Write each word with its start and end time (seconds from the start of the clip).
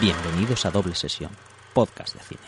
Bienvenidos 0.00 0.64
a 0.64 0.70
Doble 0.70 0.94
Sesión, 0.94 1.32
podcast 1.74 2.14
de 2.14 2.20
cine. 2.20 2.40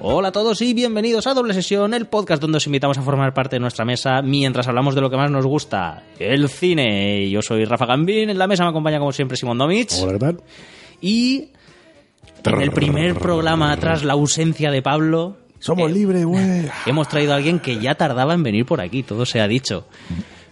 Hola 0.00 0.28
a 0.28 0.32
todos 0.32 0.62
y 0.62 0.72
bienvenidos 0.72 1.26
a 1.26 1.34
Doble 1.34 1.52
Sesión, 1.52 1.92
el 1.92 2.06
podcast 2.06 2.40
donde 2.40 2.56
os 2.56 2.64
invitamos 2.64 2.96
a 2.96 3.02
formar 3.02 3.34
parte 3.34 3.56
de 3.56 3.60
nuestra 3.60 3.84
mesa 3.84 4.22
mientras 4.22 4.66
hablamos 4.66 4.94
de 4.94 5.02
lo 5.02 5.10
que 5.10 5.18
más 5.18 5.30
nos 5.30 5.44
gusta, 5.44 6.04
el 6.18 6.48
cine. 6.48 7.28
Yo 7.28 7.42
soy 7.42 7.66
Rafa 7.66 7.84
Gambín, 7.84 8.30
en 8.30 8.38
la 8.38 8.46
mesa 8.46 8.62
me 8.64 8.70
acompaña 8.70 8.98
como 8.98 9.12
siempre 9.12 9.36
Simón 9.36 9.58
Domich. 9.58 9.92
Hola. 10.00 10.34
Y 11.00 11.48
en 12.44 12.60
el 12.60 12.70
primer 12.72 13.14
programa 13.14 13.76
tras 13.76 14.04
la 14.04 14.12
ausencia 14.14 14.70
de 14.70 14.82
Pablo, 14.82 15.36
Somos 15.58 15.90
libres, 15.90 16.24
güey. 16.24 16.68
hemos 16.86 17.08
traído 17.08 17.32
a 17.32 17.36
alguien 17.36 17.58
que 17.58 17.78
ya 17.78 17.94
tardaba 17.94 18.34
en 18.34 18.42
venir 18.42 18.66
por 18.66 18.80
aquí, 18.80 19.02
todo 19.02 19.24
se 19.26 19.40
ha 19.40 19.48
dicho. 19.48 19.86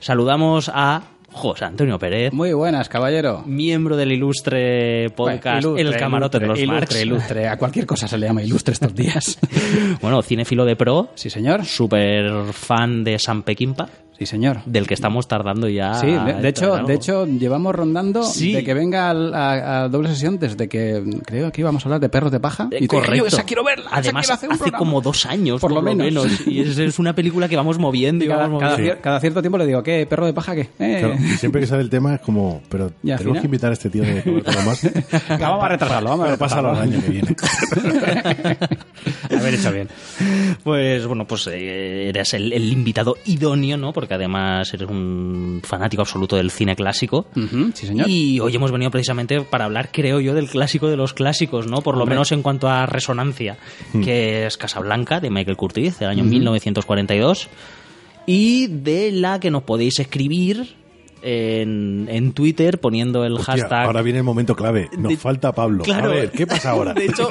Saludamos 0.01 0.71
a 0.73 1.03
José 1.31 1.65
Antonio 1.65 1.99
Pérez, 1.99 2.33
Muy 2.33 2.53
buenas, 2.53 2.89
caballero. 2.91 3.43
miembro 3.47 3.97
del 3.97 4.13
ilustre 4.13 5.09
podcast 5.11 5.65
Bueno, 5.65 5.79
ilustre, 5.79 5.95
El 5.95 5.97
Camarote 6.01 6.39
de 6.39 6.47
los 6.47 6.59
ilustre, 6.59 6.75
Marx. 6.81 6.95
Ilustre, 6.95 7.07
ilustre. 7.07 7.49
A 7.49 7.57
cualquier 7.57 7.87
cosa 7.87 8.07
se 8.09 8.19
le 8.19 8.27
llama 8.27 8.43
ilustre 8.43 8.73
estos 8.75 8.95
días. 8.95 9.39
Bueno, 10.03 10.21
cinéfilo 10.23 10.65
de 10.65 10.77
pro, 10.77 11.11
sí, 11.15 11.31
señor. 11.31 11.65
súper 11.65 12.53
fan 12.53 13.03
de 13.05 13.19
San 13.19 13.43
Pequimpa, 13.45 13.89
Sí, 14.23 14.27
señor. 14.27 14.59
del 14.67 14.87
que 14.87 14.95
estamos 14.95 15.27
tardando 15.27 15.69
ya. 15.69 15.95
Sí, 15.95 16.07
de, 16.07 16.35
de 16.35 16.49
hecho, 16.49 16.79
en 16.79 16.87
de 16.87 16.95
hecho, 16.95 17.27
llevamos 17.27 17.75
rondando 17.75 18.23
Sí. 18.23 18.53
de 18.53 18.63
que 18.63 18.73
venga 18.73 19.11
al- 19.11 19.35
a, 19.35 19.83
a 19.85 19.89
doble 19.89 20.09
sesión 20.11 20.39
desde 20.39 20.69
que 20.69 21.03
creo 21.27 21.51
que 21.51 21.61
íbamos 21.61 21.85
a 21.85 21.89
hablar 21.89 22.01
de 22.01 22.09
perros 22.09 22.31
de 22.31 22.39
paja. 22.41 22.69
Eh, 22.71 22.79
y 22.83 22.87
correcto. 22.87 23.17
"Yo 23.17 23.27
esa 23.27 23.43
quiero 23.45 23.65
verla. 23.65 23.87
esa 23.91 23.97
Además, 23.99 24.27
quiero 24.27 24.35
hace 24.37 24.47
programa". 24.49 24.79
como 24.79 25.01
dos 25.01 25.27
años, 25.27 25.61
por, 25.61 25.73
Por 25.73 25.83
lo 25.83 25.95
menos. 25.95 26.27
Y 26.47 26.61
es, 26.61 26.79
es 26.79 26.99
una 26.99 27.15
película 27.15 27.49
que 27.49 27.57
vamos 27.57 27.79
moviendo 27.79 28.25
y 28.25 28.29
cada, 28.29 28.43
vamos 28.43 28.61
cada 28.61 28.73
moviendo. 28.77 28.97
cier- 28.97 29.01
cada 29.03 29.19
cierto 29.21 29.41
tiempo 29.43 29.59
le 29.59 29.67
digo, 29.67 29.83
¿qué? 29.83 30.07
¿Perro 30.07 30.27
de 30.27 30.33
paja 30.33 30.55
qué? 30.55 30.69
Eh. 30.79 30.97
Claro, 31.01 31.15
y 31.19 31.29
siempre 31.39 31.61
que 31.61 31.67
sale 31.67 31.83
el 31.83 31.91
tema 31.91 32.15
es 32.15 32.21
como, 32.21 32.63
pero 32.69 32.93
¿Y 33.03 33.11
al 33.11 33.19
tenemos 33.19 33.39
final? 33.39 33.41
que 33.43 33.47
invitar 33.47 33.71
a 33.71 33.73
este 33.73 33.91
tío 33.91 34.03
de. 34.03 34.23
Venga, 34.23 35.49
vamos 35.49 35.65
a 35.65 35.69
retrasarlo, 35.69 36.09
vamos 36.11 36.29
a 36.31 36.37
pásalo 36.37 36.71
al 36.71 36.89
retrasarlo. 36.89 36.97
año 36.97 37.03
que 37.05 37.11
viene. 37.11 37.37
Haber 39.39 39.55
hecho 39.55 39.73
bien. 39.73 39.89
Pues 40.63 41.07
bueno, 41.07 41.27
pues 41.27 41.47
eh, 41.49 42.09
eres 42.09 42.35
el, 42.35 42.53
el 42.53 42.71
invitado 42.73 43.17
idóneo, 43.27 43.77
¿no? 43.77 43.93
Porque 43.93 44.12
además 44.15 44.73
eres 44.75 44.89
un 44.89 45.61
fanático 45.65 46.03
absoluto 46.03 46.37
del 46.37 46.51
cine 46.51 46.75
clásico. 46.77 47.27
Ujú, 47.37 47.71
sí, 47.75 47.87
señor. 47.87 48.09
Y 48.09 48.41
hoy 48.41 48.55
hemos 48.57 48.71
venido 48.73 48.91
precisamente 48.91 49.41
para 49.43 49.65
hablar, 49.67 49.91
creo 49.93 50.21
yo, 50.21 50.35
del 50.35 50.49
clásico 50.49 50.89
de 50.89 50.97
los 50.97 51.15
clásicos, 51.15 51.67
¿no? 51.67 51.83
Por 51.83 51.97
lo 51.97 52.03
Hombre. 52.03 52.15
menos 52.17 52.33
en 52.33 52.43
cuanto 52.43 52.69
a 52.69 52.87
resonancia, 52.87 53.57
que 54.05 54.47
es 54.47 54.57
Casablanca, 54.57 55.21
de 55.21 55.31
Michael 55.31 55.57
Curtiz, 55.57 55.99
del 55.99 56.09
año 56.11 56.25
1942, 56.25 57.49
y 58.27 58.67
de 58.69 59.11
la 59.13 59.41
que 59.41 59.51
nos 59.51 59.65
podéis 59.65 59.99
escribir 59.99 60.77
en, 61.25 62.09
en 62.11 62.33
Twitter 62.33 62.79
poniendo 62.81 63.25
el 63.25 63.35
Hostia, 63.35 63.55
hashtag... 63.55 63.87
ahora 63.87 64.03
viene 64.03 64.19
el 64.19 64.25
momento 64.25 64.57
clave. 64.57 64.89
Nos 64.99 65.11
De- 65.11 65.17
falta 65.17 65.53
Pablo. 65.53 65.85
Claro. 65.85 66.11
A 66.11 66.15
ver, 66.15 66.31
¿qué 66.33 66.47
pasa 66.47 66.71
ahora? 66.71 66.93
De 66.95 67.07
hecho, 67.07 67.29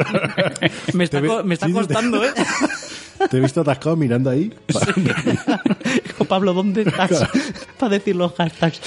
me 0.94 1.04
está, 1.04 1.22
me 1.22 1.54
está 1.54 1.70
costando, 1.72 2.24
¿eh? 2.24 2.30
Te 3.30 3.38
he 3.38 3.40
visto 3.40 3.62
atascado 3.62 3.96
mirando 3.96 4.30
ahí. 4.30 4.54
Digo, 6.08 6.26
Pablo, 6.26 6.54
¿dónde 6.54 6.82
estás? 6.84 7.28
Para 7.78 7.94
decir 7.94 8.16
los 8.16 8.34
hashtags. 8.34 8.82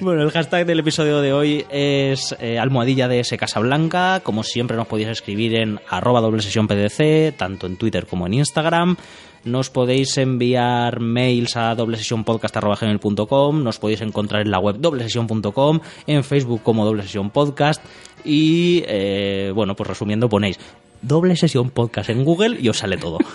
Bueno, 0.00 0.22
el 0.22 0.30
hashtag 0.30 0.66
del 0.66 0.80
episodio 0.80 1.20
de 1.20 1.32
hoy 1.32 1.64
es 1.70 2.34
eh, 2.40 2.58
almohadilla 2.58 3.08
de 3.08 3.20
S 3.20 3.36
Casablanca. 3.36 4.20
Como 4.22 4.42
siempre 4.42 4.76
nos 4.76 4.86
podéis 4.86 5.08
escribir 5.08 5.54
en 5.56 5.80
arroba 5.88 6.20
doble 6.20 6.42
sesión 6.42 6.68
PDC, 6.68 7.36
tanto 7.36 7.66
en 7.66 7.76
Twitter 7.76 8.06
como 8.06 8.26
en 8.26 8.34
Instagram. 8.34 8.96
Nos 9.44 9.70
podéis 9.70 10.18
enviar 10.18 10.98
mails 10.98 11.56
a 11.56 11.74
doblesessionpodcast.com, 11.76 13.62
nos 13.62 13.78
podéis 13.78 14.00
encontrar 14.00 14.42
en 14.42 14.50
la 14.50 14.58
web 14.58 14.78
doblesession.com, 14.80 15.80
en 16.08 16.24
Facebook 16.24 16.62
como 16.64 16.84
Doble 16.84 17.04
Sesión 17.04 17.30
Podcast 17.30 17.80
y, 18.24 18.82
eh, 18.88 19.52
bueno, 19.54 19.76
pues 19.76 19.88
resumiendo 19.88 20.28
ponéis 20.28 20.58
Doble 21.02 21.36
Sesión 21.36 21.70
Podcast 21.70 22.10
en 22.10 22.24
Google 22.24 22.58
y 22.60 22.68
os 22.68 22.78
sale 22.78 22.96
todo. 22.96 23.18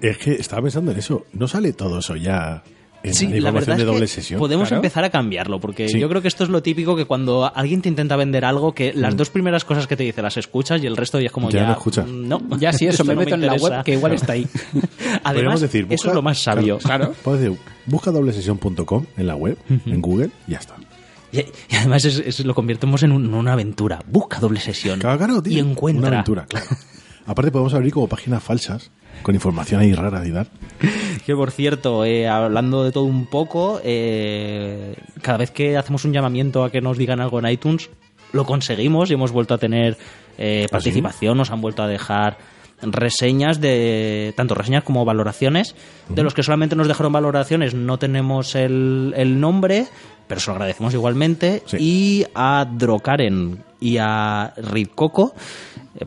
Es 0.00 0.18
que 0.18 0.32
estaba 0.32 0.62
pensando 0.62 0.90
en 0.90 0.98
eso. 0.98 1.26
¿No 1.32 1.46
sale 1.46 1.72
todo 1.72 2.00
eso 2.00 2.16
ya 2.16 2.64
en 3.04 3.14
Sí, 3.14 3.28
la 3.40 3.52
verdad 3.52 3.76
de 3.76 3.82
es 3.82 3.86
doble 3.86 4.00
que 4.00 4.06
sesión? 4.08 4.40
podemos 4.40 4.66
Claro. 4.66 4.78
empezar 4.80 5.04
a 5.04 5.10
cambiarlo, 5.10 5.60
porque 5.60 5.88
Sí. 5.88 6.00
yo 6.00 6.08
creo 6.08 6.20
que 6.22 6.26
esto 6.26 6.42
es 6.42 6.50
lo 6.50 6.60
típico 6.60 6.96
que 6.96 7.04
cuando 7.04 7.50
alguien 7.54 7.82
te 7.82 7.88
intenta 7.88 8.16
vender 8.16 8.44
algo, 8.44 8.74
que 8.74 8.92
Mm. 8.92 8.98
las 8.98 9.16
dos 9.16 9.30
primeras 9.30 9.64
cosas 9.64 9.86
que 9.86 9.96
te 9.96 10.02
dice 10.02 10.20
las 10.20 10.36
escuchas 10.36 10.82
y 10.82 10.86
el 10.86 10.96
resto 10.96 11.20
ya 11.20 11.26
es 11.26 11.32
como 11.32 11.50
Ya 11.50 11.60
ya... 11.60 11.66
no 11.68 11.72
escuchas. 11.74 12.06
No, 12.08 12.40
Ya 12.58 12.72
si 12.72 12.86
eso, 12.88 13.04
me 13.04 13.14
no 13.14 13.20
meto 13.20 13.36
en 13.36 13.46
la 13.46 13.54
web 13.54 13.84
que 13.84 13.92
igual 13.92 14.12
está 14.14 14.32
ahí. 14.32 14.46
Además, 15.22 15.60
decir, 15.60 15.86
eso 15.88 16.08
es 16.08 16.14
lo 16.16 16.22
más 16.22 16.42
sabio. 16.42 16.78
Claro. 16.78 17.14
Puedes 17.22 17.42
decir, 17.42 17.58
busca 17.86 18.10
doblesesión.com 18.10 19.06
en 19.16 19.26
la 19.28 19.36
web, 19.36 19.56
en 19.86 20.00
Google, 20.00 20.30
y 20.48 20.52
ya 20.52 20.58
está. 20.58 20.74
Y, 21.32 21.38
y 21.40 21.76
además 21.76 22.04
es- 22.04 22.18
es- 22.18 22.44
lo 22.44 22.54
convertimos 22.54 23.02
en, 23.02 23.12
un- 23.12 23.24
en 23.24 23.34
una 23.34 23.54
aventura. 23.54 24.00
Busca 24.06 24.38
doble 24.38 24.60
sesión 24.60 25.00
Claro, 25.00 25.18
claro, 25.18 25.42
tío. 25.42 25.52
y 25.54 25.58
encuentra. 25.58 26.08
Una 26.08 26.16
aventura, 26.18 26.46
claro. 26.46 26.66
Aparte 27.26 27.50
podemos 27.50 27.72
abrir 27.74 27.92
como 27.92 28.08
páginas 28.08 28.42
falsas 28.42 28.90
con 29.22 29.34
información 29.34 29.80
ahí 29.80 29.92
rara 29.92 30.26
y 30.26 30.32
tal. 30.32 30.48
Que 31.24 31.34
por 31.36 31.52
cierto, 31.52 32.04
eh, 32.04 32.26
hablando 32.28 32.82
de 32.82 32.90
todo 32.90 33.04
un 33.04 33.26
poco, 33.26 33.80
eh, 33.84 34.96
cada 35.22 35.38
vez 35.38 35.50
que 35.52 35.76
hacemos 35.76 36.04
un 36.04 36.12
llamamiento 36.12 36.64
a 36.64 36.70
que 36.72 36.80
nos 36.80 36.98
digan 36.98 37.20
algo 37.20 37.38
en 37.38 37.46
iTunes, 37.46 37.90
lo 38.32 38.44
conseguimos 38.44 39.10
y 39.10 39.14
hemos 39.14 39.30
vuelto 39.30 39.54
a 39.54 39.58
tener 39.58 39.96
eh, 40.38 40.64
¿Ah, 40.66 40.72
participación, 40.72 41.36
nos 41.38 41.50
han 41.52 41.60
vuelto 41.60 41.82
a 41.82 41.86
dejar 41.86 42.38
reseñas 42.82 43.60
de 43.60 44.34
tanto 44.36 44.54
reseñas 44.54 44.84
como 44.84 45.04
valoraciones 45.04 45.74
de 46.08 46.22
los 46.22 46.34
que 46.34 46.42
solamente 46.42 46.76
nos 46.76 46.88
dejaron 46.88 47.12
valoraciones 47.12 47.74
no 47.74 47.98
tenemos 47.98 48.54
el, 48.54 49.14
el 49.16 49.40
nombre 49.40 49.86
pero 50.26 50.40
se 50.40 50.48
lo 50.48 50.54
agradecemos 50.54 50.92
igualmente 50.94 51.62
Sí. 51.66 51.76
y 51.80 52.26
a 52.34 52.66
Drokaren 52.70 53.62
y 53.80 53.98
a 53.98 54.52
Coco 54.94 55.34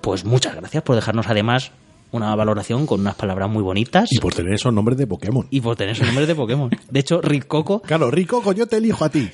pues 0.02 0.25
muchas 0.25 0.56
gracias 0.56 0.84
por 0.84 0.96
dejarnos 0.96 1.28
además 1.28 1.72
una 2.12 2.34
valoración 2.36 2.86
con 2.88 3.02
unas 3.02 3.16
palabras 3.16 3.50
muy 3.50 3.62
bonitas 3.62 4.07
Y 4.12 4.19
por 4.19 4.34
tener 4.34 4.53
esos 4.53 4.72
nombres 4.72 4.97
de 4.97 5.06
Pokémon. 5.06 5.47
y 5.50 5.59
por 5.59 5.75
tener 5.75 5.97
su 5.97 6.06
nombre 6.06 6.25
de 6.25 6.34
Pokémon. 6.34 6.69
De 6.90 7.00
hecho, 7.02 7.19
Rick 7.19 7.46
Coco 7.47 7.81
Claro, 7.81 8.09
Rico, 8.09 8.42
yo 8.53 8.68
te 8.68 8.78
elijo 8.78 9.03
a 9.03 9.09
ti. 9.09 9.30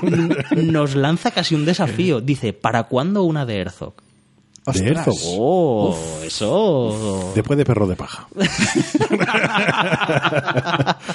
nos 0.56 0.96
lanza 0.96 1.30
casi 1.30 1.54
un 1.54 1.64
desafío. 1.64 2.20
Dice, 2.20 2.52
¿para 2.52 2.84
cuándo 2.84 3.22
una 3.22 3.46
de 3.46 3.58
Herzog? 3.60 3.94
De 4.72 4.88
Herzog. 4.88 5.14
Oh, 5.38 5.96
eso... 6.24 7.32
Después 7.34 7.56
de 7.56 7.64
perro 7.64 7.86
de 7.86 7.96
paja. 7.96 8.28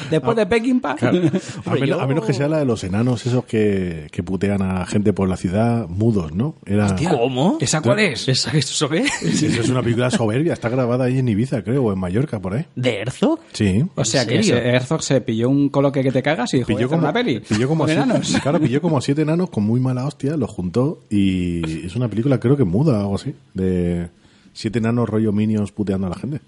Después 0.10 0.36
de 0.38 0.46
Peckinpah. 0.46 0.96
Claro. 0.96 1.18
A, 1.66 1.72
menos, 1.74 1.90
yo- 1.90 2.00
a 2.02 2.08
menos 2.08 2.26
que 2.26 2.34
sea 2.34 2.48
la 2.48 2.60
de 2.60 2.66
los 2.66 2.84
enanos, 2.84 3.26
esos 3.26 3.46
que, 3.46 4.08
que 4.12 4.24
putean 4.24 4.62
a 4.62 4.86
gente 4.86 5.14
por 5.14 5.28
la 5.30 5.38
ciudad, 5.38 5.88
mudos, 5.88 6.34
¿no? 6.34 6.56
Era, 6.66 6.96
¿Cómo? 7.10 7.58
¿Esa 7.60 7.82
cuál 7.82 8.00
es? 8.00 8.28
¿Esa- 8.28 8.52
¿Eso 8.58 8.90
qué? 8.90 9.08
Sí, 9.08 9.48
eso 9.48 9.62
es 9.62 9.70
una 9.70 9.82
película 9.82 10.10
soberbia, 10.12 10.54
está 10.54 10.70
grabada 10.70 11.06
ahí 11.06 11.20
en 11.20 11.28
Ibiza, 11.28 11.64
creo, 11.64 11.84
o 11.86 11.94
en 11.94 12.00
Mallorca, 12.00 12.40
por 12.40 12.54
ahí. 12.56 12.66
¿De 12.76 13.00
Herzog? 13.00 13.40
Sí. 13.54 13.84
O 13.96 14.06
sea 14.06 14.24
¿En 14.24 14.42
que 14.42 14.50
Herzog 14.50 15.04
se 15.04 15.22
pilló 15.22 15.50
un 15.50 15.70
coloque 15.70 16.04
que 16.04 16.12
te 16.12 16.22
cagas 16.24 16.54
y 16.54 16.58
dijo, 16.58 16.74
"Voy 16.74 16.84
a 16.84 16.86
hacer 16.86 16.98
una 17.00 17.14
peli. 17.14 17.40
pilló 17.40 17.68
como 17.68 17.86
siete- 17.86 18.02
enanos. 18.04 18.38
claro, 18.42 18.60
pilló 18.60 18.82
como 18.82 18.98
a 18.98 19.02
siete 19.02 19.22
enanos 19.22 19.50
con 19.50 19.64
muy 19.64 19.80
mala 19.80 20.06
hostia, 20.06 20.36
los 20.38 20.50
juntó 20.50 21.00
y 21.10 21.86
es 21.86 21.96
una 21.96 22.08
película, 22.08 22.40
creo 22.40 22.58
que 22.58 22.64
muda 22.64 22.98
o 22.98 23.02
algo 23.02 23.16
así, 23.16 23.34
de 23.54 24.10
siete 24.54 24.80
enanos 24.80 25.08
rollo 25.10 25.32
minions 25.32 25.72
puteando 25.72 26.08
a 26.08 26.10
la 26.12 26.16
gente. 26.16 26.42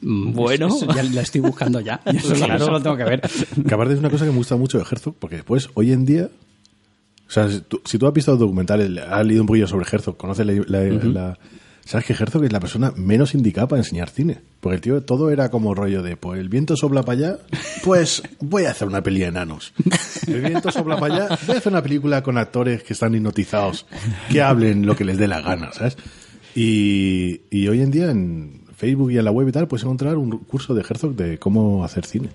Mm, 0.00 0.32
Bueno. 0.32 0.68
eso 0.68 0.86
ya 0.94 1.02
la 1.02 1.22
estoy 1.22 1.40
buscando 1.40 1.80
ya. 1.80 2.00
Eso, 2.06 2.34
Claro. 2.34 2.54
eso 2.56 2.70
lo 2.70 2.80
tengo 2.80 2.96
que 2.96 3.04
ver. 3.04 3.20
Que 3.66 3.74
aparte 3.74 3.94
es 3.94 3.98
una 4.00 4.10
cosa 4.10 4.24
que 4.24 4.30
me 4.30 4.36
gusta 4.36 4.56
mucho 4.56 4.78
de 4.78 4.84
Herzog, 4.88 5.14
porque 5.18 5.36
después, 5.36 5.68
hoy 5.74 5.92
en 5.92 6.04
día, 6.04 6.28
o 7.26 7.30
sea, 7.30 7.48
si 7.50 7.60
tú, 7.62 7.80
si 7.84 7.98
tú 7.98 8.06
has 8.06 8.12
visto 8.14 8.36
documentales, 8.36 8.96
has 9.02 9.26
leído 9.26 9.42
un 9.42 9.46
poquillo 9.48 9.66
sobre 9.66 9.86
Herzog, 9.90 10.16
conoces 10.16 10.46
la, 10.46 10.52
la- 10.68 10.82
la- 11.04 11.38
sabes 11.88 12.04
que 12.04 12.12
Herzog 12.12 12.44
es 12.44 12.52
la 12.52 12.60
persona 12.60 12.92
menos 12.96 13.34
indicada 13.34 13.66
para 13.66 13.80
enseñar 13.80 14.10
cine, 14.10 14.38
porque 14.60 14.74
el 14.74 14.80
tío 14.82 15.02
todo 15.04 15.30
era 15.30 15.50
como 15.50 15.74
rollo 15.74 16.02
de, 16.02 16.18
pues 16.18 16.38
el 16.38 16.50
viento 16.50 16.76
sopla 16.76 17.02
para 17.02 17.18
allá, 17.18 17.38
pues 17.82 18.22
voy 18.40 18.66
a 18.66 18.72
hacer 18.72 18.86
una 18.88 19.02
peli 19.02 19.20
de 19.20 19.26
enanos. 19.26 19.72
El 20.26 20.42
viento 20.42 20.70
sopla 20.70 21.00
para 21.00 21.14
allá, 21.14 21.38
voy 21.46 21.56
a 21.56 21.58
hacer 21.58 21.72
una 21.72 21.82
película 21.82 22.22
con 22.22 22.36
actores 22.36 22.82
que 22.82 22.92
están 22.92 23.14
hipnotizados, 23.14 23.86
que 24.30 24.42
hablen 24.42 24.84
lo 24.84 24.94
que 24.94 25.06
les 25.06 25.16
dé 25.16 25.26
la 25.26 25.40
gana, 25.40 25.72
¿sabes? 25.72 25.96
Y, 26.54 27.40
y 27.50 27.68
hoy 27.68 27.80
en 27.80 27.90
día 27.90 28.10
en 28.10 28.64
Facebook 28.76 29.10
y 29.10 29.16
en 29.16 29.24
la 29.24 29.30
web 29.30 29.48
y 29.48 29.52
tal 29.52 29.66
puedes 29.66 29.84
encontrar 29.84 30.18
un 30.18 30.38
curso 30.40 30.74
de 30.74 30.82
Herzog 30.82 31.14
de 31.14 31.38
cómo 31.38 31.84
hacer 31.84 32.04
cine. 32.04 32.28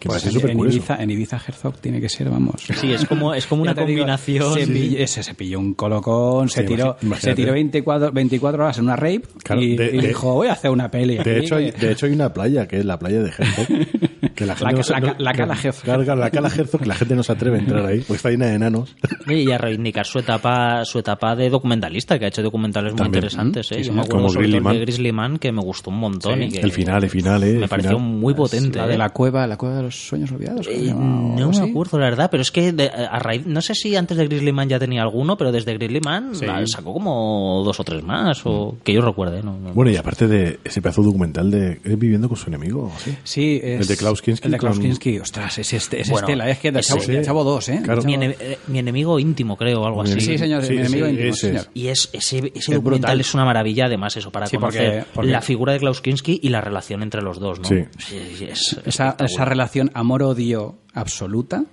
Que 0.00 0.08
Pues 0.08 0.22
parece 0.24 0.50
en. 0.50 0.58
Ibiza, 0.58 0.96
en 1.02 1.10
Ibiza 1.10 1.36
Herzog 1.46 1.76
tiene 1.78 2.00
que 2.00 2.08
ser, 2.08 2.30
vamos. 2.30 2.62
Sí, 2.62 2.90
es 2.90 3.04
como, 3.04 3.34
es 3.34 3.46
como 3.46 3.60
una 3.62 3.74
te 3.74 3.84
digo, 3.84 3.98
combinación... 4.00 4.54
se, 4.54 4.66
pilló, 4.66 4.98
ese 4.98 5.22
se 5.22 5.34
pilló 5.34 5.60
un 5.60 5.74
colocón, 5.74 6.48
se 6.48 6.62
Sí, 6.62 6.66
tiró, 6.68 6.96
imagínate. 7.02 7.20
se 7.30 7.34
tiró 7.34 7.52
24, 7.52 8.10
24 8.10 8.64
horas 8.64 8.78
en 8.78 8.84
una 8.84 8.96
rave 8.96 9.20
Claro, 9.44 9.60
y, 9.60 9.76
de- 9.76 9.86
y 9.96 10.00
de- 10.00 10.08
dijo, 10.08 10.32
voy 10.34 10.48
a 10.48 10.52
hacer 10.54 10.70
una 10.70 10.90
peli. 10.90 11.16
De 11.16 11.20
aquí, 11.20 11.30
hecho, 11.44 11.56
hay, 11.56 11.70
que- 11.70 11.86
de 11.86 11.92
hecho 11.92 12.06
hay 12.06 12.12
una 12.12 12.32
playa 12.32 12.66
que 12.66 12.78
es 12.78 12.84
la 12.86 12.98
playa 12.98 13.20
de 13.22 13.28
Herzog, 13.28 13.66
Que 14.40 14.46
la, 14.46 14.54
La 14.54 14.56
gente 14.58 14.72
no 14.72 14.78
ca- 14.78 14.82
se- 14.84 14.92
la 14.94 15.00
no- 15.00 15.14
la 15.18 15.32
cala 15.34 15.54
Herzog. 15.62 15.86
La 16.16 16.30
cala 16.30 16.48
Herzog, 16.48 16.80
que 16.80 16.86
la 16.88 16.94
gente 16.94 17.14
no 17.14 17.22
se 17.22 17.32
atreve 17.32 17.58
a 17.58 17.60
entrar 17.60 17.84
ahí, 17.84 17.98
porque 17.98 18.14
está 18.14 18.30
llena 18.30 18.46
de 18.46 18.54
enanos. 18.54 18.96
Y 19.28 19.50
a 19.50 19.58
reivindicar 19.58 20.06
su 20.06 20.18
etapa, 20.18 20.82
su 20.86 20.98
etapa 20.98 21.36
de 21.36 21.50
documentalista, 21.50 22.18
que 22.18 22.24
ha 22.24 22.28
hecho 22.28 22.42
documentales 22.42 22.92
muy 22.92 22.98
También. 23.02 23.24
interesantes. 23.24 23.70
¿eh? 23.70 23.74
Sí, 23.74 23.80
Yo 23.82 23.84
sí, 23.84 23.90
me 23.92 24.00
acuerdo 24.00 24.16
como 24.16 24.28
sobre 24.30 24.46
Grizzly 24.46 24.60
Man. 24.62 24.72
de 24.74 24.80
Grizzly 24.80 25.12
Man, 25.12 25.38
que 25.38 25.52
me 25.52 25.60
gustó 25.60 25.90
un 25.90 25.98
montón. 25.98 26.38
Sí. 26.38 26.44
y 26.46 26.50
que 26.52 26.60
El 26.60 26.72
final, 26.72 27.04
el 27.04 27.10
final, 27.10 27.42
eh. 27.44 27.52
Me 27.58 27.62
el 27.64 27.68
pareció 27.68 27.98
final. 27.98 28.12
muy 28.14 28.32
potente. 28.32 28.78
La 28.78 28.86
¿eh? 28.86 28.88
de 28.88 28.96
la 28.98 29.10
cueva, 29.10 29.46
la 29.46 29.58
cueva 29.58 29.76
de 29.76 29.82
los 29.82 29.94
sueños 30.08 30.32
olvidados. 30.32 30.66
¿cómo 30.66 30.78
se 30.78 30.86
Eh, 30.88 30.94
no 30.94 31.50
me 31.50 31.70
acuerdo, 31.70 31.98
la 31.98 32.06
verdad, 32.06 32.28
pero 32.30 32.40
es 32.42 32.50
que 32.50 32.72
de- 32.72 32.88
a 32.88 33.18
raíz, 33.18 33.44
no 33.46 33.60
sé 33.60 33.74
si 33.74 33.94
antes 33.94 34.16
de 34.16 34.26
Grizzly 34.26 34.52
Man 34.54 34.70
ya 34.70 34.78
tenía 34.78 35.02
alguno, 35.02 35.36
pero 35.36 35.52
desde 35.52 35.74
Grizzly 35.74 36.00
Man 36.00 36.34
Sí. 36.34 36.46
la- 36.46 36.66
sacó 36.66 36.94
como 36.94 37.62
dos 37.62 37.78
o 37.78 37.84
tres 37.84 38.02
más, 38.02 38.40
o 38.46 38.76
que 38.82 38.94
yo 38.94 39.02
recuerde. 39.02 39.42
¿no? 39.42 39.58
No- 39.58 39.74
Bueno, 39.74 39.90
y 39.90 39.96
aparte 39.96 40.26
de 40.28 40.60
ese 40.64 40.80
pedazo 40.80 41.02
documental 41.02 41.50
de 41.50 41.80
¿es 41.84 41.98
viviendo 41.98 42.26
con 42.28 42.38
su 42.38 42.48
enemigo, 42.48 42.84
o 42.84 42.96
así. 42.96 43.14
Sí, 43.24 43.60
es 43.62 43.80
El 43.82 43.86
de 43.86 43.96
Klaus 43.98 44.22
Kinski 44.30 44.46
El 44.48 44.52
de 44.52 44.58
Klaus 44.58 44.76
con- 44.76 44.84
Kinski. 44.86 45.18
Ostras, 45.18 45.58
es, 45.58 45.72
este, 45.72 46.00
es 46.00 46.10
Bueno, 46.10 46.26
Estela. 46.28 46.48
Es 46.50 46.58
que 46.58 46.68
ese- 46.68 46.82
Chavo, 46.82 47.22
Chavo 47.22 47.44
2, 47.44 47.68
¿eh? 47.68 47.80
Claro. 47.84 48.02
Mi, 48.02 48.14
Chavo- 48.14 48.22
ene- 48.24 48.58
mi 48.68 48.78
enemigo 48.78 49.18
íntimo, 49.18 49.56
creo, 49.56 49.82
o 49.82 49.86
algo 49.86 50.02
así. 50.02 50.20
Sí, 50.20 50.38
señor, 50.38 50.64
Sí, 50.64 50.72
mi 50.72 50.78
enemigo 50.80 51.06
sí, 51.06 51.12
íntimo, 51.12 51.28
ese 51.30 51.46
señor. 51.48 51.66
Y 51.74 51.86
es, 51.88 52.08
ese, 52.12 52.38
ese 52.38 52.46
Es 52.54 52.66
documental 52.66 52.82
brutal. 52.82 53.20
es 53.20 53.34
una 53.34 53.44
maravilla, 53.44 53.86
además, 53.86 54.16
eso, 54.16 54.30
para 54.32 54.46
Sí, 54.46 54.56
porque- 54.58 54.78
conocer 54.78 55.06
porque- 55.14 55.30
la 55.30 55.42
figura 55.42 55.72
de 55.72 55.78
Klaus 55.80 56.00
Kinski 56.00 56.40
y 56.42 56.48
la 56.48 56.60
relación 56.60 57.02
entre 57.02 57.22
los 57.22 57.38
dos, 57.38 57.60
¿no? 57.60 57.68
Sí. 57.68 57.84
sí, 57.98 58.44
es 58.50 58.76
esa, 58.86 59.16
esa 59.18 59.44
relación 59.44 59.90
amor-odio 59.94 60.78
absoluta 60.94 61.64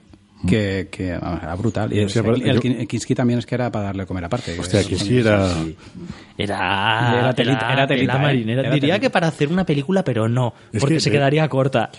que, 0.48 0.88
que 0.92 1.08
era 1.08 1.56
brutal. 1.58 1.92
Y 1.92 2.08
Sí, 2.10 2.20
el, 2.20 2.62
el 2.62 2.88
Kinski 2.88 3.16
también 3.16 3.40
es 3.40 3.46
que 3.48 3.56
era 3.56 3.72
para 3.72 3.86
darle 3.86 4.04
a 4.04 4.06
comer 4.06 4.24
aparte. 4.26 4.58
Hostia, 4.60 4.84
Kinski 4.84 5.18
era... 5.18 5.52
Era, 6.38 7.16
Era 7.20 7.34
telita, 7.34 7.74
era 7.74 7.88
telita, 7.88 8.16
eh. 8.18 8.20
marinera. 8.20 8.62
Era 8.62 8.70
Diría 8.72 8.82
telita. 8.94 9.00
que 9.00 9.10
para 9.10 9.28
hacer 9.28 9.48
una 9.50 9.66
película, 9.66 10.04
pero 10.04 10.30
no, 10.30 10.54
Es 10.72 10.80
porque 10.80 10.96
que- 10.96 11.02
se 11.02 11.12
quedaría 11.12 11.48
corta. 11.50 11.90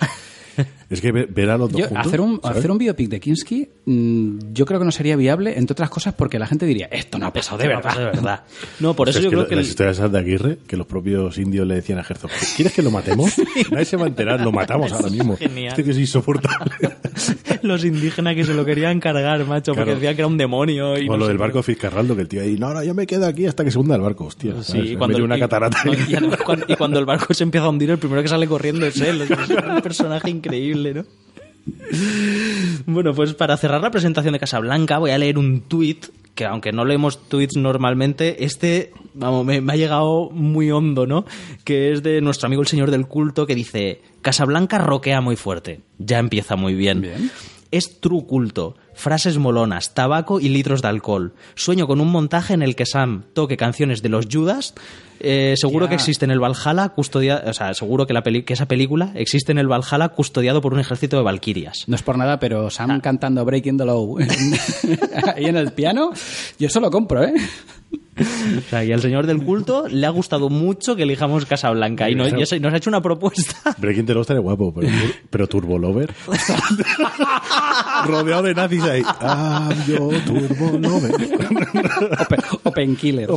Es 0.90 1.00
que 1.02 1.12
ver, 1.12 1.50
a 1.50 1.58
los 1.58 1.70
dos 1.70 1.80
Yo, 1.82 1.86
juntos, 1.88 2.06
hacer, 2.06 2.20
un, 2.20 2.40
¿sabes? 2.42 2.58
hacer 2.58 2.70
un 2.70 2.78
biopic 2.78 3.08
de 3.10 3.20
Kinski, 3.20 3.68
mm, 3.84 4.38
yo 4.54 4.64
creo 4.64 4.78
que 4.78 4.86
no 4.86 4.90
sería 4.92 5.16
viable, 5.16 5.58
entre 5.58 5.72
otras 5.72 5.90
cosas, 5.90 6.14
porque 6.14 6.38
la 6.38 6.46
gente 6.46 6.64
diría, 6.64 6.86
esto 6.90 7.18
no 7.18 7.26
ha 7.26 7.32
pasado 7.32 7.58
de 7.58 7.64
no 7.64 7.68
verdad. 7.70 7.82
pasa 7.82 8.00
de 8.00 8.06
verdad. 8.06 8.44
No, 8.80 8.94
por 8.94 9.08
O 9.08 9.10
eso 9.10 9.20
sea, 9.20 9.22
yo 9.22 9.28
es 9.28 9.30
que 9.30 9.34
creo 9.36 9.42
la- 9.42 9.48
que 9.48 9.56
las 9.56 9.68
historias 9.68 10.12
de 10.12 10.18
Aguirre, 10.18 10.58
que 10.66 10.76
los 10.78 10.86
propios 10.86 11.36
indios 11.38 11.66
le 11.66 11.74
decían 11.74 11.98
a 11.98 12.02
Herzog, 12.08 12.30
¿quieres 12.56 12.72
que 12.72 12.82
lo 12.82 12.90
matemos? 12.90 13.34
Nadie 13.70 13.84
se 13.84 13.96
va 13.96 14.04
a 14.04 14.08
enterar, 14.08 14.40
lo 14.40 14.50
matamos 14.52 14.90
ahora 14.92 15.10
mismo. 15.10 15.36
Genial. 15.36 15.68
Este 15.68 15.84
que 15.84 15.90
es 15.90 15.98
insoportable. 15.98 16.72
los 17.62 17.84
indígenas 17.84 18.34
que 18.34 18.44
se 18.44 18.54
lo 18.54 18.64
querían 18.64 19.00
cargar, 19.00 19.44
macho, 19.46 19.74
porque 19.74 19.94
decían 19.94 20.14
que 20.14 20.22
era 20.22 20.26
un 20.26 20.36
demonio. 20.38 20.98
Y 20.98 21.08
o 21.08 21.12
no 21.12 21.16
lo 21.18 21.28
del 21.28 21.38
barco 21.38 21.62
Fitzcarraldo, 21.62 22.14
que 22.16 22.22
el 22.22 22.28
tío 22.28 22.40
ahí, 22.42 22.56
no, 22.58 22.72
no, 22.72 22.82
yo 22.82 22.94
me 22.94 23.06
quedo 23.06 23.26
aquí 23.26 23.46
hasta 23.46 23.64
que 23.64 23.70
se 23.70 23.78
hunda 23.78 23.94
el 23.96 24.02
barco, 24.02 24.24
hostia. 24.26 24.54
Sí, 24.62 24.72
¿sabes? 24.72 24.90
y 24.92 24.96
cuando, 24.96 25.22
una 25.24 25.36
y- 25.36 25.40
catarata. 25.40 25.78
y 26.08 26.14
además 26.14 26.38
cuando- 26.44 26.66
y 26.68 26.74
cuando 26.76 26.98
el 26.98 27.04
barco 27.04 27.32
se 27.34 27.42
empieza 27.44 27.66
a 27.66 27.70
hundir, 27.70 27.90
el 27.90 27.98
primero 27.98 28.22
que 28.22 28.28
sale 28.28 28.46
corriendo 28.46 28.86
es 28.86 29.00
él. 29.00 29.22
Es 29.22 29.30
un 29.30 29.80
personaje 29.82 30.30
increíble, 30.30 30.94
¿no? 30.94 31.04
Bueno, 32.86 33.12
pues 33.14 33.34
para 33.34 33.56
cerrar 33.56 33.80
la 33.82 33.90
presentación 33.90 34.32
de 34.32 34.38
Casablanca 34.40 34.98
voy 34.98 35.10
a 35.10 35.18
leer 35.18 35.38
un 35.38 35.60
tuit 35.62 36.06
que 36.38 36.44
aunque 36.44 36.70
no 36.70 36.84
leemos 36.84 37.26
tweets 37.26 37.56
normalmente, 37.56 38.44
este, 38.44 38.92
vamos, 39.12 39.44
me, 39.44 39.60
me 39.60 39.72
ha 39.72 39.76
llegado 39.76 40.30
muy 40.30 40.70
hondo, 40.70 41.04
¿no? 41.04 41.24
Que 41.64 41.90
es 41.90 42.04
de 42.04 42.20
nuestro 42.20 42.46
amigo 42.46 42.62
el 42.62 42.68
señor 42.68 42.92
del 42.92 43.08
culto 43.08 43.44
que 43.44 43.56
dice, 43.56 44.02
Casablanca 44.22 44.78
roquea 44.78 45.20
muy 45.20 45.34
fuerte. 45.34 45.80
Ya 45.98 46.20
empieza 46.20 46.54
muy 46.54 46.74
bien. 46.74 47.00
Bien. 47.00 47.32
Es 47.72 48.00
true 48.00 48.24
culto, 48.24 48.76
frases 48.94 49.36
molonas, 49.36 49.94
tabaco 49.94 50.38
y 50.38 50.48
litros 50.48 50.80
de 50.80 50.86
alcohol. 50.86 51.34
Sueño 51.56 51.88
con 51.88 52.00
un 52.00 52.12
montaje 52.12 52.54
en 52.54 52.62
el 52.62 52.76
que 52.76 52.86
Sam 52.86 53.24
toque 53.32 53.56
canciones 53.56 54.00
de 54.00 54.08
los 54.08 54.28
Judas. 54.30 54.74
Eh, 55.20 55.54
seguro 55.56 55.88
que 55.88 55.94
existe 55.94 56.24
en 56.24 56.30
el 56.30 56.40
Valhalla 56.40 56.88
custodiado, 56.90 57.50
o 57.50 57.52
sea, 57.52 57.74
seguro 57.74 58.06
que, 58.06 58.12
la 58.12 58.22
peli- 58.22 58.42
que 58.44 58.52
esa 58.54 58.66
película 58.66 59.10
existe 59.14 59.52
en 59.52 59.58
el 59.58 59.66
Valhalla 59.68 60.08
custodiado 60.10 60.60
por 60.60 60.72
un 60.74 60.80
ejército 60.80 61.16
de 61.16 61.22
valquirias. 61.22 61.84
No 61.86 61.96
es 61.96 62.02
por 62.02 62.16
nada, 62.18 62.38
pero 62.38 62.70
Sam 62.70 62.90
Ah. 62.92 63.00
cantando 63.02 63.44
Breaking 63.44 63.78
the 63.78 63.84
Law 63.84 64.18
ahí 65.36 65.44
en 65.46 65.56
el 65.56 65.72
piano, 65.72 66.10
yo 66.58 66.66
eso 66.68 66.80
lo 66.80 66.90
compro, 66.90 67.24
¿eh? 67.24 67.34
O 68.20 68.60
sea, 68.70 68.84
y 68.84 68.92
al 68.92 69.00
señor 69.00 69.26
del 69.26 69.42
culto 69.42 69.86
le 69.88 70.06
ha 70.06 70.10
gustado 70.10 70.48
mucho 70.50 70.96
que 70.96 71.02
elijamos 71.04 71.46
Casablanca 71.46 72.08
y, 72.10 72.14
no- 72.14 72.26
y 72.28 72.42
eso- 72.42 72.58
nos 72.58 72.72
ha 72.72 72.76
hecho 72.76 72.90
una 72.90 73.00
propuesta. 73.02 73.74
Breaking 73.78 74.06
the 74.06 74.12
Law 74.14 74.22
estaría 74.22 74.40
guapo, 74.40 74.72
pero, 74.74 74.88
pero 75.30 75.46
Turbo 75.46 75.78
Lover. 75.78 76.12
Rodeado 78.06 78.42
de 78.42 78.54
nazis 78.54 78.82
ahí. 78.84 79.02
Ah, 79.06 79.70
yo 79.86 80.08
Turbo 80.26 80.78
Lover. 80.78 81.12
Open, 82.20 82.40
open 82.64 82.96
Killer. 82.96 83.28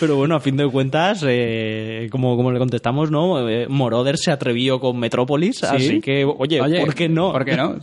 Pero 0.00 0.16
bueno, 0.16 0.34
a 0.36 0.40
fin 0.40 0.56
de 0.56 0.68
cuentas, 0.70 1.24
eh, 1.26 2.08
como, 2.10 2.36
como 2.36 2.50
le 2.52 2.58
contestamos, 2.58 3.10
¿no? 3.10 3.48
Eh, 3.48 3.66
Moroder 3.68 4.16
se 4.18 4.30
atrevió 4.30 4.80
con 4.80 4.98
Metrópolis, 4.98 5.62
así 5.64 6.00
que, 6.00 6.24
oye, 6.24 6.60
¿por 6.84 6.94
qué 6.94 7.08
no? 7.08 7.32
¿Por 7.32 7.44
qué 7.44 7.56
no? 7.56 7.76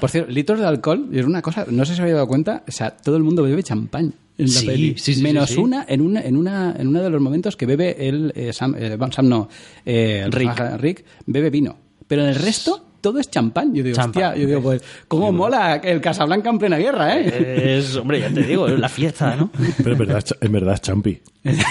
Por 0.00 0.10
cierto, 0.10 0.30
litros 0.30 0.58
de 0.60 0.66
alcohol 0.66 1.08
es 1.12 1.24
una 1.24 1.42
cosa, 1.42 1.64
no 1.68 1.84
sé 1.84 1.92
si 1.92 1.94
os 1.94 2.00
habéis 2.00 2.14
dado 2.14 2.26
cuenta, 2.26 2.62
o 2.66 2.72
sea, 2.72 2.90
todo 2.90 3.16
el 3.16 3.22
mundo 3.22 3.42
bebe 3.42 3.62
champán 3.72 4.12
en 4.38 4.46
la 4.46 4.52
Sí, 4.60 4.66
peli. 4.66 4.94
sí, 4.98 5.14
sí, 5.14 5.22
Menos 5.22 5.48
sí, 5.48 5.54
sí. 5.56 5.60
una 5.60 5.84
en 5.88 6.00
una 6.00 6.20
en 6.22 6.36
una 6.36 6.74
en 6.78 6.88
uno 6.88 7.02
de 7.02 7.10
los 7.10 7.20
momentos 7.20 7.56
que 7.56 7.66
bebe 7.66 8.08
el 8.08 8.32
eh, 8.34 8.52
Sam, 8.52 8.74
eh, 8.78 8.96
Sam 9.10 9.28
no, 9.28 9.48
eh, 9.84 10.22
el 10.24 10.32
Rick. 10.32 10.60
Rick 10.78 11.04
bebe 11.26 11.50
vino, 11.50 11.76
pero 12.08 12.22
en 12.22 12.28
el 12.30 12.34
resto 12.36 12.86
todo 13.00 13.18
es 13.18 13.28
champán. 13.30 13.74
Yo 13.74 13.82
digo, 13.82 13.96
Champán. 13.96 14.22
hostia, 14.22 14.40
yo 14.40 14.46
digo, 14.46 14.62
pues, 14.62 14.80
¿cómo 15.08 15.32
mola 15.32 15.74
el 15.82 16.00
Casablanca 16.00 16.50
en 16.50 16.58
plena 16.60 16.76
guerra, 16.76 17.18
eh? 17.18 17.78
Es, 17.78 17.96
hombre, 17.96 18.20
ya 18.20 18.30
te 18.32 18.44
digo, 18.44 18.68
es 18.68 18.78
la 18.78 18.88
fiesta, 18.88 19.34
¿no? 19.34 19.50
Pero 19.78 19.92
en 19.92 19.98
verdad, 19.98 20.24
en 20.40 20.52
verdad 20.52 20.74
es 20.74 20.80
champi. 20.82 21.20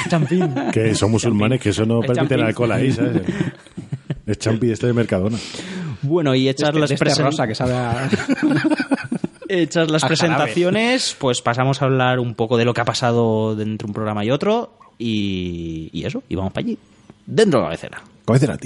Champín. 0.09 0.53
Que 0.73 0.93
son 0.93 1.09
musulmanes, 1.11 1.61
que 1.61 1.69
eso 1.69 1.85
no 1.85 2.01
permiten 2.01 2.27
champín. 2.27 2.45
alcohol 2.45 2.71
ahí, 2.73 2.91
¿sabes? 2.91 3.21
Es 4.25 4.37
champi 4.39 4.71
este 4.71 4.87
de 4.87 4.93
Mercadona. 4.93 5.37
Bueno, 6.03 6.35
y 6.35 6.47
hechas 6.49 6.69
Este- 6.75 6.93
este 7.05 7.23
rosa 7.23 7.47
que 7.47 7.55
sabe 7.55 7.73
a- 7.75 8.09
hechas 9.51 9.91
las 9.91 10.05
presentaciones, 10.05 11.15
pues 11.19 11.41
pasamos 11.41 11.81
a 11.81 11.85
hablar 11.85 12.19
un 12.19 12.35
poco 12.35 12.57
de 12.57 12.65
lo 12.65 12.73
que 12.73 12.81
ha 12.81 12.85
pasado 12.85 13.59
entre 13.59 13.85
un 13.85 13.93
programa 13.93 14.23
y 14.23 14.31
otro 14.31 14.73
y, 14.97 15.89
y 15.91 16.05
eso, 16.05 16.23
y 16.29 16.35
vamos 16.35 16.53
para 16.53 16.65
allí. 16.65 16.77
Dentro 17.25 17.59
de 17.59 17.63
la 17.63 17.69
cabecera. 17.69 18.01
Cabecera. 18.25 18.57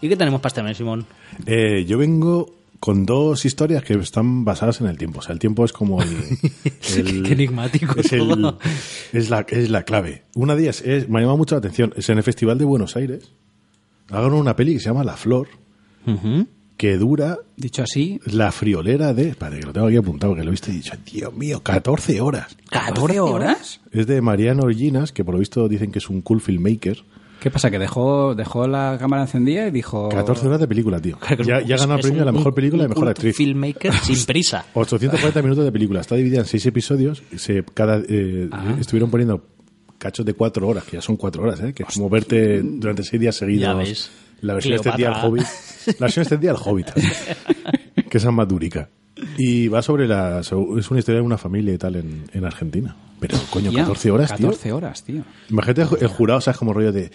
¿Y 0.00 0.08
qué 0.08 0.16
tenemos 0.16 0.40
para 0.40 0.48
este 0.48 0.62
mes, 0.62 0.76
Simón? 0.76 1.06
Eh, 1.44 1.84
yo 1.86 1.98
vengo 1.98 2.57
con 2.80 3.06
dos 3.06 3.44
historias 3.44 3.82
que 3.82 3.94
están 3.94 4.44
basadas 4.44 4.80
en 4.80 4.86
el 4.86 4.96
tiempo. 4.98 5.18
O 5.18 5.22
sea, 5.22 5.32
el 5.32 5.38
tiempo 5.38 5.64
es 5.64 5.72
como 5.72 6.00
el... 6.02 6.08
el- 6.96 7.22
Qué 7.24 7.32
enigmático 7.32 7.98
es, 8.00 8.12
el- 8.12 8.28
todo. 8.28 8.58
es, 9.12 9.30
la, 9.30 9.44
es 9.48 9.68
la 9.70 9.82
clave. 9.82 10.24
Una 10.34 10.54
de 10.54 10.62
ellas 10.62 10.80
es, 10.82 11.08
me 11.08 11.18
ha 11.18 11.20
llamado 11.22 11.38
mucho 11.38 11.54
la 11.54 11.58
atención, 11.60 11.92
es 11.96 12.08
en 12.08 12.18
el 12.18 12.24
Festival 12.24 12.56
de 12.58 12.64
Buenos 12.64 12.96
Aires. 12.96 13.32
Hagan 14.10 14.32
una 14.32 14.54
peli 14.56 14.74
que 14.74 14.80
se 14.80 14.86
llama 14.86 15.04
La 15.04 15.16
Flor, 15.16 15.48
que 16.76 16.96
dura 16.96 17.38
Dicho 17.56 17.82
así, 17.82 18.20
la 18.24 18.52
friolera 18.52 19.12
de... 19.12 19.30
Espérate, 19.30 19.58
que 19.60 19.66
lo 19.66 19.72
tengo 19.72 19.88
aquí 19.88 19.96
apuntado, 19.96 20.34
que 20.36 20.42
lo 20.42 20.48
he 20.48 20.50
visto 20.52 20.70
y 20.70 20.74
he 20.74 20.76
dicho, 20.76 20.92
Dios 21.04 21.34
mío, 21.34 21.60
14 21.62 22.20
horas. 22.20 22.56
¿14 22.70 23.18
horas? 23.20 23.80
Es 23.90 24.06
de 24.06 24.20
Mariano 24.22 24.62
Orginas, 24.62 25.10
que 25.12 25.24
por 25.24 25.34
lo 25.34 25.40
visto 25.40 25.68
dicen 25.68 25.90
que 25.90 25.98
es 25.98 26.08
un 26.08 26.20
cool 26.22 26.40
filmmaker. 26.40 27.02
¿Qué 27.40 27.50
pasa? 27.50 27.70
Que 27.70 27.78
dejó, 27.78 28.34
dejó 28.34 28.66
la 28.66 28.96
cámara 28.98 29.22
encendida 29.22 29.66
y 29.66 29.70
dijo... 29.70 30.08
14 30.08 30.46
horas 30.46 30.60
de 30.60 30.68
película, 30.68 31.00
tío. 31.00 31.18
Ya, 31.44 31.60
ganado 31.60 31.96
el 31.96 32.00
premio 32.00 32.22
a 32.22 32.26
la 32.26 32.32
mejor 32.32 32.54
película 32.54 32.82
y 32.82 32.86
la 32.86 32.94
mejor 32.94 33.08
actriz. 33.08 33.36
filmmaker 33.36 33.92
sin 33.94 34.24
prisa. 34.26 34.66
840 34.74 35.42
minutos 35.42 35.64
de 35.64 35.72
película. 35.72 36.00
Está 36.00 36.16
dividida 36.16 36.40
en 36.40 36.46
seis 36.46 36.64
episodios. 36.66 37.22
Se, 37.36 37.64
cada, 37.74 38.02
eh. 38.08 38.48
Estuvieron 38.80 39.10
poniendo 39.10 39.44
cachos 39.98 40.24
de 40.24 40.34
cuatro 40.34 40.68
horas, 40.68 40.84
que 40.84 40.96
ya 40.96 41.02
son 41.02 41.16
cuatro 41.16 41.42
horas, 41.42 41.60
¿eh? 41.60 41.72
que 41.72 41.82
es 41.82 41.94
como 41.94 42.08
verte 42.08 42.62
durante 42.62 43.02
seis 43.02 43.20
días 43.20 43.36
seguidos. 43.36 43.62
Ya 43.62 43.74
ves. 43.74 44.10
La 44.40 44.54
versión 44.54 44.74
extendida 44.74 45.14
al 45.14 45.24
Hobbit. 45.24 45.46
La 45.86 46.06
versión 46.06 46.22
extendida 46.22 46.52
al 46.52 46.58
Hobbit. 46.64 46.86
que 48.08 48.18
es 48.18 48.24
más 48.26 48.46
durica. 48.46 48.88
Y 49.36 49.66
va 49.68 49.82
sobre 49.82 50.06
la. 50.06 50.40
Es 50.40 50.52
una 50.52 51.00
historia 51.00 51.20
de 51.20 51.26
una 51.26 51.38
familia 51.38 51.74
y 51.74 51.78
tal 51.78 51.96
en, 51.96 52.24
en 52.32 52.44
Argentina. 52.44 52.94
Pero, 53.20 53.36
coño, 53.50 53.70
Tía, 53.70 53.80
14 53.80 54.10
horas, 54.10 54.34
tío. 54.36 54.46
14 54.48 54.72
horas, 54.72 55.02
tío. 55.04 55.22
Imagínate 55.50 55.82
el 55.82 55.88
ju- 55.88 55.98
el 56.00 56.08
jurado, 56.08 56.40
¿sabes? 56.40 56.58
Como 56.58 56.72
rollo 56.72 56.92
de. 56.92 57.10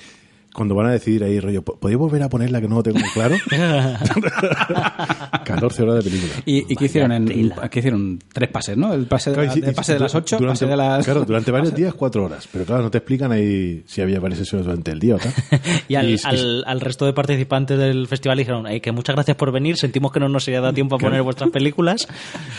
Cuando 0.54 0.76
van 0.76 0.86
a 0.86 0.92
decidir 0.92 1.24
ahí, 1.24 1.40
rollo, 1.40 1.64
¿po- 1.64 1.78
¿podéis 1.80 1.98
volver 1.98 2.22
a 2.22 2.30
ponerla 2.30 2.62
que 2.62 2.68
no 2.68 2.76
lo 2.76 2.84
tengo 2.84 3.00
muy 3.00 3.10
claro? 3.10 3.36
14 5.46 5.84
horas 5.84 5.96
de 5.96 6.02
película. 6.12 6.34
¿Y, 6.46 6.72
y 6.72 6.76
qué 6.76 6.86
hicieron? 6.86 7.12
En. 7.12 7.52
¿Qué 7.72 7.80
hicieron? 7.80 8.20
Tres 8.32 8.50
pases, 8.50 8.78
¿no? 8.78 8.94
El 8.94 9.06
pase 9.08 9.32
de, 9.32 9.36
Claro, 9.36 9.50
la- 9.52 9.58
y- 9.60 9.70
el 9.70 9.74
pase 9.76 9.94
de 9.94 10.00
las 10.00 10.14
8, 10.16 10.38
durante, 10.38 10.54
pase 10.60 10.66
de 10.68 10.78
las... 10.78 11.06
Claro, 11.06 11.26
durante 11.26 11.52
varios 11.52 11.74
días, 11.74 11.94
cuatro 11.94 12.26
horas. 12.26 12.48
Pero 12.52 12.66
claro, 12.66 12.84
no 12.84 12.92
te 12.92 13.00
explican 13.00 13.32
ahí 13.32 13.84
si 13.88 14.02
había 14.02 14.20
varias 14.20 14.40
sesiones 14.40 14.66
durante 14.66 14.92
el 14.92 15.00
día 15.00 15.16
o 15.16 15.20
tal. 15.20 15.34
Y 15.88 15.96
al, 15.96 16.10
Y- 16.10 16.14
y- 16.16 16.20
al- 16.24 16.64
al 16.68 16.82
resto 16.82 17.06
de 17.06 17.14
participantes 17.14 17.78
del 17.78 18.08
festival 18.08 18.38
dijeron 18.38 18.68
"Eh, 18.68 18.82
que 18.82 18.92
muchas 18.92 19.16
gracias 19.16 19.36
por 19.38 19.52
venir, 19.52 19.78
sentimos 19.78 20.12
que 20.12 20.20
no 20.20 20.30
nos 20.30 20.48
había 20.48 20.62
dado 20.62 20.74
tiempo 20.74 20.96
a 20.96 21.00
poner 21.00 21.22
vuestras 21.24 21.50
películas. 21.50 22.08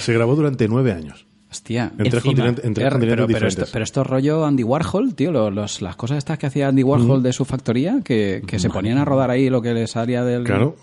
se 0.01 0.13
grabó 0.13 0.35
durante 0.35 0.67
nueve 0.69 0.93
años. 0.93 1.27
Hostia. 1.55 1.93
En 1.99 2.11
tres 2.11 2.23
continentes, 2.23 2.65
en 2.65 2.75
tres 2.75 2.87
Eh, 2.87 2.91
continentes 2.91 3.27
pero, 3.27 3.39
pero, 3.39 3.47
esto, 3.49 3.65
pero 3.73 3.85
esto 3.85 4.03
rollo 4.05 4.45
Andy 4.45 4.65
Warhol, 4.65 5.15
tío, 5.15 5.31
lo- 5.31 5.51
los- 5.51 5.81
las 5.83 5.95
cosas 5.97 6.19
estas 6.19 6.37
que 6.39 6.47
hacía 6.47 6.67
Andy 6.69 6.83
Warhol 6.83 7.23
de 7.23 7.33
su 7.33 7.45
factoría, 7.45 8.01
que, 8.05 8.43
que 8.47 8.59
se 8.59 8.69
ponían 8.71 8.99
a 8.99 9.05
rodar 9.05 9.31
ahí 9.31 9.49
lo 9.51 9.63
que 9.63 9.73
les 9.73 9.93
salía 9.93 10.25
del... 10.25 10.43
Claro. 10.45 10.77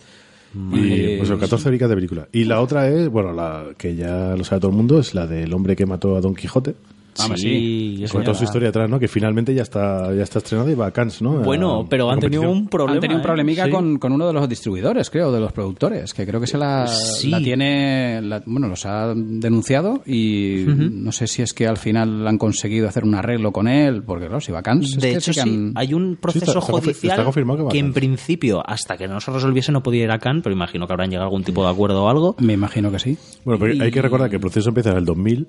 Y 0.74 1.18
pues 1.18 1.30
son 1.30 1.40
14 1.40 1.70
horitas 1.70 1.90
de 1.90 1.96
película. 1.96 2.28
Y 2.32 2.44
la 2.46 2.60
otra 2.62 2.90
es, 2.90 3.08
bueno, 3.10 3.32
la 3.32 3.68
que 3.78 3.96
ya 3.96 4.36
lo 4.38 4.44
sabe 4.44 4.60
todo 4.62 4.72
el 4.72 4.78
mundo, 4.78 5.00
es 5.00 5.14
la 5.14 5.26
del 5.28 5.54
hombre 5.54 5.76
que 5.76 5.86
mató 5.86 6.16
a 6.18 6.22
Don 6.22 6.36
Quijote. 6.36 6.76
Ah, 7.20 7.28
sí, 7.36 7.42
sí. 7.42 7.96
ya 8.00 8.08
toda 8.08 8.34
su 8.34 8.40
va. 8.42 8.44
historia 8.46 8.70
atrás, 8.70 8.90
¿no? 8.90 9.00
Que 9.00 9.08
finalmente 9.08 9.54
ya 9.54 9.64
está, 9.64 10.14
ya 10.16 10.24
está 10.24 10.40
estrenada 10.40 10.72
y 10.72 10.76
va 10.76 10.88
a 10.88 10.92
Cannes, 10.92 11.22
¿no? 11.22 11.40
Bueno, 11.40 11.82
A- 11.82 11.90
pero 11.90 12.10
a 12.10 12.14
han 12.14 12.20
tenido 12.20 12.50
un 12.50 12.68
problema. 12.68 12.94
Han 12.96 13.00
tenido 13.02 13.18
un 13.18 13.22
¿eh? 13.22 13.24
problemica 13.26 13.70
con, 13.70 13.98
con 14.00 14.12
uno 14.14 14.28
de 14.28 14.34
los 14.34 14.48
distribuidores, 14.48 15.10
creo, 15.10 15.32
de 15.32 15.40
los 15.40 15.52
productores, 15.52 16.14
que 16.14 16.26
creo 16.26 16.40
que 16.40 16.48
se 16.48 16.58
la, 16.58 16.88
Sí. 16.88 17.30
la 17.30 17.40
tiene, 17.40 18.22
la- 18.22 18.42
bueno, 18.46 18.68
los 18.68 18.86
ha 18.86 19.14
denunciado 19.16 20.02
y 20.06 20.66
no 20.68 21.12
sé 21.12 21.28
si 21.28 21.42
es 21.42 21.54
que 21.54 21.68
al 21.68 21.78
final 21.78 22.28
han 22.28 22.38
conseguido 22.38 22.88
hacer 22.88 23.04
un 23.04 23.16
arreglo 23.16 23.52
con 23.52 23.68
él, 23.68 24.04
porque 24.04 24.26
claro, 24.28 24.42
si 24.42 24.52
vacantes... 24.52 24.96
De 25.00 25.16
hecho, 25.16 25.34
sí, 25.34 25.72
hay 25.76 25.94
un 25.94 26.16
proceso 26.16 26.46
está- 26.46 26.60
está 26.60 26.72
confi- 26.74 26.82
judicial 26.82 27.20
está 27.20 27.32
que 27.32 27.44
va 27.44 27.54
a 27.54 27.62
en 27.62 27.68
Cannes. 27.68 27.94
principio, 27.94 28.64
hasta 28.66 28.98
que 28.98 29.08
no 29.08 29.20
se 29.20 29.32
resolviese, 29.32 29.72
no 29.72 29.84
podía 29.84 30.04
ir 30.06 30.12
a 30.12 30.20
Cannes, 30.20 30.44
pero 30.44 30.56
imagino 30.56 30.88
que 30.88 30.94
habrán 30.94 31.10
llegado 31.10 31.26
a 31.26 31.28
algún 31.28 31.44
tipo 31.44 31.64
de 31.64 31.70
acuerdo 31.72 32.06
o 32.06 32.10
algo. 32.10 32.36
Me 32.40 32.54
imagino 32.54 32.92
que 32.92 33.00
sí. 33.00 33.18
Bueno, 33.44 33.60
pero 33.60 33.74
Y- 33.74 33.82
hay 33.82 33.92
que 33.92 34.02
recordar 34.02 34.30
que 34.30 34.38
el 34.38 34.42
proceso 34.42 34.70
empieza 34.70 34.92
en 34.92 34.98
el 34.98 35.06
2000. 35.06 35.48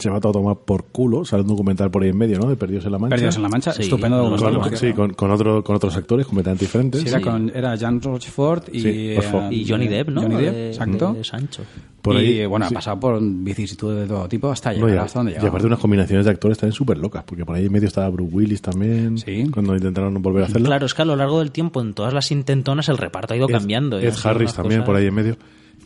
Se 0.00 0.10
va 0.10 0.20
todo 0.20 0.30
a 0.30 0.32
tomar 0.32 0.56
por 0.64 0.84
culo. 0.86 1.24
Sale 1.24 1.42
un 1.42 1.48
documental 1.48 1.90
por 1.90 2.02
ahí 2.02 2.08
en 2.08 2.16
medio, 2.18 2.38
¿no? 2.38 2.48
De 2.48 2.56
Perdidos 2.56 2.84
en 2.86 2.92
la 2.92 2.98
Mancha. 2.98 3.14
Perdidos 3.16 3.36
en 3.36 3.42
la 3.42 3.48
Mancha, 3.48 3.72
Sí, 3.72 3.82
estupendo 3.82 4.16
documental. 4.16 4.58
Con- 4.60 4.76
sí, 4.76 4.92
con, 4.92 5.14
con, 5.14 5.30
otro, 5.30 5.62
con 5.62 5.76
otros 5.76 5.96
actores 5.96 6.26
completamente 6.26 6.64
diferentes. 6.64 7.02
Sí, 7.02 7.08
era, 7.08 7.20
con, 7.20 7.50
era 7.54 7.76
Jan 7.78 8.00
Rochefort 8.00 8.68
y, 8.74 8.80
Sí, 8.80 9.14
Rochefort. 9.16 9.52
eh, 9.52 9.54
Y 9.54 9.68
Johnny 9.68 9.88
Depp, 9.88 10.08
¿no? 10.08 10.22
Johnny 10.22 10.36
Depp, 10.36 10.54
De- 10.54 10.68
exacto. 10.68 11.12
de 11.14 11.24
Sancho. 11.24 11.62
Por 12.02 12.14
y 12.16 12.18
ahí, 12.40 12.46
bueno, 12.46 12.66
sí. 12.66 12.74
ha 12.74 12.78
pasado 12.78 12.98
por 12.98 13.18
vicisitudes 13.20 14.02
de 14.02 14.06
todo 14.14 14.26
tipo 14.26 14.50
hasta 14.50 14.70
No, 14.72 14.86
llegar 14.86 14.94
y, 14.94 14.98
hasta 15.06 15.18
donde 15.18 15.32
y 15.32 15.34
llegaba. 15.34 15.48
aparte 15.50 15.66
unas 15.66 15.78
combinaciones 15.78 16.24
de 16.24 16.30
actores 16.30 16.56
también 16.56 16.72
súper 16.74 16.96
locas, 16.96 17.24
porque 17.24 17.44
por 17.44 17.56
ahí 17.56 17.66
en 17.66 17.72
medio 17.72 17.88
estaba 17.88 18.08
Bruce 18.08 18.34
Willis 18.34 18.62
también, 18.62 19.18
Sí. 19.18 19.44
cuando 19.52 19.76
intentaron 19.76 20.14
volver 20.22 20.44
a 20.44 20.46
hacerlo. 20.46 20.66
Claro, 20.66 20.86
es 20.86 20.94
que 20.94 21.02
a 21.02 21.04
lo 21.04 21.14
largo 21.16 21.40
del 21.40 21.50
tiempo, 21.50 21.82
en 21.82 21.92
todas 21.92 22.14
las 22.14 22.30
intentonas, 22.30 22.88
el 22.88 22.96
reparto 22.96 23.34
ha 23.34 23.36
ido 23.36 23.48
Ed- 23.48 23.52
cambiando. 23.52 23.98
¿eh? 23.98 24.06
Ed 24.08 24.14
Harris 24.24 24.54
también 24.54 24.80
cosas- 24.80 24.86
por 24.86 24.96
ahí 24.96 25.06
en 25.08 25.14
medio. 25.14 25.36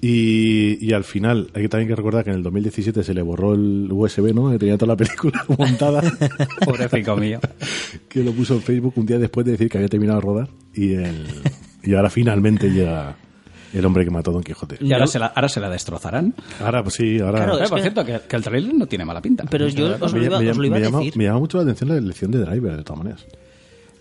Y, 0.06 0.84
y 0.86 0.92
al 0.92 1.02
final, 1.02 1.48
hay 1.54 1.62
que 1.62 1.68
también 1.70 1.88
que 1.88 1.96
recordar 1.96 2.24
que 2.24 2.30
en 2.30 2.36
el 2.36 2.42
2017 2.42 3.02
se 3.02 3.14
le 3.14 3.22
borró 3.22 3.54
el 3.54 3.88
USB, 3.90 4.34
¿no? 4.34 4.50
Que 4.50 4.58
tenía 4.58 4.76
toda 4.76 4.92
la 4.92 4.96
película 4.98 5.42
montada, 5.58 6.02
Pobrecito 6.64 7.16
mío. 7.16 7.40
que 8.08 8.22
lo 8.22 8.32
puso 8.32 8.52
en 8.54 8.60
Facebook 8.60 8.92
un 8.96 9.06
día 9.06 9.18
después 9.18 9.46
de 9.46 9.52
decir 9.52 9.70
que 9.70 9.78
había 9.78 9.88
terminado 9.88 10.20
de 10.20 10.26
rodar. 10.26 10.48
Y, 10.74 10.92
el, 10.92 11.24
y 11.82 11.94
ahora 11.94 12.10
finalmente 12.10 12.68
llega 12.70 13.16
el 13.72 13.84
hombre 13.86 14.04
que 14.04 14.10
mató 14.10 14.30
a 14.30 14.34
Don 14.34 14.42
Quijote. 14.42 14.76
Y 14.80 14.92
ahora 14.92 15.06
se, 15.06 15.18
la, 15.18 15.26
ahora 15.28 15.48
se 15.48 15.60
la 15.60 15.70
destrozarán. 15.70 16.34
Ahora, 16.60 16.82
pues 16.82 16.96
sí, 16.96 17.18
ahora... 17.20 17.38
Claro, 17.44 17.58
Eh, 17.60 17.64
es 17.64 17.70
por 17.70 17.78
que- 17.78 17.82
cierto, 17.82 18.04
que, 18.04 18.20
que 18.28 18.36
el 18.36 18.42
trailer 18.42 18.74
no 18.74 18.86
tiene 18.86 19.06
mala 19.06 19.22
pinta. 19.22 19.44
Pero 19.50 19.68
yo 19.68 19.96
os 20.00 20.12
lo 20.12 20.22
iba, 20.22 20.38
me- 20.38 20.50
os 20.50 20.58
lo 20.58 20.64
iba 20.66 20.76
me 20.76 20.82
a 20.82 20.84
llama, 20.86 20.98
decir. 20.98 21.16
me 21.16 21.24
llama 21.24 21.38
mucho 21.38 21.56
la 21.56 21.62
atención 21.62 21.88
la 21.88 21.96
elección 21.96 22.30
de 22.30 22.40
Driver, 22.44 22.76
de 22.76 22.82
todas 22.84 22.98
maneras. 23.02 23.26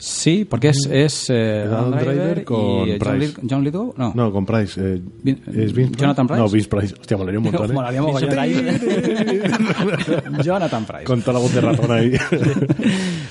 Sí, 0.06 0.44
porque 0.44 0.68
es, 0.68 0.86
es 0.92 1.30
eh, 1.30 1.64
Adam 1.66 1.92
Driver 1.92 2.14
Driver 2.16 2.44
con 2.44 2.90
y 2.90 2.92
John, 2.92 3.00
Price. 3.00 3.34
John 3.50 3.64
Lithgow. 3.64 3.94
No, 3.96 4.12
No, 4.14 4.34
con 4.34 4.46
Price. 4.46 4.78
eh, 4.82 5.00
Vin- 5.24 5.40
¿Es 5.56 5.72
Vince 5.74 5.96
Jonathan 5.98 6.28
Price? 6.28 6.42
No, 6.42 6.50
Vince 6.50 6.68
Price. 6.68 6.94
Hostia, 7.00 7.16
molaría 7.16 7.40
un 7.40 7.46
montón, 7.46 7.68
¿eh? 7.72 7.74
Molaría. 7.74 8.02
Jonathan 10.44 10.86
Price. 10.86 11.04
Con 11.06 11.22
toda 11.22 11.34
la 11.34 11.40
voz 11.40 11.54
de 11.54 11.62
ratón 11.62 11.92
ahí. 11.92 12.12
con 12.30 12.40
No, 12.40 12.68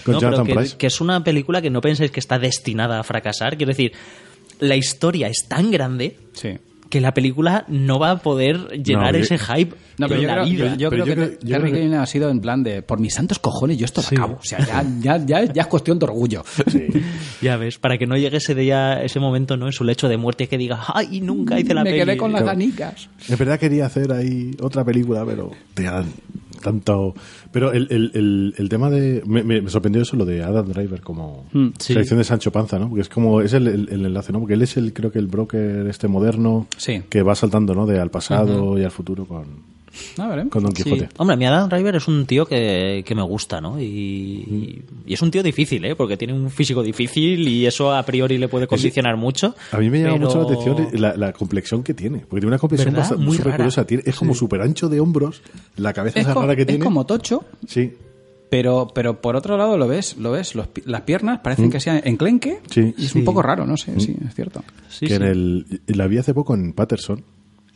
pero 0.04 0.20
Jonathan 0.20 0.46
que, 0.46 0.54
Price. 0.54 0.76
que 0.78 0.86
es 0.86 1.00
una 1.00 1.22
película 1.22 1.60
que 1.60 1.70
no 1.70 1.80
pensáis 1.80 2.10
que 2.10 2.20
está 2.20 2.38
destinada 2.38 3.00
a 3.00 3.02
fracasar. 3.02 3.56
Quiero 3.56 3.70
decir, 3.70 3.92
la 4.60 4.76
historia 4.76 5.28
es 5.28 5.46
tan 5.48 5.70
grande 5.70 6.16
Sí. 6.32 6.50
Que 6.92 7.00
la 7.00 7.14
película 7.14 7.64
no 7.68 7.98
va 7.98 8.10
a 8.10 8.18
poder 8.18 8.68
llenar 8.84 9.12
No, 9.14 9.18
yo- 9.18 9.24
ese 9.24 9.38
hype 9.38 9.74
No, 9.96 10.08
pero 10.08 10.16
en 10.16 10.20
yo 10.20 10.28
la 10.28 10.34
creo, 10.34 10.44
vida. 10.44 10.66
yo, 10.66 10.76
yo 10.76 10.90
Pero 10.90 11.04
creo 11.04 11.16
yo 11.16 11.30
que 11.30 11.36
Terry 11.46 11.72
que- 11.72 11.80
Gilliam 11.80 12.02
ha 12.02 12.06
sido 12.06 12.28
en 12.28 12.40
plan 12.42 12.62
de 12.62 12.82
por 12.82 13.00
mis 13.00 13.14
santos 13.14 13.38
cojones 13.38 13.78
yo 13.78 13.86
esto 13.86 14.02
lo 14.02 14.08
acabo. 14.08 14.38
O 14.38 14.44
sea, 14.44 14.58
ya, 14.58 14.84
ya, 15.00 15.16
ya, 15.24 15.44
ya 15.50 15.62
es 15.62 15.68
cuestión 15.68 15.98
de 15.98 16.04
orgullo. 16.04 16.44
Sí. 16.70 16.86
Ya 17.40 17.56
ves, 17.56 17.78
para 17.78 17.96
que 17.98 18.06
no 18.06 18.16
llegue 18.16 18.36
ese 18.36 18.54
día, 18.54 19.02
ese 19.02 19.18
momento, 19.18 19.56
¿no? 19.56 19.66
En 19.66 19.72
su 19.72 19.82
lecho 19.84 20.06
de 20.08 20.16
muerte 20.18 20.46
que 20.48 20.58
diga, 20.58 20.78
ay, 20.94 21.20
nunca 21.22 21.58
hice 21.58 21.74
la 21.74 21.82
Me 21.82 21.90
peli. 21.90 22.04
quedé 22.04 22.16
con 22.18 22.30
las 22.30 22.44
ganicas. 22.44 23.08
En 23.28 23.36
verdad 23.38 23.58
quería 23.58 23.86
hacer 23.86 24.12
ahí 24.12 24.52
otra 24.60 24.84
película, 24.84 25.24
pero 25.26 25.50
te 25.74 25.88
tanto... 26.62 27.14
Pero 27.50 27.72
el, 27.72 27.86
el, 27.90 28.10
el, 28.14 28.54
el 28.56 28.68
tema 28.70 28.88
de... 28.88 29.22
Me, 29.26 29.42
me- 29.42 29.68
sorprendió 29.68 30.00
eso, 30.02 30.16
lo 30.16 30.24
de 30.24 30.42
Adam 30.42 30.66
Driver 30.68 31.00
como 31.02 31.44
Mm, 31.52 31.68
sí. 31.78 31.92
selección 31.92 32.18
de 32.18 32.24
Sancho 32.24 32.50
Panza, 32.50 32.78
¿no? 32.78 32.88
Porque 32.88 33.02
es 33.02 33.08
como... 33.10 33.42
Es 33.42 33.52
el, 33.52 33.66
el- 33.68 33.88
el 33.90 34.06
enlace, 34.06 34.32
¿no? 34.32 34.38
Porque 34.40 34.54
él 34.54 34.62
es 34.62 34.76
el, 34.78 34.92
creo 34.94 35.12
que 35.12 35.18
el 35.18 35.26
broker 35.26 35.86
este 35.88 36.08
moderno 36.08 36.66
Sí. 36.78 37.02
que 37.10 37.22
va 37.22 37.34
saltando, 37.34 37.74
¿no? 37.74 37.86
De 37.86 38.00
al 38.00 38.10
pasado 38.10 38.78
y 38.78 38.84
al 38.84 38.90
futuro 38.90 39.26
con, 39.26 39.44
A 40.18 40.26
ver, 40.28 40.38
¿eh? 40.40 40.48
con 40.48 40.62
Don 40.62 40.74
Sí. 40.74 40.84
Quijote. 40.84 41.08
Hombre, 41.18 41.34
a 41.34 41.36
mí 41.36 41.44
Adam 41.46 41.68
Driver 41.68 41.96
es 41.96 42.08
un 42.08 42.24
tío 42.26 42.46
que, 42.46 43.02
que 43.06 43.14
me 43.14 43.22
gusta, 43.22 43.60
¿no? 43.60 43.80
Y, 43.80 44.82
y 45.06 45.12
es 45.14 45.20
un 45.22 45.30
tío 45.30 45.42
difícil, 45.42 45.84
¿eh? 45.84 45.94
Porque 45.96 46.16
tiene 46.16 46.32
un 46.32 46.50
físico 46.50 46.82
difícil 46.82 47.46
y 47.46 47.66
eso 47.66 47.92
a 47.94 48.02
priori 48.04 48.38
le 48.38 48.48
puede 48.48 48.66
condicionar 48.66 49.16
mucho. 49.16 49.54
A 49.70 49.78
mí 49.78 49.90
me 49.90 50.00
llama 50.00 50.14
pero- 50.14 50.26
mucho 50.26 50.38
la 50.38 50.44
atención 50.44 51.00
la, 51.00 51.16
la 51.16 51.32
complexión 51.32 51.82
que 51.82 51.94
tiene. 51.94 52.18
Porque 52.20 52.40
tiene 52.40 52.48
una 52.48 52.58
complexión 52.58 52.94
bastante 52.94 53.22
Muy 53.24 53.36
súper 53.36 53.52
rara. 53.52 53.56
curiosa. 53.64 53.86
Tiene- 53.86 54.02
es 54.06 54.16
como 54.16 54.34
súper 54.34 54.62
ancho 54.62 54.88
de 54.88 55.00
hombros, 55.00 55.42
la 55.76 55.92
cabeza 55.92 56.20
Es, 56.20 56.26
esa 56.26 56.34
rara 56.34 56.54
que 56.56 56.62
es 56.62 56.68
tiene. 56.68 56.84
como 56.84 57.04
tocho, 57.06 57.44
Sí, 57.66 57.92
pero, 58.50 58.88
pero 58.94 59.20
por 59.20 59.36
otro 59.36 59.56
lado 59.56 59.76
lo 59.78 59.88
ves, 59.88 60.16
lo 60.18 60.30
ves, 60.32 60.54
los 60.54 60.68
las 60.84 61.00
piernas 61.02 61.40
parecen 61.40 61.70
que 61.70 61.80
sean 61.80 62.00
enclenque 62.04 62.60
Mm. 62.62 62.70
Sí. 62.70 62.94
y 62.98 63.04
es 63.06 63.10
Sí. 63.12 63.18
un 63.18 63.24
poco 63.24 63.40
raro, 63.42 63.66
no 63.66 63.76
sé, 63.76 63.98
sí, 64.00 64.14
es 64.26 64.34
cierto. 64.34 64.62
Sí, 64.88 65.06
que 65.06 65.16
sí. 65.16 65.22
en 65.22 65.22
el 65.22 65.80
la 65.86 66.06
vi 66.06 66.18
hace 66.18 66.34
poco 66.34 66.54
en 66.54 66.72
Patterson 66.72 67.24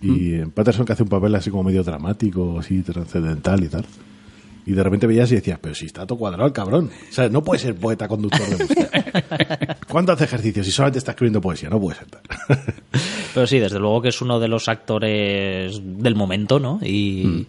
y 0.03 0.09
Mm. 0.09 0.43
en 0.43 0.50
Patterson 0.50 0.85
que 0.87 0.93
hace 0.93 1.03
un 1.03 1.09
papel 1.09 1.35
así 1.35 1.50
como 1.50 1.65
medio 1.65 1.83
dramático 1.83 2.59
así 2.59 2.83
trascendental 2.83 3.65
y 3.65 3.69
tal 3.69 3.85
y 4.67 4.73
de 4.73 4.83
repente 4.83 5.07
veías 5.07 5.31
y 5.33 5.37
decías 5.37 5.59
pero 5.61 5.75
si 5.75 5.87
está 5.87 6.05
todo 6.07 6.19
cuadrado 6.19 6.47
el 6.47 6.53
cabrón 6.53 6.91
o 7.09 7.12
sea 7.12 7.29
no 7.29 7.43
puede 7.43 7.61
ser 7.61 7.75
poeta 7.76 8.07
conductor 8.09 8.47
de 8.47 8.57
música 8.65 9.76
¿cuándo 9.88 10.12
hace 10.12 10.25
ejercicio 10.25 10.62
si 10.65 10.71
solamente 10.71 10.99
está 10.99 11.12
escribiendo 11.12 11.41
poesía? 11.41 11.71
no 11.71 11.81
puede 11.81 11.99
ser 11.99 12.09
tal 12.09 12.23
Pero 13.35 13.47
sí, 13.47 13.59
desde 13.59 13.79
luego 13.79 14.00
que 14.00 14.09
es 14.09 14.21
uno 14.23 14.41
de 14.41 14.49
los 14.49 14.67
actores 14.67 15.79
del 15.85 16.15
momento, 16.15 16.59
¿no? 16.59 16.79
Y, 16.83 17.47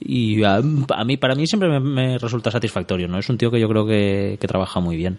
y 0.00 0.42
a, 0.42 0.56
a 0.56 1.04
mí, 1.04 1.18
para 1.18 1.34
mí 1.34 1.46
siempre 1.46 1.68
me, 1.68 1.80
me 1.80 2.16
resulta 2.16 2.50
satisfactorio, 2.50 3.08
¿no? 3.08 3.18
Es 3.18 3.28
un 3.28 3.36
tío 3.36 3.50
que 3.50 3.60
yo 3.60 3.68
creo 3.68 3.86
que, 3.86 4.38
que 4.40 4.46
trabaja 4.48 4.80
muy 4.80 4.96
bien. 4.96 5.18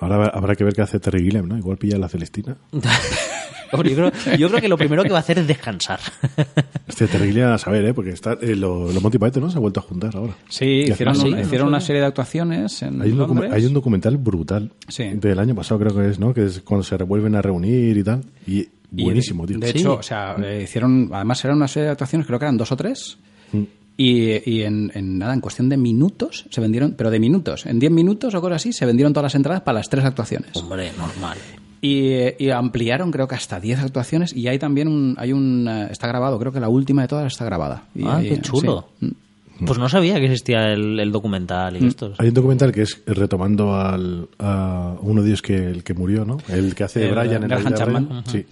Ahora 0.00 0.28
habrá 0.34 0.54
que 0.56 0.64
ver 0.64 0.74
qué 0.74 0.82
hace 0.82 0.98
Terry 1.00 1.22
Gilliam 1.24 1.46
¿no? 1.48 1.56
igual 1.58 1.76
pilla 1.78 1.96
a 1.96 1.98
la 1.98 2.08
Celestina 2.08 2.56
yo, 2.72 3.78
creo, 3.78 4.12
yo 4.38 4.48
creo 4.48 4.60
que 4.60 4.68
lo 4.68 4.76
primero 4.76 5.02
que 5.04 5.10
va 5.10 5.18
a 5.18 5.20
hacer 5.20 5.38
es 5.38 5.46
descansar. 5.46 6.00
este 6.88 7.06
Terry 7.06 7.28
Gilliam 7.28 7.52
a 7.52 7.58
saber 7.58 7.84
¿eh? 7.84 7.94
porque 7.94 8.10
está 8.10 8.32
eh, 8.40 8.56
lo- 8.56 8.90
los 8.92 9.02
Monty 9.02 9.18
Python 9.18 9.42
¿no? 9.44 9.50
se 9.50 9.58
ha 9.58 9.60
vuelto 9.60 9.80
a 9.80 9.82
juntar 9.82 10.16
ahora 10.16 10.34
Sí, 10.48 10.82
¿Qué 10.86 10.92
hicieron, 10.92 11.14
sí, 11.14 11.28
hicieron 11.28 11.66
no 11.66 11.68
una 11.68 11.80
serie 11.80 12.00
de 12.00 12.08
actuaciones 12.08 12.82
en 12.82 13.00
hay 13.02 13.10
un, 13.12 13.52
hay 13.52 13.64
un 13.66 13.72
documental 13.74 14.16
brutal 14.16 14.72
Sí. 14.88 15.04
del 15.14 15.38
año 15.38 15.54
pasado 15.54 15.80
creo 15.80 15.94
que 15.96 16.08
es 16.10 16.18
¿no? 16.18 16.34
que 16.34 16.46
es 16.46 16.60
cuando 16.62 16.82
se 16.84 16.96
revuelven 16.96 17.34
a 17.36 17.42
reunir 17.42 17.96
y 17.96 18.02
tal 18.04 18.24
y 18.46 18.66
Y, 18.92 19.04
buenísimo 19.04 19.46
tío 19.46 19.56
De 19.58 19.70
Sí. 19.70 19.78
hecho, 19.78 19.94
o 19.94 20.02
sea, 20.02 20.34
eh, 20.42 20.62
hicieron, 20.64 21.10
además 21.12 21.44
eran 21.44 21.56
una 21.58 21.68
serie 21.68 21.84
de 21.86 21.92
actuaciones, 21.92 22.26
creo 22.26 22.40
que 22.40 22.44
eran 22.46 22.56
dos 22.56 22.72
o 22.72 22.76
tres. 22.76 23.18
Mm. 23.52 23.62
Y, 24.02 24.50
y 24.50 24.62
en, 24.62 24.90
en 24.94 25.18
nada, 25.18 25.34
en 25.34 25.40
cuestión 25.40 25.68
de 25.68 25.76
minutos 25.76 26.46
se 26.48 26.60
vendieron, 26.62 26.94
pero 26.96 27.10
de 27.10 27.20
minutos, 27.20 27.66
en 27.66 27.78
10 27.78 27.92
minutos 27.92 28.34
o 28.34 28.40
cosas 28.40 28.56
así, 28.56 28.72
se 28.72 28.86
vendieron 28.86 29.12
todas 29.12 29.24
las 29.24 29.34
entradas 29.34 29.60
para 29.60 29.78
las 29.80 29.90
tres 29.90 30.04
actuaciones. 30.06 30.56
Hombre, 30.56 30.90
normal. 30.96 31.36
Y, 31.82 32.08
eh, 32.12 32.36
y 32.38 32.48
ampliaron, 32.48 33.10
creo 33.10 33.28
que 33.28 33.34
hasta 33.34 33.60
10 33.60 33.80
actuaciones. 33.80 34.34
Y 34.34 34.48
hay 34.48 34.58
también 34.58 34.88
un, 34.88 35.16
hay 35.18 35.34
un, 35.34 35.68
eh, 35.68 35.88
está 35.90 36.06
grabado, 36.08 36.38
creo 36.38 36.50
que 36.50 36.60
la 36.60 36.70
última 36.70 37.02
de 37.02 37.08
todas 37.08 37.30
está 37.30 37.44
grabada. 37.44 37.84
Y 37.94 38.04
Ah, 38.06 38.20
qué 38.22 38.40
chulo. 38.40 38.88
sí. 39.00 39.06
Mm. 39.06 39.64
Pues 39.66 39.78
no 39.78 39.90
sabía 39.90 40.14
que 40.18 40.24
existía 40.24 40.72
el, 40.72 40.98
el 40.98 41.12
documental 41.12 41.76
y 41.76 41.86
esto. 41.86 42.14
Hay 42.16 42.28
un 42.28 42.34
documental 42.34 42.72
que 42.72 42.80
es 42.80 43.02
retomando 43.06 43.74
al, 43.74 44.26
a 44.38 44.96
uno 45.02 45.20
de 45.20 45.28
ellos 45.28 45.42
que 45.42 45.54
el 45.56 45.84
que 45.84 45.92
murió, 45.92 46.24
¿no? 46.24 46.38
El 46.48 46.74
que 46.74 46.84
hace 46.84 47.00
de 47.00 47.08
El 47.10 47.14
Brian 47.14 47.42
en 47.42 47.50
la 47.50 47.58
Graham 47.58 47.74
Chapman. 47.74 48.08
real. 48.08 48.24
Sí. 48.26 48.46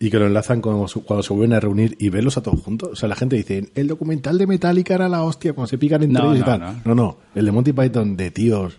Y 0.00 0.10
que 0.10 0.18
lo 0.18 0.26
enlazan 0.26 0.60
con 0.60 0.86
su- 0.88 1.02
cuando 1.04 1.22
se 1.24 1.32
vuelven 1.32 1.54
a 1.56 1.60
reunir 1.60 1.96
y 1.98 2.08
verlos 2.08 2.36
a 2.36 2.42
todos 2.42 2.60
juntos. 2.60 2.90
O 2.92 2.96
sea, 2.96 3.08
la 3.08 3.16
gente 3.16 3.34
dice, 3.36 3.68
el 3.74 3.88
documental 3.88 4.38
de 4.38 4.46
Metallica 4.46 4.94
era 4.94 5.08
la 5.08 5.24
hostia 5.24 5.52
cuando 5.54 5.68
se 5.68 5.76
pican 5.78 6.02
entre 6.04 6.22
No, 6.22 6.28
ellos 6.34 6.36
y 6.36 6.40
no, 6.40 6.46
tal. 6.46 6.60
no. 6.60 6.80
No, 6.84 6.94
no. 6.94 7.18
El 7.34 7.46
de 7.46 7.52
Monty 7.52 7.72
Python 7.72 8.16
de 8.16 8.30
tíos 8.30 8.74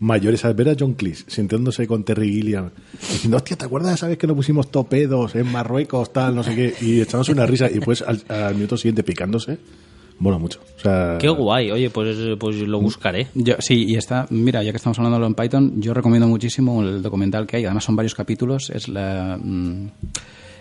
mayores. 0.00 0.44
A 0.44 0.52
ver 0.52 0.68
a 0.70 0.76
John 0.78 0.94
Cleese 0.94 1.24
sintiéndose 1.28 1.86
con 1.86 2.02
Terry 2.04 2.28
Gilliam 2.32 2.70
diciendo, 3.00 3.36
hostia, 3.36 3.56
¿te 3.56 3.64
acuerdas 3.64 3.94
esa 3.94 4.08
vez 4.08 4.18
que 4.18 4.26
lo 4.26 4.34
pusimos 4.34 4.70
topedos 4.72 5.34
en 5.36 5.50
Marruecos, 5.52 6.12
tal, 6.12 6.34
no 6.34 6.42
sé 6.42 6.54
qué? 6.56 6.74
Y 6.84 7.00
echándose 7.00 7.30
una 7.32 7.46
risa 7.46 7.70
y 7.70 7.78
pues 7.78 8.02
al, 8.02 8.20
al 8.28 8.54
minuto 8.56 8.76
siguiente 8.76 9.04
picándose. 9.04 9.58
Mola 10.18 10.38
mucho. 10.38 10.60
O 10.76 10.80
sea, 10.80 11.18
Qué 11.20 11.28
guay. 11.28 11.70
Oye, 11.70 11.90
pues, 11.90 12.16
pues 12.38 12.56
lo 12.56 12.80
buscaré. 12.80 13.26
Yo, 13.34 13.54
sí, 13.58 13.84
y 13.88 13.96
está, 13.96 14.26
mira, 14.30 14.62
ya 14.62 14.70
que 14.70 14.76
estamos 14.76 14.98
hablando 14.98 15.26
en 15.26 15.34
Python, 15.34 15.80
yo 15.80 15.92
recomiendo 15.92 16.28
muchísimo 16.28 16.82
el 16.82 17.02
documental 17.02 17.46
que 17.46 17.56
hay, 17.58 17.64
además 17.64 17.84
son 17.84 17.96
varios 17.96 18.14
capítulos, 18.14 18.70
es 18.70 18.88
la, 18.88 19.38
mm, 19.42 19.86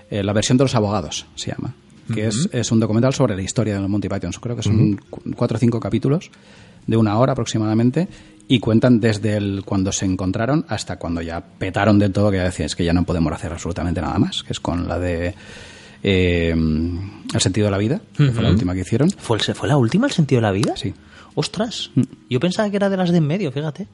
eh, 0.10 0.24
la 0.24 0.34
versión 0.34 0.58
de 0.58 0.64
los 0.64 0.76
abogados, 0.76 1.26
se 1.36 1.52
llama, 1.52 1.76
que 2.14 2.28
es, 2.28 2.50
es 2.52 2.72
un 2.72 2.80
documental 2.80 3.14
sobre 3.14 3.36
la 3.36 3.42
historia 3.42 3.76
de 3.76 3.82
los 3.82 3.90
Monty 3.90 4.10
Python. 4.10 4.32
Creo 4.42 4.56
que 4.56 4.64
son 4.64 5.00
cu- 5.10 5.22
cuatro 5.36 5.58
o 5.58 5.60
cinco 5.60 5.80
capítulos 5.80 6.32
de 6.88 6.98
una 6.98 7.18
hora 7.18 7.32
aproximadamente 7.34 8.08
y 8.48 8.60
cuentan 8.60 9.00
desde 9.00 9.38
el 9.38 9.64
cuando 9.66 9.92
se 9.94 10.06
encontraron 10.06 10.66
hasta 10.68 10.98
cuando 10.98 11.22
ya 11.22 11.40
petaron 11.42 11.98
del 12.00 12.12
todo, 12.12 12.30
que 12.32 12.38
ya 12.38 12.44
decían, 12.44 12.66
es 12.66 12.76
que 12.76 12.84
ya 12.84 12.92
no 12.92 13.04
podemos 13.06 13.32
hacer 13.32 13.54
absolutamente 13.54 14.02
nada 14.02 14.18
más, 14.20 14.44
que 14.44 14.52
es 14.52 14.60
con 14.60 14.88
la 14.88 15.00
de 15.00 15.34
Eh, 16.04 16.54
el 16.54 17.42
sentido 17.42 17.66
de 17.66 17.72
la 17.72 17.78
vida, 17.78 18.02
que 18.16 18.32
fue 18.32 18.44
la 18.44 18.50
última 18.52 18.74
que 18.74 18.82
hicieron. 18.82 19.10
¿Fue, 19.10 19.38
el- 19.38 19.56
¿Fue 19.56 19.68
la 19.68 19.78
última, 19.78 20.06
el 20.08 20.14
sentido 20.14 20.40
de 20.40 20.48
la 20.48 20.52
vida? 20.52 20.76
Sí. 20.76 20.94
Ostras, 21.36 21.90
yo 22.30 22.40
pensaba 22.40 22.70
que 22.70 22.76
era 22.76 22.90
de 22.90 22.98
las 22.98 23.10
de 23.12 23.18
en 23.18 23.26
medio, 23.26 23.52
fíjate. 23.52 23.88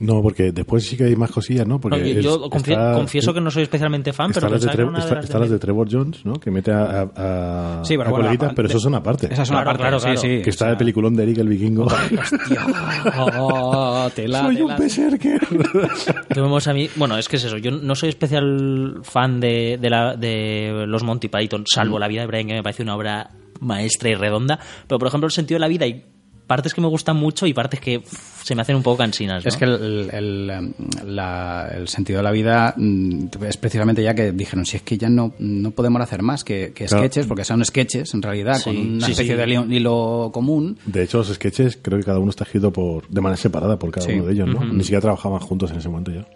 No, 0.00 0.22
porque 0.22 0.52
después 0.52 0.86
sí 0.86 0.96
que 0.96 1.04
hay 1.04 1.16
más 1.16 1.30
cosillas, 1.32 1.66
¿no? 1.66 1.80
Porque 1.80 1.98
No, 1.98 2.06
yo 2.06 2.20
yo 2.20 2.34
es- 2.34 2.40
confie- 2.52 2.72
está- 2.72 2.92
confieso 2.94 3.34
que 3.34 3.40
no 3.40 3.50
soy 3.50 3.64
especialmente 3.64 4.12
fan, 4.12 4.30
pero 4.32 4.48
las, 4.48 4.60
de 4.60 4.66
pensaba 4.68 4.76
que 4.76 4.80
era 4.82 4.84
Tre- 4.84 4.88
una 4.90 4.98
de 4.98 5.04
está- 5.04 5.14
las 5.16 5.22
de 5.22 5.26
están 5.26 5.40
las 5.40 5.50
de. 5.50 5.58
Trevor 5.58 5.88
Jones, 5.90 6.24
¿no? 6.24 6.34
Que 6.34 6.50
mete 6.52 6.70
a, 6.72 6.82
a, 7.16 7.80
a- 7.80 7.84
Sí, 7.84 7.94
pero 7.96 8.08
a 8.08 8.10
bueno, 8.10 8.24
coleguitas, 8.26 8.50
a- 8.50 8.54
pero 8.54 8.68
de- 8.68 8.74
eso 8.74 8.80
son 8.80 8.94
aparte. 8.94 9.26
Esa 9.32 9.42
es 9.42 9.50
una 9.50 9.62
Claro, 9.62 9.70
parte, 9.70 9.82
claro, 9.82 9.98
sí, 9.98 10.04
claro. 10.04 10.20
sí. 10.20 10.42
que 10.42 10.50
está 10.50 10.64
o 10.66 10.68
el 10.68 10.72
sea, 10.74 10.78
peliculón 10.78 11.14
de 11.16 11.22
Eric 11.24 11.38
el 11.38 11.48
vikingo. 11.48 11.86
Oh, 13.18 14.08
tela, 14.14 14.42
Soy 14.42 14.62
un 14.62 14.76
berserker. 14.76 15.40
Que 16.32 16.40
vemos 16.40 16.66
a 16.68 16.72
mí, 16.74 16.88
bueno, 16.96 17.16
es 17.18 17.28
que 17.28 17.36
es 17.36 17.44
eso, 17.44 17.56
yo 17.58 17.70
no 17.70 17.94
soy 17.94 18.10
especial 18.10 19.00
fan 19.02 19.40
de, 19.40 19.78
de, 19.80 19.90
la- 19.90 20.14
de 20.16 20.84
los 20.86 21.02
Monty 21.02 21.28
Python, 21.28 21.64
salvo 21.66 21.98
La 21.98 22.08
vida 22.08 22.20
de 22.22 22.26
Brian, 22.26 22.46
que 22.46 22.54
me 22.54 22.62
parece 22.62 22.82
una 22.82 22.96
obra 22.96 23.30
maestra 23.60 24.10
y 24.10 24.14
redonda, 24.14 24.58
pero 24.86 24.98
por 24.98 25.08
ejemplo 25.08 25.26
el 25.26 25.32
sentido 25.32 25.56
de 25.56 25.60
la 25.60 25.68
vida 25.68 25.84
hay 25.84 26.04
partes 26.48 26.74
que 26.74 26.80
me 26.80 26.88
gustan 26.88 27.16
mucho 27.16 27.46
y 27.46 27.54
partes 27.54 27.78
que 27.78 28.02
se 28.42 28.54
me 28.56 28.62
hacen 28.62 28.74
un 28.74 28.82
poco 28.82 28.96
cansinas. 28.96 29.44
¿no? 29.44 29.48
Es 29.48 29.56
que 29.56 29.64
el, 29.66 30.10
el, 30.12 30.50
em, 30.50 30.72
la- 31.06 31.68
el 31.72 31.86
sentido 31.86 32.16
de 32.18 32.22
la 32.24 32.32
vida 32.32 32.74
mm, 32.76 33.26
es 33.46 33.56
precisamente 33.56 34.02
ya 34.02 34.14
que 34.14 34.32
dijeron, 34.32 34.66
si 34.66 34.78
es 34.78 34.82
que 34.82 34.98
ya 34.98 35.08
no, 35.08 35.32
no 35.38 35.70
podemos 35.70 36.02
hacer 36.02 36.22
más 36.22 36.42
que, 36.42 36.72
que 36.74 36.86
Claro. 36.86 37.04
sketches, 37.04 37.26
porque 37.26 37.44
son 37.44 37.64
sketches 37.64 38.12
en 38.14 38.22
realidad, 38.22 38.56
Sí, 38.56 38.64
con 38.64 38.76
una 38.76 39.06
sí, 39.06 39.12
especie 39.12 39.34
sí. 39.34 39.38
de 39.38 39.46
hilo, 39.48 39.66
hilo 39.72 40.30
común. 40.32 40.78
De 40.86 41.04
hecho, 41.04 41.18
los 41.18 41.28
sketches 41.28 41.78
creo 41.80 41.98
que 41.98 42.04
cada 42.04 42.18
uno 42.18 42.30
está 42.30 42.42
escrito 42.44 42.72
por, 42.72 43.06
de 43.08 43.20
manera 43.20 43.36
separada 43.40 43.78
por 43.78 43.90
cada 43.92 44.06
Sí. 44.06 44.14
uno 44.14 44.24
de 44.24 44.32
ellos, 44.32 44.48
¿no? 44.48 44.64
Ni 44.64 44.80
siquiera 44.82 45.02
trabajaban 45.02 45.38
juntos 45.40 45.70
en 45.70 45.76
ese 45.76 45.88
momento 45.88 46.10
ya. 46.10 46.26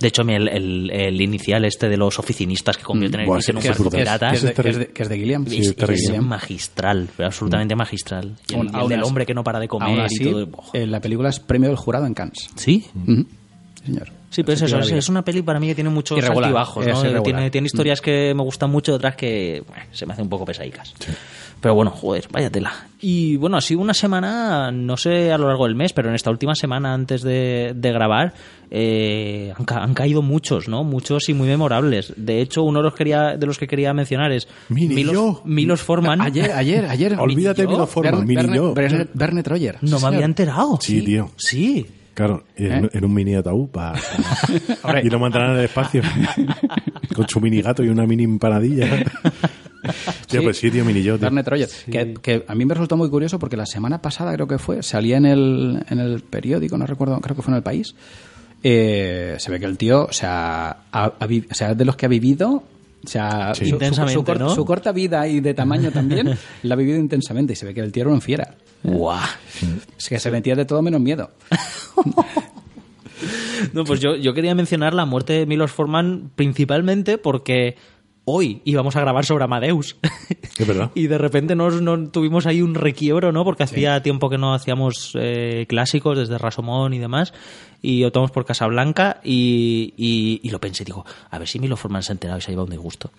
De 0.00 0.08
hecho, 0.08 0.22
el, 0.22 0.48
el- 0.48 0.90
el 0.90 1.20
inicial 1.20 1.64
este 1.64 1.88
de 1.88 1.96
los 1.96 2.18
oficinistas 2.18 2.76
que 2.76 2.84
convierten 2.84 3.20
en 3.22 3.28
un 3.28 3.34
barco 3.64 3.90
pirata 3.90 4.30
Que 4.30 4.36
es, 4.36 4.42
que 4.52 4.68
es 4.68 4.78
de- 4.78 4.86
que 4.88 5.02
es 5.02 5.08
de 5.08 5.16
Gilliam. 5.18 5.46
Sí, 5.46 5.58
es, 5.60 5.74
es 5.76 6.10
es 6.10 6.22
magistral, 6.22 7.08
absolutamente 7.18 7.74
magistral. 7.74 8.36
Y 8.48 8.54
el, 8.54 8.58
Aún- 8.60 8.70
y 8.74 8.82
el 8.82 8.88
del 8.88 9.00
así- 9.00 9.08
hombre 9.08 9.26
que 9.26 9.34
no 9.34 9.42
para 9.44 9.58
de 9.58 9.68
comer 9.68 9.88
Aún 9.88 9.98
y 9.98 10.02
así, 10.02 10.24
todo. 10.24 10.48
eh, 10.72 10.86
la 10.86 11.00
película 11.00 11.28
es 11.30 11.40
premio 11.40 11.68
del 11.68 11.76
jurado 11.76 12.06
en 12.06 12.14
Cannes. 12.14 12.48
Sí. 12.56 12.84
Sí, 12.94 13.26
señor. 13.84 14.08
Sí, 14.30 14.42
pero 14.42 14.52
es 14.54 14.62
eso, 14.62 14.78
es, 14.78 15.08
una 15.08 15.24
peli 15.24 15.40
para 15.40 15.58
mí 15.58 15.68
que 15.68 15.74
tiene 15.74 15.88
muchos 15.88 16.22
altibajos, 16.22 16.86
¿no? 16.86 17.22
Tiene, 17.22 17.50
tiene 17.50 17.66
historias 17.66 18.00
que 18.02 18.34
me 18.36 18.42
gustan 18.42 18.70
mucho, 18.70 18.94
otras 18.94 19.16
que 19.16 19.62
bueno, 19.66 19.84
se 19.92 20.04
me 20.04 20.12
hacen 20.12 20.24
un 20.24 20.28
poco 20.28 20.44
pesadicas. 20.44 20.92
Pero 21.60 21.74
bueno, 21.74 21.90
joder, 21.90 22.26
vaya 22.30 22.50
tela. 22.50 22.72
Y 23.00 23.36
bueno, 23.36 23.56
ha 23.56 23.60
sido 23.60 23.80
una 23.80 23.94
semana, 23.94 24.70
no 24.70 24.96
sé 24.96 25.32
a 25.32 25.38
lo 25.38 25.48
largo 25.48 25.66
del 25.66 25.74
mes, 25.74 25.92
pero 25.92 26.08
en 26.08 26.14
esta 26.14 26.30
última 26.30 26.54
semana 26.54 26.94
antes 26.94 27.22
de, 27.22 27.72
de 27.74 27.92
grabar 27.92 28.32
eh, 28.70 29.52
han, 29.56 29.64
ca- 29.64 29.82
han 29.82 29.94
caído 29.94 30.22
muchos, 30.22 30.68
¿no? 30.68 30.84
Muchos 30.84 31.28
y 31.28 31.34
muy 31.34 31.48
memorables. 31.48 32.12
De 32.16 32.40
hecho, 32.40 32.62
uno 32.62 32.78
de 32.80 32.84
los, 32.84 32.94
quería, 32.94 33.36
de 33.36 33.46
los 33.46 33.58
que 33.58 33.66
quería 33.66 33.92
mencionar 33.92 34.30
es 34.32 34.46
Mini 34.68 34.94
Milos, 34.94 35.12
yo. 35.14 35.42
Milos 35.44 35.80
Forman. 35.82 36.20
Ayer, 36.20 36.52
ayer, 36.52 36.84
ayer. 36.86 37.14
Olvídate 37.18 37.62
de 37.62 37.68
Milos 37.68 37.90
Forman, 37.90 38.24
mini 38.26 38.42
Berne- 38.42 38.54
yo. 38.56 38.74
Berne- 38.74 39.08
Berne 39.14 39.42
Troyer. 39.42 39.78
No 39.82 39.98
me 40.00 40.06
había 40.08 40.24
enterado. 40.24 40.78
Sí, 40.80 41.02
tío. 41.02 41.30
Sí. 41.36 41.86
Claro, 42.14 42.42
en, 42.56 42.86
¿Eh? 42.86 42.90
en 42.94 43.04
un 43.04 43.14
mini 43.14 43.34
ataúd 43.36 43.68
para, 43.68 43.96
y 45.04 45.08
lo 45.08 45.20
mandarán 45.20 45.52
en 45.52 45.58
el 45.58 45.64
espacio. 45.66 46.02
Con 47.14 47.28
su 47.28 47.40
mini 47.40 47.62
gato 47.62 47.84
y 47.84 47.88
una 47.88 48.06
mini 48.06 48.24
empanadilla. 48.24 49.04
Tío, 50.28 50.40
Sí. 50.40 50.44
pues 50.44 50.58
sí, 50.58 50.70
tío, 50.70 50.84
mini 50.84 51.02
yo. 51.02 51.14
tío. 51.16 51.22
Berne 51.26 51.42
Troyer. 51.44 51.68
Que, 51.90 52.14
que 52.20 52.44
a 52.46 52.54
mí 52.54 52.64
me 52.64 52.74
resultó 52.74 52.96
muy 52.96 53.08
curioso 53.10 53.38
porque 53.38 53.56
la 53.56 53.66
semana 53.66 54.00
pasada 54.02 54.32
creo 54.34 54.46
que 54.46 54.58
fue, 54.58 54.82
salía 54.82 55.16
en 55.16 55.26
el, 55.26 55.84
en 55.88 55.98
el 55.98 56.20
periódico, 56.20 56.76
no 56.78 56.86
recuerdo, 56.86 57.20
creo 57.20 57.34
que 57.36 57.42
fue 57.42 57.52
en 57.52 57.56
el 57.56 57.62
país. 57.62 57.94
eh, 58.62 59.36
se 59.38 59.50
ve 59.52 59.60
que 59.60 59.66
el 59.66 59.78
tío, 59.78 60.06
o 60.06 60.12
sea, 60.12 60.78
ha- 60.92 61.12
ha 61.20 61.26
vi- 61.26 61.46
o 61.50 61.54
sea, 61.54 61.70
es 61.70 61.78
de 61.78 61.84
los 61.84 61.94
que 61.96 62.06
ha 62.06 62.08
vivido. 62.08 62.64
O 63.04 63.08
sea, 63.08 63.54
Sí. 63.54 63.64
su- 63.64 63.68
su, 63.70 63.74
Intensamente, 63.76 64.14
su 64.14 64.24
cor- 64.24 64.38
¿no? 64.40 64.50
su 64.54 64.64
corta 64.64 64.90
vida 64.90 65.28
y 65.28 65.38
de 65.40 65.54
tamaño 65.54 65.92
también 65.92 66.36
la 66.64 66.74
ha 66.74 66.76
vivido 66.76 66.98
intensamente 66.98 67.52
y 67.52 67.56
se 67.56 67.64
ve 67.66 67.72
que 67.72 67.80
el 67.80 67.92
tío 67.92 68.02
era 68.02 68.12
un 68.12 68.20
fiera. 68.20 68.56
Guau. 68.82 69.20
Es 69.96 70.08
que 70.08 70.18
se 70.18 70.30
metía 70.32 70.56
de 70.56 70.64
todo 70.64 70.82
menos 70.82 71.00
miedo. 71.00 71.30
No, 73.72 73.84
pues 73.84 73.98
yo, 74.00 74.14
yo 74.14 74.32
quería 74.34 74.54
mencionar 74.54 74.94
la 74.94 75.04
muerte 75.04 75.32
de 75.32 75.46
Milos 75.46 75.72
Forman 75.72 76.30
principalmente 76.36 77.18
porque 77.18 77.76
hoy 78.30 78.62
íbamos 78.64 78.96
a 78.96 79.00
grabar 79.00 79.24
sobre 79.24 79.44
Amadeus. 79.44 79.96
Es 80.58 80.66
verdad. 80.66 80.90
y 80.94 81.06
de 81.06 81.18
repente 81.18 81.54
nos, 81.54 81.80
nos 81.80 82.12
tuvimos 82.12 82.46
ahí 82.46 82.62
un 82.62 82.74
requiebro, 82.74 83.32
¿no? 83.32 83.44
Porque 83.44 83.62
hacía 83.62 84.02
tiempo 84.02 84.30
que 84.30 84.38
no 84.38 84.54
hacíamos 84.54 85.12
eh, 85.18 85.66
clásicos 85.68 86.18
desde 86.18 86.38
Rasomón 86.38 86.94
y 86.94 86.98
demás. 86.98 87.32
Y 87.80 88.02
optamos 88.02 88.32
por 88.32 88.44
Casablanca 88.44 89.20
y, 89.22 89.94
y, 89.96 90.40
y 90.42 90.50
lo 90.50 90.60
pensé, 90.60 90.84
digo, 90.84 91.06
a 91.30 91.38
ver 91.38 91.46
si 91.46 91.60
Milos 91.60 91.78
Forman 91.78 92.02
se 92.02 92.10
ha 92.10 92.14
enterado 92.14 92.38
y 92.38 92.42
se 92.42 92.48
ha 92.48 92.50
llevado 92.50 92.64
un 92.64 92.72
disgusto. 92.72 93.12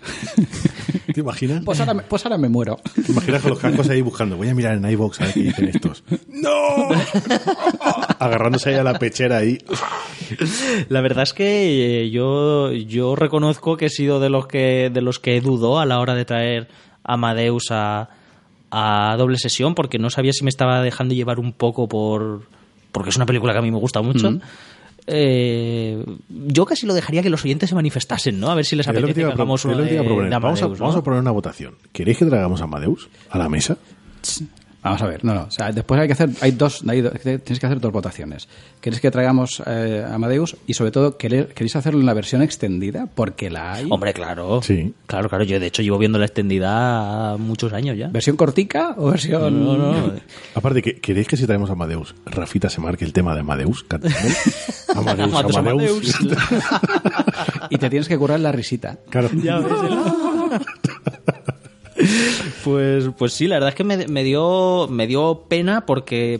¿Te 1.14 1.22
imaginas? 1.22 1.64
Pues 1.64 1.80
ahora, 1.80 1.94
me- 1.94 2.04
pues 2.04 2.26
ahora 2.26 2.38
me 2.38 2.50
muero. 2.50 2.78
¿Te 3.06 3.10
imaginas 3.12 3.42
con 3.42 3.52
los 3.52 3.60
cascos 3.60 3.90
ahí 3.90 4.02
buscando? 4.02 4.36
Voy 4.36 4.50
a 4.50 4.54
mirar 4.54 4.76
en 4.76 4.90
iVox 4.92 5.22
a 5.22 5.26
ver 5.26 5.34
qué 5.34 5.40
dicen 5.44 5.70
estos. 5.70 6.04
¡No! 6.28 6.50
Agarrándose 8.20 8.72
ahí 8.72 8.76
a 8.76 8.84
la 8.84 9.00
pechera 9.00 9.38
ahí. 9.38 9.58
La 10.90 11.02
verdad 11.02 11.24
es 11.24 11.34
que 11.34 12.02
eh, 12.04 12.10
yo, 12.10 12.72
yo 12.72 13.16
reconozco 13.16 13.78
que 13.78 13.86
he 13.86 13.90
sido 13.90 14.20
de 14.20 14.30
los 14.30 14.48
que, 14.48 14.90
de 14.94 15.02
los 15.02 15.20
que 15.20 15.40
dudó 15.42 15.80
a 15.80 15.86
la 15.86 16.00
hora 16.00 16.16
de 16.16 16.26
traer 16.26 16.68
a 17.04 17.14
Amadeus 17.14 17.72
a, 17.72 18.10
a 18.72 19.16
doble 19.18 19.38
sesión 19.38 19.74
porque 19.74 20.00
no 20.00 20.10
sabía 20.10 20.34
si 20.34 20.44
me 20.44 20.50
estaba 20.50 20.82
dejando 20.82 21.14
llevar 21.16 21.40
un 21.40 21.54
poco 21.54 21.88
por 21.88 22.44
porque 22.92 23.10
es 23.10 23.16
una 23.16 23.26
película 23.26 23.54
que 23.54 23.60
a 23.60 23.62
mí 23.62 23.72
me 23.72 23.78
gusta 23.78 24.02
mucho. 24.02 24.40
Eh, 25.12 26.06
yo 26.30 26.66
casi 26.66 26.86
lo 26.86 26.94
dejaría 26.94 27.24
que 27.24 27.30
los 27.30 27.44
oyentes 27.44 27.70
se 27.70 27.76
manifestasen, 27.76 28.40
¿no? 28.40 28.52
A 28.52 28.56
ver 28.56 28.66
si 28.66 28.76
les 28.76 28.88
apetece 28.88 29.14
te 29.14 29.22
que 29.22 29.32
hagamos 29.32 29.62
es 29.62 29.66
uno 29.66 29.76
lo 29.76 29.84
que 29.84 29.90
te 29.90 29.94
iba 29.96 30.02
a 30.02 30.04
de, 30.04 30.08
proponer. 30.08 30.30
de 30.30 30.40
vamos, 30.40 30.96
a, 30.96 31.04
poner 31.04 31.20
una 31.20 31.32
votación. 31.32 31.76
¿Queréis 31.92 32.18
que 32.20 32.26
traigamos 32.26 32.62
a 32.62 32.66
Amadeus 32.66 33.10
a 33.30 33.38
la 33.40 33.50
mesa? 33.50 33.78
Vamos 34.82 35.02
a 35.02 35.08
ver, 35.08 35.26
no, 35.26 35.34
no. 35.34 35.42
O 35.44 35.52
sea, 35.52 35.72
después 35.74 36.00
hay 36.00 36.08
que 36.08 36.14
hacer, 36.14 36.30
hay 36.40 36.52
dos, 36.52 36.84
hay 36.88 37.02
dos- 37.02 37.12
tienes 37.20 37.60
que 37.60 37.66
hacer 37.66 37.82
dos 37.82 37.92
votaciones. 37.92 38.48
¿Queréis 38.80 39.02
que 39.02 39.12
traigamos 39.12 39.62
eh, 39.66 40.06
a 40.10 40.16
Amadeus? 40.16 40.56
Y 40.68 40.74
sobre 40.74 40.92
todo, 40.92 41.18
¿queréis, 41.18 41.48
¿queréis 41.48 41.76
hacerlo 41.76 42.00
en 42.00 42.06
la 42.06 42.14
versión 42.14 42.42
extendida? 42.42 43.08
Porque 43.14 43.50
la 43.50 43.74
hay. 43.74 43.88
Hombre, 43.90 44.14
claro. 44.14 44.62
Sí. 44.62 44.94
Claro, 45.06 45.28
claro. 45.28 45.44
Yo, 45.44 45.60
de 45.60 45.68
hecho, 45.68 45.82
llevo 45.82 45.98
viendo 45.98 46.18
la 46.18 46.26
extendida 46.26 47.36
muchos 47.38 47.74
años 47.74 47.98
ya. 47.98 48.08
¿Versión 48.08 48.38
cortica 48.38 48.94
o 48.98 49.10
versión.? 49.12 49.64
No, 49.66 49.76
no. 49.78 50.14
Aparte, 50.56 50.82
¿que- 50.82 50.96
¿queréis 51.02 51.28
que 51.28 51.36
si 51.36 51.46
traemos 51.46 51.70
a 51.70 51.74
Amadeus, 51.74 52.16
Rafita 52.26 52.70
se 52.70 52.80
marque 52.80 53.04
el 53.04 53.12
tema 53.12 53.34
de 53.36 53.42
Amadeus? 53.42 53.86
Amadeus, 54.96 55.34
Amadeus, 55.34 55.56
Amadeus. 55.58 56.20
y 57.70 57.78
te 57.78 57.90
tienes 57.90 58.08
que 58.08 58.18
curar 58.18 58.40
la 58.40 58.52
risita. 58.54 58.98
Claro. 59.10 59.30
Ya 59.34 59.60
ves, 59.60 59.74
Pues, 62.64 63.06
pues 63.18 63.34
sí, 63.34 63.48
la 63.48 63.56
verdad 63.56 63.70
es 63.70 63.76
que 63.76 63.84
me, 63.84 64.08
me 64.08 64.24
dio, 64.24 64.88
me 64.90 65.08
dio 65.08 65.46
pena 65.48 65.86
porque 65.86 66.40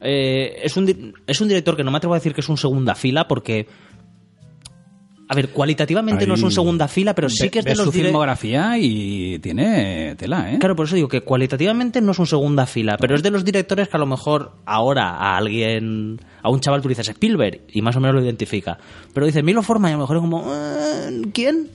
eh, 0.00 0.56
es, 0.62 0.76
un, 0.76 1.14
es 1.26 1.40
un 1.40 1.48
director 1.48 1.76
que 1.76 1.84
no 1.84 1.90
me 1.90 1.96
atrevo 1.98 2.14
a 2.14 2.18
decir 2.18 2.34
que 2.34 2.40
es 2.40 2.48
un 2.48 2.56
segunda 2.56 2.94
fila 2.94 3.26
porque... 3.28 3.66
A 5.28 5.34
ver, 5.34 5.48
cualitativamente 5.48 6.24
no 6.24 6.34
es 6.34 6.42
un 6.44 6.52
segunda 6.52 6.86
fila, 6.86 7.12
pero 7.12 7.28
sí 7.28 7.50
que 7.50 7.58
es 7.58 7.64
de 7.64 7.74
los 7.74 7.86
su 7.86 7.90
dire- 7.92 8.04
filmografía 8.04 8.78
y 8.78 9.40
tiene 9.40 10.14
tela, 10.16 10.52
¿eh? 10.52 10.58
Claro, 10.60 10.76
por 10.76 10.86
eso 10.86 10.94
digo 10.94 11.08
que 11.08 11.22
cualitativamente 11.22 12.00
no 12.00 12.12
es 12.12 12.18
un 12.20 12.28
segunda 12.28 12.64
fila, 12.64 12.96
pero 12.96 13.16
es 13.16 13.24
de 13.24 13.32
los 13.32 13.44
directores 13.44 13.88
que 13.88 13.96
a 13.96 13.98
lo 13.98 14.06
mejor 14.06 14.52
ahora 14.66 15.16
a 15.16 15.36
alguien, 15.36 16.20
a 16.42 16.48
un 16.48 16.60
chaval 16.60 16.80
tú 16.80 16.88
dices 16.88 17.08
Spielberg 17.08 17.62
y 17.72 17.82
más 17.82 17.96
o 17.96 18.00
menos 18.00 18.14
lo 18.14 18.22
identifica. 18.24 18.78
Pero 19.12 19.26
dices 19.26 19.42
Milo 19.42 19.64
Forman 19.64 19.90
y 19.90 19.94
a 19.94 19.96
lo 19.96 20.02
mejor 20.04 20.16
es 20.18 20.20
como, 20.20 20.44
"Eh, 20.54 21.22
¿quién? 21.34 21.70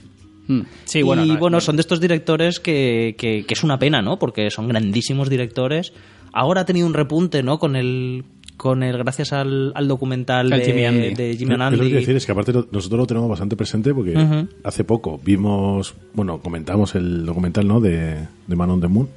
Mm. 0.48 0.60
Bueno. 1.04 1.24
y 1.24 1.28
no, 1.28 1.38
bueno, 1.38 1.56
no. 1.56 1.60
son 1.60 1.76
de 1.76 1.80
estos 1.82 2.00
directores 2.00 2.58
que, 2.60 3.14
que, 3.18 3.44
que 3.46 3.54
es 3.54 3.62
una 3.62 3.78
pena, 3.78 4.02
¿no? 4.02 4.18
Porque 4.18 4.50
son 4.50 4.68
grandísimos 4.68 5.28
directores. 5.30 5.92
Ahora 6.32 6.62
ha 6.62 6.64
tenido 6.64 6.86
un 6.86 6.94
repunte, 6.94 7.42
¿no? 7.42 7.58
Con 7.58 7.76
el, 7.76 8.24
con 8.56 8.82
el 8.82 8.96
gracias 8.98 9.32
al, 9.32 9.72
al 9.74 9.86
documental 9.88 10.48
de 10.50 10.64
Jimmy 10.64 10.84
Andy. 10.86 11.14
de 11.14 11.36
Jimmy 11.36 11.52
Es 11.54 11.58
lo 11.58 11.58
que 11.58 11.62
Andy. 11.64 11.78
quiero 11.80 11.96
decir 12.00 12.16
es 12.16 12.26
que 12.26 12.32
aparte 12.32 12.52
lo- 12.52 12.66
nosotros 12.72 12.98
lo 12.98 13.06
tenemos 13.06 13.28
bastante 13.28 13.54
presente 13.56 13.92
porque 13.94 14.46
hace 14.64 14.84
poco 14.84 15.20
vimos, 15.22 15.94
bueno, 16.14 16.40
comentamos 16.40 16.94
el 16.94 17.24
documental, 17.26 17.66
¿no? 17.68 17.80
De, 17.80 18.26
de 18.46 18.56
Man 18.56 18.70
on 18.70 18.80
the 18.80 18.88
Moon. 18.88 19.08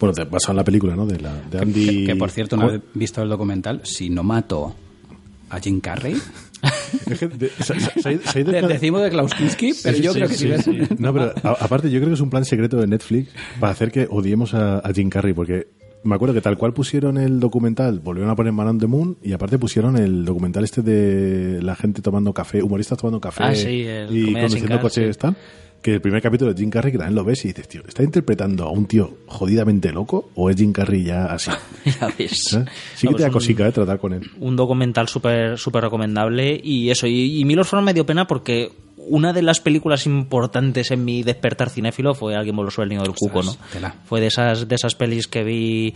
Bueno, 0.00 0.12
te- 0.14 0.24
basado 0.24 0.52
en 0.52 0.56
la 0.58 0.64
película, 0.64 0.94
¿no? 0.96 1.06
De, 1.06 1.18
la, 1.20 1.32
de 1.50 1.58
Andy... 1.58 1.86
Que, 2.00 2.04
que, 2.12 2.16
por 2.16 2.30
cierto, 2.30 2.56
una 2.56 2.66
vez 2.66 2.80
visto 2.94 3.22
el 3.22 3.28
documental, 3.30 3.80
si 3.84 4.10
no 4.10 4.22
mato 4.22 4.74
a 5.50 5.60
Jim 5.60 5.80
Carrey, 5.80 6.16
Decimos 8.68 9.02
de 9.02 9.10
Klaus 9.10 9.34
Kinski, 9.34 9.72
pero 9.82 9.96
Sí, 9.96 10.02
yo 10.02 10.12
sí, 10.12 10.18
creo 10.18 10.28
que 10.28 10.34
sí, 10.34 10.44
si 10.44 10.48
ves... 10.50 10.64
sí. 10.64 10.78
No, 10.98 11.12
pero 11.12 11.32
a- 11.42 11.56
aparte 11.64 11.90
yo 11.90 11.98
creo 11.98 12.08
que 12.10 12.14
es 12.14 12.20
un 12.20 12.30
plan 12.30 12.44
secreto 12.44 12.76
de 12.78 12.86
Netflix 12.86 13.30
para 13.60 13.72
hacer 13.72 13.90
que 13.90 14.06
odiemos 14.10 14.54
a, 14.54 14.78
a 14.78 14.92
Jim 14.92 15.08
Carrey, 15.10 15.32
porque 15.34 15.68
me 16.04 16.14
acuerdo 16.14 16.34
que 16.34 16.40
tal 16.40 16.56
cual 16.56 16.72
pusieron 16.72 17.18
el 17.18 17.40
documental, 17.40 17.98
volvieron 18.00 18.30
a 18.30 18.36
poner 18.36 18.52
Man 18.52 18.68
on 18.68 18.78
the 18.78 18.86
Moon 18.86 19.16
y 19.22 19.32
aparte 19.32 19.58
pusieron 19.58 19.96
el 19.96 20.24
documental 20.24 20.62
este 20.64 20.82
de 20.82 21.60
la 21.62 21.74
gente 21.74 22.00
tomando 22.02 22.32
café, 22.32 22.62
humoristas 22.62 22.98
tomando 22.98 23.20
café 23.20 23.42
Ah, 23.42 23.54
sí, 23.54 23.86
y 24.10 24.32
conduciendo 24.32 24.80
coches 24.80 25.16
sí. 25.20 25.28
Que 25.86 25.94
el 25.94 26.00
primer 26.00 26.20
capítulo 26.20 26.52
de 26.52 26.58
Jim 26.60 26.68
Carrey, 26.68 26.90
que 26.90 26.98
también 26.98 27.14
lo 27.14 27.22
ves 27.22 27.44
y 27.44 27.48
dices, 27.48 27.68
tío, 27.68 27.82
¿está 27.86 28.02
interpretando 28.02 28.64
a 28.64 28.70
un 28.72 28.86
tío 28.86 29.18
jodidamente 29.26 29.92
loco 29.92 30.30
o 30.34 30.50
es 30.50 30.56
Jim 30.56 30.72
Carrey 30.72 31.04
ya 31.04 31.26
así? 31.26 31.52
Ya 31.84 32.08
ves. 32.18 32.42
¿Sabes? 32.50 32.68
Sí 32.96 33.06
que 33.06 33.14
te 33.14 33.22
da 33.22 33.28
un- 33.28 33.32
cosica, 33.34 33.68
¿eh? 33.68 33.70
Tratar 33.70 34.00
con 34.00 34.12
él. 34.12 34.28
un 34.40 34.56
documental 34.56 35.06
súper 35.06 35.56
súper 35.56 35.84
recomendable 35.84 36.60
y 36.60 36.90
eso 36.90 37.06
y, 37.06 37.38
y 37.40 37.44
Milos 37.44 37.68
Forman 37.68 37.84
me 37.84 37.94
dio 37.94 38.04
pena 38.04 38.26
porque 38.26 38.72
una 38.96 39.32
de 39.32 39.42
las 39.42 39.60
películas 39.60 40.06
importantes 40.06 40.90
en 40.90 41.04
mi 41.04 41.22
despertar 41.22 41.70
cinéfilo 41.70 42.14
fue 42.14 42.34
Alguien 42.34 42.56
voló 42.56 42.72
sobre 42.72 42.86
el 42.86 42.88
niño 42.90 43.02
del 43.02 43.14
cuco, 43.14 43.44
¿no? 43.44 43.54
tela. 43.72 43.94
Fue 44.06 44.20
de 44.20 44.26
esas, 44.26 44.66
de 44.66 44.74
esas 44.74 44.96
pelis 44.96 45.28
que 45.28 45.44
vi 45.44 45.94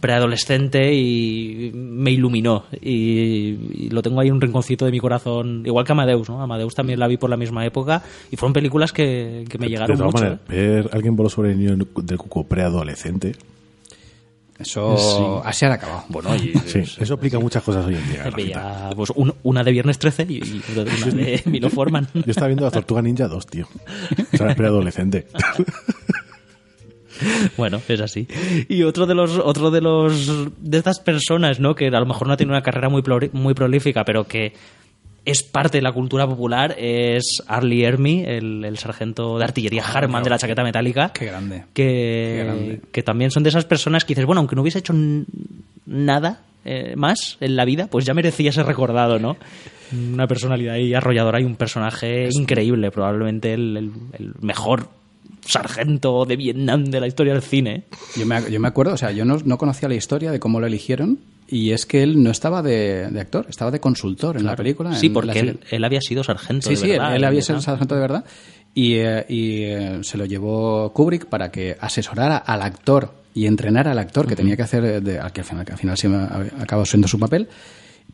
preadolescente 0.00 0.92
y 0.94 1.70
me 1.74 2.10
iluminó 2.10 2.64
y, 2.80 3.56
y 3.86 3.88
lo 3.90 4.02
tengo 4.02 4.20
ahí 4.20 4.28
en 4.28 4.34
un 4.34 4.40
rinconcito 4.40 4.84
de 4.84 4.90
mi 4.90 4.98
corazón 5.00 5.62
igual 5.64 5.84
que 5.86 5.92
Amadeus 5.92 6.28
¿no? 6.28 6.42
Amadeus 6.42 6.74
también 6.74 6.98
la 7.00 7.06
vi 7.08 7.16
por 7.16 7.30
la 7.30 7.36
misma 7.36 7.64
época 7.64 8.02
y 8.30 8.36
fueron 8.36 8.52
películas 8.52 8.92
que, 8.92 9.44
que 9.48 9.58
me 9.58 9.68
llegaron 9.68 9.96
de 9.96 9.98
todas 9.98 10.12
mucho 10.12 10.24
maneras, 10.24 10.40
ver 10.48 10.90
alguien 10.92 11.16
voló 11.16 11.28
sobre 11.28 11.52
el 11.52 11.58
niño 11.58 11.76
del 12.02 12.18
cuco 12.18 12.44
preadolescente. 12.44 13.34
Eso 14.58 15.42
así 15.44 15.64
ha 15.64 15.72
acabado. 15.72 16.04
bueno 16.08 16.36
y 16.36 16.52
Sí, 16.66 16.80
eso 16.80 17.14
explica 17.14 17.38
muchas 17.40 17.62
cosas 17.64 17.84
hoy 17.86 17.96
en 17.96 18.08
día. 18.12 18.30
Veía, 18.36 18.90
pues, 18.94 19.10
un- 19.16 19.34
una 19.42 19.64
de 19.64 19.72
Viernes 19.72 19.98
13 19.98 20.24
y, 20.28 20.34
y 20.34 20.62
una 20.72 20.84
de 20.84 21.42
Milo 21.46 21.68
Forman 21.68 22.06
Yo 22.14 22.22
estaba 22.26 22.46
viendo 22.46 22.64
la 22.64 22.70
Tortuga 22.70 23.02
Ninja 23.02 23.26
2, 23.26 23.46
tío. 23.46 23.66
O 24.32 24.36
sea, 24.36 24.50
es 24.50 24.54
preadolescente. 24.56 25.26
Bueno, 27.56 27.80
es 27.88 28.00
así. 28.00 28.26
Y 28.68 28.82
otro 28.82 29.06
de 29.06 29.14
los, 29.14 29.38
otro 29.38 29.70
de 29.70 29.80
los, 29.80 30.48
de 30.58 30.78
estas 30.78 31.00
personas, 31.00 31.60
¿no? 31.60 31.74
Que 31.74 31.88
a 31.88 32.00
lo 32.00 32.06
mejor 32.06 32.28
no 32.28 32.36
tiene 32.36 32.52
una 32.52 32.62
carrera 32.62 32.88
muy, 32.88 33.02
muy 33.32 33.54
prolífica, 33.54 34.04
pero 34.04 34.24
que 34.24 34.52
es 35.24 35.42
parte 35.44 35.78
de 35.78 35.82
la 35.82 35.92
cultura 35.92 36.26
popular, 36.26 36.74
es 36.78 37.42
Arlie 37.46 37.84
Ermy, 37.84 38.24
el, 38.26 38.64
el 38.64 38.76
sargento 38.78 39.38
de 39.38 39.44
artillería 39.44 39.84
Harman 39.84 40.24
de 40.24 40.30
la 40.30 40.38
chaqueta 40.38 40.64
metálica. 40.64 41.12
Qué 41.12 41.26
grande. 41.26 41.64
Que, 41.72 42.34
Qué 42.38 42.42
grande. 42.44 42.80
que 42.90 43.02
también 43.04 43.30
son 43.30 43.42
de 43.44 43.50
esas 43.50 43.64
personas 43.64 44.04
que 44.04 44.14
dices, 44.14 44.26
bueno, 44.26 44.40
aunque 44.40 44.56
no 44.56 44.62
hubiese 44.62 44.80
hecho 44.80 44.94
nada 45.86 46.40
eh, 46.64 46.94
más 46.96 47.36
en 47.40 47.56
la 47.56 47.64
vida, 47.64 47.86
pues 47.88 48.04
ya 48.04 48.14
merecía 48.14 48.50
ser 48.52 48.66
recordado, 48.66 49.18
¿no? 49.18 49.36
Una 49.92 50.26
personalidad 50.26 50.74
ahí 50.74 50.94
arrolladora 50.94 51.40
y 51.40 51.44
un 51.44 51.54
personaje 51.56 52.28
increíble, 52.32 52.90
probablemente 52.90 53.52
el, 53.54 53.76
el- 53.76 53.92
el 54.18 54.32
mejor 54.40 54.88
sargento 55.46 56.24
de 56.24 56.36
Vietnam 56.36 56.84
de 56.84 57.00
la 57.00 57.06
historia 57.06 57.32
del 57.32 57.42
cine. 57.42 57.84
Yo 58.16 58.26
me, 58.26 58.50
yo 58.50 58.60
me 58.60 58.68
acuerdo, 58.68 58.94
o 58.94 58.96
sea, 58.96 59.10
yo 59.12 59.24
no, 59.24 59.38
no 59.44 59.58
conocía 59.58 59.88
la 59.88 59.94
historia 59.94 60.30
de 60.30 60.40
cómo 60.40 60.60
lo 60.60 60.66
eligieron 60.66 61.18
y 61.48 61.72
es 61.72 61.84
que 61.86 62.02
él 62.02 62.22
no 62.22 62.30
estaba 62.30 62.62
de, 62.62 63.08
de 63.10 63.20
actor, 63.20 63.46
estaba 63.48 63.70
de 63.70 63.80
consultor 63.80 64.36
en 64.36 64.46
la 64.46 64.56
película. 64.56 64.94
Sí, 64.94 65.06
en 65.08 65.12
porque 65.12 65.38
él, 65.40 65.60
él 65.70 65.84
había 65.84 66.00
sido 66.00 66.24
sargento. 66.24 66.68
Sí, 66.68 66.74
de 66.74 66.80
sí, 66.80 66.84
él, 66.92 66.98
verdad, 66.98 67.16
él 67.16 67.24
había 67.24 67.40
¿no? 67.40 67.44
sido 67.44 67.60
sargento 67.60 67.94
de 67.94 68.00
verdad 68.00 68.24
y, 68.74 68.94
eh, 68.94 69.26
y, 69.28 69.62
eh, 69.64 69.98
se 70.02 70.16
lo 70.16 70.24
llevó 70.24 70.92
Kubrick 70.92 71.26
para 71.26 71.50
que 71.50 71.76
asesorara 71.78 72.38
al 72.38 72.62
actor 72.62 73.12
y 73.34 73.46
entrenara 73.46 73.92
al 73.92 73.98
actor 73.98 74.26
que 74.26 74.36
tenía 74.36 74.56
que 74.56 74.62
hacer, 74.62 75.02
de- 75.02 75.18
al 75.18 75.32
que 75.32 75.40
al 75.40 75.46
final, 75.46 75.64
que 75.64 75.72
al 75.72 75.78
final 75.78 75.96
sí 75.98 76.08
me- 76.08 76.24
acabó 76.60 76.84
siendo 76.84 77.08
su 77.08 77.18
papel. 77.18 77.48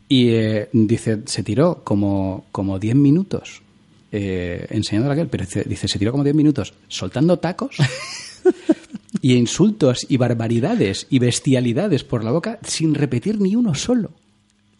Y 0.07 0.29
eh, 0.29 0.69
dice, 0.73 1.19
se 1.25 1.43
tiró 1.43 1.81
como, 1.83 2.45
como 2.51 2.79
10 2.79 2.95
minutos 2.95 3.61
eh, 4.11 4.67
enseñándole 4.69 5.13
a 5.13 5.13
aquel, 5.13 5.27
pero 5.27 5.45
dice, 5.65 5.87
se 5.87 5.99
tiró 5.99 6.11
como 6.11 6.23
10 6.23 6.35
minutos 6.35 6.73
soltando 6.87 7.37
tacos 7.37 7.77
y 9.21 9.35
insultos 9.35 10.05
y 10.09 10.17
barbaridades 10.17 11.07
y 11.09 11.19
bestialidades 11.19 12.03
por 12.03 12.23
la 12.23 12.31
boca 12.31 12.59
sin 12.63 12.95
repetir 12.95 13.39
ni 13.39 13.55
uno 13.55 13.75
solo. 13.75 14.11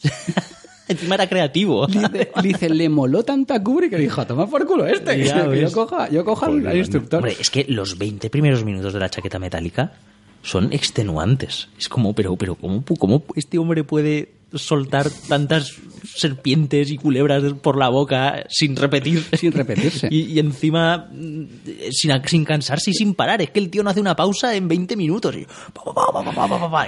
Encima 0.88 1.16
era 1.16 1.30
creativo. 1.30 1.86
Dice, 1.86 2.32
dice, 2.42 2.70
le 2.70 2.90
moló 2.90 3.24
tanto 3.24 3.54
a 3.54 3.62
Kubrick 3.62 3.92
que 3.92 3.98
dijo, 3.98 4.26
toma 4.26 4.48
por 4.48 4.66
culo 4.66 4.88
este. 4.88 5.24
Ya 5.24 5.48
que 5.48 5.62
yo 5.62 5.72
coja, 5.72 6.10
yo 6.10 6.26
coja 6.26 6.48
al, 6.48 6.66
al 6.66 6.78
instructor. 6.78 7.20
Hombre, 7.20 7.36
es 7.40 7.52
que 7.52 7.66
los 7.70 8.00
20 8.00 8.32
primeros 8.32 8.66
minutos 8.66 8.94
de 8.94 9.00
la 9.00 9.08
chaqueta 9.08 9.38
metálica 9.38 9.94
son 10.42 10.74
extenuantes. 10.74 11.70
Es 11.78 11.90
como, 11.90 12.14
pero, 12.14 12.36
pero 12.38 12.56
¿cómo, 12.56 12.84
cómo 12.98 13.24
este 13.36 13.60
hombre 13.60 13.84
puede 13.84 14.39
soltar 14.54 15.10
tantas 15.28 15.76
serpientes 16.16 16.92
y 16.92 16.98
culebras 16.98 17.44
por 17.62 17.78
la 17.78 17.90
boca 17.90 18.46
sin 18.50 18.76
repetir. 18.76 19.24
Sin 19.34 19.52
repetirse. 19.52 20.10
Y, 20.20 20.40
encima 20.40 21.10
mm, 21.12 21.46
sin, 21.92 22.12
sin, 22.26 22.46
cansarse 22.46 22.92
y 22.92 22.94
sin 22.94 23.14
parar. 23.14 23.42
Es 23.42 23.52
que 23.52 23.60
el 23.60 23.70
tío 23.70 23.84
no 23.84 23.90
hace 23.90 24.02
una 24.02 24.16
pausa 24.16 24.56
en 24.56 24.68
20 24.68 24.96
minutos. 24.96 25.36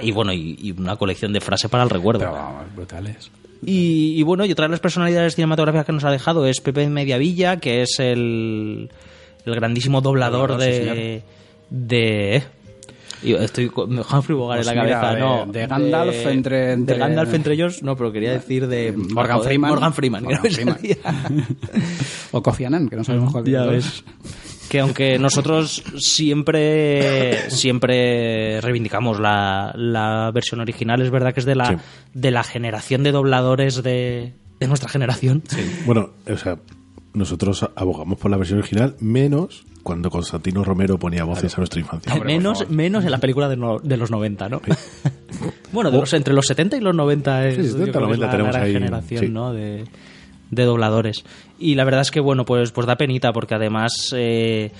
Y, 0.02 0.10
bueno, 0.12 0.32
y, 0.32 0.74
una 0.76 0.96
colección 0.96 1.32
de 1.32 1.40
frases 1.40 1.70
para 1.70 1.84
el 1.84 1.90
recuerdo. 1.90 2.30
Brutales. 2.74 3.30
Y, 3.64 4.22
bueno, 4.24 4.44
y 4.44 4.52
otra 4.52 4.66
de 4.66 4.70
las 4.70 4.80
personalidades 4.80 5.36
cinematográficas 5.36 5.86
que 5.86 5.92
nos 5.92 6.04
ha 6.04 6.10
dejado 6.10 6.46
es 6.46 6.60
Pepe 6.60 6.88
Mediavilla, 6.88 7.58
que 7.58 7.82
es 7.82 8.00
el, 8.00 8.90
el 9.44 9.54
grandísimo 9.54 10.00
doblador, 10.00 10.56
de... 10.56 11.22
De 11.70 12.36
eh, 12.36 12.42
yo 13.24 13.38
estoy 13.38 13.68
con 13.68 13.98
Humphrey 13.98 14.36
Bogart 14.36 14.58
Pues 14.60 14.68
en 14.68 14.76
la 14.76 14.82
mira, 14.84 15.00
cabeza, 15.00 15.14
de- 15.14 15.20
no. 15.20 15.46
de 15.52 15.66
Gandalf 15.66 16.26
entre- 16.26 16.76
De 16.76 16.94
Gandalf 16.96 17.34
entre 17.34 17.54
ellos, 17.54 17.82
no, 17.82 17.96
pero 17.96 18.12
quería 18.12 18.32
decir 18.32 18.66
de. 18.66 18.92
Morgan 18.92 19.36
joder, 19.38 19.48
Freeman. 19.50 19.70
Morgan 19.70 19.92
Freeman, 19.94 20.24
Morgan 20.24 20.42
o 22.32 22.42
Kofi 22.42 22.64
Annan, 22.64 22.88
que 22.88 22.96
no 22.96 23.04
sabemos 23.04 23.32
cuál 23.32 23.44
de 23.44 23.50
Ya 23.50 23.64
los 23.64 23.72
ves. 23.74 24.04
Que 24.68 24.80
aunque 24.80 25.18
nosotros 25.18 25.82
siempre 25.98 27.50
siempre 27.50 28.60
reivindicamos 28.62 29.20
la, 29.20 29.72
la 29.76 30.30
versión 30.32 30.60
original, 30.60 31.02
es 31.02 31.10
verdad 31.10 31.34
que 31.34 31.40
es 31.40 31.46
de 31.46 31.54
la, 31.54 31.66
Sí. 31.66 31.74
de 32.14 32.30
la 32.30 32.42
generación 32.42 33.02
de 33.02 33.12
dobladores 33.12 33.82
de, 33.82 34.32
de 34.60 34.66
nuestra 34.68 34.88
generación. 34.88 35.42
Bueno, 35.84 36.10
o 36.26 36.36
sea, 36.38 36.56
nosotros 37.14 37.68
abogamos 37.76 38.18
por 38.18 38.30
la 38.30 38.36
versión 38.36 38.58
original, 38.60 38.96
menos 39.00 39.64
cuando 39.82 40.10
Constantino 40.10 40.64
Romero 40.64 40.98
ponía 40.98 41.24
voces 41.24 41.54
a 41.54 41.58
nuestra 41.58 41.80
infancia. 41.80 42.12
Hombre, 42.12 42.28
por 42.34 42.36
menos, 42.38 42.70
menos 42.70 43.04
en 43.04 43.10
la 43.10 43.18
película 43.18 43.48
de, 43.48 43.56
no- 43.56 43.78
de 43.80 43.96
los 43.96 44.10
90, 44.10 44.48
¿no? 44.48 44.60
bueno, 45.72 45.90
de 45.90 45.98
los, 45.98 46.12
entre 46.12 46.34
los 46.34 46.46
70 46.46 46.76
y 46.76 46.80
los 46.80 46.94
90 46.94 47.48
es, 47.48 47.54
Sí, 47.56 47.62
70, 47.72 47.86
yo 47.86 47.92
creo 47.92 48.06
que 48.08 48.14
es 48.14 48.18
90 48.20 48.26
la 48.26 48.30
tenemos 48.30 48.52
gran 48.52 48.64
ahí, 48.66 48.72
generación 48.72 49.20
sí. 49.24 49.28
¿no? 49.28 49.52
de, 49.52 49.84
de 50.50 50.64
dobladores. 50.64 51.24
Y 51.58 51.74
la 51.74 51.84
verdad 51.84 52.02
es 52.02 52.10
que, 52.10 52.20
bueno, 52.20 52.44
pues, 52.44 52.70
pues 52.72 52.86
da 52.86 52.96
penita 52.96 53.32
porque 53.32 53.54
además... 53.54 53.92
eh, 54.14 54.70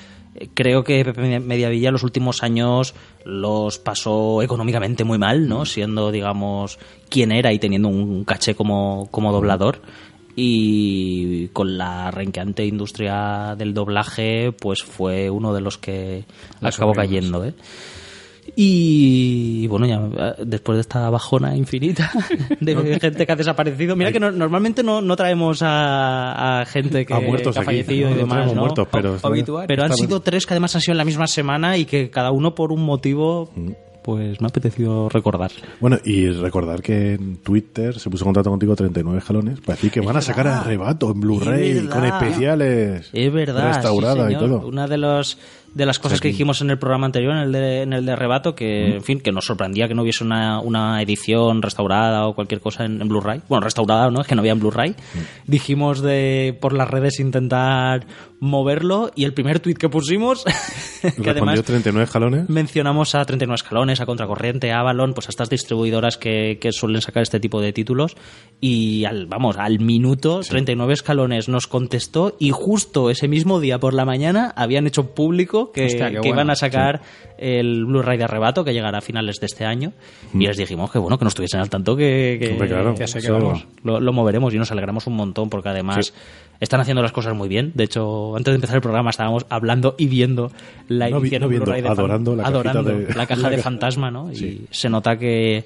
Creo 0.55 0.83
que 0.83 1.05
Pepe 1.05 1.41
Mediavilla 1.41 1.91
los 1.91 2.05
últimos 2.05 2.43
años 2.43 2.95
los 3.27 3.79
pasó 3.79 4.41
económicamente 4.41 5.05
muy 5.05 5.19
mal, 5.19 5.47
¿no? 5.47 5.67
Siendo, 5.67 6.11
digamos, 6.11 6.79
quien 7.11 7.33
era 7.33 7.53
y 7.53 7.59
teniendo 7.59 7.89
un 7.89 8.25
caché 8.25 8.55
como, 8.55 9.09
como 9.11 9.31
doblador. 9.31 9.83
Y 10.35 11.49
con 11.49 11.77
la 11.77 12.11
renqueante 12.11 12.65
industria 12.65 13.55
del 13.57 13.75
doblaje, 13.75 14.53
pues 14.53 14.83
fue 14.83 15.29
uno 15.31 15.53
de 15.53 15.61
los 15.61 15.77
que 15.79 16.25
Las 16.61 16.77
acabó 16.77 16.93
cayendo, 16.95 17.45
¿eh? 17.45 17.53
Y 18.57 19.67
bueno, 19.69 19.87
ya 19.87 19.97
eh, 19.97 20.35
después 20.45 20.77
de 20.77 20.81
esta 20.81 21.09
bajona 21.11 21.57
infinita 21.57 22.11
de 22.61 22.99
gente 23.01 23.25
que 23.25 23.33
ha 23.33 23.37
desaparecido, 23.37 23.95
mira 23.97 24.11
que 24.13 24.19
no- 24.21 24.33
normalmente 24.33 24.83
no, 24.83 25.01
no 25.01 25.17
traemos 25.17 25.63
a, 25.63 26.61
a 26.61 26.65
gente 26.67 27.07
que, 27.07 27.15
A 27.15 27.21
muertos 27.21 27.55
que 27.55 27.61
ha 27.61 27.63
aquí. 27.63 27.67
fallecido 27.83 28.09
No, 28.11 28.15
y 28.17 28.19
demás, 28.19 28.55
muertos, 28.55 28.89
pero-. 28.91 29.17
Pero 29.69 29.85
han 29.85 29.93
sido 29.95 30.21
tres 30.21 30.45
que 30.47 30.55
además 30.55 30.75
han 30.75 30.81
sido 30.81 30.93
en 30.93 30.99
la 30.99 31.05
misma 31.05 31.27
semana 31.29 31.77
y 31.77 31.85
que 31.85 32.11
cada 32.11 32.31
uno 32.33 32.55
por 32.55 32.73
un 32.73 32.83
motivo, 32.85 33.51
pues 34.03 34.41
me 34.41 34.47
ha 34.47 34.49
apetecido 34.49 35.09
recordar. 35.09 35.51
Bueno, 35.81 35.99
y 36.05 36.29
recordar 36.29 36.83
que 36.83 37.15
en 37.15 37.37
Twitter 37.37 37.99
se 37.99 38.11
puso 38.11 38.25
en 38.25 38.29
contacto 38.29 38.51
contigo 38.51 38.75
39 38.77 39.19
escalones 39.19 39.61
para 39.61 39.75
decir 39.77 39.91
que 39.91 40.01
van 40.01 40.17
a 40.17 40.21
sacar 40.23 40.47
arrebato 40.49 41.11
en 41.11 41.21
Blu-ray 41.21 41.71
Es 41.71 41.83
con 41.89 42.01
verdad. 42.03 42.23
especiales. 42.23 43.11
Es 43.13 43.33
verdad. 43.33 43.75
Restaurada 43.75 44.29
sí, 44.29 44.35
y 44.35 44.37
todo. 44.37 44.67
Una 44.67 44.87
de 44.87 44.99
los 44.99 45.39
de 45.75 45.87
las 45.87 45.99
cosas 45.99 46.21
que 46.21 46.29
dijimos 46.29 46.61
en 46.61 46.69
el 46.69 46.79
programa 46.79 47.07
anterior, 47.07 47.33
en 47.33 47.39
el 47.45 47.53
de, 47.53 47.81
en 47.81 47.93
el 47.95 48.05
de 48.05 48.13
Arrebato, 48.13 48.55
que 48.55 48.97
en 48.97 49.03
fin, 49.03 49.21
que 49.21 49.33
nos 49.33 49.47
sorprendía 49.47 49.89
que 49.89 49.95
no 49.95 50.03
hubiese 50.03 50.23
una, 50.23 50.61
una 50.61 51.01
edición 51.01 51.63
restaurada 51.63 52.27
o 52.27 52.35
cualquier 52.35 52.61
cosa 52.61 52.85
en, 52.85 53.01
en 53.01 53.09
Blu-ray. 53.09 53.41
Bueno, 53.49 53.65
restaurada 53.65 54.11
no, 54.11 54.21
es 54.21 54.27
que 54.27 54.35
no 54.35 54.43
había 54.43 54.53
en 54.53 54.61
Blu-ray. 54.61 54.95
Dijimos 55.47 56.03
de 56.03 56.59
por 56.61 56.75
las 56.75 56.91
redes 56.91 57.21
intentar 57.21 58.07
moverlo 58.47 59.13
y 59.15 59.23
el 59.25 59.35
primer 59.35 59.61
tweet 59.61 59.75
que 59.77 59.89
pusimos, 59.89 60.43
que 61.01 61.07
Respondió 61.09 61.31
además 61.33 61.63
39 61.63 62.05
escalones. 62.05 62.49
mencionamos 62.49 63.15
a 63.15 63.25
39 63.25 63.55
escalones, 63.55 64.01
a 64.01 64.07
Contracorriente, 64.07 64.73
a 64.73 64.81
Avalon, 64.81 65.15
pues 65.15 65.29
a 65.29 65.31
estas 65.31 65.49
distribuidoras 65.49 66.19
que, 66.19 66.59
que 66.61 66.73
suelen 66.73 67.01
sacar 67.03 67.23
este 67.23 67.39
tipo 67.39 67.61
de 67.61 67.73
títulos. 67.73 68.17
Y 68.61 69.05
al, 69.05 69.27
vamos, 69.27 69.57
al 69.59 69.79
minuto, 69.79 70.41
39 70.41 70.93
escalones 70.93 71.49
nos 71.49 71.69
contestó 71.69 72.37
y 72.41 72.51
justo 72.51 73.11
ese 73.11 73.29
mismo 73.29 73.61
día 73.61 73.79
por 73.79 73.95
la 73.95 74.05
mañana 74.05 74.53
habían 74.57 74.89
hecho 74.89 75.15
público 75.15 75.71
que, 75.71 75.87
Hostia, 75.87 76.07
qué 76.09 76.15
que 76.15 76.19
bueno. 76.19 76.35
iban 76.35 76.51
a 76.51 76.57
sacar 76.57 77.01
el 77.39 77.85
Blu-ray 77.87 78.19
de 78.19 78.25
arrebato 78.25 78.65
que 78.65 78.73
llegará 78.73 78.99
a 78.99 79.03
finales 79.03 79.39
de 79.39 79.47
este 79.47 79.65
año. 79.65 79.93
Y 80.35 80.47
les 80.47 80.57
dijimos 80.57 80.91
que 80.91 80.99
bueno, 80.99 81.17
que 81.17 81.25
no 81.25 81.29
estuviesen 81.29 81.61
al 81.61 81.71
tanto 81.71 81.95
que, 81.97 82.39
que- 82.41 82.57
claro. 82.67 82.95
Que 82.97 83.07
sé 83.07 83.21
que 83.21 83.27
Eso- 83.27 83.35
vamos. 83.35 83.67
lo, 83.85 84.01
lo 84.01 84.13
moveremos 84.13 84.53
y 84.53 84.59
nos 84.59 84.73
alegramos 84.73 85.07
un 85.07 85.15
montón 85.15 85.49
porque 85.49 85.69
además 85.69 86.07
Sí. 86.07 86.13
Están 86.63 86.81
haciendo 86.81 87.03
las 87.03 87.13
cosas 87.13 87.35
muy 87.35 87.49
bien. 87.49 87.73
De 87.75 87.85
hecho, 87.85 88.35
antes 88.37 88.53
de 88.53 88.55
empezar 88.57 88.77
el 88.77 88.83
programa 88.83 89.11
estábamos 89.11 89.45
hablando 89.51 89.95
y 89.99 90.07
viendo 90.07 90.51
la 90.89 91.11
No 91.11 91.19
edición 91.19 91.41
no 91.41 91.47
en 91.47 91.51
viendo, 91.51 91.73
de 91.73 91.89
adorando 91.89 92.37
la 92.37 92.45
adorando 92.47 92.83
de- 92.85 93.15
la 93.15 93.27
caja 93.27 93.43
la 93.43 93.51
de 93.51 93.59
fantasma, 93.63 94.11
¿no? 94.11 94.35
Sí. 94.35 94.67
Y 94.71 94.75
se 94.75 94.89
nota 94.89 95.19
que 95.19 95.65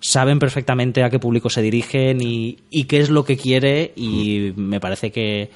saben 0.00 0.38
perfectamente 0.40 1.04
a 1.04 1.10
qué 1.10 1.18
público 1.18 1.48
se 1.48 1.62
dirigen 1.62 2.20
y, 2.20 2.58
y 2.70 2.84
qué 2.84 2.98
es 2.98 3.08
lo 3.08 3.24
que 3.24 3.36
quiere 3.36 3.92
y 3.96 4.52
me 4.56 4.80
parece 4.80 5.12
que 5.12 5.48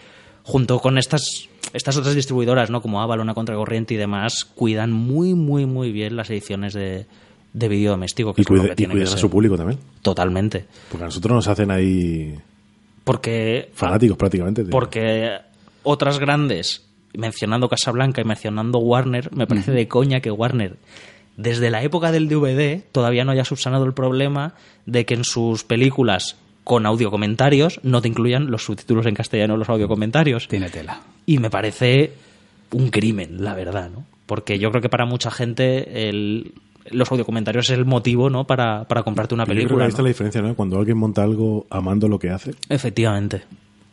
junto 0.45 0.79
con 0.79 0.99
estas 0.99 1.49
estas 1.73 1.97
otras 1.97 2.15
distribuidoras, 2.15 2.71
¿no? 2.71 2.81
Como 2.81 3.03
Avalon, 3.03 3.35
Contracorriente 3.35 3.95
y 3.95 3.97
demás, 3.97 4.45
cuidan 4.45 4.93
muy, 4.93 5.35
muy, 5.35 5.67
muy 5.67 5.91
bien 5.91 6.15
las 6.15 6.31
ediciones 6.31 6.75
de, 6.75 7.07
de 7.53 7.69
vídeo 7.69 7.91
doméstico. 7.91 8.33
Que 8.33 8.43
Y, 8.43 8.45
cuide- 8.45 8.73
y 8.77 8.87
cuidan 8.87 9.09
a 9.09 9.17
su 9.17 9.29
público 9.29 9.57
también. 9.57 9.81
Totalmente. 10.01 10.65
Porque 10.89 11.03
a 11.03 11.07
nosotros 11.09 11.35
nos 11.35 11.49
hacen 11.49 11.73
ahí 11.73 12.37
Porque 13.07 13.71
fanáticos 13.73 14.17
prácticamente. 14.19 14.65
de- 14.65 14.71
porque 14.71 15.31
otras 15.85 16.19
grandes, 16.19 16.85
mencionando 17.15 17.69
Casablanca 17.69 18.21
y 18.21 18.25
mencionando 18.25 18.79
Warner, 18.81 19.33
me 19.33 19.47
parece 19.47 19.71
de 19.71 19.87
coña 19.87 20.21
que 20.21 20.33
Warner, 20.33 20.77
desde 21.37 21.71
la 21.71 21.83
época 21.85 22.11
del 22.11 22.29
DVD, 22.29 22.83
todavía 22.91 23.25
no 23.25 23.31
haya 23.31 23.45
subsanado 23.45 23.85
el 23.85 23.93
problema 23.95 24.55
de 24.87 25.05
que 25.07 25.15
en 25.15 25.23
sus 25.23 25.63
películas 25.63 26.37
con 26.65 26.85
audio 26.85 27.13
comentarios 27.13 27.79
no 27.85 28.03
te 28.03 28.09
incluyan 28.09 28.51
los 28.51 28.65
subtítulos 28.65 29.07
en 29.07 29.15
castellano 29.15 29.57
los 29.57 29.69
audio 29.69 29.87
comentarios. 29.87 30.49
Tiene 30.49 30.69
tela. 30.69 31.03
Y 31.27 31.39
me 31.39 31.49
parece 31.49 32.13
un 32.73 32.91
crimen, 32.91 33.45
la 33.45 33.55
verdad, 33.55 33.89
¿no? 33.89 34.05
Porque 34.27 34.59
yo 34.59 34.71
creo 34.71 34.83
que 34.83 34.89
para 34.89 35.07
mucha 35.07 35.31
gente 35.31 36.09
el, 36.09 36.55
los 36.91 37.11
audiocomentarios 37.11 37.71
es 37.71 37.77
el 37.79 37.85
motivo, 37.85 38.31
¿no? 38.31 38.45
Para, 38.47 38.85
para 38.85 39.03
comprarte 39.03 39.35
una 39.35 39.45
Yo 39.45 39.49
creo 39.49 39.57
que 39.57 39.65
película. 39.65 39.85
ahí 39.85 39.89
está 39.89 40.03
¿no? 40.03 40.05
la 40.05 40.09
diferencia, 40.09 40.43
¿no? 40.43 40.55
Cuando 40.55 40.79
alguien 40.79 40.99
monta 40.99 41.23
algo 41.23 41.67
amando 41.71 42.09
lo 42.09 42.19
que 42.19 42.31
hace, 42.31 42.55
Efectivamente. 42.69 43.43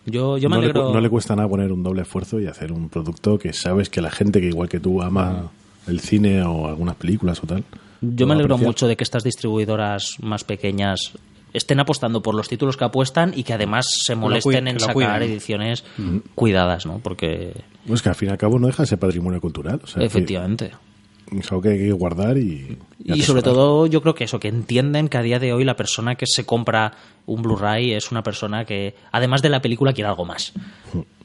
Yo, 0.05 0.37
yo 0.37 0.49
me 0.49 0.55
no, 0.57 0.61
le, 0.61 0.65
alegro. 0.67 0.87
cu- 0.87 0.93
no 0.93 0.99
le 1.01 1.09
cuesta 1.09 1.35
nada 1.35 1.47
poner 1.47 1.71
un 1.71 1.81
doble 1.81 2.01
esfuerzo 2.01 2.39
y 2.39 2.45
hacer 2.47 2.71
un 2.73 2.89
producto 2.89 3.39
que 3.39 3.53
sabes 3.53 3.89
que 3.89 4.01
la 4.01 4.11
gente 4.11 4.41
que 4.41 4.47
igual 4.47 4.67
que 4.67 4.79
tú 4.81 5.01
ama 5.01 5.49
el 5.87 5.99
cine 6.01 6.43
o 6.43 6.67
algunas 6.67 6.95
películas 6.97 7.41
o 7.43 7.47
tal. 7.47 7.63
Yo 8.01 8.27
me 8.27 8.33
alegro 8.33 8.55
apreciar. 8.55 8.67
mucho 8.69 8.87
de 8.89 8.97
que 8.97 9.03
estas 9.05 9.23
distribuidoras 9.23 10.17
más 10.21 10.43
pequeñas 10.43 11.13
estén 11.53 11.79
apostando 11.79 12.21
por 12.21 12.35
los 12.35 12.49
títulos 12.49 12.75
que 12.75 12.83
apuestan 12.83 13.31
y 13.33 13.43
que 13.43 13.53
además 13.53 13.85
se 14.03 14.15
molesten 14.15 14.67
en 14.67 14.79
sacar 14.81 15.23
ediciones 15.23 15.85
cuidadas, 16.35 16.85
¿no? 16.85 16.99
Porque 16.99 17.53
Pues 17.87 18.01
que 18.01 18.09
al 18.09 18.15
fin 18.15 18.27
y 18.29 18.31
al 18.33 18.37
cabo 18.37 18.59
no 18.59 18.67
deja 18.67 18.83
de 18.83 18.87
ser 18.87 18.99
patrimonio 18.99 19.39
cultural. 19.39 19.79
O 19.83 19.87
sea, 19.87 19.99
que 20.01 20.05
efectivamente. 20.05 20.71
Es 21.31 21.51
algo 21.51 21.61
que 21.61 21.69
hay 21.69 21.77
que 21.79 21.91
guardar 21.91 22.37
y. 22.37 22.77
Y 23.03 23.21
sobre 23.23 23.41
todo 23.41 23.85
yo 23.87 24.01
creo 24.01 24.15
que 24.15 24.23
eso, 24.25 24.39
que 24.39 24.47
entienden 24.47 25.09
que 25.09 25.17
a 25.17 25.21
día 25.21 25.39
de 25.39 25.51
hoy 25.53 25.63
la 25.65 25.75
persona 25.75 26.15
que 26.15 26.25
se 26.27 26.45
compra 26.45 26.93
un 27.25 27.41
Blu-ray 27.41 27.91
es 27.93 28.11
una 28.11 28.23
persona 28.23 28.65
que, 28.65 28.95
además 29.11 29.41
de 29.41 29.49
la 29.49 29.61
película, 29.61 29.93
quiere 29.93 30.09
algo 30.09 30.25
más. 30.25 30.53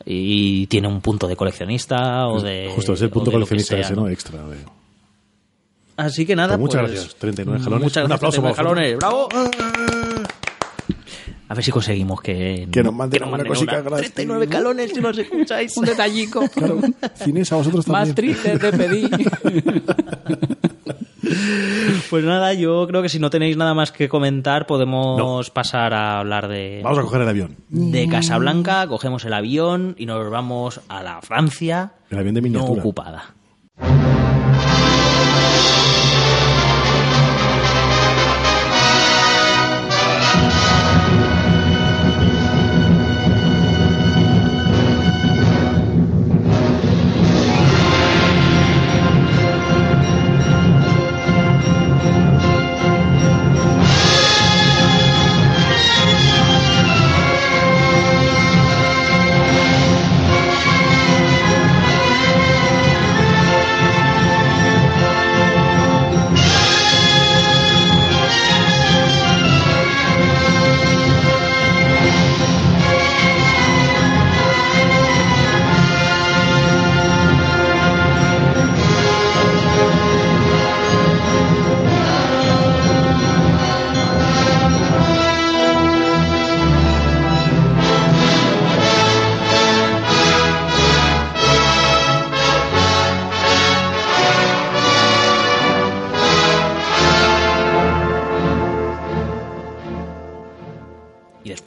Y 0.05 0.67
tiene 0.69 0.89
un 0.89 1.01
punto 1.01 1.29
de 1.29 1.37
coleccionista 1.37 2.27
o 2.29 2.41
de... 2.41 2.71
Justo, 2.75 2.95
es 2.95 3.03
el 3.03 3.11
punto 3.11 3.31
coleccionista 3.31 3.75
sea, 3.75 3.81
ese, 3.81 3.95
¿no? 3.95 4.03
¿no? 4.03 4.09
Extra. 4.09 4.43
de- 4.49 4.57
Así 5.97 6.25
que 6.25 6.35
nada, 6.37 6.57
Pues 6.57 6.61
muchas 6.61 6.81
pues, 6.83 6.93
gracias, 6.93 7.15
39 7.17 7.61
jalones. 7.65 7.85
Muchas 7.85 8.05
Un 8.05 8.09
gracias, 8.09 8.39
aplauso 8.39 8.43
39 8.43 8.57
para 8.57 8.69
jalones. 8.69 8.97
¡Bravo! 8.99 9.98
A 11.51 11.55
ver 11.55 11.65
si 11.65 11.71
conseguimos 11.71 12.21
que, 12.21 12.69
Que 12.71 12.83
nos 12.83 12.95
manden 12.95 13.25
una 13.25 13.45
cosica 13.45 13.81
una. 13.81 13.91
gratis. 13.91 14.13
39 14.13 14.49
calones 14.49 14.93
si 14.93 15.01
nos 15.01 15.17
escucháis. 15.17 15.77
Un 15.79 15.85
detallico. 15.87 16.47
Claro, 16.49 16.79
cines 17.15 17.51
a 17.53 17.57
vosotros 17.57 17.85
también. 17.87 18.07
Más 18.09 18.15
tristes 18.15 18.61
de 18.61 18.73
pedir. 18.73 19.11
Pues 22.11 22.25
nada, 22.25 22.55
yo 22.55 22.87
creo 22.87 23.03
que 23.03 23.11
si 23.11 23.19
no 23.19 23.29
tenéis 23.29 23.57
nada 23.59 23.75
más 23.75 23.93
que 23.93 24.09
comentar, 24.09 24.67
podemos 24.67 25.51
pasar 25.51 25.93
a 25.93 26.21
hablar 26.21 26.49
de, 26.49 26.81
Vamos 26.83 26.99
a 26.99 27.03
coger 27.03 27.21
el 27.21 27.29
avión. 27.29 27.57
de 27.69 28.09
Casablanca, 28.09 28.87
cogemos 28.87 29.25
el 29.27 29.35
avión 29.35 29.95
y 29.99 30.07
nos 30.07 30.31
vamos 30.31 30.81
a 30.89 31.03
la 31.03 31.21
Francia 31.21 31.93
El 32.09 32.19
avión 32.19 32.35
de 32.35 32.41
no 32.41 32.45
miniatura. 32.45 32.81
ocupada. 32.81 33.35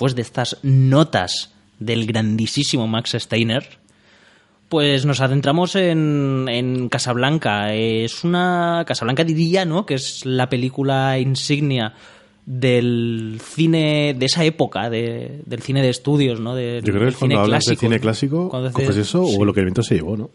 Después 0.02 0.16
de 0.16 0.24
estas 0.24 0.58
notas 0.64 1.52
del 1.78 2.08
grandísimo 2.08 2.88
Max 2.88 3.16
Steiner, 3.20 3.64
pues 4.68 5.06
nos 5.06 5.22
adentramos 5.22 5.76
en, 5.76 6.48
en 6.50 6.90
Casablanca. 6.90 7.72
Es 7.76 8.24
una. 8.24 8.84
Casablanca 8.88 9.24
diría, 9.24 9.64
¿no? 9.64 9.86
Que 9.86 9.94
es 9.96 10.26
la 10.26 10.50
película 10.50 11.20
insignia 11.20 11.94
del 12.48 13.40
cine 13.44 14.16
de 14.18 14.26
esa 14.26 14.44
época, 14.44 14.90
de- 14.90 15.44
del 15.46 15.62
cine 15.62 15.84
de 15.84 15.90
estudios, 15.90 16.40
¿no? 16.40 16.56
De- 16.56 16.82
Yo 16.84 16.94
creo 16.94 17.10
que 17.10 17.14
cuando 17.16 17.18
cine 17.20 17.36
hablas 17.36 17.60
de 17.66 17.66
clásico, 17.76 17.80
cine 17.82 17.96
¿no? 17.98 18.02
clásico, 18.02 18.50
Cuando 18.50 18.70
haces- 18.70 18.88
coges 18.88 18.98
eso 18.98 19.26
sí, 19.28 19.36
o 19.40 19.46
lo 19.46 19.54
que 19.54 19.60
el 19.60 19.66
viento 19.68 19.84
se 19.84 19.96
llevó, 19.96 20.18
¿no? 20.18 20.32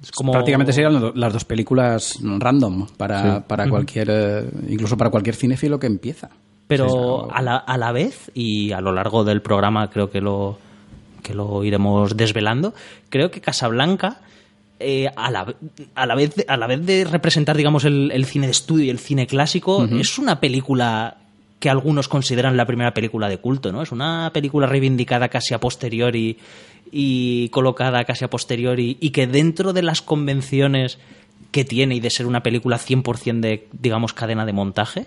es 0.00 0.12
como- 0.12 0.30
Prácticamente 0.32 0.72
serían 0.72 1.12
las 1.16 1.32
dos 1.32 1.44
películas 1.44 2.18
random 2.22 2.86
para, 2.96 3.38
Sí. 3.38 3.44
para 3.48 3.68
cualquier, 3.68 4.08
eh, 4.12 4.44
incluso 4.68 4.96
para 4.96 5.10
cualquier 5.10 5.34
cinéfilo 5.34 5.80
que 5.80 5.88
empieza. 5.88 6.30
Pero 6.66 6.88
Sí, 6.88 7.30
a, 7.34 7.42
la, 7.42 7.56
a 7.56 7.76
la 7.76 7.92
vez, 7.92 8.30
y 8.34 8.72
a 8.72 8.80
lo 8.80 8.92
largo 8.92 9.24
del 9.24 9.42
programa 9.42 9.90
creo 9.90 10.10
que 10.10 10.20
lo, 10.20 10.58
que 11.22 11.34
lo 11.34 11.64
iremos 11.64 12.16
desvelando, 12.16 12.74
creo 13.10 13.30
que 13.30 13.40
Casablanca, 13.40 14.20
eh, 14.80 15.10
a, 15.16 15.30
la, 15.30 15.54
a, 15.94 16.06
la 16.06 16.14
vez 16.14 16.44
a 16.46 16.56
la 16.56 16.66
vez 16.66 16.84
de 16.84 17.04
representar, 17.04 17.56
digamos, 17.56 17.84
el, 17.84 18.10
el 18.12 18.24
cine 18.24 18.46
de 18.46 18.52
estudio 18.52 18.86
y 18.86 18.90
el 18.90 18.98
cine 18.98 19.26
clásico, 19.26 19.84
es 19.84 20.18
una 20.18 20.40
película 20.40 21.16
que 21.60 21.70
algunos 21.70 22.08
consideran 22.08 22.56
la 22.56 22.66
primera 22.66 22.92
película 22.92 23.28
de 23.28 23.38
culto, 23.38 23.72
¿no? 23.72 23.82
Es 23.82 23.92
una 23.92 24.30
película 24.34 24.66
reivindicada 24.66 25.28
casi 25.28 25.54
a 25.54 25.60
posteriori 25.60 26.36
y 26.92 27.48
colocada 27.48 28.04
casi 28.04 28.24
a 28.24 28.28
posteriori 28.28 28.98
y 29.00 29.10
que 29.10 29.26
dentro 29.26 29.72
de 29.72 29.82
las 29.82 30.02
convenciones 30.02 30.98
que 31.50 31.64
tiene 31.64 31.94
y 31.96 32.00
de 32.00 32.10
ser 32.10 32.26
una 32.26 32.42
película 32.42 32.78
100% 32.78 33.40
de, 33.40 33.68
digamos, 33.72 34.12
cadena 34.12 34.44
de 34.44 34.52
montaje, 34.52 35.06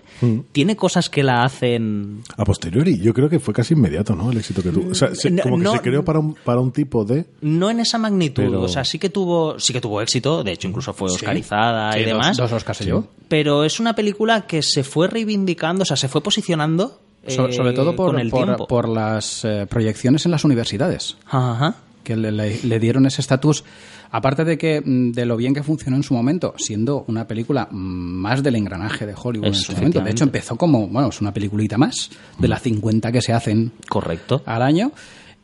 tiene 0.52 0.76
cosas 0.76 1.10
que 1.10 1.22
la 1.22 1.44
hacen... 1.44 2.22
A 2.36 2.44
posteriori, 2.44 2.98
yo 3.00 3.12
creo 3.12 3.28
que 3.28 3.38
fue 3.38 3.52
casi 3.52 3.74
inmediato, 3.74 4.14
¿no? 4.14 4.30
El 4.30 4.38
éxito 4.38 4.62
que 4.62 4.70
tuvo. 4.70 4.90
O 4.90 4.94
sea, 4.94 5.14
se- 5.14 5.30
No, 5.30 5.42
como 5.42 5.56
que 5.58 5.62
no- 5.64 5.72
se 5.72 5.80
creó 5.80 6.04
para 6.04 6.18
un, 6.20 6.34
para 6.34 6.60
un 6.60 6.72
tipo 6.72 7.04
de. 7.04 7.26
No 7.42 7.70
en 7.70 7.80
esa 7.80 7.98
magnitud, 7.98 8.44
Pero- 8.44 8.62
o 8.62 8.68
sea, 8.68 8.84
sí 8.84 8.98
que 8.98 9.10
tuvo, 9.10 9.58
sí 9.60 9.72
que 9.72 9.80
tuvo 9.80 10.00
éxito, 10.00 10.42
de 10.42 10.52
hecho 10.52 10.68
incluso 10.68 10.92
fue 10.94 11.08
Sí. 11.10 11.16
oscarizada 11.16 11.92
Sí, 11.92 11.98
y 11.98 12.02
dos- 12.02 12.08
demás, 12.12 12.36
Dos, 12.36 12.52
Oscars 12.52 12.78
se 12.78 12.84
llevó. 12.86 13.06
pero 13.28 13.64
es 13.64 13.78
una 13.80 13.94
película 13.94 14.46
que 14.46 14.62
se 14.62 14.84
fue 14.84 15.08
reivindicando, 15.08 15.82
o 15.82 15.86
sea, 15.86 15.96
se 15.96 16.08
fue 16.08 16.22
posicionando 16.22 17.00
So- 17.26 17.48
eh, 17.48 17.52
sobre 17.52 17.72
todo 17.74 17.94
por, 17.94 18.12
con 18.12 18.20
el 18.20 18.30
por, 18.30 18.44
tiempo. 18.44 18.66
por 18.66 18.88
las 18.88 19.44
eh, 19.44 19.66
proyecciones 19.68 20.24
en 20.24 20.30
las 20.30 20.44
universidades. 20.44 21.16
Ajá. 21.26 21.74
que 22.04 22.16
le, 22.16 22.32
le- 22.32 22.58
le 22.62 22.80
dieron 22.80 23.04
ese 23.04 23.20
estatus. 23.20 23.64
Aparte 24.10 24.44
de 24.44 24.56
que 24.56 24.80
mm, 24.84 25.12
de 25.12 25.26
lo 25.26 25.36
bien 25.36 25.54
que 25.54 25.62
funcionó 25.62 25.96
en 25.96 26.02
su 26.02 26.14
momento, 26.14 26.54
siendo 26.56 27.04
una 27.08 27.26
película 27.26 27.68
mm, 27.70 27.76
más 27.76 28.42
del 28.42 28.56
engranaje 28.56 29.06
de 29.06 29.14
Hollywood 29.20 29.46
en 29.48 29.52
Es- 29.52 29.62
su 29.62 29.72
momento. 29.72 30.00
De 30.00 30.10
hecho, 30.10 30.24
empezó 30.24 30.56
como, 30.56 30.86
bueno, 30.88 31.08
es 31.08 31.20
una 31.20 31.32
peliculita 31.32 31.76
más 31.78 32.10
de 32.38 32.48
las 32.48 32.62
50 32.62 33.12
que 33.12 33.20
se 33.22 33.32
hacen 33.32 33.72
Correcto. 33.88 34.42
al 34.46 34.62
año. 34.62 34.92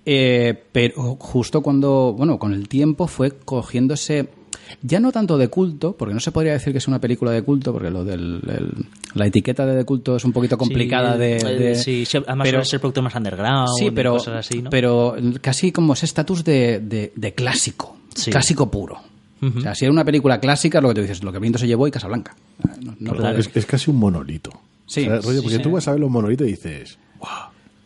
Eh, 0.07 0.62
pero 0.72 1.16
justo 1.18 1.62
cuando, 1.62 2.14
bueno, 2.16 2.38
con 2.38 2.53
el 2.53 2.68
tiempo 2.68 3.07
fue 3.07 3.33
cogiéndose, 3.44 4.29
ya 4.83 5.00
no 5.00 5.11
tanto 5.12 5.38
de 5.38 5.48
culto, 5.48 5.96
porque 5.96 6.12
no 6.12 6.20
se 6.20 6.31
podría 6.31 6.53
decir 6.53 6.72
que 6.72 6.79
es 6.79 6.87
una 6.88 7.00
película 7.00 7.31
de 7.31 7.42
culto, 7.42 7.72
porque 7.72 7.90
lo 7.90 8.05
del 8.05 8.40
el- 8.46 8.87
la 9.14 9.27
etiqueta 9.27 9.64
de, 9.64 9.74
de 9.74 9.85
culto 9.85 10.16
es 10.16 10.24
un 10.24 10.33
poquito 10.33 10.59
complicada 10.59 11.14
Sí, 11.14 11.18
de, 11.20 11.37
eh, 11.37 11.59
de- 11.59 11.74
sí, 11.77 12.05
sí, 12.05 12.18
además 12.18 12.44
pero- 12.46 12.59
suele 12.59 12.64
ser 12.66 12.81
producto 12.81 13.00
más 13.03 13.14
underground 13.14 13.68
Sí, 13.79 13.90
pero, 13.92 14.12
cosas 14.12 14.46
así, 14.46 14.61
¿no? 14.62 14.68
pero 14.70 15.16
casi 15.40 15.72
como 15.72 15.94
ese 15.94 16.05
estatus 16.07 16.44
de- 16.44 17.12
de 17.14 17.35
clásico, 17.35 17.96
Sí. 18.14 18.31
clásico 18.31 18.70
puro. 18.70 19.00
O 19.42 19.61
sea, 19.61 19.74
si 19.74 19.85
era 19.85 19.92
una 19.92 20.05
película 20.07 20.40
clásica, 20.40 20.81
lo 20.81 20.88
que 20.88 20.94
tú 20.94 21.00
dices, 21.03 21.22
lo 21.22 21.31
que 21.31 21.38
viento 21.38 21.59
se 21.59 21.66
llevó 21.66 21.87
y 21.87 21.90
Casablanca. 21.90 22.35
No, 22.81 22.96
no 22.98 23.12
Claro. 23.12 23.37
Es, 23.38 23.50
es 23.55 23.66
casi 23.66 23.90
un 23.90 23.98
monolito. 23.98 24.50
Sí, 24.87 25.03
O 25.03 25.05
sea, 25.05 25.16
rollo, 25.20 25.38
sí, 25.40 25.42
porque 25.42 25.57
sí. 25.59 25.62
tú 25.62 25.70
vas 25.72 25.87
a 25.87 25.90
ver 25.90 26.00
los 26.00 26.11
monolitos 26.11 26.46
y 26.46 26.50
dices, 26.53 26.98
wow, 27.18 27.29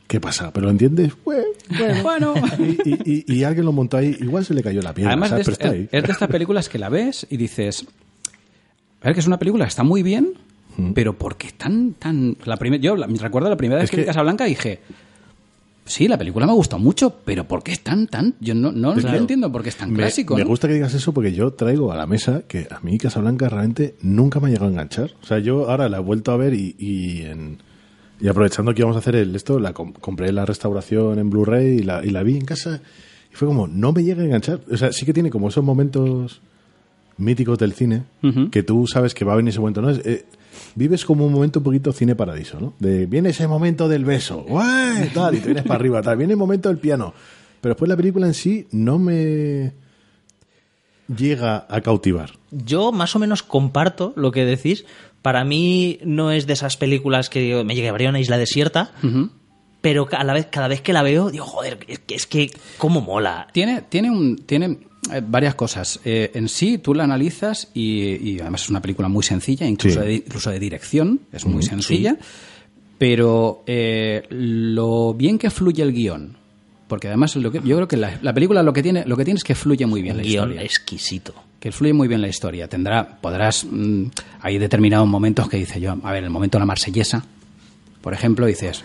¿qué 0.07 0.21
pasa? 0.21 0.53
¿Pero 0.53 0.67
lo 0.67 0.71
entiendes? 0.71 1.13
Bueno, 1.25 1.45
Bueno. 2.03 2.35
y, 2.85 2.89
y- 2.91 3.25
y- 3.27 3.35
y 3.39 3.43
alguien 3.45 3.65
lo 3.67 3.73
montó 3.73 3.97
ahí, 3.97 4.17
igual 4.21 4.45
se 4.45 4.55
le 4.55 4.63
cayó 4.63 4.83
la 4.83 4.95
piedra, 4.95 5.11
Además, 5.13 5.33
est- 5.33 5.65
ahí. 5.65 5.89
es 5.91 6.03
de 6.05 6.13
estas 6.13 6.29
películas 6.29 6.69
que 6.69 6.79
la 6.79 6.89
ves 6.91 7.27
y 7.29 7.37
dices, 7.37 7.85
a 9.01 9.07
ver 9.07 9.15
que 9.15 9.21
es 9.21 9.27
una 9.27 9.39
película 9.41 9.65
que 9.65 9.71
está 9.71 9.83
muy 9.83 10.05
bien, 10.05 10.35
pero 10.95 11.15
¿por 11.19 11.37
qué 11.37 11.51
tan, 11.51 11.95
tan... 11.95 12.37
La 12.45 12.57
primer- 12.57 12.81
yo 12.81 12.95
la- 12.95 13.09
me 13.09 13.19
recuerdo 13.19 13.49
la 13.49 13.57
primera 13.57 13.81
vez 13.81 13.87
Es 13.87 13.91
que 13.91 13.97
vi 14.03 14.05
Casablanca 14.07 14.47
y 14.47 14.51
dije, 14.51 14.79
Sí, 15.89 16.07
la 16.07 16.17
película 16.19 16.47
me 16.47 16.53
ha 16.53 16.55
gustado 16.55 16.81
mucho, 16.81 17.15
pero 17.25 17.45
¿por 17.49 17.63
qué 17.63 17.73
es 17.73 17.81
tan, 17.81 18.07
tan? 18.07 18.35
Yo 18.41 18.55
no, 18.55 18.71
no, 18.71 18.95
no 18.95 19.15
entiendo 19.15 19.51
por 19.51 19.63
qué 19.63 19.71
es 19.71 19.77
tan 19.77 19.91
Me, 19.91 19.97
clásico. 19.99 20.37
me 20.37 20.43
¿no? 20.43 20.49
gusta 20.49 20.69
que 20.69 20.75
digas 20.75 20.95
eso 20.95 21.13
porque 21.13 21.33
yo 21.33 21.53
traigo 21.53 21.91
a 21.93 21.97
la 21.97 22.07
mesa 22.07 22.43
que 22.47 22.69
a 22.71 22.79
mí 22.81 22.99
Casablanca 22.99 23.49
realmente 23.49 23.95
nunca 24.03 24.39
me 24.39 24.47
ha 24.47 24.51
llegado 24.51 24.67
a 24.67 24.71
enganchar. 24.73 25.11
O 25.23 25.27
sea, 25.27 25.39
yo 25.39 25.69
ahora 25.71 25.89
la 25.89 25.97
he 25.97 26.01
vuelto 26.01 26.31
a 26.33 26.37
ver 26.37 26.55
y, 26.55 26.77
y, 26.79 27.23
en- 27.23 27.59
y 28.21 28.29
aprovechando 28.29 28.75
que 28.75 28.83
íbamos 28.83 28.97
a 28.97 29.01
hacer 29.01 29.17
el, 29.17 29.35
esto, 29.35 29.59
la 29.59 29.73
com- 29.73 29.93
compré 29.93 30.31
la 30.33 30.45
restauración 30.45 31.19
en 31.19 31.31
Blu-ray 31.31 31.79
y 31.79 31.83
la, 31.83 32.05
y 32.05 32.11
la 32.11 32.23
vi 32.23 32.37
en 32.37 32.45
casa 32.45 32.81
y 33.33 33.35
fue 33.35 33.49
como, 33.49 33.67
no 33.67 33.93
me 33.93 34.05
llega 34.05 34.23
a 34.23 34.27
enganchar. 34.27 34.61
O 34.71 34.77
sea, 34.77 34.93
sí 34.93 35.07
que 35.07 35.13
tiene 35.15 35.31
como 35.31 35.49
esos 35.49 35.65
momentos 35.65 36.41
míticos 37.17 37.59
del 37.59 37.73
cine 37.73 38.05
que 38.51 38.63
tú 38.63 38.87
sabes 38.87 39.15
que 39.15 39.25
va 39.25 39.33
a 39.33 39.37
venir 39.37 39.51
ese 39.51 39.61
momento. 39.61 39.83
¿no? 39.83 39.91
Es, 39.91 39.99
eh, 40.05 40.25
vives 40.75 41.05
como 41.05 41.27
un 41.27 41.33
momento 41.33 41.61
un 41.61 41.65
poquito 41.65 41.93
cine 41.93 42.15
paradiso, 42.15 42.61
¿no? 42.61 42.75
De 42.79 43.07
viene 43.07 43.31
ese 43.31 43.47
momento 43.49 43.89
del 43.89 44.05
beso, 44.05 44.45
¡guay! 44.49 45.11
Tal, 45.15 45.35
y 45.35 45.41
te 45.41 45.47
vienes 45.47 45.65
para 45.65 45.77
arriba, 45.77 46.03
tal. 46.03 46.17
Viene 46.17 46.33
el 46.35 46.39
momento 46.39 46.69
del 46.69 46.79
piano. 46.79 47.15
Pero 47.61 47.75
después 47.75 47.89
la 47.89 47.97
película 47.97 48.27
en 48.27 48.35
sí 48.35 48.67
no 48.71 48.99
me 48.99 49.73
llega 51.15 51.67
a 51.69 51.81
cautivar. 51.81 52.33
Yo 52.51 52.93
más 52.93 53.17
o 53.17 53.19
menos 53.19 53.43
comparto 53.43 54.13
lo 54.17 54.31
que 54.31 54.45
decís. 54.45 54.85
Para 55.23 55.45
mí 55.45 55.99
no 56.05 56.31
es 56.31 56.47
de 56.47 56.53
esas 56.53 56.77
películas 56.77 57.29
que 57.29 57.41
digo, 57.41 57.65
me 57.65 57.75
llevaría 57.75 58.09
a 58.09 58.11
una 58.11 58.21
isla 58.21 58.39
desierta, 58.39 58.93
Ujú. 59.03 59.31
Pero 59.81 60.09
a 60.11 60.25
la 60.25 60.33
vez, 60.33 60.47
cada 60.51 60.69
vez 60.69 60.81
que 60.81 60.93
la 60.93 61.03
veo, 61.03 61.31
digo, 61.31 61.45
joder, 61.45 61.79
es 61.89 61.99
que, 62.01 62.15
es 62.15 62.27
que 62.27 62.51
cómo 62.79 63.01
mola. 63.01 63.47
Tiene, 63.53 63.83
tiene, 63.83 64.11
un, 64.11 64.37
tiene 64.37 64.79
eh, 65.13 65.23
varias 65.25 65.55
cosas. 65.55 66.01
Eh, 66.05 66.31
en 66.35 66.49
sí, 66.49 66.79
tú 66.79 66.95
la 66.95 67.05
analizas 67.05 67.69
y, 67.75 68.31
y 68.31 68.41
además 68.41 68.63
es 68.63 68.71
una 68.71 68.83
película 68.83 69.09
muy 69.09 69.23
sencilla, 69.23 69.67
incluso, 69.67 70.01
Sí. 70.01 70.07
de, 70.07 70.15
incluso 70.15 70.51
de 70.51 70.59
dirección, 70.59 71.21
es 71.33 71.45
muy 71.47 71.63
sencilla, 71.63 72.17
pero 72.99 73.63
eh, 73.67 74.25
lo 74.31 75.15
bien 75.15 75.39
que 75.39 75.51
fluye 75.51 75.83
el 75.83 75.93
guion, 75.93 76.37
porque 76.89 77.07
además 77.09 77.37
lo 77.37 77.51
que, 77.53 77.61
yo 77.65 77.77
creo 77.77 77.87
que 77.89 77.97
la, 77.97 78.19
la 78.23 78.33
película 78.35 78.63
lo 78.63 78.73
que 78.73 78.83
tiene 78.83 79.05
lo 79.07 79.17
que 79.17 79.25
tiene 79.25 79.39
es 79.39 79.45
que 79.45 79.55
fluye 79.55 79.87
muy 79.87 80.03
bien 80.03 80.17
Un 80.17 80.23
la 80.23 80.29
guion 80.29 80.45
historia. 80.51 80.63
exquisito. 80.63 81.35
Que 81.61 81.71
fluye 81.73 81.93
muy 81.93 82.07
bien 82.09 82.21
la 82.21 82.29
historia. 82.29 82.69
Tendrá, 82.69 83.19
podrás, 83.21 83.67
mm, 83.69 84.05
hay 84.41 84.59
determinados 84.59 85.07
momentos 85.09 85.49
que 85.49 85.57
dice 85.57 85.81
yo, 85.81 85.97
a 86.03 86.13
ver, 86.13 86.23
el 86.25 86.31
momento 86.31 86.57
de 86.57 86.61
la 86.61 86.67
marsellesa, 86.67 87.25
por 88.01 88.15
ejemplo, 88.15 88.47
dices, 88.47 88.85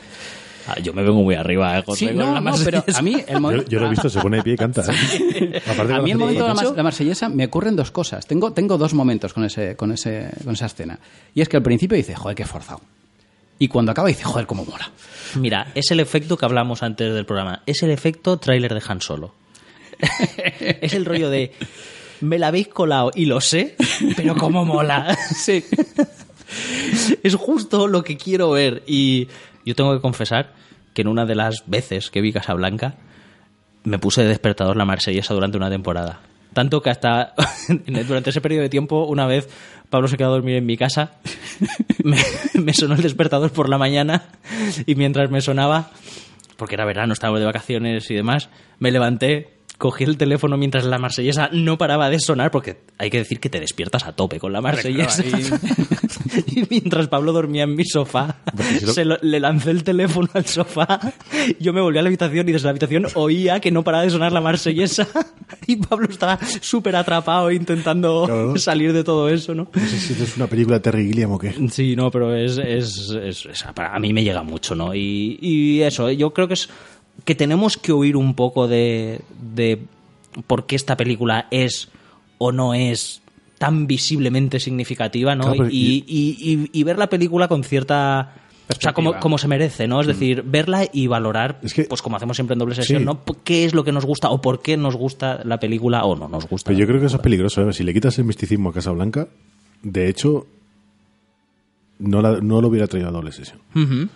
Ah, 0.68 0.80
yo 0.80 0.94
me 0.94 1.04
vengo 1.04 1.22
muy 1.22 1.36
arriba, 1.36 1.78
eh, 1.78 1.84
José, 1.86 2.10
sí, 2.10 2.14
no, 2.16 2.34
la 2.34 2.42
no, 2.42 2.56
pero 2.64 2.84
a 2.94 3.02
mí 3.02 3.16
el 3.16 3.34
Yo, 3.34 3.40
momento... 3.40 3.70
yo 3.70 3.80
lo 3.80 3.88
he 3.88 3.90
visto, 3.90 4.10
se 4.10 4.22
pone 4.22 4.38
de 4.38 4.44
pie 4.44 4.54
y 4.54 4.58
canta. 4.58 4.84
¿eh? 4.84 5.62
Aparte 5.68 5.94
A 5.94 6.02
mí 6.02 6.12
el 6.12 6.18
momento 6.18 6.48
de 6.48 6.54
la, 6.54 6.72
la 6.72 6.84
marsellesa 6.84 7.30
me 7.30 7.46
ocurren 7.46 7.76
dos 7.76 7.92
cosas. 7.92 8.26
Tengo, 8.26 8.54
tengo 8.54 8.78
dos 8.78 8.94
momentos 8.94 9.34
con, 9.34 9.44
ese, 9.44 9.76
con, 9.76 9.92
ese, 9.92 10.30
con 10.44 10.54
esa 10.54 10.68
escena. 10.68 11.00
Y 11.36 11.42
es 11.42 11.50
que 11.50 11.58
al 11.58 11.64
principio 11.64 11.98
dice, 11.98 12.16
joder, 12.16 12.36
qué 12.36 12.46
forzado. 12.46 12.82
Y 13.60 13.68
cuando 13.68 13.92
acaba 13.92 14.08
dice, 14.08 14.24
joder, 14.24 14.46
cómo 14.46 14.66
mola. 14.66 14.92
Mira, 15.36 15.72
es 15.76 15.92
el 15.92 16.00
efecto 16.00 16.38
que 16.38 16.46
hablamos 16.46 16.84
antes 16.84 17.14
del 17.14 17.26
programa. 17.26 17.62
Es 17.66 17.84
el 17.84 17.92
efecto 17.92 18.38
tráiler 18.38 18.74
de 18.74 18.82
Han 18.88 19.02
Solo. 19.02 19.34
es 20.60 20.94
el 20.94 21.06
rollo 21.06 21.30
de 21.30 21.52
me 22.22 22.40
la 22.40 22.48
habéis 22.48 22.70
colado 22.70 23.12
y 23.14 23.26
lo 23.26 23.42
sé, 23.42 23.76
pero 24.16 24.36
cómo 24.36 24.66
mola. 24.66 25.18
sí. 25.36 25.64
es 27.24 27.36
justo 27.36 27.88
lo 27.88 28.04
que 28.04 28.18
quiero 28.18 28.52
ver. 28.52 28.84
Y 28.88 29.28
yo 29.66 29.76
tengo 29.76 29.94
que 29.94 30.02
confesar 30.02 30.54
que 30.94 31.02
en 31.02 31.08
una 31.08 31.26
de 31.26 31.36
las 31.36 31.64
veces 31.68 32.10
que 32.10 32.22
vi 32.22 32.32
Casablanca 32.32 32.96
me 33.84 34.00
puse 34.00 34.22
de 34.22 34.30
despertador 34.30 34.78
la 34.78 34.86
marsellesa 34.86 35.34
durante 35.34 35.58
una 35.58 35.70
temporada. 35.70 36.22
Tanto 36.54 36.82
que 36.82 36.90
hasta 36.90 37.34
durante 38.08 38.30
ese 38.30 38.42
periodo 38.42 38.64
de 38.64 38.70
tiempo, 38.70 39.06
una 39.06 39.26
vez 39.26 39.50
Pablo 39.90 40.08
se 40.08 40.18
quedó 40.18 40.30
a 40.30 40.32
dormir 40.32 40.56
en 40.56 40.66
mi 40.66 40.78
casa, 40.78 41.14
me, 42.04 42.18
me 42.54 42.74
sonó 42.74 42.96
el 42.96 43.02
despertador 43.02 43.52
por 43.52 43.70
la 43.70 43.78
mañana 43.78 44.26
y 44.86 44.96
mientras 44.96 45.30
me 45.30 45.42
sonaba, 45.42 45.92
porque 46.58 46.76
era 46.76 46.86
verano, 46.86 47.14
estábamos 47.14 47.40
de 47.40 47.46
vacaciones 47.46 48.10
y 48.10 48.16
demás, 48.16 48.50
me 48.80 48.92
levanté, 48.92 49.50
cogí 49.84 50.06
el 50.06 50.16
teléfono 50.16 50.56
mientras 50.56 50.86
la 50.86 50.98
marsellesa 50.98 51.50
no 51.52 51.78
paraba 51.78 52.10
de 52.10 52.18
sonar, 52.18 52.52
porque 52.52 52.78
hay 52.98 53.10
que 53.10 53.18
decir 53.18 53.42
que 53.42 53.50
te 53.50 53.60
despiertas 53.60 54.06
a 54.06 54.14
tope 54.14 54.40
con 54.40 54.54
la 54.54 54.62
marsellesa. 54.62 55.22
y 56.48 56.64
mientras 56.70 57.10
Pablo 57.10 57.34
dormía 57.34 57.64
en 57.64 57.76
mi 57.76 57.84
sofá, 57.84 58.38
se 58.86 59.04
lo- 59.04 59.18
le 59.22 59.42
lancé 59.42 59.72
el 59.72 59.84
teléfono 59.84 60.30
al 60.34 60.46
sofá, 60.46 61.00
yo 61.60 61.74
me 61.74 61.82
volví 61.82 61.98
a 61.98 62.02
la 62.02 62.08
habitación 62.08 62.48
y 62.48 62.54
desde 62.54 62.64
la 62.64 62.70
habitación 62.70 63.08
oía 63.16 63.60
que 63.60 63.72
no 63.72 63.84
paraba 63.84 64.06
de 64.06 64.10
sonar 64.10 64.32
la 64.32 64.40
marsellesa 64.40 65.06
y 65.68 65.76
Pablo 65.76 66.08
estaba 66.10 66.40
súper 66.62 66.96
atrapado 66.96 67.52
intentando 67.52 68.24
Claro. 68.26 68.58
salir 68.58 68.94
de 68.94 69.04
todo 69.04 69.28
eso, 69.28 69.54
¿no? 69.54 69.68
No 69.74 69.82
sé 69.82 70.00
si 70.00 70.14
esto 70.14 70.24
es 70.24 70.38
una 70.38 70.48
película 70.48 70.78
de 70.78 70.82
Terry 70.82 71.08
Gilliam 71.08 71.32
o 71.34 71.38
qué. 71.40 71.54
Sí, 71.72 71.98
no, 71.98 72.10
pero 72.10 72.34
es, 72.34 72.58
es, 72.58 73.10
es- 73.22 73.46
es- 73.46 73.64
para 73.76 73.94
a 73.94 74.00
mí 74.00 74.14
me 74.14 74.24
llega 74.24 74.44
mucho, 74.44 74.76
¿no? 74.76 74.96
Y, 74.96 75.38
y 75.42 75.82
eso, 75.82 76.10
yo 76.10 76.34
creo 76.34 76.48
que 76.48 76.54
es 76.54 76.70
que 77.26 77.36
tenemos 77.36 77.78
que 77.78 77.92
oír 77.92 78.16
un 78.18 78.34
poco 78.34 78.68
de, 78.68 79.22
de 79.54 79.80
por 80.48 80.66
qué 80.66 80.76
esta 80.76 80.98
película 80.98 81.48
es 81.52 81.90
o 82.38 82.52
no 82.52 82.74
es 82.74 83.22
tan 83.58 83.88
visiblemente 83.88 84.60
significativa, 84.60 85.36
¿no? 85.36 85.54
Claro, 85.54 85.70
y, 85.70 86.04
y- 86.08 86.38
y- 86.40 86.70
y 86.80 86.84
ver 86.84 86.98
la 86.98 87.08
película 87.08 87.48
con 87.48 87.64
cierta... 87.64 88.36
O 88.70 88.80
sea, 88.82 88.94
como, 88.94 89.20
como 89.20 89.38
se 89.38 89.48
merece, 89.48 89.88
¿no? 89.88 90.02
Es 90.02 90.08
decir, 90.08 90.42
verla 90.46 90.86
y 90.92 91.08
valorar, 91.08 91.60
Es 91.64 91.74
que- 91.74 91.84
pues 91.84 92.02
como 92.02 92.16
hacemos 92.18 92.36
siempre 92.38 92.54
en 92.54 92.60
doble 92.60 92.76
sesión, 92.76 93.00
Sí. 93.02 93.06
¿no? 93.06 93.22
¿Qué 93.44 93.66
es 93.66 93.74
lo 93.74 93.84
que 93.84 93.92
nos 93.92 94.06
gusta 94.06 94.30
o 94.30 94.42
por 94.42 94.62
qué 94.62 94.78
nos 94.78 94.96
gusta 94.96 95.42
la 95.44 95.60
película 95.60 96.04
o 96.06 96.16
no 96.16 96.28
nos 96.30 96.48
gusta? 96.48 96.70
Pero 96.70 96.80
yo 96.80 96.88
creo 96.88 97.00
que 97.00 97.06
eso 97.08 97.18
es 97.18 97.22
peligroso. 97.22 97.62
¿eh? 97.70 97.74
Si 97.74 97.84
le 97.84 97.94
quitas 97.94 98.18
el 98.20 98.26
misticismo 98.26 98.70
a 98.70 98.74
Casablanca, 98.74 99.28
de 99.84 100.10
hecho, 100.10 100.48
no, 102.00 102.22
la- 102.22 102.40
no 102.42 102.62
lo 102.62 102.68
hubiera 102.70 102.88
traído 102.88 103.10
a 103.10 103.12
doble 103.12 103.32
sesión. 103.32 103.60
Ujú. 103.76 104.10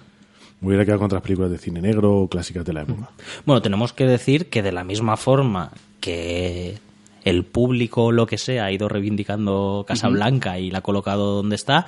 Me 0.62 0.70
hubiera 0.70 0.86
quedado 0.86 1.00
con 1.00 1.06
otras 1.06 1.22
películas 1.22 1.52
de 1.52 1.58
cine 1.58 1.82
negro 1.82 2.22
o 2.22 2.28
clásicas 2.28 2.66
de 2.66 2.74
la 2.74 2.82
época. 2.82 3.10
Bueno, 3.46 3.62
tenemos 3.62 3.94
que 3.94 4.06
decir 4.06 4.50
que 4.50 4.64
de 4.64 4.72
la 4.72 4.84
misma 4.84 5.18
forma 5.18 5.72
que 6.00 6.78
el 7.24 7.44
público 7.44 8.06
o 8.06 8.12
lo 8.12 8.26
que 8.26 8.38
sea 8.38 8.66
ha 8.66 8.72
ido 8.72 8.88
reivindicando 8.88 9.86
Casablanca 9.88 10.60
y 10.60 10.72
la 10.72 10.80
ha 10.80 10.82
colocado 10.82 11.36
donde 11.36 11.56
está, 11.56 11.86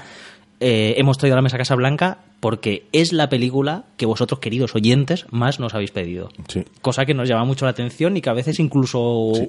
eh, 0.60 0.95
hemos 0.97 1.17
traído 1.17 1.36
a 1.36 1.38
la 1.38 1.41
mesa 1.41 1.58
Casablanca 1.58 2.19
porque 2.39 2.88
es 2.91 3.13
la 3.13 3.29
película 3.29 3.86
que 3.97 4.05
vosotros, 4.05 4.39
queridos 4.39 4.75
oyentes, 4.75 5.25
más 5.32 5.60
nos 5.60 5.73
habéis 5.73 5.91
pedido. 5.91 6.29
Sí. 6.47 6.63
Cosa 6.82 7.05
que 7.05 7.13
nos 7.13 7.27
llama 7.27 7.45
mucho 7.45 7.65
la 7.65 7.71
atención 7.71 8.17
y 8.17 8.21
que 8.21 8.29
a 8.29 8.34
veces 8.34 8.60
incluso 8.60 8.99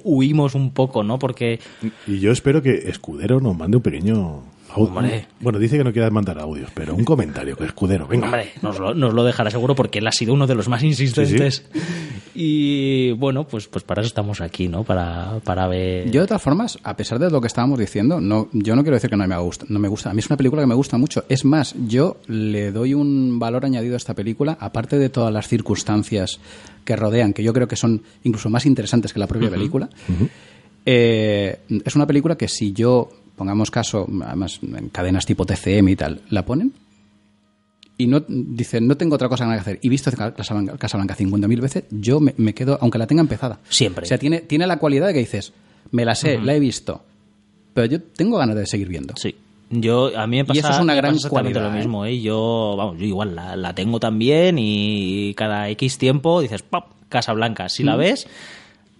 huimos 0.03 0.55
un 0.55 0.71
poco, 0.71 1.03
¿no? 1.03 1.19
Porque 1.19 1.59
Y 2.07 2.19
yo 2.19 2.31
espero 2.31 2.61
que 2.61 2.89
Escudero 2.89 3.39
nos 3.39 3.57
mande 3.57 3.77
un 3.77 3.83
pequeño. 3.83 4.43
Hombre. 4.75 5.27
Bueno, 5.39 5.59
dice 5.59 5.77
que 5.77 5.83
no 5.83 5.91
quiere 5.91 6.09
mandar 6.11 6.39
audios, 6.39 6.69
pero 6.73 6.95
un 6.95 7.03
comentario 7.03 7.55
que 7.55 7.65
Escudero, 7.65 8.07
venga. 8.07 8.25
Hombre, 8.25 8.51
nos 8.61 8.79
lo, 8.79 8.93
nos 8.93 9.13
lo 9.13 9.23
dejará 9.23 9.49
seguro 9.49 9.75
porque 9.75 9.99
él 9.99 10.07
ha 10.07 10.11
sido 10.11 10.33
uno 10.33 10.47
de 10.47 10.55
los 10.55 10.67
más 10.67 10.83
insistentes. 10.83 11.65
Y 12.33 13.11
bueno, 13.13 13.45
pues, 13.45 13.67
pues 13.67 13.83
para 13.83 14.01
eso 14.01 14.07
estamos 14.07 14.41
aquí, 14.41 14.67
¿no? 14.67 14.83
Para, 14.83 15.39
para 15.43 15.67
ver. 15.67 16.09
Yo, 16.11 16.21
de 16.21 16.27
todas 16.27 16.41
formas, 16.41 16.79
a 16.83 16.95
pesar 16.95 17.19
de 17.19 17.29
lo 17.29 17.41
que 17.41 17.47
estábamos 17.47 17.79
diciendo, 17.79 18.21
no, 18.21 18.47
yo 18.53 18.75
no 18.75 18.83
quiero 18.83 18.95
decir 18.95 19.09
que 19.09 19.17
no 19.17 19.27
me 19.27 19.37
gusta, 19.37 19.65
no 19.69 19.79
me 19.79 19.87
gusta. 19.87 20.11
A 20.11 20.13
mí 20.13 20.19
es 20.19 20.29
una 20.29 20.37
película 20.37 20.61
que 20.61 20.67
me 20.67 20.75
gusta 20.75 20.97
mucho. 20.97 21.25
Es 21.27 21.43
más, 21.43 21.75
yo 21.87 22.17
le 22.27 22.71
doy 22.71 22.93
un 22.93 23.39
valor 23.39 23.65
añadido 23.65 23.95
a 23.95 23.97
esta 23.97 24.13
película, 24.13 24.57
aparte 24.59 24.97
de 24.97 25.09
todas 25.09 25.33
las 25.33 25.47
circunstancias 25.47 26.39
que 26.85 26.95
rodean, 26.95 27.33
que 27.33 27.43
yo 27.43 27.53
creo 27.53 27.67
que 27.67 27.75
son 27.75 28.01
incluso 28.23 28.49
más 28.49 28.65
interesantes 28.65 29.13
que 29.13 29.19
la 29.19 29.27
propia 29.27 29.49
película. 29.49 29.89
Eh, 30.85 31.59
es 31.85 31.95
una 31.95 32.07
película 32.07 32.35
que 32.35 32.47
si 32.47 32.73
yo, 32.73 33.09
pongamos 33.35 33.71
caso, 33.71 34.07
además 34.25 34.59
en 34.61 34.89
cadenas 34.89 35.25
tipo 35.25 35.45
TCM 35.45 35.89
y 35.89 35.95
tal, 35.95 36.21
la 36.29 36.45
ponen 36.45 36.73
y 37.97 38.07
no 38.07 38.23
dicen 38.27 38.87
no 38.87 38.97
tengo 38.97 39.15
otra 39.15 39.29
cosa 39.29 39.45
que 39.45 39.53
hacer 39.53 39.79
y 39.81 39.89
visto 39.89 40.11
Casablanca, 40.11 40.77
Casablanca 40.77 41.15
50.000 41.15 41.61
veces, 41.61 41.83
yo 41.91 42.19
me, 42.19 42.33
me 42.37 42.53
quedo, 42.53 42.77
aunque 42.81 42.97
la 42.97 43.05
tenga 43.05 43.21
empezada. 43.21 43.59
Siempre. 43.69 44.05
O 44.05 44.07
sea, 44.07 44.17
tiene, 44.17 44.41
tiene 44.41 44.65
la 44.65 44.79
cualidad 44.79 45.07
de 45.07 45.13
que 45.13 45.19
dices, 45.19 45.53
me 45.91 46.03
la 46.05 46.15
sé, 46.15 46.39
la 46.39 46.55
he 46.55 46.59
visto, 46.59 47.03
pero 47.73 47.85
yo 47.85 48.01
tengo 48.01 48.37
ganas 48.37 48.55
de 48.55 48.65
seguir 48.65 48.87
viendo. 48.87 49.13
Sí. 49.17 49.35
Yo, 49.69 50.17
a 50.17 50.27
mí 50.27 50.37
me 50.37 50.45
pasa, 50.45 50.59
eso 50.59 50.69
es 50.71 50.79
una 50.79 50.95
gran 50.95 51.17
cualidad, 51.17 51.61
lo 51.61 51.69
¿eh? 51.69 51.77
mismo. 51.77 52.05
¿eh? 52.05 52.21
Yo, 52.21 52.75
vamos, 52.77 52.97
yo 52.97 53.05
igual 53.05 53.35
la, 53.35 53.55
la 53.55 53.73
tengo 53.73 53.99
también 53.99 54.57
y 54.59 55.33
cada 55.35 55.69
X 55.69 55.97
tiempo 55.97 56.41
dices, 56.41 56.61
¡pop! 56.61 56.85
Casa 57.07 57.33
Blanca. 57.33 57.69
Si 57.69 57.83
la 57.83 57.95
ves, 57.95 58.27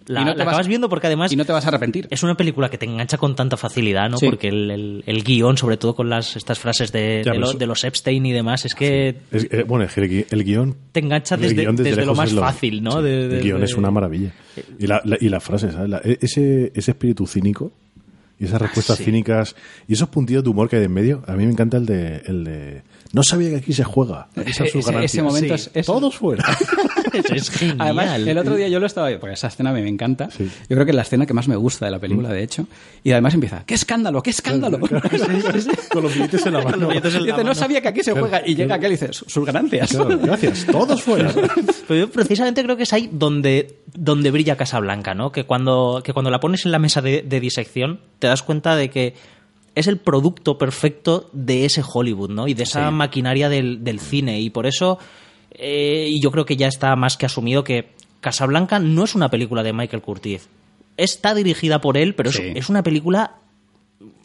la. 0.06 0.20
Y 0.22 0.24
no 0.24 0.32
te 0.32 0.38
la 0.38 0.44
vas- 0.44 0.52
acabas 0.52 0.68
viendo 0.68 0.88
porque 0.88 1.06
además 1.06 1.32
Y 1.32 1.36
no 1.36 1.44
te 1.44 1.52
vas 1.52 1.64
a 1.64 1.68
arrepentir. 1.68 2.08
es 2.10 2.22
una 2.22 2.36
película 2.36 2.68
que 2.70 2.78
te 2.78 2.86
engancha 2.86 3.18
con 3.18 3.34
tanta 3.36 3.56
facilidad, 3.56 4.08
¿no? 4.10 4.18
Sí. 4.18 4.26
Porque 4.26 4.48
el, 4.48 4.70
el- 4.70 5.04
el 5.06 5.24
guion, 5.24 5.56
sobre 5.56 5.76
todo 5.76 5.94
con 5.94 6.08
las 6.10 6.36
estas 6.36 6.58
frases 6.58 6.92
de, 6.92 7.22
Ya, 7.24 7.32
de, 7.32 7.38
lo- 7.38 7.52
los 7.66 7.84
Epstein 7.84 8.24
y 8.26 8.32
demás, 8.32 8.64
es 8.64 8.74
que 8.74 9.16
Es- 9.30 9.48
eh, 9.50 9.64
bueno, 9.66 9.84
es 9.84 9.92
que 9.94 10.00
el, 10.02 10.10
gui- 10.10 10.26
el 10.30 10.44
guion. 10.44 10.76
te 10.92 11.00
engancha 11.00 11.36
desde, 11.36 11.66
desde, 11.72 12.04
lo 12.06 12.14
más 12.14 12.32
fácil, 12.32 12.82
¿no? 12.82 12.98
sí, 12.98 13.02
De- 13.04 13.38
el 13.38 13.42
guion 13.42 13.62
es 13.62 13.74
una 13.74 13.90
maravilla. 13.90 14.32
Y, 14.78 14.86
la, 14.86 15.00
la- 15.04 15.16
y 15.20 15.28
las 15.28 15.42
frases, 15.42 15.72
¿sabes? 15.74 15.88
La- 15.90 15.98
ese, 16.04 16.72
ese 16.74 16.90
espíritu 16.90 17.26
cínico 17.26 17.72
y 18.38 18.44
esas 18.46 18.60
respuestas 18.60 18.98
sí. 18.98 19.04
cínicas 19.04 19.54
y 19.86 19.92
esos 19.92 20.08
puntillos 20.08 20.42
de 20.42 20.50
humor 20.50 20.68
que 20.68 20.76
hay 20.76 20.84
en 20.84 20.92
medio, 20.92 21.22
a 21.28 21.32
mí 21.36 21.44
me 21.46 21.52
encanta 21.52 21.76
el 21.76 21.86
de. 21.86 22.22
El 22.26 22.44
de 22.44 22.82
no 23.12 23.22
sabía 23.22 23.50
que 23.50 23.56
aquí 23.56 23.72
se 23.72 23.84
juega. 23.84 24.28
Aquí 24.34 24.50
están 24.50 24.66
sus 24.68 24.76
Ese- 24.80 24.90
ganancias. 24.92 25.12
ese 25.14 25.22
momento 25.22 25.58
Sí, 25.58 25.64
es- 25.66 25.70
es- 25.74 25.86
Todos 25.86 26.16
fuera. 26.16 26.44
es 27.34 27.50
genial. 27.50 27.76
Además, 27.80 28.18
el 28.18 28.38
otro 28.38 28.56
día 28.56 28.68
yo 28.68 28.80
lo 28.80 28.86
estaba 28.86 29.10
porque 29.18 29.34
esa 29.34 29.48
escena 29.48 29.72
me, 29.72 29.82
me 29.82 29.88
encanta. 29.88 30.28
Yo 30.38 30.46
creo 30.68 30.84
que 30.84 30.90
es 30.90 30.96
la 30.96 31.02
escena 31.02 31.26
que 31.26 31.34
más 31.34 31.48
me 31.48 31.56
gusta 31.56 31.86
de 31.86 31.90
la 31.90 31.98
película, 31.98 32.30
de 32.30 32.42
hecho. 32.42 32.66
Y 33.02 33.12
además 33.12 33.34
empieza, 33.34 33.64
¡qué 33.66 33.74
escándalo, 33.74 34.22
qué 34.22 34.30
escándalo! 34.30 34.78
Con 35.92 36.02
los 36.02 36.14
billetes 36.14 36.46
en 36.46 36.52
la 36.54 36.62
mano. 36.62 36.90
en 36.90 37.02
la 37.02 37.10
Dice, 37.10 37.44
no 37.44 37.54
sabía 37.54 37.80
que 37.80 37.88
aquí 37.88 38.02
se 38.02 38.12
juega. 38.12 38.42
Y 38.46 38.54
llega 38.54 38.76
aquel 38.76 38.92
y 38.92 38.94
dice, 38.94 39.12
sus 39.12 39.44
ganancias. 39.44 39.90
Claro, 39.90 40.18
gracias, 40.18 40.66
todos 40.66 41.02
fuera. 41.02 41.32
Pero 41.88 42.00
yo 42.00 42.10
precisamente 42.10 42.62
creo 42.62 42.76
que 42.76 42.84
es 42.84 42.92
ahí 42.92 43.08
donde, 43.12 43.78
donde 43.94 44.30
brilla 44.30 44.56
Casablanca, 44.56 45.14
¿no? 45.14 45.32
Que 45.32 45.44
cuando, 45.44 46.02
que 46.04 46.12
cuando 46.12 46.30
la 46.30 46.40
pones 46.40 46.64
en 46.64 46.72
la 46.72 46.78
mesa 46.78 47.02
de, 47.02 47.22
de 47.22 47.40
disección, 47.40 48.00
te 48.18 48.26
das 48.26 48.42
cuenta 48.42 48.76
de 48.76 48.90
que 48.90 49.14
es 49.74 49.86
el 49.86 49.98
producto 49.98 50.58
perfecto 50.58 51.30
de 51.32 51.64
ese 51.64 51.82
Hollywood, 51.86 52.30
¿no? 52.30 52.48
Y 52.48 52.54
de 52.54 52.64
esa 52.64 52.90
maquinaria 52.90 53.48
del, 53.48 53.82
del 53.84 54.00
cine. 54.00 54.40
Y 54.40 54.50
por 54.50 54.66
eso, 54.66 54.98
eh, 55.54 56.06
y 56.10 56.20
yo 56.20 56.30
creo 56.30 56.44
que 56.44 56.56
ya 56.56 56.68
está 56.68 56.94
más 56.96 57.16
que 57.16 57.26
asumido 57.26 57.64
que 57.64 57.90
Casablanca 58.20 58.78
no 58.78 59.04
es 59.04 59.14
una 59.14 59.28
película 59.30 59.62
de 59.62 59.72
Michael 59.72 60.02
Curtiz. 60.02 60.48
Está 60.96 61.34
dirigida 61.34 61.80
por 61.80 61.96
él, 61.96 62.14
pero 62.14 62.30
es- 62.30 62.36
Sí. 62.36 62.52
es 62.54 62.68
una 62.68 62.82
película 62.82 63.36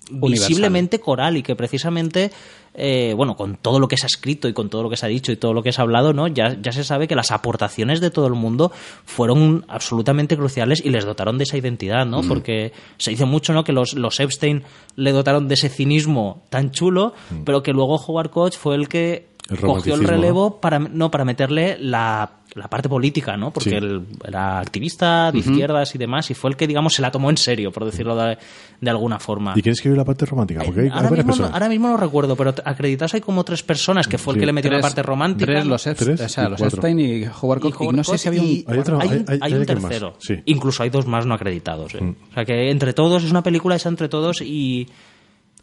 visiblemente 0.10 1.00
coral 1.00 1.36
y 1.36 1.44
que 1.44 1.56
precisamente, 1.56 2.32
eh, 2.74 3.14
bueno, 3.18 3.36
con 3.36 3.58
todo 3.58 3.78
lo 3.80 3.90
que 3.90 3.98
se 3.98 4.06
ha 4.06 4.08
escrito 4.08 4.48
y 4.48 4.54
con 4.54 4.70
todo 4.70 4.84
lo 4.84 4.90
que 4.90 4.96
se 4.96 5.06
ha 5.06 5.10
dicho 5.10 5.34
y 5.34 5.36
todo 5.36 5.54
lo 5.54 5.64
que 5.64 5.74
se 5.74 5.82
ha 5.82 5.84
hablado, 5.84 6.14
¿no? 6.14 6.28
Ya, 6.28 6.56
ya 6.62 6.72
se 6.72 6.86
sabe 6.86 7.08
que 7.10 7.16
las 7.16 7.32
aportaciones 7.32 8.00
de 8.00 8.10
todo 8.10 8.28
el 8.28 8.34
mundo 8.34 8.72
fueron 9.06 9.66
absolutamente 9.68 10.38
cruciales 10.38 10.82
y 10.86 10.90
les 10.92 11.04
dotaron 11.06 11.38
de 11.38 11.44
esa 11.44 11.58
identidad, 11.58 12.06
¿no? 12.06 12.22
Porque 12.22 12.72
se 12.98 13.12
dice 13.12 13.26
mucho, 13.26 13.52
¿no? 13.54 13.64
Que 13.66 13.74
los, 13.74 13.94
los 13.96 14.20
Epstein 14.22 14.64
le 14.96 15.12
dotaron 15.12 15.48
de 15.50 15.56
ese 15.56 15.68
cinismo 15.70 16.44
tan 16.50 16.72
chulo, 16.72 17.14
pero 17.44 17.62
que 17.62 17.74
luego 17.74 17.96
Howard 17.98 18.30
Koch 18.30 18.54
fue 18.56 18.76
el 18.76 18.88
que 18.88 19.28
El 19.50 19.58
cogió 19.60 19.96
el 19.96 20.04
relevo 20.04 20.60
para, 20.60 20.78
no, 20.80 21.10
para 21.10 21.24
meterle 21.24 21.78
la, 21.80 22.30
la 22.56 22.68
parte 22.68 22.90
política, 22.90 23.38
¿no? 23.38 23.52
Porque 23.52 23.70
Sí. 23.70 23.76
él 23.78 24.06
era 24.28 24.60
activista 24.60 25.32
de 25.32 25.40
izquierdas 25.40 25.96
y 25.96 25.98
demás 25.98 26.30
y 26.32 26.34
fue 26.34 26.50
el 26.50 26.58
que, 26.58 26.68
digamos, 26.68 26.94
se 26.94 27.02
la 27.02 27.12
tomó 27.12 27.30
en 27.30 27.38
serio, 27.38 27.72
por 27.72 27.86
decirlo 27.86 28.16
de, 28.16 28.38
de 28.82 28.90
alguna 28.90 29.20
forma. 29.20 29.54
¿Y 29.56 29.62
quién 29.62 29.72
escribió 29.74 29.96
la 29.98 30.04
parte 30.04 30.26
romántica? 30.26 30.64
Porque 30.66 30.82
hay, 30.82 30.86
hay 30.88 30.92
ahora, 30.94 31.12
mismo 31.12 31.36
no, 31.38 31.46
ahora 31.48 31.70
mismo 31.70 31.88
no 31.88 31.98
recuerdo, 31.98 32.36
pero 32.36 32.54
acreditados 32.66 33.14
hay 33.14 33.22
como 33.22 33.44
tres 33.46 33.64
personas 33.64 34.08
que 34.08 34.18
fue 34.18 34.34
el 34.34 34.40
que 34.42 34.46
le 34.46 34.54
metió 34.54 34.72
la 34.72 34.82
parte 34.82 35.02
romántica. 35.04 35.52
Tres, 35.54 35.66
los, 35.66 35.88
Epst- 35.88 35.96
Tres 35.96 36.22
o 36.22 36.30
sea, 36.30 36.48
y 36.48 36.50
los. 36.52 36.62
Epstein 36.62 37.00
y 37.00 37.24
Howard 37.42 37.60
Koch. 37.62 37.94
No 37.94 38.04
sé 38.04 38.18
si 38.18 38.28
había 38.28 38.42
un... 38.42 38.64
Hay 38.68 38.78
otro- 38.80 39.00
hay 39.00 39.08
un, 39.08 39.14
hay- 39.14 39.20
hay- 39.28 39.40
hay 39.42 39.54
hay 39.54 39.60
un 39.60 39.66
tercero. 39.66 40.14
sí. 40.20 40.36
Incluso 40.46 40.84
hay 40.84 40.90
dos 40.90 41.08
más 41.08 41.26
no 41.26 41.34
acreditados. 41.36 41.94
Mm. 41.94 41.98
¿eh? 42.06 42.16
O 42.32 42.34
sea 42.34 42.44
que 42.46 42.70
entre 42.70 42.94
todos 42.94 43.24
es 43.24 43.32
una 43.32 43.44
película 43.44 43.76
hecha 43.76 43.88
entre 43.90 44.10
todos 44.10 44.42
y. 44.42 44.88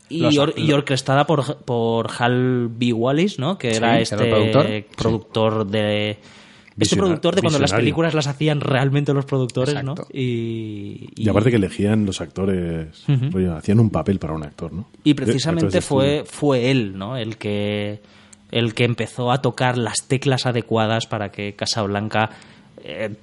Y, 0.08 0.20
Los- 0.20 0.36
or- 0.38 0.54
y 0.56 0.70
orquestada 0.72 1.26
por, 1.26 1.56
por 1.64 2.10
Hal 2.18 2.68
B. 2.70 2.92
Wallis, 2.92 3.38
¿no? 3.38 3.56
Que 3.58 3.70
Sí, 3.72 3.76
era 3.78 3.98
este 4.00 4.16
productor. 4.16 4.66
productor 4.96 5.66
de. 5.66 6.18
Este 6.78 6.96
productor 6.96 7.36
de 7.36 7.40
cuando 7.42 7.60
las 7.60 7.72
películas 7.72 8.14
las 8.14 8.26
hacían 8.26 8.60
realmente 8.60 9.14
los 9.14 9.24
productores, 9.24 9.82
¿no? 9.84 9.94
Y, 10.12 11.08
Y 11.14 11.28
aparte 11.28 11.50
que 11.50 11.56
elegían 11.56 12.04
los 12.04 12.20
actores, 12.20 13.04
rollo, 13.30 13.54
hacían 13.56 13.78
un 13.78 13.90
papel 13.90 14.18
para 14.18 14.32
un 14.34 14.42
actor, 14.42 14.72
¿no? 14.72 14.88
Y 15.04 15.14
precisamente 15.14 15.80
fue, 15.80 16.24
fue 16.26 16.72
él, 16.72 16.98
¿no? 16.98 17.16
El 17.16 17.36
que, 17.36 18.00
el 18.50 18.74
que 18.74 18.84
empezó 18.84 19.30
a 19.30 19.40
tocar 19.40 19.78
las 19.78 20.02
teclas 20.08 20.46
adecuadas 20.46 21.06
para 21.06 21.30
que 21.30 21.54
Casablanca 21.54 22.30
eh, 22.82 23.14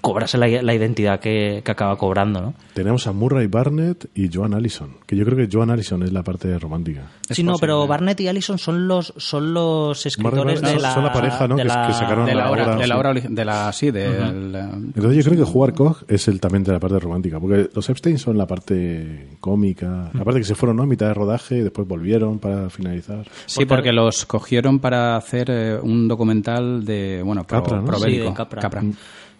cobrase 0.00 0.38
la, 0.38 0.46
la 0.48 0.74
identidad 0.74 1.20
que, 1.20 1.62
que 1.64 1.70
acaba 1.70 1.96
cobrando, 1.96 2.40
¿no? 2.40 2.54
Tenemos 2.74 3.06
a 3.06 3.12
Murray 3.12 3.46
Barnett 3.46 4.08
y 4.14 4.28
Joan 4.32 4.54
Allison, 4.54 4.96
que 5.06 5.16
yo 5.16 5.24
creo 5.24 5.36
que 5.36 5.48
Joan 5.54 5.70
Allison 5.70 6.02
es 6.02 6.12
la 6.12 6.22
parte 6.22 6.58
romántica. 6.58 7.02
Es 7.28 7.36
sí, 7.36 7.42
no, 7.42 7.52
posible. 7.52 7.60
pero 7.68 7.86
Barnett 7.86 8.20
y 8.20 8.28
Allison 8.28 8.58
son 8.58 8.88
los, 8.88 9.12
son 9.16 9.54
los 9.54 10.04
escritores 10.06 10.60
Barnett 10.60 10.76
de 10.76 10.82
la, 10.82 10.94
son 10.94 11.04
la 11.04 11.12
pareja, 11.12 11.46
¿no? 11.48 11.56
de 11.56 11.62
que- 11.62 11.68
la- 11.68 11.86
que 11.86 11.92
sacaron 11.92 12.26
De 12.26 12.34
la 12.34 12.44
la 12.44 12.50
obra, 12.50 12.62
obra, 12.64 12.76
de 12.76 12.86
la 12.86 12.94
sí. 12.94 12.98
obra 12.98 13.14
de 13.14 13.44
la, 13.44 13.72
sí, 13.72 13.90
del, 13.90 14.54
eh, 14.54 14.68
Entonces 14.94 15.24
yo 15.24 15.30
creo 15.30 15.44
que 15.44 15.50
Howard 15.52 15.74
Koch 15.74 16.02
es 16.08 16.26
el 16.28 16.40
también 16.40 16.64
de 16.64 16.72
la 16.72 16.80
parte 16.80 16.98
romántica, 16.98 17.38
porque 17.38 17.68
los 17.74 17.88
Epstein 17.88 18.18
son 18.18 18.36
la 18.38 18.46
parte 18.46 19.36
cómica, 19.40 20.10
la 20.12 20.24
parte 20.24 20.40
que 20.40 20.44
se 20.44 20.54
fueron 20.54 20.76
¿no? 20.76 20.82
a 20.82 20.86
mitad 20.86 21.06
de 21.08 21.14
rodaje 21.14 21.58
y 21.58 21.60
después 21.60 21.86
volvieron 21.86 22.38
para 22.38 22.70
finalizar. 22.70 23.26
Sí, 23.46 23.64
porque 23.64 23.92
los 23.92 24.26
cogieron 24.26 24.78
para 24.80 25.16
hacer 25.16 25.48
eh, 25.50 25.78
un 25.80 26.08
documental 26.08 26.84
de, 26.84 27.22
bueno, 27.24 27.44
pro, 27.44 27.62
Capra, 27.62 27.78
¿no? 27.78 27.84
pro 27.84 27.98
Sí, 27.98 28.04
bélico. 28.06 28.30
de 28.30 28.34
Capra. 28.34 28.82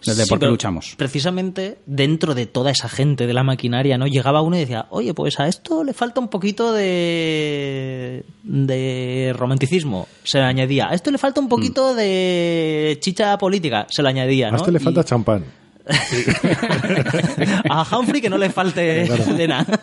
Desde 0.05 0.25
Sí, 0.25 0.29
por 0.29 0.39
qué 0.39 0.47
luchamos. 0.47 0.95
Precisamente 0.97 1.79
dentro 1.87 2.35
de 2.35 2.47
toda 2.47 2.71
esa 2.71 2.89
gente 2.89 3.27
de 3.27 3.35
la 3.35 3.43
maquinaria, 3.43 3.99
¿no? 3.99 4.07
Llegaba 4.07 4.41
uno 4.41 4.57
y 4.57 4.61
decía, 4.61 4.87
oye, 4.91 5.13
pues 5.15 5.39
a 5.41 5.47
esto 5.47 5.85
le 5.85 5.93
falta 5.93 6.21
un 6.21 6.29
poquito 6.29 6.73
de, 6.73 8.25
de 8.43 9.35
romanticismo. 9.37 10.09
Se 10.25 10.39
le 10.39 10.45
añadía. 10.45 10.89
A 10.89 10.95
esto 10.95 11.11
le 11.11 11.19
falta 11.19 11.41
un 11.41 11.49
poquito 11.49 11.95
de 11.95 12.99
chicha 13.01 13.37
política. 13.39 13.87
Se 13.91 14.03
le 14.03 14.09
añadía, 14.09 14.49
A 14.49 14.51
¿no? 14.53 14.57
este 14.57 14.73
le 14.73 14.79
Y 14.79 14.83
falta 14.83 15.05
champán. 15.05 15.45
a 17.71 17.99
Humphrey 17.99 18.21
que 18.21 18.31
no 18.31 18.39
le 18.39 18.51
falte 18.51 18.81
de 19.37 19.49
nada. 19.49 19.81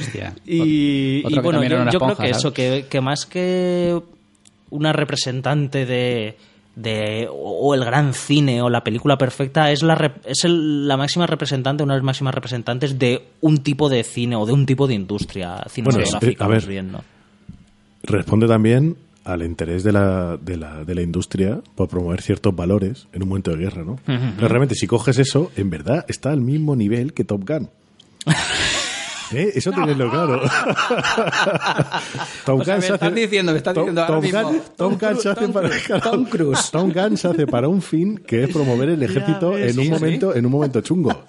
Hostia. 0.00 0.34
Y, 0.46 1.22
bueno, 1.40 1.62
yo, 1.90 1.98
creo 1.98 2.16
que 2.16 2.30
eso, 2.30 2.52
que, 2.52 2.86
que 2.88 3.00
más 3.00 3.26
que 3.26 4.00
una 4.70 4.92
representante 4.92 5.84
de, 5.84 6.36
de 6.74 7.28
o 7.30 7.74
el 7.74 7.84
gran 7.84 8.14
cine 8.14 8.62
o 8.62 8.70
la 8.70 8.82
película 8.82 9.18
perfecta 9.18 9.70
es 9.70 9.82
la 9.82 10.14
es 10.24 10.44
el- 10.44 10.88
la 10.88 10.96
máxima 10.96 11.26
representante 11.26 11.82
una 11.82 11.94
de 11.94 11.98
las 12.00 12.04
máximas 12.04 12.34
representantes 12.34 12.98
de 12.98 13.24
un 13.42 13.58
tipo 13.58 13.88
de 13.90 14.02
cine 14.04 14.36
o 14.36 14.46
de 14.46 14.52
un 14.52 14.64
tipo 14.64 14.86
de 14.86 14.94
industria 14.94 15.62
cinematográfica 15.68 16.44
eh, 16.44 16.46
a 16.46 16.48
ver. 16.48 16.66
bien, 16.66 16.92
¿no? 16.92 17.04
Responde 18.04 18.46
también 18.48 18.96
al 19.24 19.42
interés 19.42 19.84
de 19.84 19.92
la, 19.92 20.36
de, 20.36 20.56
la, 20.56 20.82
de 20.84 20.94
la 20.96 21.02
industria 21.02 21.60
por 21.76 21.88
promover 21.88 22.22
ciertos 22.22 22.56
valores 22.56 23.06
en 23.12 23.22
un 23.22 23.28
momento 23.28 23.52
de 23.52 23.58
guerra, 23.58 23.84
¿no? 23.84 23.98
Pero 24.04 24.48
realmente, 24.48 24.74
si 24.74 24.88
coges 24.88 25.18
eso, 25.18 25.52
en 25.56 25.70
verdad 25.70 26.04
está 26.08 26.32
al 26.32 26.40
mismo 26.40 26.74
nivel 26.74 27.12
que 27.12 27.22
Top 27.22 27.46
Gun. 27.48 27.68
¿Eh? 29.34 29.52
Eso 29.54 29.70
tenedlo 29.72 30.10
claro. 30.10 30.40
Tom 32.44 32.60
O 32.60 32.64
sea, 32.64 32.76
me 32.78 32.86
estás 32.86 33.14
diciendo, 33.14 33.52
me 33.52 33.58
estás 33.58 33.74
Tom- 33.74 33.82
diciendo 33.84 34.00
ahora 34.02 34.14
Tom 34.14 34.22
mismo, 34.22 34.42
Gun- 34.42 34.60
Tom 34.76 34.98
Tom 34.98 34.98
Gun 34.98 34.98
se 35.00 35.06
Cruise- 35.06 35.26
hace 35.32 35.40
Tom 35.44 35.52
para 35.52 35.68
Cruise- 35.68 35.84
claro, 35.86 36.10
Tom 36.10 36.24
Cruise. 36.24 36.70
Tom 36.70 36.92
Gun 36.92 37.16
se 37.16 37.28
hace 37.28 37.46
para 37.46 37.68
un 37.68 37.82
fin 37.82 38.18
que 38.26 38.44
es 38.44 38.50
promover 38.50 38.88
el 38.90 39.02
ejército 39.02 39.56
en 39.56 39.78
un 39.78 39.84
sí, 39.84 39.90
momento 39.90 40.34
en 40.34 40.46
un 40.46 40.52
momento 40.52 40.80
chungo. 40.80 41.24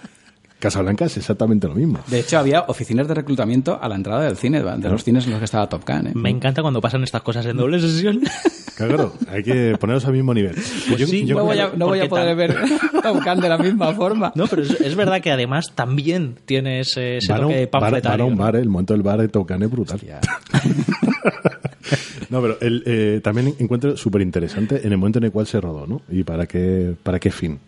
Casablanca 0.63 1.05
es 1.05 1.17
exactamente 1.17 1.67
lo 1.67 1.75
mismo. 1.75 1.99
De 2.07 2.19
hecho, 2.21 2.37
había 2.39 2.61
oficinas 2.67 3.07
de 3.07 3.13
reclutamiento 3.13 3.77
a 3.81 3.87
la 3.89 3.95
entrada 3.95 4.23
del 4.23 4.37
cine, 4.37 4.63
de 4.63 4.89
los 4.89 5.03
cines 5.03 5.25
en 5.25 5.31
los 5.31 5.39
que 5.39 5.45
estaba 5.45 5.67
Top 5.67 5.83
Gun. 5.87 6.07
¿eh? 6.07 6.11
Me 6.15 6.29
encanta 6.29 6.61
cuando 6.61 6.79
pasan 6.79 7.03
estas 7.03 7.21
cosas 7.21 7.45
en 7.45 7.57
doble 7.57 7.79
sesión. 7.79 8.21
Claro, 8.75 9.13
hay 9.31 9.43
que 9.43 9.77
ponerlos 9.79 10.03
al 10.07 10.13
mismo 10.13 10.33
nivel. 10.33 10.55
Pues 10.55 10.97
yo- 10.97 11.05
sí, 11.05 11.27
yo 11.27 11.35
no 11.35 11.43
voy 11.45 11.59
a, 11.59 11.69
no 11.75 11.85
voy 11.85 11.99
a 11.99 12.09
poder 12.09 12.35
ver 12.35 12.55
Top 13.03 13.23
Gun 13.23 13.39
de 13.39 13.47
la 13.47 13.59
misma 13.59 13.93
forma. 13.93 14.31
No, 14.33 14.47
pero 14.47 14.63
es, 14.63 14.71
es 14.81 14.95
verdad 14.95 15.21
que 15.21 15.29
además 15.31 15.73
también 15.75 16.39
tiene 16.45 16.79
ese, 16.79 17.17
ese 17.17 17.31
Van 17.31 17.43
un- 17.45 17.51
toque 17.51 17.69
van 17.71 17.83
a- 17.83 17.85
van 17.85 17.93
a 17.93 18.01
panfletario. 18.01 18.25
un 18.25 18.35
bar, 18.35 18.55
¿eh? 18.55 18.61
el 18.61 18.69
momento 18.69 18.93
del 18.93 19.03
bar 19.03 19.19
de 19.21 19.27
Top 19.27 19.47
Gun 19.47 19.61
es 19.61 19.69
brutal. 19.69 19.99
No, 22.29 22.41
pero 22.41 22.57
el, 22.61 22.83
eh, 22.85 23.19
también 23.23 23.53
encuentro 23.59 23.95
súper 23.97 24.21
interesante 24.21 24.85
en 24.85 24.91
el 24.91 24.97
momento 24.97 25.19
en 25.19 25.25
el 25.25 25.31
cual 25.31 25.47
se 25.47 25.59
rodó, 25.59 25.85
¿no? 25.85 26.01
Y 26.09 26.23
para 26.23 26.45
qué, 26.45 26.95
para 27.03 27.19
qué 27.19 27.31
fin. 27.31 27.59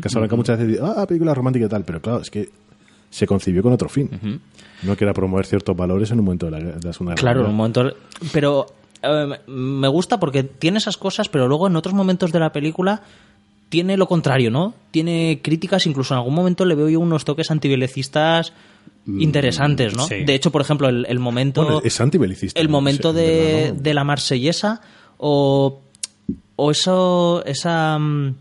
Casablanca 0.00 0.36
muchas 0.36 0.58
veces 0.58 0.74
dice, 0.74 0.82
ah, 0.84 1.06
película 1.06 1.34
romántica 1.34 1.66
y 1.66 1.68
tal, 1.68 1.84
pero 1.84 2.00
claro, 2.00 2.20
es 2.20 2.30
que 2.30 2.48
se 3.10 3.26
concibió 3.26 3.62
con 3.62 3.72
otro 3.72 3.88
fin. 3.88 4.40
No 4.82 4.96
que 4.96 5.04
era 5.04 5.12
promover 5.12 5.46
ciertos 5.46 5.76
valores 5.76 6.10
en 6.10 6.18
un 6.18 6.24
momento 6.24 6.46
de 6.46 6.52
la, 6.52 6.58
de 6.58 6.86
la 6.86 6.92
Segunda 6.92 7.12
Guerra 7.12 7.20
Claro, 7.20 7.40
en 7.42 7.50
un 7.50 7.56
momento. 7.56 7.92
Pero 8.32 8.66
eh, 9.02 9.38
me 9.46 9.88
gusta 9.88 10.18
porque 10.18 10.42
tiene 10.42 10.78
esas 10.78 10.96
cosas, 10.96 11.28
pero 11.28 11.46
luego 11.46 11.66
en 11.66 11.76
otros 11.76 11.94
momentos 11.94 12.32
de 12.32 12.40
la 12.40 12.52
película 12.52 13.02
tiene 13.68 13.96
lo 13.96 14.06
contrario, 14.06 14.50
¿no? 14.50 14.74
Tiene 14.90 15.40
críticas, 15.42 15.86
incluso 15.86 16.14
en 16.14 16.18
algún 16.18 16.34
momento 16.34 16.64
le 16.64 16.74
veo 16.74 16.88
yo 16.88 17.00
unos 17.00 17.24
toques 17.24 17.50
antivelecistas 17.50 18.52
interesantes, 19.06 19.94
¿no? 19.96 20.06
sí. 20.06 20.24
De 20.24 20.34
hecho, 20.34 20.50
por 20.52 20.60
ejemplo, 20.62 20.88
el, 20.88 21.06
el 21.08 21.18
momento. 21.18 21.64
Bueno, 21.64 21.80
es 21.84 22.00
antibelicista. 22.00 22.60
el 22.60 22.68
momento 22.68 23.10
Sí, 23.12 23.18
de, 23.18 23.26
verdad, 23.62 23.74
¿no? 23.74 23.80
de 23.82 23.94
la 23.94 24.04
marsellesa 24.04 24.80
o, 25.18 25.80
o 26.56 26.70
eso, 26.70 27.42
esa... 27.46 27.98
mm, 27.98 28.34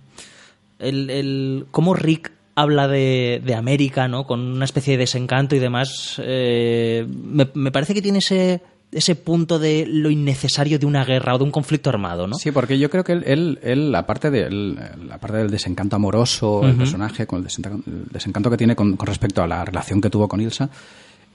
El, 0.80 1.10
el, 1.10 1.66
cómo 1.72 1.94
Rick 1.94 2.32
habla 2.56 2.88
de, 2.88 3.42
de 3.44 3.56
América, 3.56 4.08
¿no? 4.08 4.26
Con 4.28 4.40
una 4.42 4.66
especie 4.66 4.94
de 4.94 5.00
desencanto 5.00 5.56
y 5.56 5.60
demás. 5.60 6.22
eh, 6.24 7.08
me, 7.08 7.48
me 7.54 7.72
parece 7.72 7.94
que 7.94 8.02
tiene 8.02 8.20
ese, 8.20 8.62
ese 8.92 9.16
punto 9.16 9.58
de 9.58 9.86
lo 9.88 10.10
innecesario 10.10 10.78
de 10.78 10.86
una 10.86 11.06
guerra 11.06 11.36
o 11.36 11.38
de 11.38 11.44
un 11.46 11.52
conflicto 11.52 11.90
armado, 11.90 12.28
¿no? 12.28 12.36
Sí, 12.36 12.52
porque 12.52 12.78
yo 12.78 12.90
creo 12.90 13.04
que 13.04 13.14
él, 13.14 13.24
él, 13.26 13.60
él, 13.64 13.96
aparte, 13.96 14.30
de, 14.30 14.44
él, 14.44 14.80
la 15.08 15.18
parte 15.18 15.38
del 15.38 15.50
desencanto 15.50 15.96
amoroso, 15.96 16.62
el 16.64 16.76
personaje, 16.76 17.26
con 17.26 17.40
el 17.40 17.44
desencanto, 17.46 17.90
el 17.90 18.06
desencanto 18.12 18.50
que 18.50 18.58
tiene 18.58 18.76
con, 18.76 18.98
con 18.98 19.08
respecto 19.08 19.42
a 19.42 19.48
la 19.48 19.64
relación 19.64 20.02
que 20.02 20.10
tuvo 20.10 20.28
con 20.28 20.42
Ilsa, 20.42 20.70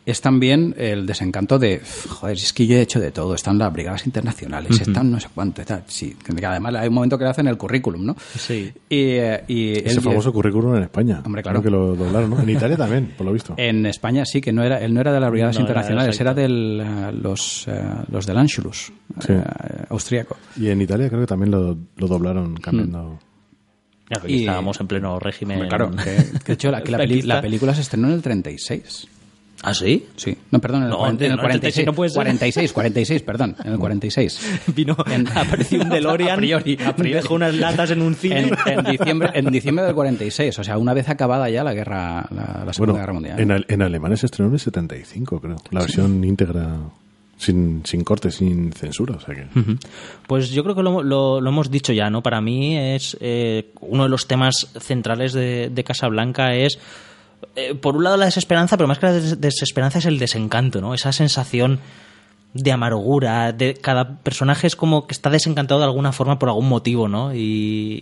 es 0.06 0.20
también 0.20 0.74
el 0.78 1.04
desencanto 1.04 1.58
de, 1.58 1.80
"Uf, 1.82 2.06
joder, 2.06 2.36
es 2.36 2.52
que 2.52 2.66
yo 2.66 2.76
he 2.76 2.80
hecho 2.80 3.00
de 3.00 3.10
todo, 3.10 3.34
están 3.34 3.58
las 3.58 3.72
brigadas 3.72 4.06
internacionales, 4.06 4.80
están 4.80 5.10
no 5.10 5.20
sé 5.20 5.28
cuánto. 5.34 5.60
Sí, 5.88 6.16
que 6.24 6.46
además 6.46 6.74
hay 6.76 6.88
un 6.88 6.94
momento 6.94 7.18
que 7.18 7.24
le 7.24 7.30
hacen 7.30 7.48
el 7.48 7.56
currículum, 7.58 8.06
¿no? 8.06 8.16
Sí. 8.38 8.72
Y, 8.88 8.96
eh, 9.16 9.44
y 9.48 9.72
Ese 9.78 9.96
él- 9.96 10.00
famoso 10.02 10.32
currículum 10.32 10.76
en 10.76 10.84
España. 10.84 11.22
Hombre, 11.26 11.42
claro. 11.42 11.60
Creo 11.60 11.70
que 11.72 11.76
lo 11.76 11.96
doblaron, 11.96 12.30
¿no? 12.30 12.40
En 12.40 12.48
Italia 12.48 12.76
también, 12.76 13.12
por 13.18 13.26
lo 13.26 13.32
visto. 13.32 13.54
En 13.56 13.84
España 13.84 14.24
sí, 14.24 14.40
que 14.40 14.52
no 14.52 14.62
era, 14.62 14.78
él 14.80 14.94
no 14.94 15.00
era 15.00 15.12
de 15.12 15.20
las 15.20 15.30
brigadas 15.30 15.56
No 15.56 15.62
internacionales, 15.62 16.20
era, 16.20 16.32
de 16.34 16.48
los, 16.48 17.66
eh, 17.68 17.82
los 18.10 18.24
del 18.26 18.38
Anschluss, 18.38 18.92
Sí. 19.20 19.32
eh, 19.32 19.42
austríaco. 19.90 20.36
Y 20.56 20.68
en 20.68 20.80
Italia 20.82 21.08
creo 21.08 21.20
que 21.22 21.26
también 21.26 21.50
lo, 21.50 21.76
lo 21.96 22.06
doblaron 22.06 22.54
cambiando. 22.56 23.18
Aquí 24.16 24.34
Y- 24.34 24.40
estábamos 24.42 24.80
en 24.80 24.86
pleno 24.86 25.18
régimen. 25.18 25.66
Claro, 25.68 25.90
que, 25.90 26.04
que 26.44 26.44
de 26.46 26.52
hecho 26.52 26.70
la, 26.70 26.80
que 26.80 26.92
la 26.92 26.98
peli- 26.98 27.08
franquista. 27.14 27.34
la 27.34 27.42
película 27.42 27.74
se 27.74 27.80
estrenó 27.80 28.06
en 28.06 28.14
el 28.14 28.22
36. 28.22 29.08
¿Ah, 29.62 29.72
sí? 29.74 30.06
Sí, 30.16 30.36
no, 30.50 30.58
perdón, 30.60 30.82
en 30.82 30.84
el, 30.84 30.90
No, 30.90 30.98
cuarenta- 30.98 31.24
en 31.24 31.30
el 31.32 31.36
no, 31.38 31.42
46, 31.42 31.86
no 31.86 31.92
puede 31.94 32.10
ser. 32.10 32.16
46, 32.16 32.72
46, 32.72 33.22
perdón, 33.22 33.56
en 33.64 33.72
el 33.72 33.78
46. 33.78 34.60
Vino, 34.76 34.96
En- 35.10 35.26
apareció 35.36 35.80
un 35.82 35.88
DeLorean, 35.90 36.30
A 36.32 36.36
priori, 36.36 36.78
a 36.84 36.94
priori. 36.94 37.14
dejó 37.14 37.34
unas 37.34 37.54
latas 37.54 37.90
en 37.90 38.02
un 38.02 38.14
cine. 38.14 38.50
En, 38.66 38.78
en 38.78 38.84
diciembre, 38.84 39.30
en 39.34 39.46
diciembre 39.50 39.84
del 39.86 39.94
46, 39.94 40.58
o 40.58 40.64
sea, 40.64 40.76
una 40.78 40.92
vez 40.94 41.08
acabada 41.08 41.48
ya 41.50 41.64
la 41.64 41.72
guerra, 41.74 42.26
la, 42.30 42.62
la 42.66 42.72
Segunda 42.72 42.92
Bueno, 42.92 42.94
Guerra 42.94 43.12
Mundial. 43.14 43.40
en, 43.40 43.64
en 43.66 43.82
alemán 43.82 44.16
se 44.16 44.26
estrenó 44.26 44.48
en 44.50 44.54
el 44.54 44.60
75, 44.60 45.40
creo. 45.40 45.56
La 45.70 45.80
versión 45.80 46.22
íntegra, 46.22 46.76
sin, 47.38 47.80
sin 47.84 48.04
corte, 48.04 48.30
sin 48.30 48.72
censura. 48.72 49.16
O 49.16 49.20
sea 49.20 49.34
que. 49.34 49.46
Pues 50.26 50.50
yo 50.50 50.62
creo 50.64 50.74
que 50.76 50.82
lo, 50.82 51.02
lo- 51.02 51.40
lo 51.40 51.50
hemos 51.50 51.70
dicho 51.70 51.92
ya, 51.94 52.10
¿no? 52.10 52.22
Para 52.22 52.40
mí 52.42 52.76
es 52.76 53.16
eh, 53.20 53.70
uno 53.80 54.02
de 54.04 54.08
los 54.10 54.26
temas 54.28 54.70
centrales 54.78 55.32
de, 55.32 55.70
de 55.70 55.84
Casablanca 55.84 56.54
es, 56.54 56.78
eh, 57.54 57.74
por 57.74 57.96
un 57.96 58.04
lado, 58.04 58.16
la 58.16 58.24
desesperanza, 58.26 58.76
pero 58.76 58.88
más 58.88 58.98
que 58.98 59.06
la 59.06 59.12
des- 59.12 59.40
desesperanza 59.40 59.98
es 59.98 60.06
el 60.06 60.18
desencanto, 60.18 60.80
¿no? 60.80 60.94
Esa 60.94 61.12
sensación 61.12 61.78
de 62.54 62.72
amargura, 62.72 63.52
de 63.52 63.74
cada 63.74 64.16
personaje 64.20 64.66
es 64.66 64.76
como 64.76 65.06
que 65.06 65.12
está 65.12 65.28
desencantado 65.28 65.78
de 65.80 65.84
alguna 65.86 66.12
forma 66.12 66.38
por 66.38 66.48
algún 66.48 66.68
motivo, 66.70 67.06
¿no? 67.06 67.34
Y, 67.34 67.38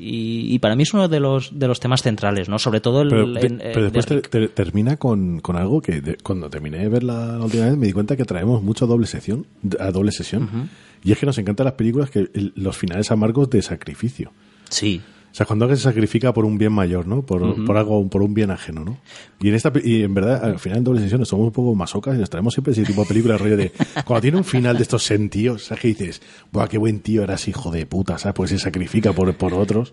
y- 0.01 0.55
y 0.55 0.59
para 0.61 0.77
mí 0.77 0.85
es 0.85 0.95
uno 0.95 1.09
de 1.09 1.19
los, 1.19 1.59
de 1.59 1.67
los 1.67 1.81
temas 1.81 2.03
centrales, 2.03 2.49
¿no? 2.49 2.61
Sobre 2.61 2.81
todo 2.81 3.03
el... 3.03 3.09
Pero, 3.09 3.23
el- 3.25 3.35
de- 3.35 3.41
el- 3.49 3.59
pero 3.59 3.83
después 3.91 4.07
de 4.07 4.21
te- 4.21 4.29
te- 4.29 4.49
termina 4.49 4.97
con, 4.97 5.41
con 5.41 5.57
algo 5.57 5.81
que 5.83 6.01
de- 6.01 6.17
cuando 6.19 6.49
terminé 6.51 6.79
de 6.79 6.89
ver 6.89 7.03
la, 7.03 7.39
última 7.41 7.65
vez 7.67 7.77
me 7.77 7.87
di 7.87 7.93
cuenta 7.93 8.17
que 8.17 8.25
traemos 8.25 8.63
mucho 8.63 8.85
a 8.85 8.89
doble 8.89 9.09
sesión, 9.09 9.45
a 9.81 9.91
doble 9.91 10.13
sesión. 10.13 10.71
Y 11.03 11.11
es 11.11 11.19
que 11.19 11.27
nos 11.27 11.37
encantan 11.39 11.65
las 11.65 11.75
películas 11.75 12.11
que 12.11 12.29
los 12.55 12.77
finales 12.77 13.11
amargos 13.11 13.51
de 13.51 13.61
sacrificio. 13.61 14.31
Sí, 14.69 15.03
sea, 15.37 15.47
cuando 15.47 15.65
alguien 15.65 15.79
se 15.79 15.83
sacrifica 15.83 16.33
por 16.33 16.45
un 16.45 16.59
bien 16.59 16.73
mayor, 16.73 17.09
¿no? 17.09 17.23
Por, 17.23 17.65
por 17.65 17.77
algo, 17.77 18.09
por 18.09 18.23
un 18.23 18.35
bien 18.35 18.53
ajeno, 18.53 18.85
¿no? 18.85 18.99
Y 19.41 19.49
en 19.49 19.57
esta 19.57 19.73
y 19.83 20.05
en 20.05 20.15
verdad, 20.15 20.45
al 20.45 20.61
final 20.61 20.79
en 20.79 20.85
doble 20.85 21.01
sesión 21.01 21.27
somos 21.27 21.47
un 21.47 21.53
poco 21.53 21.75
masocas 21.75 22.15
y 22.15 22.21
nos 22.21 22.31
traemos 22.31 22.55
siempre 22.55 22.73
ese 22.73 22.85
tipo 22.85 23.03
de 23.03 23.09
películas, 23.09 23.41
rollo 23.41 23.57
de 23.57 23.73
cuando 24.05 24.21
tiene 24.21 24.37
un 24.37 24.45
final 24.45 24.77
de 24.77 24.85
estos 24.85 25.03
sentidos, 25.03 25.65
¿sabes? 25.65 25.83
Que 25.83 25.89
dices, 25.89 26.23
¡buah, 26.53 26.69
qué 26.69 26.79
buen 26.79 27.01
tío 27.01 27.25
eras 27.25 27.49
hijo 27.49 27.73
de 27.73 27.85
puta! 27.85 28.17
¿Sabes? 28.17 28.35
Porque 28.37 28.51
se 28.51 28.59
sacrifica 28.61 29.13
por, 29.13 29.35
por 29.35 29.55
otros. 29.55 29.93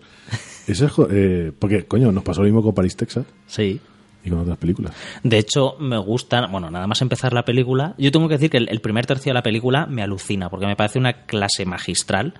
Eso 0.68 0.86
es, 0.86 0.92
eh, 1.10 1.52
porque, 1.58 1.86
coño, 1.86 2.12
nos 2.12 2.22
pasó 2.22 2.42
lo 2.42 2.46
mismo 2.46 2.62
con 2.62 2.72
Paris, 2.72 2.94
Texas 2.94 3.26
sí. 3.48 3.80
y 4.24 4.30
con 4.30 4.38
otras 4.38 4.58
películas. 4.58 4.94
De 5.24 5.38
hecho, 5.38 5.74
me 5.80 5.98
gusta, 5.98 6.46
bueno, 6.46 6.70
nada 6.70 6.86
más 6.86 7.02
empezar 7.02 7.32
la 7.32 7.44
película, 7.44 7.96
yo 7.98 8.12
tengo 8.12 8.28
que 8.28 8.34
decir 8.34 8.48
que 8.48 8.58
el, 8.58 8.68
el 8.68 8.80
primer 8.80 9.06
tercio 9.06 9.30
de 9.30 9.34
la 9.34 9.42
película 9.42 9.86
me 9.86 10.02
alucina, 10.02 10.48
porque 10.50 10.66
me 10.66 10.76
parece 10.76 11.00
una 11.00 11.24
clase 11.24 11.66
magistral, 11.66 12.34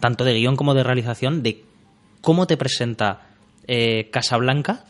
tanto 0.00 0.24
de 0.24 0.34
guion 0.34 0.56
como 0.56 0.74
de 0.74 0.82
realización, 0.82 1.42
de 1.42 1.64
cómo 2.26 2.48
te 2.48 2.56
presenta 2.56 3.20
eh, 3.68 4.08
Casablanca, 4.10 4.84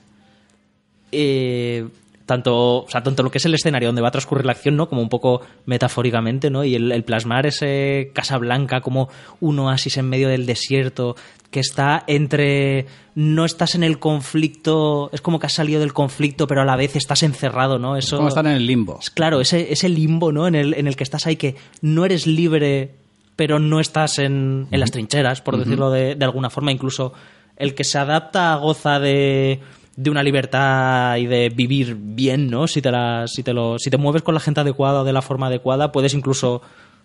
eh, 1.12 1.86
tanto, 2.24 2.84
o 2.84 2.88
sea, 2.88 3.02
tanto 3.02 3.22
lo 3.22 3.30
que 3.30 3.36
es 3.36 3.44
el 3.44 3.52
escenario 3.52 3.90
donde 3.90 4.00
va 4.00 4.08
a 4.08 4.10
transcurrir 4.10 4.46
la 4.46 4.52
acción, 4.52 4.74
¿no? 4.74 4.88
Como 4.88 5.02
un 5.02 5.10
poco 5.10 5.42
metafóricamente, 5.66 6.48
¿no? 6.48 6.64
Y 6.64 6.76
el, 6.76 6.90
el 6.90 7.04
plasmar 7.04 7.44
ese 7.44 8.10
Casablanca 8.14 8.80
como 8.80 9.10
un 9.40 9.58
oasis 9.58 9.98
en 9.98 10.08
medio 10.08 10.30
del 10.30 10.46
desierto, 10.46 11.14
que 11.50 11.60
está 11.60 12.04
entre. 12.06 12.86
No 13.14 13.44
estás 13.44 13.74
en 13.74 13.84
el 13.84 13.98
conflicto, 13.98 15.10
es 15.12 15.20
como 15.20 15.38
que 15.38 15.44
has 15.44 15.52
salido 15.52 15.80
del 15.80 15.92
conflicto, 15.92 16.46
pero 16.46 16.62
a 16.62 16.64
la 16.64 16.76
vez 16.76 16.96
estás 16.96 17.22
encerrado, 17.22 17.78
¿no? 17.78 17.98
Eso. 17.98 18.16
Como 18.16 18.30
están 18.30 18.46
en 18.46 18.54
el 18.54 18.66
limbo. 18.66 18.98
Claro, 19.12 19.42
ese, 19.42 19.74
ese 19.74 19.90
limbo, 19.90 20.32
¿no? 20.32 20.48
En 20.48 20.54
el, 20.54 20.72
en 20.72 20.86
el 20.86 20.96
que 20.96 21.04
estás 21.04 21.26
ahí, 21.26 21.36
que 21.36 21.54
no 21.82 22.06
eres 22.06 22.26
libre, 22.26 22.94
pero 23.36 23.58
no 23.58 23.78
estás 23.80 24.18
en, 24.18 24.66
en 24.70 24.80
las 24.80 24.90
trincheras, 24.90 25.40
por 25.42 25.56
decirlo 25.58 25.90
de, 25.90 26.14
de 26.14 26.24
alguna 26.24 26.48
forma. 26.50 26.72
Incluso 26.72 27.12
el 27.56 27.74
que 27.74 27.84
se 27.84 27.98
adapta 27.98 28.54
goza 28.56 28.98
de, 28.98 29.60
de 29.96 30.10
una 30.10 30.22
libertad 30.22 31.16
y 31.18 31.26
de 31.26 31.50
vivir 31.50 31.96
bien, 32.00 32.48
¿no? 32.50 32.66
Si 32.66 32.80
te, 32.82 32.90
la, 32.90 33.26
si, 33.26 33.42
te 33.42 33.52
lo, 33.52 33.78
si 33.78 33.90
te 33.90 33.96
mueves 33.98 34.22
con 34.22 34.34
la 34.34 34.40
gente 34.40 34.60
adecuada 34.60 35.02
o 35.02 35.04
de 35.04 35.12
la 35.12 35.22
forma 35.22 35.46
adecuada, 35.48 35.92
puedes 35.92 36.14
incluso 36.14 36.62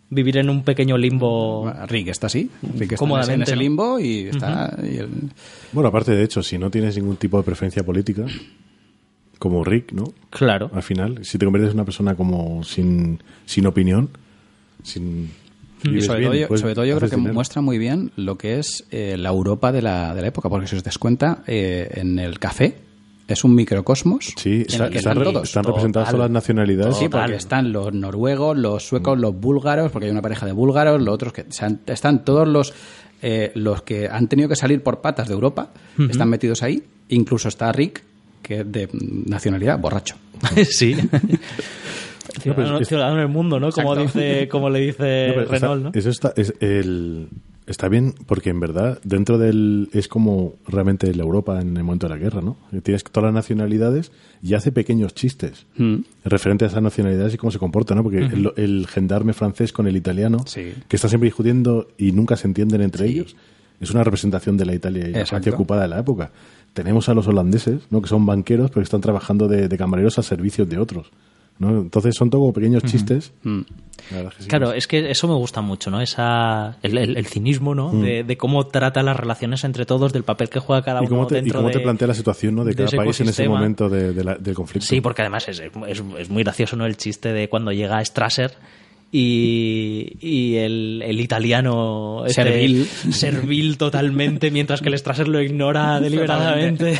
vivir 0.09 0.37
en 0.37 0.49
un 0.49 0.63
pequeño 0.63 0.97
limbo. 0.97 1.71
Rick 1.87 2.09
está 2.09 2.27
así, 2.27 2.49
Rick 2.77 2.93
está 2.93 3.33
en 3.33 3.41
ese- 3.43 3.55
limbo 3.55 3.97
y 3.99 4.27
está... 4.27 4.77
y 4.83 4.97
el- 4.97 5.31
Bueno, 5.71 5.87
aparte 5.89 6.11
de 6.13 6.23
hecho, 6.23 6.43
si 6.43 6.57
no 6.57 6.69
tienes 6.69 6.97
ningún 6.97 7.15
tipo 7.15 7.37
de 7.37 7.43
preferencia 7.43 7.83
política, 7.83 8.25
como 9.39 9.63
Rick, 9.63 9.93
¿no? 9.93 10.03
Claro. 10.29 10.69
Al 10.73 10.83
final, 10.83 11.23
si 11.25 11.37
te 11.37 11.45
conviertes 11.45 11.71
en 11.71 11.77
una 11.77 11.85
persona 11.85 12.15
como 12.15 12.63
sin, 12.63 13.21
sin 13.45 13.65
opinión, 13.65 14.09
sin... 14.83 15.31
Y 15.83 16.01
sobre, 16.01 16.19
bien, 16.19 16.31
todo, 16.31 16.39
yo, 16.41 16.47
pues 16.47 16.61
sobre 16.61 16.75
todo 16.75 16.85
yo 16.85 16.97
creo 16.97 17.09
que 17.09 17.15
dinero. 17.15 17.33
muestra 17.33 17.61
muy 17.61 17.77
bien 17.77 18.11
lo 18.15 18.37
que 18.37 18.59
es 18.59 18.85
eh, 18.91 19.15
la 19.17 19.29
Europa 19.29 19.71
de 19.71 19.81
la, 19.81 20.13
de 20.13 20.21
la 20.21 20.27
época, 20.27 20.49
porque 20.49 20.67
si 20.67 20.75
os 20.75 20.83
des 20.83 20.97
cuenta, 20.97 21.43
eh, 21.47 21.89
en 21.95 22.19
el 22.19 22.37
café 22.39 22.77
es 23.27 23.43
un 23.45 23.55
microcosmos 23.55 24.33
Sí, 24.37 24.55
en 24.55 24.61
está- 24.61 24.85
el 24.85 24.91
que 24.91 24.97
están, 24.97 25.11
están 25.13 25.17
re- 25.25 25.31
todos. 25.33 25.47
están 25.47 25.63
representadas 25.63 26.09
todas 26.09 26.19
las 26.25 26.31
nacionalidades. 26.31 26.97
Sí, 26.97 27.07
porque 27.09 27.35
están 27.35 27.71
los 27.71 27.93
noruegos, 27.93 28.57
los 28.57 28.85
suecos, 28.85 29.17
los 29.17 29.33
búlgaros, 29.39 29.91
porque 29.91 30.07
hay 30.07 30.11
una 30.11 30.21
pareja 30.21 30.45
de 30.45 30.51
búlgaros, 30.51 31.01
los 31.01 31.13
otros 31.15 31.31
que 31.33 31.45
se 31.49 31.65
han- 31.65 31.79
están 31.87 32.23
todos 32.25 32.47
los 32.47 32.73
eh, 33.23 33.51
los 33.53 33.83
que 33.83 34.07
han 34.09 34.27
tenido 34.27 34.49
que 34.49 34.55
salir 34.55 34.81
por 34.81 34.99
patas 34.99 35.27
de 35.27 35.35
Europa, 35.35 35.69
están 36.09 36.27
metidos 36.29 36.63
ahí. 36.63 36.81
Incluso 37.09 37.49
está 37.49 37.71
Rick, 37.71 38.01
que 38.41 38.61
es 38.61 38.71
de 38.71 38.89
nacionalidad 39.27 39.77
borracho. 39.79 40.15
sí. 40.69 40.95
ciudadano, 42.39 42.79
es- 42.79 42.87
ciudadano 42.87 43.17
del 43.19 43.27
mundo, 43.27 43.59
¿no? 43.59 43.71
Como, 43.71 43.93
Exacto. 43.95 44.19
dice, 44.19 44.47
como 44.47 44.69
le 44.69 44.79
dice 44.79 45.33
No, 45.35 45.41
está- 45.41 45.51
Renault, 45.53 45.83
¿no? 45.83 45.91
Eso 45.93 46.09
está, 46.09 46.33
es 46.35 46.53
el, 46.59 47.27
está 47.67 47.87
bien 47.89 48.13
porque 48.25 48.49
en 48.49 48.59
verdad 48.59 48.99
dentro 49.03 49.37
del... 49.37 49.89
Es 49.93 50.07
como 50.07 50.53
realmente 50.67 51.13
la 51.13 51.23
Europa 51.23 51.59
en 51.61 51.75
el 51.77 51.83
momento 51.83 52.07
de 52.07 52.13
la 52.15 52.19
guerra, 52.19 52.41
¿no? 52.41 52.57
Tienes 52.83 53.03
todas 53.03 53.27
las 53.27 53.33
nacionalidades 53.33 54.11
y 54.43 54.53
hace 54.55 54.71
pequeños 54.71 55.13
chistes 55.13 55.65
referente 56.25 56.65
a 56.65 56.67
esas 56.69 56.81
nacionalidades 56.81 57.33
y 57.33 57.37
cómo 57.37 57.51
se 57.51 57.59
comportan, 57.59 57.97
¿no? 57.97 58.03
Porque 58.03 58.19
el, 58.19 58.51
el 58.57 58.87
gendarme 58.87 59.33
francés 59.33 59.71
con 59.73 59.87
el 59.87 59.95
italiano, 59.95 60.39
Sí. 60.45 60.73
que 60.87 60.95
están 60.95 61.09
siempre 61.09 61.27
discutiendo 61.27 61.87
y 61.97 62.11
nunca 62.11 62.35
se 62.35 62.47
entienden 62.47 62.81
entre 62.81 63.07
ellos, 63.07 63.35
es 63.79 63.89
una 63.91 64.03
representación 64.03 64.57
de 64.57 64.65
la 64.65 64.75
Italia 64.75 65.07
y 65.07 65.11
la. 65.11 65.25
Francia 65.25 65.51
ocupada 65.53 65.81
de 65.83 65.87
la 65.87 65.99
época. 65.99 66.31
Tenemos 66.73 67.09
a 67.09 67.13
los 67.13 67.27
holandeses, 67.27 67.81
¿no? 67.89 68.01
Que 68.01 68.07
son 68.07 68.25
banqueros, 68.25 68.69
pero 68.69 68.81
que 68.81 68.85
están 68.85 69.01
trabajando 69.01 69.47
de, 69.47 69.67
de 69.67 69.77
camareros 69.77 70.17
a 70.19 70.23
servicios 70.23 70.69
de 70.69 70.77
otros. 70.77 71.11
¿No? 71.61 71.69
Entonces 71.81 72.15
son 72.15 72.29
todo 72.29 72.41
como 72.41 72.53
pequeños 72.53 72.83
chistes. 72.83 73.31
Es 73.45 74.35
que 74.35 74.43
sí. 74.43 74.49
Claro, 74.49 74.73
es 74.73 74.87
que 74.87 75.09
eso 75.11 75.27
me 75.27 75.35
gusta 75.35 75.61
mucho, 75.61 75.89
¿no? 75.91 76.01
Esa, 76.01 76.75
el, 76.81 76.97
el- 76.97 77.15
el 77.17 77.25
cinismo, 77.27 77.73
¿no? 77.75 77.91
De, 77.93 78.23
de 78.23 78.35
cómo 78.37 78.65
trata 78.67 79.03
las 79.03 79.15
relaciones 79.15 79.63
entre 79.63 79.85
todos, 79.85 80.11
del 80.11 80.23
papel 80.23 80.49
que 80.49 80.59
juega 80.59 80.81
cada 80.81 80.99
¿Y 81.01 81.05
uno 81.05 81.09
cómo 81.15 81.27
te, 81.27 81.35
y 81.35 81.41
dentro 81.41 81.59
cómo 81.59 81.67
de... 81.69 81.73
te 81.75 81.79
plantea 81.81 82.07
la 82.09 82.13
situación 82.15 82.55
¿no? 82.55 82.65
de 82.65 82.71
de 82.73 82.83
cada 82.85 82.97
país 82.97 83.19
en 83.21 83.29
ese 83.29 83.43
ecosistema? 83.43 83.55
momento 83.55 83.87
de- 83.89 84.11
de 84.13 84.23
la- 84.23 84.35
del 84.35 84.55
conflicto? 84.55 84.87
Sí, 84.87 84.99
porque 84.99 85.21
además 85.21 85.47
es, 85.47 85.59
es, 85.59 86.03
es 86.17 86.29
muy 86.29 86.43
gracioso, 86.43 86.75
¿no? 86.75 86.85
El 86.85 86.97
chiste 86.97 87.31
de 87.31 87.47
cuando 87.47 87.71
llega 87.71 88.03
Strasser 88.03 88.51
y, 89.11 90.17
y 90.21 90.55
el, 90.55 91.03
el 91.05 91.19
italiano 91.19 92.23
este, 92.25 92.43
Servil. 92.43 92.85
servil 93.11 93.77
totalmente 93.77 94.49
mientras 94.51 94.81
que 94.81 94.89
el 94.89 94.97
Strasser 94.97 95.27
lo 95.27 95.41
ignora 95.41 95.99
deliberadamente 96.01 96.97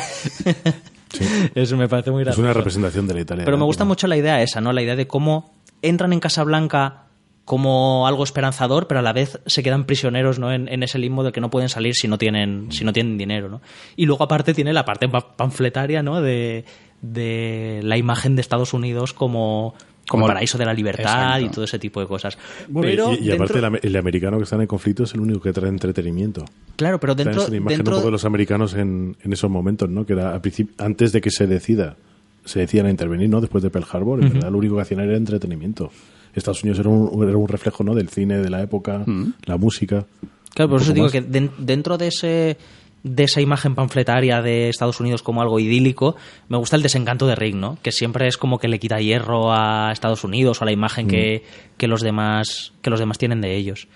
eso 1.54 1.76
me 1.76 1.88
parece 1.88 2.10
muy 2.10 2.22
es 2.22 2.26
gracioso 2.26 2.42
una 2.42 2.52
representación 2.52 3.06
de 3.06 3.14
la 3.14 3.20
Italia. 3.20 3.44
pero 3.44 3.58
me 3.58 3.64
gusta 3.64 3.84
mucho 3.84 4.06
la 4.06 4.16
idea 4.16 4.42
esa, 4.42 4.60
¿no? 4.60 4.72
La 4.72 4.82
idea 4.82 4.96
de 4.96 5.06
cómo 5.06 5.52
entran 5.82 6.12
en 6.12 6.20
Casablanca 6.20 7.04
como 7.44 8.06
algo 8.06 8.22
esperanzador, 8.22 8.86
pero 8.86 9.00
a 9.00 9.02
la 9.02 9.12
vez 9.12 9.40
se 9.46 9.62
quedan 9.64 9.84
prisioneros, 9.84 10.38
¿no? 10.38 10.52
En, 10.52 10.68
en 10.68 10.82
ese 10.84 10.98
limbo 10.98 11.24
del 11.24 11.32
que 11.32 11.40
no 11.40 11.50
pueden 11.50 11.68
salir 11.68 11.94
si 11.96 12.06
no 12.06 12.16
tienen, 12.16 12.70
si 12.70 12.84
no 12.84 12.92
tienen 12.92 13.18
dinero, 13.18 13.48
¿no? 13.48 13.60
Y 13.96 14.06
luego 14.06 14.22
aparte 14.24 14.54
tiene 14.54 14.72
la 14.72 14.84
parte 14.84 15.08
pa- 15.08 15.36
panfletaria, 15.36 16.02
¿no? 16.04 16.22
De, 16.22 16.64
de 17.00 17.80
la 17.82 17.96
imagen 17.96 18.36
de 18.36 18.42
Estados 18.42 18.72
Unidos 18.74 19.12
como, 19.12 19.74
como 20.12 20.26
paraíso 20.26 20.56
de 20.58 20.64
la 20.66 20.74
libertad 20.74 21.02
Exacto. 21.38 21.46
y 21.46 21.48
todo 21.50 21.64
ese 21.64 21.78
tipo 21.78 22.00
de 22.00 22.06
cosas. 22.06 22.38
Bueno, 22.68 22.88
y- 22.88 22.92
pero 22.92 23.12
y, 23.14 23.28
y 23.28 23.30
aparte 23.32 23.58
el, 23.58 23.64
ame- 23.64 23.80
el 23.82 23.96
americano 23.96 24.36
que 24.38 24.44
está 24.44 24.56
en 24.56 24.62
el 24.62 24.68
conflicto 24.68 25.04
es 25.04 25.14
el 25.14 25.20
único 25.20 25.40
que 25.40 25.52
trae 25.52 25.68
entretenimiento. 25.68 26.44
claro, 26.76 26.98
pero 27.00 27.14
Trae 27.16 27.24
dentro, 27.26 27.42
esa 27.44 27.56
imagen 27.56 27.78
dentro 27.78 27.94
un 27.94 28.00
poco 28.00 28.06
de 28.08 28.12
los 28.12 28.24
americanos 28.24 28.74
en, 28.74 29.16
en 29.22 29.32
esos 29.32 29.50
momentos, 29.50 29.88
¿no? 29.88 30.06
Que 30.06 30.12
era 30.12 30.32
al 30.34 30.40
principio, 30.40 30.74
antes 30.78 31.12
de 31.12 31.20
que 31.20 31.30
se 31.30 31.46
decida, 31.46 31.96
se 32.44 32.60
decían 32.60 32.86
a 32.86 32.90
intervenir, 32.90 33.28
¿no? 33.28 33.40
Después 33.40 33.62
de 33.62 33.70
Pearl 33.70 33.86
Harbor, 33.90 34.22
en 34.22 34.32
verdad 34.32 34.50
lo 34.50 34.58
único 34.58 34.76
que 34.76 34.82
hacían 34.82 35.00
era 35.00 35.16
entretenimiento. 35.16 35.90
Estados 36.34 36.62
Unidos 36.62 36.78
era 36.78 36.88
un, 36.88 37.28
era 37.28 37.36
un 37.36 37.46
reflejo, 37.48 37.84
¿no? 37.84 37.94
Del 37.94 38.08
cine 38.08 38.38
de 38.38 38.48
la 38.50 38.62
época, 38.62 39.04
la 39.44 39.56
música. 39.58 40.06
Claro, 40.54 40.70
por 40.70 40.80
eso 40.82 40.92
digo 40.92 41.06
más. 41.06 41.12
que 41.12 41.20
den- 41.22 41.50
dentro 41.58 41.96
de 41.98 42.08
ese 42.08 42.56
de 43.02 43.24
esa 43.24 43.40
imagen 43.40 43.74
panfletaria 43.74 44.40
de 44.42 44.68
Estados 44.68 45.00
Unidos 45.00 45.22
como 45.22 45.42
algo 45.42 45.58
idílico, 45.58 46.16
me 46.48 46.56
gusta 46.56 46.76
el 46.76 46.82
desencanto 46.82 47.26
de 47.26 47.34
Rick, 47.34 47.54
¿no? 47.54 47.78
Que 47.82 47.92
siempre 47.92 48.28
es 48.28 48.36
como 48.36 48.58
que 48.58 48.68
le 48.68 48.78
quita 48.78 49.00
hierro 49.00 49.52
a 49.52 49.90
Estados 49.92 50.24
Unidos 50.24 50.60
o 50.60 50.64
a 50.64 50.66
la 50.66 50.72
imagen 50.72 51.08
que, 51.08 51.42
que 51.76 51.88
los 51.88 52.00
demás 52.00 52.72
que 52.80 52.90
los 52.90 53.00
demás 53.00 53.18
tienen 53.18 53.40
de 53.40 53.56
ellos. 53.56 53.88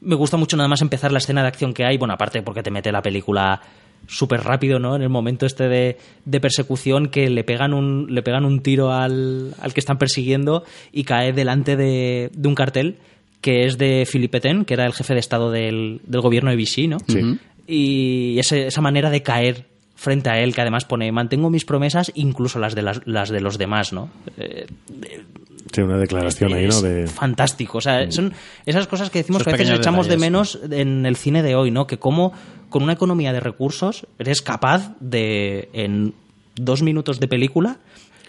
Me 0.00 0.14
gusta 0.14 0.36
mucho 0.36 0.56
nada 0.56 0.68
más 0.68 0.82
empezar 0.82 1.12
la 1.12 1.18
escena 1.18 1.42
de 1.42 1.48
acción 1.48 1.72
que 1.72 1.86
hay, 1.86 1.96
bueno, 1.96 2.14
aparte 2.14 2.42
porque 2.42 2.62
te 2.62 2.70
mete 2.70 2.92
la 2.92 3.00
película 3.00 3.62
súper 4.06 4.42
rápido, 4.42 4.78
¿no? 4.78 4.96
En 4.96 5.00
el 5.02 5.08
momento 5.08 5.46
este 5.46 5.68
de, 5.68 5.96
de 6.26 6.40
persecución 6.40 7.08
que 7.08 7.30
le 7.30 7.44
pegan 7.44 7.72
un, 7.72 8.06
le 8.10 8.22
pegan 8.22 8.44
un 8.44 8.60
tiro 8.60 8.92
al, 8.92 9.54
al 9.58 9.72
que 9.72 9.80
están 9.80 9.96
persiguiendo 9.96 10.64
y 10.92 11.04
cae 11.04 11.32
delante 11.32 11.76
de, 11.76 12.30
de 12.34 12.48
un 12.48 12.54
cartel 12.54 12.98
que 13.40 13.64
es 13.66 13.78
de 13.78 14.06
Philippe 14.10 14.40
Ten, 14.40 14.64
que 14.64 14.74
era 14.74 14.86
el 14.86 14.92
jefe 14.94 15.14
de 15.14 15.20
Estado 15.20 15.50
del, 15.50 16.00
del 16.06 16.20
gobierno 16.20 16.50
de 16.50 16.56
Vichy, 16.56 16.88
¿no? 16.88 16.98
Sí. 17.06 17.38
Y 17.66 18.38
ese- 18.38 18.66
esa 18.66 18.80
manera 18.80 19.10
de 19.10 19.22
caer 19.22 19.66
frente 19.94 20.28
a 20.28 20.38
él, 20.40 20.54
que 20.54 20.60
además 20.60 20.84
pone, 20.84 21.10
mantengo 21.12 21.50
mis 21.50 21.64
promesas, 21.64 22.10
incluso 22.14 22.58
las 22.58 22.74
de, 22.74 22.82
las, 22.82 23.00
las 23.06 23.30
de 23.30 23.40
los 23.40 23.58
demás, 23.58 23.92
¿no? 23.92 24.10
Eh, 24.36 24.66
Sí, 25.72 25.80
una 25.80 25.96
declaración 25.98 26.52
ahí, 26.52 26.68
¿no? 26.68 26.80
De, 26.82 27.08
fantástico. 27.08 27.78
O 27.78 27.80
sea, 27.80 28.08
son 28.12 28.32
esas 28.64 28.86
cosas 28.86 29.10
que 29.10 29.18
decimos 29.20 29.40
Esos 29.40 29.52
que 29.52 29.56
a 29.56 29.58
veces 29.58 29.78
echamos 29.80 30.06
de 30.06 30.16
menos 30.18 30.60
en 30.70 31.04
el 31.04 31.16
cine 31.16 31.42
de 31.42 31.56
hoy, 31.56 31.72
¿no? 31.72 31.88
Que 31.88 31.98
como 31.98 32.32
con 32.68 32.84
una 32.84 32.92
economía 32.92 33.32
de 33.32 33.40
recursos 33.40 34.06
eres 34.20 34.40
capaz 34.40 34.92
de, 35.00 35.70
en 35.72 36.14
dos 36.54 36.82
minutos 36.82 37.18
de 37.18 37.26
película, 37.26 37.78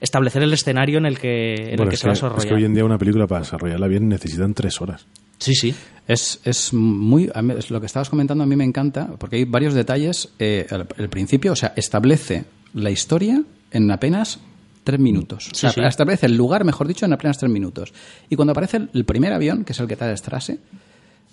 establecer 0.05 0.41
el 0.43 0.53
escenario 0.53 0.97
en 0.99 1.05
el 1.05 1.19
que, 1.19 1.73
en 1.73 1.81
el 1.81 1.89
que 1.89 1.95
es, 1.95 1.99
se 1.99 2.07
va 2.07 2.13
a 2.13 2.13
que, 2.13 2.17
es 2.17 2.21
desarrollar. 2.21 2.47
que 2.47 2.53
hoy 2.53 2.65
en 2.65 2.73
día 2.73 2.85
una 2.85 2.97
película 2.97 3.27
para 3.27 3.41
desarrollarla 3.41 3.87
bien 3.87 4.07
necesitan 4.07 4.53
tres 4.53 4.79
horas. 4.81 5.05
Sí, 5.37 5.53
sí. 5.53 5.75
Es, 6.07 6.39
es 6.45 6.73
muy. 6.73 7.29
es 7.57 7.71
lo 7.71 7.79
que 7.81 7.85
estabas 7.87 8.09
comentando 8.09 8.43
a 8.43 8.47
mí 8.47 8.55
me 8.55 8.63
encanta, 8.63 9.07
porque 9.17 9.35
hay 9.35 9.43
varios 9.45 9.73
detalles. 9.73 10.29
Eh, 10.39 10.65
el, 10.69 10.85
el 10.97 11.09
principio, 11.09 11.51
o 11.51 11.55
sea, 11.55 11.73
establece 11.75 12.45
la 12.73 12.89
historia 12.91 13.43
en 13.71 13.91
apenas 13.91 14.39
tres 14.85 14.99
minutos. 14.99 15.49
O 15.51 15.55
sea, 15.55 15.71
sí. 15.71 15.81
establece 15.83 16.27
el 16.27 16.37
lugar, 16.37 16.63
mejor 16.63 16.87
dicho, 16.87 17.05
en 17.05 17.13
apenas 17.13 17.37
tres 17.37 17.51
minutos. 17.51 17.91
Y 18.29 18.35
cuando 18.35 18.51
aparece 18.51 18.77
el, 18.77 18.89
el 18.93 19.03
primer 19.03 19.33
avión, 19.33 19.65
que 19.65 19.73
es 19.73 19.79
el 19.79 19.87
que 19.87 19.93
está 19.93 20.07
de 20.07 20.15
Strasse, 20.15 20.59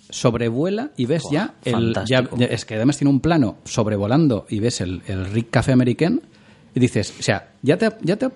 sobrevuela 0.09 0.91
y 0.97 1.05
ves 1.05 1.23
ya 1.31 1.53
el. 1.63 1.95
Ya- 2.05 2.27
es 2.49 2.65
que 2.65 2.75
además 2.75 2.97
tiene 2.97 3.11
un 3.11 3.19
plano 3.19 3.57
sobrevolando 3.65 4.45
y 4.49 4.59
ves 4.59 4.81
el, 4.81 5.01
el 5.07 5.25
Rick 5.27 5.49
Café 5.51 5.71
American. 5.71 6.21
Y 6.75 6.79
dices, 6.79 7.13
o 7.19 7.21
sea, 7.21 7.49
ya 7.61 7.77
te, 7.77 7.89
ya 8.01 8.15
te, 8.15 8.29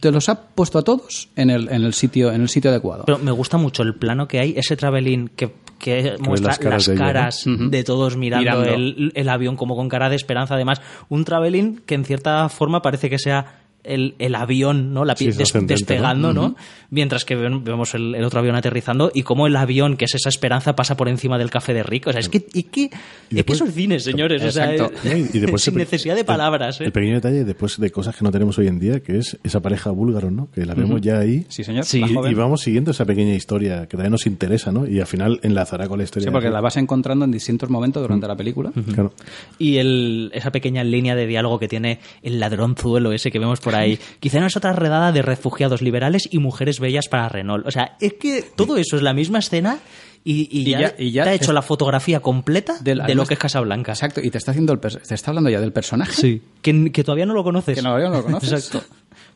te 0.00 0.12
los 0.12 0.28
ha 0.28 0.40
puesto 0.40 0.78
a 0.78 0.82
todos 0.82 1.30
en 1.36 1.48
el, 1.48 1.68
en 1.70 1.84
el 1.84 1.94
sitio 1.94 2.30
en 2.32 2.42
el 2.42 2.48
sitio 2.48 2.70
adecuado. 2.70 3.04
Pero 3.06 3.18
me 3.18 3.30
gusta 3.30 3.56
mucho 3.56 3.82
el 3.82 3.94
plano 3.94 4.28
que 4.28 4.40
hay, 4.40 4.54
ese 4.56 4.76
traveling 4.76 5.28
que, 5.28 5.54
que 5.78 6.16
muestra 6.20 6.48
las 6.48 6.60
las 6.60 6.88
caras 6.88 7.44
de 7.44 7.54
ella, 7.54 7.68
de, 7.70 7.84
todos 7.84 8.16
mirando, 8.16 8.60
Mirando. 8.60 8.70
El, 8.70 9.12
el 9.14 9.28
avión 9.28 9.56
como 9.56 9.74
con 9.74 9.88
cara 9.88 10.10
de 10.10 10.16
esperanza. 10.16 10.54
Además, 10.54 10.82
un 11.08 11.24
traveling 11.24 11.78
que 11.86 11.94
en 11.94 12.04
cierta 12.04 12.48
forma 12.50 12.82
parece 12.82 13.08
que 13.08 13.18
sea 13.18 13.62
el, 13.88 14.14
el 14.18 14.34
avión, 14.34 14.92
¿no? 14.94 15.04
La 15.04 15.16
Sí, 15.16 15.26
des- 15.32 15.52
despegando, 15.66 16.32
¿no? 16.32 16.48
¿no? 16.50 16.56
Mientras 16.90 17.24
que 17.24 17.34
vemos 17.36 17.94
el, 17.94 18.14
el 18.14 18.24
otro 18.24 18.40
avión 18.40 18.54
aterrizando 18.56 19.10
y 19.14 19.22
cómo 19.22 19.46
el 19.46 19.56
avión, 19.56 19.96
que 19.96 20.04
es 20.06 20.14
esa 20.14 20.28
esperanza, 20.28 20.76
pasa 20.76 20.96
por 20.96 21.08
encima 21.08 21.36
del 21.38 21.50
café 21.50 21.74
de 21.74 21.82
Rick. 21.82 22.06
O 22.06 22.12
sea, 22.12 22.20
es 22.20 22.28
que, 22.28 22.46
y 22.54 22.62
que, 22.64 22.80
Y 22.82 22.84
es 22.84 22.90
que 22.90 23.34
después- 23.36 23.60
eso 23.60 23.64
es 23.68 23.74
cine, 23.74 24.00
señores. 24.00 24.42
O 24.42 24.50
sea, 24.50 24.72
es- 24.74 25.34
Y 25.34 25.38
después 25.38 25.62
sin 25.62 25.74
necesidad 25.76 26.14
de 26.14 26.20
el- 26.20 26.26
palabras, 26.26 26.80
¿eh? 26.80 26.84
El 26.84 26.92
pequeño 26.92 27.14
detalle 27.14 27.44
después 27.44 27.78
de 27.78 27.90
cosas 27.90 28.16
que 28.16 28.24
no 28.24 28.30
tenemos 28.30 28.56
hoy 28.58 28.68
en 28.68 28.78
día, 28.78 29.00
que 29.00 29.18
es 29.18 29.38
esa 29.42 29.60
pareja 29.60 29.90
búlgaro, 29.90 30.30
¿no? 30.30 30.50
Que 30.52 30.64
la 30.64 30.74
vemos 30.74 31.00
ya 31.00 31.18
ahí. 31.18 31.44
Sí, 31.48 31.64
señor. 31.64 31.84
Sí, 31.84 32.02
Y, 32.06 32.34
vamos 32.34 32.60
siguiendo 32.62 32.90
esa 32.92 33.04
pequeña 33.04 33.34
historia 33.34 33.86
que 33.86 33.96
también 33.96 34.12
nos 34.12 34.26
interesa, 34.26 34.70
¿no? 34.72 34.86
Y 34.86 35.00
al 35.00 35.06
final 35.06 35.40
enlazará 35.42 35.88
con 35.88 35.98
la 35.98 36.04
historia. 36.04 36.28
Sí, 36.28 36.32
porque 36.32 36.50
la 36.50 36.60
vas 36.60 36.76
encontrando 36.76 37.24
en 37.24 37.30
distintos 37.32 37.68
momentos 37.70 38.02
durante 38.02 38.26
la 38.26 38.36
película. 38.36 38.72
Claro. 38.94 39.12
Y 39.58 39.76
el, 39.76 40.30
esa 40.34 40.50
pequeña 40.52 40.84
línea 40.84 41.14
de 41.14 41.26
diálogo 41.26 41.58
que 41.58 41.68
tiene 41.68 42.00
el 42.22 42.38
ladronzuelo 42.40 43.12
ese 43.12 43.30
que 43.30 43.38
vemos 43.38 43.60
por 43.60 43.74
ahí. 43.74 43.77
Quizá 44.20 44.40
no 44.40 44.46
es 44.46 44.56
otra 44.56 44.72
redada 44.72 45.12
de 45.12 45.22
refugiados 45.22 45.82
liberales 45.82 46.28
y 46.30 46.38
mujeres 46.38 46.80
bellas 46.80 47.08
para 47.08 47.28
Renault. 47.28 47.66
O 47.66 47.70
sea, 47.70 47.96
es 48.00 48.14
que 48.14 48.42
todo 48.56 48.76
eso 48.76 48.96
es 48.96 49.02
la 49.02 49.12
misma 49.14 49.38
escena 49.38 49.78
y, 50.24 50.48
y 50.50 50.68
Y 50.68 50.70
ya, 50.72 50.94
y 50.98 51.10
ya 51.12 51.24
te 51.24 51.30
ha 51.30 51.34
hecho 51.34 51.52
la 51.52 51.62
fotografía 51.62 52.20
completa 52.20 52.76
Del- 52.80 53.02
de 53.06 53.14
lo 53.14 53.24
que 53.24 53.34
es 53.34 53.40
Casablanca. 53.40 53.92
Exacto, 53.92 54.20
y 54.20 54.30
te 54.30 54.38
está 54.38 54.50
haciendo 54.50 54.72
el 54.72 54.80
te 54.80 55.14
está 55.14 55.30
hablando 55.30 55.48
ya 55.50 55.60
del 55.60 55.72
personaje. 55.72 56.12
Sí. 56.12 56.42
Que, 56.60 56.90
que 56.92 57.04
todavía 57.04 57.24
no 57.26 57.34
lo 57.34 57.44
conoces. 57.44 57.76
Que 57.76 57.82
todavía 57.82 58.08
no 58.08 58.16
lo 58.16 58.24
conoces. 58.24 58.52
Exacto. 58.52 58.86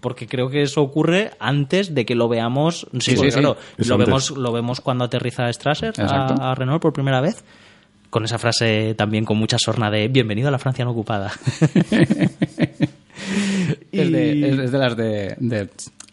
Porque 0.00 0.26
creo 0.26 0.50
que 0.50 0.62
eso 0.62 0.82
ocurre 0.82 1.30
antes 1.38 1.94
de 1.94 2.04
que 2.04 2.16
lo 2.16 2.28
veamos. 2.28 2.88
Sí, 2.94 3.00
Sí, 3.00 3.16
sí, 3.16 3.30
sí. 3.30 3.38
claro, 3.38 3.56
Es 3.78 3.86
lo 3.86 3.96
vemos, 3.96 4.30
lo 4.32 4.50
vemos 4.52 4.80
cuando 4.80 5.04
aterriza 5.04 5.50
Strasser 5.52 5.94
a, 6.00 6.50
a 6.50 6.54
Renault 6.56 6.82
por 6.82 6.92
primera 6.92 7.20
vez. 7.20 7.44
Con 8.10 8.24
esa 8.24 8.38
frase 8.38 8.94
también 8.94 9.24
con 9.24 9.38
mucha 9.38 9.56
sorna 9.58 9.90
de 9.90 10.08
Bienvenido 10.08 10.48
a 10.48 10.50
la 10.50 10.58
Francia 10.58 10.84
no 10.84 10.90
ocupada. 10.90 11.32
Es, 13.92 14.10
de, 14.10 14.48
es- 14.48 14.58
es 14.58 14.72
de 14.72 14.78
las 14.78 14.96
de, 14.96 15.36
de, 15.38 15.68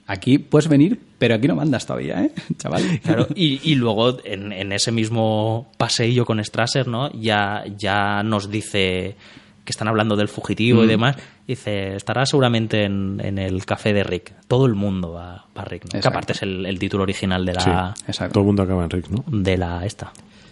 Aquí 0.07 0.39
puedes 0.39 0.67
venir, 0.67 0.99
pero 1.19 1.35
aquí 1.35 1.47
no 1.47 1.55
mandas 1.55 1.85
todavía, 1.85 2.23
¿eh, 2.23 2.31
chaval? 2.57 2.83
Claro, 3.03 3.27
y, 3.35 3.59
y 3.71 3.75
luego 3.75 4.17
en, 4.25 4.51
en 4.51 4.71
ese 4.71 4.91
mismo 4.91 5.71
paseillo 5.77 6.25
con 6.25 6.43
Strasser, 6.43 6.87
¿no? 6.87 7.11
Ya, 7.11 7.63
ya 7.77 8.23
nos 8.23 8.49
dice 8.49 9.15
que 9.63 9.71
están 9.71 9.87
hablando 9.87 10.15
del 10.15 10.27
fugitivo 10.27 10.81
y 10.83 10.87
Mm. 10.87 10.89
demás. 10.89 11.15
Dice, 11.47 11.95
estará 11.95 12.25
seguramente 12.25 12.83
en, 12.85 13.19
en 13.23 13.37
el 13.39 13.65
café 13.65 13.93
de 13.93 14.03
Rick. 14.03 14.33
Todo 14.47 14.65
el 14.65 14.73
mundo 14.75 15.13
va 15.13 15.45
a 15.55 15.65
Rick, 15.65 15.93
¿no? 15.93 15.99
Que 16.01 16.07
aparte 16.07 16.33
es 16.33 16.41
el, 16.43 16.65
el 16.65 16.77
título 16.79 17.03
original 17.03 17.45
de 17.45 17.53
Sí. 17.59 17.69
la, 17.69 17.93
Exacto. 18.07 18.33
Todo 18.33 18.41
el 18.41 18.47
mundo 18.47 18.63
acaba 18.63 18.83
en 18.83 18.89
Rick, 18.89 19.09
¿no? 19.09 19.23
de 19.27 19.57
la 19.57 19.85
esta, 19.85 20.11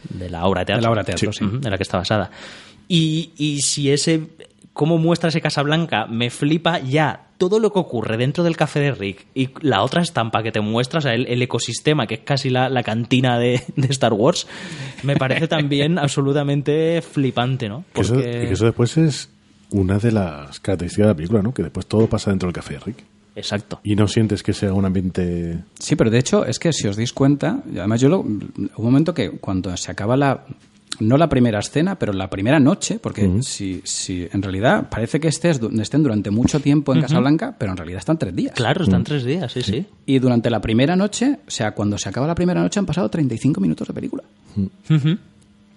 de 0.09 0.29
la 0.29 0.45
obra 0.45 0.61
de 0.61 0.65
teatro. 0.67 0.81
De 0.81 0.85
la 0.85 0.91
obra 0.91 1.01
de 1.03 1.05
teatro, 1.13 1.33
sí. 1.33 1.45
De 1.51 1.69
la 1.69 1.77
que 1.77 1.83
está 1.83 1.97
basada. 1.97 2.29
Y, 2.87 3.31
y 3.37 3.61
si 3.61 3.91
ese, 3.91 4.21
cómo 4.77 4.97
muestra 4.97 5.27
ese 5.29 5.41
Casablanca, 5.41 6.05
me 6.07 6.29
flipa 6.29 6.79
ya 6.79 7.25
todo 7.37 7.59
lo 7.59 7.73
que 7.73 7.79
ocurre 7.79 8.15
dentro 8.15 8.43
del 8.43 8.55
café 8.55 8.79
de 8.79 8.91
Rick 8.93 9.25
y 9.35 9.49
la 9.61 9.83
otra 9.83 10.01
estampa 10.01 10.41
que 10.43 10.51
te 10.51 10.61
muestra, 10.61 10.99
o 10.99 11.01
sea, 11.01 11.13
el, 11.13 11.27
el 11.27 11.41
ecosistema, 11.41 12.07
que 12.07 12.13
es 12.15 12.19
casi 12.21 12.49
la, 12.49 12.69
la 12.69 12.83
cantina 12.83 13.37
de, 13.37 13.61
de 13.75 13.87
Star 13.87 14.13
Wars, 14.13 14.47
me 15.03 15.15
parece 15.17 15.47
también 15.47 15.97
absolutamente 15.99 17.01
flipante, 17.01 17.67
¿no? 17.67 17.83
Que 17.93 18.01
eso, 18.01 18.13
Porque- 18.13 18.29
y 18.43 18.47
que 18.47 18.53
eso 18.53 18.65
después 18.65 18.95
es 18.97 19.29
una 19.71 19.97
de 19.99 20.11
las 20.13 20.59
características 20.61 21.05
de 21.07 21.11
la 21.11 21.15
película, 21.15 21.41
¿no? 21.41 21.53
Que 21.53 21.63
después 21.63 21.85
todo 21.87 22.07
pasa 22.07 22.29
dentro 22.29 22.47
del 22.47 22.53
café 22.53 22.75
de 22.75 22.79
Rick. 22.79 23.03
Exacto. 23.35 23.79
Y 23.83 23.95
no 23.95 24.07
sientes 24.07 24.41
que 24.41 24.53
sea 24.53 24.73
un 24.73 24.85
ambiente... 24.85 25.59
Sí, 25.77 25.95
pero 25.95 26.09
de 26.09 26.17
hecho 26.19 26.43
es 26.45 26.57
que 26.57 26.73
si 26.73 26.87
os 26.87 26.95
dais 26.95 27.13
cuenta, 27.13 27.61
y 27.71 27.77
además 27.77 28.01
yo 28.01 28.09
lo, 28.09 28.21
un 28.21 28.71
momento 28.77 29.13
que 29.13 29.29
cuando 29.31 29.75
se 29.77 29.91
acaba 29.91 30.17
la 30.17 30.43
no 30.99 31.17
la 31.17 31.29
primera 31.29 31.59
escena, 31.59 31.97
pero 31.99 32.11
la 32.13 32.29
primera 32.29 32.59
noche, 32.59 32.99
porque 32.99 33.41
si, 33.41 33.81
si 33.83 34.27
en 34.31 34.41
realidad 34.41 34.89
parece 34.89 35.19
que 35.19 35.27
estés, 35.27 35.59
estén 35.79 36.03
durante 36.03 36.31
mucho 36.31 36.59
tiempo 36.59 36.93
en 36.93 37.01
Casablanca, 37.01 37.55
pero 37.57 37.71
en 37.71 37.77
realidad 37.77 37.99
están 37.99 38.17
tres 38.17 38.35
días. 38.35 38.53
Claro, 38.55 38.83
están 38.83 39.03
tres 39.03 39.23
días, 39.23 39.51
sí, 39.51 39.61
sí. 39.61 39.85
Y 40.05 40.19
durante 40.19 40.49
la 40.49 40.59
primera 40.61 40.95
noche, 40.95 41.39
o 41.47 41.51
sea, 41.51 41.71
cuando 41.71 41.97
se 41.97 42.09
acaba 42.09 42.25
la 42.27 42.35
primera 42.35 42.61
noche 42.61 42.79
han 42.79 42.85
pasado 42.85 43.09
35 43.09 43.61
minutos 43.61 43.87
de 43.87 43.93
película. 43.93 44.23
Ujú. 44.55 45.17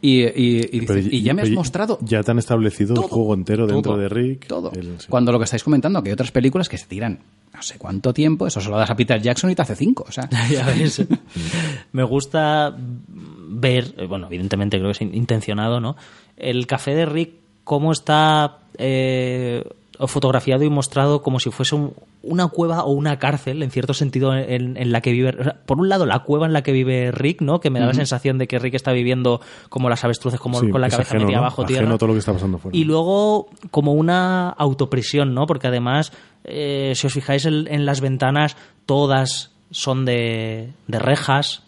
Y, 0.03 0.23
y- 0.23 0.69
y 0.73 0.81
dices, 0.81 0.87
Pero 0.87 1.01
y 1.15 1.23
ya 1.23 1.35
me 1.35 1.43
has 1.43 1.51
mostrado 1.51 1.99
Ya 2.01 2.23
te 2.23 2.31
han 2.31 2.39
establecido 2.39 2.95
todo, 2.95 3.05
el 3.05 3.11
juego 3.11 3.35
entero 3.35 3.67
dentro 3.67 3.93
todo, 3.93 3.99
de 3.99 4.09
Rick. 4.09 4.47
Todo. 4.47 4.73
el- 4.73 4.99
sí. 4.99 5.07
Cuando 5.11 5.31
lo 5.33 5.39
que 5.39 5.45
estáis 5.45 5.63
comentando, 5.63 6.03
que 6.03 6.09
hay 6.09 6.15
otras 6.15 6.31
películas 6.31 6.71
que 6.71 6.79
se 6.79 6.87
tiran 6.87 7.19
no 7.61 7.65
sé 7.65 7.77
cuánto 7.77 8.15
tiempo, 8.15 8.47
eso 8.47 8.59
se 8.63 8.71
lo 8.71 8.79
das 8.79 8.89
a 8.91 8.97
Peter 8.97 9.21
Jackson 9.21 9.51
y 9.51 9.55
te 9.55 9.61
hace 9.61 9.77
cinco. 9.77 10.07
O 10.09 10.13
sea, 10.13 10.29
Ya 10.51 10.65
ves. 10.65 11.05
Me 11.93 12.03
gusta 12.05 12.75
ver, 12.77 13.95
eh, 13.99 14.07
bueno, 14.07 14.27
evidentemente 14.29 14.79
creo 14.79 14.89
que 14.89 14.93
es 14.93 15.01
in- 15.03 15.15
intencionado, 15.15 15.79
¿no? 15.79 15.95
El 16.39 16.67
café 16.67 16.95
de 16.95 17.05
Rick, 17.05 17.33
cómo 17.65 17.93
está 17.93 18.61
eh, 18.79 19.63
fotografiado 20.07 20.65
y 20.65 20.71
mostrado 20.71 21.21
como 21.21 21.39
si 21.39 21.51
fuese 21.51 21.75
un- 21.75 21.93
una 22.23 22.49
cueva 22.49 22.85
o 22.85 22.93
una 22.93 23.19
cárcel, 23.19 23.63
en 23.63 23.71
cierto 23.71 23.93
sentido, 23.95 24.35
en, 24.35 24.77
en 24.77 24.93
la 24.93 25.01
que 25.03 25.13
vive. 25.13 25.35
o 25.39 25.43
sea, 25.45 25.57
por 25.67 25.79
un 25.79 25.89
lado, 25.89 26.05
la 26.07 26.19
cueva 26.21 26.47
en 26.47 26.53
la 26.53 26.63
que 26.63 26.73
vive 26.73 27.11
Rick, 27.13 27.41
¿no? 27.43 27.61
Que 27.61 27.71
me 27.71 27.81
da 27.81 27.87
la 27.87 27.95
sensación 27.95 28.37
de 28.39 28.47
que 28.47 28.59
Rick 28.59 28.75
está 28.75 28.93
viviendo 28.93 29.41
como 29.71 29.89
las 29.91 30.05
avestruces, 30.05 30.39
como 30.41 30.61
Sí, 30.61 30.69
con 30.71 30.81
la 30.81 30.89
cabeza 30.89 31.09
ajeno, 31.11 31.25
metida 31.25 31.39
¿no? 31.39 31.43
bajo 31.45 31.63
Ajeno 31.63 31.79
tierra. 31.81 31.99
todo 31.99 32.07
lo 32.09 32.13
que 32.15 32.19
está 32.21 32.33
pasando 32.33 32.59
fuera. 32.59 32.77
Y 32.77 32.85
luego 32.85 33.49
como 33.71 33.93
una 33.95 34.51
autoprisión, 34.51 35.35
¿no? 35.35 35.47
Porque 35.47 35.67
además, 35.69 36.13
eh, 36.45 36.93
si 36.95 37.07
os 37.07 37.13
fijáis 37.13 37.47
en, 37.47 37.67
en 37.69 37.87
las 37.87 38.01
ventanas, 38.01 38.57
todas 38.87 39.51
son 39.71 40.05
de, 40.05 40.73
de 40.87 40.99
rejas. 40.99 41.63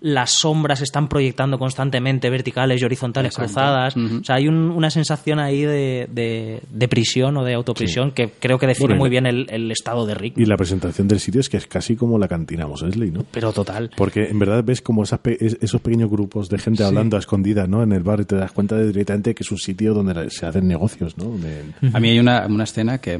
Las 0.00 0.30
sombras 0.30 0.80
están 0.80 1.08
proyectando 1.08 1.58
constantemente, 1.58 2.30
verticales 2.30 2.80
y 2.80 2.84
horizontales 2.84 3.32
Exacto. 3.32 3.52
cruzadas. 3.52 3.96
O 3.96 4.24
sea, 4.24 4.36
hay 4.36 4.46
un- 4.46 4.70
una 4.70 4.90
sensación 4.90 5.40
ahí 5.40 5.62
de, 5.62 6.08
de- 6.12 6.62
de 6.70 6.88
prisión 6.88 7.36
o 7.36 7.44
de 7.44 7.54
autoprisión 7.54 8.12
que 8.12 8.30
creo 8.38 8.58
que 8.58 8.66
define 8.68 8.88
Bueno, 8.90 9.00
muy 9.00 9.10
bien 9.10 9.26
el, 9.26 9.46
el 9.50 9.70
estado 9.72 10.06
de 10.06 10.14
Rick. 10.14 10.38
Y 10.38 10.44
la 10.46 10.56
presentación 10.56 11.08
del 11.08 11.18
sitio 11.20 11.40
es 11.40 11.48
que 11.48 11.56
es 11.56 11.66
casi 11.66 11.96
como 11.96 12.18
la 12.18 12.28
cantina 12.28 12.66
Mosley, 12.66 13.10
¿no? 13.10 13.24
Pero 13.32 13.52
total. 13.52 13.90
Porque 13.96 14.28
en 14.28 14.38
verdad 14.38 14.62
ves 14.64 14.80
como 14.82 15.02
esas 15.02 15.18
pe- 15.18 15.36
es- 15.44 15.58
esos 15.60 15.80
pequeños 15.80 16.10
grupos 16.10 16.48
de 16.48 16.58
gente 16.58 16.84
hablando 16.84 17.16
a 17.16 17.20
escondidas, 17.20 17.68
¿no? 17.68 17.82
En 17.82 17.92
el 17.92 18.02
bar 18.04 18.20
y 18.20 18.24
te 18.24 18.36
das 18.36 18.52
cuenta 18.52 18.76
de 18.76 18.86
directamente 18.86 19.34
que 19.34 19.42
es 19.42 19.50
un 19.50 19.58
sitio 19.58 19.94
donde 19.94 20.30
se 20.30 20.46
hacen 20.46 20.68
negocios, 20.68 21.16
¿no? 21.18 21.36
De- 21.38 21.64
A 21.92 21.98
mí 21.98 22.10
hay 22.10 22.18
una, 22.20 22.46
una 22.46 22.64
escena 22.64 22.98
que, 22.98 23.18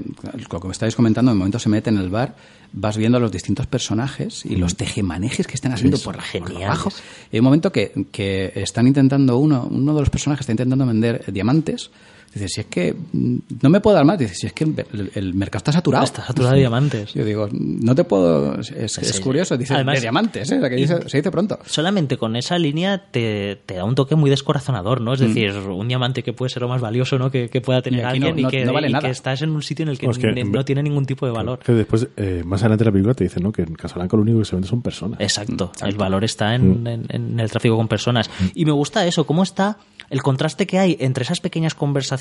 lo 0.52 0.60
que 0.60 0.66
me 0.68 0.72
estáis 0.72 0.94
comentando, 0.94 1.32
en 1.32 1.34
el 1.34 1.38
momento 1.38 1.58
se 1.58 1.68
mete 1.68 1.90
en 1.90 1.98
el 1.98 2.08
bar, 2.08 2.34
vas 2.72 2.96
viendo 2.96 3.18
a 3.18 3.20
los 3.20 3.32
distintos 3.32 3.66
personajes 3.66 4.44
y 4.44 4.56
los 4.56 4.76
tejemanejes 4.76 5.46
que 5.46 5.54
están 5.54 5.72
haciendo 5.72 5.98
por, 5.98 6.16
por 6.16 6.24
geniales. 6.24 6.66
abajo. 6.66 6.90
Hay 7.32 7.38
un 7.38 7.44
momento 7.44 7.72
que, 7.72 7.92
que 8.12 8.52
están 8.56 8.86
intentando, 8.86 9.38
uno, 9.38 9.68
uno 9.70 9.94
de 9.94 10.00
los 10.00 10.10
personajes 10.10 10.42
está 10.42 10.52
intentando 10.52 10.86
vender 10.86 11.24
diamantes. 11.32 11.90
Dice, 12.34 12.48
si 12.48 12.60
es 12.60 12.66
que 12.66 12.94
mm, 13.12 13.36
no 13.62 13.70
me 13.70 13.80
puedo 13.80 13.96
dar 13.96 14.04
más, 14.04 14.18
dice, 14.18 14.34
si 14.34 14.46
es 14.46 14.52
que 14.52 14.64
el, 14.64 15.10
el 15.14 15.34
mercado 15.34 15.58
está 15.58 15.72
saturado. 15.72 16.04
Está 16.04 16.24
saturado 16.24 16.54
de 16.54 16.60
diamantes. 16.60 17.14
Yo 17.14 17.24
digo, 17.24 17.48
no 17.52 17.94
te 17.94 18.04
puedo. 18.04 18.58
Es, 18.60 18.98
es 18.98 19.20
curioso, 19.20 19.56
dice, 19.56 19.74
además- 19.74 19.96
de 19.96 20.00
diamantes, 20.02 20.50
¿eh? 20.52 20.56
O 20.58 20.60
sea, 20.60 20.70
que 20.70 20.76
dice- 20.76 21.08
se 21.08 21.16
dice 21.18 21.30
pronto. 21.30 21.58
Solamente 21.66 22.16
con 22.16 22.36
esa 22.36 22.58
línea 22.58 22.98
te, 23.10 23.56
te 23.66 23.74
da 23.74 23.84
un 23.84 23.94
toque 23.94 24.14
muy 24.14 24.30
descorazonador, 24.30 25.00
¿no? 25.00 25.14
Es 25.14 25.20
decir, 25.20 25.52
un 25.52 25.88
diamante 25.88 26.22
que 26.22 26.32
puede 26.32 26.50
ser 26.50 26.62
lo 26.62 26.68
más 26.68 26.80
valioso, 26.80 27.18
¿no? 27.18 27.30
Que, 27.30 27.48
que 27.48 27.60
pueda 27.60 27.82
tener 27.82 27.98
Mm. 28.04 28.06
Y 28.06 28.08
aquí 28.10 28.20
no- 28.20 28.26
alguien 28.28 28.42
no- 28.44 28.48
y, 28.48 28.50
que, 28.52 28.64
no 28.64 28.72
vale 28.72 28.88
y 28.88 28.92
nada. 28.92 29.06
que 29.08 29.12
estás 29.12 29.42
en 29.42 29.50
un 29.50 29.62
sitio 29.62 29.82
en 29.84 29.88
el 29.88 29.98
que, 29.98 30.06
No, 30.06 30.12
es 30.12 30.18
que 30.18 30.44
no 30.44 30.64
tiene 30.64 30.82
ningún 30.82 31.06
tipo 31.06 31.26
de 31.26 31.32
valor. 31.32 31.58
Que 31.60 31.72
después, 31.72 32.08
eh, 32.16 32.42
más 32.44 32.60
adelante 32.62 32.84
de 32.84 32.90
la 32.90 32.92
película 32.92 33.14
te 33.14 33.24
dicen 33.24 33.42
¿no? 33.42 33.52
que 33.52 33.62
en 33.62 33.74
Casablanca 33.74 34.16
lo 34.16 34.22
único 34.22 34.38
que 34.40 34.44
se 34.44 34.54
vende 34.54 34.68
son 34.68 34.82
personas. 34.82 35.20
Exacto, 35.20 35.72
el 35.84 35.96
valor 35.96 36.24
está 36.24 36.54
en, 36.54 36.86
en- 36.86 37.06
en 37.08 37.40
el 37.40 37.50
tráfico 37.50 37.76
con 37.76 37.88
personas. 37.88 38.30
Y 38.54 38.64
me 38.64 38.72
gusta 38.72 39.06
eso, 39.06 39.24
cómo 39.26 39.42
está 39.42 39.78
el 40.10 40.22
contraste 40.22 40.66
que 40.66 40.78
hay 40.78 40.96
entre 41.00 41.22
esas 41.24 41.40
pequeñas 41.40 41.74
conversaciones 41.74 42.17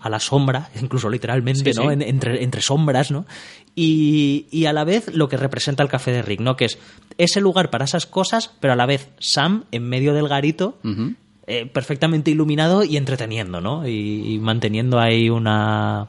a 0.00 0.08
la 0.10 0.20
sombra, 0.20 0.68
incluso 0.80 1.08
literalmente, 1.08 1.72
Sí, 1.72 1.78
¿no? 1.80 1.88
sí. 1.88 1.92
En- 1.94 2.02
entre, 2.02 2.42
entre 2.42 2.60
sombras, 2.60 3.10
¿no? 3.10 3.24
Y, 3.74 4.46
y 4.50 4.66
a 4.66 4.72
la 4.72 4.84
vez 4.84 5.12
lo 5.14 5.28
que 5.28 5.36
representa 5.36 5.82
el 5.82 5.88
café 5.88 6.12
de 6.12 6.22
Rick, 6.22 6.40
¿no? 6.40 6.56
Que 6.56 6.66
es 6.66 6.78
ese 7.18 7.40
lugar 7.40 7.70
para 7.70 7.84
esas 7.84 8.06
cosas, 8.06 8.52
pero 8.60 8.72
a 8.72 8.76
la 8.76 8.86
vez 8.86 9.08
Sam 9.18 9.64
en 9.72 9.82
medio 9.88 10.14
del 10.14 10.28
garito, 10.28 10.78
eh, 11.46 11.66
perfectamente 11.66 12.30
iluminado 12.30 12.84
y 12.84 12.96
entreteniendo, 12.96 13.60
¿no? 13.60 13.86
Y, 13.88 14.34
y 14.34 14.38
manteniendo 14.38 14.98
ahí 15.00 15.28
una 15.30 16.08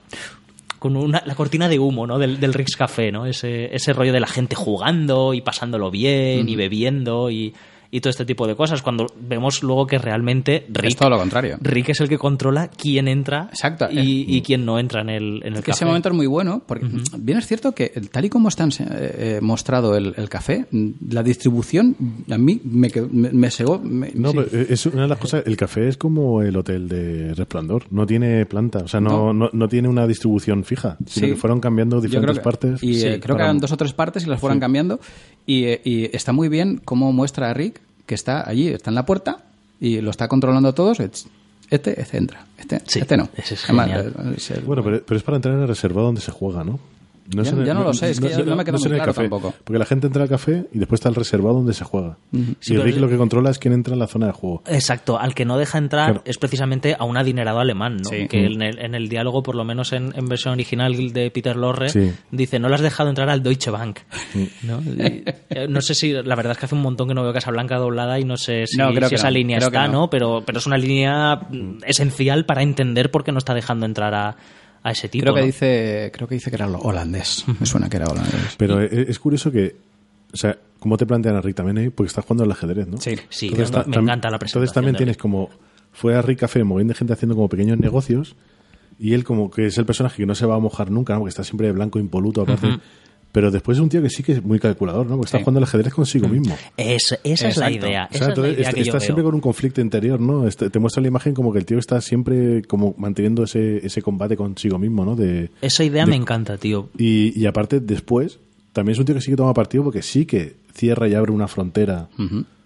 con 0.79 0.95
una, 0.97 1.23
la 1.25 1.33
cortina 1.33 1.67
de 1.67 1.79
humo 1.79 2.05
¿no? 2.05 2.19
del, 2.19 2.39
del 2.39 2.53
Rick's 2.53 2.75
Café, 2.75 3.11
¿no? 3.11 3.25
Ese, 3.25 3.73
ese 3.75 3.91
rollo 3.93 4.13
de 4.13 4.19
la 4.19 4.27
gente 4.27 4.55
jugando 4.55 5.33
y 5.33 5.41
pasándolo 5.41 5.89
bien 5.89 6.47
y 6.47 6.55
bebiendo 6.55 7.31
y, 7.31 7.55
y 7.91 8.01
todo 8.01 8.09
este 8.09 8.25
tipo 8.25 8.47
de 8.47 8.55
cosas. 8.55 8.81
Cuando 8.81 9.07
vemos 9.19 9.63
luego 9.63 9.87
que 9.87 9.97
realmente 9.97 10.65
Rick 10.69 10.85
Es 10.85 10.95
todo 10.95 11.09
lo 11.09 11.17
contrario. 11.17 11.57
Rick 11.61 11.89
es 11.89 12.01
el 12.01 12.09
que 12.09 12.17
controla 12.17 12.67
quién 12.69 13.07
entra 13.07 13.47
Exacto. 13.51 13.87
y, 13.91 14.25
y 14.27 14.41
quién 14.41 14.65
no 14.65 14.79
entra 14.79 15.01
en 15.01 15.09
el, 15.09 15.41
en 15.43 15.55
el 15.55 15.63
Que 15.63 15.71
ese 15.71 15.79
café. 15.79 15.85
momento 15.85 16.09
es 16.09 16.15
muy 16.15 16.27
bueno, 16.27 16.61
porque 16.65 16.87
bien 17.17 17.37
es 17.37 17.47
cierto 17.47 17.73
que 17.73 17.89
tal 18.11 18.25
y 18.25 18.29
como 18.29 18.49
está 18.49 18.65
eh, 18.65 18.67
eh, 18.79 19.39
mostrado 19.41 19.95
el, 19.95 20.13
el 20.17 20.29
café, 20.29 20.65
la 21.09 21.23
distribución 21.23 21.95
a 22.29 22.37
mí 22.37 22.59
me, 22.63 22.89
me, 23.11 23.31
me 23.31 23.51
segó. 23.51 23.79
me- 23.79 24.11
No, 24.15 24.31
sí. 24.31 24.37
pero 24.51 24.61
es 24.69 24.85
una 24.85 25.03
de 25.03 25.07
las 25.07 25.19
cosas. 25.19 25.43
El 25.45 25.57
café 25.57 25.87
es 25.87 25.97
como 25.97 26.41
el 26.41 26.55
hotel 26.57 26.87
de 26.87 27.33
Resplandor. 27.33 27.83
No 27.91 28.05
tiene 28.05 28.45
planta, 28.45 28.79
o 28.79 28.87
sea, 28.87 28.99
no, 28.99 29.33
no. 29.33 29.49
no 29.53 29.67
tiene 29.67 29.87
una 29.87 30.07
distribución 30.07 30.63
fija, 30.63 30.97
sino 31.05 31.27
Sí. 31.27 31.33
que 31.33 31.37
fueron 31.39 31.59
cambiando 31.59 32.01
diferentes 32.01 32.39
creo 32.39 32.41
que- 32.41 32.43
partes. 32.43 32.83
Y 32.83 32.95
Sí, 32.95 33.07
eh, 33.07 33.19
creo 33.19 33.35
que 33.35 33.39
para- 33.39 33.45
eran 33.45 33.59
dos 33.59 33.71
o 33.71 33.77
tres 33.77 33.93
partes 33.93 34.25
y 34.25 34.29
las 34.29 34.39
fueron 34.39 34.59
cambiando. 34.59 34.99
Y, 35.45 35.65
eh, 35.65 35.81
y 35.83 36.15
está 36.15 36.31
muy 36.33 36.49
bien 36.49 36.81
cómo 36.83 37.11
muestra 37.11 37.49
a 37.51 37.53
Rick 37.53 37.81
que 38.05 38.15
está 38.15 38.47
allí, 38.47 38.67
está 38.69 38.89
en 38.91 38.95
la 38.95 39.05
puerta 39.05 39.39
y 39.79 40.01
lo 40.01 40.11
está 40.11 40.27
controlando 40.27 40.73
todos. 40.73 40.99
Este, 40.99 41.99
este 41.99 42.17
entra, 42.17 42.45
este, 42.57 42.81
Sí, 42.85 42.99
este 42.99 43.17
no. 43.17 43.27
ese 43.35 43.55
es 43.55 43.63
Además, 43.65 43.87
genial. 43.87 44.33
es 44.37 44.51
el- 44.51 44.61
Bueno, 44.61 44.83
pero, 44.83 45.03
pero 45.05 45.17
es 45.17 45.23
para 45.23 45.37
entrar 45.37 45.55
en 45.55 45.61
el 45.61 45.67
reservado 45.67 46.05
donde 46.07 46.21
se 46.21 46.31
juega, 46.31 46.63
¿no? 46.63 46.79
Ya- 47.27 47.41
en 47.49 47.59
el- 47.59 47.65
ya 47.65 47.73
no 47.73 47.83
lo 47.83 47.93
sé, 47.93 48.11
es 48.11 48.19
que 48.19 48.29
ya 48.29 48.37
no 48.43 48.55
me 48.55 48.63
queda 48.63 48.77
muy 48.77 48.85
en 48.87 48.91
el 48.93 48.97
claro 48.97 49.13
café, 49.13 49.21
tampoco. 49.29 49.53
Porque 49.63 49.79
la 49.79 49.85
gente 49.85 50.07
entra 50.07 50.23
al 50.23 50.29
café 50.29 50.67
y 50.71 50.77
después 50.79 50.99
está 50.99 51.09
el 51.09 51.15
reservado 51.15 51.55
donde 51.55 51.73
se 51.73 51.83
juega. 51.83 52.17
Sí, 52.59 52.73
y 52.73 52.77
Rick 52.77 52.97
lo 52.97 53.09
que 53.09 53.17
controla 53.17 53.49
es 53.49 53.57
quién 53.57 53.73
entra 53.73 53.93
en 53.93 53.99
la 53.99 54.07
zona 54.07 54.27
de 54.27 54.31
juego. 54.33 54.61
Exacto, 54.67 55.19
al 55.19 55.33
que 55.33 55.43
no 55.45 55.57
deja 55.57 55.77
entrar 55.77 56.05
Claro. 56.11 56.21
es 56.25 56.37
precisamente 56.37 56.95
a 56.97 57.03
un 57.03 57.17
adinerado 57.17 57.59
alemán, 57.59 57.97
¿no? 57.97 58.09
Sí. 58.09 58.27
Que 58.27 58.45
en 58.45 58.61
el, 58.61 58.77
en 58.79 58.93
el 58.95 59.09
diálogo, 59.09 59.41
por 59.43 59.55
lo 59.55 59.63
menos 59.63 59.91
en, 59.93 60.13
en 60.15 60.27
versión 60.27 60.53
original 60.53 60.95
de 61.13 61.31
Peter 61.31 61.55
Lorre, 61.55 61.89
Sí. 61.89 62.11
dice, 62.31 62.59
no 62.59 62.69
le 62.69 62.75
has 62.75 62.81
dejado 62.81 63.09
entrar 63.09 63.29
al 63.29 63.41
Deutsche 63.41 63.71
Bank. 63.71 63.99
¿no? 64.63 64.81
Y, 64.81 65.23
eh, 65.49 65.67
no 65.69 65.81
sé 65.81 65.95
si, 65.95 66.11
la 66.13 66.35
verdad 66.35 66.51
es 66.51 66.57
que 66.59 66.65
hace 66.65 66.75
un 66.75 66.81
montón 66.81 67.07
que 67.07 67.13
no 67.15 67.23
veo 67.23 67.33
Casablanca 67.33 67.77
doblada 67.77 68.19
y 68.19 68.23
no 68.23 68.37
sé 68.37 68.67
si, 68.67 68.77
No, 68.77 68.89
creo 68.93 69.07
si 69.07 69.09
que 69.09 69.15
esa 69.15 69.27
no, 69.29 69.33
línea 69.33 69.57
creo 69.57 69.71
que 69.71 69.77
está, 69.77 69.87
no. 69.87 69.93
¿no? 70.01 70.09
Pero, 70.09 70.43
pero 70.45 70.59
es 70.59 70.67
una 70.67 70.77
línea 70.77 71.35
mm, 71.49 71.79
esencial 71.87 72.45
para 72.45 72.61
entender 72.61 73.09
por 73.11 73.23
qué 73.23 73.31
no 73.31 73.39
está 73.39 73.53
dejando 73.53 73.85
entrar 73.85 74.13
a, 74.13 74.35
a 74.85 74.91
ese 74.91 75.09
tipo. 75.09 75.23
creo 75.23 75.33
que 75.33 75.39
¿no? 75.41 75.45
dice 75.47 76.11
creo 76.13 76.27
que 76.27 76.35
dice 76.35 76.51
que 76.51 76.55
era 76.57 76.67
holandés. 76.67 77.43
Me 77.59 77.65
suena 77.65 77.89
que 77.89 77.97
era 77.97 78.05
holandés. 78.05 78.55
Pero 78.57 78.81
es, 78.81 79.09
es 79.09 79.19
curioso 79.19 79.51
que, 79.51 79.75
o 80.31 80.37
sea, 80.37 80.55
cómo 80.79 80.95
te 80.95 81.07
plantean 81.07 81.35
a 81.35 81.41
Rick 81.41 81.55
también 81.55 81.79
ahí, 81.79 81.89
porque 81.89 82.07
estás 82.07 82.23
jugando 82.23 82.43
al 82.43 82.51
ajedrez, 82.51 82.87
¿no? 82.87 83.01
Sí. 83.01 83.15
Sí, 83.29 83.47
Entonces, 83.47 83.87
me, 83.87 83.97
encanta 83.97 84.29
la 84.29 84.37
presentación. 84.37 84.61
Entonces 84.61 84.73
también 84.73 84.95
tienes 84.95 85.17
como, 85.17 85.49
fue 85.91 86.15
a 86.15 86.21
Rick 86.21 86.41
Café, 86.41 86.63
de 86.63 86.93
gente 86.93 87.13
haciendo 87.13 87.33
como 87.33 87.49
pequeños 87.49 87.79
negocios, 87.79 88.35
y 88.99 89.13
él 89.13 89.23
como 89.23 89.49
que 89.49 89.65
es 89.65 89.77
el 89.79 89.87
personaje 89.87 90.17
que 90.17 90.27
no 90.27 90.35
se 90.35 90.45
va 90.45 90.55
a 90.55 90.59
mojar 90.59 90.91
nunca, 90.91 91.13
¿no? 91.13 91.21
Porque 91.21 91.29
está 91.29 91.43
siempre 91.43 91.65
de 91.65 91.73
blanco 91.73 91.97
impoluto 91.97 92.43
aparte. 92.43 92.77
Pero 93.35 93.51
después 93.51 93.77
es 93.77 93.81
un 93.83 93.89
tío 93.89 94.01
que 94.01 94.09
sí 94.09 94.23
que 94.23 94.31
es 94.31 94.43
muy 94.43 94.59
calculador, 94.59 95.05
¿no? 95.05 95.17
Porque 95.17 95.25
está 95.27 95.37
Sí. 95.39 95.43
jugando 95.43 95.57
al 95.59 95.65
ajedrez 95.65 95.93
consigo 95.93 96.27
mismo. 96.29 96.55
Es- 96.77 97.19
esa 97.23 97.49
es 97.49 97.57
la 97.57 97.69
idea. 97.69 98.05
O 98.09 98.15
Esa 98.15 98.17
sea, 98.17 98.17
es 98.17 98.21
la 98.21 98.27
entonces 98.29 98.53
idea 98.53 98.61
está, 98.61 98.71
que 98.71 98.77
yo 98.77 98.81
está 98.83 98.97
veo. 98.97 98.99
siempre 99.05 99.23
con 99.25 99.35
un 99.35 99.41
conflicto 99.41 99.81
interior, 99.81 100.19
¿no? 100.21 100.47
Este- 100.47 100.69
te 100.69 100.79
muestra 100.79 101.01
la 101.01 101.09
imagen 101.09 101.33
como 101.33 101.51
que 101.51 101.59
el 101.59 101.65
tío 101.65 101.77
está 101.77 101.99
siempre 101.99 102.61
como 102.63 102.95
manteniendo 102.97 103.43
ese, 103.43 103.85
ese 103.85 104.01
combate 104.01 104.37
consigo 104.37 104.79
mismo, 104.79 105.03
¿no? 105.03 105.15
De, 105.17 105.51
Esa 105.61 105.83
idea 105.83 106.05
de- 106.05 106.11
me 106.11 106.15
encanta, 106.15 106.57
tío. 106.57 106.89
y, 106.97 107.37
y 107.37 107.45
aparte, 107.45 107.81
después, 107.81 108.39
también 108.71 108.93
es 108.93 108.99
un 108.99 109.05
tío 109.05 109.15
que 109.15 109.21
sí 109.21 109.31
que 109.31 109.37
toma 109.37 109.53
partido 109.53 109.83
porque 109.83 110.01
sí 110.01 110.25
que 110.25 110.55
cierra 110.73 111.07
y 111.09 111.13
abre 111.13 111.31
una 111.33 111.47
frontera 111.49 112.07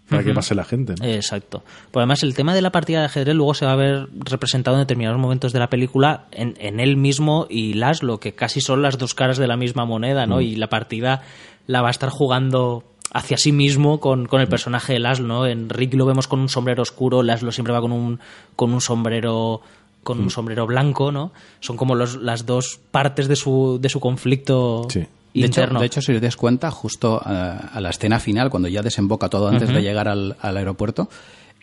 para 0.10 0.24
que 0.24 0.34
pase 0.34 0.56
la 0.56 0.64
gente. 0.64 0.96
¿no? 1.00 1.06
Exacto. 1.06 1.64
Pues 1.92 2.02
además 2.02 2.24
el 2.24 2.34
tema 2.34 2.54
de 2.54 2.62
la 2.62 2.72
partida 2.72 3.00
de 3.00 3.06
ajedrez 3.06 3.36
luego 3.36 3.54
se 3.54 3.66
va 3.66 3.74
a 3.74 3.76
ver 3.76 4.08
representado 4.14 4.78
en 4.78 4.82
determinados 4.82 5.20
momentos 5.20 5.54
de 5.54 5.60
la 5.60 5.70
película 5.70 6.26
en, 6.32 6.56
en 6.60 6.80
él 6.80 6.98
mismo 6.98 7.48
y 7.50 7.74
Laszlo, 7.74 8.20
que 8.20 8.34
casi 8.34 8.62
son 8.62 8.82
las 8.82 8.98
dos 8.98 9.14
caras 9.14 9.38
de 9.38 9.48
la 9.48 9.58
misma 9.58 9.86
moneda, 9.86 10.26
¿no? 10.26 10.42
Y 10.42 10.56
la 10.56 10.68
partida 10.68 11.22
la 11.68 11.82
va 11.82 11.90
a 11.90 11.92
estar 11.92 12.10
jugando 12.10 12.84
hacia 13.12 13.38
sí 13.38 13.52
mismo 13.52 14.00
con, 14.00 14.28
con 14.28 14.42
el 14.42 14.48
personaje 14.48 14.94
de 14.94 15.00
Laszlo, 15.00 15.28
¿no? 15.28 15.46
En 15.46 15.70
Rick 15.70 15.94
lo 15.94 16.06
vemos 16.06 16.28
con 16.28 16.40
un 16.40 16.50
sombrero 16.50 16.82
oscuro, 16.82 17.24
Laszlo 17.24 17.52
siempre 17.52 17.74
va 17.74 17.82
con 17.82 17.92
un, 17.92 18.20
con 18.56 18.74
un 18.74 18.82
sombrero 18.82 19.62
con 20.04 20.20
un 20.22 20.30
sombrero 20.30 20.66
blanco, 20.66 21.12
¿no? 21.12 21.32
Son 21.60 21.76
como 21.76 21.94
los, 21.94 22.16
las 22.16 22.46
dos 22.46 22.80
partes 22.90 23.28
de 23.28 23.36
su, 23.36 23.80
de 23.82 23.90
su 23.90 24.00
conflicto 24.00 24.88
Sí. 24.90 25.06
De 25.34 25.46
hecho, 25.46 25.66
de 25.68 25.86
hecho, 25.86 26.02
si 26.02 26.14
os 26.14 26.22
das 26.22 26.36
cuenta, 26.36 26.72
justo 26.72 27.22
a, 27.24 27.58
a 27.74 27.82
la 27.82 27.90
escena 27.90 28.20
final, 28.20 28.50
cuando 28.50 28.68
ya 28.68 28.82
desemboca 28.82 29.30
todo 29.30 29.48
antes 29.48 29.70
de 29.70 29.82
llegar 29.82 30.08
al, 30.08 30.36
al 30.42 30.58
aeropuerto, 30.58 31.10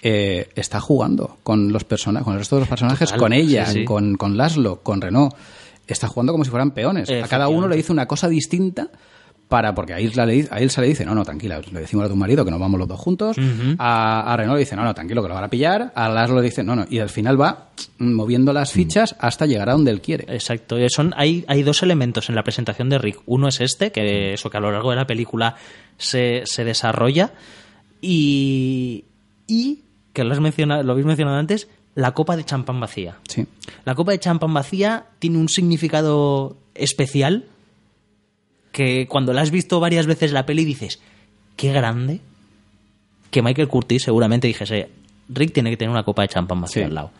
eh, 0.03 0.51
está 0.55 0.81
jugando 0.81 1.39
con 1.43 1.73
los 1.73 1.85
personajes, 1.85 2.25
con 2.25 2.35
el 2.35 2.41
resto 2.41 2.57
de 2.57 2.61
los 2.61 2.69
personajes, 2.69 3.09
Total, 3.09 3.19
con 3.19 3.33
ella, 3.33 3.67
sí, 3.67 3.81
sí. 3.81 3.85
con, 3.85 4.17
con 4.17 4.37
Laszlo, 4.37 4.81
con 4.83 5.01
Renault. 5.01 5.35
Está 5.87 6.09
jugando 6.09 6.33
como 6.33 6.45
si 6.45 6.51
fueran 6.51 6.73
peones. 6.73 7.11
A 7.11 7.29
cada 7.29 7.49
uno 7.49 7.69
le 7.69 7.77
dice 7.77 7.93
una 7.93 8.07
cosa 8.07 8.29
distinta 8.29 8.89
para, 9.49 9.74
porque 9.74 9.94
a 9.94 10.01
Ilsa 10.01 10.26
le, 10.26 10.32
dice- 10.32 10.49
a 10.51 10.61
Ilsa 10.61 10.80
le 10.80 10.88
dice, 10.88 11.05
no, 11.07 11.14
no, 11.14 11.24
tranquila, 11.24 11.61
le 11.72 11.80
decimos 11.80 12.05
a 12.05 12.09
tu 12.09 12.16
marido 12.16 12.44
que 12.44 12.51
nos 12.51 12.59
vamos 12.59 12.78
los 12.80 12.88
dos 12.88 12.99
juntos. 12.99 13.36
a, 13.78 14.32
a 14.32 14.36
Renault 14.36 14.57
le 14.57 14.61
dice, 14.61 14.74
no, 14.74 14.82
no, 14.84 14.92
tranquilo, 14.94 15.22
que 15.22 15.28
lo 15.28 15.34
van 15.34 15.44
a 15.44 15.49
pillar. 15.51 15.92
A 15.94 16.09
Laszlo 16.09 16.36
le 16.36 16.42
dice, 16.42 16.64
no, 16.64 16.74
no. 16.74 16.84
Y 16.90 16.99
al 16.99 17.09
final 17.11 17.40
va 17.40 17.68
mm, 17.99 18.12
moviendo 18.12 18.53
las 18.53 18.72
fichas 18.72 19.14
hasta 19.20 19.47
llegar 19.47 19.68
a 19.68 19.72
donde 19.72 19.92
él 19.92 20.01
quiere. 20.01 20.24
Exacto. 20.34 20.76
Son, 20.88 21.14
hay, 21.16 21.44
hay 21.47 21.62
dos 21.62 21.82
elementos 21.84 22.28
en 22.28 22.34
la 22.34 22.42
presentación 22.42 22.88
de 22.88 22.99
Rick. 22.99 23.20
Uno 23.26 23.47
es 23.49 23.61
este, 23.61 23.92
que 23.92 24.32
eso 24.34 24.51
que 24.51 24.57
a 24.57 24.61
lo 24.61 24.72
largo 24.72 24.90
de 24.90 24.97
la 24.97 25.07
película 25.07 25.55
se, 25.97 26.42
se 26.44 26.64
desarrolla. 26.64 27.32
Y, 28.01 29.05
y 29.47 29.80
que 30.12 30.24
lo, 30.24 30.32
has 30.32 30.40
mencionado, 30.40 30.82
lo 30.82 30.92
habéis 30.92 31.07
mencionado 31.07 31.36
antes, 31.38 31.68
la 31.94 32.12
copa 32.12 32.36
de 32.36 32.44
champán 32.44 32.80
vacía. 32.80 33.16
Sí. 33.28 33.47
La 33.84 33.94
copa 33.94 34.12
de 34.12 34.18
champán 34.18 34.53
vacía 34.53 35.07
tiene 35.18 35.38
un 35.38 35.49
significado 35.49 36.57
especial 36.74 37.44
que 38.77 39.07
cuando 39.09 39.33
la 39.33 39.41
has 39.41 39.51
visto 39.51 39.81
varias 39.81 40.07
veces 40.07 40.33
la 40.33 40.45
peli 40.45 40.66
dices, 40.66 41.01
qué 41.57 41.72
grande, 41.72 42.20
que 43.31 43.41
Michael 43.41 43.68
Curtis 43.68 44.03
seguramente 44.03 44.47
dijese, 44.47 44.91
Rick 45.31 45.55
tiene 45.55 45.70
que 45.70 45.79
tener 45.79 45.91
una 45.91 46.03
copa 46.03 46.20
de 46.20 46.29
champán 46.29 46.61
vacía 46.61 46.83
Sí. 46.83 46.89
al 46.89 46.95
lado. 46.95 47.11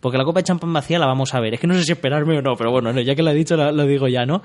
Porque 0.00 0.18
la 0.18 0.24
copa 0.24 0.40
de 0.40 0.44
champán 0.44 0.72
vacía 0.72 0.98
la 0.98 1.06
vamos 1.06 1.32
a 1.32 1.38
ver. 1.40 1.54
Es 1.54 1.60
que 1.60 1.68
no 1.68 1.74
sé 1.74 1.84
si 1.84 1.92
esperarme 1.92 2.36
o 2.36 2.42
no, 2.42 2.56
pero 2.56 2.72
bueno, 2.72 2.92
no, 2.92 3.00
ya 3.00 3.14
que 3.14 3.22
la 3.22 3.30
he 3.30 3.34
dicho, 3.36 3.56
la- 3.56 3.70
lo 3.70 3.86
digo 3.86 4.08
ya, 4.08 4.26
¿no? 4.26 4.42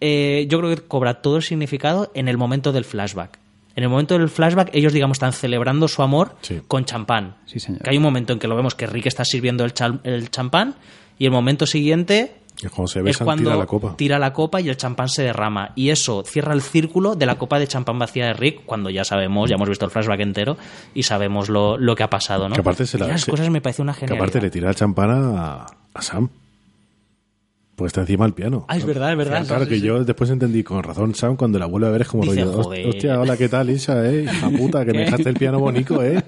Eh, 0.00 0.46
yo 0.48 0.58
creo 0.58 0.74
que 0.74 0.82
cobra 0.82 1.22
todo 1.22 1.36
el 1.36 1.42
significado 1.44 2.10
en 2.14 2.26
el 2.26 2.36
momento 2.36 2.72
del 2.72 2.84
flashback. 2.84 3.38
En 3.76 3.84
el 3.84 3.88
momento 3.88 4.18
del 4.18 4.28
flashback, 4.28 4.70
ellos, 4.74 4.92
digamos, 4.92 5.14
están 5.14 5.32
celebrando 5.32 5.86
su 5.86 6.02
amor 6.02 6.34
Sí. 6.42 6.60
con 6.66 6.84
champán. 6.86 7.36
Sí, 7.46 7.60
señor. 7.60 7.82
Que 7.82 7.90
hay 7.90 7.96
un 7.98 8.02
momento 8.02 8.32
en 8.32 8.40
que 8.40 8.48
lo 8.48 8.56
vemos 8.56 8.74
que 8.74 8.88
Rick 8.88 9.06
está 9.06 9.24
sirviendo 9.24 9.64
el, 9.64 9.72
chal- 9.74 10.00
el 10.02 10.28
champán 10.30 10.74
y 11.20 11.24
el 11.26 11.30
momento 11.30 11.66
siguiente 11.66 12.32
cuando 12.68 12.88
se 12.88 12.98
es 12.98 13.04
besan, 13.04 13.24
cuando 13.24 13.44
tira 13.50 13.56
la 13.56 13.66
copa. 13.66 13.94
tira 13.96 14.18
la 14.18 14.32
copa 14.32 14.60
y 14.60 14.68
el 14.68 14.76
champán 14.76 15.08
se 15.08 15.22
derrama. 15.22 15.72
Y 15.76 15.88
eso 15.90 16.22
cierra 16.26 16.52
el 16.52 16.60
círculo 16.62 17.14
de 17.14 17.24
la 17.26 17.38
copa 17.38 17.58
de 17.58 17.66
champán 17.66 17.98
vacía 17.98 18.26
de 18.26 18.32
Rick 18.34 18.62
cuando 18.66 18.90
ya 18.90 19.04
sabemos, 19.04 19.48
ya 19.48 19.54
hemos 19.56 19.68
visto 19.68 19.84
el 19.86 19.90
flashback 19.90 20.20
entero 20.20 20.56
y 20.94 21.04
sabemos 21.04 21.48
lo, 21.48 21.78
lo 21.78 21.94
que 21.96 22.02
ha 22.02 22.10
pasado, 22.10 22.48
¿no? 22.48 22.54
Que 22.54 22.60
aparte 22.60 22.84
se 22.86 22.98
la- 22.98 23.06
Y 23.06 23.10
las 23.10 23.22
se- 23.22 23.30
cosas 23.30 23.48
me 23.48 23.60
parece 23.60 23.80
una 23.82 23.94
Que 23.94 24.12
aparte 24.12 24.40
le 24.40 24.50
tira 24.50 24.68
el 24.68 24.74
champán 24.74 25.10
a, 25.10 25.66
a 25.94 26.02
Sam. 26.02 26.28
Pues 27.76 27.90
está 27.90 28.02
encima 28.02 28.26
del 28.26 28.34
piano. 28.34 28.66
Ah, 28.68 28.76
es 28.76 28.84
verdad, 28.84 29.10
es 29.12 29.16
verdad. 29.16 29.46
Claro, 29.46 29.64
Sí, 29.64 29.70
que 29.70 29.76
sí. 29.76 29.80
yo 29.80 30.04
después 30.04 30.28
entendí 30.28 30.62
con 30.62 30.82
razón, 30.82 31.14
Sam, 31.14 31.36
cuando 31.36 31.58
la 31.58 31.64
vuelve 31.64 31.86
a 31.86 31.90
ver 31.90 32.02
es 32.02 32.08
como 32.08 32.24
Dice, 32.24 32.44
rollo, 32.44 32.88
hostia, 32.90 33.18
hola, 33.18 33.38
¿qué 33.38 33.48
tal, 33.48 33.70
Isa, 33.70 34.06
eh? 34.06 34.24
Hija 34.24 34.50
puta, 34.50 34.84
que 34.84 34.92
me 34.92 34.98
dejaste 35.06 35.30
el 35.30 35.36
piano 35.36 35.58
bonito, 35.60 36.02
eh. 36.04 36.22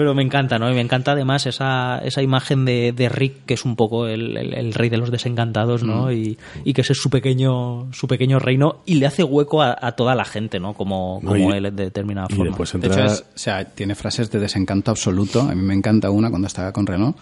Pero 0.00 0.14
me 0.14 0.22
encanta, 0.22 0.58
¿no? 0.58 0.70
Y 0.70 0.74
me 0.74 0.80
encanta 0.80 1.12
además 1.12 1.44
esa, 1.44 1.98
esa 1.98 2.22
imagen 2.22 2.64
de, 2.64 2.92
de 2.96 3.10
Rick, 3.10 3.44
que 3.44 3.52
es 3.52 3.66
un 3.66 3.76
poco 3.76 4.06
el, 4.06 4.34
el- 4.34 4.54
el 4.54 4.72
rey 4.72 4.88
de 4.88 4.96
los 4.96 5.10
desencantados, 5.10 5.82
¿no? 5.82 6.06
Mm. 6.06 6.12
Y, 6.12 6.38
y 6.64 6.72
que 6.72 6.80
ese 6.80 6.94
es 6.94 6.98
su 7.02 7.10
pequeño, 7.10 7.92
su 7.92 8.08
pequeño 8.08 8.38
reino 8.38 8.76
y 8.86 8.94
le 8.94 9.04
hace 9.04 9.22
hueco 9.24 9.60
a, 9.60 9.76
a 9.78 9.92
toda 9.92 10.14
la 10.14 10.24
gente, 10.24 10.58
¿no? 10.58 10.72
Como, 10.72 11.20
No, 11.22 11.32
como 11.32 11.52
y- 11.52 11.56
él 11.58 11.64
de 11.64 11.84
determinada 11.84 12.28
Y 12.30 12.34
forma. 12.34 12.48
después 12.56 12.72
De 12.72 12.78
entra... 12.86 13.04
hecho, 13.04 13.12
es- 13.12 13.20
o 13.20 13.38
sea, 13.38 13.62
tiene 13.66 13.94
frases 13.94 14.30
de 14.30 14.38
desencanto 14.40 14.90
absoluto. 14.90 15.42
A 15.42 15.54
mí 15.54 15.60
me 15.60 15.74
encanta 15.74 16.08
una 16.08 16.30
cuando 16.30 16.46
estaba 16.46 16.72
con 16.72 16.86
Renault, 16.86 17.18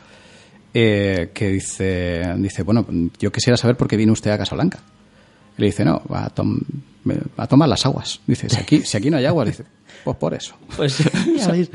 eh, 0.73 1.31
que 1.35 1.49
dice, 1.49 2.23
dice, 2.37 2.63
bueno, 2.63 2.87
yo 3.19 3.33
quisiera 3.33 3.57
saber 3.57 3.77
por 3.77 3.89
qué 3.89 3.97
viene 3.97 4.13
usted 4.13 4.31
a 4.31 4.39
Casablanca. 4.39 4.79
Y 5.59 5.63
le 5.63 5.67
dice, 5.67 5.85
no, 5.85 6.01
va 6.11 6.25
a, 6.27 6.31
tom- 6.31 6.61
me- 7.05 7.17
va 7.39 7.45
a 7.45 7.47
tomar 7.47 7.69
las 7.69 7.85
aguas. 7.85 8.21
Dice, 8.27 8.49
si 8.49 8.57
aquí, 8.57 8.81
si 8.81 8.97
aquí 8.97 9.11
no 9.11 9.17
hay 9.19 9.27
agua, 9.27 9.45
dice, 9.45 9.65
pues 10.05 10.17
por 10.17 10.33
eso. 10.35 10.55
Pues. 10.77 11.03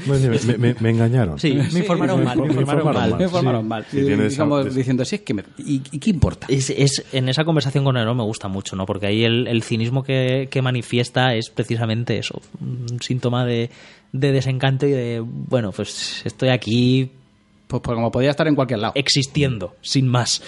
Bueno, 0.07 0.37
me, 0.47 0.57
me- 0.57 0.75
me 0.79 0.89
engañaron. 0.89 1.37
Sí, 1.39 1.53
me 1.53 1.79
informaron 1.79 2.23
mal, 2.23 2.37
me 2.39 2.47
informaron 2.47 2.93
mal. 2.93 3.15
Me 3.17 3.23
informaron 3.25 3.61
sí. 3.63 3.67
mal. 3.67 3.85
Sí, 3.91 3.99
Y 3.99 4.11
esa- 4.11 4.63
diciendo, 4.69 5.03
sí, 5.05 5.15
es 5.15 5.21
que 5.21 5.33
me- 5.33 5.43
¿y, 5.57 5.81
y 5.91 5.99
qué 5.99 6.09
importa? 6.09 6.47
Es, 6.49 6.69
es- 6.69 7.03
en 7.11 7.27
esa 7.29 7.43
conversación 7.43 7.83
con 7.83 7.95
Nero 7.95 8.15
me 8.15 8.23
gusta 8.23 8.47
mucho, 8.47 8.75
¿no? 8.75 8.85
Porque 8.85 9.07
ahí 9.07 9.23
el, 9.23 9.47
el 9.47 9.63
cinismo 9.63 10.03
que, 10.03 10.47
que 10.49 10.61
manifiesta 10.61 11.35
es 11.35 11.49
precisamente 11.49 12.17
eso, 12.17 12.41
un 12.61 12.99
síntoma 13.01 13.45
de, 13.45 13.69
de 14.13 14.31
desencanto 14.31 14.85
y 14.87 14.91
de, 14.91 15.21
bueno, 15.25 15.71
pues 15.71 16.21
estoy 16.25 16.49
aquí 16.49 17.11
Pues, 17.67 17.81
pues 17.83 17.95
como 17.95 18.11
podía 18.11 18.29
estar 18.29 18.47
en 18.47 18.55
cualquier 18.55 18.79
lado. 18.79 18.93
existiendo, 18.95 19.75
sin 19.81 20.07
más. 20.07 20.41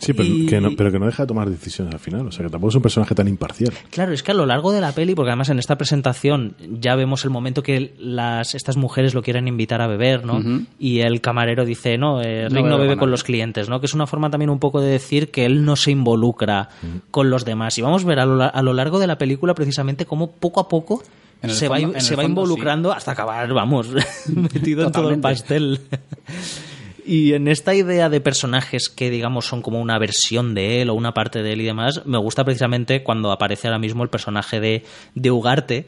Sí, 0.00 0.12
pero, 0.12 0.28
Y- 0.28 0.46
que 0.46 0.60
no, 0.60 0.70
pero 0.76 0.90
que 0.92 0.98
no 0.98 1.06
deja 1.06 1.22
de 1.22 1.26
tomar 1.28 1.48
decisiones 1.48 1.94
al 1.94 2.00
final. 2.00 2.26
O 2.26 2.32
sea, 2.32 2.44
que 2.44 2.50
tampoco 2.50 2.70
es 2.70 2.74
un 2.76 2.82
personaje 2.82 3.14
tan 3.14 3.28
imparcial. 3.28 3.72
Claro, 3.90 4.12
es 4.12 4.22
que 4.22 4.32
a 4.32 4.34
lo 4.34 4.44
largo 4.44 4.72
de 4.72 4.80
la 4.80 4.92
peli, 4.92 5.14
porque 5.14 5.30
además 5.30 5.48
en 5.50 5.58
esta 5.58 5.76
presentación 5.78 6.56
ya 6.80 6.94
vemos 6.96 7.24
el 7.24 7.30
momento 7.30 7.62
que 7.62 7.94
las, 7.98 8.54
estas 8.54 8.76
mujeres 8.76 9.14
lo 9.14 9.22
quieren 9.22 9.46
invitar 9.48 9.80
a 9.80 9.86
beber, 9.86 10.24
¿no? 10.26 10.42
Y 10.78 11.00
el 11.00 11.20
camarero 11.20 11.64
dice, 11.64 11.96
no, 11.96 12.20
eh, 12.22 12.48
Rick 12.48 12.64
no, 12.66 12.76
bebe 12.76 12.88
bebe 12.88 12.96
con 12.98 13.10
los 13.10 13.22
clientes, 13.24 13.68
¿no? 13.68 13.80
Que 13.80 13.86
es 13.86 13.94
una 13.94 14.06
forma 14.06 14.30
también 14.30 14.50
un 14.50 14.58
poco 14.58 14.80
de 14.80 14.90
decir 14.90 15.30
que 15.30 15.46
él 15.46 15.64
no 15.64 15.76
se 15.76 15.92
involucra 15.92 16.68
con 17.10 17.30
los 17.30 17.44
demás. 17.44 17.78
Y 17.78 17.82
vamos 17.82 18.04
a 18.04 18.08
ver 18.08 18.18
a 18.18 18.26
lo, 18.26 18.42
a 18.42 18.62
lo 18.62 18.72
largo 18.74 18.98
de 18.98 19.06
la 19.06 19.16
película 19.16 19.54
precisamente 19.54 20.04
cómo 20.06 20.32
poco 20.32 20.60
a 20.60 20.68
poco 20.68 21.02
se, 21.46 21.68
va, 21.68 21.78
fondo- 21.78 22.00
se 22.00 22.16
va 22.16 22.24
involucrando 22.24 22.92
hasta 22.92 23.12
acabar, 23.12 23.52
vamos, 23.52 23.88
metido 24.26 24.84
en 24.86 24.92
todo 24.92 25.10
el 25.10 25.20
pastel. 25.20 25.80
Y 27.06 27.34
en 27.34 27.48
esta 27.48 27.74
idea 27.74 28.08
de 28.08 28.20
personajes 28.20 28.88
que, 28.88 29.10
digamos, 29.10 29.46
son 29.46 29.60
como 29.62 29.80
una 29.80 29.98
versión 29.98 30.54
de 30.54 30.80
él 30.82 30.90
o 30.90 30.94
una 30.94 31.12
parte 31.12 31.42
de 31.42 31.52
él 31.52 31.60
y 31.60 31.64
demás, 31.64 32.02
me 32.06 32.16
gusta 32.18 32.44
precisamente 32.44 33.02
cuando 33.02 33.30
aparece 33.30 33.68
ahora 33.68 33.78
mismo 33.78 34.02
el 34.02 34.08
personaje 34.08 34.58
de, 34.60 34.84
de 35.14 35.30
Ugarte, 35.30 35.86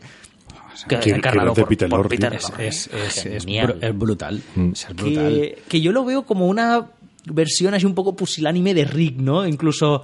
que, 0.89 0.99
que- 1.01 1.11
encarnado 1.11 1.55
que 1.55 1.63
por, 1.63 1.69
Peter 1.71 1.89
por. 1.89 2.09
Peter 2.09 2.35
Es, 2.35 2.51
es, 2.59 2.91
es, 3.25 3.47
es, 3.47 3.99
brutal. 3.99 4.43
Mm. 4.55 4.73
Es 4.73 4.87
brutal. 4.95 5.33
que, 5.33 5.59
que 5.69 5.81
yo 5.81 5.93
lo 5.93 6.05
veo 6.05 6.25
como 6.27 6.47
una 6.49 6.87
versión 7.25 7.73
así 7.75 7.87
un 7.87 7.95
poco 7.95 8.15
pusilánime 8.15 8.75
de 8.75 8.85
Rick, 8.85 9.17
¿no? 9.17 9.47
Incluso 9.47 10.03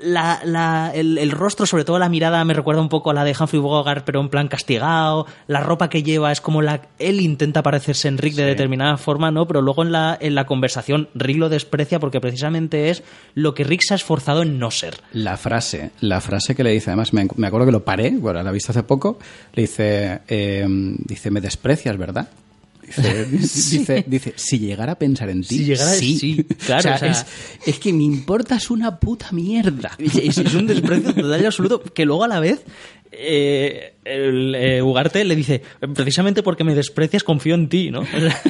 la, 0.00 0.40
la- 0.44 0.92
el, 0.94 1.18
el 1.18 1.30
rostro, 1.32 1.66
sobre 1.66 1.84
todo 1.84 1.98
la 1.98 2.08
mirada, 2.08 2.44
me 2.44 2.54
recuerda 2.54 2.80
un 2.80 2.88
poco 2.88 3.10
a 3.10 3.14
la 3.14 3.24
de 3.24 3.34
Humphrey 3.38 3.60
Bogart, 3.60 4.04
pero 4.04 4.20
en 4.20 4.28
plan 4.28 4.46
castigado. 4.48 5.26
La 5.48 5.60
ropa 5.60 5.88
que 5.90 6.02
lleva 6.02 6.30
es 6.30 6.40
como 6.40 6.62
la. 6.62 6.82
Él 6.98 7.20
intenta 7.20 7.62
parecerse 7.62 8.06
en 8.08 8.18
Rick 8.18 8.34
de 8.34 8.44
determinada 8.44 8.96
forma, 8.96 9.30
¿no? 9.30 9.46
Pero 9.46 9.60
luego 9.62 9.82
en 9.82 9.90
la, 9.92 10.16
en 10.20 10.34
la 10.34 10.46
conversación, 10.46 11.08
Rick 11.14 11.38
lo 11.38 11.48
desprecia 11.48 11.98
porque 11.98 12.20
precisamente 12.20 12.90
es 12.90 13.02
lo 13.34 13.54
que 13.54 13.64
Rick 13.64 13.82
se 13.82 13.94
ha 13.94 13.96
esforzado 13.96 14.42
en 14.42 14.58
no 14.58 14.70
ser. 14.70 14.94
La 15.12 15.36
frase, 15.36 15.90
la 16.00 16.20
frase 16.20 16.54
que 16.54 16.62
le 16.62 16.70
dice, 16.70 16.90
además 16.90 17.12
me, 17.12 17.26
me 17.36 17.46
acuerdo 17.48 17.66
que 17.66 17.72
lo 17.72 17.84
paré, 17.84 18.10
bueno, 18.10 18.42
la 18.42 18.50
he 18.50 18.52
visto 18.52 18.72
hace 18.72 18.84
poco, 18.84 19.18
le 19.54 19.62
dice, 19.62 20.20
eh, 20.28 20.64
dice, 21.04 21.30
me 21.30 21.40
desprecias, 21.40 21.96
¿verdad? 21.96 22.28
Dice, 22.96 23.24
dice, 23.78 24.04
dice, 24.06 24.32
si 24.36 24.58
llegara 24.58 24.92
a 24.92 24.98
pensar 24.98 25.28
en 25.30 25.42
ti, 25.42 25.58
Si 25.58 25.64
llegara- 25.64 25.92
sí, 25.92 26.44
claro, 26.66 26.80
O 26.80 26.82
sea, 26.82 26.94
o 26.96 26.98
sea- 26.98 27.10
es, 27.10 27.26
es 27.66 27.78
que 27.78 27.92
me 27.92 28.04
importas 28.04 28.70
una 28.70 28.98
puta 28.98 29.28
mierda. 29.32 29.90
Es, 29.98 30.38
es 30.38 30.54
un 30.54 30.66
desprecio 30.66 31.14
total 31.14 31.42
y 31.42 31.44
absoluto 31.46 31.82
que 31.82 32.04
luego 32.04 32.24
a 32.24 32.28
la 32.28 32.40
vez 32.40 32.62
eh, 33.12 33.94
el, 34.04 34.54
eh, 34.54 34.82
Ugarte 34.82 35.24
le 35.24 35.34
dice 35.36 35.62
precisamente 35.94 36.42
porque 36.42 36.64
me 36.64 36.74
desprecias 36.74 37.24
confío 37.24 37.54
en 37.54 37.68
ti, 37.68 37.90
¿no? 37.90 38.00
O 38.00 38.06
sea, 38.06 38.42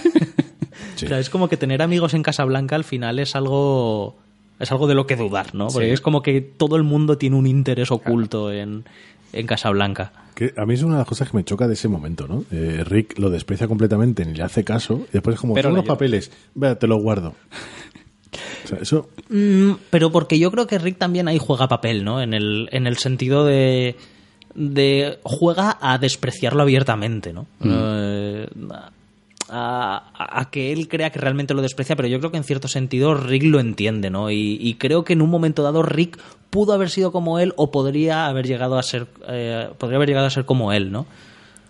Sí. 0.96 1.06
o 1.06 1.08
sea, 1.08 1.20
es 1.20 1.30
como 1.30 1.48
que 1.48 1.56
tener 1.56 1.80
amigos 1.80 2.12
en 2.14 2.24
Casablanca 2.24 2.74
al 2.74 2.82
final 2.82 3.20
es 3.20 3.36
algo 3.36 4.16
es 4.58 4.72
algo 4.72 4.88
de 4.88 4.94
lo 4.96 5.06
que 5.06 5.14
dudar, 5.14 5.54
¿no? 5.54 5.68
Porque 5.68 5.86
Sí. 5.86 5.92
es 5.94 6.00
como 6.00 6.22
que 6.22 6.40
todo 6.40 6.74
el 6.74 6.82
mundo 6.82 7.16
tiene 7.18 7.36
un 7.36 7.46
interés 7.46 7.92
oculto 7.92 8.50
en, 8.52 8.84
en 9.32 9.46
Casablanca. 9.46 10.12
Que 10.34 10.52
a 10.56 10.64
mí 10.66 10.74
es 10.74 10.82
una 10.82 10.94
de 10.94 10.98
las 11.00 11.08
cosas 11.08 11.30
que 11.30 11.36
me 11.36 11.44
choca 11.44 11.66
de 11.66 11.74
ese 11.74 11.88
momento, 11.88 12.28
¿no? 12.28 12.44
Eh, 12.52 12.84
Rick 12.84 13.18
lo 13.18 13.28
desprecia 13.30 13.66
completamente, 13.66 14.24
ni 14.24 14.34
le 14.34 14.42
hace 14.44 14.62
caso, 14.64 15.06
y 15.08 15.12
después 15.14 15.34
es 15.34 15.40
como, 15.40 15.54
Pero 15.54 15.70
lleva. 15.70 15.82
papeles, 15.82 16.30
vea, 16.54 16.78
te 16.78 16.86
los 16.86 17.02
guardo. 17.02 17.34
O 18.64 18.68
sea, 18.68 18.78
eso... 18.80 19.08
Mm, 19.30 19.72
pero 19.90 20.12
porque 20.12 20.38
yo 20.38 20.50
creo 20.50 20.66
que 20.66 20.78
Rick 20.78 20.98
también 20.98 21.26
ahí 21.28 21.38
juega 21.38 21.66
papel, 21.68 22.04
¿no? 22.04 22.20
En 22.22 22.34
el, 22.34 22.68
en 22.72 22.86
el 22.86 22.98
sentido 22.98 23.44
de, 23.44 23.96
de 24.54 25.18
juega 25.22 25.78
a 25.80 25.98
despreciarlo 25.98 26.62
abiertamente, 26.62 27.32
¿no? 27.32 27.46
Eh, 27.64 28.46
a, 29.50 30.48
que 30.50 30.72
él 30.72 30.88
crea 30.88 31.10
que 31.10 31.18
realmente 31.18 31.54
lo 31.54 31.62
desprecia, 31.62 31.96
pero 31.96 32.08
yo 32.08 32.18
creo 32.18 32.30
que 32.30 32.36
en 32.38 32.44
cierto 32.44 32.68
sentido 32.68 33.14
Rick 33.14 33.44
lo 33.44 33.60
entiende, 33.60 34.10
¿no? 34.10 34.30
Y, 34.30 34.58
y 34.60 34.74
creo 34.74 35.04
que 35.04 35.14
en 35.14 35.22
un 35.22 35.30
momento 35.30 35.62
dado 35.62 35.82
Rick 35.82 36.18
pudo 36.50 36.72
haber 36.72 36.90
sido 36.90 37.12
como 37.12 37.38
él 37.38 37.52
o 37.56 37.70
podría 37.70 38.26
haber 38.26 38.46
llegado 38.46 38.78
a 38.78 38.82
ser 38.82 39.06
eh, 39.28 39.68
podría 39.78 39.96
haber 39.96 40.08
llegado 40.08 40.26
a 40.26 40.30
ser 40.30 40.44
como 40.44 40.72
él, 40.72 40.90
¿no? 40.90 41.06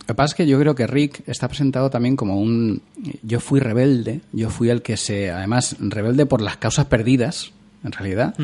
Lo 0.00 0.14
que 0.14 0.16
pasa 0.16 0.32
es 0.32 0.36
que 0.36 0.46
yo 0.46 0.58
creo 0.58 0.74
que 0.74 0.86
Rick 0.86 1.22
está 1.26 1.48
presentado 1.48 1.90
también 1.90 2.16
como 2.16 2.40
un... 2.40 2.80
Yo 3.22 3.40
fui 3.40 3.60
rebelde, 3.60 4.22
yo 4.32 4.48
fui 4.48 4.70
el 4.70 4.80
que 4.80 4.96
se... 4.96 5.30
Además, 5.30 5.76
rebelde 5.80 6.24
por 6.24 6.40
las 6.40 6.56
causas 6.56 6.86
perdidas, 6.86 7.52
en 7.84 7.92
realidad. 7.92 8.34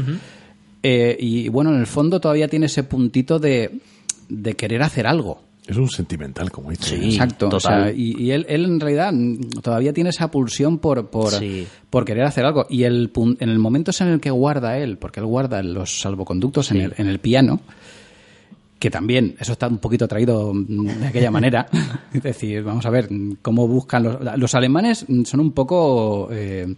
Eh, 0.82 1.16
y 1.18 1.48
bueno, 1.48 1.72
en 1.72 1.80
el 1.80 1.86
fondo 1.86 2.20
todavía 2.20 2.48
tiene 2.48 2.66
ese 2.66 2.82
puntito 2.82 3.38
de, 3.38 3.80
de 4.28 4.54
querer 4.56 4.82
hacer 4.82 5.06
algo. 5.06 5.40
Es 5.66 5.76
un 5.78 5.88
sentimental, 5.88 6.50
como 6.50 6.70
dice. 6.70 6.96
Sí. 6.98 7.04
Exacto. 7.12 7.48
total. 7.48 7.56
O 7.80 7.84
sea, 7.86 7.92
y 7.92 8.14
y 8.22 8.30
él, 8.32 8.44
él 8.48 8.64
en 8.66 8.80
realidad 8.80 9.12
todavía 9.62 9.92
tiene 9.94 10.10
esa 10.10 10.30
pulsión 10.30 10.78
por, 10.78 11.08
por, 11.08 11.30
Sí. 11.32 11.66
por 11.88 12.04
querer 12.04 12.24
hacer 12.24 12.44
algo. 12.44 12.66
Y 12.68 12.82
el, 12.82 13.10
pun- 13.12 13.36
en 13.40 13.48
el 13.48 13.58
momento 13.58 13.90
en 13.98 14.08
el 14.08 14.20
que 14.20 14.30
guarda 14.30 14.76
él, 14.76 14.98
porque 14.98 15.20
él 15.20 15.26
guarda 15.26 15.62
los 15.62 16.00
salvoconductos 16.00 16.70
en, 16.70 16.82
el, 16.82 16.94
en 16.98 17.08
el 17.08 17.18
piano, 17.18 17.60
que 18.78 18.90
también 18.90 19.36
eso 19.40 19.52
está 19.52 19.66
un 19.68 19.78
poquito 19.78 20.06
traído 20.06 20.52
mm, 20.52 20.86
de 21.00 21.06
aquella 21.06 21.30
manera. 21.30 21.66
es 22.12 22.22
decir, 22.22 22.62
vamos 22.62 22.84
a 22.84 22.90
ver 22.90 23.08
cómo 23.40 23.66
buscan 23.66 24.02
los, 24.02 24.18
los 24.38 24.54
alemanes 24.54 25.06
mm, 25.08 25.24
son 25.24 25.40
un 25.40 25.52
poco 25.52 26.28
eh, 26.30 26.74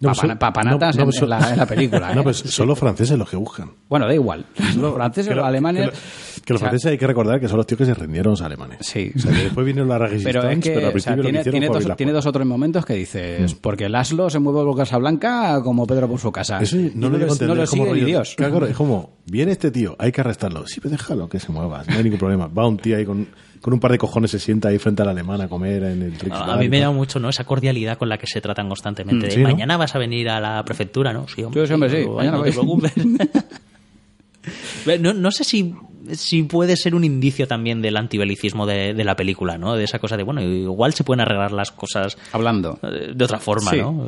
No, 0.00 0.10
papana- 0.10 0.32
son- 0.32 0.38
papanatas 0.38 0.96
no, 0.96 1.02
no, 1.04 1.08
en, 1.08 1.12
son- 1.12 1.24
en 1.24 1.30
la, 1.30 1.50
en 1.50 1.58
la 1.58 1.66
película. 1.66 2.08
No, 2.14 2.20
¿eh? 2.20 2.24
pues 2.24 2.36
son 2.38 2.68
los 2.68 2.78
franceses 2.78 3.18
los 3.18 3.28
que 3.28 3.36
buscan. 3.36 3.70
Bueno, 3.88 4.06
da 4.06 4.14
igual. 4.14 4.46
Los 4.78 4.94
franceses, 4.94 5.34
los 5.34 5.44
alemanes. 5.44 5.90
Que, 5.90 5.96
lo- 5.96 6.42
que 6.44 6.52
los 6.54 6.60
o 6.62 6.64
sea, 6.64 6.68
franceses 6.70 6.92
hay 6.92 6.98
que 6.98 7.06
recordar 7.06 7.40
que 7.40 7.48
son 7.48 7.56
los 7.58 7.66
tíos 7.66 7.78
que 7.78 7.84
se 7.84 7.94
rindieron 7.94 8.30
a 8.30 8.32
los 8.32 8.42
alemanes. 8.42 8.78
Sí. 8.82 9.10
O 9.14 9.18
sea, 9.18 9.32
que 9.32 9.42
después 9.44 9.66
vinieron 9.66 9.88
la 9.88 9.98
Resistance, 9.98 10.24
Pero 10.38 10.50
es 10.50 10.58
que 10.60 10.70
pero 10.70 10.86
al 10.88 10.96
o 10.96 10.98
sea, 11.00 11.12
principio 11.14 11.16
lo 11.16 11.22
que 11.22 11.28
tiene, 11.28 11.50
tiene 11.50 11.66
dos, 11.66 11.84
las 11.84 11.96
tiene 11.96 12.12
puertas. 12.12 12.24
dos 12.24 12.28
otros 12.30 12.46
momentos 12.46 12.86
que 12.86 12.94
dices, 12.94 13.54
porque 13.54 13.88
Laszlo 13.88 14.30
se 14.30 14.38
mueve 14.38 14.62
por 14.64 14.76
Casablanca 14.76 15.60
como 15.62 15.86
Pedro 15.86 16.08
por 16.08 16.20
su 16.20 16.30
casa. 16.32 16.58
Eso 16.60 16.76
no, 16.94 17.08
lo 17.10 17.18
no 17.18 17.54
lo 17.54 17.66
sigue 17.66 17.92
ni 17.92 18.00
Dios. 18.02 18.34
Claro, 18.36 18.66
es 18.66 18.76
como, 18.76 19.18
viene 19.26 19.52
este 19.52 19.70
tío, 19.70 19.94
hay 19.98 20.12
que 20.12 20.20
arrestarlo. 20.20 20.66
Sí, 20.66 20.80
pero 20.80 20.92
déjalo 20.92 21.28
que 21.28 21.38
se 21.40 21.52
mueva, 21.52 21.82
no 21.86 21.96
hay 21.96 22.04
ningún 22.04 22.18
problema. 22.18 22.46
Va 22.46 22.66
un 22.66 22.76
tío 22.78 22.96
ahí 22.96 23.04
con, 23.04 23.28
con 23.60 23.72
un 23.74 23.80
par 23.80 23.92
de 23.92 23.98
cojones, 23.98 24.30
se 24.30 24.38
sienta 24.38 24.68
ahí 24.68 24.78
frente 24.78 25.02
al 25.02 25.08
alemán 25.08 25.40
a 25.40 25.48
comer 25.48 25.82
en 25.84 26.02
el 26.02 26.18
Rick 26.18 26.32
A, 26.32 26.54
a 26.54 26.56
mí 26.56 26.68
me 26.68 26.80
llama 26.80 26.96
mucho 26.96 27.18
¿no? 27.18 27.28
esa 27.28 27.44
cordialidad 27.44 27.98
con 27.98 28.08
la 28.08 28.18
que 28.18 28.26
se 28.26 28.40
tratan 28.40 28.68
constantemente. 28.68 29.26
Mm, 29.26 29.28
De, 29.28 29.34
sí, 29.34 29.42
¿no? 29.42 29.48
Mañana 29.50 29.76
vas 29.76 29.94
a 29.94 29.98
venir 29.98 30.28
a 30.30 30.40
la 30.40 30.62
prefectura, 30.64 31.12
¿no? 31.12 31.26
Sí, 31.28 31.44
Sí, 31.52 31.66
sí, 31.66 31.72
hombre, 31.72 31.90
sí. 31.90 32.08
Mañana 32.08 32.38
no 32.38 32.42
te 32.44 32.50
voy. 32.50 32.80
preocupes. 32.90 32.92
no, 35.00 35.12
no 35.12 35.30
sé 35.30 35.44
si, 35.44 35.74
si 36.12 36.42
puede 36.44 36.76
ser 36.76 36.94
un 36.94 37.04
indicio 37.04 37.46
también 37.46 37.82
del 37.82 37.96
antibelicismo 37.96 38.66
de, 38.66 38.94
de 38.94 39.04
la 39.04 39.16
película, 39.16 39.58
¿no? 39.58 39.74
De 39.76 39.84
esa 39.84 39.98
cosa 39.98 40.16
de, 40.16 40.22
bueno, 40.22 40.40
igual 40.42 40.94
se 40.94 41.04
pueden 41.04 41.20
arreglar 41.20 41.52
las 41.52 41.70
cosas 41.70 42.16
Hablando. 42.32 42.78
eh, 42.82 43.12
de 43.14 43.24
otra 43.24 43.38
forma, 43.38 43.70
Sí. 43.70 43.78
¿no? 43.78 44.06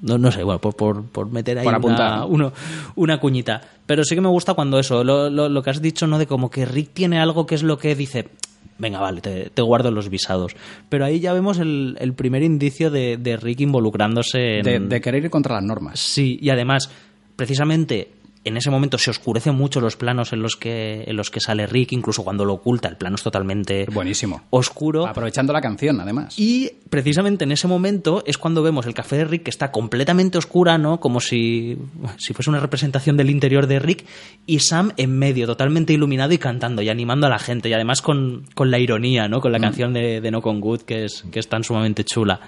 No, 0.00 0.16
no 0.16 0.30
sé, 0.30 0.44
bueno, 0.44 0.60
por, 0.60 0.76
por, 0.76 1.02
por 1.06 1.28
meter 1.32 1.58
ahí 1.58 1.64
Por 1.64 1.74
una, 1.90 2.24
uno- 2.24 2.52
una 2.94 3.18
cuñita. 3.18 3.60
Pero 3.84 4.04
sí 4.04 4.14
que 4.14 4.20
me 4.20 4.28
gusta 4.28 4.54
cuando 4.54 4.78
eso, 4.78 5.02
lo, 5.02 5.28
lo, 5.28 5.48
lo 5.48 5.62
que 5.62 5.70
has 5.70 5.82
dicho, 5.82 6.06
¿no? 6.06 6.20
De 6.20 6.26
como 6.28 6.50
que 6.50 6.64
Rick 6.64 6.90
tiene 6.94 7.18
algo 7.18 7.46
que 7.46 7.56
es 7.56 7.64
lo 7.64 7.78
que 7.78 7.96
dice, 7.96 8.28
venga, 8.78 9.00
vale, 9.00 9.20
te, 9.20 9.50
te 9.50 9.62
guardo 9.62 9.90
los 9.90 10.08
visados. 10.08 10.54
Pero 10.88 11.04
ahí 11.04 11.20
ya 11.20 11.32
vemos 11.32 11.58
el, 11.58 11.96
el 12.00 12.14
primer 12.14 12.42
indicio 12.42 12.90
de, 12.90 13.16
de 13.16 13.36
Rick 13.36 13.60
involucrándose 13.60 14.58
en... 14.58 14.62
De, 14.62 14.78
de 14.80 15.00
querer 15.00 15.24
ir 15.24 15.30
contra 15.30 15.56
las 15.56 15.64
normas. 15.64 16.00
Sí, 16.00 16.38
y 16.40 16.50
además, 16.50 16.90
precisamente 17.36 18.08
en 18.48 18.56
ese 18.56 18.70
momento 18.70 18.98
se 18.98 19.10
oscurecen 19.10 19.54
mucho 19.54 19.80
los 19.80 19.96
planos 19.96 20.32
en 20.32 20.42
los 20.42 20.56
que 20.56 21.04
en 21.06 21.16
los 21.16 21.30
que 21.30 21.40
sale 21.40 21.66
Rick, 21.66 21.92
incluso 21.92 22.24
cuando 22.24 22.44
lo 22.44 22.54
oculta, 22.54 22.88
el 22.88 22.96
plano 22.96 23.16
es 23.16 23.22
totalmente 23.22 23.86
Buenísimo. 23.92 24.42
oscuro. 24.50 25.06
Aprovechando 25.06 25.52
la 25.52 25.60
canción, 25.60 26.00
además. 26.00 26.38
Y 26.38 26.70
precisamente 26.90 27.44
en 27.44 27.52
ese 27.52 27.68
momento 27.68 28.22
es 28.26 28.38
cuando 28.38 28.62
vemos 28.62 28.86
el 28.86 28.94
café 28.94 29.16
de 29.18 29.24
Rick 29.24 29.44
que 29.44 29.50
está 29.50 29.70
completamente 29.70 30.36
oscura, 30.38 30.78
¿no? 30.78 30.98
Como 31.00 31.20
si, 31.20 31.78
si 32.16 32.34
fuese 32.34 32.50
una 32.50 32.60
representación 32.60 33.16
del 33.16 33.30
interior 33.30 33.66
de 33.66 33.78
Rick 33.78 34.04
y 34.46 34.58
Sam 34.60 34.92
en 34.96 35.18
medio, 35.18 35.46
totalmente 35.46 35.92
iluminado 35.92 36.32
y 36.32 36.38
cantando 36.38 36.82
y 36.82 36.88
animando 36.88 37.26
a 37.26 37.30
la 37.30 37.38
gente 37.38 37.68
y 37.68 37.72
además 37.72 38.02
con, 38.02 38.44
con 38.54 38.70
la 38.70 38.78
ironía, 38.78 39.28
¿no? 39.28 39.40
Con 39.40 39.52
la 39.52 39.60
canción 39.60 39.92
de, 39.92 40.20
de 40.20 40.30
No 40.30 40.42
Con 40.42 40.60
Good 40.60 40.82
que 40.82 41.04
es, 41.04 41.24
que 41.30 41.38
es 41.38 41.48
tan 41.48 41.62
sumamente 41.64 42.04
chula. 42.04 42.40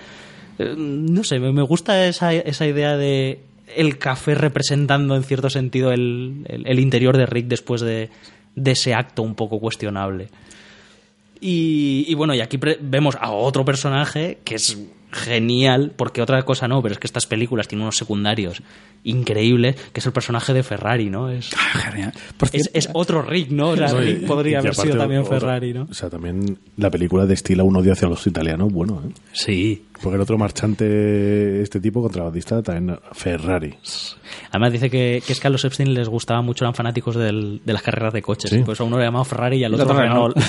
Eh, 0.59 0.75
No 0.77 1.23
sé, 1.25 1.39
me 1.39 1.53
me 1.53 1.63
gusta 1.63 2.07
esa, 2.07 2.33
esa 2.35 2.67
idea 2.67 2.97
de 2.97 3.41
el 3.77 3.99
café 3.99 4.35
representando 4.35 5.17
en 5.17 5.23
cierto 5.23 5.51
sentido 5.51 5.93
el, 5.93 6.45
el- 6.67 6.79
interior 6.79 7.17
de 7.17 7.27
Rick 7.27 7.47
después 7.47 7.81
de, 7.81 8.09
de 8.57 8.71
ese 8.71 8.95
acto 8.95 9.23
un 9.23 9.35
poco 9.35 9.59
cuestionable. 9.61 10.29
Y, 11.41 12.05
y 12.07 12.15
bueno, 12.15 12.35
y 12.35 12.41
aquí 12.41 12.59
vemos 12.81 13.17
a 13.21 13.31
otro 13.31 13.65
personaje 13.65 14.39
que 14.45 14.57
es 14.57 14.79
genial, 15.13 15.93
porque 15.97 16.23
otra 16.23 16.43
cosa 16.45 16.69
no, 16.69 16.81
pero 16.83 16.93
es 16.95 16.99
que 16.99 17.07
estas 17.07 17.27
películas 17.27 17.69
tienen 17.69 17.83
unos 17.83 17.97
secundarios 17.97 18.63
increíbles, 19.03 19.77
que 19.93 20.01
es 20.01 20.07
el 20.07 20.13
personaje 20.13 20.53
de 20.53 20.63
Ferrari, 20.63 21.09
¿no? 21.09 21.31
Es, 21.31 21.51
Ah, 21.57 21.79
genial. 21.91 22.13
Es, 22.53 22.89
otro 22.93 23.23
Rick, 23.23 23.51
¿no? 23.51 23.71
O 23.71 23.77
sea, 23.77 23.89
No, 23.89 24.03
y- 24.03 24.07
Rick 24.07 24.27
podría 24.27 24.53
y 24.53 24.55
haber 24.57 24.75
sido 24.75 24.97
también 24.99 25.23
otra- 25.23 25.41
Ferrari, 25.41 25.73
¿no? 25.73 25.89
O 25.91 25.95
sea, 25.95 26.11
también 26.11 26.59
la 26.77 26.91
película 26.91 27.25
destila 27.27 27.63
un 27.65 27.77
odio 27.77 27.93
hacia 27.93 28.09
los 28.09 28.27
italianos, 28.27 28.71
bueno, 28.73 29.03
¿eh? 29.09 29.13
Sí. 29.33 29.85
Porque 30.03 30.17
el 30.17 30.23
otro 30.23 30.37
marchante, 30.39 31.61
este 31.63 31.81
tipo, 31.81 32.03
contrabandista, 32.03 32.63
también 32.63 32.99
Ferrari. 33.13 33.75
Además 34.51 34.73
dice 34.73 34.91
que, 34.91 35.23
que 35.27 35.33
es 35.33 35.41
que 35.41 35.47
a 35.47 35.51
los 35.51 35.65
Epstein 35.65 35.93
les 35.95 36.09
gustaba 36.09 36.43
mucho, 36.43 36.65
eran 36.65 36.75
fanáticos 36.75 37.17
del- 37.17 37.61
de 37.65 37.73
las 37.73 37.83
carreras 37.83 38.13
de 38.13 38.23
coches. 38.23 38.51
Sí. 38.51 38.63
Pues 38.65 38.81
a 38.81 38.85
uno 38.85 38.99
le 38.99 39.05
llamaba 39.05 39.25
Ferrari 39.25 39.59
y 39.59 39.65
al 39.65 39.75
otro 39.75 39.93
Renault. 39.99 40.37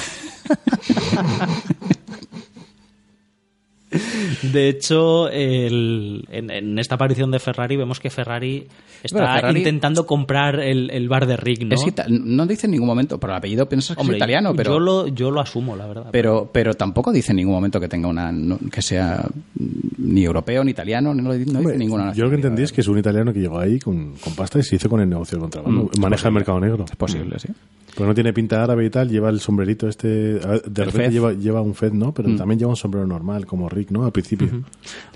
De 4.41 4.69
hecho, 4.69 5.29
el- 5.29 6.25
en, 6.29 6.49
en 6.49 6.79
esta 6.79 6.95
aparición 6.95 7.31
de 7.31 7.39
Ferrari 7.39 7.75
vemos 7.75 7.99
que 7.99 8.09
Ferrari 8.09 8.67
está 9.03 9.17
Ferrari- 9.41 9.57
intentando 9.59 10.05
comprar 10.05 10.59
el, 10.59 10.89
el 10.91 11.09
bar 11.09 11.25
de 11.25 11.37
Rick, 11.37 11.63
¿no? 11.63 11.75
es 11.75 11.85
ita- 11.87 12.05
no 12.09 12.45
dice 12.45 12.67
en 12.67 12.71
ningún 12.71 12.87
momento, 12.87 13.19
por 13.19 13.29
el 13.29 13.35
apellido 13.35 13.67
piensas 13.67 13.95
que 13.95 14.01
Hombre, 14.01 14.17
es 14.17 14.19
italiano, 14.19 14.53
pero, 14.55 14.73
yo, 14.73 14.79
lo, 14.79 15.07
yo 15.07 15.31
lo 15.31 15.39
asumo, 15.41 15.75
la 15.75 15.87
verdad. 15.87 16.07
pero, 16.11 16.49
pero 16.51 16.73
tampoco 16.73 17.11
dice 17.11 17.31
en 17.31 17.37
ningún 17.37 17.53
momento 17.53 17.79
que 17.79 17.87
tenga 17.87 18.07
una 18.07 18.31
no- 18.31 18.59
que 18.71 18.81
sea 18.81 19.25
mm, 19.55 19.65
ni 19.97 20.23
europeo 20.23 20.63
ni 20.63 20.71
italiano, 20.71 21.13
no, 21.13 21.21
no 21.21 21.29
Hombre, 21.31 21.45
dice 21.45 21.77
ninguna. 21.77 22.13
yo 22.13 22.23
lo 22.25 22.29
que 22.29 22.35
entendí 22.37 22.63
es 22.63 22.71
que 22.71 22.81
es 22.81 22.87
un 22.87 22.97
italiano 22.97 23.31
que 23.33 23.39
llegó 23.39 23.59
ahí 23.59 23.79
con, 23.79 24.13
con 24.23 24.33
pasta 24.35 24.59
y 24.59 24.63
se 24.63 24.75
hizo 24.75 24.89
con 24.89 24.99
el 25.01 25.09
negocio 25.09 25.37
del 25.37 25.41
contrabando. 25.43 25.89
Mm, 25.95 26.01
Maneja 26.01 26.27
el 26.27 26.33
mercado 26.33 26.59
negro. 26.59 26.85
Es 26.89 26.95
posible, 26.95 27.39
sí. 27.39 27.49
Pues 27.93 28.07
no 28.07 28.13
tiene 28.15 28.31
pinta 28.31 28.63
árabe 28.63 28.85
y 28.85 28.89
tal, 28.89 29.09
lleva 29.09 29.29
el 29.29 29.41
sombrerito 29.41 29.89
este. 29.89 30.39
a 30.41 30.47
ver, 30.47 30.61
De 30.63 30.83
El 30.83 30.91
repente 30.91 31.11
lleva, 31.11 31.33
lleva 31.33 31.61
un 31.61 31.75
Fed, 31.75 31.91
¿no? 31.91 32.13
Pero 32.13 32.29
Mm. 32.29 32.37
también 32.37 32.57
lleva 32.59 32.69
un 32.69 32.77
sombrero 32.77 33.05
normal, 33.05 33.45
como 33.45 33.67
Rick, 33.67 33.91
¿no? 33.91 34.05
Al 34.05 34.13
principio. 34.13 34.47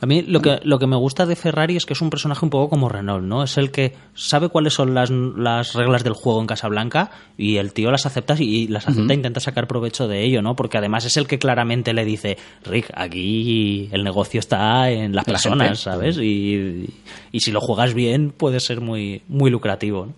A 0.01 0.05
mí 0.05 0.23
lo 0.23 0.41
que, 0.41 0.59
lo 0.63 0.77
que 0.77 0.85
me 0.85 0.97
gusta 0.97 1.25
de 1.25 1.37
Ferrari 1.37 1.77
es 1.77 1.85
que 1.85 1.93
es 1.93 2.01
un 2.01 2.09
personaje 2.09 2.45
un 2.45 2.49
poco 2.49 2.69
como 2.69 2.89
Renault, 2.89 3.23
¿no? 3.23 3.43
Es 3.43 3.57
el 3.57 3.71
que 3.75 3.93
sabe 4.13 4.47
cuáles 4.47 4.73
son 4.73 4.93
las, 4.93 5.09
las 5.09 5.73
reglas 5.73 6.05
del 6.05 6.13
juego 6.13 6.39
en 6.39 6.47
Casablanca 6.47 7.11
y 7.37 7.57
el 7.57 7.73
tío 7.73 7.91
las 7.91 8.05
acepta 8.05 8.33
y 8.39 8.69
las 8.69 8.87
acepta 8.87 9.11
e 9.11 9.15
intenta 9.17 9.41
sacar 9.41 9.67
provecho 9.67 10.07
de 10.07 10.23
ello, 10.23 10.41
¿no? 10.41 10.55
Porque 10.55 10.77
además 10.77 11.03
es 11.03 11.17
el 11.17 11.27
que 11.27 11.39
claramente 11.39 11.93
le 11.93 12.05
dice, 12.05 12.37
Rick, 12.63 12.89
aquí 12.95 13.89
el 13.91 14.05
negocio 14.05 14.39
está 14.39 14.89
en 14.89 15.13
las 15.13 15.27
La 15.27 15.33
personas, 15.33 15.67
gente. 15.67 15.81
¿sabes? 15.81 16.17
Y, 16.17 16.89
y 17.33 17.39
si 17.41 17.51
lo 17.51 17.59
juegas 17.59 17.93
bien 17.93 18.31
puede 18.31 18.61
ser 18.61 18.79
muy, 18.79 19.21
muy 19.27 19.51
lucrativo, 19.51 20.05
¿no? 20.05 20.13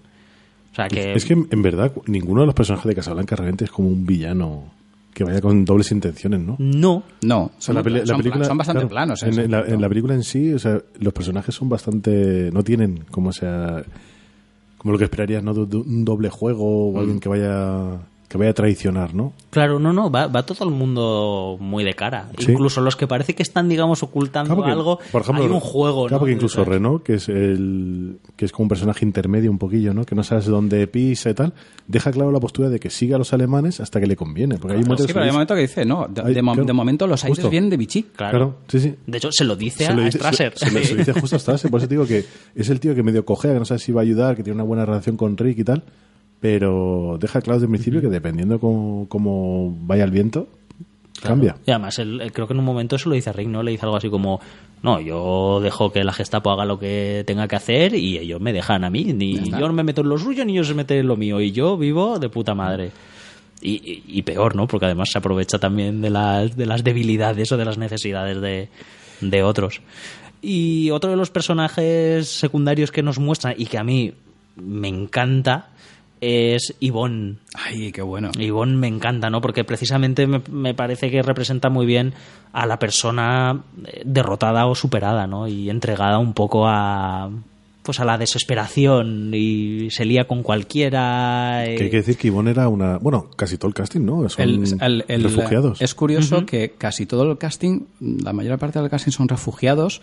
O 0.72 0.76
sea 0.76 0.88
que... 0.88 1.14
Es 1.14 1.26
que 1.26 1.34
en 1.34 1.62
verdad 1.64 1.92
ninguno 2.06 2.42
de 2.42 2.46
los 2.46 2.56
personajes 2.56 2.88
de 2.88 2.96
Casablanca 2.96 3.36
realmente 3.36 3.66
es 3.66 3.72
como 3.72 3.88
un 3.88 4.06
villano 4.06 4.72
que 5.18 5.24
vaya 5.24 5.42
con 5.42 5.66
dobles 5.66 5.92
intenciones, 5.92 6.40
¿no? 6.42 6.56
No, 6.60 7.02
No, 7.24 7.52
son, 7.58 7.74
la 7.74 7.82
peli- 7.82 8.02
la 8.02 8.06
son- 8.06 8.18
película, 8.18 8.46
son 8.46 8.56
bastante 8.58 8.82
claro, 8.82 8.90
planos. 8.90 9.24
En, 9.24 9.40
¿eh? 9.40 9.44
en 9.46 9.52
la, 9.52 9.62
en 9.62 9.82
la 9.82 9.90
película 9.90 10.14
en 10.14 10.22
sí, 10.24 10.54
o 10.54 10.60
sea, 10.60 10.80
los 11.00 11.12
personajes 11.12 11.56
son 11.56 11.68
bastante. 11.70 12.52
No 12.54 12.64
tienen 12.64 13.04
como 13.10 13.32
sea. 13.34 13.84
Como 14.78 14.92
lo 14.92 14.98
que 15.00 15.06
esperarías, 15.06 15.44
¿no? 15.44 15.56
De, 15.56 15.66
de 15.66 15.78
un 15.78 16.06
doble 16.06 16.30
juego 16.30 16.90
o 16.90 16.94
Mm. 16.94 16.98
alguien 17.00 17.20
que 17.20 17.30
vaya. 17.30 17.98
Que 18.28 18.38
vaya 18.38 18.52
a 18.52 18.54
traicionar, 18.54 19.14
¿no? 19.14 19.32
Claro, 19.52 19.80
no, 19.80 19.94
no, 19.94 20.12
va, 20.12 20.28
va 20.28 20.46
todo 20.46 20.68
el 20.68 20.76
mundo 20.76 21.56
muy 21.62 21.86
de 21.86 21.94
cara. 21.94 22.30
Sí. 22.38 22.52
Incluso 22.52 22.82
los 22.82 22.98
que 22.98 23.08
parece 23.08 23.34
que 23.36 23.42
están, 23.42 23.70
digamos, 23.70 24.04
ocultando 24.04 24.50
Claro, 24.54 24.58
porque, 24.64 24.72
algo. 24.74 25.00
por 25.14 25.22
ejemplo, 25.22 25.46
hay 25.46 25.50
un 25.50 25.60
juego, 25.62 26.02
claro, 26.08 26.16
¿no? 26.16 26.20
porque 26.20 26.34
incluso. 26.34 26.66
Renault, 26.66 27.04
que 27.04 27.14
es 27.14 27.30
el 27.30 28.18
que 28.36 28.44
es 28.44 28.52
como 28.52 28.66
un 28.66 28.70
personaje 28.70 29.06
intermedio 29.06 29.50
un 29.50 29.58
poquillo, 29.58 29.94
¿no? 29.94 30.04
Que 30.04 30.14
no 30.14 30.24
sabes 30.24 30.46
dónde 30.46 30.86
pisa 30.88 31.30
y 31.30 31.34
tal, 31.36 31.54
deja 31.88 32.12
claro 32.12 32.32
la 32.34 32.40
postura 32.42 32.68
de 32.70 32.80
que 32.82 32.90
siga 32.90 33.16
a 33.16 33.20
los 33.20 33.32
alemanes 33.32 33.80
hasta 33.80 34.02
que 34.02 34.08
le 34.08 34.18
conviene. 34.18 34.58
Porque 34.58 34.76
hay 34.76 34.84
Sí, 34.84 34.90
momentos 34.90 35.08
pero 35.08 35.20
hay 35.22 35.26
que 35.28 35.30
un 35.30 35.36
momento 35.36 35.56
que 35.56 35.62
dice, 35.62 35.86
no, 35.86 36.08
de, 36.10 36.22
Ay, 36.26 36.34
de 36.34 36.42
mo- 36.42 36.52
claro, 36.52 36.68
de 36.68 36.74
momento 36.74 37.08
los 37.08 37.24
aires 37.24 37.38
justo. 37.38 37.50
vienen 37.50 37.70
de 37.70 37.78
Vichy. 37.78 38.04
Claro. 38.14 38.32
Claro, 38.38 38.56
sí, 38.68 38.80
sí. 38.82 38.96
De 39.08 39.18
hecho, 39.20 39.30
se 39.32 39.46
lo 39.46 39.56
dice 39.56 39.86
Se 39.86 39.92
a 39.92 39.96
lo 39.96 40.04
dice, 40.04 40.18
Strasser. 40.18 40.54
se- 40.58 40.66
se 40.66 40.72
lo- 40.78 40.84
se 40.84 40.92
lo 40.94 40.98
dice 41.00 41.14
justo 41.14 41.36
a 41.38 41.40
Strasser, 41.40 41.72
por 41.72 41.80
eso 41.80 41.88
te 41.88 41.94
digo 41.96 42.06
que 42.06 42.26
es 42.56 42.70
el 42.70 42.82
tío 42.82 42.94
que 42.94 43.04
medio 43.04 43.24
cojea, 43.24 43.54
que 43.54 43.60
no 43.60 43.66
sabe 43.66 43.80
si 43.80 43.94
va 43.94 44.02
a 44.02 44.04
ayudar, 44.04 44.36
que 44.36 44.44
tiene 44.44 44.56
una 44.56 44.66
buena 44.66 44.86
relación 44.86 45.16
con 45.16 45.38
Rick 45.38 45.60
y 45.60 45.64
tal, 45.64 45.84
pero 46.40 47.18
deja 47.20 47.42
claro 47.42 47.58
desde 47.60 47.66
el 47.66 47.72
principio 47.72 48.02
que 48.02 48.08
dependiendo 48.08 48.60
cómo, 48.60 49.06
cómo 49.10 49.76
vaya 49.82 50.04
el 50.04 50.12
viento, 50.12 50.48
cambia. 51.22 51.56
Y 51.66 51.72
además, 51.72 51.98
él- 52.00 52.22
él 52.22 52.32
creo 52.32 52.48
que 52.48 52.54
en 52.54 52.60
un 52.60 52.66
momento 52.66 52.96
eso 52.96 53.10
lo 53.10 53.16
dice 53.16 53.30
a 53.30 53.34
Rick, 53.34 53.48
¿no? 53.48 53.64
Le 53.64 53.72
dice 53.72 53.86
algo 53.86 53.98
así 53.98 54.10
como, 54.10 54.40
no, 54.84 55.00
yo 55.02 55.60
dejo 55.62 55.92
que 55.92 56.04
la 56.04 56.14
Gestapo 56.14 56.52
haga 56.52 56.64
lo 56.66 56.78
que 56.78 57.24
tenga 57.26 57.48
que 57.48 57.56
hacer 57.56 57.96
y 57.96 58.18
ellos 58.20 58.40
me 58.40 58.54
dejan 58.54 58.84
a 58.84 58.90
mí. 58.92 59.04
Ni 59.06 59.34
yo 59.60 59.68
no 59.68 59.74
me 59.74 59.84
meto 59.84 60.02
en 60.02 60.10
lo 60.10 60.18
suyo 60.20 60.46
ni 60.46 60.54
ellos 60.54 60.68
se 60.68 60.76
meten 60.76 61.00
en 61.00 61.08
lo 61.08 61.16
mío. 61.18 61.42
Y 61.42 61.52
yo 61.52 61.76
vivo 61.78 62.20
de 62.20 62.30
puta 62.30 62.54
madre. 62.54 62.92
Y, 63.60 63.72
y- 63.72 64.04
y 64.20 64.22
peor, 64.22 64.56
¿no? 64.56 64.68
Porque 64.68 64.86
además 64.86 65.10
se 65.12 65.18
aprovecha 65.18 65.58
también 65.58 66.02
de 66.02 66.12
las, 66.12 66.56
de 66.56 66.68
las 66.68 66.84
debilidades 66.84 67.52
o 67.52 67.58
de 67.58 67.66
las 67.66 67.80
necesidades 67.80 68.40
de, 68.40 68.70
de 69.22 69.42
otros. 69.44 69.82
Y 70.44 70.92
otro 70.92 71.10
de 71.10 71.16
los 71.18 71.32
personajes 71.32 72.28
secundarios 72.30 72.92
que 72.92 73.02
nos 73.02 73.18
muestran 73.18 73.56
y 73.58 73.66
que 73.66 73.80
a 73.80 73.84
mí 73.84 74.14
me 74.56 74.88
encanta 74.88 75.70
es 76.22 76.76
Yvonne. 76.80 77.38
Ay, 77.54 77.92
qué 77.92 78.02
bueno. 78.02 78.32
Yvonne 78.38 78.76
me 78.78 78.88
encanta, 78.88 79.30
¿no? 79.30 79.42
Porque 79.42 79.64
precisamente 79.64 80.28
me, 80.28 80.42
me 80.52 80.74
parece 80.74 81.10
que 81.12 81.22
representa 81.22 81.70
muy 81.70 81.86
bien 81.86 82.14
a 82.54 82.66
la 82.66 82.80
persona 82.80 83.64
eh, 83.86 84.02
derrotada 84.06 84.66
o 84.68 84.76
superada, 84.76 85.28
¿no? 85.28 85.48
Y 85.48 85.70
entregada 85.70 86.18
un 86.20 86.34
poco 86.34 86.68
a 86.68 87.30
pues 87.84 88.02
a 88.02 88.06
la 88.06 88.18
desesperación 88.18 89.32
y 89.34 89.90
se 89.92 90.04
lía 90.04 90.26
con 90.28 90.44
cualquiera. 90.44 91.66
eh, 91.66 91.76
Que 91.78 91.84
hay 91.86 91.90
que 91.90 91.98
decir 91.98 92.18
que 92.18 92.28
Ivonne 92.28 92.52
era 92.52 92.68
una... 92.68 92.98
Bueno, 92.98 93.30
casi 93.38 93.58
todo 93.58 93.70
el 93.70 93.74
casting, 93.74 94.02
¿no? 94.02 94.28
Son 94.28 94.44
El- 94.44 94.64
el- 94.82 95.06
el- 95.08 95.24
refugiados. 95.24 95.82
Es 95.82 95.96
curioso 95.96 96.46
que 96.46 96.72
casi 96.78 97.06
todo 97.06 97.24
el 97.32 97.38
casting, 97.38 97.86
la 98.02 98.34
mayor 98.34 98.60
parte 98.60 98.80
del 98.82 98.90
casting 98.90 99.12
son 99.12 99.30
refugiados 99.30 100.02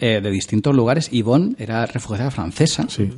eh, 0.00 0.20
de 0.20 0.30
distintos 0.32 0.74
lugares. 0.74 1.10
Yvonne 1.12 1.54
era 1.58 1.86
refugiada 1.86 2.32
francesa. 2.32 2.86
Sí. 2.88 3.08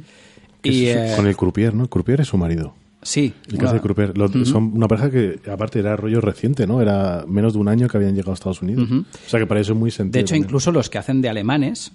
Y, 0.65 0.87
es- 0.87 1.13
eh, 1.13 1.17
con 1.17 1.27
el 1.27 1.37
croupier, 1.37 1.75
¿no? 1.75 1.85
El 1.85 1.89
croupier 1.89 2.21
es 2.21 2.29
su 2.29 2.37
marido. 2.39 2.75
Sí. 3.07 3.35
El 3.53 3.63
hace 3.63 3.75
de 3.75 3.81
croupier. 3.83 4.17
Lo- 4.17 4.29
Son 4.47 4.73
una 4.75 4.89
pareja 4.89 5.11
que, 5.11 5.39
aparte, 5.53 5.79
era 5.79 5.95
rollo 5.95 6.23
reciente, 6.23 6.67
¿no? 6.67 6.81
Era 6.81 7.27
menos 7.29 7.53
de 7.53 7.59
un 7.59 7.69
año 7.69 7.87
que 7.87 7.99
habían 7.99 8.15
llegado 8.15 8.31
a 8.31 8.35
Estados 8.35 8.63
Unidos. 8.63 8.89
O 8.91 9.29
sea, 9.29 9.39
que 9.39 9.47
para 9.47 9.61
eso 9.61 9.75
es 9.75 9.79
muy 9.79 9.91
sentido. 9.91 10.13
De 10.13 10.21
hecho, 10.21 10.29
también. 10.31 10.45
incluso 10.47 10.73
los 10.73 10.89
que 10.89 10.97
hacen 10.97 11.21
de 11.21 11.29
alemanes, 11.29 11.93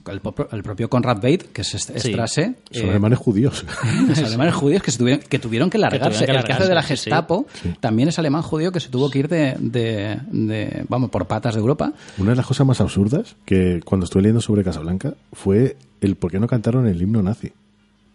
el, 0.52 0.62
propio 0.62 0.88
Conrad 0.88 1.16
Bate, 1.16 1.48
que 1.52 1.62
es 1.64 1.74
est- 1.74 1.98
Sí. 1.98 2.10
Strase, 2.12 2.54
Son 2.70 2.86
eh, 2.86 2.90
alemanes 2.92 3.18
judíos. 3.18 3.66
los 4.08 4.20
alemanes 4.20 4.54
judíos 4.54 4.84
que, 4.84 4.92
se 4.92 5.00
tuvieron, 5.00 5.24
que 5.28 5.40
tuvieron 5.40 5.72
que 5.72 5.80
largarse. 5.80 6.28
que 6.28 6.32
el 6.32 6.44
que 6.44 6.54
hace 6.54 6.68
de 6.68 6.76
la 6.76 6.84
sí. 6.84 6.90
Gestapo 6.90 7.48
también 7.80 8.10
es 8.10 8.20
alemán 8.20 8.44
judío 8.44 8.72
que 8.72 8.80
se 8.80 8.90
tuvo 8.90 9.10
que 9.10 9.18
ir 9.18 9.28
de, 9.30 9.56
de- 9.60 10.20
de- 10.32 10.86
vamos, 10.90 11.10
por 11.10 11.26
patas 11.26 11.56
de 11.56 11.60
Europa. 11.60 11.92
Una 12.20 12.30
de 12.30 12.36
las 12.36 12.46
cosas 12.46 12.68
más 12.68 12.82
absurdas 12.82 13.36
que 13.46 13.82
cuando 13.84 14.04
estuve 14.06 14.22
leyendo 14.22 14.42
sobre 14.42 14.64
Casablanca 14.64 15.16
fue 15.34 15.76
el 16.02 16.18
por 16.18 16.30
qué 16.30 16.40
no 16.40 16.46
cantaron 16.46 16.86
el 16.86 17.02
himno 17.02 17.24
nazi. 17.24 17.52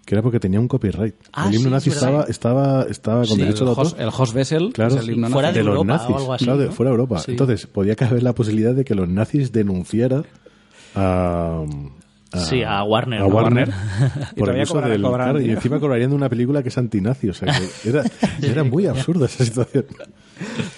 Que 0.05 0.15
era 0.15 0.23
porque 0.23 0.39
tenía 0.41 0.61
un 0.61 0.69
copyright. 0.69 1.15
Ah, 1.33 1.49
el 1.49 1.55
himno 1.55 1.69
sí, 1.69 1.73
nazi 1.75 1.89
es 1.91 1.97
estaba, 1.97 2.25
estaba, 2.25 2.83
estaba 2.91 3.19
con 3.21 3.37
Sí, 3.37 3.41
derecho 3.41 3.65
el, 3.65 3.75
de 3.75 3.81
autor. 3.83 4.01
El 4.01 4.09
Host 4.09 4.35
Wessel, 4.37 4.73
Claro, 4.73 4.99
el 5.01 5.11
himno 5.11 5.29
fuera 5.31 5.49
nazi. 5.49 5.59
de 5.59 5.63
de 5.63 5.65
los 5.71 5.77
Europa 5.77 5.93
o 5.95 5.97
nazis. 5.97 6.17
algo 6.17 6.33
así, 6.35 6.45
claro, 6.45 6.59
de 6.61 6.67
¿no? 6.67 6.73
fuera 6.73 6.91
de 6.91 6.93
Europa. 6.95 7.19
Sí. 7.21 7.31
Entonces, 7.31 7.67
podía 7.67 7.97
caber 7.97 8.23
la 8.23 8.35
posibilidad 8.35 8.75
de 8.75 8.85
que 8.85 8.95
los 8.95 9.09
nazis 9.09 9.51
denunciaran 9.53 10.27
a. 10.95 11.65
Sí, 12.35 12.65
a 12.65 12.83
Warner, 12.83 13.21
A 13.21 13.29
¿no? 13.29 13.35
Warner. 13.35 13.69
Y 14.37 14.41
por 14.41 14.49
el 14.51 14.55
todavía 14.57 14.63
uso 14.65 14.75
cobrar- 14.75 14.91
del. 14.91 15.03
cobrar 15.03 15.31
claro, 15.31 15.41
y 15.41 15.51
encima 15.51 15.79
cobrarían 15.79 16.11
de 16.11 16.17
una 16.17 16.29
película 16.29 16.63
que 16.65 16.69
es 16.69 16.77
antinazi. 16.79 17.29
O 17.29 17.33
sea, 17.35 17.55
que 17.83 17.89
era, 17.89 18.03
era 18.43 18.65
muy 18.65 18.87
absurda 18.87 19.27
esa 19.27 19.45
situación. 19.45 19.85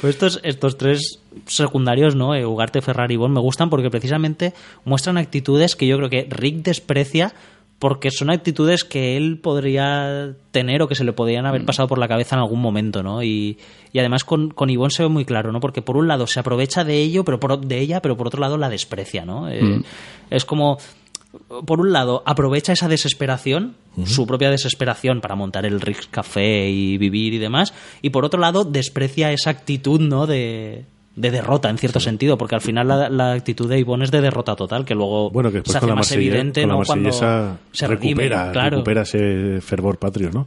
Pues 0.03 0.14
estos, 0.14 0.39
estos 0.43 0.77
tres 0.77 1.20
secundarios, 1.47 2.14
¿no? 2.14 2.35
Eh, 2.35 2.45
Ugarte, 2.45 2.83
Ferrari 2.83 3.14
y 3.14 3.16
Bond 3.16 3.33
me 3.35 3.41
gustan 3.41 3.70
porque 3.70 3.89
precisamente 3.89 4.53
muestran 4.85 5.16
actitudes 5.16 5.77
que 5.77 5.87
yo 5.87 5.97
creo 5.97 6.11
que 6.11 6.27
Rick 6.29 6.57
desprecia 6.62 7.33
porque 7.79 8.11
son 8.11 8.31
actitudes 8.31 8.85
que 8.85 9.16
él 9.16 9.39
podría 9.39 10.35
tener 10.51 10.83
o 10.83 10.89
que 10.89 10.95
se 10.95 11.05
le 11.05 11.12
podrían 11.12 11.47
haber 11.47 11.64
pasado 11.64 11.89
por 11.89 11.99
la 11.99 12.09
cabeza 12.09 12.37
en 12.37 12.41
algún 12.41 12.61
momento, 12.61 13.03
¿no? 13.03 13.22
Y, 13.22 13.59
y 13.93 13.99
además 13.99 14.24
con, 14.24 14.51
con 14.51 14.70
Ivonne 14.70 14.91
se 14.91 15.03
ve 15.03 15.09
muy 15.09 15.24
claro, 15.24 15.53
¿no? 15.53 15.61
Porque 15.61 15.83
por 15.83 15.97
un 15.97 16.09
lado 16.09 16.27
se 16.27 16.41
aprovecha 16.41 16.85
de 16.85 17.03
ello, 17.03 17.24
pero 17.24 17.39
por, 17.39 17.61
de 17.61 17.79
ella, 17.79 18.01
pero 18.01 18.16
por 18.16 18.29
otro 18.29 18.41
lado 18.41 18.57
la 18.57 18.70
desprecia, 18.70 19.24
¿no? 19.24 19.49
Eh, 19.51 19.83
Es 20.31 20.45
como, 20.45 20.79
por 21.66 21.81
un 21.81 21.93
lado, 21.93 22.22
aprovecha 22.24 22.72
esa 22.72 22.89
desesperación 22.89 23.77
su 24.05 24.27
propia 24.27 24.51
desesperación 24.51 25.20
para 25.20 25.37
montar 25.37 25.64
el 25.64 25.81
Rick's 25.81 26.07
Café 26.07 26.68
y 26.68 26.99
vivir 26.99 27.33
y 27.33 27.39
demás. 27.39 27.72
Y 28.03 28.11
por 28.11 28.24
otro 28.24 28.39
lado, 28.41 28.64
desprecia 28.64 29.33
esa 29.33 29.51
actitud, 29.51 30.01
¿no? 30.01 30.27
De, 30.27 30.85
de 31.17 31.31
derrota, 31.31 31.71
en 31.71 31.79
cierto 31.79 31.99
sentido, 31.99 32.37
porque 32.39 32.55
al 32.55 32.61
final 32.61 32.87
la, 32.89 33.09
la 33.09 33.33
actitud 33.33 33.69
de 33.69 33.79
Ivonne 33.79 34.05
es 34.05 34.11
de 34.11 34.21
derrota 34.21 34.55
total, 34.55 34.85
que 34.85 34.95
luego 34.95 35.31
Bueno, 35.31 35.51
que 35.51 35.62
se 35.64 35.79
hace 35.79 35.87
la 35.87 35.95
más 35.95 36.12
evidente, 36.12 36.61
con 36.62 36.69
la 36.71 36.77
¿no? 36.77 36.83
Cuando 36.85 37.09
Marsellesa 37.09 37.57
se 37.73 37.87
redime, 37.89 38.25
recupera, 38.25 38.53
claro. 38.53 38.71
recupera 38.77 39.03
ese 39.03 39.61
fervor 39.62 39.99
patrio, 39.99 40.31
¿no? 40.31 40.47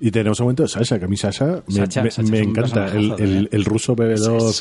Y 0.00 0.12
tenemos 0.12 0.38
un 0.38 0.44
momento 0.44 0.62
de 0.62 0.68
Sasha, 0.68 0.96
que 1.00 1.06
a 1.06 1.08
mí 1.08 1.16
Sasha 1.16 1.64
me, 1.66 1.74
Sacha- 1.74 2.02
me- 2.04 2.10
Sacha 2.12 2.36
encanta. 2.36 2.86
El, 2.96 3.14
el- 3.18 3.48
el 3.50 3.64
ruso 3.64 3.96
bebedor, 3.96 4.52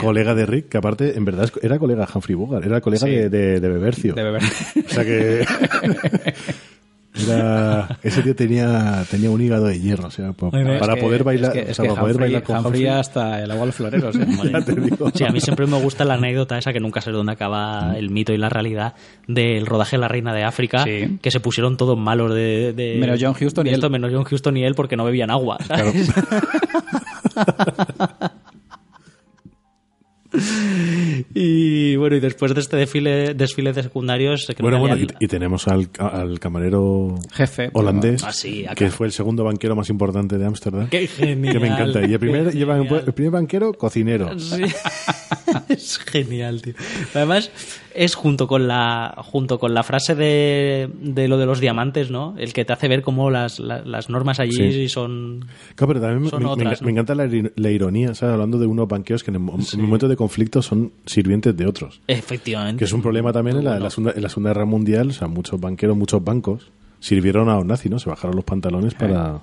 colega 0.00 0.34
de 0.34 0.46
Rick, 0.46 0.70
que 0.70 0.78
aparte, 0.78 1.18
en 1.18 1.26
verdad, 1.26 1.50
era 1.60 1.78
colega 1.78 2.06
de 2.06 2.12
Humphrey 2.14 2.34
Bogart, 2.34 2.64
era 2.64 2.80
colega 2.80 3.06
Sí. 3.06 3.12
de, 3.12 3.28
de, 3.28 3.60
de 3.60 3.68
Bebercio. 3.68 4.14
De 4.14 4.22
beber. 4.22 4.42
O 4.42 4.88
sea 4.88 5.04
que... 5.04 5.44
era- 7.14 7.98
ese 8.02 8.22
tío 8.22 8.36
tenía, 8.36 9.04
tenía 9.10 9.30
un 9.30 9.40
hígado 9.40 9.66
de 9.66 9.80
hierro, 9.80 10.08
o 10.08 10.10
sea, 10.10 10.32
para 10.32 10.76
Es 10.78 10.88
que- 10.94 11.00
poder 11.00 11.24
bailar, 11.24 11.56
Es 11.56 11.62
que, 11.62 11.68
o 11.68 11.70
es 11.70 11.76
sea, 11.76 11.82
que 11.84 11.88
para 11.88 12.00
poder 12.02 12.16
Humphrey, 12.16 12.32
bailar 12.32 12.42
con 12.44 12.56
Humphrey 12.58 12.80
Humphrey. 12.82 12.98
hasta 13.00 13.42
el 13.42 13.50
agua 13.50 13.64
al 13.64 13.72
florero. 13.72 14.10
te 14.64 14.74
digo. 14.80 15.10
Sí, 15.14 15.24
a 15.24 15.30
mí 15.30 15.40
siempre 15.40 15.66
me 15.66 15.80
gusta 15.80 16.04
la 16.04 16.14
anécdota 16.14 16.58
esa 16.58 16.72
que 16.72 16.80
nunca 16.80 17.00
sé 17.00 17.10
dónde 17.10 17.32
acaba 17.32 17.94
el 17.96 18.10
mito 18.10 18.32
y 18.32 18.36
la 18.38 18.48
realidad 18.48 18.94
del 19.26 19.66
rodaje 19.66 19.96
de 19.96 20.00
la 20.00 20.08
Reina 20.08 20.32
de 20.32 20.44
África, 20.44 20.84
Sí. 20.84 21.18
que 21.20 21.30
se 21.30 21.40
pusieron 21.40 21.76
todos 21.76 21.98
malos 21.98 22.32
de, 22.34 22.72
de- 22.74 22.96
Menos 23.00 23.18
John 23.20 23.34
Huston 23.40 23.66
y 23.66 23.70
de 23.70 23.74
esto, 23.74 23.86
él. 23.86 23.92
menos 23.92 24.10
John 24.12 24.24
Huston 24.30 24.56
y 24.56 24.64
él 24.64 24.74
porque 24.74 24.96
no 24.96 25.04
bebían 25.04 25.30
agua. 25.30 25.58
¿sabes? 25.66 26.10
y 31.34 31.96
bueno, 31.96 32.16
y 32.16 32.20
después 32.20 32.54
de 32.54 32.60
este 32.60 32.76
desfile, 32.76 33.34
desfile 33.34 33.72
de 33.72 33.82
secundarios, 33.82 34.44
creo 34.46 34.56
Bueno, 34.70 34.76
que 34.76 34.94
bueno, 34.94 34.96
y, 35.20 35.24
y 35.24 35.28
tenemos 35.28 35.66
al, 35.68 35.88
al 35.98 36.38
camarero 36.40 37.16
Jefe. 37.32 37.70
holandés, 37.72 38.22
Ah, 38.24 38.74
que 38.74 38.90
fue 38.90 39.06
el 39.06 39.12
segundo 39.12 39.44
banquero 39.44 39.74
más 39.76 39.90
importante 39.90 40.38
de 40.38 40.46
Ámsterdam. 40.46 40.88
Qué 40.88 41.06
genial. 41.06 41.52
Que 41.52 41.58
me 41.58 41.68
encanta. 41.68 42.00
Y 42.06 42.12
el 42.12 42.18
primer, 42.20 42.48
el 42.48 43.12
primer 43.12 43.32
banquero, 43.32 43.72
cocinero. 43.74 44.38
Sí. 44.38 44.62
es 45.68 45.98
genial, 45.98 46.62
tío. 46.62 46.74
Además, 47.14 47.50
es 47.94 48.14
junto 48.14 48.46
con 48.46 48.68
la 48.68 49.14
junto 49.18 49.58
con 49.58 49.74
la 49.74 49.82
frase 49.82 50.14
de, 50.14 50.88
de 51.02 51.28
lo 51.28 51.38
de 51.38 51.46
los 51.46 51.60
diamantes, 51.60 52.10
¿no? 52.10 52.34
El 52.38 52.52
que 52.52 52.64
te 52.64 52.72
hace 52.72 52.88
ver 52.88 53.02
cómo 53.02 53.30
las, 53.30 53.58
la- 53.58 53.82
las 53.84 54.10
normas 54.10 54.40
allí 54.40 54.72
Sí. 54.72 54.88
son... 54.88 55.44
Claro, 55.74 55.88
pero 55.94 56.00
también 56.00 56.22
me- 56.22 56.30
Son 56.30 56.40
me, 56.42 56.46
me 56.46 56.52
otras, 56.52 56.78
enca- 56.78 56.80
¿no? 56.82 56.86
me 56.86 56.92
encanta 56.92 57.14
la, 57.56 57.70
ironía, 57.70 58.14
¿sabes? 58.14 58.32
Hablando 58.34 58.58
de 58.58 58.66
unos 58.66 58.88
banqueros 58.88 59.22
que 59.24 59.30
en 59.30 59.36
el 59.36 59.40
en 59.40 59.80
momentos 59.80 60.08
de 60.08 60.16
conflicto 60.16 60.62
son 60.62 60.92
sirvientes 61.06 61.56
de 61.56 61.66
otros. 61.66 62.00
Efectivamente. 62.06 62.78
Que 62.78 62.84
es 62.84 62.92
un 62.92 63.02
problema 63.02 63.32
también 63.32 63.56
en 63.58 63.64
la, 63.64 63.76
en 63.76 63.82
la 63.82 63.90
segunda, 63.90 64.12
en 64.16 64.22
la 64.22 64.28
Segunda 64.28 64.50
Guerra 64.50 64.64
Mundial. 64.66 65.10
O 65.10 65.12
sea, 65.12 65.28
muchos 65.28 65.60
banqueros, 65.60 65.96
muchos 65.96 66.22
bancos 66.24 66.70
sirvieron 67.00 67.48
a 67.48 67.56
los 67.56 67.64
nazis, 67.66 67.90
¿no? 67.90 67.98
Se 67.98 68.10
bajaron 68.10 68.36
los 68.36 68.44
pantalones 68.44 68.94
para... 68.94 69.40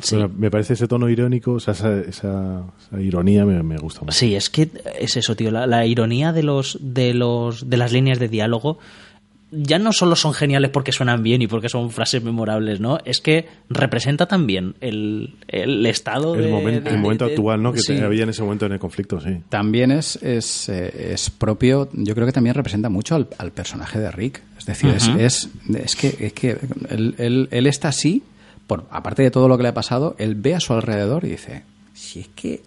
Sí. 0.00 0.16
Pero 0.16 0.28
me 0.30 0.50
parece 0.50 0.72
ese 0.72 0.88
tono 0.88 1.08
irónico, 1.08 1.52
o 1.52 1.60
sea, 1.60 1.74
esa, 1.74 2.00
esa- 2.00 2.62
esa 2.88 3.00
ironía 3.00 3.44
me, 3.44 3.62
me 3.62 3.76
gusta 3.76 4.00
mucho. 4.00 4.12
Sí, 4.12 4.34
es 4.34 4.48
que 4.50 4.68
es 4.98 5.16
eso, 5.16 5.36
tío. 5.36 5.50
La, 5.50 5.66
la 5.66 5.84
ironía 5.86 6.32
de 6.32 6.42
los, 6.42 6.78
de 6.80 7.12
los 7.14 7.68
de 7.68 7.76
las 7.76 7.92
líneas 7.92 8.18
de 8.18 8.28
diálogo 8.28 8.78
ya 9.54 9.78
no 9.78 9.92
solo 9.92 10.16
son 10.16 10.32
geniales 10.32 10.70
porque 10.70 10.92
suenan 10.92 11.22
bien 11.22 11.42
y 11.42 11.46
porque 11.46 11.68
son 11.68 11.90
frases 11.90 12.22
memorables, 12.24 12.80
¿no? 12.80 13.00
Es 13.04 13.20
que 13.20 13.46
representa 13.68 14.24
también 14.24 14.76
el, 14.80 15.34
el 15.46 15.84
estado 15.84 16.36
El, 16.36 16.44
de- 16.44 16.50
momento, 16.50 16.88
de- 16.88 16.96
el 16.96 17.02
momento 17.02 17.26
de- 17.26 17.32
actual, 17.32 17.62
¿no? 17.62 17.74
Que 17.74 17.80
sí. 17.80 17.98
había 17.98 18.22
en 18.22 18.30
ese 18.30 18.42
momento 18.42 18.64
en 18.64 18.72
el 18.72 18.78
conflicto, 18.78 19.20
sí. 19.20 19.40
También 19.50 19.90
es, 19.90 20.16
es, 20.22 20.70
eh, 20.70 21.10
es 21.12 21.28
propio, 21.28 21.90
yo 21.92 22.14
creo 22.14 22.26
que 22.26 22.32
también 22.32 22.54
representa 22.54 22.88
mucho 22.88 23.14
al, 23.14 23.28
al 23.36 23.50
personaje 23.52 23.98
de 24.00 24.10
Rick. 24.10 24.40
Es 24.58 24.64
decir, 24.64 24.88
es- 24.88 25.08
es, 25.18 25.50
es, 25.74 25.96
que, 25.96 26.16
es 26.18 26.32
que 26.32 26.56
él, 26.88 27.14
él- 27.18 27.48
él 27.50 27.66
está 27.66 27.88
así, 27.88 28.22
por, 28.66 28.86
aparte 28.90 29.22
de 29.22 29.30
todo 29.30 29.48
lo 29.48 29.56
que 29.56 29.62
le 29.64 29.68
ha 29.70 29.74
pasado, 29.74 30.14
él 30.18 30.34
ve 30.34 30.54
a 30.54 30.60
su 30.60 30.72
alrededor 30.72 31.24
y 31.24 31.30
dice, 31.30 31.62
si 31.92 32.20
es 32.20 32.28
que... 32.28 32.62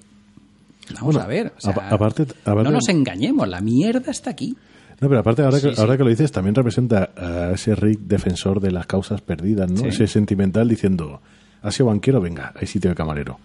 Vamos 0.93 1.15
Bueno, 1.15 1.21
a 1.21 1.27
ver, 1.27 1.53
o 1.57 1.59
sea, 1.61 1.71
apa- 1.71 1.89
aparte- 1.89 2.27
aparte- 2.45 2.63
no 2.63 2.71
nos 2.71 2.87
engañemos, 2.89 3.47
la 3.47 3.59
mierda 3.61 4.11
está 4.11 4.29
aquí. 4.29 4.55
No, 5.01 5.09
pero 5.09 5.19
aparte, 5.19 5.41
ahora, 5.41 5.59
que, 5.59 5.73
Sí, 5.73 5.81
ahora 5.81 5.97
que 5.97 6.03
lo 6.03 6.09
dices, 6.09 6.31
también 6.31 6.53
representa 6.55 7.09
a 7.17 7.51
ese 7.53 7.75
Rick 7.75 8.01
defensor 8.01 8.61
de 8.61 8.71
las 8.71 8.85
causas 8.85 9.19
perdidas, 9.21 9.69
¿no? 9.69 9.77
Sí. 9.81 9.87
Ese 9.87 10.07
sentimental 10.07 10.69
diciendo, 10.69 11.21
¿has 11.63 11.73
sido 11.75 11.87
banquero? 11.87 12.21
Venga, 12.21 12.53
hay 12.55 12.67
sitio 12.67 12.91
de 12.91 12.95
camarero. 12.95 13.39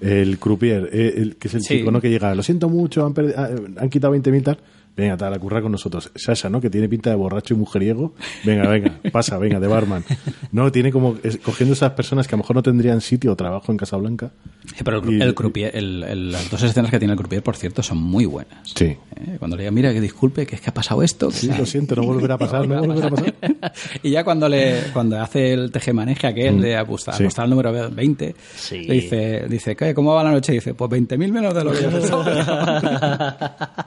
El 0.00 0.38
croupier, 0.38 0.88
eh, 0.92 1.14
el, 1.18 1.36
que 1.36 1.48
es 1.48 1.54
el 1.54 1.60
chico, 1.60 1.90
¿no? 1.90 2.00
Que 2.00 2.10
llega, 2.10 2.34
lo 2.34 2.42
siento 2.42 2.68
mucho, 2.68 3.04
han, 3.06 3.14
ah, 3.36 3.48
han 3.78 3.88
quitado 3.90 4.12
20 4.12 4.40
tal. 4.40 4.58
Venga, 4.96 5.16
tal, 5.18 5.34
a 5.34 5.38
currar 5.38 5.60
con 5.62 5.72
nosotros. 5.72 6.10
Sasha, 6.14 6.48
¿no? 6.48 6.58
Que 6.60 6.70
tiene 6.70 6.88
pinta 6.88 7.10
de 7.10 7.16
borracho 7.16 7.52
y 7.52 7.56
mujeriego. 7.58 8.14
Venga, 8.44 8.66
venga, 8.68 8.92
pasa, 9.12 9.36
venga, 9.38 9.60
de 9.60 9.66
barman. 9.66 10.04
No, 10.52 10.72
tiene 10.72 10.90
como, 10.90 11.16
es- 11.22 11.36
cogiendo 11.36 11.74
esas 11.74 11.92
personas 11.92 12.26
que 12.26 12.34
a 12.34 12.38
lo 12.38 12.42
mejor 12.44 12.56
no 12.56 12.62
tendrían 12.62 13.02
sitio 13.02 13.32
o 13.32 13.36
trabajo 13.36 13.70
en 13.72 13.76
Casablanca. 13.78 14.30
Sí, 14.64 14.82
pero 14.82 15.02
el, 15.02 15.12
Y- 15.12 15.20
el 15.22 15.34
croupier- 15.34 15.70
el- 15.74 16.02
el- 16.02 16.32
las 16.32 16.48
dos 16.50 16.62
escenas 16.62 16.90
que 16.90 16.98
tiene 16.98 17.12
el 17.12 17.18
croupier, 17.18 17.42
por 17.42 17.56
cierto, 17.56 17.82
son 17.82 17.98
muy 17.98 18.24
buenas. 18.24 18.70
Sí. 18.74 18.84
¿Eh? 19.16 19.36
Cuando 19.38 19.56
le 19.56 19.64
diga, 19.64 19.70
mira, 19.70 19.92
que 19.92 20.00
disculpe, 20.00 20.46
que 20.46 20.54
es 20.54 20.60
que 20.62 20.70
ha 20.70 20.74
pasado 20.74 21.02
esto. 21.02 21.30
Sí, 21.30 21.48
lo 21.56 21.66
siento, 21.66 21.94
no 21.94 22.02
volverá 22.04 22.34
a 22.36 22.38
pasar, 22.38 22.66
no 22.66 22.80
volverá 22.80 23.08
a 23.08 23.10
pasar. 23.10 23.34
y 24.02 24.10
ya 24.12 24.24
cuando 24.24 24.48
le 24.48 24.80
cuando 24.94 25.20
hace 25.20 25.52
el 25.52 25.70
tejemaneje 25.70 26.26
aquel 26.26 26.58
de 26.62 26.74
apostar, 26.76 27.14
Sí. 27.16 27.24
apostar 27.24 27.44
al 27.44 27.50
número 27.50 27.90
20, 27.90 28.34
Sí. 28.56 28.84
le 28.84 28.94
dice, 28.94 29.44
dice 29.48 29.76
¿qué, 29.76 29.92
¿cómo 29.92 30.14
va 30.14 30.24
la 30.24 30.30
noche? 30.32 30.52
Y 30.52 30.54
dice, 30.56 30.72
pues 30.72 30.90
20.000 30.90 31.30
menos 31.32 31.52
de 31.54 31.64
lo 31.64 31.72
que 31.72 31.82
yo 31.82 31.90
pensaba. 31.90 33.86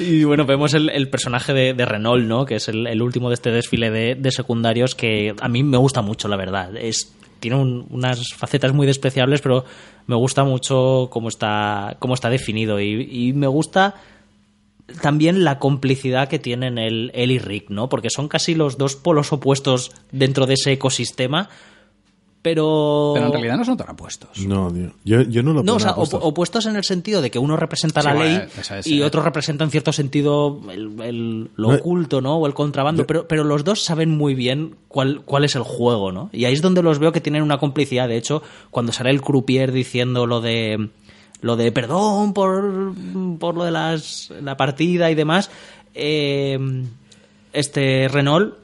Y 0.00 0.24
bueno, 0.24 0.46
vemos 0.46 0.74
el, 0.74 1.08
personaje 1.08 1.52
de, 1.52 1.86
Renault, 1.86 2.26
¿no? 2.26 2.44
Que 2.44 2.56
es 2.56 2.68
el, 2.68 3.00
último 3.02 3.28
de 3.28 3.34
este 3.34 3.50
desfile 3.50 3.90
de, 3.90 4.30
secundarios 4.30 4.94
que 4.94 5.34
a 5.40 5.48
mí 5.48 5.62
me 5.62 5.76
gusta 5.76 6.02
mucho, 6.02 6.28
la 6.28 6.36
verdad. 6.36 6.76
Es, 6.76 7.14
tiene 7.40 7.56
un- 7.56 7.86
unas 7.90 8.34
facetas 8.34 8.72
muy 8.72 8.86
despreciables, 8.86 9.40
pero 9.40 9.64
me 10.06 10.16
gusta 10.16 10.44
mucho 10.44 11.08
cómo 11.10 11.28
está, 11.28 11.96
cómo 11.98 12.14
está 12.14 12.30
definido. 12.30 12.80
Y, 12.80 13.08
y 13.10 13.32
me 13.32 13.46
gusta 13.46 13.94
también 15.00 15.44
la 15.44 15.58
complicidad 15.58 16.28
que 16.28 16.38
tienen 16.38 16.78
él, 16.78 17.10
él 17.14 17.30
y 17.30 17.38
Rick, 17.38 17.70
¿no? 17.70 17.88
Porque 17.88 18.10
son 18.10 18.28
casi 18.28 18.54
los 18.54 18.78
dos 18.78 18.96
polos 18.96 19.32
opuestos 19.32 19.92
dentro 20.12 20.46
de 20.46 20.54
ese 20.54 20.72
ecosistema. 20.72 21.48
Pero... 22.46 23.10
Pero 23.14 23.26
en 23.26 23.32
realidad 23.32 23.56
no 23.56 23.64
son 23.64 23.76
tan 23.76 23.90
apuestos. 23.90 24.38
No, 24.46 24.70
tío. 24.72 24.92
Yo, 25.04 25.22
yo 25.22 25.42
no 25.42 25.52
lo 25.52 25.64
No, 25.64 25.72
o 25.72 25.74
pongo 25.74 25.80
sea, 25.80 25.90
apuestas. 25.90 26.20
op- 26.20 26.26
opuestos 26.26 26.66
en 26.66 26.76
el 26.76 26.84
sentido 26.84 27.20
de 27.20 27.28
que 27.32 27.40
uno 27.40 27.56
representa 27.56 28.02
Sí, 28.02 28.06
la 28.06 28.14
bueno, 28.14 28.38
ley 28.38 28.48
esa 28.56 28.80
y 28.84 29.00
eh. 29.00 29.04
otro 29.04 29.20
representa 29.22 29.64
en 29.64 29.70
cierto 29.72 29.92
sentido 29.92 30.60
el, 30.70 31.00
el- 31.02 31.50
lo 31.56 31.70
No, 31.72 31.74
oculto, 31.78 32.20
¿no? 32.20 32.36
O 32.36 32.46
el 32.46 32.54
contrabando, 32.54 33.02
yo- 33.02 33.06
pero, 33.08 33.26
pero 33.26 33.42
los 33.42 33.64
dos 33.64 33.82
saben 33.82 34.16
muy 34.16 34.36
bien 34.36 34.76
cuál, 34.86 35.22
cuál 35.24 35.44
es 35.44 35.56
el 35.56 35.62
juego, 35.62 36.12
¿no? 36.12 36.30
Y 36.32 36.44
ahí 36.44 36.52
es 36.54 36.62
donde 36.62 36.84
los 36.84 37.00
veo 37.00 37.10
que 37.10 37.20
tienen 37.20 37.42
una 37.42 37.58
complicidad. 37.58 38.06
De 38.06 38.16
hecho, 38.16 38.44
cuando 38.70 38.92
sale 38.92 39.10
el 39.10 39.20
croupier 39.22 39.72
diciendo 39.72 40.24
lo 40.26 40.40
de 40.40 40.90
lo 41.40 41.56
de 41.56 41.72
perdón 41.72 42.32
por, 42.32 42.92
por 43.40 43.56
lo 43.56 43.64
de 43.64 43.72
las, 43.72 44.32
la 44.40 44.56
partida 44.56 45.10
y 45.10 45.16
demás, 45.16 45.50
eh, 45.94 46.58
este 47.52 48.08
Renault 48.08 48.54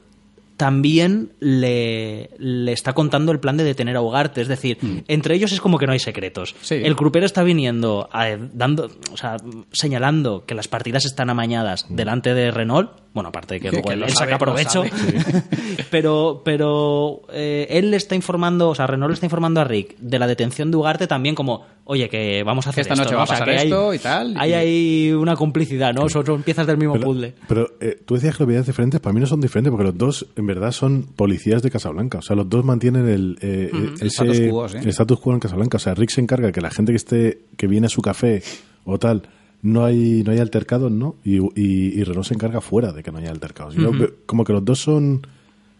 también 0.63 1.33
le, 1.41 2.29
le 2.39 2.71
está 2.71 2.93
contando 2.93 3.33
el 3.33 3.41
plan 3.41 3.57
de 3.57 3.65
detener 3.65 3.97
a 3.97 4.01
Ugarte. 4.01 4.39
Es 4.39 4.47
decir, 4.47 4.77
entre 5.09 5.35
ellos 5.35 5.51
es 5.51 5.59
como 5.59 5.77
que 5.77 5.85
no 5.85 5.91
hay 5.91 5.99
secretos. 5.99 6.55
Sí. 6.61 6.75
El 6.75 6.95
grupero 6.95 7.25
está 7.25 7.43
viniendo, 7.43 8.07
a- 8.13 8.37
dando, 8.53 8.89
o 9.11 9.17
sea, 9.17 9.35
señalando 9.73 10.45
que 10.45 10.55
las 10.55 10.69
partidas 10.69 11.03
están 11.03 11.29
amañadas 11.29 11.85
delante 11.89 12.33
de 12.33 12.49
Renault. 12.51 12.91
Bueno, 13.13 13.29
aparte 13.29 13.55
de 13.55 13.59
que 13.59 13.69
Que- 13.69 13.71
luego 13.75 13.87
que 13.89 13.93
él, 13.93 13.99
sabe, 14.09 14.13
saca 14.13 14.31
lo 14.31 14.39
provecho. 14.39 14.83
pero 15.91 16.41
pero 16.43 17.21
eh, 17.31 17.67
él 17.69 17.91
le 17.91 17.97
está 17.97 18.15
informando, 18.15 18.69
o 18.69 18.75
sea, 18.75 18.87
Renault 18.87 19.09
le 19.11 19.13
está 19.13 19.25
informando 19.25 19.61
a 19.61 19.63
Rick 19.63 19.95
de 19.99 20.19
la 20.19 20.27
detención 20.27 20.71
de 20.71 20.77
Ugarte 20.77 21.07
también 21.07 21.35
como, 21.35 21.65
oye, 21.85 22.09
que 22.09 22.43
vamos 22.43 22.65
a 22.67 22.71
hacer 22.71 22.81
esta 22.81 22.93
esto, 22.93 23.03
noche 23.03 23.11
¿no? 23.13 23.17
va 23.17 23.23
a 23.23 23.25
O 23.25 23.27
sea, 23.27 23.39
pasar 23.39 23.49
hay- 23.49 23.67
esto 23.67 23.93
y 23.93 23.99
tal, 23.99 24.35
Hay 24.37 24.49
y- 24.49 24.53
ahí 24.53 25.11
una 25.13 25.35
complicidad, 25.35 25.93
¿no? 25.93 26.09
Son, 26.09 26.25
son 26.25 26.43
piezas 26.43 26.65
del 26.67 26.77
mismo 26.77 26.93
Pero, 26.93 27.05
puzzle. 27.05 27.33
pero, 27.47 27.67
eh, 27.79 27.99
tú 28.05 28.15
decías 28.15 28.35
que 28.37 28.43
lo 28.43 28.47
veías 28.47 28.65
diferentes, 28.65 28.99
para 28.99 29.13
mí 29.13 29.19
no 29.19 29.27
son 29.27 29.41
diferentes 29.41 29.69
porque 29.71 29.85
los 29.85 29.97
dos 29.97 30.25
en 30.35 30.45
verdad 30.47 30.71
son 30.71 31.03
policías 31.03 31.61
de 31.61 31.69
Casablanca. 31.71 32.19
O 32.19 32.21
sea, 32.21 32.35
los 32.35 32.49
dos 32.49 32.63
mantienen 32.65 33.07
el, 33.07 33.37
eh, 33.41 33.71
ese- 33.95 34.07
Status 34.07 34.39
quo, 34.49 34.69
sí. 34.69 34.77
el 34.77 34.89
status 34.89 35.19
quo 35.19 35.33
en 35.33 35.39
Casablanca. 35.39 35.77
O 35.77 35.79
sea, 35.79 35.93
Rick 35.93 36.09
se 36.09 36.21
encarga 36.21 36.51
que 36.51 36.61
la 36.61 36.71
gente 36.71 36.91
que 36.91 36.97
esté 36.97 37.41
que 37.57 37.67
viene 37.67 37.87
a 37.87 37.89
su 37.89 38.01
café 38.01 38.41
o 38.85 38.97
tal 38.97 39.23
no 39.63 39.83
hay 39.85 40.21
no 40.23 40.31
hay 40.31 40.37
altercados, 40.39 40.91
¿no? 40.91 41.15
Y, 41.25 41.37
y, 41.39 41.99
y 41.99 42.03
Renault 42.03 42.27
se 42.27 42.35
encarga 42.35 42.61
fuera 42.61 42.91
de 42.93 43.01
que 43.01 43.11
no 43.11 43.17
haya 43.17 43.31
altercados. 43.31 43.73
Yo 43.75 43.91
veo 43.91 44.11
como 44.27 44.43
que 44.43 44.53
los 44.53 44.63
dos 44.63 44.79
son 44.79 45.25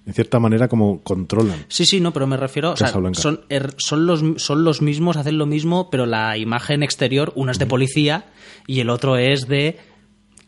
en 0.06 0.14
cierta 0.14 0.38
manera 0.40 0.68
como 0.68 1.02
controlan. 1.02 1.64
Sí, 1.70 1.86
sí, 1.86 2.02
no, 2.02 2.12
pero 2.12 2.28
me 2.28 2.36
refiero, 2.36 2.72
o 2.72 2.76
sea, 2.78 2.88
son, 3.22 3.42
er- 3.50 3.74
son, 3.78 4.06
los, 4.06 4.22
son 4.38 4.64
los 4.66 4.82
mismos, 4.82 5.16
hacen 5.16 5.38
lo 5.38 5.46
mismo, 5.46 5.90
pero 5.90 6.06
la 6.06 6.38
imagen 6.38 6.84
exterior, 6.84 7.32
uno 7.36 7.52
es 7.52 7.60
de 7.60 7.66
policía 7.68 8.26
y 8.68 8.80
el 8.82 8.90
otro 8.90 9.16
es 9.18 9.48
de 9.48 9.78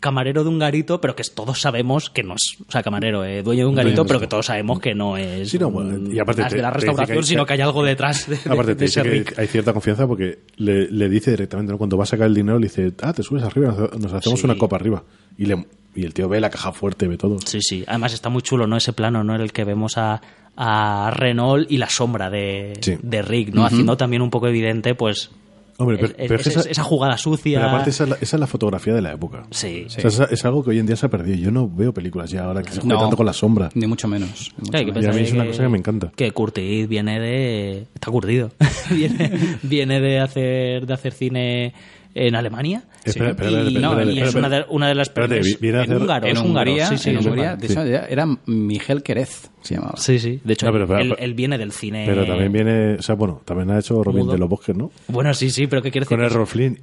camarero 0.06 0.44
de 0.44 0.50
un 0.50 0.60
garito, 0.60 1.02
pero 1.02 1.16
que 1.16 1.24
todos 1.24 1.60
sabemos 1.60 2.10
que 2.12 2.22
no 2.24 2.36
es, 2.36 2.58
o 2.68 2.72
sea, 2.72 2.84
camarero, 2.84 3.26
eh, 3.26 3.42
dueño 3.42 3.64
de 3.64 3.70
un 3.70 3.76
garito, 3.76 4.04
de 4.04 4.08
pero 4.08 4.20
que 4.20 4.28
todos 4.28 4.46
sabemos 4.46 4.80
que 4.80 4.94
no 4.94 5.18
es 5.18 5.50
Sí, 5.50 5.58
no, 5.58 5.72
bueno, 5.72 6.12
y 6.14 6.20
aparte 6.20 6.44
te- 6.46 6.56
de 6.58 6.62
la 6.62 6.70
te 6.70 6.76
restauración, 6.76 7.16
que 7.18 7.20
hay- 7.22 7.28
sino 7.28 7.46
que 7.46 7.54
hay 7.54 7.62
algo 7.62 7.84
detrás 7.84 8.28
de, 8.30 8.36
de- 8.38 8.42
Aparte, 8.52 8.72
de 8.74 8.76
te 8.76 8.86
dice 8.86 9.00
ese 9.02 9.10
que 9.10 9.16
Rick. 9.18 9.40
hay 9.40 9.48
cierta 9.48 9.74
confianza 9.74 10.06
porque 10.08 10.40
le, 10.58 10.90
le 10.92 11.10
dice 11.10 11.32
directamente, 11.32 11.72
¿no? 11.72 11.78
cuando 11.80 11.98
va 11.98 12.04
a 12.04 12.08
sacar 12.08 12.28
el 12.28 12.36
dinero, 12.36 12.60
le 12.60 12.68
dice, 12.68 12.94
ah, 13.02 13.12
te 13.14 13.24
subes 13.24 13.44
arriba, 13.44 13.76
nos, 14.00 14.14
hacemos 14.14 14.40
Sí. 14.40 14.46
una 14.46 14.56
copa 14.58 14.76
arriba. 14.76 15.04
Y 15.38 15.46
le, 15.48 15.66
y 15.96 16.06
el 16.06 16.14
tío 16.14 16.30
ve 16.30 16.40
la 16.40 16.50
caja 16.50 16.72
fuerte, 16.72 17.08
ve 17.08 17.18
todo. 17.18 17.38
Sí, 17.46 17.60
sí. 17.62 17.84
Además 17.88 18.14
está 18.14 18.30
muy 18.30 18.42
chulo, 18.42 18.68
¿no? 18.68 18.78
Ese 18.78 18.94
plano, 18.94 19.24
¿no? 19.24 19.34
En 19.36 19.42
el 19.42 19.52
que 19.52 19.64
vemos 19.64 19.98
a, 19.98 20.22
a 20.56 21.12
Renault 21.14 21.70
y 21.72 21.78
la 21.78 21.90
sombra 21.90 22.30
de, 22.30 22.74
Sí. 22.82 22.98
de 23.02 23.22
Rick, 23.22 23.54
¿no? 23.54 23.66
Haciendo 23.66 23.98
también 23.98 24.22
un 24.22 24.30
poco 24.30 24.48
evidente, 24.48 24.94
pues, 24.96 25.32
Hombre, 25.78 25.98
pero, 25.98 26.08
el- 26.18 26.28
pero 26.30 26.36
es 26.40 26.44
que 26.64 26.72
esa, 26.72 26.84
jugada 26.84 27.18
sucia. 27.18 27.60
pero 27.60 27.70
aparte 27.70 27.90
esa 27.90 28.04
es, 28.06 28.10
la, 28.12 28.16
esa 28.22 28.36
es 28.38 28.40
la 28.40 28.48
fotografía 28.48 28.94
de 28.94 29.02
la 29.02 29.12
época. 29.14 29.44
Sí. 29.52 29.86
O 29.88 29.90
sea, 29.90 30.26
es, 30.26 30.32
es 30.32 30.46
algo 30.46 30.64
que 30.64 30.70
hoy 30.70 30.80
en 30.80 30.86
día 30.86 30.96
se 30.96 31.06
ha 31.06 31.10
perdido. 31.10 31.36
Yo 31.38 31.52
no 31.52 31.68
veo 31.70 31.94
películas 31.94 32.30
ya 32.30 32.46
ahora 32.46 32.62
que 32.64 32.72
se 32.72 32.80
juega 32.80 32.96
No. 32.96 33.02
tanto 33.02 33.18
con 33.18 33.26
la 33.26 33.34
sombra. 33.34 33.70
Ni 33.74 33.86
mucho 33.86 34.08
menos. 34.08 34.54
ni 34.58 34.62
mucho 34.62 34.72
Claro, 34.72 34.88
menos. 34.88 35.04
Y 35.04 35.08
a 35.08 35.12
mí 35.12 35.22
es 35.22 35.34
una 35.34 35.46
cosa 35.46 35.64
que 35.64 35.70
me 35.70 35.78
encanta. 35.78 36.12
Que 36.16 36.32
Curtis 36.32 36.88
viene 36.88 37.20
de... 37.20 37.86
Está 37.94 38.10
curtido. 38.12 38.52
viene, 38.90 39.58
viene 39.64 40.00
de 40.00 40.20
hacer 40.20 40.86
de 40.86 40.94
hacer 40.94 41.12
cine 41.14 41.74
en 42.16 42.34
Alemania. 42.34 42.86
Espera, 43.04 43.30
espera, 43.32 43.52
y, 43.52 43.68
espera, 43.68 43.80
no, 43.82 43.92
espera, 43.92 44.12
y 44.12 44.20
espera, 44.20 44.30
es 44.30 44.36
una 44.36 44.50
de, 44.50 44.56
espera. 44.58 44.74
una 44.76 44.88
de 44.88 44.96
las 44.96 45.10
primeras- 45.10 45.46
en 45.46 45.92
hacer- 45.92 46.02
húngaro, 46.02 46.28
En. 46.28 46.38
Hungría, 46.38 46.88
sí, 46.88 46.98
sí, 46.98 47.10
en 47.12 47.18
Hungría, 47.18 47.56
de 47.58 47.68
hecho, 47.68 47.82
era 47.84 48.26
Miguel 48.48 49.04
Querez, 49.04 49.52
se 49.62 49.76
llamaba. 49.76 49.98
Sí, 49.98 50.18
sí. 50.18 50.40
De 50.44 50.54
hecho, 50.54 50.66
No, 50.66 50.72
pero- 50.72 50.88
pero- 50.88 51.18
él, 51.18 51.34
viene 51.36 51.58
del 51.58 51.72
cine... 51.72 52.06
Pero 52.08 52.26
también 52.26 52.52
viene, 52.52 52.96
o 52.96 53.02
sea, 53.02 53.16
bueno, 53.16 53.42
también 53.46 53.70
ha 53.72 53.80
hecho 53.80 54.02
Robin 54.02 54.22
Mudo. 54.22 54.32
de 54.34 54.38
los 54.40 54.50
Bosques, 54.50 54.76
¿no? 54.76 54.92
Bueno, 55.10 55.34
sí, 55.34 55.50
sí, 55.52 55.68
pero 55.68 55.82
¿qué 55.82 55.92
quiere 55.92 56.06
decir? 56.06 56.18
Con 56.18 56.26
el 56.26 56.32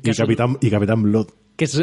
que 0.03 0.11
y 0.11 0.15
Capitán, 0.15 0.59
y 0.61 0.71
Capitán 0.71 1.03
Blood. 1.03 1.27
Que 1.57 1.67
es-. 1.67 1.79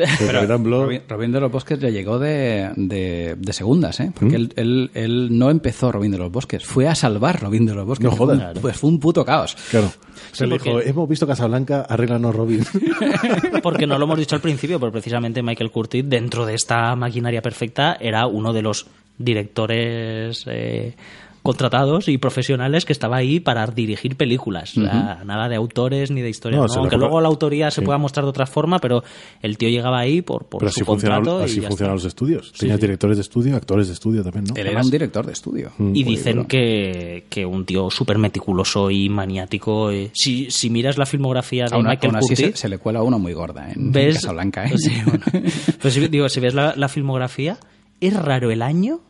Robin, 0.47 1.01
Robin 1.07 1.31
de 1.31 1.39
los 1.39 1.51
Bosques 1.51 1.79
le 1.81 1.91
llegó 1.91 2.17
de, 2.19 2.71
de, 2.75 3.35
de 3.37 3.53
segundas, 3.53 3.99
¿eh? 3.99 4.09
¿Mm? 4.09 4.13
Porque 4.13 4.35
él, 4.35 4.53
él, 4.55 4.91
él 4.95 5.37
no 5.37 5.49
empezó 5.51 5.91
Robin 5.91 6.11
de 6.11 6.17
los 6.17 6.31
Bosques, 6.31 6.65
fue 6.65 6.87
a 6.87 6.95
salvar 6.95 7.39
Robin 7.41 7.65
de 7.65 7.75
los 7.75 7.85
Bosques. 7.85 8.05
No 8.05 8.11
jodas. 8.15 8.39
Fue 8.39 8.51
un- 8.53 8.61
Pues 8.61 8.77
fue 8.77 8.89
un 8.89 8.99
puto 8.99 9.23
caos. 9.23 9.55
Claro. 9.69 9.91
Se 10.31 10.45
le 10.45 10.55
porque- 10.55 10.69
dijo, 10.69 10.81
hemos 10.81 11.07
visto 11.09 11.25
Casablanca, 11.27 11.81
arréglanos 11.87 12.35
Robin. 12.35 12.63
Porque 13.63 13.87
no 13.87 13.97
lo 13.97 14.05
hemos 14.05 14.17
dicho 14.19 14.35
al 14.35 14.41
principio, 14.41 14.79
pero 14.79 14.91
precisamente 14.91 15.41
Michael 15.41 15.71
Curtis, 15.71 16.03
dentro 16.07 16.45
de 16.45 16.55
esta 16.55 16.95
maquinaria 16.95 17.41
perfecta, 17.41 17.97
era 17.99 18.27
uno 18.27 18.51
de 18.53 18.61
los 18.61 18.85
directores 19.17 20.43
eh, 20.47 20.95
contratados 21.43 22.07
y 22.07 22.17
profesionales 22.17 22.85
que 22.85 22.93
estaba 22.93 23.17
ahí 23.17 23.39
para 23.39 23.65
dirigir 23.67 24.15
películas. 24.15 24.77
O 24.77 24.81
sea, 24.81 25.21
nada 25.25 25.47
de 25.49 25.55
autores 25.55 26.11
ni 26.11 26.21
de 26.21 26.29
historia. 26.29 26.57
No, 26.57 26.63
¿no? 26.63 26.69
se 26.69 26.79
Aunque 26.79 26.97
luego 26.97 27.21
la 27.21 27.27
autoría 27.27 27.71
se 27.71 27.81
Sí. 27.81 27.85
pueda 27.85 27.97
mostrar 27.97 28.25
de 28.25 28.29
otra 28.29 28.45
forma, 28.45 28.79
pero 28.79 29.03
el 29.41 29.57
tío 29.57 29.69
llegaba 29.69 29.99
ahí 29.99 30.21
por, 30.21 30.45
por 30.45 30.59
Pero 30.59 30.71
su 30.71 30.79
así 30.81 30.85
contrato. 30.85 31.39
así 31.39 31.61
funcionan 31.61 31.95
los 31.95 32.05
estudios. 32.05 32.51
Tenía 32.53 32.77
directores 32.77 33.17
de 33.17 33.21
estudio, 33.21 33.55
actores 33.55 33.87
de 33.87 33.93
estudio 33.93 34.23
también, 34.23 34.45
¿no? 34.45 34.53
Él 34.55 34.67
era 34.67 34.81
un 34.81 34.91
director 34.91 35.25
de 35.25 35.31
estudio. 35.33 35.71
Mm. 35.77 35.95
Y 35.95 36.03
dicen 36.03 36.45
que, 36.45 37.25
que 37.29 37.45
un 37.45 37.65
tío 37.65 37.89
súper 37.89 38.17
meticuloso 38.17 38.91
y 38.91 39.09
maniático. 39.09 39.91
eh, 39.91 40.11
Si, 40.13 40.51
si 40.51 40.69
miras 40.69 40.97
la 40.97 41.05
filmografía 41.05 41.65
de 41.65 41.75
Aún, 41.75 41.85
Michael 41.87 42.15
aún 42.15 42.23
así 42.23 42.35
se, 42.35 42.43
Curtis, 42.43 42.59
se 42.59 42.69
le 42.69 42.77
cuela 42.77 43.01
una 43.03 43.17
muy 43.17 43.33
gorda 43.33 43.71
en, 43.71 43.79
en 43.79 43.91
ves 43.91 44.15
Casablanca. 44.15 44.65
¿eh? 44.65 44.73
Sí, 44.77 44.91
bueno. 45.05 45.23
Pero 45.31 45.89
si, 45.91 46.07
digo, 46.07 46.29
si 46.29 46.39
ves 46.39 46.53
la, 46.53 46.73
la 46.75 46.89
filmografía, 46.89 47.57
es 48.01 48.13
raro 48.15 48.51
el 48.51 48.61
año 48.61 49.01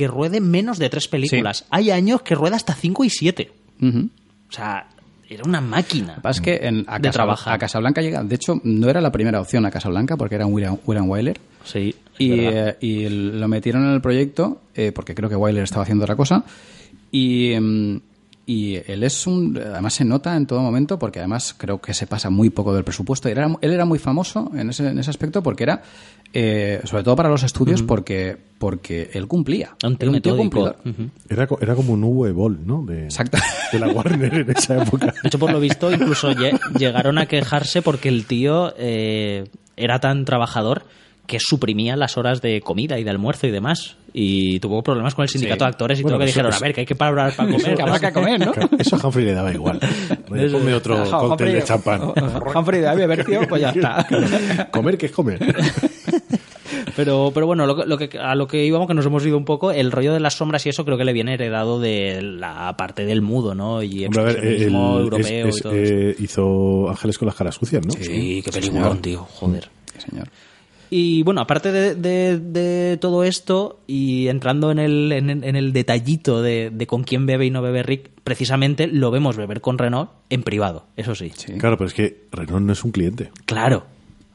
que 0.00 0.06
ruede 0.08 0.40
menos 0.40 0.78
de 0.78 0.88
tres 0.88 1.08
películas. 1.08 1.66
Hay 1.68 1.90
años 1.90 2.22
que 2.22 2.34
rueda 2.34 2.56
hasta 2.56 2.72
cinco 2.74 3.04
y 3.04 3.10
siete. 3.10 3.52
O 3.82 4.52
sea, 4.52 4.86
era 5.28 5.42
una 5.44 5.60
máquina. 5.60 6.16
Lo 6.16 6.22
que 6.22 6.30
es 6.30 6.40
que 6.40 6.54
en, 6.62 6.86
a, 6.86 6.96
De 6.98 7.02
Casa- 7.08 7.12
trabajar. 7.12 7.52
a 7.54 7.58
Casablanca 7.58 8.00
llega. 8.00 8.24
De 8.24 8.34
hecho, 8.34 8.58
no 8.64 8.88
era 8.88 9.02
la 9.02 9.12
primera 9.12 9.38
opción 9.42 9.66
a 9.66 9.70
Casablanca 9.70 10.16
porque 10.16 10.36
era 10.36 10.46
un 10.46 10.54
William, 10.54 10.78
William 10.86 11.06
Wyler. 11.06 11.38
Sí, 11.64 11.94
Y, 12.18 12.32
eh, 12.32 12.76
y 12.80 13.10
lo 13.10 13.46
metieron 13.46 13.84
en 13.84 13.90
el 13.92 14.00
proyecto 14.00 14.62
eh, 14.74 14.90
porque 14.90 15.14
creo 15.14 15.28
que 15.28 15.36
Wyler 15.36 15.64
estaba 15.64 15.82
haciendo 15.82 16.04
otra 16.04 16.16
cosa. 16.16 16.44
Y, 17.12 17.54
mm, 17.60 18.00
y 18.52 18.76
él 18.90 19.02
es 19.04 19.26
un. 19.26 19.56
Además, 19.56 19.94
se 19.94 20.04
nota 20.04 20.36
en 20.36 20.46
todo 20.46 20.60
momento 20.60 20.98
porque 20.98 21.18
además 21.20 21.54
creo 21.56 21.80
que 21.80 21.94
se 21.94 22.06
pasa 22.06 22.30
muy 22.30 22.50
poco 22.50 22.74
del 22.74 22.82
presupuesto. 22.84 23.28
Y 23.28 23.32
era, 23.32 23.46
él 23.60 23.72
era 23.72 23.84
muy 23.84 23.98
famoso 23.98 24.50
en 24.54 24.70
ese, 24.70 24.88
en 24.88 24.98
ese 24.98 25.10
aspecto 25.10 25.42
porque 25.42 25.62
era. 25.64 25.82
eh, 26.32 26.80
sobre 26.84 27.02
todo 27.04 27.14
para 27.16 27.28
los 27.28 27.42
estudios 27.42 27.82
porque, 27.82 28.36
porque 28.58 29.10
él 29.14 29.26
cumplía. 29.28 29.76
Era 30.16 30.32
un 30.32 30.50
tío. 30.92 31.02
Era, 31.28 31.48
era 31.60 31.74
como 31.74 31.92
un 31.92 32.02
Uwe 32.04 32.32
Boll, 32.32 32.60
¿no? 32.66 32.84
De, 32.84 33.04
Exacto. 33.04 33.38
de 33.72 33.78
la 33.78 33.88
Warner 33.88 34.34
en 34.34 34.50
esa 34.50 34.82
época. 34.82 35.06
De 35.06 35.28
hecho, 35.28 35.38
por 35.38 35.52
lo 35.52 35.60
visto, 35.60 35.92
incluso 35.92 36.30
lle- 36.32 36.58
llegaron 36.78 37.18
a 37.18 37.26
quejarse 37.26 37.82
porque 37.82 38.08
el 38.08 38.26
tío 38.26 38.74
eh, 38.78 39.48
era 39.76 40.00
tan 40.00 40.24
trabajador 40.24 40.82
que 41.30 41.38
suprimía 41.40 41.94
las 41.96 42.18
horas 42.18 42.42
de 42.42 42.60
comida 42.60 42.98
y 42.98 43.04
de 43.04 43.10
almuerzo 43.10 43.46
y 43.46 43.50
demás. 43.52 43.96
Y 44.12 44.58
tuvo 44.58 44.82
problemas 44.82 45.14
con 45.14 45.22
el 45.22 45.28
sindicato 45.28 45.60
Sí. 45.60 45.64
de 45.66 45.68
actores 45.68 46.00
y 46.00 46.02
Bueno, 46.02 46.16
todo, 46.16 46.20
que 46.22 46.26
dijeron, 46.26 46.50
a 46.52 46.56
eso- 46.56 46.64
ver, 46.64 46.74
que 46.74 46.80
hay 46.80 46.86
que 46.86 46.96
parar 46.96 47.32
para 47.36 47.48
comer. 47.52 47.76
Que 47.76 47.82
habrá 47.82 48.00
que 48.00 48.12
comer, 48.12 48.40
¿no? 48.44 48.52
Eso 48.76 48.96
a 48.96 49.06
Humphrey 49.06 49.24
le 49.24 49.32
daba 49.34 49.52
igual. 49.52 49.78
Oye, 50.30 50.48
Ponme 50.50 50.74
otro 50.74 51.04
cóctel 51.08 51.52
de 51.52 51.62
champán. 51.62 52.02
Humphrey 52.56 52.80
de 52.80 52.96
beber, 52.96 53.24
tío, 53.24 53.40
pues 53.48 53.62
ya 53.62 53.70
está. 53.74 54.68
Comer, 54.72 54.98
que 54.98 55.06
es 55.06 55.12
comer? 55.12 55.38
Pero, 56.96 57.30
pero 57.32 57.46
bueno, 57.46 57.66
lo, 57.66 57.76
que- 57.76 57.86
lo 57.86 57.96
que, 57.98 58.18
a 58.18 58.34
lo 58.34 58.46
que 58.46 58.64
íbamos, 58.64 58.88
que 58.88 58.94
nos 58.94 59.06
hemos 59.06 59.24
ido 59.24 59.36
un 59.36 59.44
poco, 59.44 59.70
el 59.70 59.92
rollo 59.92 60.12
de 60.12 60.20
las 60.20 60.34
sombras 60.34 60.66
y 60.66 60.70
eso 60.70 60.84
creo 60.84 60.98
que 60.98 61.04
le 61.04 61.12
viene 61.12 61.34
heredado 61.34 61.78
de 61.80 62.20
la 62.22 62.74
parte 62.76 63.04
del 63.04 63.22
mudo, 63.22 63.54
¿no? 63.54 63.82
Y 63.82 64.04
Hombre, 64.06 64.20
a 64.20 64.24
ver, 64.24 64.44
el- 64.44 64.74
europeo 64.74 65.46
es- 65.48 65.54
y 65.54 65.58
es, 65.58 65.62
todo 65.62 65.72
eso. 65.74 65.94
eh, 65.94 66.16
hizo 66.18 66.88
Ángeles 66.90 67.16
con 67.18 67.26
las 67.26 67.34
caras 67.36 67.54
sucias, 67.54 67.84
¿no? 67.86 67.92
Sí, 67.92 68.42
qué 68.44 68.50
sí, 68.52 68.58
peliculón, 68.58 68.82
señor. 68.88 68.98
tío, 69.02 69.24
joder. 69.24 69.68
Sí, 69.98 70.10
señor. 70.10 70.28
Y 70.92 71.22
bueno, 71.22 71.40
aparte 71.40 71.70
de, 71.70 71.94
de- 71.94 72.38
de 72.38 72.96
todo 72.96 73.22
esto 73.22 73.78
y 73.86 74.26
entrando 74.28 74.72
en 74.72 74.78
el, 74.80 75.12
en, 75.12 75.30
en 75.44 75.56
el 75.56 75.72
detallito 75.72 76.42
de, 76.42 76.70
de 76.70 76.86
con 76.88 77.04
quién 77.04 77.26
bebe 77.26 77.46
y 77.46 77.50
no 77.50 77.62
bebe 77.62 77.82
Rick, 77.84 78.10
precisamente 78.24 78.88
lo 78.88 79.10
vemos 79.12 79.36
beber 79.36 79.60
con 79.60 79.78
Renault 79.78 80.10
en 80.30 80.42
privado, 80.42 80.86
eso 80.96 81.14
sí. 81.14 81.30
Sí. 81.36 81.52
Claro, 81.58 81.76
pero 81.78 81.86
es 81.88 81.94
que 81.94 82.24
Renault 82.32 82.66
no 82.66 82.72
es 82.72 82.82
un 82.82 82.90
cliente. 82.90 83.30
Claro, 83.44 83.86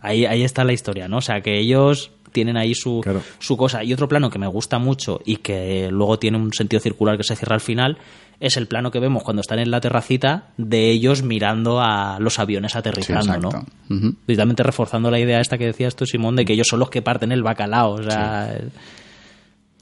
ahí, 0.02 0.26
ahí 0.26 0.44
está 0.44 0.64
la 0.64 0.72
historia, 0.74 1.08
¿no? 1.10 1.18
O 1.18 1.22
sea, 1.22 1.42
que 1.42 1.60
ellos 1.60 2.12
tienen 2.32 2.58
ahí 2.58 2.74
su, 2.76 3.00
Claro. 3.02 3.22
su 3.40 3.56
cosa. 3.58 3.84
Y 3.84 3.94
otro 3.94 4.08
plano 4.10 4.30
que 4.30 4.40
me 4.40 4.48
gusta 4.48 4.78
mucho 4.78 5.22
y 5.26 5.38
que 5.38 5.90
luego 5.92 6.20
tiene 6.20 6.38
un 6.38 6.52
sentido 6.54 6.82
circular 6.82 7.16
que 7.18 7.24
se 7.24 7.36
cierra 7.36 7.56
al 7.56 7.62
final 7.62 7.98
es 8.40 8.58
el 8.58 8.68
plano 8.68 8.92
que 8.92 9.00
vemos 9.00 9.24
cuando 9.24 9.42
están 9.42 9.60
en 9.60 9.72
la 9.72 9.80
terracita 9.82 10.50
de 10.58 10.92
ellos 10.92 11.24
mirando 11.24 11.80
a 11.82 12.18
los 12.20 12.38
aviones 12.40 12.76
aterrizando, 12.76 13.38
¿no? 13.40 13.48
exacto. 13.50 13.72
Ujú. 13.90 14.16
Precisamente 14.26 14.64
reforzando 14.64 15.10
la 15.12 15.20
idea 15.20 15.40
esta 15.40 15.58
que 15.58 15.66
decías 15.66 15.96
tú, 15.96 16.06
Simón, 16.06 16.36
de 16.36 16.46
que 16.46 16.54
ellos 16.54 16.68
son 16.68 16.80
los 16.80 16.90
que 16.90 17.02
parten 17.02 17.32
el 17.32 17.44
bacalao. 17.44 17.94
O 17.94 18.04
sea, 18.04 18.58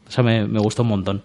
o 0.08 0.12
sea 0.12 0.24
me, 0.24 0.46
me 0.48 0.60
gustó 0.60 0.84
un 0.84 0.90
montón. 0.90 1.24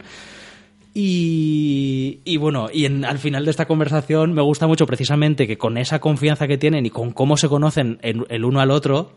Y, 1.01 2.21
y 2.25 2.37
bueno, 2.39 2.69
y 2.73 2.85
en- 2.87 3.05
al 3.05 3.19
final 3.19 3.45
de 3.45 3.51
esta 3.51 3.67
conversación 3.67 4.33
me 4.33 4.43
gusta 4.43 4.67
mucho 4.67 4.85
precisamente 4.87 5.47
que 5.47 5.57
con 5.57 5.77
esa 5.79 6.01
confianza 6.01 6.49
que 6.49 6.59
tienen 6.59 6.87
y 6.87 6.91
con 6.91 7.13
cómo 7.13 7.37
se 7.37 7.49
conocen 7.49 7.99
el, 8.03 8.25
el 8.31 8.45
uno 8.45 8.61
al 8.61 8.71
otro, 8.71 9.13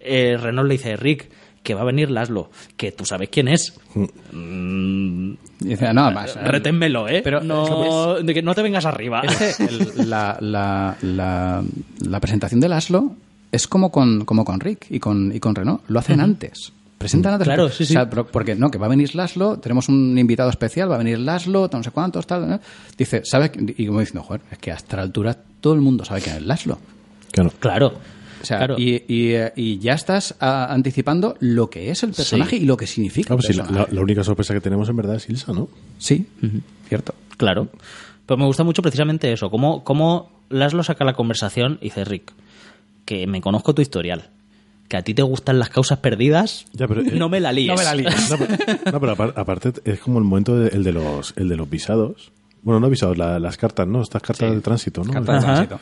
eh, 0.00 0.36
Renault 0.40 0.68
le 0.68 0.74
dice, 0.74 0.96
Rick, 0.96 1.30
que 1.66 1.74
va 1.74 1.80
a 1.82 1.84
venir 1.84 2.10
Laszlo, 2.10 2.48
que 2.76 2.92
tú 2.92 3.04
sabes 3.04 3.28
quién 3.28 3.48
es. 3.48 3.74
Mm, 4.32 5.32
Y 5.60 5.68
dice, 5.68 5.92
no, 5.92 6.10
más. 6.12 6.34
reténmelo, 6.36 7.08
¿eh? 7.08 7.22
Pero 7.24 7.40
no, 7.42 8.14
de 8.22 8.32
que 8.34 8.40
no 8.42 8.54
te 8.54 8.62
vengas 8.62 8.84
arriba. 8.86 9.22
Es 9.22 9.56
que 9.56 9.64
el- 9.64 10.08
la, 10.10 10.36
la, 10.40 10.96
la, 11.02 11.62
la 12.06 12.20
presentación 12.20 12.60
de 12.60 12.68
Laszlo 12.68 13.14
es 13.50 13.66
como 13.66 13.90
con, 13.90 14.24
como 14.24 14.44
con 14.44 14.60
Rick 14.60 14.86
y 14.90 15.00
con, 15.00 15.34
y 15.34 15.40
con 15.40 15.54
Renault. 15.54 15.82
Lo 15.88 15.98
hacen 15.98 16.20
antes. 16.20 16.72
Presentan 16.98 17.34
antes. 17.34 17.46
Claro, 17.46 17.68
sí, 17.68 17.82
O 17.82 17.86
sea, 17.86 18.08
sí. 18.10 18.20
porque 18.32 18.54
no, 18.54 18.70
que 18.70 18.78
va 18.78 18.86
a 18.86 18.90
venir 18.90 19.14
Laszlo, 19.14 19.58
tenemos 19.58 19.88
un 19.88 20.16
invitado 20.18 20.48
especial, 20.50 20.90
va 20.90 20.94
a 20.94 20.98
venir 20.98 21.18
Laszlo, 21.18 21.68
no 21.72 21.82
sé 21.82 21.90
cuántos, 21.90 22.26
tal. 22.26 22.48
¿no? 22.48 22.60
Dice, 22.96 23.22
¿sabe? 23.24 23.50
qué? 23.50 23.74
Y 23.76 23.86
como 23.86 24.00
diciendo, 24.00 24.22
joder, 24.22 24.42
es 24.50 24.58
que 24.58 24.70
hasta 24.72 24.96
la 24.96 25.02
altura 25.02 25.36
todo 25.60 25.74
el 25.74 25.80
mundo 25.80 26.04
sabe 26.04 26.20
quién 26.22 26.36
es 26.36 26.42
Laszlo. 26.42 26.78
Claro. 27.32 27.52
Claro. 27.58 27.92
O 28.46 28.48
sea, 28.48 28.58
claro. 28.58 28.76
y, 28.78 29.02
y, 29.08 29.32
eh, 29.32 29.52
y 29.56 29.78
ya 29.78 29.94
estás 29.94 30.36
ah, 30.40 30.68
anticipando 30.70 31.36
lo 31.40 31.68
que 31.68 31.90
es 31.90 32.02
el 32.04 32.12
personaje 32.12 32.56
Sí. 32.58 32.62
y 32.62 32.66
lo 32.66 32.76
que 32.76 32.86
significa 32.86 33.28
Claro, 33.36 33.40
el 33.48 33.56
pues 33.58 33.88
sí, 33.88 33.94
la, 33.94 34.00
única 34.00 34.22
sorpresa 34.22 34.54
que 34.54 34.60
tenemos 34.60 34.88
en 34.88 34.94
verdad 34.96 35.16
es 35.16 35.28
Ilsa, 35.28 35.52
¿no? 35.52 35.68
Sí, 35.98 36.26
cierto. 36.88 37.12
Claro. 37.36 37.68
Pero 38.24 38.38
me 38.38 38.44
gusta 38.46 38.62
mucho 38.62 38.82
precisamente 38.82 39.32
eso, 39.32 39.50
cómo, 39.50 39.82
cómo 39.82 40.30
Laszlo 40.48 40.84
saca 40.84 41.04
la 41.04 41.14
conversación 41.14 41.78
y 41.80 41.86
dice, 41.86 42.04
Rick, 42.04 42.32
que 43.04 43.26
me 43.26 43.40
conozco 43.40 43.74
tu 43.74 43.82
historial, 43.82 44.30
que 44.88 44.96
a 44.96 45.02
ti 45.02 45.12
te 45.14 45.22
gustan 45.22 45.58
las 45.58 45.68
causas 45.70 45.98
perdidas, 45.98 46.66
Ya, 46.72 46.86
pero, 46.86 47.00
eh, 47.00 47.12
no 47.16 47.28
me 47.28 47.40
la 47.40 47.50
líes. 47.52 47.68
no 47.68 47.74
me 47.76 47.82
la 47.84 47.94
líes. 47.96 48.30
No, 48.30 48.36
pero, 48.38 48.92
no, 48.92 49.00
pero 49.16 49.32
aparte 49.36 49.72
es 49.84 49.98
como 49.98 50.18
el 50.18 50.24
momento 50.24 50.56
de- 50.56 50.68
el, 50.68 50.84
de 50.84 50.92
los, 50.92 51.34
el 51.36 51.48
de 51.48 51.56
los 51.56 51.68
visados. 51.68 52.30
Bueno, 52.62 52.80
no 52.80 52.88
visados, 52.90 53.16
la- 53.18 53.38
las 53.38 53.56
cartas, 53.56 53.86
¿no? 53.88 54.02
Estas 54.02 54.22
cartas 54.22 54.52
de 54.52 54.60
tránsito, 54.60 55.02
¿no? 55.04 55.12
Carta 55.12 55.34
de 55.34 55.40
tránsito. 55.40 55.80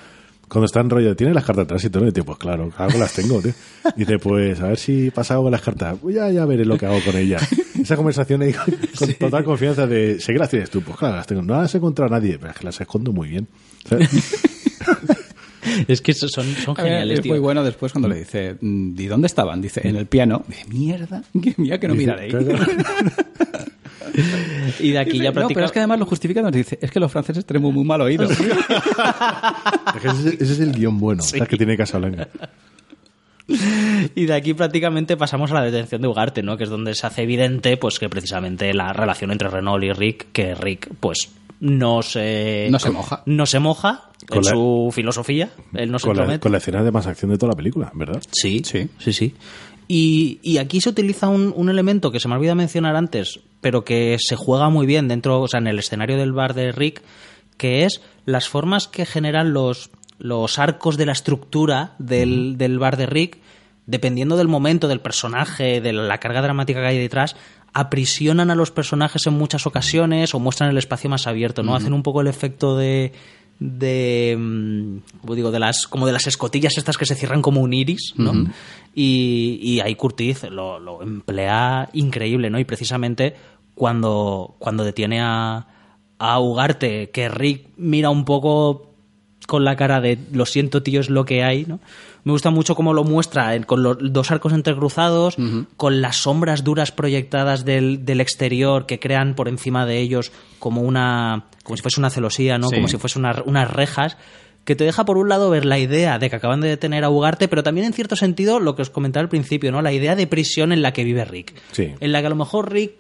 Cuando 0.48 0.66
está 0.66 0.80
en 0.80 0.90
rollo, 0.90 1.16
¿tiene 1.16 1.34
las 1.34 1.44
cartas 1.44 1.64
de 1.64 1.68
tránsito? 1.68 2.00
¿no? 2.00 2.08
Y 2.08 2.12
tío, 2.12 2.24
pues 2.24 2.38
claro, 2.38 2.70
algo 2.76 2.98
las 2.98 3.12
tengo, 3.12 3.40
tío. 3.40 3.52
Y 3.96 4.00
dice, 4.00 4.18
pues 4.18 4.60
a 4.60 4.68
ver 4.68 4.78
si 4.78 5.10
pasa 5.10 5.34
algo 5.34 5.44
con 5.44 5.52
las 5.52 5.62
cartas. 5.62 5.96
Pues 6.00 6.14
ya, 6.14 6.30
ya 6.30 6.44
veré 6.44 6.64
lo 6.64 6.76
que 6.78 6.86
hago 6.86 7.00
con 7.04 7.16
ellas. 7.16 7.46
Esa 7.80 7.96
conversación 7.96 8.42
ahí 8.42 8.52
con, 8.52 8.74
con 8.98 9.14
total 9.14 9.44
confianza 9.44 9.86
de, 9.86 10.20
sé 10.20 10.32
que 10.32 10.38
las 10.38 10.50
tienes 10.50 10.70
tú. 10.70 10.82
Pues 10.82 10.96
claro, 10.96 11.16
las 11.16 11.26
tengo. 11.26 11.42
No 11.42 11.60
las 11.60 11.74
he 11.74 11.78
encontrado 11.78 12.14
a 12.14 12.18
nadie, 12.18 12.38
pero 12.38 12.52
es 12.52 12.58
que 12.58 12.64
las 12.64 12.80
escondo 12.80 13.12
muy 13.12 13.28
bien. 13.28 13.48
¿Sabes? 13.88 14.08
Es 15.88 16.02
que 16.02 16.12
son, 16.12 16.28
son 16.28 16.44
A 16.78 16.82
ver, 16.82 16.92
geniales, 16.92 17.18
es 17.18 17.22
tío. 17.22 17.32
muy 17.32 17.38
bueno 17.40 17.64
después 17.64 17.90
cuando 17.90 18.06
le 18.06 18.16
dice, 18.16 18.56
mm, 18.60 19.00
¿y 19.00 19.06
dónde 19.06 19.26
estaban? 19.26 19.62
Dice, 19.62 19.80
en 19.82 19.96
el 19.96 20.06
piano. 20.06 20.44
Dice, 20.46 20.66
mierda, 20.68 21.22
que 21.42 21.54
mira 21.56 21.80
que 21.80 21.88
no 21.88 21.94
miraré. 21.94 22.28
Y 24.80 24.90
de 24.92 24.98
aquí 24.98 25.12
Dice, 25.12 25.24
ya 25.24 25.30
no, 25.30 25.34
practica... 25.34 25.54
pero 25.54 25.66
es 25.66 25.72
que 25.72 25.78
además 25.80 25.98
lo 25.98 26.06
justifica, 26.06 26.42
nos 26.42 26.52
dice, 26.52 26.78
es 26.80 26.90
que 26.90 27.00
los 27.00 27.10
franceses 27.10 27.44
tenemos 27.44 27.72
muy 27.72 27.84
mal 27.84 28.00
oído. 28.00 28.24
Es 28.30 28.36
que 28.38 30.08
ese, 30.08 30.28
ese 30.40 30.52
es 30.52 30.60
el 30.60 30.72
guion 30.72 30.98
bueno, 30.98 31.22
¿sabes? 31.22 31.48
que 31.48 31.56
tiene 31.56 31.76
Casablanca. 31.76 32.28
Y 34.14 34.24
de 34.24 34.34
aquí 34.34 34.54
prácticamente 34.54 35.16
pasamos 35.18 35.50
a 35.50 35.54
la 35.54 35.62
detención 35.62 36.00
de 36.00 36.08
Ugarte, 36.08 36.42
¿no? 36.42 36.56
Que 36.56 36.64
es 36.64 36.70
donde 36.70 36.94
se 36.94 37.06
hace 37.06 37.22
evidente, 37.22 37.76
pues, 37.76 37.98
que 37.98 38.08
precisamente 38.08 38.72
la 38.72 38.92
relación 38.94 39.30
entre 39.32 39.48
Renault 39.50 39.84
y 39.84 39.92
Rick, 39.92 40.28
que 40.32 40.54
Rick, 40.54 40.88
pues, 40.98 41.28
no 41.60 42.00
se... 42.02 42.68
No 42.70 42.78
se 42.78 42.90
moja. 42.90 43.22
No 43.26 43.44
se 43.44 43.58
moja 43.58 44.04
Con 44.28 44.38
en 44.38 44.44
la- 44.44 44.50
su 44.50 44.90
filosofía. 44.94 45.50
Él 45.74 45.90
no 45.90 45.98
se 45.98 46.06
Con 46.06 46.16
la, 46.16 46.38
con 46.38 46.52
la 46.52 46.58
escena 46.58 46.82
de 46.82 46.90
más 46.90 47.06
acción 47.06 47.30
de 47.32 47.36
toda 47.38 47.50
la 47.52 47.56
película, 47.56 47.90
¿verdad? 47.94 48.22
Sí, 48.32 48.62
Sí. 48.64 48.88
sí, 48.98 49.12
sí. 49.12 49.34
Y, 49.86 50.38
y 50.42 50.58
aquí 50.58 50.80
se 50.80 50.88
utiliza 50.88 51.28
un, 51.28 51.52
un 51.54 51.68
elemento 51.68 52.10
que 52.10 52.20
se 52.20 52.28
me 52.28 52.34
olvidó 52.34 52.54
mencionar 52.54 52.96
antes, 52.96 53.40
pero 53.60 53.84
que 53.84 54.16
se 54.18 54.36
juega 54.36 54.68
muy 54.70 54.86
bien 54.86 55.08
dentro, 55.08 55.40
o 55.40 55.48
sea, 55.48 55.60
en 55.60 55.66
el 55.66 55.78
escenario 55.78 56.16
del 56.16 56.32
bar 56.32 56.54
de 56.54 56.72
Rick, 56.72 57.02
que 57.56 57.84
es 57.84 58.00
las 58.24 58.48
formas 58.48 58.88
que 58.88 59.06
generan 59.06 59.52
los, 59.52 59.90
los 60.18 60.58
arcos 60.58 60.96
de 60.96 61.06
la 61.06 61.12
estructura 61.12 61.94
del, 61.98 62.56
del 62.56 62.78
bar 62.78 62.96
de 62.96 63.06
Rick, 63.06 63.38
dependiendo 63.86 64.36
del 64.36 64.48
momento, 64.48 64.88
del 64.88 65.00
personaje, 65.00 65.80
de 65.80 65.92
la 65.92 66.18
carga 66.18 66.42
dramática 66.42 66.80
que 66.80 66.86
hay 66.86 66.98
detrás, 66.98 67.36
aprisionan 67.74 68.50
a 68.50 68.54
los 68.54 68.70
personajes 68.70 69.26
en 69.26 69.34
muchas 69.34 69.66
ocasiones 69.66 70.34
o 70.34 70.40
muestran 70.40 70.70
el 70.70 70.78
espacio 70.78 71.10
más 71.10 71.26
abierto, 71.26 71.62
¿no? 71.62 71.74
Hacen 71.74 71.92
un 71.92 72.02
poco 72.02 72.20
el 72.20 72.28
efecto 72.28 72.76
de 72.76 73.12
de 73.60 74.36
mm, 74.36 75.32
digo 75.32 75.52
de 75.52 75.60
las 75.60 75.86
como 75.86 76.06
de 76.06 76.12
las 76.12 76.26
escotillas 76.26 76.76
estas 76.76 76.98
que 76.98 77.06
se 77.06 77.14
cierran 77.14 77.40
como 77.40 77.60
un 77.60 77.72
iris 77.72 78.12
no 78.16 78.48
y, 78.94 79.58
y 79.62 79.80
ahí 79.80 79.94
Curtiz 79.96 80.44
lo, 80.44 80.78
lo 80.78 81.02
emplea 81.02 81.88
increíble 81.92 82.50
no 82.50 82.58
y 82.58 82.64
precisamente 82.64 83.34
cuando 83.74 84.54
cuando 84.58 84.84
detiene 84.84 85.20
a 85.20 85.66
a 86.18 86.38
Ugarte 86.38 87.10
que 87.10 87.28
Rick 87.28 87.66
mira 87.76 88.08
un 88.10 88.24
poco 88.24 88.90
con 89.46 89.64
la 89.64 89.76
cara 89.76 90.00
de 90.00 90.16
lo 90.32 90.46
siento 90.46 90.82
tío 90.82 91.00
es 91.00 91.10
lo 91.10 91.24
que 91.24 91.42
hay 91.42 91.64
no 91.66 91.80
me 92.22 92.32
gusta 92.32 92.48
mucho 92.50 92.74
cómo 92.74 92.94
lo 92.94 93.04
muestra 93.04 93.54
en- 93.54 93.64
con 93.64 93.82
los 93.82 93.98
dos 94.00 94.30
arcos 94.30 94.52
entrecruzados 94.54 95.36
con 95.76 96.00
las 96.00 96.16
sombras 96.16 96.64
duras 96.64 96.92
proyectadas 96.92 97.64
del, 97.66 98.06
del 98.06 98.20
exterior 98.22 98.86
que 98.86 98.98
crean 99.00 99.34
por 99.34 99.48
encima 99.48 99.84
de 99.84 99.98
ellos 100.00 100.32
como 100.60 100.80
una 100.82 101.44
como 101.64 101.76
si 101.76 101.82
fuese 101.82 102.00
una 102.00 102.10
celosía 102.10 102.56
no 102.58 102.68
Sí. 102.68 102.76
como 102.76 102.88
si 102.88 102.96
fuese 102.96 103.18
una- 103.18 103.42
unas 103.44 103.70
rejas 103.70 104.16
que 104.64 104.74
te 104.76 104.84
deja 104.84 105.04
por 105.04 105.18
un 105.18 105.28
lado 105.28 105.50
ver 105.50 105.64
la 105.66 105.78
idea 105.78 106.18
de 106.18 106.30
que 106.30 106.36
acaban 106.36 106.60
de 106.60 106.68
detener 106.68 107.04
a 107.04 107.10
Ugarte, 107.10 107.48
pero 107.48 107.62
también 107.62 107.86
en 107.86 107.92
cierto 107.92 108.16
sentido 108.16 108.60
lo 108.60 108.74
que 108.76 108.82
os 108.82 108.90
comentaba 108.90 109.22
al 109.22 109.28
principio, 109.28 109.70
¿no? 109.72 109.82
La 109.82 109.92
idea 109.92 110.16
de 110.16 110.26
prisión 110.26 110.72
en 110.72 110.80
la 110.82 110.92
que 110.92 111.04
vive 111.04 111.24
Rick. 111.24 111.54
Sí. 111.72 111.92
En 112.00 112.12
la 112.12 112.20
que 112.20 112.26
a 112.26 112.30
lo 112.30 112.36
mejor 112.36 112.72
Rick 112.72 112.92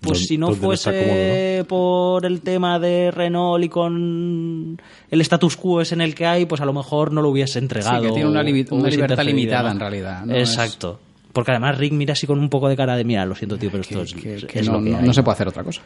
pues 0.00 0.26
si 0.26 0.38
no 0.38 0.52
fuese 0.54 1.64
por 1.66 2.24
el 2.24 2.40
tema 2.42 2.78
de 2.78 3.10
Renault 3.10 3.64
y 3.64 3.68
con 3.68 4.78
el 5.10 5.20
status 5.22 5.56
quo 5.56 5.80
es 5.80 5.90
en 5.92 6.00
el 6.00 6.14
que 6.14 6.24
hay, 6.26 6.44
pues 6.46 6.60
a 6.60 6.64
lo 6.66 6.72
mejor 6.72 7.10
no 7.12 7.20
lo 7.22 7.30
hubiese 7.30 7.58
entregado. 7.58 8.02
Sí, 8.02 8.06
que 8.08 8.12
tiene 8.14 8.28
una, 8.28 8.42
libertad 8.42 9.24
limitada 9.24 9.62
¿no? 9.64 9.72
en 9.72 9.80
realidad. 9.80 10.30
Exacto. 10.30 11.00
Porque 11.32 11.50
además 11.52 11.78
Rick 11.78 11.92
mira 11.94 12.12
así 12.12 12.26
con 12.26 12.38
un 12.38 12.48
poco 12.48 12.68
de 12.68 12.76
cara 12.76 12.96
de 12.96 13.04
mira, 13.04 13.24
lo 13.26 13.34
siento 13.34 13.56
tío, 13.58 13.70
pero 13.70 13.80
esto 13.82 13.96
que- 13.98 14.04
es, 14.04 14.14
que- 14.14 14.34
es 14.36 14.44
que 14.44 14.62
lo 14.62 14.72
no, 14.74 14.84
que 14.84 14.90
no- 14.90 14.98
hay". 14.98 15.04
no 15.06 15.12
se 15.12 15.22
puede 15.22 15.34
hacer 15.34 15.48
otra 15.48 15.64
cosa. 15.64 15.80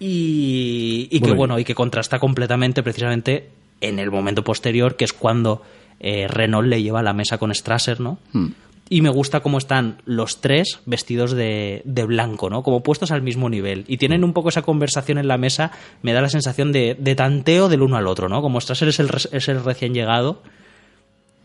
y, 0.00 1.08
y 1.10 1.20
que 1.20 1.32
bueno 1.32 1.58
y 1.58 1.64
que 1.64 1.74
contrasta 1.74 2.18
completamente 2.18 2.82
precisamente 2.82 3.48
en 3.82 3.98
el 3.98 4.10
momento 4.10 4.42
posterior 4.42 4.96
que 4.96 5.04
es 5.04 5.12
cuando 5.12 5.60
eh, 6.00 6.26
Renault 6.28 6.66
le 6.68 6.82
lleva 6.82 7.00
a 7.00 7.02
la 7.02 7.12
mesa 7.12 7.36
con 7.36 7.54
Strasser 7.54 8.00
no 8.00 8.18
Hmm. 8.32 8.46
y 8.88 9.00
me 9.02 9.08
gusta 9.10 9.40
cómo 9.40 9.58
están 9.58 9.98
los 10.06 10.40
tres 10.40 10.80
vestidos 10.86 11.32
de, 11.32 11.82
de 11.84 12.04
blanco 12.04 12.48
no 12.50 12.62
como 12.62 12.82
puestos 12.82 13.10
al 13.12 13.22
mismo 13.22 13.48
nivel 13.50 13.84
y 13.88 13.98
tienen 13.98 14.24
un 14.24 14.32
poco 14.32 14.48
esa 14.48 14.62
conversación 14.62 15.18
en 15.18 15.28
la 15.28 15.36
mesa 15.38 15.70
me 16.02 16.12
da 16.12 16.20
la 16.20 16.28
sensación 16.30 16.72
de, 16.72 16.96
de 16.98 17.14
tanteo 17.14 17.68
del 17.68 17.82
uno 17.82 17.96
al 17.96 18.06
otro 18.06 18.28
no 18.28 18.40
como 18.42 18.60
Strasser 18.60 18.88
es 18.88 18.98
el, 19.00 19.10
es 19.32 19.48
el 19.48 19.62
recién 19.64 19.94
llegado 19.94 20.42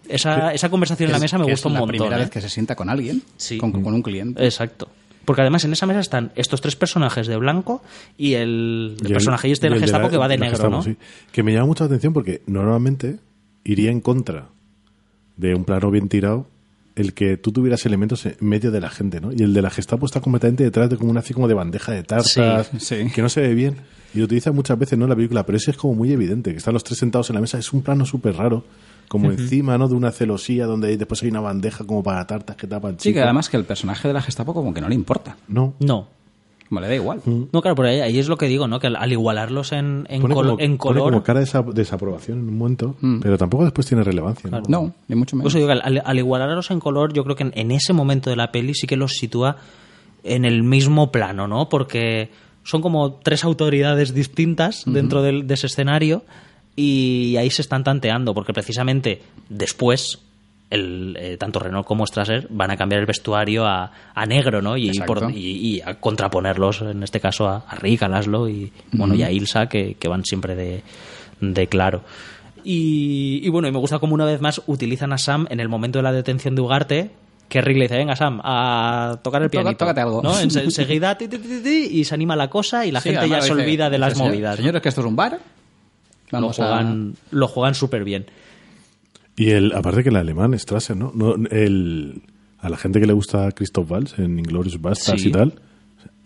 esa, 0.10 0.54
esa 0.54 0.70
conversación 0.70 1.08
en 1.08 1.12
la 1.12 1.18
Es- 1.18 1.22
mesa 1.24 1.38
me 1.38 1.44
gusta 1.44 1.54
es 1.56 1.66
un 1.66 1.74
la 1.74 1.80
montón 1.80 1.98
primera 1.98 2.16
¿eh? 2.18 2.20
vez 2.22 2.30
que 2.30 2.42
se 2.42 2.50
sienta 2.50 2.76
con 2.76 2.90
alguien, 2.90 3.22
Sí. 3.36 3.58
con, 3.58 3.72
con 3.84 3.94
un 3.94 4.02
cliente. 4.02 4.44
Exacto. 4.44 4.88
Porque 5.28 5.41
además 5.41 5.66
en 5.66 5.74
esa 5.74 5.86
mesa 5.86 5.99
están 5.99 6.32
estos 6.36 6.62
tres 6.62 6.78
personajes 6.78 7.28
de 7.28 7.36
blanco 7.36 7.84
y 8.18 8.36
el, 8.36 8.95
el 9.02 9.10
Y 9.10 9.14
personaje 9.14 9.52
este 9.52 9.68
y 9.68 9.68
el 9.68 9.74
de 9.76 9.80
Gestapo 9.82 10.06
la- 10.06 10.10
que 10.10 10.18
va 10.18 10.28
de 10.30 10.38
la 10.38 10.45
negro, 10.45 10.56
Gestapo, 10.58 10.76
¿no? 10.78 10.82
sí. 10.84 10.95
Que 11.34 11.44
me 11.44 11.52
llama 11.52 11.66
mucha 11.66 11.84
atención 11.84 12.14
porque 12.14 12.41
normalmente 12.48 13.18
iría 13.66 13.91
en 13.91 13.99
contra 13.99 14.45
de 15.36 15.54
un 15.54 15.66
plano 15.66 15.91
bien 15.91 16.08
tirado 16.08 16.48
el 16.95 17.14
que 17.14 17.36
tú 17.36 17.52
tuvieras 17.52 17.86
elementos 17.86 18.26
en 18.26 18.38
medio 18.40 18.72
de 18.72 18.80
la 18.80 18.90
gente, 18.90 19.20
¿no? 19.20 19.32
Y 19.34 19.44
el 19.44 19.54
de 19.54 19.62
la 19.62 19.70
Gestapo 19.70 20.06
está 20.06 20.22
completamente 20.22 20.64
detrás 20.64 20.90
de 20.90 20.95
como 20.98 21.12
una 21.12 21.20
así 21.20 21.34
como 21.34 21.48
de 21.49 21.54
bandeja 21.54 21.91
de 21.91 22.04
tartas 22.04 22.72
Sí, 22.78 22.80
sí. 22.80 23.12
que 23.14 23.22
no 23.22 23.28
se 23.30 23.41
ve 23.41 23.54
bien 23.54 23.76
y 24.16 24.20
lo 24.20 24.26
utiliza 24.26 24.52
muchas 24.54 24.80
veces 24.80 24.98
no 24.98 25.06
en 25.06 25.10
la 25.10 25.16
película, 25.18 25.45
pero 25.45 25.58
ese 25.58 25.72
es 25.72 25.78
como 25.78 25.94
muy 25.94 26.12
evidente 26.12 26.52
que 26.52 26.58
están 26.58 26.74
los 26.74 26.84
tres 26.86 26.98
sentados 26.99 27.30
en 27.30 27.36
la 27.36 27.41
mesa, 27.41 27.60
es 27.60 27.72
un 27.74 27.82
plano 27.84 28.06
súper 28.06 28.36
raro, 28.38 28.64
como 29.08 29.32
encima, 29.32 29.78
¿no? 29.78 29.88
De 29.88 29.96
una 29.96 30.12
celosía 30.12 30.66
donde 30.66 30.90
hay- 30.90 30.98
después 30.98 31.22
hay 31.24 31.30
una 31.30 31.40
bandeja 31.42 31.84
como 31.86 32.04
para 32.04 32.26
tartas 32.28 32.56
que 32.56 32.68
tapan 32.68 33.00
Sí, 33.00 33.14
que 33.14 33.22
además 33.22 33.50
que 33.50 33.58
el 33.58 33.64
personaje 33.66 34.08
de 34.08 34.14
la 34.14 34.22
Gestapo 34.22 34.54
como 34.54 34.74
que 34.74 34.82
no 34.82 34.90
le 34.90 34.96
importa. 34.96 35.38
no. 35.48 35.74
No. 35.80 36.08
Como 36.70 36.82
le 36.82 36.88
da 36.90 36.96
igual. 36.96 37.22
No, 37.26 37.62
claro, 37.62 37.76
por 37.76 37.86
ahí, 37.86 38.02
ahí 38.02 38.20
es 38.20 38.28
lo 38.28 38.38
que 38.38 38.48
digo, 38.48 38.68
¿no? 38.68 38.78
Que 38.82 38.88
al, 38.88 38.98
al 38.98 39.10
igualarlos 39.10 39.72
en, 39.72 40.06
en, 40.10 40.22
Pone 40.22 40.36
col- 40.36 40.48
como, 40.48 40.60
en 40.60 40.78
pone 40.78 41.00
color... 41.00 41.14
como 41.14 41.24
cara 41.24 41.40
de 41.40 41.46
desa- 41.46 41.64
desaprobación 41.72 42.40
en 42.40 42.50
un 42.50 42.58
momento, 42.58 42.98
pero 43.22 43.38
tampoco 43.38 43.64
después 43.64 43.88
tiene 43.88 44.04
relevancia. 44.04 44.50
¿no? 44.50 44.62
No, 44.68 44.94
ni 45.08 45.16
mucho 45.16 45.38
menos. 45.38 45.44
Por 45.46 45.50
eso 45.58 45.66
digo 45.66 45.68
que 45.82 45.88
al, 45.88 46.02
al 46.06 46.18
igualarlos 46.18 46.70
en 46.72 46.82
color, 46.82 47.14
yo 47.14 47.24
creo 47.24 47.38
que 47.38 47.44
en, 47.44 47.54
en 47.56 47.72
ese 47.72 47.94
momento 47.94 48.30
de 48.30 48.36
la 48.36 48.52
peli 48.52 48.74
sí 48.74 48.86
que 48.86 48.98
los 48.98 49.14
sitúa 49.14 49.56
en 50.26 50.44
el 50.44 50.62
mismo 50.64 51.10
plano, 51.10 51.48
¿no? 51.48 51.70
Porque 51.70 52.32
son 52.64 52.82
como 52.82 53.14
tres 53.14 53.46
autoridades 53.46 54.14
distintas 54.14 54.84
dentro 54.86 55.22
del- 55.22 55.48
de 55.48 55.54
ese 55.54 55.68
escenario 55.68 56.24
y 56.78 57.36
ahí 57.38 57.49
se 57.49 57.62
están 57.64 57.84
tanteando, 57.84 58.34
porque 58.34 58.54
precisamente 58.54 59.22
después 59.49 60.20
el, 60.70 61.18
eh, 61.20 61.38
tanto 61.38 61.60
Renault 61.60 61.86
como 61.88 62.06
Strasser 62.06 62.48
van 62.49 62.72
a 62.72 62.78
cambiar 62.78 62.99
el 63.02 63.06
vestuario 63.08 63.66
a, 63.66 63.91
a 64.14 64.26
negro, 64.26 64.62
¿no? 64.62 64.78
Y, 64.78 64.91
por- 64.99 65.32
y, 65.34 65.38
y 65.78 65.82
a 65.82 65.99
contraponerlos, 65.99 66.82
en 66.84 67.02
este 67.04 67.20
caso, 67.20 67.48
a, 67.48 67.66
a 67.68 67.76
Rick, 67.76 68.04
a 68.04 68.08
Laszlo 68.08 68.48
y, 68.48 68.72
bueno, 68.91 69.16
y 69.16 69.24
a 69.24 69.32
Ilsa, 69.32 69.68
que, 69.68 69.95
que 69.95 70.08
van 70.08 70.24
siempre 70.24 70.56
de, 70.56 70.84
de 71.41 71.68
claro. 71.68 72.04
Y, 72.64 73.40
y 73.44 73.49
bueno, 73.49 73.68
y 73.68 73.72
me 73.72 73.80
gusta 73.80 73.99
como 73.99 74.14
una 74.14 74.26
vez 74.26 74.41
más 74.41 74.62
utilizan 74.68 75.14
a 75.14 75.18
Sam 75.18 75.48
en 75.49 75.60
el 75.60 75.70
momento 75.70 75.99
de 75.99 76.04
la 76.04 76.12
detención 76.12 76.54
de 76.56 76.62
Ugarte, 76.62 77.12
que 77.48 77.62
Rick 77.62 77.78
le 77.78 77.84
dice, 77.84 77.95
venga 77.98 78.16
Sam, 78.18 78.41
a 78.44 79.20
tocar 79.24 79.41
el 79.41 79.49
pianito. 79.49 79.78
tócate 79.78 80.02
algo. 80.02 80.22
¿no? 80.22 80.34
Ense- 80.38 80.64
Enseguida 80.66 81.18
ti, 81.18 81.30
ti, 81.30 81.38
ti, 81.38 81.62
ti, 81.64 81.88
y 81.99 82.04
se 82.04 82.14
anima 82.14 82.36
la 82.36 82.49
cosa 82.49 82.86
y 82.86 82.91
la 82.91 82.99
Sí, 82.99 83.10
gente 83.12 83.30
ya 83.30 83.41
se 83.41 83.54
olvida 83.54 83.90
de 83.90 83.98
las 83.99 84.10
dice, 84.10 84.20
"Señor- 84.24 84.34
movidas. 84.34 84.52
¿no? 84.52 84.58
Señores, 84.58 84.82
que 84.82 84.90
esto 84.90 84.99
es 85.02 85.08
un 85.08 85.16
bar. 85.16 85.40
Lo 86.32 86.40
Vamos 86.40 86.60
a... 86.60 86.68
juegan, 86.68 87.14
lo 87.32 87.48
juegan 87.48 87.76
súper 87.76 88.04
bien. 88.04 88.26
Y 89.36 89.52
el, 89.52 89.72
aparte 89.74 90.04
que 90.04 90.10
el 90.10 90.16
alemán, 90.16 90.58
Strasser, 90.58 90.98
¿no? 90.98 91.12
no 91.16 91.36
el, 91.52 92.22
a 92.60 92.70
la 92.70 92.78
gente 92.78 92.99
que 92.99 93.06
le 93.08 93.14
gusta 93.14 93.52
Christoph 93.52 93.91
Waltz 93.91 94.18
en 94.20 94.40
Inglourious 94.40 94.82
Basterds 94.82 95.22
Sí. 95.22 95.30
y 95.30 95.32
tal, 95.32 95.54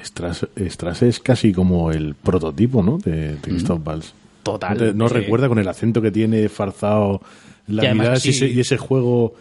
Strasser, 0.01 0.49
Strasser 0.69 1.09
es 1.09 1.19
casi 1.19 1.51
como 1.53 1.91
el 1.91 2.15
prototipo, 2.15 2.81
¿no? 2.81 2.97
De, 2.97 3.33
de 3.35 3.37
Christoph 3.41 3.85
Waltz. 3.85 4.13
Total, 4.43 4.77
No, 4.77 4.83
te- 4.85 4.93
no 4.93 5.07
sí. 5.09 5.13
recuerda 5.13 5.47
con 5.49 5.59
el 5.59 5.67
acento 5.67 6.01
que 6.01 6.09
tiene 6.11 6.47
farzado, 6.49 7.21
las 7.67 7.83
Y 7.83 7.87
además 7.87 8.03
miradas 8.05 8.25
y, 8.25 8.29
así- 8.29 8.45
ese, 8.45 8.53
y 8.53 8.59
ese 8.61 8.77
juego 8.77 9.35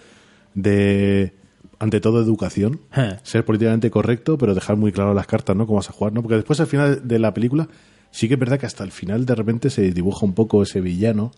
de 0.54 1.32
ante 1.78 2.00
todo 2.00 2.20
educación, 2.20 2.80
Eh. 2.94 3.16
ser 3.22 3.44
políticamente 3.44 3.90
correcto, 3.90 4.36
pero 4.36 4.54
dejar 4.54 4.76
muy 4.76 4.92
claro 4.92 5.14
las 5.14 5.26
cartas, 5.26 5.56
¿no? 5.56 5.66
Cómo 5.66 5.76
vas 5.78 5.88
a 5.88 5.92
jugar, 5.92 6.12
¿no? 6.12 6.20
Porque 6.22 6.34
después 6.36 6.60
al 6.60 6.66
final 6.66 7.06
de 7.08 7.18
la 7.18 7.32
película 7.32 7.68
sí 8.10 8.28
que 8.28 8.34
es 8.34 8.40
verdad 8.40 8.58
que 8.58 8.66
hasta 8.66 8.84
el 8.84 8.90
final 8.90 9.26
de 9.26 9.34
repente 9.34 9.70
se 9.70 9.90
dibuja 9.92 10.26
un 10.26 10.34
poco 10.34 10.62
ese 10.62 10.80
villano 10.80 11.32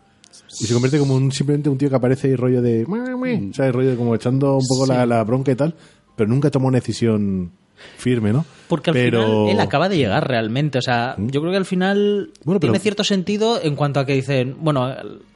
y 0.61 0.67
se 0.67 0.73
convierte 0.73 0.99
como 0.99 1.15
un, 1.15 1.31
simplemente 1.33 1.69
un 1.69 1.79
tío 1.79 1.91
que 1.91 1.97
aparece 1.97 2.29
y 2.29 2.37
rollo 2.37 2.63
de... 2.63 2.87
Mm. 2.87 3.53
¿sabes? 3.53 3.75
Rollo 3.75 3.91
de 3.91 3.97
como 3.97 4.15
echando 4.15 4.57
un 4.57 4.67
poco 4.67 4.87
la, 4.87 5.05
la 5.07 5.23
bronca 5.25 5.53
y 5.53 5.57
tal, 5.57 5.75
pero 6.17 6.29
nunca 6.29 6.51
toma 6.51 6.69
una 6.69 6.79
decisión 6.79 7.53
firme, 7.97 8.33
¿no? 8.33 8.45
Porque 8.69 8.89
al 8.91 8.95
pero... 8.95 9.23
final 9.23 9.49
él 9.49 9.61
acaba 9.61 9.89
de 9.91 9.99
llegar 9.99 10.27
realmente. 10.27 10.79
O 10.79 10.83
sea, 10.83 11.15
yo 11.19 11.41
creo 11.41 11.51
que 11.53 11.59
al 11.59 11.67
final 11.67 12.31
Bueno, 12.45 12.59
pero- 12.59 12.73
tiene 12.73 12.79
cierto 12.83 13.05
sentido 13.05 13.61
en 13.63 13.77
cuanto 13.77 14.01
a 14.01 14.07
que 14.07 14.15
dicen, 14.15 14.57
bueno, 14.61 14.89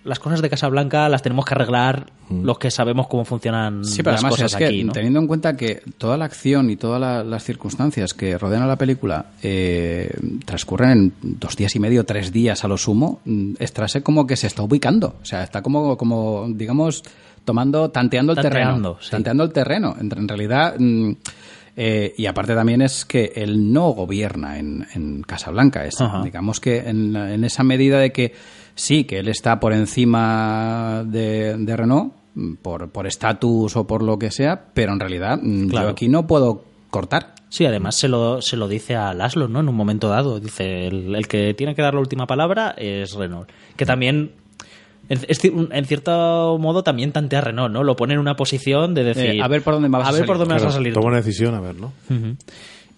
las 0.05 0.18
cosas 0.18 0.40
de 0.40 0.48
Casablanca 0.48 1.06
las 1.10 1.20
tenemos 1.23 1.44
que 1.44 1.52
arreglar 1.52 2.06
los 2.31 2.59
que 2.59 2.70
sabemos 2.70 3.09
cómo 3.09 3.24
funcionan 3.27 3.85
Sí, 3.85 3.98
pero 4.02 4.12
las 4.12 4.20
además 4.24 4.31
cosas 4.39 4.52
es 4.52 4.59
que 4.59 4.64
aquí, 4.64 4.85
¿no? 4.85 4.93
teniendo 4.93 5.20
en 5.20 5.27
cuenta 5.27 5.55
que 5.56 5.82
toda 5.98 6.16
la 6.16 6.24
acción 6.24 6.70
y 6.70 6.77
todas 6.77 6.98
la- 7.01 7.23
las 7.24 7.44
circunstancias 7.44 8.14
que 8.14 8.39
rodean 8.39 8.62
a 8.62 8.66
la 8.66 8.77
película 8.77 9.27
eh, 9.43 10.10
transcurren 10.47 10.90
en 10.93 11.12
dos 11.39 11.56
días 11.56 11.77
y 11.77 11.78
medio, 11.78 12.05
tres 12.06 12.32
días 12.32 12.64
a 12.64 12.68
lo 12.68 12.78
sumo, 12.78 13.20
mm, 13.27 13.55
Strasser 13.60 14.02
como 14.02 14.27
que 14.27 14.36
se 14.36 14.47
está 14.47 14.62
ubicando. 14.62 15.16
O 15.20 15.24
sea, 15.27 15.43
está 15.43 15.60
como, 15.60 15.97
como 15.98 16.47
digamos, 16.55 17.02
tomando, 17.44 17.90
tanteando 17.90 18.32
el 18.32 18.36
Tanteando, 18.40 18.73
terreno. 18.73 18.97
sí. 19.01 19.10
Tanteando 19.10 19.44
el 19.44 19.52
terreno. 19.52 19.94
En, 20.01 20.10
en 20.16 20.27
realidad... 20.28 20.74
mm, 20.78 21.12
eh, 21.76 22.14
y 22.16 22.26
aparte 22.26 22.54
también 22.54 22.80
es 22.82 23.04
que 23.04 23.32
él 23.36 23.72
no 23.72 23.90
gobierna 23.90 24.58
en, 24.58 24.86
en 24.94 25.22
Casablanca. 25.22 25.84
Es, 25.84 25.96
digamos 26.24 26.58
que 26.60 26.78
en, 26.88 27.14
en 27.14 27.44
esa 27.44 27.62
medida 27.64 27.98
de 28.00 28.12
que 28.12 28.32
sí, 28.74 29.04
que 29.04 29.18
él 29.18 29.28
está 29.28 29.60
por 29.60 29.72
encima 29.72 31.04
de, 31.06 31.56
de 31.58 31.76
Renault, 31.76 32.14
por 32.62 32.90
por 32.90 33.06
estatus 33.06 33.76
o 33.76 33.86
por 33.86 34.02
lo 34.02 34.18
que 34.18 34.30
sea, 34.30 34.66
pero 34.74 34.92
en 34.92 35.00
realidad 35.00 35.38
mm, 35.42 35.68
Claro. 35.68 35.86
yo 35.88 35.92
aquí 35.92 36.08
no 36.08 36.26
puedo 36.26 36.64
cortar. 36.90 37.34
Sí, 37.48 37.64
además 37.64 37.94
se 37.94 38.08
lo, 38.08 38.42
se 38.42 38.56
lo 38.56 38.68
dice 38.68 38.96
a 38.96 39.14
Laszlo, 39.14 39.48
¿no? 39.48 39.60
En 39.60 39.68
un 39.68 39.74
momento 39.74 40.08
dado. 40.08 40.40
Dice, 40.40 40.86
el, 40.88 41.14
el 41.14 41.28
que 41.28 41.54
tiene 41.54 41.74
que 41.74 41.82
dar 41.82 41.94
la 41.94 42.00
última 42.00 42.26
palabra 42.26 42.74
es 42.76 43.14
Renault. 43.14 43.48
Que 43.76 43.86
también 43.86 44.32
En, 45.08 45.84
cierto 45.84 46.56
modo 46.58 46.82
también 46.82 47.12
tantea 47.12 47.38
a 47.38 47.42
Renault, 47.42 47.72
¿no? 47.72 47.84
Lo 47.84 47.94
pone 47.96 48.14
en 48.14 48.20
una 48.20 48.34
posición 48.36 48.94
de 48.94 49.04
decir... 49.04 49.24
Eh, 49.36 49.40
a 49.42 49.48
ver 49.48 49.62
por 49.62 49.74
dónde 49.74 49.88
me 49.88 49.98
vas 49.98 50.08
a 50.08 50.12
ver 50.12 50.26
por 50.26 50.36
salir. 50.36 50.38
dónde 50.38 50.48
me 50.48 50.54
vas 50.54 50.62
a 50.62 50.66
Claro, 50.66 50.74
salir. 50.78 50.92
toma 50.94 51.06
una 51.08 51.16
decisión, 51.18 51.54
a 51.54 51.60
ver, 51.60 51.76
¿no? 51.76 51.92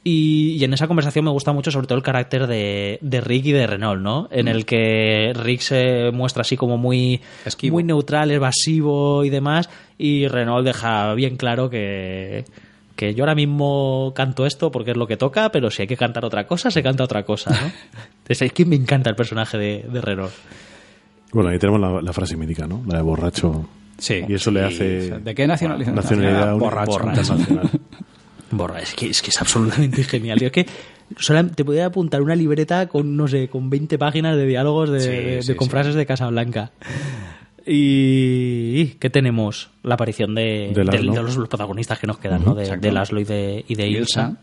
Y, 0.04 0.52
y 0.58 0.64
en 0.64 0.72
esa 0.72 0.86
conversación 0.86 1.24
me 1.24 1.30
gusta 1.32 1.52
mucho 1.52 1.70
sobre 1.70 1.86
todo 1.86 1.98
el 1.98 2.04
carácter 2.04 2.46
de, 2.46 2.98
de 3.02 3.20
Rick 3.20 3.46
y 3.46 3.52
de 3.52 3.66
Renault, 3.66 4.00
¿no? 4.00 4.28
En 4.30 4.48
el 4.48 4.64
que 4.64 5.32
Rick 5.34 5.60
se 5.60 6.10
muestra 6.12 6.42
así 6.42 6.56
como 6.56 6.78
muy, 6.78 7.20
Esquivo. 7.44 7.74
muy 7.74 7.84
neutral, 7.84 8.30
evasivo 8.30 9.24
y 9.24 9.28
demás, 9.30 9.68
y 9.98 10.26
Renault 10.28 10.64
deja 10.64 11.12
bien 11.14 11.36
claro 11.36 11.68
que, 11.68 12.44
que 12.96 13.12
yo 13.14 13.24
ahora 13.24 13.34
mismo 13.34 14.12
canto 14.14 14.46
esto 14.46 14.70
porque 14.70 14.92
es 14.92 14.96
lo 14.96 15.06
que 15.06 15.16
toca, 15.18 15.50
pero 15.50 15.70
si 15.70 15.82
hay 15.82 15.88
que 15.88 15.96
cantar 15.96 16.24
otra 16.24 16.46
cosa, 16.46 16.70
se 16.70 16.82
canta 16.82 17.04
otra 17.04 17.24
cosa, 17.24 17.50
¿no? 17.50 17.56
Entonces, 18.22 18.42
es 18.42 18.52
que 18.52 18.64
me 18.64 18.76
encanta 18.76 19.10
el 19.10 19.16
personaje 19.16 19.58
de, 19.58 19.84
de 19.92 20.00
Renault. 20.00 20.32
Bueno, 21.32 21.50
ahí 21.50 21.58
tenemos 21.58 21.80
la, 21.80 22.00
la 22.02 22.12
frase 22.12 22.36
mítica, 22.36 22.66
¿no? 22.66 22.82
La 22.86 22.96
de 22.98 23.02
borracho. 23.02 23.68
Sí. 23.98 24.22
Y 24.28 24.34
eso 24.34 24.50
le 24.50 24.64
hace... 24.64 25.18
¿De 25.18 25.34
qué 25.34 25.46
nacionalidad? 25.46 25.92
Nacionalidad 25.92 26.56
Borracho. 26.56 26.92
internacional. 27.00 27.70
Borra, 28.50 28.80
es 28.80 28.94
que 28.94 29.10
es, 29.10 29.20
que 29.20 29.28
es 29.30 29.40
absolutamente 29.40 30.02
genial. 30.04 30.38
Yo 30.40 30.46
es 30.46 30.52
que 30.52 30.66
solam- 31.16 31.54
te 31.54 31.64
podría 31.64 31.86
apuntar 31.86 32.22
una 32.22 32.34
libreta 32.34 32.86
con, 32.88 33.14
no 33.16 33.28
sé, 33.28 33.48
con 33.48 33.68
20 33.68 33.98
páginas 33.98 34.36
de 34.36 34.46
diálogos 34.46 34.88
de, 34.90 35.00
Sí, 35.00 35.08
de- 35.10 35.42
sí, 35.42 35.48
de- 35.48 35.56
con 35.56 35.66
sí. 35.66 35.70
frases 35.70 35.94
de 35.96 36.06
Casablanca. 36.06 36.70
Y 37.66 38.86
¿qué 38.98 39.10
tenemos? 39.10 39.70
La 39.82 39.94
aparición 39.94 40.34
de, 40.34 40.72
De 40.74 40.84
Laszlo. 40.84 41.12
de 41.12 41.22
los, 41.22 41.36
los 41.36 41.48
protagonistas 41.48 41.98
que 41.98 42.06
nos 42.06 42.18
quedan, 42.18 42.44
¿no? 42.44 42.54
De, 42.54 42.76
de 42.76 42.92
Laszlo 42.92 43.20
y 43.20 43.24
de, 43.24 43.64
y 43.68 43.74
de 43.74 43.86
Ilsa. 43.88 44.28
Ilsa. 44.30 44.36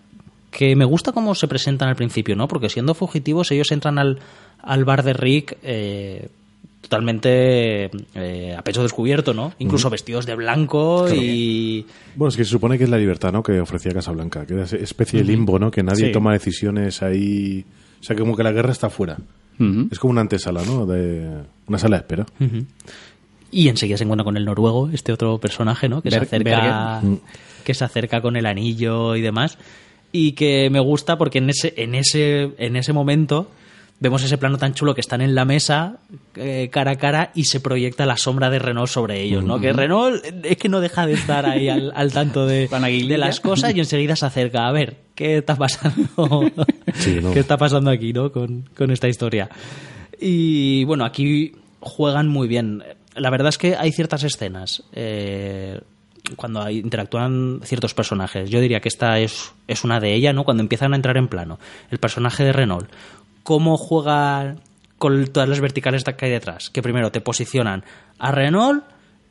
Que 0.52 0.76
me 0.76 0.86
gusta 0.86 1.12
cómo 1.12 1.34
se 1.36 1.48
presentan 1.48 1.90
al 1.90 1.96
principio, 1.96 2.36
¿no? 2.36 2.48
Porque 2.48 2.70
siendo 2.70 2.94
fugitivos, 2.94 3.52
ellos 3.52 3.72
entran 3.72 3.98
al, 3.98 4.20
al 4.62 4.86
bar 4.86 5.04
de 5.04 5.14
Rick 5.14 5.58
eh, 5.64 6.30
totalmente 6.88 7.90
eh, 8.14 8.56
a 8.58 8.62
pecho 8.64 8.84
descubierto, 8.84 9.34
¿no? 9.34 9.54
Incluso 9.60 9.90
vestidos 9.90 10.26
de 10.26 10.36
blanco 10.36 11.08
y... 11.14 11.86
Bueno, 12.16 12.30
es 12.30 12.38
que 12.38 12.44
se 12.46 12.52
supone 12.52 12.78
que 12.78 12.84
es 12.84 12.90
la 12.90 12.98
libertad, 12.98 13.32
¿no? 13.34 13.42
Que 13.42 13.60
ofrecía 13.60 13.92
Casablanca, 13.92 14.46
que 14.46 14.54
era 14.54 14.64
especie 14.64 15.20
de 15.20 15.26
limbo, 15.26 15.58
¿no? 15.60 15.72
Que 15.72 15.82
nadie 15.84 16.08
Sí. 16.08 16.12
toma 16.12 16.32
decisiones 16.34 17.02
ahí... 17.02 17.66
O 18.00 18.04
sea, 18.04 18.16
como 18.16 18.36
que 18.38 18.44
la 18.44 18.52
guerra 18.52 18.72
está 18.72 18.90
fuera. 18.90 19.18
Es 19.90 20.00
como 20.00 20.12
una 20.12 20.22
antesala, 20.22 20.64
¿no? 20.66 20.86
De 20.86 21.28
una 21.68 21.80
sala 21.80 21.96
de 21.98 22.02
espera. 22.02 22.26
Y 23.52 23.70
enseguida 23.70 23.98
se 23.98 24.04
encuentra 24.04 24.24
con 24.26 24.38
el 24.38 24.46
noruego, 24.46 24.90
este 24.92 25.12
otro 25.14 25.40
personaje, 25.40 25.88
¿no? 25.90 26.02
Que 26.02 26.12
se 26.12 26.18
acerca, 26.18 27.02
que 27.64 27.74
se 27.74 27.84
acerca 27.86 28.22
con 28.22 28.36
el 28.36 28.46
anillo 28.46 29.16
y 29.16 29.22
demás. 29.22 29.58
Y 30.12 30.34
que 30.34 30.70
me 30.70 30.80
gusta 30.82 31.18
porque 31.18 31.40
en 31.40 31.50
ese, 31.50 31.74
en 31.78 31.96
ese, 31.96 32.52
en 32.58 32.76
ese 32.76 32.94
momento 32.94 33.50
vemos 34.00 34.24
ese 34.24 34.38
plano 34.38 34.58
tan 34.58 34.74
chulo 34.74 34.94
que 34.94 35.02
están 35.02 35.22
en 35.22 35.36
la 35.36 35.46
mesa 35.46 35.98
eh, 36.36 36.70
cara 36.72 36.92
a 36.92 36.96
cara 36.98 37.32
y 37.34 37.46
se 37.46 37.60
proyecta 37.60 38.06
la 38.06 38.18
sombra 38.18 38.50
de 38.50 38.60
Renault 38.60 38.90
sobre 38.90 39.22
ellos, 39.22 39.44
¿no? 39.44 39.60
Que 39.60 39.74
Renault 39.74 40.24
es 40.44 40.58
que 40.58 40.70
no 40.70 40.82
deja 40.82 41.06
de 41.06 41.14
estar 41.14 41.46
ahí 41.46 41.70
al, 41.70 41.92
al 41.96 42.12
tanto 42.12 42.46
de, 42.46 42.68
de 42.68 43.18
las 43.18 43.40
cosas 43.40 43.76
y 43.76 43.80
enseguida 43.80 44.16
se 44.16 44.26
acerca 44.26 44.68
a 44.68 44.72
ver 44.72 44.98
qué 45.16 45.38
está 45.38 45.56
pasando, 45.56 46.52
Sí, 46.94 47.20
¿no? 47.22 47.34
qué 47.34 47.40
está 47.40 47.58
pasando 47.58 47.90
aquí, 47.90 48.14
¿no? 48.14 48.32
Con, 48.32 48.70
con 48.76 48.92
esta 48.92 49.08
historia. 49.08 49.50
Y 50.20 50.84
bueno, 50.86 51.06
aquí 51.06 51.54
juegan 51.80 52.28
muy 52.28 52.48
bien. 52.48 52.84
La 53.16 53.30
verdad 53.30 53.50
es 53.50 53.58
que 53.58 53.76
hay 53.76 53.92
ciertas 53.92 54.24
escenas 54.24 54.84
eh, 54.94 55.80
cuando 56.36 56.70
interactúan 56.70 57.62
ciertos 57.64 57.94
personajes. 57.94 58.50
Yo 58.50 58.60
diría 58.60 58.80
que 58.80 58.90
esta 58.90 59.20
es, 59.20 59.54
es 59.68 59.84
una 59.84 60.00
de 60.00 60.14
ellas, 60.14 60.34
¿no? 60.34 60.44
Cuando 60.44 60.62
empiezan 60.62 60.94
a 60.94 60.96
entrar 60.96 61.18
en 61.18 61.28
plano. 61.28 61.60
El 61.92 62.00
personaje 62.00 62.44
de 62.44 62.52
Renault. 62.52 62.90
Cómo 63.46 63.78
juega 63.78 64.56
con 64.98 65.28
todas 65.28 65.48
las 65.48 65.62
verticales 65.62 66.04
que 66.04 66.26
hay 66.26 66.32
detrás. 66.32 66.70
Que 66.70 66.82
primero 66.82 67.12
te 67.12 67.22
posicionan 67.22 67.86
a 68.20 68.32
Renault 68.32 68.84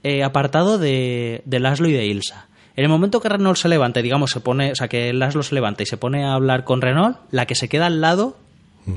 eh, 0.03 0.23
apartado 0.23 0.79
de, 0.79 1.43
de 1.45 1.61
Laszlo 1.61 1.89
y 1.89 1.93
de 1.93 2.07
Ilsa. 2.07 2.47
En 2.77 2.85
el 2.85 2.91
momento 2.91 3.21
que 3.21 3.29
Renault 3.29 3.59
se 3.59 3.69
levanta, 3.69 4.01
digamos, 4.01 4.31
se 4.31 4.41
pone, 4.41 4.73
o 4.73 4.75
sea, 4.77 4.89
que 4.89 5.13
Laszlo 5.13 5.43
se 5.43 5.55
levanta 5.55 5.83
y 5.83 5.87
se 5.87 5.97
pone 5.97 6.25
a 6.25 6.35
hablar 6.35 6.65
con 6.65 6.81
Renault, 6.81 7.19
la 7.31 7.47
que 7.47 7.55
se 7.55 7.69
queda 7.69 7.87
al 7.87 8.01
lado 8.01 8.37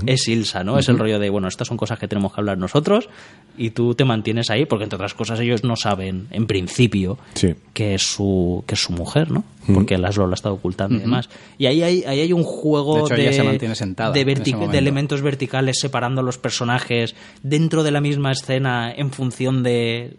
es 0.06 0.28
Ilsa, 0.28 0.64
¿no? 0.64 0.78
Es 0.78 0.90
el 0.90 0.98
rollo 1.00 1.18
de, 1.20 1.30
bueno, 1.30 1.48
estas 1.48 1.68
son 1.68 1.78
cosas 1.78 1.98
que 1.98 2.08
tenemos 2.08 2.34
que 2.34 2.42
hablar 2.42 2.58
nosotros 2.58 3.10
y 3.58 3.70
tú 3.72 3.96
te 3.96 4.04
mantienes 4.06 4.50
ahí 4.50 4.66
porque, 4.66 4.84
entre 4.84 4.96
otras 4.98 5.14
cosas, 5.14 5.40
ellos 5.40 5.64
no 5.64 5.76
saben, 5.76 6.28
en 6.32 6.46
principio, 6.46 7.18
Sí. 7.34 7.56
que 7.74 7.96
es 7.96 8.02
su, 8.02 8.64
que 8.68 8.76
es 8.76 8.82
su 8.82 8.92
mujer, 8.94 9.32
¿no? 9.32 9.44
Porque 9.74 9.98
Laszlo 9.98 10.28
la 10.28 10.34
ha 10.34 10.36
estado 10.36 10.56
ocultando 10.56 10.96
y 10.96 11.00
demás. 11.00 11.30
Y 11.58 11.66
ahí 11.66 11.84
hay, 11.84 12.04
ahí 12.06 12.22
hay 12.22 12.34
un 12.34 12.44
juego 12.44 12.96
De 12.96 13.02
hecho, 13.02 13.16
de, 13.16 13.22
ella 13.22 13.34
se 13.34 13.44
mantiene 13.44 13.76
sentada 13.76 14.18
en 14.18 14.72
de 14.72 14.78
elementos 14.78 15.22
verticales 15.22 15.80
separando 15.80 16.22
a 16.22 16.24
los 16.24 16.38
personajes 16.38 17.16
dentro 17.44 17.84
de 17.84 17.92
la 17.92 18.00
misma 18.02 18.32
escena 18.32 18.94
en 18.96 19.12
función 19.12 19.64
de, 19.64 20.16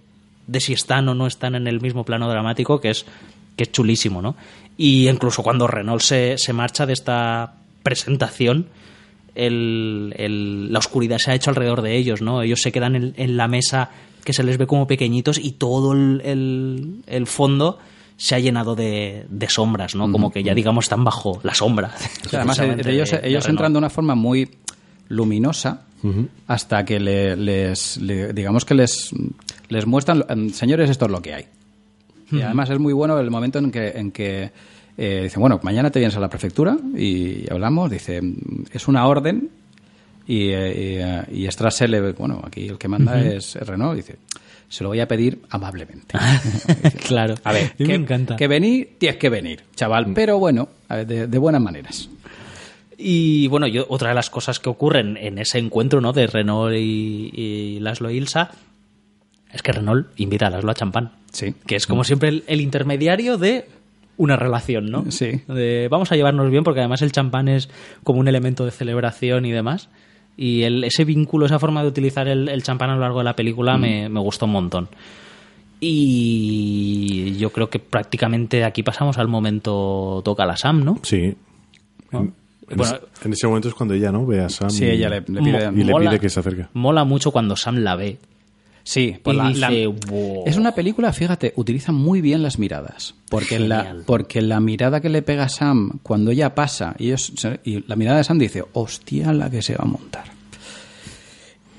de 0.47 0.61
si 0.61 0.73
están 0.73 1.09
o 1.09 1.15
no 1.15 1.27
están 1.27 1.55
en 1.55 1.67
el 1.67 1.81
mismo 1.81 2.05
plano 2.05 2.29
dramático, 2.29 2.81
que 2.81 2.91
es, 2.91 3.07
que 3.57 3.65
es 3.65 3.73
chulísimo, 3.73 4.21
¿no? 4.23 4.35
Y 4.77 5.09
incluso 5.09 5.43
cuando 5.43 5.67
Renault 5.67 6.03
se, 6.03 6.39
se 6.39 6.53
marcha 6.53 6.87
de 6.87 6.93
esta 6.93 7.55
presentación, 7.83 8.67
el- 9.39 10.15
el- 10.19 10.73
la 10.73 10.79
oscuridad 10.79 11.19
se 11.19 11.31
ha 11.31 11.35
hecho 11.35 11.51
alrededor 11.51 11.81
de 11.83 11.97
ellos, 11.97 12.21
¿no? 12.23 12.43
Ellos 12.43 12.61
se 12.61 12.73
quedan 12.73 12.97
en, 12.97 13.15
en 13.17 13.37
la 13.37 13.49
mesa 13.49 13.91
que 14.25 14.33
se 14.33 14.43
les 14.43 14.59
ve 14.59 14.67
como 14.67 14.87
pequeñitos 14.87 15.39
y 15.39 15.53
todo 15.53 15.93
el, 15.93 16.21
el- 16.25 17.03
el 17.07 17.27
fondo 17.27 17.79
se 18.17 18.35
ha 18.35 18.39
llenado 18.41 18.75
de, 18.75 19.25
de 19.31 19.49
sombras, 19.49 19.95
¿no? 19.95 20.11
Como 20.11 20.33
que 20.33 20.43
ya 20.43 20.53
digamos 20.55 20.87
están 20.87 21.05
bajo 21.05 21.41
la 21.45 21.55
sombra. 21.55 21.93
O 22.27 22.29
sea, 22.29 22.41
además, 22.41 22.57
de- 22.59 22.93
ellos, 22.95 23.11
de- 23.45 23.51
entran 23.51 23.73
de 23.73 23.79
una 23.79 23.91
forma 23.91 24.15
muy 24.15 24.49
luminosa 25.09 25.85
hasta 26.47 26.85
que 26.85 27.01
le- 27.01 27.37
les, 27.37 27.97
le- 27.99 28.33
digamos 28.33 28.65
que 28.65 28.75
les, 28.75 29.11
les 29.69 29.87
muestran, 29.87 30.25
em, 30.29 30.51
señores, 30.51 30.91
esto 30.91 31.07
es 31.07 31.11
lo 31.11 31.23
que 31.23 31.35
hay. 31.35 31.45
Y 32.31 32.41
además 32.43 32.69
es 32.71 32.79
muy 32.79 32.93
bueno 32.93 33.19
el 33.19 33.31
momento 33.31 33.59
en 33.59 33.71
que, 33.71 33.89
en 33.89 34.11
que 34.13 34.51
eh, 35.01 35.21
dicen, 35.23 35.41
bueno, 35.41 35.61
mañana 35.63 35.91
te 35.91 36.01
vienes 36.01 36.17
a 36.17 36.21
la 36.21 36.29
prefectura 36.29 36.77
y 36.97 37.49
hablamos, 37.53 37.89
dice, 37.89 38.21
es 38.73 38.89
una 38.89 39.07
orden 39.07 39.49
y, 40.27 40.49
eh, 40.49 41.25
y, 41.31 41.37
eh, 41.39 41.47
y 41.47 41.51
Strassel, 41.53 42.13
bueno, 42.15 42.43
aquí 42.45 42.67
el 42.67 42.79
que 42.79 42.89
manda 42.89 43.21
es 43.21 43.55
Renault, 43.55 43.95
dice, 43.95 44.17
se 44.69 44.83
lo 44.83 44.91
voy 44.91 44.99
a 44.99 45.07
pedir 45.07 45.41
amablemente. 45.51 46.19
claro. 47.07 47.37
A 47.45 47.53
ver, 47.53 47.75
que, 47.77 47.87
me 47.87 47.95
encanta. 47.95 48.35
que 48.35 48.49
venir, 48.49 48.97
tienes 48.99 49.19
que 49.19 49.29
venir, 49.29 49.63
chaval, 49.77 50.13
pero 50.15 50.41
bueno, 50.41 50.69
de, 50.89 51.29
de 51.29 51.39
buenas 51.39 51.63
maneras. 51.63 52.11
Y 52.97 53.47
bueno, 53.47 53.69
yo, 53.69 53.87
otra 53.89 54.09
de 54.09 54.17
las 54.17 54.31
cosas 54.31 54.59
que 54.59 54.69
ocurren 54.69 55.17
en 55.17 55.39
ese 55.39 55.59
encuentro 55.59 56.01
¿no? 56.01 56.13
de 56.13 56.27
Renault 56.27 56.75
y, 56.77 57.31
y 57.33 57.79
Laszlo 57.79 58.11
Ilsa 58.11 58.51
es 59.53 59.63
que 59.63 59.71
Renault 59.71 60.09
invita 60.17 60.49
a 60.49 60.51
Laszlo 60.51 60.73
a 60.73 60.75
champán. 60.75 61.13
Sí. 61.31 61.55
Que 61.67 61.77
es 61.77 61.87
como 61.87 62.03
siempre 62.03 62.31
el, 62.31 62.45
el 62.49 62.61
intermediario 62.61 63.39
de 63.39 63.69
una 64.19 64.37
relación, 64.37 64.91
¿no? 64.91 65.11
Sí. 65.11 65.41
De, 65.49 65.89
vamos 65.91 66.13
a 66.13 66.17
llevarnos 66.17 66.51
bien 66.51 66.65
porque 66.65 66.81
además 66.81 67.01
el 67.01 67.13
champán 67.13 67.49
es 67.49 67.71
como 68.05 68.21
un 68.21 68.29
elemento 68.29 68.67
de 68.67 68.71
celebración 68.73 69.47
y 69.47 69.53
demás. 69.53 69.89
Y 70.37 70.63
el- 70.65 70.85
ese 70.85 71.05
vínculo, 71.05 71.47
esa 71.47 71.59
forma 71.59 71.83
de 71.83 71.89
utilizar 71.89 72.29
el, 72.29 72.49
el 72.51 72.63
champán 72.63 72.91
a 72.91 72.95
lo 72.97 73.01
largo 73.01 73.19
de 73.19 73.25
la 73.25 73.35
película 73.35 73.79
me, 73.79 74.09
me 74.11 74.21
gustó 74.21 74.45
un 74.45 74.53
montón. 74.53 74.89
Y 75.81 77.37
yo 77.39 77.51
creo 77.51 77.71
que 77.71 77.79
prácticamente 77.79 78.65
aquí 78.65 78.83
pasamos 78.83 79.19
al 79.19 79.29
momento 79.29 80.21
toca 80.25 80.45
la 80.47 80.57
Sam, 80.57 80.85
¿no? 80.85 80.99
Sí. 81.03 81.35
En, 82.13 82.19
en 82.71 82.77
Bueno, 82.77 82.95
ese, 82.97 83.27
en 83.27 83.33
ese 83.33 83.47
momento 83.47 83.69
es 83.69 83.75
cuando 83.75 83.95
ella, 83.95 84.11
¿no? 84.13 84.27
Ve 84.27 84.41
a 84.41 84.49
Sam 84.49 84.71
Sí, 84.71 84.85
y, 84.85 84.89
ella 84.91 85.09
le, 85.09 85.21
le 85.21 85.41
pide... 85.41 85.71
y 85.75 85.85
le 85.85 85.95
pide 85.95 86.21
que 86.21 86.29
se 86.29 86.41
acerque. 86.41 86.67
Mola 86.75 87.05
mucho 87.05 87.31
cuando 87.31 87.57
Sam 87.57 87.77
la 87.79 87.97
ve. 87.97 88.19
Sí, 88.91 89.17
pues 89.23 89.35
Y 89.35 89.39
la- 89.39 89.49
dice, 89.69 89.85
la- 89.85 89.89
"Wow". 90.11 90.45
es 90.47 90.57
una 90.57 90.73
película, 90.75 91.13
fíjate, 91.13 91.53
utiliza 91.57 91.93
muy 91.93 92.23
bien 92.23 92.43
las 92.43 92.59
miradas. 92.59 93.15
Porque 93.29 93.59
la, 93.59 93.97
porque 94.07 94.41
la 94.41 94.61
mirada 94.61 95.03
que 95.03 95.11
le 95.11 95.21
pega 95.21 95.43
a 95.45 95.49
Sam 95.51 95.99
cuando 96.03 96.31
ella 96.31 96.55
pasa 96.55 96.95
y, 96.99 97.09
ellos 97.09 97.31
se- 97.37 97.61
y 97.65 97.85
la 97.87 97.97
mirada 97.97 98.17
de 98.17 98.25
Sam 98.25 98.39
dice, 98.39 98.65
hostia, 98.73 99.35
la 99.35 99.51
que 99.51 99.61
se 99.61 99.75
va 99.75 99.85
a 99.85 99.89
montar. 99.89 100.25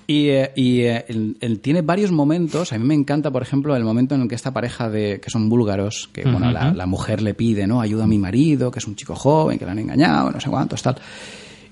Y, 0.05 0.27
eh, 0.29 0.51
y, 0.55 0.81
eh, 0.81 1.05
él- 1.07 1.37
él 1.39 1.59
tiene 1.61 1.81
varios 1.81 2.11
momentos. 2.11 2.73
A 2.73 2.77
mí 2.77 2.85
me 2.85 2.93
encanta, 2.93 3.31
por 3.31 3.41
ejemplo, 3.41 3.75
el 3.75 3.83
momento 3.83 4.13
en 4.13 4.21
el 4.21 4.27
que 4.27 4.35
esta 4.35 4.51
pareja 4.53 4.87
de 4.89 5.19
que 5.19 5.31
son 5.31 5.49
búlgaros, 5.49 6.09
que 6.13 6.23
bueno, 6.23 6.51
la, 6.51 6.73
la 6.73 6.85
mujer 6.85 7.21
le 7.23 7.33
pide, 7.33 7.65
¿no? 7.65 7.81
Ayuda 7.81 8.03
a 8.03 8.07
mi 8.07 8.19
marido, 8.19 8.69
que 8.69 8.77
es 8.79 8.85
un 8.87 8.95
chico 8.95 9.15
joven, 9.15 9.57
que 9.57 9.65
le 9.65 9.71
han 9.71 9.79
engañado, 9.79 10.29
no 10.31 10.39
sé 10.39 10.49
cuántos, 10.49 10.81
tal. 10.83 10.95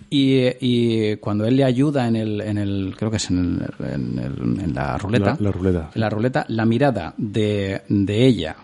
Y, 0.10 0.44
y 0.62 1.18
cuando 1.18 1.46
él 1.46 1.58
le 1.58 1.64
ayuda 1.66 2.08
en 2.08 2.16
el, 2.16 2.40
en 2.42 2.58
el 2.58 2.96
creo 2.98 3.12
que 3.12 3.18
es 3.18 3.30
en, 3.30 3.62
el- 3.80 3.86
en 3.94 4.20
el- 4.20 4.60
en 4.64 4.74
la 4.74 4.98
ruleta, 4.98 5.32
La- 5.32 5.38
la 5.42 5.52
ruleta, 5.52 5.90
en 5.94 6.02
la 6.02 6.10
ruleta, 6.10 6.46
la 6.48 6.66
mirada 6.66 7.14
de, 7.18 7.82
de 7.90 8.26
ella 8.26 8.56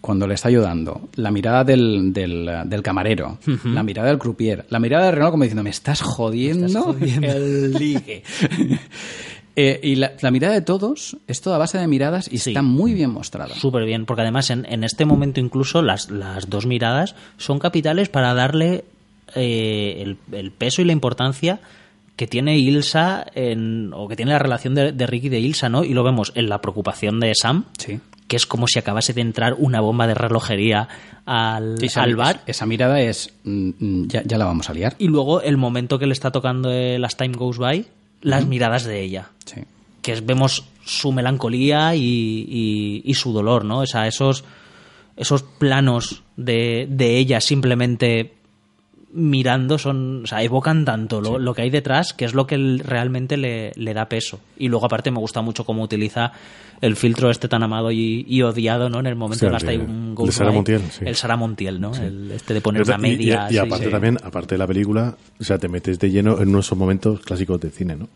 cuando 0.00 0.26
le 0.26 0.32
está 0.34 0.48
ayudando, 0.48 1.08
la 1.16 1.30
mirada 1.30 1.62
del, 1.62 2.12
del, 2.14 2.48
del 2.64 2.82
camarero, 2.82 3.36
la 3.64 3.82
mirada 3.82 4.08
del 4.08 4.18
croupier, 4.18 4.64
la 4.70 4.78
mirada 4.80 5.04
de 5.06 5.10
Renault 5.10 5.32
como 5.32 5.42
diciendo, 5.42 5.62
me 5.62 5.68
estás 5.70 6.00
jodiendo, 6.00 6.96
el 7.00 7.72
ligue. 7.72 8.22
Eh, 9.56 9.80
y 9.82 9.96
la, 9.96 10.12
la 10.20 10.30
mirada 10.30 10.54
de 10.54 10.62
todos 10.62 11.16
es 11.26 11.40
toda 11.42 11.58
base 11.58 11.76
de 11.76 11.86
miradas 11.88 12.28
y 12.32 12.38
Sí. 12.38 12.50
está 12.50 12.62
muy 12.62 12.94
bien 12.94 13.10
mostrada. 13.10 13.54
Súper 13.56 13.84
bien, 13.84 14.06
porque 14.06 14.22
además 14.22 14.48
en, 14.50 14.64
en 14.64 14.84
este 14.84 15.04
momento 15.04 15.40
incluso 15.40 15.82
las, 15.82 16.08
las 16.08 16.48
dos 16.48 16.66
miradas 16.66 17.16
son 17.36 17.58
capitales 17.58 18.08
para 18.08 18.32
darle 18.32 18.84
eh, 19.34 19.96
el, 20.02 20.16
el 20.32 20.50
peso 20.52 20.82
y 20.82 20.84
la 20.84 20.92
importancia 20.92 21.60
que 22.16 22.26
tiene 22.26 22.58
Ilsa 22.58 23.24
en, 23.34 23.92
o 23.94 24.06
que 24.08 24.16
tiene 24.16 24.32
la 24.32 24.38
relación 24.38 24.74
de, 24.74 24.92
de 24.92 25.06
Rick 25.06 25.24
y 25.24 25.28
de 25.30 25.40
Ilsa, 25.40 25.68
¿no? 25.68 25.84
Y 25.84 25.94
lo 25.94 26.02
vemos 26.04 26.32
en 26.34 26.48
la 26.48 26.60
preocupación 26.60 27.18
de 27.20 27.32
Sam, 27.34 27.64
Sí. 27.78 27.98
que 28.28 28.36
es 28.36 28.44
como 28.44 28.66
si 28.68 28.78
acabase 28.78 29.14
de 29.14 29.22
entrar 29.22 29.54
una 29.58 29.80
bomba 29.80 30.06
de 30.06 30.14
relojería 30.14 30.86
al, 31.24 31.82
Esa, 31.82 32.02
al 32.02 32.16
bar. 32.16 32.42
Esa 32.46 32.66
mirada 32.66 33.00
es. 33.00 33.32
mm, 33.44 33.70
mm, 33.78 34.08
ya, 34.08 34.22
ya 34.24 34.36
la 34.36 34.44
vamos 34.44 34.68
a 34.68 34.74
liar. 34.74 34.94
Y 34.98 35.08
luego 35.08 35.40
el 35.40 35.56
momento 35.56 35.98
que 35.98 36.06
le 36.06 36.12
está 36.12 36.30
tocando 36.30 36.70
el 36.70 37.02
As 37.04 37.16
Time 37.16 37.34
Goes 37.36 37.56
By, 37.58 37.86
las 38.20 38.46
miradas 38.46 38.84
de 38.84 39.00
ella. 39.02 39.30
Sí. 39.46 39.62
Que 40.02 40.12
es- 40.12 40.26
vemos 40.26 40.66
su 40.84 41.12
melancolía 41.12 41.94
y, 41.94 42.02
y- 42.02 43.02
y 43.04 43.14
su 43.14 43.32
dolor, 43.32 43.64
¿no? 43.64 43.78
O 43.80 43.86
sea, 43.86 44.06
esos, 44.06 44.44
esos 45.16 45.42
planos 45.42 46.22
de, 46.36 46.86
de 46.90 47.16
ella 47.18 47.40
simplemente 47.40 48.34
mirando 49.12 49.76
son, 49.78 50.22
o 50.24 50.26
sea, 50.26 50.42
evocan 50.42 50.84
tanto 50.84 51.20
lo, 51.20 51.38
lo 51.38 51.52
que 51.54 51.62
hay 51.62 51.70
detrás 51.70 52.12
que 52.12 52.24
es 52.24 52.32
lo 52.34 52.46
que 52.46 52.56
realmente 52.84 53.36
le, 53.36 53.72
le 53.74 53.92
da 53.94 54.08
peso. 54.08 54.38
Y 54.56 54.68
luego 54.68 54.86
aparte 54.86 55.10
me 55.10 55.18
gusta 55.18 55.42
mucho 55.42 55.64
cómo 55.64 55.82
utiliza 55.82 56.32
el 56.80 56.96
filtro 56.96 57.30
este 57.30 57.48
tan 57.48 57.62
amado 57.62 57.90
y, 57.90 58.24
y 58.28 58.42
odiado, 58.42 58.88
¿no? 58.88 59.00
En 59.00 59.06
el 59.06 59.16
momento 59.16 59.46
el 59.46 59.52
Last 59.52 59.66
de- 59.66 59.78
Time 59.78 60.14
el 60.24 60.32
Sara. 60.32 60.52
Montiel, 60.52 60.80
sí. 60.90 61.04
El 61.04 61.16
Sara 61.16 61.36
Montiel, 61.36 61.80
¿no? 61.80 61.94
El, 61.94 62.30
este 62.30 62.54
de 62.54 62.60
poner 62.60 62.82
una 62.82 62.98
media. 62.98 63.48
Y, 63.50 63.54
y 63.54 63.58
aparte 63.58 63.88
también, 63.88 64.16
aparte 64.22 64.54
de 64.54 64.58
la 64.58 64.66
película, 64.66 65.16
o 65.38 65.44
sea, 65.44 65.58
te 65.58 65.68
metes 65.68 65.98
de 65.98 66.10
lleno 66.10 66.40
en 66.40 66.48
unos 66.50 66.72
momentos 66.76 67.20
clásicos 67.20 67.60
de 67.60 67.70
cine, 67.70 67.96
¿no? 67.96 68.08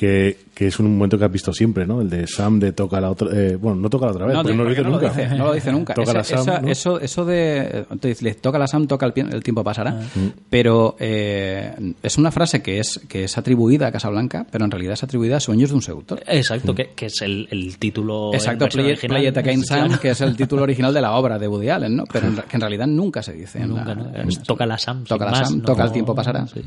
Que, 0.00 0.38
es 0.66 0.78
un 0.80 0.94
momento 0.96 1.18
que 1.18 1.24
has 1.26 1.30
visto 1.32 1.52
siempre, 1.52 1.86
¿no? 1.86 2.00
El 2.00 2.08
de 2.08 2.26
Sam 2.26 2.58
de 2.58 2.72
toca 2.72 3.00
la 3.02 3.10
otra... 3.10 3.28
eh, 3.34 3.56
bueno, 3.56 3.80
no 3.80 3.90
toca 3.90 4.06
la 4.06 4.12
otra 4.12 4.24
vez, 4.26 4.36
porque 4.38 4.54
no 4.54 4.64
lo 4.64 4.70
dice 4.70 4.82
nunca. 4.82 5.08
dice, 5.08 5.28
no 5.36 5.44
lo 5.44 5.52
dice 5.52 5.72
nunca. 5.72 5.92
Toca 5.94 6.12
la 6.14 6.20
Ese- 6.20 6.36
Sam, 6.36 6.40
esa- 6.48 6.60
¿no? 6.62 6.68
eso, 6.68 7.00
eso 7.00 7.24
de. 7.26 7.84
entonces, 7.90 8.22
le 8.22 8.34
toca 8.34 8.58
la 8.58 8.66
Sam, 8.66 8.86
toca 8.86 9.04
el, 9.04 9.12
pie- 9.12 9.30
el 9.30 9.42
tiempo 9.42 9.62
pasará. 9.62 10.00
Ah. 10.00 10.18
Pero 10.48 10.96
eh, 10.98 11.92
es 12.02 12.16
una 12.18 12.30
frase 12.30 12.62
que 12.62 12.78
es, 12.78 12.98
que 13.08 13.24
es 13.24 13.36
atribuida 13.36 13.88
a 13.88 13.92
Casablanca, 13.92 14.46
pero 14.50 14.64
en 14.64 14.70
realidad 14.70 14.94
es 14.94 15.02
atribuida 15.02 15.36
a 15.36 15.40
Sueños 15.40 15.68
de 15.70 15.76
un 15.76 15.82
seductor. 15.82 16.22
Exacto, 16.26 16.74
que, 16.74 16.90
que 16.96 17.06
es 17.06 17.20
el, 17.20 17.46
el 17.50 17.76
título. 17.78 18.32
Exacto, 18.32 18.66
Play, 18.68 18.86
original. 18.86 19.16
Play 19.18 19.28
It 19.28 19.36
Again 19.36 19.64
Sam, 19.64 19.98
que 19.98 20.10
es 20.10 20.20
el 20.22 20.34
título 20.36 20.62
original 20.62 20.94
de 20.94 21.00
la 21.02 21.12
obra 21.12 21.38
de 21.38 21.46
Woody 21.46 21.68
Allen, 21.68 21.96
¿no? 21.96 22.04
Pero 22.10 22.28
en, 22.28 22.36
que 22.48 22.56
en 22.56 22.60
realidad 22.60 22.86
nunca 22.86 23.22
se 23.22 23.32
dice. 23.34 23.60
Nunca, 23.60 23.94
la- 23.94 24.24
¿no? 24.24 24.30
toca 24.46 24.64
la 24.66 24.78
Sam, 24.78 25.04
Toca 25.04 25.26
la 25.26 25.30
más, 25.32 25.48
Sam, 25.48 25.58
no- 25.58 25.64
toca 25.64 25.84
el 25.84 25.92
tiempo 25.92 26.14
pasará. 26.14 26.46
sí. 26.46 26.60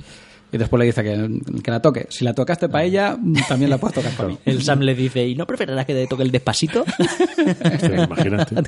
Y 0.53 0.57
después 0.57 0.79
le 0.79 0.85
dice 0.85 1.03
que, 1.03 1.61
que 1.61 1.71
la 1.71 1.81
toque. 1.81 2.05
Si 2.09 2.23
la 2.23 2.33
tocaste 2.33 2.69
para 2.69 2.83
ella, 2.83 3.17
también 3.49 3.69
la 3.71 3.77
puedes 3.79 3.95
tocar 3.95 4.11
para 4.13 4.29
mí. 4.29 4.37
El 4.45 4.61
Sam 4.61 4.81
le 4.81 4.93
dice, 4.95 5.27
¿y 5.27 5.35
no 5.35 5.45
preferirás 5.47 5.85
que 5.85 5.93
te 5.93 6.05
toque 6.07 6.23
el 6.23 6.31
despacito? 6.31 6.85
Hostia, 7.39 8.03
imagínate. 8.05 8.63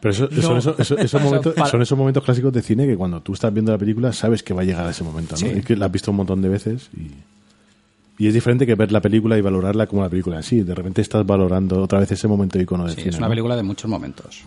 Pero 0.00 0.10
eso, 0.12 0.28
son, 0.40 0.58
esos, 0.58 0.78
esos- 0.78 0.98
esos 0.98 1.20
momentos, 1.22 1.54
para- 1.54 1.68
son 1.70 1.82
esos 1.82 1.98
momentos 1.98 2.22
clásicos 2.24 2.52
de 2.52 2.62
cine 2.62 2.86
que 2.86 2.96
cuando 2.96 3.20
tú 3.20 3.32
estás 3.34 3.52
viendo 3.52 3.72
la 3.72 3.78
película 3.78 4.12
sabes 4.12 4.42
que 4.42 4.54
va 4.54 4.62
a 4.62 4.64
llegar 4.64 4.86
a 4.86 4.90
ese 4.90 5.04
momento, 5.04 5.32
¿no? 5.34 5.38
Sí. 5.38 5.46
Es 5.46 5.64
que 5.64 5.76
la 5.76 5.86
has 5.86 5.92
visto 5.92 6.10
un 6.12 6.16
montón 6.18 6.40
de 6.40 6.48
veces 6.48 6.88
y, 6.96 8.22
y 8.24 8.28
es 8.28 8.34
diferente 8.34 8.64
que 8.66 8.74
ver 8.76 8.92
la 8.92 9.00
película 9.00 9.36
y 9.36 9.40
valorarla 9.40 9.86
como 9.86 10.02
la 10.02 10.08
película 10.08 10.36
en 10.36 10.42
sí. 10.42 10.60
De 10.62 10.74
repente 10.74 11.02
estás 11.02 11.26
valorando 11.26 11.82
otra 11.82 11.98
vez 11.98 12.12
ese 12.12 12.28
momento 12.28 12.60
icono 12.60 12.84
de 12.84 12.90
Sí, 12.90 12.96
cine. 12.98 13.10
es 13.10 13.16
una 13.16 13.26
¿no? 13.26 13.30
película 13.30 13.56
de 13.56 13.62
muchos 13.64 13.90
momentos. 13.90 14.42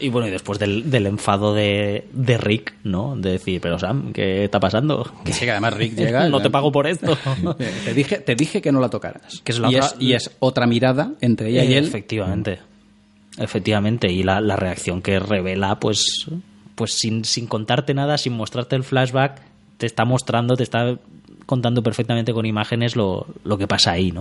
Y 0.00 0.08
bueno, 0.08 0.28
y 0.28 0.30
después 0.30 0.58
del, 0.58 0.90
del 0.90 1.06
enfado 1.06 1.52
de, 1.54 2.06
de 2.12 2.38
Rick, 2.38 2.74
¿no? 2.84 3.14
De 3.16 3.32
decir, 3.32 3.60
pero 3.60 3.78
Sam, 3.78 4.12
¿qué 4.12 4.44
está 4.44 4.58
pasando? 4.58 5.10
Que 5.24 5.32
sí, 5.32 5.44
que 5.44 5.50
además 5.50 5.74
Rick 5.74 5.94
llega. 5.96 6.28
no 6.28 6.40
te 6.40 6.48
pago 6.50 6.72
por 6.72 6.86
esto. 6.86 7.16
Te 7.84 7.92
dije, 7.94 8.18
te 8.18 8.34
dije 8.34 8.62
que 8.62 8.72
no 8.72 8.80
la 8.80 8.88
tocaras. 8.88 9.40
Que 9.44 9.52
es 9.52 9.58
la 9.58 9.70
y, 9.70 9.76
otra- 9.76 9.86
es, 9.88 9.96
y 9.98 10.12
es 10.14 10.30
otra 10.38 10.66
mirada 10.66 11.12
entre 11.20 11.50
ella 11.50 11.64
y 11.64 11.74
él. 11.74 11.84
Efectivamente. 11.86 12.58
Efectivamente. 13.38 14.10
Y 14.10 14.22
la, 14.22 14.40
la 14.40 14.56
reacción 14.56 15.02
que 15.02 15.18
revela, 15.20 15.78
pues, 15.78 16.26
pues 16.74 16.94
sin, 16.94 17.24
sin 17.24 17.46
contarte 17.46 17.94
nada, 17.94 18.18
sin 18.18 18.32
mostrarte 18.32 18.76
el 18.76 18.84
flashback, 18.84 19.40
te 19.78 19.86
está 19.86 20.04
mostrando, 20.04 20.56
te 20.56 20.62
está 20.62 20.96
contando 21.46 21.82
perfectamente 21.82 22.32
con 22.32 22.46
imágenes 22.46 22.96
lo, 22.96 23.26
lo 23.44 23.58
que 23.58 23.66
pasa 23.66 23.92
ahí, 23.92 24.12
¿no? 24.12 24.20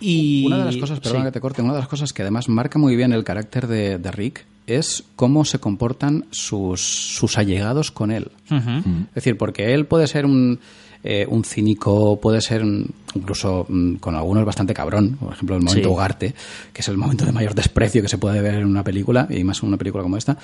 Y 0.00 0.46
Una 0.46 0.58
de 0.58 0.64
las 0.66 0.76
cosas, 0.76 1.00
perdona 1.00 1.20
sí. 1.20 1.26
que 1.28 1.32
te 1.32 1.40
corte, 1.40 1.62
una 1.62 1.72
de 1.74 1.78
las 1.78 1.88
cosas 1.88 2.12
que 2.12 2.22
además 2.22 2.48
marca 2.48 2.78
muy 2.78 2.96
bien 2.96 3.12
el 3.12 3.24
carácter 3.24 3.66
de, 3.66 3.98
de 3.98 4.10
Rick 4.10 4.44
es 4.66 5.04
cómo 5.16 5.44
se 5.44 5.58
comportan 5.58 6.26
sus, 6.30 6.80
sus 6.80 7.36
allegados 7.38 7.90
con 7.90 8.10
él. 8.10 8.30
Ujú. 8.50 8.70
Es 9.08 9.14
decir, 9.14 9.36
porque 9.36 9.74
él 9.74 9.86
puede 9.86 10.06
ser 10.06 10.24
un, 10.26 10.58
eh, 11.02 11.26
un 11.28 11.44
cínico, 11.44 12.18
puede 12.20 12.40
ser 12.40 12.62
un- 12.62 12.90
incluso 13.14 13.66
mm, 13.68 13.96
con 13.96 14.14
algunos 14.14 14.44
bastante 14.44 14.72
cabrón. 14.74 15.16
Por 15.20 15.32
ejemplo, 15.34 15.56
el 15.56 15.62
momento 15.62 15.88
Sí. 15.88 15.92
Ugarte, 15.94 16.34
que 16.72 16.80
es 16.80 16.88
el 16.88 16.96
momento 16.96 17.24
de 17.26 17.32
mayor 17.32 17.54
desprecio 17.54 18.00
que 18.02 18.08
se 18.08 18.18
puede 18.18 18.40
ver 18.40 18.54
en 18.54 18.64
una 18.66 18.82
película, 18.82 19.26
y 19.30 19.44
más 19.44 19.62
en 19.62 19.68
una 19.68 19.76
película 19.76 20.02
como 20.02 20.16
esta. 20.16 20.38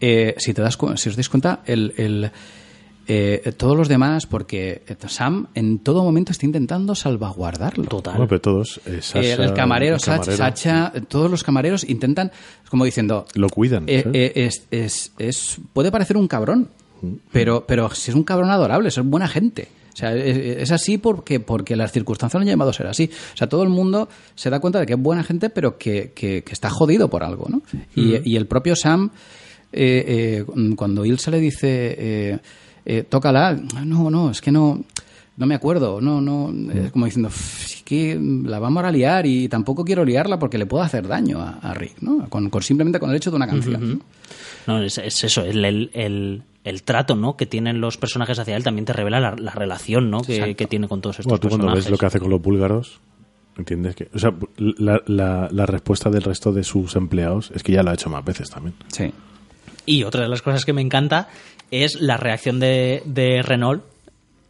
Eh, 0.00 0.34
si, 0.38 0.54
te 0.54 0.62
das, 0.62 0.78
si 0.96 1.08
os 1.08 1.16
dais 1.16 1.28
cuenta, 1.28 1.60
el, 1.66 1.94
el, 1.96 2.30
eh, 3.06 3.52
todos 3.56 3.76
los 3.76 3.88
demás, 3.88 4.26
porque 4.26 4.82
Sam 5.08 5.48
en 5.54 5.78
todo 5.78 6.02
momento 6.02 6.32
está 6.32 6.46
intentando 6.46 6.94
salvaguardarlo. 6.94 7.84
Total. 7.84 8.14
Bueno, 8.14 8.28
pero 8.28 8.40
todos, 8.40 8.80
eh, 8.86 8.98
Eh, 8.98 9.02
Sasha, 9.02 9.44
el 9.44 9.52
camarero, 9.54 9.94
el 9.96 10.00
Sach- 10.00 10.24
Sacha, 10.30 10.92
todos 11.08 11.30
los 11.30 11.42
camareros 11.44 11.84
intentan, 11.88 12.32
es 12.62 12.70
como 12.70 12.84
diciendo, 12.84 13.26
Lo 13.34 13.48
cuidan. 13.48 13.84
eh, 13.86 14.02
¿sabes? 14.02 14.16
eh, 14.18 14.32
es, 14.46 14.66
es- 14.70 15.12
es- 15.18 15.58
puede 15.72 15.90
parecer 15.92 16.16
un 16.16 16.28
cabrón, 16.28 16.68
pero, 17.32 17.64
pero 17.66 17.90
si 17.94 18.10
es 18.10 18.14
un 18.16 18.24
cabrón 18.24 18.50
adorable, 18.50 18.88
es 18.88 18.98
buena 19.04 19.28
gente. 19.28 19.68
O 19.92 19.96
sea, 19.96 20.12
es, 20.16 20.36
es 20.62 20.70
así 20.72 20.98
porque, 20.98 21.38
porque 21.38 21.76
las 21.76 21.92
circunstancias 21.92 22.34
lo 22.40 22.40
han 22.42 22.48
llamado 22.48 22.70
a 22.70 22.72
ser 22.72 22.86
así. 22.88 23.10
O 23.32 23.36
sea, 23.36 23.48
todo 23.48 23.62
el 23.62 23.68
mundo 23.68 24.08
se 24.34 24.50
da 24.50 24.58
cuenta 24.58 24.80
de 24.80 24.86
que 24.86 24.94
es 24.94 24.98
buena 24.98 25.22
gente, 25.22 25.50
pero 25.50 25.78
que, 25.78 26.10
que- 26.14 26.42
que 26.42 26.52
está 26.52 26.68
jodido 26.70 27.08
por 27.08 27.22
algo, 27.22 27.46
¿no? 27.48 27.62
Y, 27.94 28.28
y 28.28 28.36
el 28.36 28.46
propio 28.46 28.74
Sam, 28.74 29.10
eh, 29.72 30.42
eh, 30.48 30.74
cuando 30.76 31.04
Ilsa 31.04 31.30
le 31.30 31.38
dice, 31.40 31.94
eh, 31.98 32.38
eh, 32.86 33.04
tócala, 33.08 33.58
no, 33.84 34.10
no, 34.10 34.30
es 34.30 34.40
que 34.40 34.50
no, 34.52 34.82
no 35.36 35.46
me 35.46 35.54
acuerdo, 35.54 36.00
no, 36.00 36.20
no, 36.20 36.52
es 36.72 36.92
como 36.92 37.06
diciendo, 37.06 37.28
"Uf, 37.28 37.64
es 37.64 37.82
que 37.84 38.18
la 38.44 38.58
vamos 38.58 38.84
a 38.84 38.90
liar 38.92 39.26
y 39.26 39.48
tampoco 39.48 39.84
quiero 39.84 40.04
liarla 40.04 40.38
porque 40.38 40.58
le 40.58 40.66
puedo 40.66 40.82
hacer 40.82 41.06
daño 41.08 41.40
a, 41.40 41.58
a 41.62 41.74
Rick, 41.74 42.00
¿no? 42.00 42.28
Con, 42.28 42.50
con 42.50 42.62
simplemente 42.62 42.98
con 43.00 43.10
el 43.10 43.16
hecho 43.16 43.30
de 43.30 43.36
una 43.36 43.46
canción. 43.46 44.02
No, 44.66 44.82
es, 44.82 44.98
es 44.98 45.24
eso, 45.24 45.42
el, 45.44 45.64
el, 45.64 45.90
el- 45.94 46.42
el 46.64 46.82
trato 46.82 47.14
¿no? 47.14 47.36
que 47.36 47.44
tienen 47.44 47.82
los 47.82 47.98
personajes 47.98 48.38
hacia 48.38 48.56
él 48.56 48.64
también 48.64 48.86
te 48.86 48.94
revela 48.94 49.20
la, 49.20 49.34
la 49.36 49.50
relación 49.52 50.10
¿no? 50.10 50.22
que, 50.22 50.54
que 50.56 50.66
tiene 50.66 50.88
con 50.88 51.02
todos 51.02 51.16
estos 51.18 51.26
Bueno, 51.28 51.38
tú 51.40 51.48
cuando 51.48 51.66
personajes. 51.66 51.84
ves 51.84 51.90
lo 51.90 51.98
que 51.98 52.06
hace 52.06 52.20
con 52.20 52.30
los 52.30 52.40
búlgaros, 52.40 53.00
entiendes 53.58 53.94
que. 53.94 54.08
O 54.14 54.18
sea, 54.18 54.32
la, 54.56 55.02
la, 55.06 55.48
la 55.52 55.66
respuesta 55.66 56.08
del 56.08 56.22
resto 56.22 56.52
de 56.54 56.64
sus 56.64 56.96
empleados 56.96 57.50
es 57.54 57.62
que 57.62 57.72
ya 57.72 57.82
lo 57.82 57.90
ha 57.90 57.92
hecho 57.92 58.08
más 58.08 58.24
veces 58.24 58.48
también. 58.48 58.74
Sí. 58.88 59.12
Y 59.84 60.04
otra 60.04 60.22
de 60.22 60.28
las 60.30 60.40
cosas 60.40 60.64
que 60.64 60.72
me 60.72 60.80
encanta 60.80 61.28
es 61.70 62.00
la 62.00 62.16
reacción 62.16 62.60
de, 62.60 63.02
de 63.04 63.42
Renault 63.42 63.84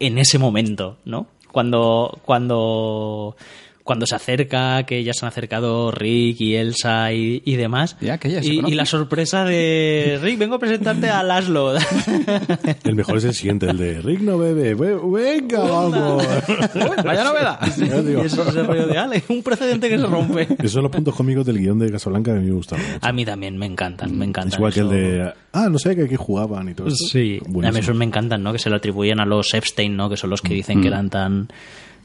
en 0.00 0.18
ese 0.18 0.38
momento, 0.38 0.98
¿no? 1.04 1.26
Cuando, 1.52 2.18
cuando, 2.24 3.36
cuando 3.84 4.06
se 4.06 4.14
acerca, 4.16 4.82
que 4.84 5.04
ya 5.04 5.12
se 5.12 5.24
han 5.26 5.28
acercado 5.28 5.90
Rick 5.90 6.40
y 6.40 6.54
Elsa 6.56 7.12
y, 7.12 7.42
y 7.44 7.56
demás. 7.56 7.96
Ya, 8.00 8.16
que 8.18 8.30
ya 8.30 8.42
se 8.42 8.48
y, 8.54 8.60
la 8.72 8.86
sorpresa 8.86 9.44
de 9.44 10.18
Rick, 10.22 10.38
vengo 10.38 10.54
a 10.54 10.58
presentarte 10.58 11.10
a 11.10 11.22
Laszlo. 11.22 11.74
El 12.84 12.94
mejor 12.94 13.18
es 13.18 13.24
el 13.24 13.34
siguiente, 13.34 13.66
el 13.68 13.76
de 13.76 14.00
Rick 14.00 14.20
no 14.20 14.38
bebe. 14.38 14.74
ve- 14.74 14.94
Venga, 15.04 15.60
vamos. 15.60 16.26
Vaya 17.04 17.24
novedad. 17.24 17.60
Ya 17.76 18.00
digo. 18.02 18.22
y 18.22 18.26
eso 18.26 18.42
es 18.42 18.48
ese 18.48 18.62
rollo 18.62 18.86
de 18.86 18.96
Ale, 18.98 19.22
un 19.28 19.42
precedente 19.42 19.88
que 19.88 19.98
se 19.98 20.06
rompe. 20.06 20.48
Esos 20.58 20.72
son 20.72 20.82
los 20.84 20.92
puntos 20.92 21.14
cómicos 21.14 21.44
del 21.44 21.58
guion 21.58 21.78
de 21.78 21.90
Casablanca 21.92 22.32
que 22.32 22.38
a 22.38 22.40
mí 22.40 22.48
me 22.48 22.54
gustaron 22.54 22.84
mucho. 22.86 22.98
A 23.06 23.12
mí 23.12 23.24
también 23.24 23.58
me 23.58 23.66
encantan, 23.66 24.16
me 24.16 24.24
encantan. 24.24 24.52
Es 24.52 24.56
igual 24.58 24.72
que 24.72 24.80
el 24.80 24.88
de. 24.88 25.32
Ah, 25.52 25.68
no 25.70 25.78
sé, 25.78 25.94
que 25.94 26.04
aquí 26.04 26.16
jugaban 26.16 26.68
y 26.70 26.74
todo 26.74 26.88
eso. 26.88 26.96
Sí, 27.12 27.38
a 27.62 27.70
mí 27.70 27.78
esos 27.80 27.94
me 27.94 28.04
encantan, 28.04 28.42
¿no? 28.42 28.52
Que 28.52 28.58
se 28.58 28.70
lo 28.70 28.76
atribuyen 28.76 29.20
a 29.20 29.26
los 29.26 29.52
Epstein, 29.52 29.94
¿no? 29.96 30.08
Que 30.08 30.16
son 30.16 30.30
los 30.30 30.40
que 30.40 30.54
dicen 30.54 30.80
que 30.80 30.88
eran 30.88 31.10
tan, 31.10 31.48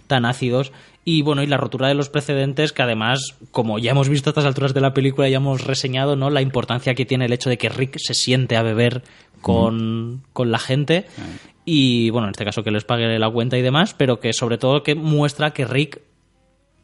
tan 0.07 0.26
ácidos. 0.26 0.72
Y 1.06 1.22
bueno, 1.24 1.42
y 1.42 1.48
la 1.48 1.58
rotura 1.58 1.88
de 1.88 1.94
los 1.96 2.10
precedentes, 2.10 2.72
que 2.74 2.82
además, 2.84 3.36
como 3.52 3.80
ya 3.80 3.92
hemos 3.92 4.10
visto 4.10 4.30
a 4.30 4.32
estas 4.32 4.46
alturas 4.46 4.74
de 4.74 4.82
la 4.82 4.94
película, 4.94 5.28
ya 5.30 5.38
hemos 5.38 5.64
reseñado, 5.66 6.16
¿no? 6.16 6.30
La 6.30 6.42
importancia 6.42 6.94
que 6.94 7.06
tiene 7.06 7.26
el 7.26 7.34
hecho 7.34 7.50
de 7.50 7.58
que 7.58 7.70
Rick 7.70 7.96
se 7.98 8.14
siente 8.14 8.58
a 8.58 8.62
beber 8.64 9.02
con, 9.42 10.24
con 10.34 10.52
la 10.52 10.60
gente. 10.60 11.06
Y 11.66 12.10
bueno, 12.10 12.28
en 12.28 12.32
este 12.32 12.46
caso 12.46 12.64
que 12.64 12.72
les 12.72 12.84
pague 12.84 13.18
la 13.18 13.30
cuenta 13.30 13.58
y 13.58 13.62
demás, 13.62 13.94
pero 13.96 14.20
que 14.20 14.34
sobre 14.34 14.58
todo 14.58 14.84
que 14.84 14.94
muestra 14.96 15.52
que 15.52 15.66
Rick 15.66 16.02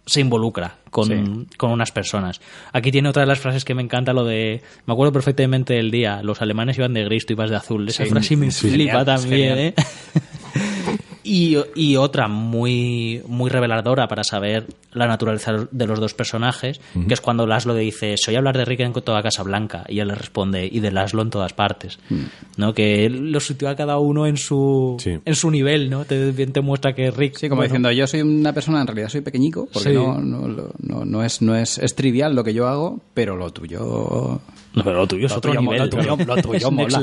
se 0.08 0.22
involucra 0.22 0.78
con, 0.92 1.08
Sí. 1.08 1.48
con 1.58 1.72
unas 1.72 1.92
personas. 1.92 2.40
Aquí 2.72 2.92
tiene 2.92 3.10
otra 3.10 3.24
de 3.24 3.28
las 3.28 3.40
frases 3.40 3.66
que 3.66 3.74
me 3.74 3.82
encanta, 3.82 4.14
lo 4.14 4.24
de... 4.24 4.62
Me 4.86 4.94
acuerdo 4.94 5.12
perfectamente 5.12 5.74
del 5.74 5.90
día, 5.90 6.22
los 6.22 6.42
alemanes 6.44 6.78
iban 6.78 6.94
de 6.94 7.04
gris, 7.06 7.26
tú 7.26 7.34
ibas 7.34 7.50
de 7.50 7.56
azul. 7.56 7.88
Esa 7.90 8.04
Sí, 8.06 8.10
frase 8.12 8.38
me 8.38 8.52
sí. 8.52 8.70
flipa 8.70 9.00
Genial, 9.00 9.06
también. 9.06 9.58
¿eh? 9.58 9.74
Y, 11.28 11.58
y 11.74 11.96
otra 11.96 12.28
muy, 12.28 13.20
muy 13.28 13.50
reveladora 13.50 14.08
para 14.08 14.24
saber 14.24 14.68
la 14.94 15.08
naturaleza 15.08 15.54
de 15.72 15.88
los 15.88 16.00
dos 16.00 16.14
personajes, 16.14 16.80
que 17.08 17.14
es 17.16 17.20
cuando 17.20 17.48
Laszlo 17.48 17.74
le 17.74 17.82
dice, 17.82 18.16
soy 18.16 18.36
hablar 18.36 18.56
de 18.56 18.64
Rick 18.64 18.82
en 18.82 18.94
toda 18.94 19.24
Casa 19.24 19.42
Blanca, 19.42 19.84
y 19.90 20.00
él 20.00 20.08
le 20.10 20.16
responde, 20.16 20.70
y 20.72 20.80
de 20.82 20.92
Laszlo 20.92 21.24
en 21.24 21.32
todas 21.32 21.52
partes. 21.54 21.98
¿no? 22.58 22.74
Que 22.76 23.06
él 23.08 23.32
lo 23.32 23.40
sitúa 23.40 23.72
a 23.72 23.76
cada 23.76 23.98
uno 23.98 24.28
en 24.28 24.38
su, 24.38 24.98
Sí. 25.00 25.18
en 25.26 25.36
su 25.36 25.50
nivel, 25.50 25.90
¿no? 25.90 26.06
Te, 26.06 26.32
bien 26.32 26.54
te 26.54 26.62
muestra 26.62 26.94
que 26.94 27.10
Rick... 27.10 27.38
Sí, 27.38 27.50
como 27.50 27.60
bueno, 27.62 27.70
diciendo, 27.70 27.92
yo 27.92 28.06
soy 28.06 28.22
una 28.22 28.54
persona, 28.54 28.82
en 28.82 28.88
realidad 28.88 29.10
soy 29.10 29.22
pequeñico, 29.22 29.68
porque 29.74 29.90
Sí. 29.90 29.96
no, 29.96 30.20
no, 30.22 30.48
lo- 30.48 30.72
no, 30.80 31.06
no 31.06 31.24
es, 31.24 31.42
no 31.42 31.56
es, 31.56 31.80
es 31.80 31.96
trivial 31.96 32.36
lo 32.36 32.44
que 32.44 32.54
yo 32.54 32.68
hago, 32.68 33.00
pero 33.16 33.36
lo 33.36 33.50
tuyo 33.52 34.40
No, 34.76 34.84
pero 34.84 34.98
lo 34.98 35.08
tuyo 35.08 35.26
es 35.28 35.32
Lo 35.32 35.38
otro 35.38 35.52
tuyo 35.52 35.62
nivel. 35.62 35.78
lo 35.80 35.90
tuyo- 35.90 36.18
lo 36.26 36.36
tuyo 36.42 36.72
mola. 36.72 36.98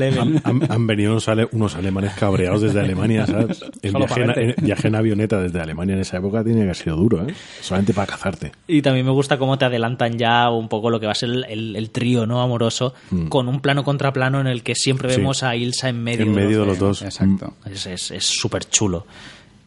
Han, 0.45 0.71
han 0.71 0.87
venido 0.87 1.13
unos, 1.13 1.29
ale- 1.29 1.49
unos 1.53 1.75
alemanes 1.75 2.13
cabreados 2.15 2.61
desde 2.63 2.81
Alemania, 2.81 3.27
¿sabes? 3.27 3.65
El 3.83 3.93
viaje, 3.95 4.55
en, 4.59 4.65
viaje 4.65 4.89
avioneta 4.95 5.41
desde 5.41 5.61
Alemania 5.61 5.95
en 5.95 6.01
esa 6.03 6.19
época 6.19 6.45
tiene 6.45 6.59
que 6.59 6.65
haber 6.65 6.77
sido 6.77 6.97
duro, 6.97 7.27
¿eh? 7.27 7.35
Solamente 7.61 7.95
para 7.95 8.07
cazarte. 8.07 8.53
Y 8.69 8.83
también 8.83 9.07
me 9.07 9.13
gusta 9.13 9.39
cómo 9.39 9.57
te 9.59 9.65
adelantan 9.65 10.19
ya 10.19 10.51
un 10.51 10.69
poco 10.69 10.91
lo 10.91 11.01
que 11.01 11.07
va 11.07 11.13
a 11.13 11.15
ser 11.17 11.31
el, 11.31 11.45
el- 11.49 11.77
el 11.77 11.91
trío 11.91 12.27
no 12.27 12.43
amoroso, 12.43 12.95
con 13.29 13.49
un 13.49 13.61
plano 13.61 13.85
contra 13.85 14.13
plano 14.13 14.41
en 14.41 14.47
el 14.47 14.63
que 14.63 14.75
siempre 14.75 15.09
Mm. 15.09 15.11
Sí. 15.13 15.17
vemos 15.19 15.43
a 15.43 15.57
Ilsa 15.57 15.89
en 15.89 16.03
medio, 16.03 16.27
En 16.27 16.35
medio 16.35 16.61
de 16.61 16.67
los 16.67 16.79
dos. 16.79 17.03
Exacto. 17.03 17.55
Es 17.65 17.87
es- 17.87 18.11
es 18.11 18.25
súper 18.27 18.65
chulo. 18.69 19.07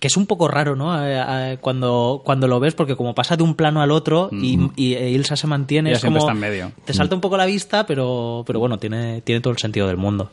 Que 0.05 0.09
es 0.09 0.17
un 0.17 0.27
poco 0.27 0.47
raro, 0.47 0.75
¿no? 0.75 1.03
Eh, 1.03 1.17
eh, 1.17 1.57
cuando, 1.59 2.21
cuando 2.23 2.47
lo 2.47 2.59
ves, 2.59 2.75
porque 2.75 2.95
como 2.95 3.15
pasa 3.15 3.35
de 3.35 3.41
un 3.41 3.55
plano 3.55 3.81
al 3.81 3.89
otro 3.89 4.29
y, 4.31 4.59
y 4.75 4.93
eh, 4.93 5.09
Ilsa 5.09 5.35
se 5.35 5.47
mantiene, 5.47 5.89
Ella 5.89 5.95
es 5.95 6.01
siempre 6.01 6.19
como. 6.19 6.29
está 6.31 6.45
en 6.45 6.51
medio. 6.51 6.71
Te 6.85 6.93
salta 6.93 7.15
un 7.15 7.21
poco 7.21 7.37
la 7.37 7.47
vista, 7.47 7.87
pero, 7.87 8.43
pero 8.45 8.59
bueno, 8.59 8.77
tiene, 8.77 9.21
tiene 9.21 9.41
todo 9.41 9.51
el 9.51 9.57
sentido 9.57 9.87
del 9.87 9.97
mundo. 9.97 10.29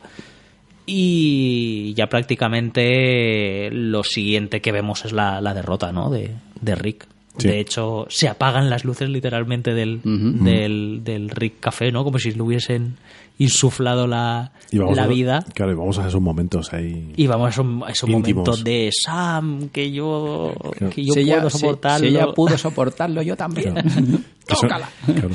Y 0.85 1.95
ya 1.95 2.05
prácticamente 2.05 3.71
lo 3.71 4.03
siguiente 4.03 4.61
que 4.61 4.71
vemos 4.71 5.05
es 5.05 5.11
la, 5.11 5.41
la 5.41 5.55
derrota, 5.55 5.91
¿no? 5.91 6.11
De, 6.11 6.35
de 6.61 6.75
Rick. 6.75 7.07
Sí. 7.39 7.47
De 7.47 7.59
hecho, 7.59 8.05
se 8.09 8.27
apagan 8.27 8.69
las 8.69 8.85
luces 8.85 9.09
literalmente 9.09 9.73
del, 9.73 10.01
del, 10.03 11.01
del 11.03 11.29
Rick 11.31 11.61
Café, 11.61 11.91
¿no? 11.91 12.03
Como 12.03 12.19
si 12.19 12.31
le 12.31 12.43
hubiesen 12.43 12.97
insuflado 13.39 14.07
la, 14.07 14.51
Y 14.71 14.77
vamos 14.77 14.95
la 14.95 15.03
a, 15.03 15.07
vida. 15.07 15.45
Claro, 15.53 15.71
y 15.71 15.75
vamos 15.75 15.97
a 15.99 16.07
esos 16.07 16.21
momentos 16.21 16.71
ahí. 16.73 17.13
Y 17.15 17.27
vamos 17.27 17.47
a 17.47 17.49
esos, 17.49 17.65
a 17.85 17.91
esos 17.91 18.09
Íntimos. 18.09 18.45
momentos 18.47 18.63
de 18.63 18.89
Sam, 18.91 19.69
que 19.69 19.91
yo, 19.91 20.53
que 20.93 21.03
yo 21.03 21.13
si, 21.13 21.23
puedo 21.23 21.37
ella, 21.39 21.49
soportarlo. 21.49 22.07
si 22.07 22.15
ella 22.15 22.27
pudo 22.33 22.57
soportarlo, 22.57 23.21
yo 23.21 23.35
también. 23.35 23.75
Tócala. 24.47 24.89
claro. 25.05 25.29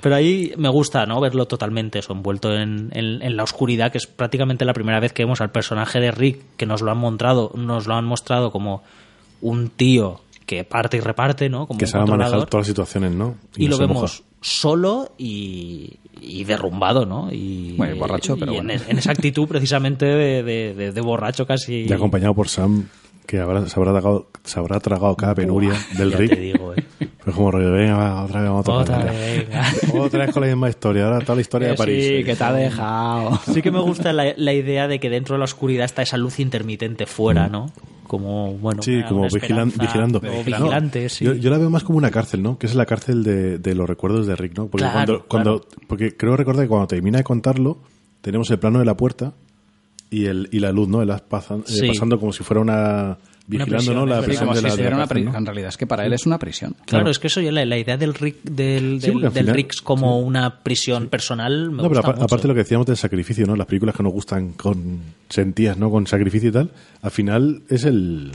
Pero 0.00 0.16
ahí 0.16 0.52
me 0.58 0.68
gusta, 0.68 1.06
¿no? 1.06 1.18
Verlo 1.18 1.46
totalmente 1.46 2.00
eso, 2.00 2.12
envuelto 2.12 2.52
en, 2.54 2.90
en- 2.92 3.22
en 3.22 3.36
la 3.38 3.42
oscuridad, 3.42 3.90
que 3.90 3.96
es 3.96 4.06
prácticamente 4.06 4.66
la 4.66 4.74
primera 4.74 5.00
vez 5.00 5.14
que 5.14 5.22
vemos 5.24 5.40
al 5.40 5.50
personaje 5.50 5.98
de 5.98 6.10
Rick, 6.10 6.40
que 6.58 6.66
nos 6.66 6.82
lo 6.82 6.90
han 6.90 6.98
mostrado, 6.98 7.52
nos 7.54 7.86
lo 7.86 7.94
han 7.94 8.04
mostrado 8.04 8.50
como 8.52 8.82
un 9.40 9.70
tío 9.70 10.20
que 10.46 10.64
parte 10.64 10.96
y 10.96 11.00
reparte, 11.00 11.48
¿no? 11.48 11.66
Como 11.66 11.78
Que 11.78 11.86
sabe 11.86 12.06
manejar 12.06 12.46
todas 12.46 12.62
las 12.62 12.66
situaciones, 12.66 13.12
¿no? 13.12 13.36
y 13.56 13.64
no 13.64 13.70
lo 13.72 13.78
vemos 13.78 13.96
moja. 14.02 14.14
solo 14.40 15.12
y, 15.18 15.98
y 16.20 16.44
derrumbado, 16.44 17.06
¿no? 17.06 17.32
Y, 17.32 17.74
Bueno, 17.76 17.94
y 17.96 17.98
borracho, 17.98 18.36
pero 18.38 18.52
y 18.52 18.56
bueno. 18.56 18.72
en, 18.72 18.80
en 18.88 18.98
esa 18.98 19.12
actitud 19.12 19.48
precisamente 19.48 20.04
de, 20.06 20.42
de- 20.42 20.74
de- 20.74 20.92
de 20.92 21.00
borracho 21.00 21.46
casi. 21.46 21.86
Y 21.88 21.92
acompañado 21.92 22.34
por 22.34 22.48
Sam, 22.48 22.88
que 23.26 23.38
habrá, 23.40 23.66
se, 23.66 23.78
habrá 23.78 23.92
tragado, 23.92 24.26
se 24.44 24.58
habrá 24.58 24.80
tragado 24.80 25.16
cada 25.16 25.34
penuria 25.34 25.72
del 25.96 26.12
Rick. 26.12 26.30
te 26.34 26.40
digo, 26.40 26.74
¿eh? 26.74 26.84
Pues 27.24 27.34
como 27.36 27.50
rollo, 27.50 27.72
venga, 27.72 27.96
va, 27.96 28.24
otra 28.24 28.40
vez 28.42 28.50
vamos 28.50 28.68
a 28.68 28.84
tocar. 28.84 28.98
Otra 29.00 29.12
vez, 29.12 29.48
venga. 29.48 29.64
Otra 30.04 30.26
vez 30.26 30.34
con 30.34 30.42
la 30.42 30.46
misma 30.48 30.68
historia, 30.68 31.06
ahora 31.06 31.20
toda 31.20 31.36
la 31.36 31.40
historia 31.40 31.68
de 31.68 31.74
París. 31.74 32.04
sí, 32.04 32.22
que 32.24 32.36
te 32.36 32.44
ha 32.44 32.52
dejado. 32.52 33.40
Sí 33.50 33.62
que 33.62 33.70
me 33.70 33.80
gusta 33.80 34.12
la, 34.12 34.34
la 34.36 34.52
idea 34.52 34.88
de 34.88 35.00
que 35.00 35.08
dentro 35.08 35.34
de 35.34 35.38
la 35.38 35.44
oscuridad 35.46 35.86
está 35.86 36.02
esa 36.02 36.18
luz 36.18 36.38
intermitente 36.38 37.06
fuera, 37.06 37.48
¿no? 37.48 37.72
Como, 38.06 38.52
bueno, 38.58 38.82
Sí, 38.82 39.00
como 39.08 39.24
vigilan- 39.26 39.72
vigilando. 39.80 40.20
No, 40.20 40.44
vigilante, 40.44 41.08
sí. 41.08 41.24
yo, 41.24 41.32
yo 41.32 41.48
la 41.48 41.56
veo 41.56 41.70
más 41.70 41.82
como 41.82 41.96
una 41.96 42.10
cárcel, 42.10 42.42
¿no? 42.42 42.58
Que 42.58 42.66
es 42.66 42.74
la 42.74 42.84
cárcel 42.84 43.24
de, 43.24 43.56
de 43.58 43.74
los 43.74 43.88
recuerdos 43.88 44.26
de 44.26 44.36
Rick, 44.36 44.58
¿no? 44.58 44.66
Porque 44.66 44.84
Claro, 44.86 45.24
cuando, 45.26 45.58
cuando 45.62 45.86
porque 45.88 46.14
creo 46.14 46.36
recordar 46.36 46.66
que 46.66 46.68
cuando 46.68 46.88
termina 46.88 47.16
de 47.16 47.24
contarlo, 47.24 47.78
tenemos 48.20 48.50
el 48.50 48.58
plano 48.58 48.80
de 48.80 48.84
la 48.84 48.98
puerta 48.98 49.32
y 50.10 50.26
el 50.26 50.48
y 50.52 50.58
la 50.60 50.72
luz, 50.72 50.88
¿no? 50.88 51.02
El 51.02 51.10
as 51.10 51.22
pasan- 51.22 51.64
eh, 51.68 51.88
pasando 51.88 52.18
como 52.20 52.32
si 52.32 52.44
fuera 52.44 52.60
una 52.60 53.16
vigilando, 53.46 53.76
prisión, 53.76 53.96
¿no? 53.96 54.06
La 54.06 54.22
prisión 54.22 54.44
como 54.46 54.54
de 54.54 54.60
si 54.60 54.66
la, 54.68 54.76
de 54.76 54.82
la 54.90 54.96
una 54.96 55.06
¿no? 55.32 55.38
En 55.38 55.44
realidad 55.46 55.68
es 55.68 55.76
que 55.76 55.86
para 55.86 56.06
él 56.06 56.12
es 56.12 56.24
una 56.26 56.38
prisión. 56.38 56.70
Claro, 56.72 56.84
Claro. 56.86 57.10
es 57.10 57.18
que 57.18 57.26
eso 57.26 57.40
ya 57.40 57.52
la, 57.52 57.64
la 57.66 57.76
idea 57.78 57.96
del 57.96 58.14
Rick, 58.14 58.36
del, 58.42 59.00
Sí, 59.02 59.12
del, 59.32 59.46
Rick 59.48 59.82
como 59.82 60.18
una 60.20 60.60
prisión 60.62 61.08
personal 61.08 61.70
me 61.70 61.76
No, 61.82 61.88
pero 61.88 61.88
gusta 61.88 62.00
apa- 62.00 62.12
mucho. 62.12 62.24
aparte 62.24 62.42
de 62.42 62.48
lo 62.48 62.54
que 62.54 62.60
decíamos 62.60 62.86
del 62.86 62.96
sacrificio, 62.96 63.44
¿no? 63.46 63.54
Las 63.56 63.66
películas 63.66 63.94
que 63.96 64.02
nos 64.02 64.12
gustan 64.12 64.52
con 64.52 65.00
sentías, 65.28 65.76
¿no? 65.76 65.90
Con 65.90 66.06
sacrificio 66.06 66.48
y 66.48 66.52
tal, 66.52 66.70
al 67.02 67.10
final 67.10 67.62
es 67.68 67.84
el 67.84 68.32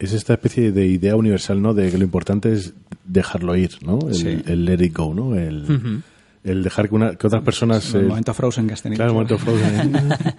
es 0.00 0.12
esta 0.12 0.34
especie 0.34 0.70
de 0.70 0.86
idea 0.86 1.16
universal, 1.16 1.60
¿no? 1.60 1.74
De 1.74 1.90
que 1.90 1.98
lo 1.98 2.04
importante 2.04 2.52
es 2.52 2.72
dejarlo 3.04 3.56
ir, 3.56 3.70
¿no? 3.82 3.98
El, 4.08 4.14
Sí. 4.14 4.42
el 4.46 4.64
let 4.64 4.84
it 4.84 4.96
go, 4.96 5.12
¿no? 5.12 5.34
El, 5.34 6.02
el 6.48 6.62
dejar 6.62 6.88
que, 6.88 6.94
una- 6.94 7.14
que 7.16 7.26
otras 7.26 7.42
personas 7.42 7.94
El 7.94 8.02
eh, 8.04 8.08
momento 8.08 8.34
Frozen 8.34 8.66
que 8.66 8.74
has 8.74 8.82
tenido. 8.82 8.96
Claro, 8.98 9.10
el 9.10 9.14
momento 9.14 9.38
Frozen. 9.38 9.92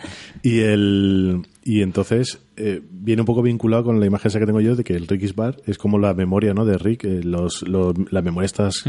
y 0.44 0.60
el 0.60 1.42
y 1.64 1.82
entonces 1.82 2.40
eh, 2.58 2.82
viene 2.92 3.22
un 3.22 3.26
poco 3.26 3.42
vinculado 3.42 3.84
con 3.84 4.00
la 4.00 4.06
imagen 4.06 4.28
esa 4.30 4.40
que 4.40 4.46
tengo 4.46 4.62
yo 4.62 4.76
de 4.76 4.84
que 4.84 4.96
el 4.96 5.08
Ricky's 5.08 5.36
Bar 5.36 5.58
es 5.66 5.78
como 5.78 6.00
la 6.00 6.14
memoria, 6.14 6.54
¿no? 6.54 6.66
De 6.66 6.78
Rick, 6.78 7.04
eh, 7.06 7.22
los, 7.24 7.62
los, 7.68 7.94
las 8.12 8.24
memorias 8.24 8.52
estas 8.52 8.84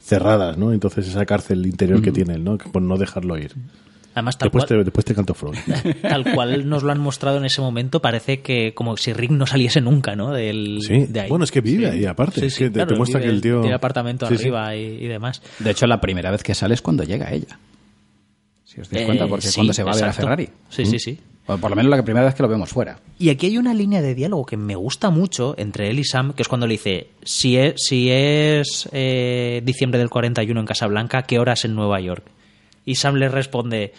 cerradas, 0.00 0.58
¿no? 0.58 0.72
Entonces 0.72 1.08
esa 1.08 1.24
cárcel 1.26 1.64
interior 1.66 2.02
que 2.02 2.12
tiene 2.12 2.34
él, 2.34 2.44
¿no? 2.44 2.58
Por 2.58 2.82
no 2.82 2.96
dejarlo 2.98 3.38
ir. 3.38 3.52
Además, 4.14 4.38
tal 4.38 4.46
Después 4.46 4.64
cual, 4.66 4.78
te, 4.78 4.84
después 4.84 5.04
te 5.04 5.14
canto 5.14 5.34
tal 6.02 6.32
cual 6.34 6.68
nos 6.68 6.82
lo 6.84 6.92
han 6.92 7.00
mostrado 7.00 7.38
en 7.38 7.44
ese 7.44 7.60
momento, 7.60 8.00
parece 8.00 8.40
que 8.42 8.72
como 8.72 8.96
si 8.96 9.12
Rick 9.12 9.32
no 9.32 9.44
saliese 9.46 9.80
nunca, 9.80 10.14
¿no? 10.14 10.30
Del, 10.30 10.78
Sí, 10.82 11.06
de 11.06 11.20
ahí. 11.20 11.28
bueno, 11.28 11.44
es 11.44 11.50
que 11.50 11.60
vive 11.60 11.90
Sí. 11.90 11.96
ahí 11.98 12.04
aparte. 12.06 12.40
Sí, 12.40 12.46
es 12.46 12.54
sí, 12.54 12.58
que 12.64 12.66
te, 12.70 12.74
claro, 12.74 12.88
te 12.92 12.96
muestra 12.96 13.18
vive- 13.20 13.28
que 13.30 13.34
el 13.34 13.40
tío. 13.42 13.60
Tiene 13.60 13.74
apartamento 13.74 14.26
Sí, 14.28 14.36
sí. 14.36 14.42
arriba 14.44 14.76
y, 14.76 14.80
y 15.04 15.08
demás. 15.08 15.42
De 15.58 15.70
hecho, 15.70 15.86
la 15.88 16.00
primera 16.00 16.30
vez 16.30 16.42
que 16.44 16.54
sale 16.54 16.74
es 16.74 16.80
cuando 16.82 17.02
llega 17.02 17.32
ella. 17.32 17.58
Si 18.64 18.80
os 18.80 18.88
dais 18.88 19.02
Eh, 19.02 19.06
cuenta, 19.06 19.26
porque 19.26 19.46
sí, 19.48 19.54
cuando 19.56 19.72
se 19.72 19.82
va 19.82 19.90
a 19.90 19.94
ver 19.94 20.04
a 20.04 20.06
exacto. 20.08 20.22
Ferrari. 20.28 20.48
Sí, 20.68 20.86
sí, 20.86 20.98
sí. 20.98 21.18
O 21.46 21.58
por 21.58 21.70
lo 21.70 21.76
menos 21.76 21.90
la 21.90 22.02
primera 22.02 22.24
vez 22.24 22.34
que 22.34 22.42
lo 22.42 22.48
vemos 22.48 22.70
fuera. 22.70 22.98
Y 23.18 23.28
aquí 23.28 23.46
hay 23.46 23.58
una 23.58 23.74
línea 23.74 24.00
de 24.00 24.14
diálogo 24.14 24.46
que 24.46 24.56
me 24.56 24.76
gusta 24.76 25.10
mucho 25.10 25.54
entre 25.58 25.90
él 25.90 25.98
y 25.98 26.04
Sam, 26.04 26.32
que 26.32 26.42
es 26.42 26.48
cuando 26.48 26.66
le 26.66 26.72
dice, 26.74 27.08
si 27.22 27.56
es, 27.58 27.74
si 27.76 28.10
es 28.10 28.88
eh, 28.92 29.60
diciembre 29.64 29.98
del 29.98 30.08
41 30.08 30.58
en 30.60 30.66
Casablanca, 30.66 31.22
¿qué 31.22 31.38
horas 31.38 31.64
en 31.66 31.74
Nueva 31.74 32.00
York? 32.00 32.24
Y 32.84 32.94
Sam 32.96 33.14
le 33.16 33.28
responde, 33.28 33.92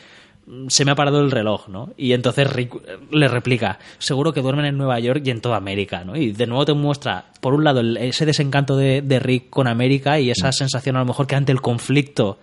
"Mm, 0.45 0.67
se 0.67 0.85
me 0.85 0.91
ha 0.91 0.95
parado 0.95 1.21
el 1.21 1.31
reloj, 1.31 1.67
¿no? 1.69 1.89
Y 1.97 2.13
entonces 2.13 2.51
Rick 2.51 2.75
eh, 2.75 2.97
le 3.11 3.27
replica, 3.27 3.79
seguro 3.97 4.31
que 4.33 4.41
duermen 4.41 4.65
en 4.65 4.77
Nueva 4.77 4.99
York 4.99 5.21
y 5.25 5.31
en 5.31 5.41
toda 5.41 5.57
América, 5.57 6.03
¿no? 6.03 6.15
Y 6.15 6.31
de 6.31 6.45
nuevo 6.47 6.65
te 6.65 6.73
muestra, 6.73 7.25
por 7.41 7.53
un 7.53 7.63
lado, 7.63 7.81
ese 7.81 8.25
desencanto 8.25 8.77
de, 8.77 9.01
de 9.01 9.19
Rick 9.19 9.49
con 9.49 9.67
América 9.67 10.19
y 10.19 10.29
esa 10.29 10.51
sensación 10.51 10.95
a 10.95 10.99
lo 10.99 11.05
mejor 11.05 11.25
que 11.27 11.35
ante 11.35 11.51
el 11.51 11.61
conflicto 11.61 12.37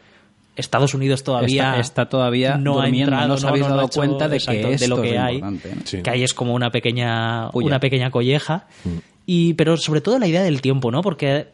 Estados 0.54 0.92
Unidos 0.92 1.22
todavía 1.24 1.70
Está- 1.70 1.80
está 1.80 2.08
todavía 2.10 2.56
no 2.58 2.80
ha 2.82 2.86
entrado, 2.88 3.28
no 3.28 3.34
os 3.34 3.44
habéis 3.44 3.62
no, 3.62 3.68
no 3.70 3.74
dado 3.76 3.86
ha 3.86 3.86
hecho- 3.86 4.00
cuenta 4.00 4.28
de 4.28 4.36
exacto, 4.36 4.68
que 4.68 4.76
de 4.76 4.88
lo 4.88 5.00
que 5.00 5.14
es 5.14 5.18
hay 5.18 5.34
importante, 5.36 5.74
¿no? 5.76 5.82
Sí. 5.86 6.02
que 6.02 6.10
ahí 6.10 6.22
es 6.22 6.34
como 6.34 6.52
una 6.54 6.70
pequeña 6.70 7.48
Puya. 7.50 7.68
una 7.68 7.80
pequeña 7.80 8.10
colleja 8.10 8.66
y 9.24 9.54
pero 9.54 9.78
sobre 9.78 10.02
todo 10.02 10.18
la 10.18 10.26
idea 10.26 10.42
del 10.42 10.60
tiempo 10.60 10.90
no 10.90 11.00
porque 11.00 11.46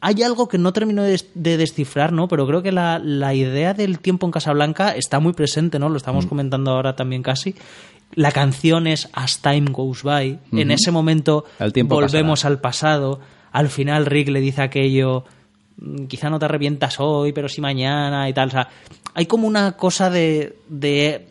hay 0.00 0.22
algo 0.22 0.48
que 0.48 0.58
no 0.58 0.72
termino 0.72 1.02
de, 1.02 1.20
de 1.34 1.56
descifrar 1.56 2.12
no 2.12 2.28
pero 2.28 2.46
creo 2.46 2.62
que 2.62 2.72
la, 2.72 2.98
la 2.98 3.34
idea 3.34 3.74
del 3.74 3.98
tiempo 3.98 4.26
en 4.26 4.32
Casablanca 4.32 4.90
está 4.94 5.20
muy 5.20 5.32
presente 5.32 5.78
no 5.78 5.88
lo 5.88 5.96
estamos 5.96 6.26
comentando 6.26 6.70
ahora 6.70 6.94
también 6.96 7.22
casi 7.22 7.54
la 8.14 8.30
canción 8.30 8.86
es 8.86 9.08
As 9.12 9.40
Time 9.40 9.70
Goes 9.70 10.02
By 10.02 10.38
en 10.52 10.70
ese 10.70 10.90
momento 10.92 11.44
El 11.58 11.72
tiempo 11.72 11.94
volvemos 11.96 12.40
pasará. 12.40 12.54
al 12.54 12.60
pasado 12.60 13.20
al 13.52 13.68
final 13.68 14.06
Rick 14.06 14.28
le 14.28 14.40
dice 14.40 14.62
aquello 14.62 15.24
"Mm, 15.78 16.04
quizá 16.06 16.30
no 16.30 16.38
te 16.38 16.44
arrepientas 16.44 17.00
hoy, 17.00 17.32
pero 17.32 17.48
sí 17.48 17.60
mañana 17.60 18.28
y 18.28 18.32
tal. 18.34 18.48
O 18.48 18.50
sea, 18.52 18.68
hay 19.14 19.26
como 19.26 19.46
una 19.46 19.72
cosa 19.72 20.08
de, 20.10 20.56
de, 20.68 21.26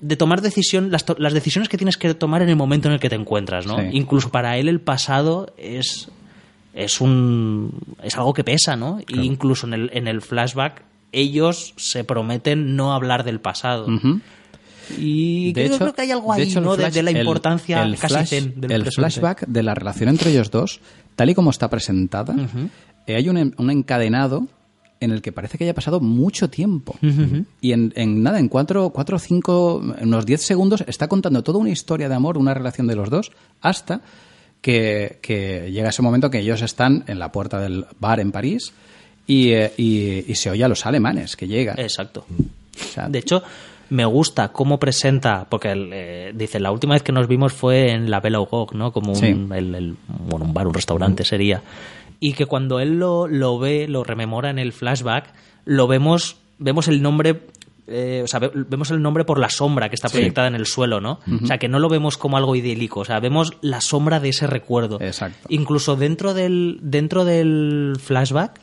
de 0.00 0.16
tomar 0.16 0.40
decisión, 0.40 0.90
las, 0.90 1.04
to- 1.04 1.16
las 1.18 1.32
decisiones 1.32 1.68
que 1.68 1.76
tienes 1.78 1.96
que 1.96 2.14
tomar 2.14 2.42
en 2.42 2.48
el 2.48 2.56
momento 2.56 2.88
en 2.88 2.94
el 2.94 3.00
que 3.00 3.08
te 3.08 3.14
encuentras, 3.16 3.64
¿no? 3.66 3.76
Sí. 3.78 3.84
Incluso 3.92 4.30
para 4.30 4.56
él 4.56 4.68
el 4.68 4.80
pasado 4.80 5.52
es, 5.56 6.10
es 6.84 7.00
un 7.00 7.72
es 8.02 8.16
algo 8.16 8.32
que 8.34 8.44
pesa, 8.44 8.76
¿no? 8.76 9.00
Y 9.08 9.20
incluso 9.20 9.66
en 9.66 9.74
el, 9.74 9.90
en 9.92 10.08
el 10.08 10.20
flashback 10.22 10.82
ellos 11.12 11.74
se 11.76 12.04
prometen 12.04 12.76
no 12.76 12.92
hablar 12.92 13.24
del 13.24 13.40
pasado. 13.40 13.86
Y 14.98 15.52
De 15.52 15.64
creo, 15.64 15.66
hecho- 15.66 15.78
creo 15.78 15.94
que 15.94 16.02
hay 16.02 16.10
algo 16.12 16.34
de 16.34 16.42
ahí, 16.42 16.48
hecho, 16.48 16.60
¿no? 16.60 16.76
De- 16.76 16.84
flash- 16.84 16.92
de, 16.94 17.02
la 17.02 17.10
importancia 17.10 17.82
el 17.82 17.96
casi 17.98 18.14
flash- 18.14 18.30
del 18.30 18.72
El 18.72 18.82
presente. 18.82 18.90
flashback 18.92 19.46
de 19.46 19.62
la 19.62 19.74
relación 19.74 20.08
entre 20.08 20.30
ellos 20.30 20.50
dos, 20.50 20.80
tal 21.14 21.28
y 21.30 21.34
como 21.34 21.50
está 21.50 21.68
presentada, 21.68 22.34
eh, 23.06 23.16
hay 23.16 23.28
un, 23.28 23.54
un 23.58 23.70
encadenado 23.70 24.46
en 25.00 25.10
el 25.12 25.20
que 25.22 25.30
parece 25.30 25.58
que 25.58 25.64
haya 25.64 25.74
pasado 25.74 26.00
mucho 26.00 26.48
tiempo. 26.50 26.96
Y 27.60 27.72
en, 27.72 27.92
en 27.96 28.22
nada, 28.22 28.40
en 28.40 28.48
cuatro, 28.48 28.90
cuatro 28.90 29.16
o 29.16 29.18
cinco, 29.20 29.80
en 29.98 30.08
unos 30.08 30.26
diez 30.26 30.42
segundos, 30.42 30.82
está 30.88 31.06
contando 31.06 31.42
toda 31.44 31.58
una 31.58 31.70
historia 31.70 32.08
de 32.08 32.14
amor, 32.14 32.36
una 32.38 32.54
relación 32.54 32.86
de 32.86 32.96
los 32.96 33.08
dos, 33.10 33.30
hasta 33.60 34.00
que, 34.60 35.18
que 35.22 35.70
llega 35.70 35.88
ese 35.90 36.02
momento 36.02 36.30
que 36.30 36.40
ellos 36.40 36.62
están 36.62 37.04
en 37.06 37.18
la 37.18 37.30
puerta 37.32 37.60
del 37.60 37.86
bar 38.00 38.20
en 38.20 38.32
París 38.32 38.72
y, 39.26 39.50
eh, 39.52 39.72
y- 39.76 40.30
y 40.30 40.34
se 40.34 40.50
oye 40.50 40.64
a 40.64 40.68
los 40.68 40.84
alemanes 40.86 41.36
que 41.36 41.46
llegan. 41.46 41.78
Exacto. 41.78 42.24
O 42.28 42.84
sea, 42.92 43.08
De 43.08 43.18
hecho, 43.18 43.42
me 43.90 44.04
gusta 44.04 44.48
cómo 44.48 44.78
presenta, 44.78 45.46
porque 45.48 45.72
eh, 45.74 46.32
dice, 46.34 46.60
la 46.60 46.70
última 46.72 46.94
vez 46.94 47.02
que 47.02 47.12
nos 47.12 47.26
vimos 47.28 47.52
fue 47.52 47.90
en 47.92 48.10
la 48.10 48.20
Bella 48.20 48.38
Gog, 48.38 48.74
¿no? 48.74 48.92
Como 48.92 49.12
un, 49.12 49.16
Sí. 49.18 49.26
el- 49.26 49.74
el- 49.74 49.96
bueno, 50.08 50.44
un 50.44 50.54
bar, 50.54 50.66
un 50.66 50.74
restaurante 50.74 51.24
sería. 51.24 51.62
Y 52.20 52.32
que 52.32 52.46
cuando 52.46 52.80
él 52.80 52.98
lo, 52.98 53.26
lo 53.28 53.58
ve, 53.58 53.86
lo 53.88 54.02
rememora 54.04 54.50
en 54.50 54.58
el 54.58 54.72
flashback, 54.72 55.32
lo 55.64 55.86
vemos, 55.86 56.36
vemos 56.58 56.88
el 56.88 57.00
nombre... 57.00 57.40
eh, 57.88 58.20
o 58.24 58.26
sea, 58.26 58.40
ve- 58.40 58.50
vemos 58.54 58.90
el 58.90 59.00
nombre 59.02 59.24
por 59.24 59.38
la 59.38 59.48
sombra 59.50 59.88
que 59.88 59.94
está 59.94 60.08
proyectada 60.08 60.46
en 60.48 60.54
el 60.54 60.66
suelo, 60.66 61.00
¿no? 61.00 61.20
O 61.42 61.46
sea, 61.46 61.58
que 61.58 61.68
no 61.68 61.78
lo 61.78 61.88
vemos 61.88 62.16
como 62.18 62.36
algo 62.36 62.54
idílico, 62.54 63.00
o 63.00 63.04
sea, 63.04 63.18
vemos 63.20 63.52
la 63.62 63.80
sombra 63.80 64.20
de 64.20 64.28
ese 64.30 64.46
recuerdo. 64.46 65.00
Exacto. 65.00 65.46
Incluso 65.48 65.96
dentro 65.96 66.34
del, 66.34 66.78
dentro 66.82 67.24
del 67.24 67.94
flashback, 68.02 68.60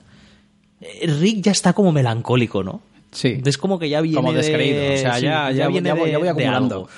eh, 0.81 1.07
Rick 1.19 1.41
ya 1.41 1.51
está 1.51 1.73
como 1.73 1.91
melancólico, 1.91 2.63
¿no? 2.63 2.81
Sí. 3.11 3.41
Es 3.45 3.57
como 3.57 3.79
que 3.79 3.89
ya 3.89 4.01
viene 4.01 4.17
Como 4.17 4.33
descreído, 4.33 4.81
de- 4.81 4.95
o 4.95 4.97
sea, 4.97 5.15
sí, 5.15 5.21
ya- 5.23 5.51
ya- 5.51 5.67
viene 5.69 5.87
ya 5.89 5.95
voy- 5.95 6.05
de- 6.05 6.11
ya 6.11 6.17
voy 6.17 6.25
de 6.25 6.31
acumulando. 6.31 6.75
algo. 6.75 6.89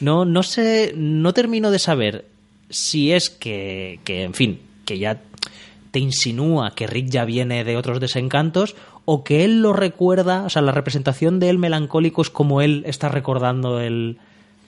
No, 0.00 0.24
no 0.24 0.42
sé, 0.42 0.92
no 0.96 1.32
termino 1.34 1.70
de 1.70 1.78
saber 1.78 2.24
si 2.70 3.12
es 3.12 3.30
que, 3.30 3.98
que, 4.04 4.22
en 4.24 4.34
fin, 4.34 4.60
que 4.84 4.98
ya 4.98 5.20
te 5.90 5.98
insinúa 5.98 6.72
que 6.74 6.86
Rick 6.86 7.08
ya 7.08 7.24
viene 7.24 7.64
de 7.64 7.76
otros 7.76 8.00
desencantos 8.00 8.76
o 9.06 9.24
que 9.24 9.44
él 9.44 9.62
lo 9.62 9.72
recuerda, 9.72 10.42
o 10.44 10.50
sea, 10.50 10.60
la 10.60 10.72
representación 10.72 11.40
de 11.40 11.48
él 11.48 11.58
melancólico 11.58 12.20
es 12.20 12.28
como 12.28 12.60
él 12.60 12.82
está 12.86 13.08
recordando 13.08 13.80
el, 13.80 14.18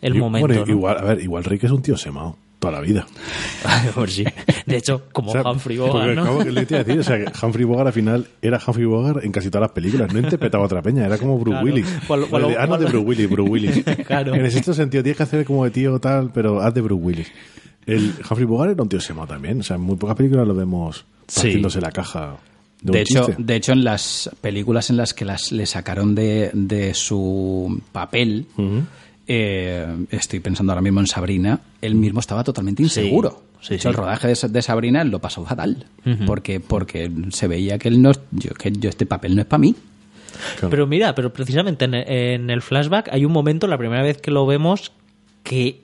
el 0.00 0.16
Y- 0.16 0.18
momento. 0.18 0.46
bueno, 0.48 0.64
¿no? 0.64 0.72
igual, 0.72 0.96
a 0.98 1.02
ver, 1.02 1.20
igual 1.20 1.44
Rick 1.44 1.64
es 1.64 1.70
un 1.72 1.82
tío 1.82 1.96
semao 1.96 2.36
toda 2.58 2.72
la 2.72 2.80
vida. 2.80 3.06
Pues 3.94 4.14
sí. 4.14 4.24
De 4.66 4.76
hecho, 4.76 5.02
como 5.12 5.30
O 5.30 5.32
sea, 5.32 5.42
Humphrey 5.42 5.76
Bogart, 5.78 6.14
¿no? 6.14 6.22
acabo 6.22 6.38
que 6.40 6.50
le 6.52 6.62
iba 6.62 6.78
a 6.78 6.84
decir, 6.84 6.98
o 6.98 7.02
sea, 7.02 7.18
que 7.18 7.46
Humphrey 7.46 7.64
Bogart 7.64 7.86
al 7.88 7.92
final 7.92 8.26
era 8.42 8.60
Humphrey 8.64 8.86
Bogart 8.86 9.24
en 9.24 9.32
casi 9.32 9.48
todas 9.50 9.62
las 9.68 9.72
películas, 9.72 10.12
no 10.12 10.18
interpretaba 10.18 10.62
a 10.64 10.66
otra 10.66 10.82
peña, 10.82 11.06
era 11.06 11.18
como 11.18 11.38
Bruce 11.38 11.58
Claro. 11.60 11.64
Willis. 11.66 11.98
Haznos 12.58 12.80
de 12.80 12.86
Bruce 12.86 13.06
Willis, 13.06 13.30
Bruce 13.30 13.50
Willis. 13.50 13.84
Claro. 14.06 14.34
En 14.34 14.44
ese 14.46 14.62
sentido 14.74 15.02
tienes 15.02 15.16
que 15.16 15.22
hacer 15.22 15.44
como 15.44 15.64
de 15.64 15.70
tío 15.70 15.98
tal, 16.00 16.30
pero 16.32 16.60
haz 16.60 16.74
de 16.74 16.80
Bruce 16.80 17.02
Willis. 17.02 17.32
El 17.86 18.12
Humphrey 18.28 18.44
Bogart 18.46 18.72
era 18.72 18.82
un 18.82 18.88
tío 18.88 19.00
semao 19.00 19.26
también, 19.26 19.60
o 19.60 19.62
sea, 19.62 19.76
en 19.76 19.82
muy 19.82 19.96
pocas 19.96 20.16
películas 20.16 20.46
lo 20.46 20.54
vemos 20.54 21.04
Sí. 21.26 21.40
haciéndose 21.48 21.80
la 21.80 21.90
caja 21.92 22.36
de, 22.82 23.00
hecho, 23.00 23.26
de 23.36 23.56
hecho, 23.56 23.72
en 23.72 23.84
las 23.84 24.30
películas 24.40 24.90
en 24.90 24.96
las 24.96 25.14
que 25.14 25.24
las, 25.24 25.52
le 25.52 25.66
sacaron 25.66 26.14
de, 26.14 26.50
de 26.52 26.94
su 26.94 27.80
papel, 27.92 28.46
eh, 29.26 29.86
estoy 30.10 30.40
pensando 30.40 30.72
ahora 30.72 30.82
mismo 30.82 31.00
en 31.00 31.06
Sabrina, 31.06 31.60
él 31.82 31.94
mismo 31.94 32.20
estaba 32.20 32.44
totalmente 32.44 32.82
inseguro. 32.82 33.42
sí, 33.60 33.70
De 33.70 33.74
hecho, 33.76 33.82
sí. 33.82 33.88
el 33.88 33.94
rodaje 33.94 34.28
de, 34.28 34.48
de 34.48 34.62
Sabrina 34.62 35.02
él 35.02 35.08
lo 35.08 35.18
pasó 35.20 35.44
fatal, 35.44 35.86
porque, 36.26 36.60
porque 36.60 37.10
se 37.30 37.48
veía 37.48 37.78
que 37.78 37.88
él 37.88 38.00
no, 38.00 38.12
yo, 38.30 38.50
que 38.54 38.72
yo 38.72 38.88
este 38.88 39.06
papel 39.06 39.34
no 39.34 39.42
es 39.42 39.46
para 39.46 39.60
mí. 39.60 39.74
Claro. 40.54 40.70
Pero 40.70 40.86
mira, 40.86 41.14
pero 41.14 41.32
precisamente 41.32 41.84
en, 41.84 41.94
en 41.94 42.50
el 42.50 42.62
flashback 42.62 43.08
hay 43.10 43.24
un 43.24 43.32
momento, 43.32 43.66
la 43.66 43.76
primera 43.76 44.02
vez 44.02 44.18
que 44.20 44.30
lo 44.30 44.46
vemos, 44.46 44.92
que 45.42 45.80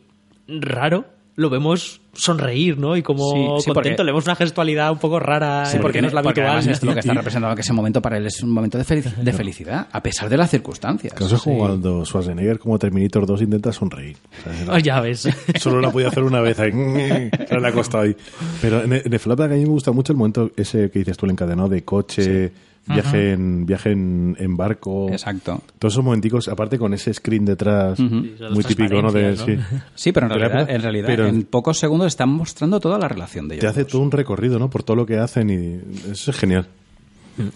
raro, 0.47 1.07
lo 1.37 1.51
vemos 1.51 2.01
sonreír, 2.13 2.79
¿no? 2.79 2.97
Y 2.97 3.03
como 3.03 3.25
Sí, 3.25 3.35
sí, 3.35 3.43
contento, 3.43 3.75
porque- 3.75 3.91
le 4.05 4.05
vemos 4.13 4.25
una 4.25 4.37
gestualidad 4.37 4.93
un 4.93 4.99
poco 4.99 5.19
rara, 5.19 5.65
Sí, 5.67 5.79
eh, 5.79 5.81
porque 5.81 6.01
no 6.01 6.07
es 6.07 6.15
la 6.15 6.23
porque 6.23 6.41
habitual. 6.43 6.59
además 6.59 6.75
esto 6.77 6.87
lo 6.87 6.95
que 6.95 7.01
está 7.01 7.13
representando 7.15 7.55
que 7.57 7.63
ese 7.63 7.73
momento 7.73 8.01
para 8.01 8.17
él 8.19 8.27
es 8.27 8.41
un 8.43 8.51
momento 8.51 8.79
de, 8.79 8.85
felici- 8.85 9.15
de 9.17 9.33
felicidad, 9.33 9.89
a 9.91 10.01
pesar 10.01 10.29
de 10.29 10.37
las 10.37 10.49
circunstancias. 10.51 11.13
Que 11.13 11.25
eso 11.25 11.35
es 11.37 11.43
como 11.43 11.59
cuando 11.59 12.05
Schwarzenegger, 12.05 12.59
como 12.61 12.79
Terminator 12.79 13.27
2, 13.27 13.43
intenta 13.43 13.73
sonreír. 13.73 14.17
O 14.41 14.43
sea, 14.45 14.63
era- 14.63 14.75
Oh, 14.75 14.79
ya 14.79 15.01
ves. 15.01 15.29
Solo 15.61 15.81
la 15.81 15.91
podía 15.91 16.09
hacer 16.09 16.23
una 16.23 16.41
vez 16.41 16.59
ahí. 16.61 16.71
Ha 17.65 17.73
costado 17.73 18.05
ahí. 18.05 18.15
Pero 18.61 18.83
en 18.85 18.93
el, 18.93 19.03
en 19.07 19.13
el 19.13 19.21
a 19.43 19.47
mí 19.49 19.61
me 19.63 19.65
gusta 19.71 19.91
mucho 19.91 20.13
el 20.13 20.19
momento 20.19 20.51
ese 20.57 20.91
que 20.91 20.99
dices 21.01 21.17
tú, 21.17 21.27
el 21.27 21.33
encadenado 21.33 21.69
de 21.69 21.83
coche, 21.83 22.53
viaje, 22.87 23.33
en, 23.33 23.67
viaje 23.67 23.93
en, 23.93 24.37
en 24.39 24.57
barco. 24.57 25.09
Exacto. 25.11 25.63
Todos 25.79 25.95
esos 25.95 26.05
momenticos, 26.05 26.49
aparte 26.49 26.79
con 26.79 26.95
ese 26.95 27.13
screen 27.15 27.45
detrás, 27.45 27.97
Sí, 27.97 28.05
muy 28.51 28.65
típico, 28.65 29.01
¿no? 29.01 29.11
De, 29.11 29.37
sí. 29.37 29.57
Sí, 29.95 30.13
pero 30.13 30.27
en 30.27 30.33
realidad, 30.39 30.71
en, 30.71 30.83
realidad 30.83 31.07
Pero 31.07 31.27
en 31.27 31.45
pocos 31.45 31.79
segundos 31.79 32.09
están 32.09 32.31
mostrando 32.31 32.81
toda 32.81 32.99
la 32.99 33.09
relación 33.09 33.49
de 33.49 33.57
ellos. 33.57 33.63
te 33.63 33.69
hace 33.69 33.85
todo 33.85 34.03
un 34.03 34.11
recorrido, 34.11 34.59
¿no? 34.59 34.71
Por 34.71 34.83
todo 34.83 34.97
lo 34.97 35.07
que 35.07 35.17
hacen 35.17 35.51
y 35.51 36.11
eso 36.11 36.31
es 36.31 36.37
genial. 36.37 36.67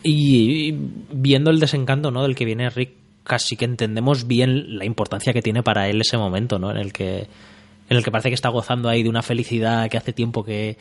Y, 0.02 0.68
y 0.68 0.78
viendo 1.12 1.50
el 1.50 1.60
desencanto, 1.60 2.10
¿no? 2.10 2.22
Del 2.22 2.34
que 2.34 2.44
viene 2.44 2.68
Rick, 2.70 2.90
casi 3.28 3.56
que 3.56 3.66
entendemos 3.66 4.26
bien 4.26 4.78
la 4.78 4.84
importancia 4.84 5.32
que 5.32 5.42
tiene 5.42 5.62
para 5.62 5.88
él 5.88 6.00
ese 6.00 6.16
momento, 6.16 6.58
¿no? 6.58 6.70
En 6.70 6.78
el 6.78 6.92
que, 6.92 7.28
en 7.88 7.96
el 7.96 8.02
que 8.02 8.10
parece 8.10 8.30
que 8.30 8.34
está 8.34 8.48
gozando 8.48 8.88
ahí 8.88 9.02
de 9.02 9.08
una 9.08 9.22
felicidad 9.22 9.88
que 9.88 9.98
hace 9.98 10.12
tiempo 10.12 10.42
que, 10.42 10.78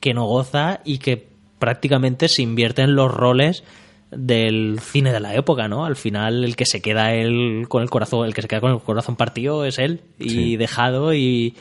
que 0.00 0.14
no 0.14 0.24
goza 0.24 0.80
y 0.84 0.98
que 0.98 1.33
prácticamente 1.64 2.28
se 2.28 2.42
invierte 2.42 2.82
en 2.82 2.94
los 2.94 3.10
roles 3.10 3.64
del 4.10 4.78
cine 4.80 5.12
de 5.12 5.20
la 5.20 5.34
época, 5.34 5.66
¿no? 5.66 5.86
Al 5.86 5.96
final 5.96 6.44
el 6.44 6.56
que 6.56 6.66
se 6.66 6.82
queda 6.82 7.14
él 7.14 7.64
con 7.68 7.82
el 7.82 7.88
corazón, 7.88 8.26
el 8.26 8.34
que 8.34 8.42
se 8.42 8.48
queda 8.48 8.60
con 8.60 8.72
el 8.72 8.80
corazón 8.80 9.16
partido 9.16 9.64
es 9.64 9.78
él 9.78 10.02
y 10.18 10.28
Sí. 10.28 10.56
dejado 10.56 11.14
y 11.14 11.54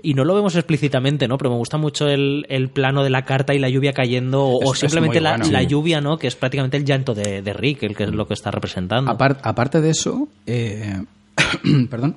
y 0.00 0.14
no 0.14 0.24
lo 0.24 0.32
vemos 0.36 0.54
explícitamente, 0.54 1.26
¿no? 1.26 1.36
Pero 1.38 1.50
me 1.50 1.56
gusta 1.56 1.76
mucho 1.76 2.06
el, 2.06 2.46
el 2.48 2.68
plano 2.68 3.02
de 3.02 3.10
la 3.10 3.24
carta 3.24 3.52
y 3.54 3.58
la 3.58 3.68
lluvia 3.68 3.92
cayendo, 3.92 4.44
o, 4.44 4.62
Es- 4.62 4.68
o 4.68 4.72
es 4.74 4.78
simplemente 4.78 5.20
la, 5.20 5.30
bueno. 5.38 5.50
la 5.50 5.64
lluvia, 5.64 6.00
¿no? 6.00 6.18
Que 6.18 6.28
es 6.28 6.36
prácticamente 6.36 6.76
el 6.76 6.84
llanto 6.84 7.14
de, 7.14 7.42
de 7.42 7.52
Rick, 7.52 7.82
el 7.82 7.96
que 7.96 8.04
es 8.04 8.10
lo 8.10 8.24
que 8.28 8.34
está 8.34 8.52
representando. 8.52 9.10
Apar- 9.10 9.38
aparte 9.42 9.80
de 9.80 9.90
eso, 9.90 10.28
eh, 10.46 11.02
perdón. 11.90 12.14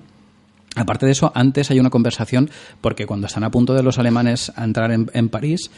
Aparte 0.75 1.05
de 1.07 1.11
eso, 1.11 1.31
antes 1.35 1.69
hay 1.71 1.79
una 1.79 1.89
conversación 1.89 2.49
porque 2.81 3.05
cuando 3.07 3.25
están 3.27 3.43
a 3.43 3.49
punto 3.49 3.73
de 3.73 3.81
los 3.83 3.97
alemanes 3.99 4.51
a 4.55 4.63
entrar 4.63 4.91
en, 4.91 5.09
en 5.13 5.27
París, 5.29 5.69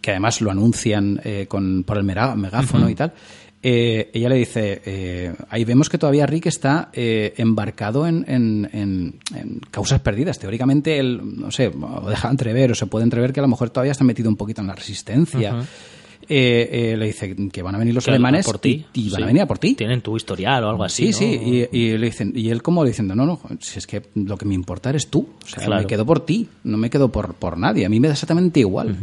que 0.00 0.10
además 0.12 0.40
lo 0.40 0.50
anuncian 0.50 1.20
eh, 1.24 1.46
con, 1.48 1.84
por 1.84 1.96
el 1.98 2.04
megáfono 2.04 2.88
y 2.90 2.94
tal, 2.94 3.12
eh, 3.62 4.10
ella 4.14 4.28
le 4.28 4.36
dice, 4.36 4.80
eh, 4.86 5.34
ahí 5.50 5.64
vemos 5.64 5.88
que 5.88 5.98
todavía 5.98 6.24
Rick 6.26 6.46
está 6.46 6.90
eh, 6.92 7.34
embarcado 7.36 8.06
en, 8.06 8.24
en- 8.28 8.68
en- 8.72 9.14
en 9.34 9.60
causas 9.72 10.00
perdidas. 10.00 10.38
Teóricamente, 10.38 10.98
él, 10.98 11.20
no 11.40 11.50
sé, 11.50 11.68
o 11.68 12.08
deja 12.08 12.30
entrever 12.30 12.70
o 12.70 12.74
se 12.76 12.86
puede 12.86 13.02
entrever 13.04 13.32
que 13.32 13.40
a 13.40 13.42
lo 13.42 13.48
mejor 13.48 13.70
todavía 13.70 13.92
está 13.92 14.04
metido 14.04 14.28
un 14.28 14.36
poquito 14.36 14.60
en 14.60 14.68
la 14.68 14.74
resistencia. 14.76 15.56
Eh, 16.28 16.92
eh, 16.92 16.96
le 16.96 17.06
dice 17.06 17.36
que 17.52 17.62
van 17.62 17.74
a 17.76 17.78
venir 17.78 17.94
los 17.94 18.04
Que 18.04 18.10
alemanes 18.10 18.44
por 18.46 18.58
ti. 18.58 18.84
y, 18.94 19.00
y 19.06 19.10
van 19.10 19.16
Sí. 19.18 19.22
a 19.22 19.26
venir 19.26 19.42
a 19.42 19.46
por 19.46 19.58
ti. 19.58 19.74
Tienen 19.74 20.00
tu 20.00 20.16
historial 20.16 20.64
o 20.64 20.70
algo 20.70 20.82
así. 20.84 21.12
Sí, 21.12 21.26
¿no? 21.26 21.42
sí, 21.42 21.68
y, 21.72 21.78
y 21.78 21.98
le 21.98 22.06
dicen, 22.06 22.32
y 22.34 22.50
él 22.50 22.62
como 22.62 22.84
diciendo, 22.84 23.14
no, 23.14 23.26
no, 23.26 23.40
si 23.60 23.78
es 23.78 23.86
que 23.86 24.02
lo 24.14 24.36
que 24.36 24.44
me 24.44 24.54
importa 24.54 24.90
eres 24.90 25.08
tú, 25.08 25.28
o 25.44 25.46
sea, 25.46 25.64
Claro. 25.64 25.82
me 25.82 25.86
quedo 25.86 26.04
por 26.04 26.24
ti, 26.24 26.48
no 26.64 26.78
me 26.78 26.90
quedo 26.90 27.10
por, 27.12 27.34
por 27.34 27.56
nadie, 27.58 27.86
a 27.86 27.88
mí 27.88 28.00
me 28.00 28.08
da 28.08 28.14
exactamente 28.14 28.58
igual. 28.60 28.96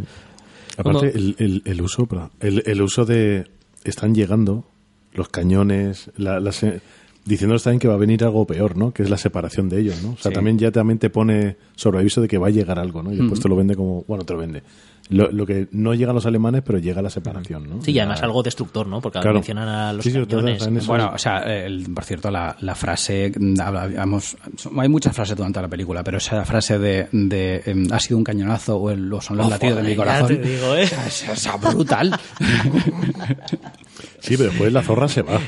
Aparte, 0.78 1.12
el, 1.16 1.36
el- 1.40 1.62
el 1.66 1.82
uso, 1.82 2.08
el, 2.40 2.64
el 2.66 2.82
uso 2.82 3.06
de. 3.06 3.46
Están 3.84 4.16
llegando 4.16 4.66
los 5.14 5.30
cañones, 5.30 6.10
la, 6.18 6.40
la 6.40 6.52
se- 6.52 6.82
diciéndonos 7.26 7.64
también 7.64 7.80
que 7.80 7.88
va 7.88 7.94
a 7.96 7.98
venir 7.98 8.24
algo 8.24 8.46
peor, 8.48 8.78
¿no? 8.78 8.92
Que 8.94 9.04
es 9.04 9.10
la 9.10 9.18
separación 9.18 9.70
de 9.70 9.80
ellos, 9.82 10.02
¿no? 10.02 10.12
O 10.12 10.18
sea, 10.18 10.32
Sí. 10.32 10.36
también 10.36 10.58
ya 10.58 10.72
también 10.72 11.00
te 11.00 11.10
pone 11.10 11.58
sobre 11.76 12.00
aviso 12.00 12.22
de 12.22 12.28
que 12.28 12.38
va 12.38 12.48
a 12.48 12.52
llegar 12.52 12.80
algo, 12.80 13.04
¿no? 13.04 13.12
Y 13.14 13.18
después 13.18 13.40
te 13.40 13.50
lo 13.50 13.56
vende 13.56 13.76
como. 13.76 14.04
Bueno, 14.08 14.24
te 14.24 14.34
lo 14.34 14.40
vende. 14.40 14.64
Lo, 15.10 15.30
lo 15.32 15.46
que 15.46 15.68
no 15.74 15.94
llegan 15.94 16.16
los 16.16 16.26
alemanes, 16.26 16.62
pero 16.66 16.80
llega 16.80 17.02
la 17.02 17.10
separación, 17.10 17.70
¿no? 17.70 17.82
Sí, 17.84 17.92
y 17.92 18.00
además 18.00 18.20
La- 18.22 18.26
algo 18.28 18.42
destructor, 18.42 18.88
¿no? 18.88 19.02
Porque 19.02 19.20
Claro. 19.20 19.34
mencionan 19.36 19.68
a 19.68 19.94
los 19.94 20.04
Sí, 20.04 20.12
sí, 20.12 20.26
cañones. 20.26 20.88
Bueno, 20.88 21.12
o 21.14 21.18
sea, 21.18 21.40
el- 21.40 21.88
por 21.94 22.06
cierto, 22.06 22.32
la, 22.32 22.56
la 22.62 22.74
frase, 22.74 23.32
mm, 23.38 23.60
habla- 23.60 23.88
vamos, 23.98 24.38
son- 24.56 24.80
hay 24.80 24.88
muchas 24.88 25.14
frases 25.14 25.36
durante 25.36 25.62
la 25.62 25.68
película, 25.68 26.04
pero 26.04 26.18
esa 26.20 26.46
frase 26.46 26.80
de, 26.80 27.10
de, 27.12 27.62
em, 27.66 27.88
ha 27.92 28.00
sido 28.00 28.18
un 28.18 28.24
cañonazo 28.24 28.78
o, 28.78 28.92
el- 28.92 29.12
o 29.12 29.20
son 29.20 29.38
los 29.38 29.48
Oh, 29.48 29.50
latidos 29.50 29.78
de 29.78 29.84
mi 29.90 29.96
corazón. 29.96 30.28
te 30.30 30.36
digo, 30.42 30.74
¿eh? 30.76 30.84
O 30.86 30.88
sea, 30.88 31.06
es, 31.08 31.46
es 31.46 31.62
brutal. 31.74 32.18
Sí, 34.24 34.38
pero 34.38 34.50
después 34.52 34.72
la 34.72 34.82
zorra 34.82 35.10
se 35.10 35.22
va. 35.22 35.36
o 35.36 35.40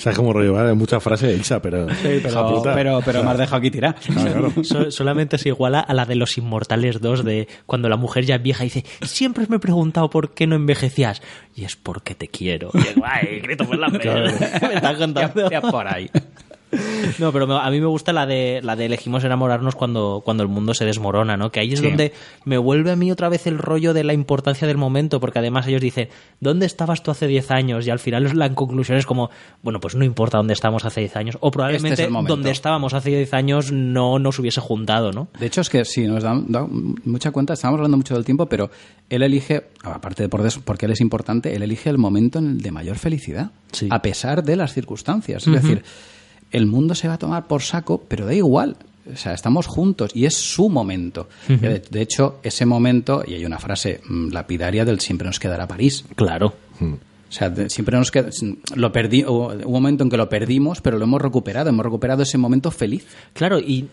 sea, 0.00 0.12
es 0.12 0.16
como 0.16 0.32
rollo, 0.32 0.52
vale, 0.52 0.74
muchas 0.74 1.02
frases 1.02 1.34
Elsa, 1.34 1.60
pero. 1.60 1.88
pero, 2.02 2.62
pero, 2.62 3.00
pero 3.04 3.24
me 3.24 3.30
has 3.32 3.38
dejado 3.38 3.56
aquí 3.56 3.70
tirar. 3.72 3.96
So- 4.62 4.92
solamente 4.92 5.38
se 5.38 5.48
iguala 5.48 5.80
a 5.80 5.92
la 5.92 6.06
de 6.06 6.14
los 6.14 6.38
Inmortales 6.38 7.00
2 7.00 7.24
de 7.24 7.48
cuando 7.66 7.88
la 7.88 7.96
mujer 7.96 8.24
ya 8.24 8.36
es 8.36 8.42
vieja 8.42 8.62
y 8.64 8.68
dice 8.68 8.84
siempre 9.02 9.44
me 9.48 9.56
he 9.56 9.58
preguntado 9.58 10.08
por 10.08 10.34
qué 10.34 10.46
no 10.46 10.54
envejecías 10.54 11.20
y 11.56 11.64
es 11.64 11.74
porque 11.74 12.14
te 12.14 12.28
quiero 12.28 12.70
y 12.74 12.78
es 12.78 12.94
guay 12.96 13.40
grito 13.42 13.64
por 13.66 13.76
la 13.76 13.88
me 13.88 14.74
estás 14.74 14.96
contando 14.98 15.50
Ya 15.50 15.60
por 15.60 15.86
ahí. 15.88 16.08
no 17.18 17.32
pero 17.32 17.56
a 17.58 17.70
mí 17.70 17.80
me 17.80 17.86
gusta 17.86 18.12
la 18.12 18.24
de 18.26 18.60
la 18.62 18.76
de 18.76 18.86
elegimos 18.86 19.22
enamorarnos 19.24 19.74
cuando 19.74 20.22
cuando 20.24 20.42
el 20.42 20.48
mundo 20.48 20.72
se 20.74 20.84
desmorona 20.84 21.36
no 21.36 21.50
que 21.50 21.60
ahí 21.60 21.72
es 21.74 21.80
Sí. 21.80 21.86
donde 21.86 22.12
me 22.44 22.56
vuelve 22.58 22.90
a 22.92 22.96
mí 22.96 23.10
otra 23.12 23.28
vez 23.28 23.46
el 23.46 23.58
rollo 23.58 23.92
de 23.92 24.04
la 24.04 24.12
importancia 24.14 24.66
del 24.66 24.78
momento 24.78 25.20
porque 25.20 25.38
además 25.40 25.66
ellos 25.66 25.80
dicen 25.82 26.08
¿dónde 26.40 26.66
estabas 26.66 27.02
tú 27.02 27.10
hace 27.10 27.26
10 27.26 27.50
años? 27.50 27.86
y 27.86 27.90
al 27.90 27.98
final 27.98 28.30
la 28.34 28.54
conclusión 28.54 28.96
es 28.98 29.04
como 29.06 29.30
bueno 29.62 29.80
pues 29.80 29.94
no 29.94 30.04
importa 30.04 30.38
dónde 30.38 30.54
estamos 30.54 30.84
hace 30.84 31.00
10 31.00 31.16
años 31.16 31.38
o 31.40 31.50
probablemente 31.50 32.02
Este 32.02 32.04
es 32.04 32.24
donde 32.26 32.50
estábamos 32.50 32.94
hace 32.94 33.10
10 33.10 33.34
años 33.34 33.70
no 33.72 34.18
nos 34.18 34.38
hubiese 34.38 34.60
juntado 34.60 35.12
¿no? 35.12 35.28
De 35.38 35.46
hecho, 35.46 35.60
es 35.60 35.68
que 35.68 35.84
sí, 35.84 36.06
nos 36.06 36.22
da, 36.22 36.40
da 36.46 36.66
mucha 37.04 37.30
cuenta, 37.32 37.52
estamos 37.54 37.76
hablando 37.78 37.96
mucho 37.96 38.14
del 38.14 38.24
tiempo, 38.24 38.46
pero 38.46 38.70
él 39.10 39.22
elige, 39.22 39.64
aparte 39.82 40.22
de 40.22 40.28
por 40.28 40.44
eso, 40.46 40.60
porque 40.64 40.86
él 40.86 40.92
es 40.92 41.00
importante, 41.00 41.54
él 41.54 41.62
elige 41.62 41.90
el 41.90 41.98
momento 41.98 42.40
de 42.40 42.70
mayor 42.72 42.96
felicidad, 42.98 43.50
Sí. 43.72 43.88
a 43.90 44.00
pesar 44.02 44.42
de 44.44 44.56
las 44.56 44.72
circunstancias. 44.72 45.46
Es 45.46 45.52
decir, 45.52 45.82
el 46.52 46.66
mundo 46.66 46.94
se 46.94 47.08
va 47.08 47.14
a 47.14 47.18
tomar 47.18 47.46
por 47.46 47.62
saco, 47.62 48.02
pero 48.08 48.26
da 48.26 48.34
igual. 48.34 48.76
O 49.12 49.16
sea, 49.16 49.34
estamos 49.34 49.66
juntos 49.66 50.12
y 50.14 50.26
es 50.26 50.34
su 50.36 50.68
momento. 50.68 51.28
de, 51.48 51.80
de 51.80 52.00
hecho, 52.02 52.38
ese 52.44 52.64
momento, 52.66 53.24
y 53.26 53.34
hay 53.34 53.44
una 53.44 53.58
frase 53.58 54.00
mm, 54.08 54.28
lapidaria 54.30 54.84
del 54.84 55.00
siempre 55.00 55.26
nos 55.26 55.40
quedará 55.40 55.66
París. 55.66 56.04
claro 56.14 56.54
O 56.80 57.32
sea, 57.34 57.50
de- 57.50 57.68
siempre 57.68 57.96
nos 57.98 58.10
queda, 58.12 58.28
lo 58.76 58.92
perdí, 58.92 59.24
hubo 59.24 59.48
un 59.48 59.72
momento 59.72 60.04
en 60.04 60.10
que 60.10 60.16
lo 60.16 60.28
perdimos, 60.28 60.80
pero 60.80 60.98
lo 60.98 61.04
hemos 61.04 61.20
recuperado, 61.20 61.68
hemos 61.70 61.84
recuperado 61.84 62.22
ese 62.22 62.38
momento 62.38 62.70
feliz. 62.70 63.04
Claro, 63.32 63.58
y 63.58 63.88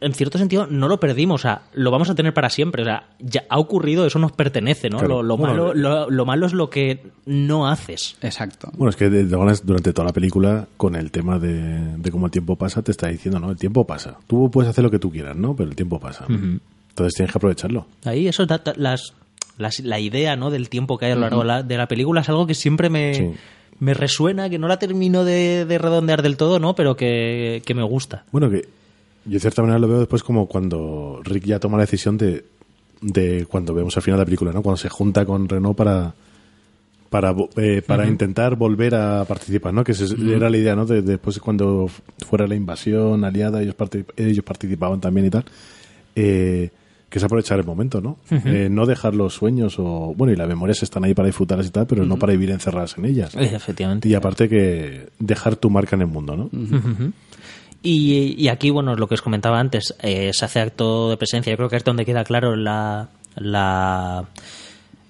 en 0.00 0.14
cierto 0.14 0.38
sentido 0.38 0.66
no 0.66 0.88
lo 0.88 0.98
perdimos, 0.98 1.40
o 1.40 1.42
sea, 1.42 1.62
lo 1.74 1.90
vamos 1.90 2.08
a 2.10 2.14
tener 2.14 2.32
para 2.32 2.48
siempre, 2.48 2.82
o 2.82 2.84
sea, 2.86 3.08
ya 3.18 3.44
ha 3.48 3.58
ocurrido, 3.58 4.06
eso 4.06 4.18
nos 4.18 4.32
pertenece, 4.32 4.88
¿no? 4.88 4.98
Claro. 4.98 5.16
Lo, 5.16 5.22
lo 5.22 5.36
Bueno, 5.36 5.54
malo, 5.54 5.74
lo, 5.74 6.10
lo 6.10 6.24
malo 6.26 6.46
es 6.46 6.52
lo 6.54 6.70
que 6.70 7.02
no 7.26 7.68
haces. 7.68 8.16
Exacto. 8.22 8.70
Bueno, 8.76 8.90
es 8.90 8.96
que 8.96 9.10
de- 9.10 9.24
de 9.24 9.30
todas- 9.30 9.64
durante 9.66 9.92
toda 9.92 10.06
la 10.06 10.12
película, 10.12 10.66
con 10.76 10.96
el 10.96 11.10
tema 11.10 11.38
de, 11.38 11.96
de 11.98 12.10
cómo 12.10 12.26
el 12.26 12.32
tiempo 12.32 12.56
pasa, 12.56 12.82
te 12.82 12.90
está 12.92 13.08
diciendo, 13.08 13.38
¿no? 13.38 13.50
El 13.50 13.58
tiempo 13.58 13.84
pasa. 13.86 14.16
Tú 14.26 14.50
puedes 14.50 14.70
hacer 14.70 14.82
lo 14.84 14.90
que 14.90 14.98
tú 14.98 15.10
quieras, 15.10 15.36
¿no? 15.36 15.54
Pero 15.54 15.68
el 15.68 15.76
tiempo 15.76 15.98
pasa. 16.00 16.24
Entonces 16.28 17.14
tienes 17.14 17.32
que 17.32 17.38
aprovecharlo. 17.38 17.86
Ahí 18.04 18.26
eso 18.28 18.46
da- 18.46 18.58
da- 18.64 18.74
las, 18.76 19.12
las- 19.58 19.80
la 19.80 19.98
idea, 20.00 20.34
¿no? 20.36 20.50
Del 20.50 20.68
tiempo 20.68 20.98
que 20.98 21.06
hay 21.06 21.12
a 21.12 21.14
lo 21.14 21.20
largo 21.22 21.40
de 21.40 21.46
la- 21.46 21.62
de 21.62 21.76
la 21.76 21.86
película 21.88 22.22
es 22.22 22.28
algo 22.28 22.46
que 22.46 22.54
siempre 22.54 22.88
me, 22.90 23.14
Sí. 23.14 23.30
me 23.78 23.94
resuena, 23.94 24.48
que 24.50 24.58
no 24.58 24.66
la 24.68 24.78
termino 24.78 25.24
de, 25.24 25.64
de 25.66 25.78
redondear 25.78 26.22
del 26.22 26.36
todo, 26.36 26.58
¿no? 26.58 26.74
Pero 26.74 26.96
que, 26.96 27.62
que 27.64 27.74
me 27.74 27.82
gusta. 27.82 28.24
Bueno, 28.32 28.50
que 28.50 28.62
yo 29.24 29.32
de 29.32 29.40
cierta 29.40 29.62
manera 29.62 29.78
lo 29.78 29.88
veo 29.88 29.98
después 30.00 30.22
como 30.22 30.46
cuando 30.46 31.20
Rick 31.24 31.44
ya 31.44 31.58
toma 31.60 31.76
la 31.76 31.84
decisión 31.84 32.16
de, 32.16 32.44
de 33.00 33.46
cuando 33.48 33.74
vemos 33.74 33.96
al 33.96 34.02
final 34.02 34.18
de 34.18 34.22
la 34.22 34.26
película, 34.26 34.52
¿no? 34.52 34.62
Cuando 34.62 34.76
se 34.78 34.88
junta 34.88 35.24
con 35.26 35.48
Renault 35.48 35.76
para 35.76 36.14
para, 37.10 37.34
eh, 37.56 37.82
para 37.84 38.06
intentar 38.06 38.54
volver 38.54 38.94
a 38.94 39.24
participar, 39.24 39.74
¿no? 39.74 39.82
Que 39.82 39.94
era 40.32 40.48
la 40.48 40.56
idea, 40.56 40.76
¿no? 40.76 40.86
De, 40.86 41.02
después 41.02 41.40
cuando 41.40 41.90
fuera 42.24 42.46
la 42.46 42.54
invasión 42.54 43.24
aliada, 43.24 43.60
ellos, 43.62 43.74
parti- 43.76 44.04
ellos 44.16 44.44
participaban 44.44 45.00
también 45.00 45.26
y 45.26 45.30
tal. 45.30 45.44
Eh, 46.14 46.70
que 47.08 47.18
es 47.18 47.24
aprovechar 47.24 47.58
el 47.58 47.66
momento, 47.66 48.00
¿no? 48.00 48.16
Eh, 48.30 48.68
no 48.70 48.86
dejar 48.86 49.16
los 49.16 49.34
sueños 49.34 49.74
o... 49.80 50.14
Bueno, 50.16 50.32
y 50.32 50.36
las 50.36 50.46
memorias 50.46 50.84
están 50.84 51.02
ahí 51.02 51.12
para 51.12 51.26
disfrutarlas 51.26 51.66
y 51.66 51.70
tal, 51.70 51.84
pero 51.88 52.04
no 52.06 52.16
para 52.16 52.30
vivir 52.30 52.50
encerradas 52.52 52.96
en 52.96 53.04
ellas. 53.06 53.34
Efectivamente. 53.34 54.08
Y 54.08 54.14
aparte 54.14 54.48
que 54.48 55.08
dejar 55.18 55.56
tu 55.56 55.68
marca 55.70 55.96
en 55.96 56.02
el 56.02 56.06
mundo, 56.06 56.36
¿no? 56.36 56.48
Y, 57.82 58.34
y 58.36 58.48
aquí, 58.48 58.70
bueno, 58.70 58.94
lo 58.94 59.08
que 59.08 59.14
os 59.14 59.22
comentaba 59.22 59.58
antes, 59.58 59.94
eh, 60.00 60.32
se 60.34 60.44
hace 60.44 60.60
acto 60.60 61.08
de 61.10 61.16
presencia. 61.16 61.50
Yo 61.50 61.56
creo 61.56 61.68
que 61.70 61.76
es 61.76 61.84
donde 61.84 62.04
queda 62.04 62.24
claro 62.24 62.56
la, 62.56 63.08
la 63.36 64.26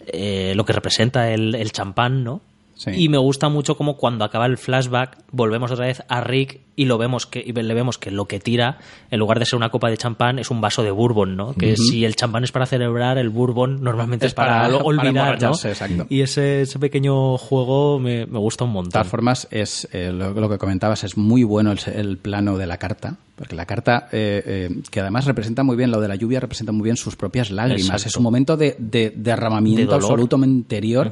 eh, 0.06 0.52
lo 0.54 0.64
que 0.64 0.72
representa 0.72 1.30
el, 1.32 1.54
el 1.54 1.72
champán, 1.72 2.22
¿no? 2.22 2.40
Sí. 2.80 2.92
Y 2.96 3.08
me 3.10 3.18
gusta 3.18 3.50
mucho 3.50 3.76
como 3.76 3.98
cuando 3.98 4.24
acaba 4.24 4.46
el 4.46 4.56
flashback 4.56 5.18
volvemos 5.32 5.70
otra 5.70 5.84
vez 5.84 6.02
a 6.08 6.22
Rick 6.22 6.60
y 6.76 6.86
lo 6.86 6.96
vemos 6.96 7.26
que 7.26 7.44
y 7.46 7.52
le 7.52 7.74
vemos 7.74 7.98
que 7.98 8.10
lo 8.10 8.24
que 8.24 8.40
tira 8.40 8.78
en 9.10 9.18
lugar 9.18 9.38
de 9.38 9.44
ser 9.44 9.58
una 9.58 9.68
copa 9.68 9.90
de 9.90 9.98
champán 9.98 10.38
es 10.38 10.50
un 10.50 10.62
vaso 10.62 10.82
de 10.82 10.90
bourbon, 10.90 11.36
¿no? 11.36 11.52
Que 11.52 11.76
si 11.76 12.06
el 12.06 12.16
champán 12.16 12.42
es 12.42 12.52
para 12.52 12.64
celebrar, 12.64 13.18
el 13.18 13.28
bourbon 13.28 13.82
normalmente 13.82 14.24
es, 14.24 14.30
Es 14.30 14.34
para, 14.34 14.52
para- 14.62 14.72
para 14.72 14.84
olvidar, 14.84 15.12
¿no? 15.12 15.20
emborracharse, 15.20 15.68
exacto. 15.68 16.06
Y 16.08 16.22
ese, 16.22 16.62
ese 16.62 16.78
pequeño 16.78 17.36
juego 17.36 17.98
me, 17.98 18.24
me 18.24 18.38
gusta 18.38 18.64
un 18.64 18.70
De 18.70 18.74
montón. 18.74 18.92
todas 18.92 19.08
formas, 19.08 19.46
es 19.50 19.86
eh, 19.92 20.10
lo, 20.10 20.32
lo 20.32 20.48
que 20.48 20.56
comentabas, 20.56 21.04
es 21.04 21.18
muy 21.18 21.44
bueno 21.44 21.72
el, 21.72 21.78
el 21.94 22.16
plano 22.16 22.56
de 22.56 22.66
la 22.66 22.78
carta, 22.78 23.16
porque 23.36 23.54
la 23.56 23.66
carta, 23.66 24.08
eh, 24.12 24.42
eh, 24.46 24.80
que 24.90 25.00
además 25.00 25.26
representa 25.26 25.62
muy 25.62 25.76
bien, 25.76 25.90
lo 25.90 26.00
de 26.00 26.08
la 26.08 26.14
lluvia 26.14 26.40
representa 26.40 26.72
muy 26.72 26.84
bien 26.84 26.96
sus 26.96 27.14
propias 27.14 27.50
lágrimas. 27.50 27.80
Exacto. 27.88 28.08
Es 28.08 28.16
un 28.16 28.22
momento 28.22 28.56
de, 28.56 28.76
de 28.78 29.12
derramamiento 29.14 29.90
De 29.90 29.94
absoluto 29.96 30.38
interior. 30.38 31.10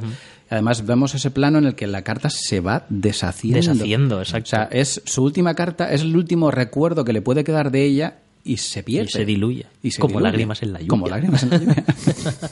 Además, 0.50 0.86
vemos 0.86 1.14
ese 1.14 1.30
plano 1.30 1.58
en 1.58 1.66
el 1.66 1.74
que 1.74 1.86
la 1.86 2.02
carta 2.02 2.30
se 2.30 2.60
va 2.60 2.86
deshaciendo. 2.88 3.58
Deshaciendo, 3.58 4.20
exacto. 4.20 4.46
O 4.46 4.50
sea, 4.50 4.68
es 4.70 5.02
su 5.04 5.22
última 5.22 5.54
carta, 5.54 5.92
es 5.92 6.02
el 6.02 6.16
último 6.16 6.50
recuerdo 6.50 7.04
que 7.04 7.12
le 7.12 7.22
puede 7.22 7.44
quedar 7.44 7.70
de 7.70 7.84
ella 7.84 8.18
y 8.44 8.56
se 8.56 8.82
pierde. 8.82 9.10
Y 9.10 9.12
se 9.12 9.24
diluye. 9.24 9.66
Y 9.82 9.90
se 9.90 10.00
Como 10.00 10.12
diluye. 10.14 10.24
lágrimas 10.30 10.62
en 10.62 10.72
la 10.72 10.78
lluvia. 10.78 10.88
Como 10.88 11.08
lágrimas 11.08 11.42
en 11.42 11.50
la 11.50 11.58
lluvia. 11.58 11.84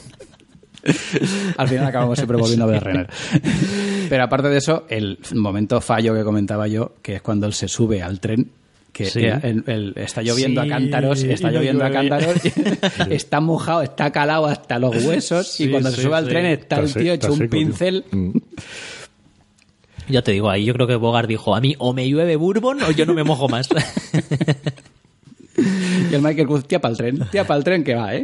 Al 1.57 1.67
final 1.67 1.85
acabamos 1.85 2.17
siempre 2.17 2.37
volviendo 2.37 2.65
a 2.65 2.67
ver 2.67 2.83
Renner. 2.83 3.09
Pero 4.09 4.23
aparte 4.23 4.47
de 4.49 4.57
eso, 4.57 4.85
el 4.89 5.19
momento 5.35 5.81
fallo 5.81 6.13
que 6.13 6.23
comentaba 6.23 6.67
yo, 6.67 6.95
que 7.01 7.15
es 7.15 7.21
cuando 7.21 7.45
él 7.45 7.53
se 7.53 7.67
sube 7.67 8.01
al 8.01 8.19
tren, 8.19 8.51
que 8.97 9.05
Sí. 9.05 9.19
el- 9.25 9.63
el- 9.67 9.93
está 9.95 10.23
lloviendo 10.23 10.63
Sí, 10.63 10.67
a 10.67 10.71
cántaros, 10.71 11.23
está 11.23 11.51
lloviendo 11.51 11.85
a 11.85 11.91
cántaros, 11.91 12.35
está 13.11 13.39
mojado, 13.39 13.83
está 13.83 14.11
calado 14.11 14.47
hasta 14.47 14.79
los 14.79 15.03
huesos, 15.05 15.47
Sí, 15.47 15.65
y 15.65 15.69
cuando 15.69 15.91
se 15.91 15.97
sí, 15.97 16.01
sube 16.01 16.15
al 16.15 16.27
tren 16.27 16.45
está 16.47 16.79
el 16.79 16.91
tío 16.93 17.13
hecho 17.13 17.31
un 17.33 17.47
pincel. 17.47 18.03
Mm. 18.11 18.31
Ya 20.09 20.21
te 20.21 20.31
digo, 20.31 20.49
ahí 20.49 20.63
yo 20.63 20.73
creo 20.73 20.87
que 20.87 20.95
Bogart 20.95 21.27
dijo, 21.27 21.53
a 21.53 21.59
mí 21.59 21.75
o 21.79 21.91
me 21.91 22.07
llueve 22.07 22.37
bourbon 22.37 22.81
o 22.81 22.91
yo 22.91 23.05
no 23.05 23.13
me 23.13 23.25
mojo 23.25 23.49
más. 23.49 23.67
Y 26.09 26.13
el 26.15 26.21
Michael 26.21 26.47
Cruz, 26.47 26.65
tía 26.65 26.79
para 26.79 26.91
el 26.93 26.97
tren, 26.97 27.19
tía 27.29 27.45
para 27.45 27.57
el 27.57 27.63
tren 27.65 27.83
que 27.83 27.93
va, 27.95 28.15
¿eh? 28.15 28.23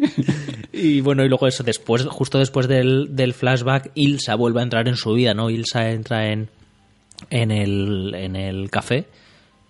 y 0.71 1.01
bueno, 1.01 1.25
y 1.25 1.27
luego 1.29 1.45
eso, 1.47 1.61
después, 1.63 2.05
justo 2.05 2.39
después 2.39 2.67
del, 2.69 3.15
del 3.17 3.33
flashback, 3.33 3.91
Ilsa 3.95 4.35
vuelve 4.35 4.61
a 4.61 4.63
entrar 4.63 4.87
en 4.87 4.95
su 4.95 5.13
vida, 5.13 5.33
¿no? 5.33 5.49
Ilsa 5.49 5.89
entra 5.89 6.31
en, 6.31 6.47
en, 7.31 7.51
el, 7.51 8.13
en 8.15 8.35
el 8.37 8.69
café 8.69 9.05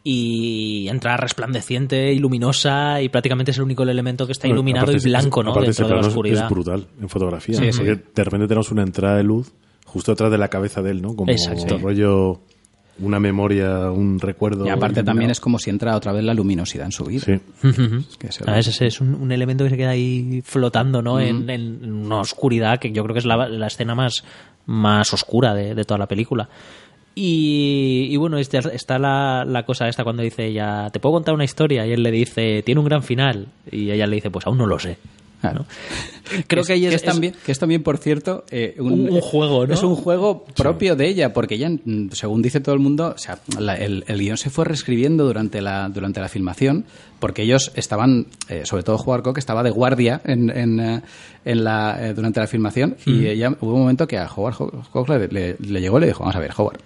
y 0.04 0.88
entra 0.90 1.16
resplandeciente 1.18 2.12
y 2.12 2.20
luminosa 2.20 3.02
y 3.02 3.08
prácticamente 3.10 3.52
es 3.52 3.58
el 3.58 3.64
único 3.64 3.84
elemento 3.84 4.26
que 4.26 4.34
está 4.34 4.48
Bueno, 4.48 4.56
iluminado 4.60 4.84
aparte 4.86 4.98
y 4.98 4.98
es- 4.98 5.04
blanco, 5.06 5.44
¿no? 5.44 5.52
aparte 5.52 5.68
Dentro 5.68 5.86
ese 5.86 5.90
de 5.94 5.96
la 5.96 6.02
es- 6.02 6.08
oscuridad. 6.08 6.44
Es 6.46 6.50
brutal 6.50 6.88
en 7.02 7.10
fotografía. 7.10 7.58
Sí, 7.58 7.72
sí. 7.72 7.78
porque 7.78 8.04
de 8.14 8.24
repente 8.24 8.48
tenemos 8.48 8.72
una 8.72 8.84
entrada 8.84 9.18
de 9.18 9.24
luz 9.24 9.54
justo 9.86 10.12
detrás 10.12 10.32
de 10.32 10.38
la 10.38 10.50
cabeza 10.50 10.82
de 10.82 10.92
él, 10.92 11.02
¿no? 11.02 11.16
Como 11.16 11.32
Exacto. 11.32 11.78
rollo, 11.78 12.42
una 13.00 13.20
memoria, 13.20 13.90
un 13.92 14.20
recuerdo. 14.20 14.66
Y 14.66 14.70
aparte 14.70 14.86
iluminado. 15.00 15.06
también 15.06 15.32
es 15.32 15.40
como 15.40 15.58
si 15.58 15.70
entra 15.70 15.96
otra 15.96 16.12
vez 16.12 16.24
la 16.24 16.34
luminosidad 16.34 16.86
en 16.86 16.92
su 16.92 17.06
vida. 17.06 17.22
Sí. 17.26 17.40
Es 17.64 18.18
que 18.18 18.32
se- 18.32 18.50
A 18.50 18.54
veces 18.56 18.82
es 18.82 19.00
un, 19.02 19.16
un 19.16 19.32
elemento 19.32 19.64
que 19.64 19.70
se 19.70 19.78
queda 19.78 19.92
ahí 19.92 20.42
flotando, 20.44 21.02
¿no? 21.02 21.20
en, 21.20 21.50
en 21.50 21.92
una 21.94 22.20
oscuridad 22.20 22.78
que 22.80 22.92
yo 22.92 23.04
creo 23.04 23.14
que 23.14 23.20
es 23.20 23.26
la, 23.26 23.48
la 23.48 23.68
escena 23.68 23.96
más, 23.96 24.24
más 24.66 25.14
oscura 25.14 25.54
de, 25.54 25.74
de 25.76 25.84
toda 25.86 25.98
la 25.98 26.08
película. 26.08 26.50
Y, 27.16 28.16
bueno, 28.18 28.38
este- 28.38 28.60
está 28.74 28.98
la, 28.98 29.46
la 29.48 29.64
cosa 29.64 29.88
esta 29.88 30.04
cuando 30.04 30.24
dice 30.24 30.46
ella, 30.48 30.90
¿te 30.92 31.00
puedo 31.00 31.14
contar 31.14 31.34
una 31.36 31.44
historia? 31.44 31.86
Y 31.86 31.92
él 31.92 32.02
le 32.04 32.12
dice, 32.12 32.64
tiene 32.64 32.80
un 32.80 32.86
gran 32.86 33.04
final. 33.04 33.48
Y 33.72 33.92
ella 33.92 34.08
le 34.08 34.16
dice, 34.16 34.32
pues 34.32 34.48
aún 34.48 34.58
no 34.58 34.66
lo 34.66 34.80
sé. 34.80 34.98
Claro. 35.44 35.66
Creo 36.48 36.62
es, 36.62 36.68
que 36.68 36.74
ahí 36.74 36.86
es- 36.86 36.94
es 36.94 37.02
es- 37.02 37.06
también, 37.06 37.34
que 37.46 37.52
es 37.52 37.60
también, 37.60 37.84
por 37.84 37.98
cierto, 37.98 38.46
eh, 38.50 38.76
Un- 38.80 39.10
un 39.12 39.20
juego, 39.20 39.68
¿no? 39.68 39.74
Es 39.74 39.84
un 39.84 39.96
juego 39.98 40.46
propio 40.56 40.96
de 40.96 41.10
ella, 41.10 41.34
porque 41.34 41.56
ella, 41.56 41.70
mm, 41.70 42.12
según 42.14 42.42
dice 42.42 42.62
todo 42.62 42.74
el 42.74 42.80
mundo, 42.80 43.14
o 43.14 43.18
sea, 43.18 43.40
la- 43.60 43.76
el, 43.76 44.06
el 44.08 44.20
guion 44.20 44.38
se 44.38 44.50
fue 44.50 44.64
reescribiendo 44.64 45.26
durante 45.26 45.62
la, 45.62 45.90
durante 45.90 46.22
la 46.22 46.30
filmación, 46.30 46.86
porque 47.20 47.42
ellos 47.44 47.74
estaban, 47.76 48.28
eh, 48.48 48.62
sobre 48.64 48.84
todo 48.84 48.96
Howard 48.96 49.24
Koch, 49.24 49.38
estaba 49.38 49.64
de 49.64 49.72
guardia 49.72 50.22
en, 50.24 50.50
en, 50.50 50.80
eh, 50.80 51.02
en 51.44 51.64
la, 51.66 51.98
eh, 52.00 52.14
durante 52.14 52.40
la 52.40 52.48
filmación, 52.48 52.96
y 53.06 53.28
ella, 53.28 53.54
hubo 53.60 53.74
un 53.74 53.82
momento 53.82 54.08
que 54.08 54.18
a 54.18 54.30
Howard 54.34 54.56
Ho- 54.60 54.72
Koch 54.94 55.10
le, 55.10 55.28
le- 55.28 55.58
le 55.60 55.82
llegó 55.82 55.98
y 55.98 56.02
le 56.02 56.08
dijo, 56.08 56.20
vamos 56.22 56.38
a 56.38 56.40
ver, 56.40 56.52
Howard, 56.56 56.80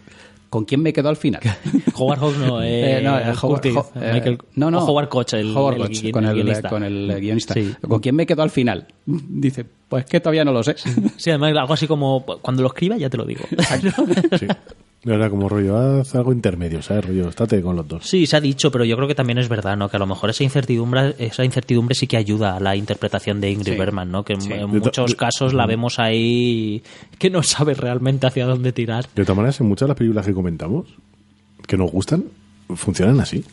¿con 0.57 0.65
quién 0.65 0.81
me 0.81 0.91
quedo 0.91 1.09
al 1.09 1.17
final? 1.17 1.39
Howard 1.95 2.19
Hawks 2.19 2.37
no, 2.39 2.63
eh, 2.63 2.97
Eh, 2.97 3.01
no, 3.03 3.19
eh, 3.19 3.23
Howard, 3.25 3.39
Curtis, 3.61 3.75
Ho- 3.75 3.91
eh, 3.95 4.11
Michael, 4.13 4.37
no, 4.55 4.71
no. 4.71 4.83
Howard 4.83 5.07
Koch, 5.07 5.33
el, 5.33 5.55
Howard 5.55 5.75
el 5.75 5.81
Koch, 5.83 6.11
con, 6.11 6.23
el 6.25 6.29
el, 6.31 6.35
guionista. 6.43 6.69
con 6.69 6.83
el 6.83 7.19
guionista. 7.21 7.53
Sí. 7.53 7.73
¿Con 7.87 7.99
quién 7.99 8.15
me 8.15 8.25
quedo 8.25 8.41
al 8.41 8.49
final? 8.49 8.87
Dice, 9.05 9.65
pues 9.87 10.05
que 10.05 10.19
todavía 10.19 10.43
no 10.43 10.51
lo 10.51 10.63
sé. 10.63 10.75
Sí, 11.17 11.29
además 11.29 11.55
algo 11.55 11.73
así 11.73 11.85
como, 11.85 12.25
cuando 12.41 12.63
lo 12.63 12.69
escriba 12.69 12.97
ya 12.97 13.09
te 13.09 13.17
lo 13.17 13.25
digo. 13.25 13.45
sí. 14.39 14.47
Era 15.03 15.29
como 15.29 15.47
rollo, 15.47 15.77
haz 15.77 16.15
algo 16.15 16.33
intermedio, 16.33 16.81
¿sabes? 16.81 17.05
Rollo, 17.05 17.29
estate 17.29 17.61
con 17.61 17.75
los 17.75 17.87
dos. 17.87 18.03
Sí, 18.05 18.25
se 18.25 18.35
ha 18.35 18.41
dicho, 18.41 18.71
pero 18.71 18.83
yo 18.83 18.95
creo 18.97 19.07
que 19.07 19.15
también 19.15 19.37
es 19.37 19.47
verdad, 19.47 19.77
¿no? 19.77 19.87
Que 19.89 19.95
a 19.95 19.99
lo 19.99 20.07
mejor 20.07 20.31
esa 20.31 20.43
incertidumbre, 20.43 21.15
esa 21.19 21.45
incertidumbre 21.45 21.95
sí 21.95 22.07
que 22.07 22.17
ayuda 22.17 22.57
a 22.57 22.59
la 22.59 22.75
interpretación 22.75 23.39
de 23.39 23.51
Ingrid 23.51 23.73
Sí. 23.73 23.79
Bergman, 23.79 24.11
¿no? 24.11 24.23
Que 24.25 24.33
en, 24.33 24.41
Sí. 24.41 24.51
en 24.51 24.71
De 24.71 24.79
to- 24.81 24.85
muchos 24.85 25.15
casos 25.15 25.53
la 25.53 25.65
vemos 25.65 25.99
ahí 25.99 26.83
que 27.19 27.29
no 27.29 27.41
sabe 27.43 27.73
realmente 27.75 28.27
hacia 28.27 28.45
dónde 28.47 28.73
tirar. 28.73 29.05
De 29.15 29.23
todas 29.23 29.37
maneras, 29.37 29.61
en 29.61 29.67
muchas 29.67 29.85
de 29.85 29.89
las 29.89 29.97
películas 29.97 30.25
que 30.25 30.33
comentamos, 30.33 30.87
que 31.67 31.77
nos 31.77 31.91
gustan, 31.91 32.25
funcionan 32.75 33.19
así. 33.21 33.45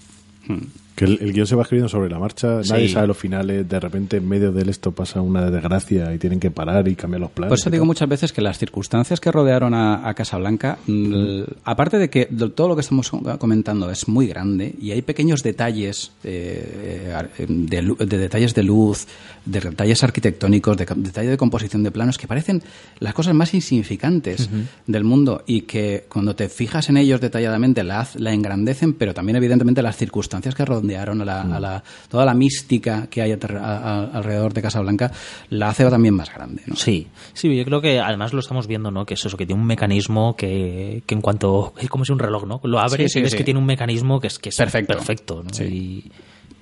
Que 0.95 1.07
el, 1.07 1.19
el 1.21 1.33
guion 1.33 1.47
se 1.47 1.57
va 1.57 1.63
escribiendo 1.63 1.89
sobre 1.89 2.09
la 2.09 2.19
marcha, 2.21 2.61
nadie 2.69 2.87
Sí. 2.87 2.95
sabe 2.95 3.09
los 3.09 3.17
finales, 3.17 3.69
de 3.69 3.81
repente 3.81 4.19
en 4.19 4.29
medio 4.29 4.53
de 4.53 4.71
esto 4.71 4.93
pasa 4.93 5.21
una 5.21 5.51
desgracia 5.51 6.15
y 6.15 6.19
tienen 6.19 6.39
que 6.39 6.51
parar 6.53 6.87
y 6.87 6.95
cambiar 6.95 7.21
los 7.23 7.31
planes. 7.33 7.49
Por 7.51 7.59
eso 7.59 7.69
digo 7.71 7.83
tal. 7.83 7.87
muchas 7.89 8.09
veces 8.09 8.33
que 8.33 8.41
las 8.41 8.59
circunstancias 8.59 9.19
que 9.19 9.33
rodearon 9.33 9.75
a, 9.75 10.09
a 10.09 10.15
Casablanca, 10.15 10.79
mm, 10.87 11.43
aparte 11.65 11.99
de 11.99 12.09
que 12.11 12.29
de 12.31 12.49
todo 12.51 12.69
lo 12.69 12.75
que 12.77 12.83
estamos 12.83 13.11
comentando 13.39 13.91
es 13.91 14.07
muy 14.07 14.29
grande 14.29 14.75
y 14.81 14.93
hay 14.93 15.03
pequeños 15.03 15.43
detalles 15.43 16.13
eh, 16.23 17.13
eh, 17.39 17.47
de, 17.49 17.83
lu- 17.83 17.97
de 17.97 18.19
detalles 18.19 18.55
de 18.55 18.63
luz, 18.63 19.07
de 19.45 19.61
detalles 19.61 20.05
arquitectónicos, 20.05 20.77
de 20.77 20.87
ca- 20.87 20.95
detalles 20.97 21.31
de 21.31 21.37
composición 21.37 21.83
de 21.83 21.91
planos 21.91 22.19
que 22.19 22.29
parecen 22.29 22.63
las 23.01 23.15
cosas 23.15 23.35
más 23.35 23.53
insignificantes 23.55 24.49
del 24.87 25.05
mundo 25.05 25.43
y 25.47 25.63
que 25.63 26.05
cuando 26.09 26.35
te 26.37 26.49
fijas 26.49 26.89
en 26.89 26.97
ellos 26.97 27.21
detalladamente 27.21 27.83
la, 27.85 28.07
la 28.17 28.33
engrandecen, 28.33 28.95
pero 28.95 29.13
también 29.13 29.37
evidentemente 29.37 29.83
las 29.83 29.97
circunstancias 29.97 30.55
que 30.55 30.65
rodearon 30.85 31.21
a 31.21 31.25
la, 31.25 31.41
a 31.43 31.61
la- 31.61 31.83
toda 32.09 32.25
la 32.25 32.35
mística 32.35 33.07
que 33.09 33.23
hay 33.23 33.33
a- 33.33 33.39
a- 33.61 34.05
alrededor 34.17 34.53
de 34.53 34.63
Casablanca 34.63 35.11
la 35.51 35.69
hace 35.69 35.85
también 35.91 36.15
más 36.15 36.33
grande. 36.33 36.63
¿no? 36.67 36.77
Sí, 36.77 37.09
sí, 37.33 37.55
yo 37.57 37.65
creo 37.65 37.81
que 37.81 38.01
además 38.01 38.33
lo 38.33 38.41
estamos 38.41 38.67
viendo, 38.67 38.91
¿no? 38.91 39.05
Que 39.07 39.15
es 39.15 39.25
eso, 39.25 39.37
que 39.37 39.47
tiene 39.47 39.61
un 39.61 39.67
mecanismo 39.67 40.37
que, 40.37 41.03
que 41.07 41.15
en 41.15 41.21
cuanto. 41.21 41.75
es 41.79 41.89
como 41.89 42.05
si 42.05 42.13
un 42.13 42.19
reloj, 42.19 42.47
¿no? 42.47 42.61
Lo 42.65 42.79
abres 42.79 43.13
Sí, 43.13 43.15
sí, 43.15 43.19
y 43.19 43.23
ves 43.23 43.33
sí. 43.33 43.39
que 43.39 43.45
tiene 43.45 43.61
un 43.61 43.67
mecanismo 43.67 44.21
que 44.21 44.29
es, 44.29 44.39
que 44.39 44.49
es 44.51 44.57
Perfecto. 44.57 44.95
perfecto 44.95 45.43
¿no? 45.43 45.51
Sí. 45.53 45.65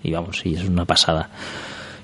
Y, 0.02 0.08
y 0.08 0.12
vamos, 0.12 0.38
sí, 0.38 0.54
es 0.54 0.64
una 0.64 0.84
pasada. 0.84 1.30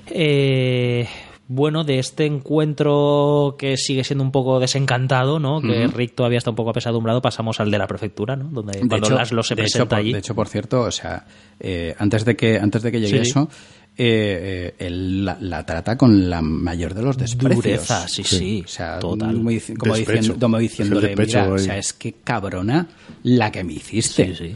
Eh, 0.07 1.07
bueno, 1.51 1.83
de 1.83 1.97
este 1.97 2.27
encuentro 2.27 3.55
que 3.57 3.75
sigue 3.75 4.03
siendo 4.03 4.23
un 4.23 4.31
poco 4.31 4.59
desencantado, 4.59 5.39
¿no? 5.39 5.59
Que 5.61 5.87
Rick 5.87 6.13
todavía 6.13 6.37
está 6.37 6.51
un 6.51 6.55
poco 6.55 6.69
apesadumbrado, 6.69 7.23
pasamos 7.23 7.59
al 7.59 7.71
de 7.71 7.77
la 7.79 7.87
prefectura, 7.87 8.35
¿no? 8.35 8.45
Donde 8.51 8.73
De 8.79 8.87
cuando 8.87 9.07
hecho, 9.07 9.15
Laszlo 9.15 9.41
se 9.41 9.55
hecho, 9.55 9.63
presenta 9.63 9.89
por, 9.89 9.97
allí. 9.97 10.13
de 10.13 10.19
hecho, 10.19 10.35
por 10.35 10.47
cierto, 10.47 10.81
o 10.81 10.91
sea, 10.91 11.25
eh, 11.59 11.95
antes 11.97 12.23
de 12.23 12.35
que 12.35 12.59
antes 12.59 12.83
de 12.83 12.91
que 12.91 12.99
llegue 13.01 13.25
Sí. 13.25 13.29
eso, 13.31 13.49
eh, 13.97 14.75
eh, 14.77 14.85
él 14.85 15.25
la, 15.25 15.37
la 15.41 15.65
trata 15.65 15.97
con 15.97 16.29
la 16.29 16.41
mayor 16.43 16.93
de 16.93 17.01
los 17.01 17.17
desprecios. 17.17 17.63
Dureza, 17.63 18.07
sí, 18.07 18.23
sí, 18.23 18.61
O 18.63 18.67
sea, 18.69 18.99
total. 18.99 19.35
Como, 19.35 19.49
diciendo, 19.49 20.35
como 20.39 20.57
diciéndole, 20.59 21.15
mira, 21.15 21.51
o 21.51 21.57
sea, 21.57 21.79
es 21.79 21.93
que 21.93 22.13
cabrona 22.23 22.87
la 23.23 23.51
que 23.51 23.63
me 23.63 23.73
hiciste. 23.73 24.27
Sí, 24.27 24.35
sí. 24.35 24.55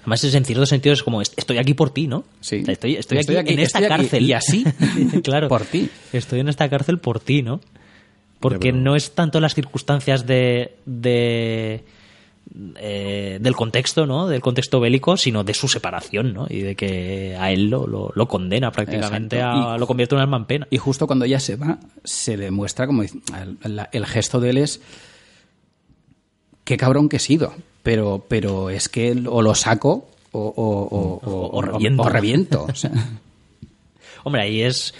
Además, 0.00 0.24
es 0.24 0.34
en 0.34 0.44
cierto 0.44 0.66
sentido 0.66 0.92
es 0.92 1.02
como, 1.02 1.20
est- 1.22 1.34
estoy 1.38 1.58
aquí 1.58 1.74
por 1.74 1.90
ti, 1.90 2.06
¿no? 2.06 2.24
Sí. 2.40 2.60
O 2.62 2.64
sea, 2.64 2.72
Estoy, 2.72 2.96
estoy, 2.96 3.18
Estoy 3.18 3.36
aquí, 3.36 3.50
aquí- 3.50 3.54
en 3.54 3.58
esta 3.60 3.78
estoy 3.78 3.92
aquí, 3.94 4.02
cárcel. 4.02 4.24
y 4.24 4.32
así, 4.32 4.64
claro. 5.24 5.48
por 5.48 5.62
ti. 5.64 5.88
Estoy 6.12 6.40
en 6.40 6.48
esta 6.48 6.68
cárcel 6.70 6.98
por 6.98 7.20
ti, 7.20 7.42
¿no? 7.42 7.60
Porque 8.40 8.72
no 8.72 8.96
es 8.96 9.12
tanto 9.14 9.38
las 9.40 9.54
circunstancias 9.54 10.26
de, 10.26 10.74
de, 10.86 11.84
eh, 12.76 13.38
del 13.38 13.54
contexto, 13.54 14.06
¿no? 14.06 14.26
Del 14.28 14.40
contexto 14.40 14.80
bélico, 14.80 15.18
sino 15.18 15.44
de 15.44 15.52
su 15.52 15.68
separación, 15.68 16.32
¿no? 16.32 16.46
Y 16.48 16.60
de 16.60 16.74
que 16.74 17.36
a 17.38 17.52
él 17.52 17.68
lo, 17.68 17.86
lo, 17.86 18.10
lo 18.14 18.26
condena 18.28 18.72
prácticamente, 18.72 19.42
a, 19.42 19.76
lo 19.76 19.86
convierte 19.86 20.14
en 20.14 20.20
un 20.20 20.22
alma 20.22 20.38
en 20.38 20.46
pena. 20.46 20.66
Y 20.70 20.78
justo 20.78 21.06
cuando 21.06 21.26
ella 21.26 21.38
se 21.38 21.56
va, 21.56 21.78
se 22.02 22.38
demuestra 22.38 22.86
como 22.86 23.02
el, 23.02 23.10
el 23.92 24.06
gesto 24.06 24.40
de 24.40 24.48
él 24.50 24.56
es 24.56 24.80
qué 26.64 26.78
cabrón 26.78 27.10
que 27.10 27.16
he 27.16 27.20
sido, 27.20 27.52
pero, 27.82 28.24
pero 28.28 28.70
es 28.70 28.88
que 28.88 29.12
o 29.26 29.42
lo 29.42 29.54
saco 29.54 30.08
o, 30.32 30.40
o, 30.40 30.64
o- 30.96 31.20
o- 31.30 31.56
O 31.58 31.62
reviento. 31.62 32.02
o 32.02 32.08
reviento. 32.08 32.66
o 32.70 32.74
sea. 32.74 32.90
Hombre, 34.24 34.42
ahí 34.42 34.62
es. 34.62 34.94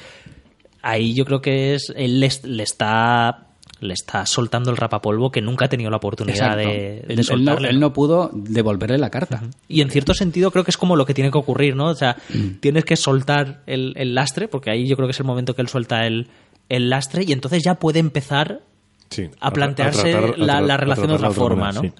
Ahí 0.82 1.14
yo 1.14 1.24
creo 1.24 1.40
que 1.42 1.74
es. 1.74 1.92
Él 1.96 2.20
le, 2.20 2.28
le 2.44 2.62
está. 2.62 3.46
Le 3.82 3.94
está 3.94 4.26
soltando 4.26 4.70
el 4.70 4.76
rapapolvo 4.76 5.30
que 5.32 5.40
nunca 5.40 5.64
ha 5.64 5.68
tenido 5.70 5.88
la 5.90 5.96
oportunidad 5.96 6.54
de, 6.54 6.66
de 6.66 6.98
él, 6.98 7.04
él 7.08 7.16
no, 7.16 7.22
soltarle. 7.22 7.70
él 7.70 7.80
no 7.80 7.94
pudo 7.94 8.30
devolverle 8.34 8.98
la 8.98 9.08
carta. 9.08 9.42
Y 9.68 9.80
en 9.80 9.88
cierto 9.90 10.12
sentido 10.12 10.50
creo 10.50 10.64
que 10.64 10.70
es 10.70 10.76
como 10.76 10.96
lo 10.96 11.06
que 11.06 11.14
tiene 11.14 11.30
que 11.30 11.38
ocurrir, 11.38 11.76
¿no? 11.76 11.86
O 11.86 11.94
sea, 11.94 12.18
Mm. 12.28 12.58
tienes 12.60 12.84
que 12.84 12.96
soltar 12.96 13.62
el, 13.66 13.94
el 13.96 14.14
lastre, 14.14 14.48
porque 14.48 14.70
ahí 14.70 14.86
yo 14.86 14.96
creo 14.96 15.08
que 15.08 15.12
es 15.12 15.20
el 15.20 15.24
momento 15.24 15.54
que 15.56 15.62
él 15.62 15.68
suelta 15.68 16.06
el, 16.06 16.28
el 16.68 16.90
lastre 16.90 17.24
y 17.26 17.32
entonces 17.32 17.62
ya 17.64 17.76
puede 17.76 18.00
empezar 18.00 18.60
Sí, 19.08 19.30
a 19.40 19.50
plantearse 19.50 20.12
tratar- 20.12 20.34
a 20.34 20.36
la, 20.36 20.60
tra- 20.60 20.66
la 20.66 20.74
a 20.74 20.76
relación 20.76 21.08
de 21.08 21.14
otra 21.14 21.30
forma, 21.30 21.72
¿no? 21.72 21.80
sí. 21.80 21.90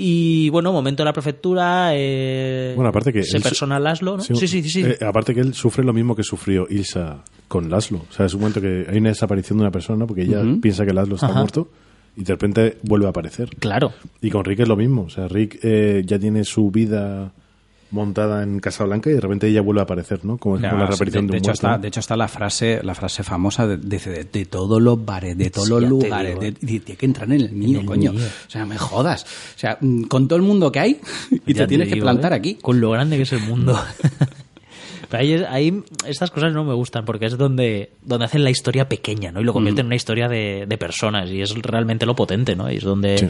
Y 0.00 0.48
bueno, 0.50 0.72
momento 0.72 1.02
de 1.02 1.06
la 1.06 1.12
prefectura, 1.12 1.90
eh, 1.92 2.72
Bueno, 2.76 2.90
aparte 2.90 3.12
que 3.12 3.24
se 3.24 3.36
él 3.36 3.42
persona 3.42 3.80
Laszlo, 3.80 4.16
¿no? 4.16 4.22
Sí, 4.22 4.32
sí, 4.36 4.46
sí. 4.46 4.62
sí. 4.62 4.82
Eh, 4.84 4.96
aparte 5.04 5.34
que 5.34 5.40
él 5.40 5.54
sufre 5.54 5.82
lo 5.82 5.92
mismo 5.92 6.14
que 6.14 6.22
sufrió 6.22 6.68
Ilsa 6.70 7.24
con 7.48 7.68
Laszlo. 7.68 8.04
O 8.08 8.12
sea, 8.12 8.26
es 8.26 8.32
un 8.32 8.40
momento 8.40 8.60
que 8.60 8.86
hay 8.88 8.98
una 8.98 9.08
desaparición 9.08 9.58
de 9.58 9.62
una 9.62 9.72
persona 9.72 10.06
porque 10.06 10.22
ella 10.22 10.40
piensa 10.62 10.86
que 10.86 10.92
Laszlo 10.92 11.16
está 11.16 11.26
Ajá. 11.26 11.40
muerto 11.40 11.68
y 12.16 12.22
de 12.22 12.32
repente 12.32 12.78
vuelve 12.84 13.06
a 13.06 13.08
aparecer. 13.08 13.48
Claro. 13.58 13.92
Y 14.22 14.30
con 14.30 14.44
Rick 14.44 14.60
es 14.60 14.68
lo 14.68 14.76
mismo. 14.76 15.02
O 15.02 15.10
sea, 15.10 15.26
Rick 15.26 15.58
eh, 15.64 16.04
ya 16.06 16.16
tiene 16.16 16.44
su 16.44 16.70
vida 16.70 17.32
montada 17.90 18.42
en 18.42 18.60
Casablanca 18.60 19.08
y 19.10 19.14
de 19.14 19.20
repente 19.20 19.48
ella 19.48 19.62
vuelve 19.62 19.80
a 19.80 19.84
aparecer, 19.84 20.24
¿no? 20.24 20.36
Como, 20.38 20.56
como 20.56 20.66
la 20.76 20.86
reaparición 20.86 21.26
de, 21.26 21.32
de 21.32 21.36
un 21.36 21.38
hecho 21.38 21.48
muerto. 21.50 21.66
está, 21.68 21.78
de 21.78 21.88
hecho 21.88 22.00
está 22.00 22.16
la 22.16 22.28
frase 22.28 22.80
la 22.82 22.94
frase 22.94 23.22
famosa 23.22 23.66
de, 23.66 23.76
de, 23.78 24.24
de 24.30 24.44
todos 24.46 24.80
los 24.82 25.02
bares 25.04 25.36
de 25.38 25.50
todos 25.50 25.68
Sí, 25.68 25.72
los 25.74 25.82
lugares 25.84 26.38
de- 26.38 26.48
eh. 26.76 26.80
que 26.96 27.06
entrar 27.06 27.26
en 27.32 27.40
el 27.40 27.50
mío 27.52 27.80
el 27.80 27.86
coño 27.86 28.12
mío. 28.12 28.22
o 28.46 28.50
sea 28.50 28.66
me 28.66 28.76
jodas 28.76 29.24
o 29.24 29.58
sea 29.58 29.78
mm, 29.80 30.02
con 30.02 30.28
todo 30.28 30.36
el 30.36 30.42
mundo 30.42 30.70
que 30.70 30.80
hay 30.80 31.00
y 31.46 31.54
te 31.54 31.66
tienes 31.66 31.88
que 31.88 31.96
plantar 32.00 32.32
¿eh? 32.32 32.36
aquí 32.36 32.54
Con 32.56 32.80
lo 32.80 32.90
grande 32.90 33.16
que 33.16 33.22
es 33.22 33.32
el 33.32 33.40
mundo. 33.40 33.78
Pero 35.10 35.22
ahí, 35.22 35.32
es- 35.32 35.46
ahí 35.48 35.82
estas 36.06 36.30
cosas 36.30 36.52
no 36.52 36.64
me 36.64 36.74
gustan 36.74 37.06
porque 37.06 37.24
es 37.26 37.38
donde, 37.38 37.92
donde 38.02 38.26
hacen 38.26 38.44
la 38.44 38.50
historia 38.50 38.90
pequeña, 38.90 39.32
¿no? 39.32 39.40
Y 39.40 39.44
lo 39.44 39.54
convierten 39.54 39.84
en 39.84 39.86
una 39.86 39.96
historia 39.96 40.28
de, 40.28 40.66
de 40.68 40.76
personas 40.78 41.30
y 41.30 41.40
es 41.40 41.54
realmente 41.62 42.04
lo 42.04 42.14
potente, 42.14 42.54
¿no? 42.54 42.70
Y 42.70 42.76
es 42.76 42.82
donde, 42.84 43.16
Sí. 43.16 43.28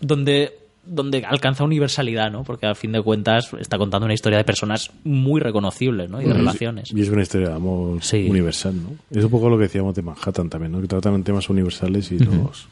donde, 0.00 0.58
donde 0.86 1.24
alcanza 1.24 1.62
universalidad, 1.64 2.30
¿no? 2.32 2.42
Porque 2.42 2.66
al 2.66 2.74
fin 2.76 2.92
de 2.92 3.02
cuentas 3.02 3.50
está 3.60 3.78
contando 3.78 4.06
una 4.06 4.14
historia 4.14 4.38
de 4.38 4.44
personas 4.44 4.90
muy 5.04 5.40
reconocibles, 5.40 6.08
¿no? 6.10 6.20
Y 6.20 6.24
de 6.24 6.32
relaciones. 6.32 6.90
Y 6.92 7.00
es 7.00 7.08
una 7.10 7.22
historia 7.22 7.48
de 7.50 7.54
amor 7.54 8.02
Sí. 8.02 8.26
universal, 8.28 8.74
¿no? 8.82 8.90
Es 9.16 9.24
un 9.24 9.30
poco 9.30 9.48
lo 9.48 9.56
que 9.56 9.64
decíamos 9.64 9.94
de 9.94 10.02
Manhattan 10.02 10.48
también, 10.48 10.72
¿no? 10.72 10.80
Que 10.80 10.88
tratan 10.88 11.22
temas 11.22 11.48
universales 11.50 12.10
y 12.12 12.18
los... 12.18 12.66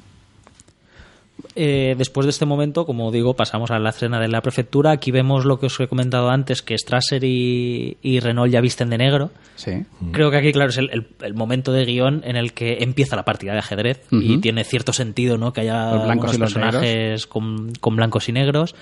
Eh, 1.55 1.95
después 1.97 2.25
de 2.27 2.31
este 2.31 2.47
momento, 2.47 2.85
como 2.85 3.13
digo, 3.13 3.35
pasamos 3.35 3.71
a 3.71 3.79
la 3.79 3.91
escena 3.91 4.19
de 4.21 4.27
la 4.29 4.41
prefectura. 4.43 4.91
Aquí 4.91 5.11
vemos 5.13 5.45
lo 5.45 5.61
que 5.61 5.67
os 5.67 5.79
he 5.81 5.87
comentado 5.87 6.31
antes, 6.31 6.63
que 6.63 6.77
Strasser 6.77 7.23
y, 7.25 7.97
y 8.03 8.19
Renault 8.21 8.53
ya 8.53 8.61
visten 8.61 8.91
de 8.91 8.99
negro. 8.99 9.31
sí 9.55 9.85
Creo 10.13 10.31
que 10.33 10.37
aquí, 10.39 10.53
claro, 10.53 10.71
es 10.71 10.79
el, 10.79 10.91
el- 10.93 11.07
el 11.23 11.35
momento 11.35 11.73
de 11.73 11.85
guion 11.85 12.23
en 12.25 12.37
el 12.37 12.53
que 12.53 12.79
empieza 12.81 13.15
la 13.17 13.25
partida 13.25 13.53
de 13.53 13.59
ajedrez 13.61 14.03
y 14.11 14.39
tiene 14.39 14.65
cierto 14.65 14.93
sentido, 14.93 15.39
¿no? 15.39 15.53
Que 15.53 15.61
haya 15.63 15.91
unos 15.95 16.33
personajes 16.41 17.27
con, 17.27 17.73
con 17.81 17.95
blancos 17.97 18.29
y 18.29 18.33
negros. 18.33 18.75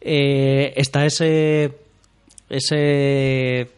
Eh, 0.00 0.72
está 0.76 1.06
ese 1.06 1.72
ese 2.50 3.68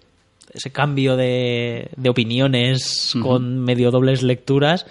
ese 0.52 0.70
cambio 0.70 1.16
de, 1.16 1.88
de 1.96 2.08
opiniones 2.08 3.12
con 3.22 3.58
medio 3.58 3.90
dobles 3.90 4.22
lecturas 4.22 4.86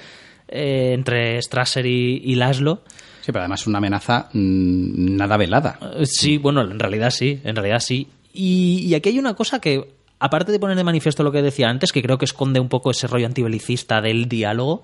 eh, 0.50 0.92
entre 0.94 1.42
Strasser 1.42 1.86
y, 1.86 2.22
y 2.24 2.36
Laszlo. 2.36 2.82
Sí 3.24 3.32
pero 3.32 3.40
además 3.40 3.62
es 3.62 3.68
una 3.68 3.78
amenaza 3.78 4.30
mm, 4.34 5.16
nada 5.16 5.38
velada 5.38 5.80
Eh, 5.96 6.06
Sí, 6.06 6.38
bueno, 6.38 6.62
en 6.62 6.78
realidad 6.78 7.10
sí, 7.10 7.40
en 7.44 7.56
realidad 7.56 7.80
sí. 7.80 8.08
Y, 8.34 8.80
y 8.86 8.96
aquí 8.96 9.10
hay 9.10 9.20
una 9.20 9.34
cosa 9.34 9.62
que, 9.62 9.94
aparte 10.20 10.52
de 10.52 10.60
poner 10.60 10.76
de 10.76 10.84
manifiesto 10.84 11.24
lo 11.24 11.32
que 11.32 11.42
decía 11.42 11.70
antes, 11.70 11.92
que 11.92 12.02
creo 12.02 12.18
que 12.18 12.26
esconde 12.26 12.60
un 12.60 12.68
poco 12.68 12.92
ese 12.92 13.08
rollo 13.08 13.26
antibelicista 13.28 14.02
del 14.02 14.28
diálogo, 14.28 14.82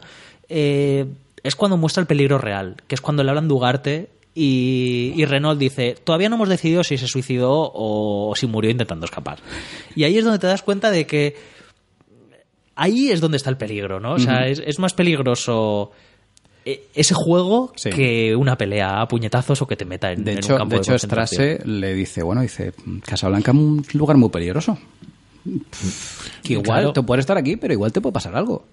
eh, 0.48 1.06
es 1.44 1.56
cuando 1.56 1.76
muestra 1.78 2.02
el 2.02 2.08
peligro 2.08 2.38
real, 2.38 2.78
que 2.88 2.96
es 2.96 3.02
cuando 3.02 3.24
le 3.24 3.30
hablan 3.30 3.48
de 3.48 3.54
Ugarte 3.54 4.10
y, 4.36 5.14
y 5.16 5.26
Renault 5.26 5.60
dice, 5.60 5.96
todavía 6.04 6.30
no 6.30 6.36
hemos 6.36 6.50
decidido 6.50 6.84
si 6.84 6.98
se 6.98 7.08
suicidó 7.08 7.72
o, 7.74 8.34
si 8.36 8.48
murió 8.48 8.70
intentando 8.72 9.06
escapar. 9.06 9.40
Y 9.96 10.04
ahí 10.04 10.18
es 10.18 10.24
donde 10.24 10.40
te 10.40 10.48
das 10.48 10.62
cuenta 10.62 10.92
de 10.92 11.06
que 11.08 11.36
ahí 12.76 13.10
es 13.12 13.20
donde 13.20 13.38
está 13.38 13.50
el 13.50 13.58
peligro, 13.58 14.00
¿no? 14.00 14.14
O 14.14 14.20
sea, 14.20 14.48
es, 14.48 14.62
es 14.66 14.80
más 14.80 14.94
peligroso 14.94 15.92
ese 16.94 17.14
juego 17.14 17.72
Sí. 17.76 17.90
que 17.90 18.36
una 18.36 18.58
pelea 18.58 19.02
a 19.02 19.08
puñetazos 19.08 19.62
o 19.62 19.68
que 19.68 19.76
te 19.76 19.86
meta 19.86 20.12
en, 20.12 20.24
de 20.24 20.34
en 20.34 20.38
hecho 20.40 20.54
un 20.54 20.60
campo 20.60 20.72
de 20.72 20.78
de, 20.78 20.82
hecho 20.82 20.92
concentración. 20.94 21.44
Strasse 21.56 21.68
le 21.68 21.94
dice 21.94 22.24
bueno 22.24 22.42
dice 22.42 22.74
Casablanca 23.06 23.52
es 23.52 23.58
un 23.58 23.86
lugar 23.94 24.18
muy 24.18 24.30
peligroso 24.30 24.78
que 26.44 26.54
igual 26.54 26.64
Claro. 26.66 26.94
te 26.94 27.02
puede 27.04 27.22
estar 27.22 27.38
aquí 27.38 27.56
pero 27.56 27.74
igual 27.74 27.92
te 27.92 28.02
puede 28.02 28.14
pasar 28.14 28.36
algo 28.36 28.66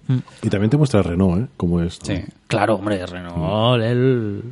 Y 0.43 0.49
también 0.49 0.71
te 0.71 0.77
muestra 0.77 1.03
Renault, 1.03 1.45
¿eh? 1.45 1.49
Como 1.57 1.81
es. 1.81 1.99
sí 2.03 2.23
Claro, 2.49 2.75
hombre, 2.77 3.05
Renault, 3.07 3.83
él... 3.83 4.43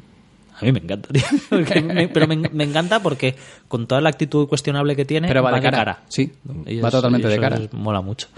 A 0.60 0.64
mí 0.64 0.70
me 0.70 0.78
encanta, 0.78 1.08
tío. 1.12 1.22
Pero 2.14 2.28
me, 2.28 2.36
me 2.36 2.62
encanta 2.62 3.02
porque 3.02 3.34
con 3.66 3.88
toda 3.88 4.00
la 4.00 4.08
actitud 4.08 4.46
cuestionable 4.46 4.94
que 4.94 5.04
tiene, 5.04 5.26
Pero 5.26 5.42
va 5.42 5.50
de 5.50 5.60
cara. 5.60 6.04
Sí, 6.08 6.32
va 6.82 6.92
totalmente 6.92 7.26
de 7.26 7.40
cara. 7.40 7.58
mola 7.72 8.00
mucho. 8.00 8.28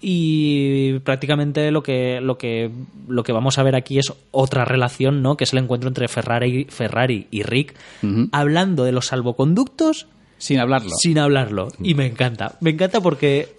Y 0.00 0.98
prácticamente 1.00 1.70
lo 1.70 1.82
que, 1.82 2.20
lo 2.20 2.38
que 2.38 2.70
lo 3.08 3.22
que 3.22 3.32
vamos 3.32 3.58
a 3.58 3.62
ver 3.62 3.74
aquí 3.74 3.98
es 3.98 4.12
otra 4.30 4.64
relación, 4.64 5.22
¿no? 5.22 5.36
Que 5.36 5.44
es 5.44 5.52
el 5.52 5.60
encuentro 5.60 5.88
entre 5.88 6.08
Ferrari, 6.08 6.66
Ferrari 6.68 7.26
y 7.30 7.42
Rick, 7.42 7.74
hablando 8.32 8.84
de 8.84 8.92
los 8.92 9.06
salvoconductos 9.06 10.06
sin 10.38 10.60
hablarlo 10.60 10.90
sin 11.00 11.18
hablarlo. 11.18 11.68
Y 11.82 11.94
me 11.94 12.06
encanta. 12.06 12.56
Me 12.60 12.70
encanta 12.70 13.00
porque, 13.00 13.57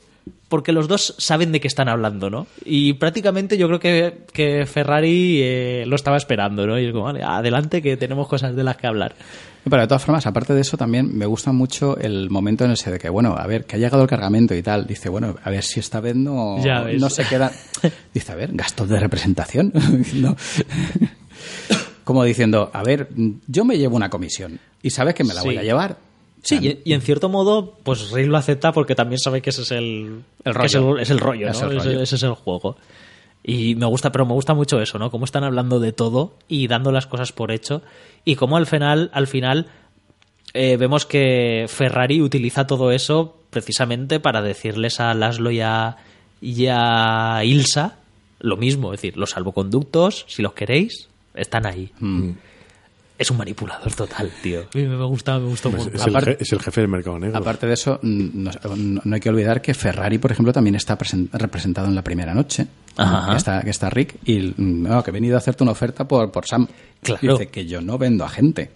porque 0.49 0.71
los 0.71 0.87
dos 0.87 1.15
saben 1.17 1.51
de 1.51 1.61
qué 1.61 1.67
están 1.67 1.87
hablando, 1.87 2.29
¿no? 2.29 2.47
Y 2.65 2.93
prácticamente 2.93 3.57
yo 3.57 3.67
creo 3.67 3.79
que, 3.79 4.25
que 4.33 4.65
Ferrari 4.65 5.39
eh, 5.41 5.83
lo 5.87 5.95
estaba 5.95 6.17
esperando, 6.17 6.65
¿no? 6.65 6.79
Y 6.79 6.87
es 6.87 6.91
como, 6.91 7.05
vale, 7.05 7.23
adelante 7.23 7.81
que 7.81 7.95
tenemos 7.97 8.27
cosas 8.27 8.55
de 8.55 8.63
las 8.63 8.75
que 8.75 8.87
hablar. 8.87 9.15
Pero 9.63 9.81
de 9.81 9.87
todas 9.87 10.03
formas, 10.03 10.25
aparte 10.25 10.53
de 10.53 10.61
eso, 10.61 10.77
también 10.77 11.15
me 11.15 11.25
gusta 11.25 11.51
mucho 11.51 11.97
el 11.97 12.29
momento 12.29 12.65
en 12.65 12.71
ese 12.71 12.91
de 12.91 12.97
que, 12.97 13.09
bueno, 13.09 13.35
a 13.37 13.45
ver, 13.45 13.65
que 13.65 13.75
ha 13.75 13.79
llegado 13.79 14.01
el 14.01 14.09
cargamento 14.09 14.55
y 14.55 14.63
tal. 14.63 14.87
Dice, 14.87 15.09
bueno, 15.09 15.35
a 15.43 15.49
ver 15.49 15.63
si 15.63 15.79
esta 15.79 15.99
vez 15.99 16.15
no, 16.15 16.57
no 16.57 17.09
se 17.09 17.25
queda. 17.25 17.51
Dice, 18.13 18.31
a 18.31 18.35
ver, 18.35 18.51
gastos 18.53 18.89
de 18.89 18.99
representación. 18.99 19.71
Como 22.03 22.23
diciendo, 22.23 22.71
a 22.73 22.83
ver, 22.83 23.09
yo 23.47 23.65
me 23.65 23.77
llevo 23.77 23.95
una 23.95 24.09
comisión 24.09 24.59
y 24.81 24.89
sabes 24.89 25.13
que 25.13 25.23
me 25.23 25.35
la 25.35 25.43
voy 25.43 25.57
a 25.57 25.63
llevar. 25.63 26.08
Sí, 26.41 26.57
O 26.57 26.61
sea, 26.61 26.71
y, 26.71 26.81
y 26.85 26.93
en 26.93 27.01
cierto 27.01 27.27
modo, 27.29 27.77
pues 27.83 28.11
Rick 28.11 28.27
lo 28.27 28.37
acepta 28.37 28.71
porque 28.71 28.95
también 28.95 29.19
sabe 29.19 29.41
que 29.41 29.49
ese 29.49 29.61
es 29.63 29.71
el, 29.71 30.21
El 30.45 30.53
que 30.55 30.65
es 30.67 30.73
rollo. 30.73 30.95
el, 30.97 31.01
es 31.03 31.09
el 31.09 31.19
rollo, 31.19 31.45
¿no? 31.47 31.51
Es 31.51 31.61
el 31.61 31.71
Ese- 31.77 31.87
rollo. 31.89 32.01
ese 32.01 32.15
es 32.15 32.23
el 32.23 32.33
juego. 32.33 32.77
Y 33.43 33.75
me 33.75 33.85
gusta, 33.85 34.11
pero 34.11 34.25
me 34.25 34.33
gusta 34.33 34.53
mucho 34.53 34.81
eso, 34.81 34.99
¿no? 34.99 35.11
Cómo 35.11 35.25
están 35.25 35.43
hablando 35.43 35.79
de 35.79 35.91
todo 35.93 36.33
y 36.47 36.67
dando 36.67 36.91
las 36.91 37.07
cosas 37.07 37.31
por 37.31 37.51
hecho. 37.51 37.81
Y 38.25 38.35
cómo 38.35 38.57
al 38.57 38.67
final, 38.67 39.09
al 39.13 39.27
final, 39.27 39.67
eh, 40.53 40.77
vemos 40.77 41.05
que 41.05 41.65
Ferrari 41.67 42.21
utiliza 42.21 42.67
todo 42.67 42.91
eso 42.91 43.37
precisamente 43.49 44.19
para 44.19 44.41
decirles 44.41 44.99
a 44.99 45.13
Laszlo 45.13 45.51
y 45.51 45.61
a, 45.61 45.97
y 46.41 46.67
a 46.69 47.41
Ilsa 47.43 47.97
lo 48.39 48.57
mismo. 48.57 48.93
Es 48.93 49.01
decir, 49.01 49.17
los 49.17 49.31
salvoconductos, 49.31 50.25
si 50.27 50.41
los 50.41 50.53
queréis, 50.53 51.07
están 51.33 51.65
ahí. 51.65 51.91
mm. 51.99 52.29
Es 53.19 53.29
un 53.29 53.37
manipulador 53.37 53.93
total, 53.93 54.31
tío. 54.41 54.61
A 54.73 54.77
mí 54.77 54.85
me 54.87 55.03
gusta, 55.05 55.37
me 55.37 55.47
gustó 55.49 55.69
Pues 55.69 55.83
mucho. 55.83 55.97
es, 55.97 56.07
el 56.07 56.13
je- 56.13 56.37
es 56.39 56.51
el 56.53 56.61
jefe 56.61 56.81
del 56.81 56.89
mercado 56.89 57.19
negro. 57.19 57.37
Aparte 57.37 57.67
de 57.67 57.73
eso, 57.73 57.99
no, 58.01 58.49
no- 58.75 59.01
no 59.03 59.13
hay 59.15 59.19
que 59.19 59.29
olvidar 59.29 59.61
que 59.61 59.73
Ferrari, 59.73 60.17
por 60.19 60.31
ejemplo, 60.31 60.53
también 60.53 60.75
está 60.75 60.97
presen- 60.97 61.29
representado 61.33 61.87
en 61.87 61.95
la 61.95 62.01
primera 62.01 62.33
noche. 62.33 62.65
Ajá. 62.95 63.31
Que 63.31 63.37
está, 63.37 63.61
que 63.61 63.69
está 63.71 63.89
Rick 63.89 64.15
y 64.25 64.39
mm, 64.55 64.83
no, 64.83 65.03
que 65.03 65.09
he 65.09 65.13
venido 65.13 65.35
a 65.35 65.39
hacerte 65.39 65.63
una 65.63 65.73
oferta 65.73 66.07
por, 66.07 66.31
por 66.31 66.45
Sam. 66.47 66.65
Claro. 67.03 67.33
Dice 67.37 67.47
que 67.49 67.65
yo 67.65 67.81
no 67.81 67.97
vendo 67.97 68.23
a 68.23 68.29
gente. 68.29 68.71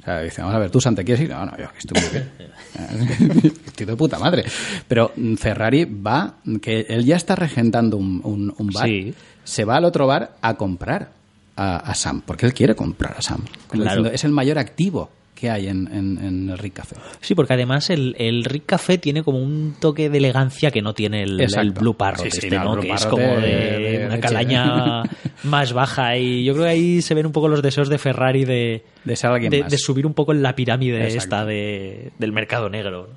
O 0.00 0.04
sea, 0.04 0.20
dice, 0.22 0.40
vamos 0.40 0.56
a 0.56 0.58
ver, 0.60 0.70
tú, 0.70 0.80
Sam, 0.80 0.94
¿te 0.94 1.04
quieres 1.04 1.22
ir? 1.24 1.30
No, 1.30 1.44
no, 1.46 1.52
yo 1.58 1.68
que 1.72 1.78
estoy 1.78 2.00
muy 2.00 2.10
bien. 2.10 3.52
estoy 3.66 3.86
de 3.86 3.96
puta 3.96 4.18
madre. 4.18 4.44
Pero 4.88 5.12
mm, 5.16 5.34
Ferrari 5.34 5.84
va, 5.84 6.36
que 6.60 6.86
él 6.88 7.04
ya 7.04 7.16
está 7.16 7.34
regentando 7.36 7.96
un, 7.96 8.20
un- 8.24 8.54
un 8.56 8.66
bar. 8.68 8.86
Sí. 8.88 9.14
Se 9.44 9.64
va 9.64 9.76
al 9.76 9.84
otro 9.84 10.06
bar 10.06 10.36
a 10.40 10.54
comprar 10.54 11.10
a, 11.56 11.76
a 11.78 11.94
Sam, 11.94 12.22
porque 12.24 12.46
él 12.46 12.54
quiere 12.54 12.74
comprar 12.74 13.14
a 13.18 13.22
Sam. 13.22 13.44
Como 13.68 13.82
Claro. 13.82 13.98
diciendo, 14.02 14.10
es 14.14 14.24
el 14.24 14.30
mayor 14.32 14.58
activo 14.58 15.10
que 15.34 15.50
hay 15.50 15.66
en, 15.66 15.88
en- 15.92 16.18
en 16.24 16.50
el 16.50 16.56
Rick 16.58 16.74
Café. 16.74 16.94
Sí, 17.20 17.34
porque 17.34 17.54
además 17.54 17.90
el, 17.90 18.14
el 18.18 18.44
Rick 18.44 18.64
Café 18.66 18.96
tiene 18.98 19.24
como 19.24 19.38
un 19.40 19.74
toque 19.80 20.08
de 20.08 20.18
elegancia 20.18 20.70
que 20.70 20.82
no 20.82 20.94
tiene 20.94 21.24
el, 21.24 21.40
el 21.40 21.70
Blue 21.72 21.94
Parrot, 21.96 22.22
Sí, 22.26 22.30
sí, 22.30 22.38
este, 22.46 22.50
no, 22.56 22.62
el 22.62 22.64
¿no? 22.68 22.72
Blue 22.76 22.82
que 22.82 22.92
es 22.92 23.06
como 23.06 23.22
de- 23.26 23.40
de, 23.40 23.98
de 23.98 24.06
una 24.06 24.20
calaña 24.20 25.02
más 25.42 25.72
baja. 25.72 26.16
Y 26.16 26.44
yo 26.44 26.52
creo 26.54 26.66
que 26.66 26.70
ahí 26.70 27.02
se 27.02 27.14
ven 27.14 27.26
un 27.26 27.32
poco 27.32 27.48
los 27.48 27.60
deseos 27.60 27.88
de 27.88 27.98
Ferrari 27.98 28.44
de, 28.44 28.84
De 29.04 29.16
ser 29.16 29.30
alguien 29.30 29.50
de, 29.50 29.62
más. 29.62 29.70
de 29.72 29.78
subir 29.78 30.06
un 30.06 30.14
poco 30.14 30.32
en 30.32 30.42
la 30.42 30.54
pirámide 30.54 30.98
Exacto. 31.02 31.18
esta 31.18 31.44
de, 31.44 32.12
del 32.20 32.30
mercado 32.32 32.68
negro. 32.68 33.08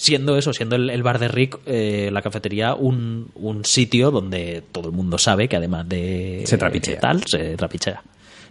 Siendo 0.00 0.38
eso, 0.38 0.52
siendo 0.52 0.76
el, 0.76 0.90
el 0.90 1.02
bar 1.02 1.18
de 1.18 1.26
Rick, 1.26 1.58
eh, 1.66 2.08
la 2.12 2.22
cafetería, 2.22 2.74
un, 2.76 3.30
un 3.34 3.64
sitio 3.64 4.12
donde 4.12 4.62
todo 4.70 4.88
el 4.90 4.94
mundo 4.94 5.18
sabe 5.18 5.48
que 5.48 5.56
además 5.56 5.88
de 5.88 6.44
Se 6.46 6.56
trapichea. 6.56 6.94
de 6.94 7.00
tal, 7.00 7.24
se 7.26 7.56
trapichea. 7.56 8.00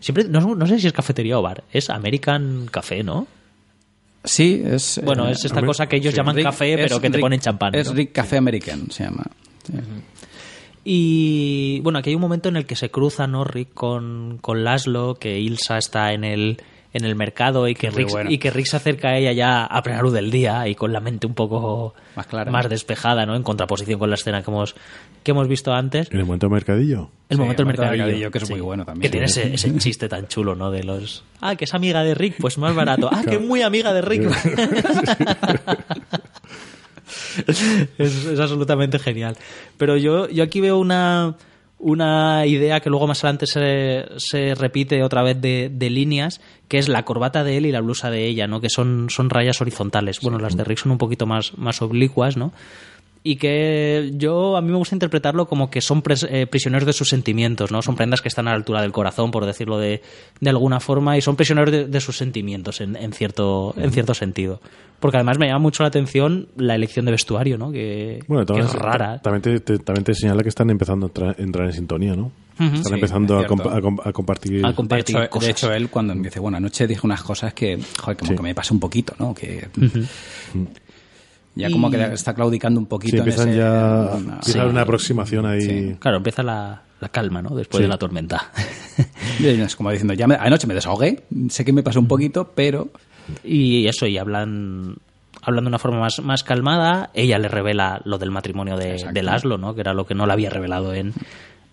Siempre, 0.02 0.26
no, 0.26 0.56
no 0.56 0.68
sé 0.68 0.78
si 0.78 0.88
es 0.88 0.94
cafetería 0.94 1.40
o 1.40 1.42
bar, 1.42 1.64
es 1.72 1.90
American 1.90 2.68
Café, 2.70 3.02
¿no? 3.02 3.28
Sí, 4.26 4.62
es... 4.66 5.00
Bueno, 5.06 5.26
eh, 5.30 5.32
es 5.32 5.46
esta 5.46 5.66
cosa 5.66 5.88
que 5.88 5.96
ellos 5.96 6.12
sí, 6.14 6.18
llaman 6.18 6.36
Rick- 6.36 6.44
café, 6.48 6.76
pero 6.78 7.00
que 7.00 7.10
te 7.10 7.18
ponen 7.20 7.40
champán. 7.40 7.74
Es 7.74 7.88
¿no? 7.88 7.94
Rick 7.94 8.12
Café 8.12 8.38
American, 8.38 8.92
se 8.92 9.06
llama. 9.06 9.24
Sí. 9.66 9.74
Y 10.84 11.80
bueno, 11.82 12.00
aquí 12.00 12.10
hay 12.10 12.16
un 12.16 12.22
momento 12.22 12.50
en 12.50 12.56
el 12.58 12.66
que 12.66 12.76
se 12.76 12.90
cruza, 12.90 13.28
¿no? 13.28 13.44
Rick 13.44 13.74
con, 13.74 14.38
con 14.42 14.64
Laszlo, 14.64 15.16
que 15.16 15.40
Ilsa 15.40 15.78
está 15.78 16.14
en 16.14 16.24
el, 16.24 16.58
en 16.98 17.06
el 17.06 17.16
mercado 17.16 17.68
y 17.68 17.76
que, 17.76 17.90
Rick, 17.90 18.10
bueno. 18.10 18.30
y 18.30 18.38
que 18.38 18.52
Rick 18.52 18.66
se 18.68 18.78
acerca 18.78 19.10
a 19.10 19.18
ella 19.18 19.32
ya 19.32 19.64
a 19.66 19.82
plena 19.82 20.02
luz 20.02 20.14
del 20.14 20.30
día 20.32 20.68
y 20.68 20.76
con 20.76 20.92
la 20.92 21.00
mente 21.00 21.26
un 21.28 21.34
poco 21.34 21.94
Más 22.16 22.28
clara. 22.28 22.52
más 22.52 22.68
despejada, 22.70 23.26
¿no? 23.26 23.36
En 23.36 23.44
contraposición 23.44 24.00
con 24.00 24.10
la 24.10 24.16
escena 24.16 24.44
que 24.44 24.52
hemos, 24.52 24.76
que 25.24 25.32
hemos 25.32 25.48
visto 25.48 25.74
antes. 25.74 26.12
En 26.12 26.20
el 26.20 26.26
momento 26.26 26.50
mercadillo. 26.50 27.10
El 27.30 27.38
Sí, 27.38 27.42
momento 27.42 27.64
del 27.64 27.68
el 27.72 27.76
momento 27.78 27.82
del 27.82 27.98
mercadillo, 27.98 28.04
mercadillo, 28.06 28.32
que 28.32 28.38
es 28.40 28.50
muy 28.50 28.62
bueno 28.62 28.86
también. 28.86 29.02
Que 29.04 29.10
tiene 29.10 29.26
ese, 29.26 29.54
ese 29.54 29.78
chiste 29.78 30.08
tan 30.10 30.28
chulo, 30.28 30.56
¿no? 30.56 30.72
De 30.72 30.84
los. 30.84 31.24
Ah, 31.42 31.56
que 31.56 31.66
es 31.66 31.74
amiga 31.74 32.04
de 32.04 32.16
Rick, 32.16 32.36
pues 32.40 32.58
más 32.58 32.74
barato. 32.74 33.10
Ah, 33.12 33.24
que 33.28 33.36
es 33.36 33.42
muy 33.42 33.62
amiga 33.62 33.94
de 33.94 34.02
Rick. 34.02 34.24
es, 37.98 38.26
es 38.26 38.40
absolutamente 38.40 39.00
genial. 39.00 39.36
Pero 39.78 39.98
yo, 39.98 40.28
yo 40.30 40.44
aquí 40.44 40.60
veo 40.62 40.78
una, 40.78 41.36
una 41.80 42.46
idea 42.46 42.80
que 42.80 42.90
luego 42.90 43.08
más 43.08 43.24
adelante 43.24 43.46
se, 43.46 44.06
se 44.18 44.56
repite 44.56 45.04
otra 45.04 45.22
vez 45.22 45.40
de, 45.40 45.70
de 45.72 45.90
líneas, 45.90 46.42
que 46.68 46.80
es 46.80 46.90
la 46.90 47.04
corbata 47.04 47.44
de 47.44 47.58
él 47.58 47.66
y 47.66 47.72
la 47.72 47.82
blusa 47.82 48.10
de 48.10 48.26
ella, 48.26 48.48
¿no? 48.48 48.62
Que 48.62 48.70
son, 48.70 49.10
son 49.10 49.30
rayas 49.30 49.62
horizontales. 49.62 50.20
Bueno, 50.22 50.40
las 50.40 50.58
de 50.58 50.64
Rick 50.64 50.80
son 50.80 50.92
un 50.94 50.98
poquito 50.98 51.26
más, 51.26 51.58
más 51.58 51.82
oblicuas, 51.82 52.36
¿no? 52.36 52.52
Y 53.24 53.36
que 53.38 54.12
yo 54.16 54.56
a 54.58 54.62
mí 54.62 54.72
me 54.72 54.78
gusta 54.78 54.96
interpretarlo 54.96 55.48
como 55.48 55.70
que 55.70 55.82
son 55.82 56.02
pres- 56.04 56.28
eh, 56.30 56.48
prisioneros 56.48 56.86
de 56.86 56.94
sus 56.94 57.10
sentimientos, 57.10 57.72
¿no? 57.72 57.82
Son 57.82 57.96
prendas 57.96 58.22
que 58.22 58.28
están 58.30 58.48
a 58.48 58.52
la 58.52 58.58
altura 58.58 58.82
del 58.82 58.92
corazón, 58.92 59.32
por 59.32 59.46
decirlo 59.46 59.78
de, 59.78 60.02
de 60.40 60.50
alguna 60.50 60.80
forma, 60.80 61.18
y 61.18 61.22
son 61.22 61.36
prisioneros 61.36 61.72
de, 61.72 61.86
de 61.88 62.02
sus 62.02 62.18
sentimientos 62.18 62.80
en, 62.82 62.96
en 62.96 63.12
cierto 63.14 63.74
en 63.78 63.92
cierto 63.92 64.14
sentido. 64.14 64.62
Porque 65.00 65.18
además 65.18 65.38
me 65.38 65.46
llama 65.48 65.60
mucho 65.60 65.84
la 65.84 65.90
atención 65.90 66.48
la 66.56 66.74
elección 66.74 67.06
de 67.06 67.12
vestuario, 67.12 67.58
¿no? 67.58 67.72
Que, 67.72 68.24
Bueno, 68.28 68.46
que 68.46 68.60
es 68.62 68.74
rara. 68.74 69.20
También 69.22 69.42
te, 69.44 69.60
te- 69.60 69.78
también 69.80 70.04
te 70.04 70.16
señala 70.16 70.42
que 70.42 70.50
están 70.50 70.70
empezando 70.72 71.06
a 71.06 71.10
entrar, 71.10 71.36
entrar 71.40 71.68
en 71.68 71.74
sintonía, 71.74 72.16
¿no? 72.16 72.32
Están 72.60 72.84
Sí, 72.84 72.94
empezando 72.96 73.40
es 73.40 73.46
a, 73.46 73.48
comp- 73.48 73.62
cierto. 73.62 73.78
a 73.78 73.82
com- 73.82 74.00
a 74.04 74.12
compartir. 74.12 74.66
A 74.66 74.72
De 74.74 75.00
hecho, 75.00 75.30
cosas. 75.30 75.46
de 75.46 75.52
hecho, 75.52 75.72
él 75.72 75.90
cuando 75.90 76.16
me 76.16 76.24
dice, 76.24 76.40
bueno, 76.40 76.58
anoche 76.58 76.88
dije 76.88 77.02
unas 77.04 77.22
cosas 77.22 77.54
que, 77.54 77.78
joder, 78.00 78.18
como 78.18 78.32
Sí. 78.32 78.38
que 78.38 78.42
me 78.42 78.56
pasa 78.56 78.74
un 78.74 78.80
poquito, 78.80 79.14
¿no? 79.20 79.36
Que 79.36 79.68
ya 81.58 81.70
como 81.70 81.90
Y- 81.90 81.92
que 81.92 82.04
está 82.14 82.34
claudicando 82.34 82.80
un 82.80 82.86
poquito. 82.86 83.18
Sí, 83.18 83.24
en 83.24 83.28
ese- 83.30 83.58
ya 83.58 84.12
en 84.14 84.30
empieza 84.30 84.66
una 84.66 84.82
aproximación 84.82 85.46
ahí. 85.46 85.62
Sí. 85.62 85.96
Claro, 86.00 86.18
empieza 86.18 86.44
la, 86.44 86.82
la 87.02 87.10
calma, 87.10 87.42
¿no? 87.42 87.56
Después 87.56 87.78
Sí. 87.80 87.84
de 87.84 87.90
la 87.90 87.98
tormenta. 87.98 88.52
Es 89.40 89.76
como 89.76 89.92
diciendo, 89.92 90.14
ya 90.14 90.26
me- 90.28 90.36
anoche 90.36 90.66
me 90.68 90.74
desahogué, 90.74 91.24
sé 91.50 91.64
que 91.66 91.72
me 91.74 91.84
pasó 91.84 92.00
un 92.00 92.08
poquito, 92.08 92.52
pero 92.56 92.90
Y 93.44 93.88
eso, 93.88 94.08
y 94.08 94.18
hablan 94.18 94.96
hablan 95.42 95.64
de 95.66 95.68
una 95.70 95.80
forma 95.80 96.00
más, 96.00 96.20
más 96.24 96.44
calmada. 96.44 97.10
Ella 97.14 97.38
le 97.40 97.48
revela 97.48 98.02
lo 98.06 98.18
del 98.18 98.32
matrimonio 98.32 98.76
de, 98.78 99.06
de 99.14 99.24
Laszlo, 99.24 99.58
¿no? 99.58 99.76
Que 99.76 99.82
era 99.82 99.94
lo 99.94 100.06
que 100.06 100.16
no 100.16 100.26
le 100.26 100.34
había 100.34 100.50
revelado 100.50 100.94
en, 100.94 101.14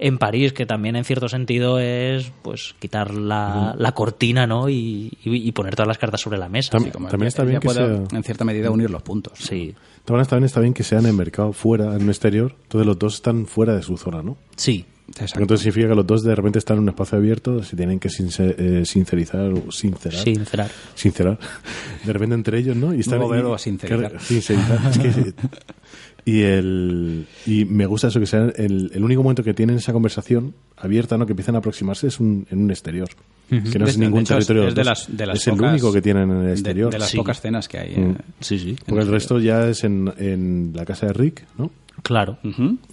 en 0.06 0.18
París, 0.18 0.52
que 0.52 0.66
también 0.66 0.96
en 0.96 1.04
cierto 1.04 1.28
sentido 1.28 1.78
es 1.78 2.30
pues 2.42 2.74
quitar 2.78 3.14
la, 3.14 3.74
la 3.78 3.92
cortina, 3.92 4.46
¿no? 4.46 4.68
Y, 4.68 5.12
y- 5.24 5.48
y 5.48 5.52
poner 5.52 5.74
todas 5.76 5.88
las 5.88 5.98
cartas 5.98 6.20
sobre 6.20 6.36
la 6.38 6.48
mesa. 6.48 6.70
Como- 6.78 6.90
También 7.08 7.20
ya- 7.22 7.28
está 7.28 7.44
bien 7.44 7.60
que 7.60 7.68
sea- 7.70 8.02
en 8.12 8.22
cierta 8.22 8.44
medida 8.44 8.70
unir 8.70 8.90
los 8.90 9.02
puntos. 9.02 9.32
Sí, 9.38 9.74
También 10.04 10.22
está, 10.22 10.36
bien, 10.36 10.44
está 10.44 10.60
bien 10.60 10.74
que 10.74 10.82
sean 10.84 11.04
en 11.04 11.10
el 11.10 11.16
mercado 11.16 11.52
fuera, 11.54 11.94
en 11.96 12.02
un 12.02 12.08
exterior. 12.10 12.54
Entonces 12.64 12.86
los 12.86 12.98
dos 12.98 13.14
están 13.14 13.46
fuera 13.46 13.74
de 13.74 13.82
su 13.82 13.96
zona, 13.96 14.22
¿no? 14.22 14.36
sí. 14.56 14.84
Exacto. 15.06 15.40
Entonces 15.42 15.64
significa 15.64 15.90
que 15.90 15.94
los 15.96 16.06
dos 16.06 16.22
de 16.22 16.34
repente 16.34 16.58
están 16.58 16.78
en 16.78 16.84
un 16.84 16.88
espacio 16.88 17.18
abierto, 17.18 17.62
se 17.62 17.76
tienen 17.76 18.00
que 18.00 18.08
sincer- 18.08 18.54
eh, 18.58 18.86
sincerizar 18.86 19.52
o 19.52 19.70
sincerar. 19.70 20.18
Sincerar. 20.18 20.70
Sincerar. 20.94 21.38
De 22.04 22.10
repente 22.10 22.34
entre 22.34 22.58
ellos, 22.58 22.74
¿no? 22.74 22.94
Y 22.94 23.00
están 23.00 23.22
y- 23.22 23.28
verbo, 23.28 23.58
sincerizar. 23.58 24.18
sincerizar. 24.18 24.80
Es 24.90 24.98
que- 24.98 25.34
y 26.26 26.40
el 26.42 27.26
y 27.46 27.64
me 27.66 27.84
gusta 27.86 28.08
eso 28.08 28.18
que 28.20 28.26
sea 28.26 28.44
el, 28.56 28.90
el 28.94 29.04
único 29.04 29.22
momento 29.22 29.42
que 29.42 29.52
tienen 29.54 29.76
esa 29.76 29.92
conversación 29.92 30.54
abierta, 30.76 31.18
¿no? 31.18 31.26
Que 31.26 31.32
empiezan 31.32 31.54
a 31.54 31.58
aproximarse 31.58 32.06
es 32.06 32.18
un, 32.20 32.46
en 32.50 32.60
un 32.64 32.70
exterior. 32.70 33.08
Que 33.50 33.78
no 33.78 33.84
es 33.86 33.98
De- 33.98 34.04
ningún 34.06 34.22
hecho, 34.22 34.38
es- 34.38 34.46
territorio. 34.46 34.68
es 34.70 34.74
de 34.74 34.80
de 34.82 34.84
los 34.88 34.98
dos. 34.98 35.08
las- 35.08 35.16
de 35.18 35.26
las 35.26 35.36
es 35.38 35.46
el 35.48 35.60
único 35.60 35.92
que 35.92 36.00
tienen 36.00 36.30
en 36.30 36.42
el 36.46 36.50
exterior. 36.52 36.90
de 36.90 36.98
las 36.98 37.10
Sí. 37.10 37.16
pocas 37.18 37.40
cenas 37.40 37.68
que 37.68 37.78
hay. 37.78 37.96
Mm. 37.96 38.10
eh. 38.12 38.16
Sí, 38.40 38.58
sí. 38.58 38.76
Porque 38.86 39.02
el 39.04 39.10
resto 39.10 39.38
ya 39.38 39.68
es 39.68 39.84
en, 39.84 40.12
en 40.16 40.72
la 40.74 40.84
casa 40.86 41.06
de 41.06 41.12
Rick, 41.12 41.44
¿no? 41.58 41.70
Claro. 42.02 42.38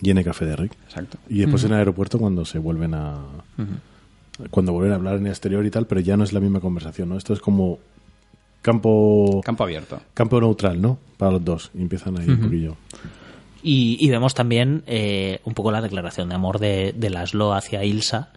Y 0.01 0.09
en 0.09 0.17
el 0.17 0.23
café 0.23 0.45
de 0.45 0.55
Rick. 0.57 0.73
Exacto. 0.85 1.17
Y 1.29 1.39
después 1.39 1.63
en 1.63 1.71
el 1.71 1.77
aeropuerto 1.79 2.19
cuando 2.19 2.43
se 2.45 2.59
vuelven 2.59 2.93
a... 2.93 3.17
Cuando 4.49 4.73
vuelven 4.73 4.91
a 4.93 4.95
hablar 4.95 5.15
en 5.17 5.25
el 5.25 5.31
exterior 5.31 5.65
y 5.65 5.69
tal, 5.71 5.85
pero 5.87 6.01
ya 6.01 6.17
no 6.17 6.23
es 6.23 6.33
la 6.33 6.39
misma 6.39 6.59
conversación, 6.59 7.09
¿no? 7.09 7.17
Esto 7.17 7.33
es 7.33 7.39
como 7.39 7.79
campo... 8.61 9.41
Campo 9.43 9.63
abierto. 9.63 9.99
Campo 10.13 10.39
neutral, 10.39 10.81
¿no? 10.81 10.97
Para 11.17 11.33
los 11.33 11.43
dos. 11.45 11.71
Y 11.73 11.81
empiezan 11.81 12.19
ahí 12.19 12.27
un 12.27 12.39
poquillo. 12.39 12.75
Y, 13.63 13.97
y 13.99 14.09
vemos 14.09 14.33
también 14.33 14.83
eh, 14.87 15.39
un 15.45 15.53
poco 15.53 15.71
la 15.71 15.81
declaración 15.81 16.29
de 16.29 16.35
amor 16.35 16.59
de, 16.59 16.93
de 16.95 17.09
Laszlo 17.09 17.53
hacia 17.53 17.83
Ilsa, 17.83 18.29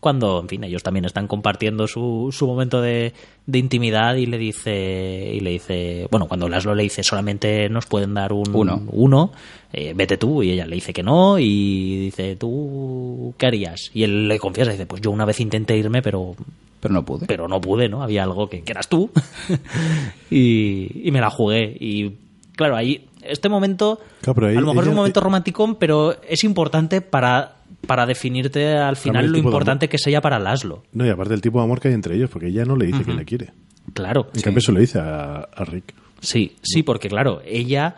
cuando, 0.00 0.40
en 0.40 0.48
fin, 0.48 0.64
ellos 0.64 0.82
también 0.82 1.04
están 1.06 1.26
compartiendo 1.28 1.86
su, 1.86 2.28
su 2.30 2.46
momento 2.46 2.82
de, 2.82 3.14
de 3.46 3.58
intimidad 3.58 4.16
y 4.16 4.26
le 4.26 4.36
dice, 4.36 5.30
y 5.34 5.40
le 5.40 5.50
dice, 5.50 6.06
bueno, 6.10 6.26
cuando 6.26 6.48
Laszlo 6.48 6.74
le 6.74 6.82
dice 6.82 7.02
solamente 7.02 7.68
nos 7.70 7.86
pueden 7.86 8.12
dar 8.12 8.32
un 8.34 8.44
Uno. 8.52 8.82
uno, 8.90 9.32
eh, 9.72 9.92
vete 9.96 10.18
tú, 10.18 10.42
y 10.42 10.50
ella 10.50 10.66
le 10.66 10.74
dice 10.74 10.92
que 10.92 11.02
no, 11.02 11.38
y 11.38 11.96
dice, 12.00 12.36
¿tú 12.36 13.32
qué 13.38 13.46
harías? 13.46 13.90
Y 13.94 14.02
él 14.02 14.28
le 14.28 14.38
confiesa, 14.38 14.72
dice, 14.72 14.84
pues 14.86 15.00
yo 15.00 15.10
una 15.10 15.24
vez 15.24 15.40
intenté 15.40 15.76
irme, 15.78 16.02
pero 16.02 16.34
Pero 16.80 16.92
no 16.92 17.04
pude. 17.04 17.26
pero 17.26 17.48
no 17.48 17.60
pude, 17.60 17.88
¿no? 17.88 18.02
Había 18.02 18.24
algo 18.24 18.48
que, 18.50 18.62
que 18.62 18.72
eras 18.72 18.88
tú. 18.88 19.10
y, 20.30 21.08
y 21.08 21.10
me 21.10 21.20
la 21.20 21.30
jugué. 21.30 21.76
Y 21.80 22.12
claro, 22.56 22.76
ahí, 22.76 23.06
este 23.26 23.48
momento, 23.48 24.00
Claro, 24.20 24.34
pero 24.34 24.46
ahí 24.48 24.56
a 24.56 24.60
lo 24.60 24.68
mejor 24.68 24.84
es 24.84 24.90
un 24.90 24.96
momento 24.96 25.20
romántico, 25.20 25.78
pero 25.78 26.16
es 26.22 26.44
importante 26.44 27.00
para, 27.00 27.56
para 27.86 28.06
definirte 28.06 28.76
al 28.76 28.96
final 28.96 29.26
lo 29.26 29.38
importante 29.38 29.88
que 29.88 29.96
es 29.96 30.06
ella 30.06 30.20
para 30.20 30.38
Laszlo. 30.38 30.82
No, 30.92 31.06
y 31.06 31.10
aparte 31.10 31.34
el 31.34 31.40
tipo 31.40 31.58
de 31.58 31.64
amor 31.64 31.80
que 31.80 31.88
hay 31.88 31.94
entre 31.94 32.16
ellos, 32.16 32.30
porque 32.30 32.48
ella 32.48 32.64
no 32.64 32.76
le 32.76 32.86
dice 32.86 33.04
que 33.04 33.12
le 33.12 33.24
quiere. 33.24 33.52
Claro. 33.92 34.28
En 34.34 34.42
cambio, 34.42 34.58
eso 34.58 34.72
le 34.72 34.80
dice 34.80 34.98
a, 34.98 35.48
a 35.54 35.64
Rick. 35.64 35.94
Sí, 36.20 36.56
sí, 36.62 36.82
porque 36.82 37.08
claro, 37.08 37.42
ella, 37.44 37.96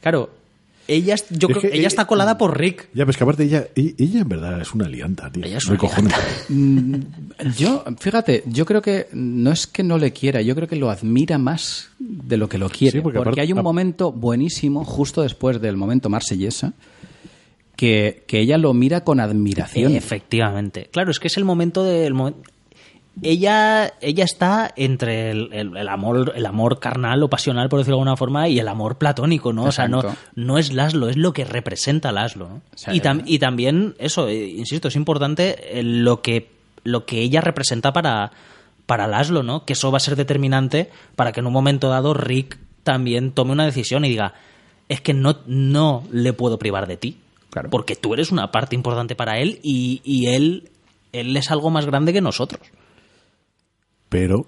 claro, 0.00 0.30
ella, 0.94 1.14
es- 1.14 1.26
yo 1.30 1.48
Es 1.48 1.52
creo, 1.56 1.60
que 1.60 1.66
ella 1.68 1.76
ella- 1.76 1.88
está 1.88 2.06
colada 2.06 2.36
por 2.38 2.58
Rick. 2.58 2.88
Ya, 2.94 3.04
pues 3.04 3.16
que 3.16 3.24
aparte 3.24 3.44
ella, 3.44 3.66
ella, 3.74 4.20
en 4.20 4.28
verdad 4.28 4.60
es 4.60 4.74
una 4.74 4.88
lianta, 4.88 5.30
tío. 5.30 5.44
Ella 5.44 5.58
es 5.58 5.66
una 5.66 5.78
cojones. 5.78 6.12
Yo, 7.56 7.84
fíjate, 7.98 8.42
yo 8.46 8.66
creo 8.66 8.82
que 8.82 9.06
no 9.12 9.52
es 9.52 9.66
que 9.66 9.82
no 9.82 9.98
le 9.98 10.12
quiera, 10.12 10.42
yo 10.42 10.54
creo 10.54 10.68
que 10.68 10.76
lo 10.76 10.90
admira 10.90 11.38
más 11.38 11.88
de 11.98 12.36
lo 12.36 12.48
que 12.48 12.58
lo 12.58 12.68
quiere. 12.68 12.98
Sí, 12.98 13.00
porque 13.02 13.16
porque 13.18 13.30
aparte- 13.30 13.40
hay 13.42 13.52
un 13.52 13.62
momento 13.62 14.12
buenísimo, 14.12 14.84
justo 14.84 15.22
después 15.22 15.60
del 15.60 15.76
momento 15.76 16.08
marsellesa, 16.08 16.74
que, 17.76 18.24
que 18.26 18.40
ella 18.40 18.58
lo 18.58 18.74
mira 18.74 19.04
con 19.04 19.20
admiración. 19.20 19.94
Efectivamente. 19.94 20.88
Claro, 20.92 21.10
es 21.10 21.18
que 21.18 21.28
es 21.28 21.36
el 21.38 21.44
momento 21.44 21.82
del 21.84 22.12
momen- 22.14 22.34
Ella, 23.22 23.92
ella 24.00 24.24
está 24.24 24.72
entre 24.76 25.30
el, 25.30 25.52
el- 25.52 25.76
el 25.76 25.88
amor, 25.88 26.32
el 26.34 26.46
amor 26.46 26.78
carnal 26.78 27.22
o 27.22 27.28
pasional, 27.28 27.68
por 27.68 27.78
decirlo 27.80 27.96
de 27.96 28.00
alguna 28.02 28.16
forma, 28.16 28.48
y 28.48 28.58
el 28.58 28.68
amor 28.68 28.96
platónico, 28.98 29.52
¿no? 29.52 29.64
O 29.64 29.72
sea, 29.72 29.88
no, 29.88 30.00
no 30.36 30.58
es 30.58 30.72
Laszlo, 30.72 31.08
es 31.08 31.16
lo 31.16 31.32
que 31.32 31.44
representa 31.44 32.12
Laszlo, 32.12 32.48
¿no? 32.48 32.62
sea, 32.74 32.94
y, 32.94 33.00
tam- 33.00 33.22
y 33.26 33.38
también, 33.38 33.94
eso, 33.98 34.28
eh, 34.28 34.48
insisto, 34.48 34.88
es 34.88 34.96
importante 34.96 35.78
eh, 35.78 35.82
lo 35.82 36.22
que, 36.22 36.50
lo 36.84 37.04
que 37.04 37.20
ella 37.20 37.40
representa 37.42 37.92
para, 37.92 38.30
para 38.86 39.06
Laszlo, 39.06 39.42
¿no? 39.42 39.64
Que 39.66 39.74
eso 39.74 39.90
va 39.90 39.98
a 39.98 40.00
ser 40.00 40.16
determinante 40.16 40.88
para 41.16 41.32
que 41.32 41.40
en 41.40 41.46
un 41.46 41.52
momento 41.52 41.88
dado 41.90 42.14
Rick 42.14 42.58
también 42.84 43.32
tome 43.32 43.52
una 43.52 43.66
decisión 43.66 44.04
y 44.04 44.08
diga, 44.08 44.32
es 44.88 45.00
que 45.02 45.12
no, 45.12 45.38
no 45.46 46.04
le 46.10 46.32
puedo 46.32 46.58
privar 46.58 46.86
de 46.86 46.96
ti. 46.96 47.18
Claro. 47.50 47.68
Porque 47.68 47.96
tú 47.96 48.14
eres 48.14 48.30
una 48.32 48.50
parte 48.52 48.76
importante 48.76 49.14
para 49.16 49.38
él 49.40 49.58
y, 49.62 50.00
y 50.04 50.28
él, 50.28 50.70
él 51.12 51.36
es 51.36 51.50
algo 51.50 51.68
más 51.68 51.84
grande 51.84 52.12
que 52.12 52.20
nosotros. 52.20 52.60
Pero 54.10 54.46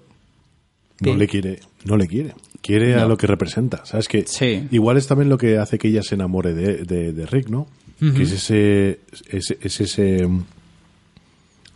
no 0.99 1.15
le 1.15 1.27
quiere, 1.27 1.59
no 1.85 1.97
le 1.97 2.07
quiere. 2.07 2.35
Quiere 2.61 2.95
a 2.95 3.05
lo 3.07 3.17
que 3.17 3.25
representa. 3.27 3.83
¿Sabes 3.85 4.07
que 4.07 4.25
Sí. 4.27 4.67
Igual 4.71 4.97
es 4.97 5.07
también 5.07 5.27
lo 5.29 5.37
que 5.39 5.57
hace 5.57 5.77
que 5.79 5.87
ella 5.87 6.03
se 6.03 6.13
enamore 6.15 6.53
de, 6.53 6.83
de- 6.85 7.11
de 7.11 7.25
Rick, 7.25 7.49
¿no? 7.49 7.65
Que 7.99 8.23
es 8.23 8.31
ese, 8.31 8.99
es, 9.29 9.55
es 9.61 9.81
ese 9.81 10.27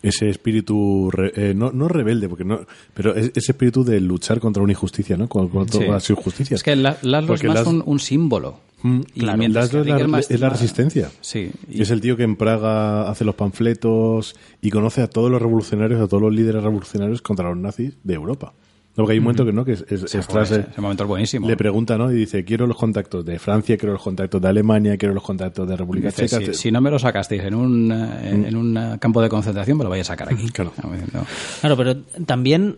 ese 0.03 0.29
espíritu, 0.29 1.09
re- 1.11 1.31
eh, 1.35 1.53
no, 1.55 1.71
no 1.71 1.87
rebelde, 1.87 2.29
porque 2.29 2.43
no, 2.45 2.59
pero 2.93 3.15
es- 3.15 3.31
ese 3.35 3.51
espíritu 3.51 3.83
de 3.83 3.99
luchar 3.99 4.39
contra 4.39 4.61
una 4.61 4.71
injusticia, 4.71 5.17
¿no? 5.17 5.27
Contra, 5.27 5.79
Sí. 5.81 5.87
las 5.87 6.09
injusticias. 6.09 6.59
Es 6.59 6.63
que 6.63 6.75
la- 6.75 6.97
Laszlo 7.01 7.33
es 7.33 7.43
más 7.43 7.55
Las- 7.55 7.67
un, 7.67 7.83
un 7.85 7.99
símbolo. 7.99 8.59
Mm, 8.83 9.01
Y 9.15 9.19
claro, 9.21 9.37
mientras 9.39 9.69
que 9.69 9.79
es 9.81 9.87
la, 9.87 9.97
es 9.99 10.07
más- 10.07 10.31
es 10.31 10.39
la 10.39 10.49
resistencia. 10.49 11.09
Sí. 11.21 11.51
Y 11.69 11.81
es 11.81 11.89
el 11.89 11.99
tío 11.99 12.15
que 12.15 12.23
en 12.23 12.35
Praga 12.35 13.09
hace 13.09 13.25
los 13.25 13.33
panfletos 13.35 14.35
y 14.61 14.69
conoce 14.69 15.01
a 15.01 15.07
todos 15.09 15.31
los 15.31 15.41
revolucionarios, 15.41 15.99
a 16.01 16.07
todos 16.07 16.21
los 16.21 16.33
líderes 16.33 16.63
revolucionarios 16.63 17.21
contra 17.21 17.49
los 17.49 17.57
nazis 17.57 17.93
de 18.03 18.13
Europa. 18.13 18.53
No, 18.95 19.03
porque 19.03 19.13
hay 19.13 19.17
un 19.19 19.25
momento 19.25 19.45
que 19.45 19.53
no, 19.53 19.63
que 19.63 19.73
es, 19.73 19.85
es- 19.89 20.03
ese, 20.15 20.19
ese 20.19 20.81
momento 20.81 21.03
es 21.03 21.07
buenísimo. 21.07 21.47
le 21.47 21.55
pregunta, 21.55 21.97
¿no? 21.99 22.11
Y 22.11 22.15
dice, 22.15 22.43
quiero 22.43 22.65
los 22.65 22.77
contactos 22.77 23.23
de 23.25 23.37
Francia, 23.37 23.77
quiero 23.77 23.93
los 23.93 24.01
contactos 24.01 24.41
de 24.41 24.47
Alemania, 24.47 24.97
quiero 24.97 25.13
los 25.13 25.21
contactos 25.23 25.67
de 25.67 25.75
República 25.77 26.07
Dice, 26.09 26.27
Checa. 26.27 26.45
si, 26.53 26.53
si 26.55 26.71
no 26.71 26.81
me 26.81 26.89
lo 26.89 26.97
sacasteis 26.97 27.43
en 27.43 27.53
un, 27.53 27.91
eh, 27.91 28.47
en 28.47 28.55
un 28.55 28.75
eh, 28.75 28.97
campo 28.99 29.21
de 29.21 29.29
concentración, 29.29 29.77
me 29.77 29.83
lo 29.83 29.89
vais 29.91 30.01
a 30.01 30.13
sacar 30.13 30.33
aquí. 30.33 30.49
Claro. 30.49 30.73
Claro, 31.61 31.77
pero 31.77 31.95
también 32.25 32.77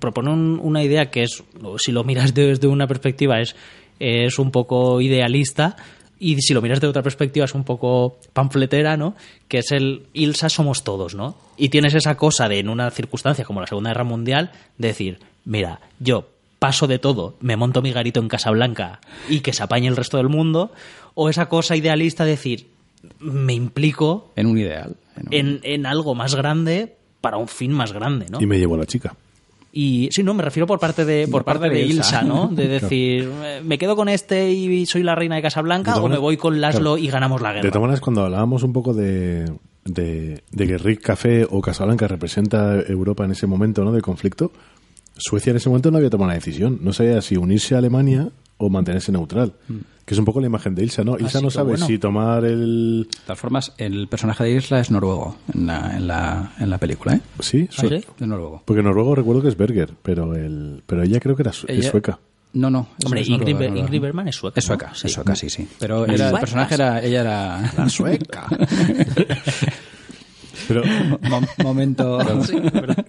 propone 0.00 0.30
un- 0.30 0.60
una 0.62 0.82
idea 0.82 1.10
que 1.10 1.22
es, 1.24 1.42
si 1.78 1.92
lo 1.92 2.02
miras 2.04 2.32
desde 2.34 2.66
una 2.66 2.86
perspectiva, 2.86 3.40
es, 3.40 3.54
es 4.00 4.38
un 4.38 4.50
poco 4.50 5.00
idealista. 5.00 5.76
Y 6.20 6.36
si 6.40 6.52
lo 6.52 6.60
miras 6.60 6.80
de 6.80 6.88
otra 6.88 7.02
perspectiva 7.02 7.44
es 7.44 7.54
un 7.54 7.62
poco 7.62 8.18
pamfletera, 8.32 8.96
¿no? 8.96 9.14
Que 9.46 9.58
es 9.58 9.70
el 9.70 10.06
Ilsa 10.14 10.48
somos 10.48 10.82
todos, 10.82 11.14
¿no? 11.14 11.36
Y 11.56 11.68
tienes 11.68 11.94
esa 11.94 12.16
cosa 12.16 12.48
de 12.48 12.58
en 12.58 12.68
una 12.68 12.90
circunstancia 12.90 13.44
como 13.44 13.60
la 13.60 13.68
Segunda 13.68 13.90
Guerra 13.90 14.02
Mundial, 14.04 14.50
de 14.78 14.88
decir, 14.88 15.20
mira, 15.44 15.80
yo 16.00 16.28
paso 16.58 16.88
de 16.88 16.98
todo, 16.98 17.36
me 17.40 17.56
monto 17.56 17.82
mi 17.82 17.92
garito 17.92 18.18
en 18.18 18.26
Casablanca 18.26 18.98
y 19.28 19.40
que 19.40 19.52
se 19.52 19.62
apañe 19.62 19.86
el 19.86 19.94
resto 19.96 20.16
del 20.16 20.28
mundo, 20.28 20.72
o 21.14 21.28
esa 21.28 21.48
cosa 21.48 21.76
idealista 21.76 22.24
de 22.24 22.30
decir, 22.32 22.66
me 23.20 23.52
implico 23.54 24.32
En 24.34 24.46
un 24.48 24.58
ideal. 24.58 24.96
en 25.16 25.26
un- 25.28 25.34
en, 25.34 25.60
en 25.62 25.86
algo 25.86 26.16
más 26.16 26.34
grande 26.34 26.96
para 27.20 27.36
un 27.36 27.46
fin 27.46 27.70
más 27.70 27.92
grande, 27.92 28.26
¿no? 28.28 28.40
Y 28.42 28.46
me 28.46 28.58
llevo 28.58 28.74
a 28.74 28.78
la 28.78 28.86
chica. 28.86 29.14
Y 29.80 30.08
sí, 30.10 30.24
no, 30.24 30.34
me 30.34 30.42
refiero 30.42 30.66
por 30.66 30.80
parte 30.80 31.04
de 31.04 31.28
por 31.28 31.44
parte 31.44 31.68
de 31.70 31.82
Ilsa, 31.82 32.22
¿no? 32.22 32.48
De 32.48 32.66
decir, 32.80 33.30
me 33.62 33.78
quedo 33.78 33.94
con 33.94 34.08
este 34.08 34.50
y 34.50 34.86
soy 34.86 35.04
la 35.04 35.14
reina 35.14 35.36
de 35.36 35.42
Casablanca 35.42 35.94
De 35.94 36.00
o 36.00 36.08
me 36.08 36.18
voy 36.18 36.36
con 36.36 36.60
Laszlo 36.60 36.94
claro. 36.94 36.98
y 36.98 37.06
ganamos 37.06 37.40
la 37.40 37.50
De 37.50 37.54
guerra. 37.60 37.70
todas 37.70 37.82
maneras, 37.82 38.00
cuando 38.00 38.24
hablábamos 38.24 38.64
un 38.64 38.72
poco 38.72 38.92
de, 38.92 39.44
de, 39.84 40.42
de 40.50 40.66
que 40.66 40.78
Rick 40.78 41.02
Café 41.02 41.46
o 41.48 41.60
Casablanca 41.60 42.08
representa 42.08 42.80
Europa 42.88 43.24
en 43.24 43.30
ese 43.30 43.46
momento 43.46 43.84
¿no? 43.84 43.92
de 43.92 44.00
conflicto, 44.00 44.50
Suecia 45.16 45.50
en 45.52 45.58
ese 45.58 45.68
momento 45.68 45.92
no 45.92 45.98
había 45.98 46.10
tomado 46.10 46.26
una 46.26 46.34
decisión. 46.34 46.80
No 46.82 46.92
sabía 46.92 47.22
si 47.22 47.36
unirse 47.36 47.76
a 47.76 47.78
Alemania 47.78 48.30
o 48.58 48.68
mantenerse 48.68 49.10
neutral. 49.12 49.52
Que 50.04 50.14
es 50.14 50.18
un 50.18 50.24
poco 50.24 50.40
la 50.40 50.46
imagen 50.46 50.74
de 50.74 50.82
Ilsa, 50.82 51.04
¿no? 51.04 51.18
Ilsa 51.18 51.38
sí, 51.38 51.44
no 51.44 51.50
sabe 51.50 51.70
bueno. 51.72 51.86
si 51.86 51.98
tomar 51.98 52.44
el... 52.44 53.06
De 53.10 53.18
todas 53.26 53.38
formas, 53.38 53.74
el 53.76 54.08
personaje 54.08 54.42
de 54.44 54.52
Isla 54.52 54.80
es 54.80 54.90
noruego 54.90 55.36
en 55.52 55.66
la, 55.66 55.96
en 55.96 56.06
la, 56.06 56.52
en 56.58 56.70
la 56.70 56.78
película, 56.78 57.14
¿eh? 57.16 57.20
Sí, 57.40 57.68
¿Ah, 57.76 57.82
sí? 57.82 58.04
De 58.18 58.26
noruego. 58.26 58.62
Porque 58.64 58.82
noruego 58.82 59.14
recuerdo 59.14 59.42
que 59.42 59.48
es 59.48 59.56
Berger, 59.56 59.92
pero 60.02 60.34
el 60.34 60.82
pero 60.86 61.02
ella 61.02 61.20
creo 61.20 61.36
que 61.36 61.42
era 61.42 61.52
su- 61.52 61.66
es 61.66 61.86
sueca. 61.86 62.18
No, 62.54 62.70
no. 62.70 62.88
es- 62.98 63.04
Hombre, 63.04 63.20
es 63.20 63.28
Ingrid, 63.28 63.52
noruega. 63.52 63.78
Ingrid 63.78 64.00
Bergman 64.00 64.28
es 64.28 64.36
sueca. 64.36 64.58
Es 64.58 64.64
sueca, 64.64 64.86
¿no? 64.86 64.92
es 64.94 65.12
sueca, 65.12 65.36
sí, 65.36 65.50
sí. 65.50 65.68
Pero 65.78 66.06
era, 66.06 66.30
el 66.30 66.38
personaje 66.40 66.74
era, 66.74 67.02
ella 67.04 67.20
era... 67.20 67.72
La 67.76 67.88
sueca. 67.90 68.46
pero 70.66 70.82
Mo- 71.28 71.40
momento... 71.62 72.18
Sí, 72.44 72.58
¿verdad? 72.60 73.04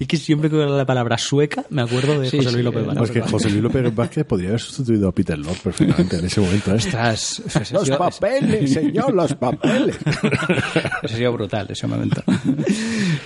y 0.00 0.06
que 0.06 0.16
siempre 0.16 0.48
que 0.50 0.56
veo 0.56 0.76
la 0.76 0.86
palabra 0.86 1.18
sueca 1.18 1.64
me 1.70 1.82
acuerdo 1.82 2.18
de 2.20 2.30
Sí, 2.30 2.38
José 2.38 2.52
Luis 2.52 2.64
López 2.64 2.82
eh, 2.82 2.86
Vara. 2.86 2.98
no, 3.00 3.04
es 3.04 3.10
que 3.10 3.20
José 3.20 3.50
Luis 3.50 3.62
López 3.62 3.94
Vázquez 3.94 4.24
podría 4.24 4.48
haber 4.50 4.60
sustituido 4.60 5.08
a 5.08 5.12
Peter 5.12 5.38
Lorre 5.38 5.58
perfectamente 5.62 6.16
en 6.18 6.24
ese 6.24 6.40
momento. 6.40 6.74
¿eh? 6.74 6.78
Ha 6.96 7.10
Los 7.12 7.22
sido- 7.68 7.98
papeles, 7.98 8.72
señor, 8.72 9.12
los 9.14 9.34
papeles. 9.34 9.96
ese 11.02 11.14
ha 11.14 11.16
sido 11.16 11.32
brutal, 11.32 11.66
ese 11.70 11.86
momento. 11.86 12.22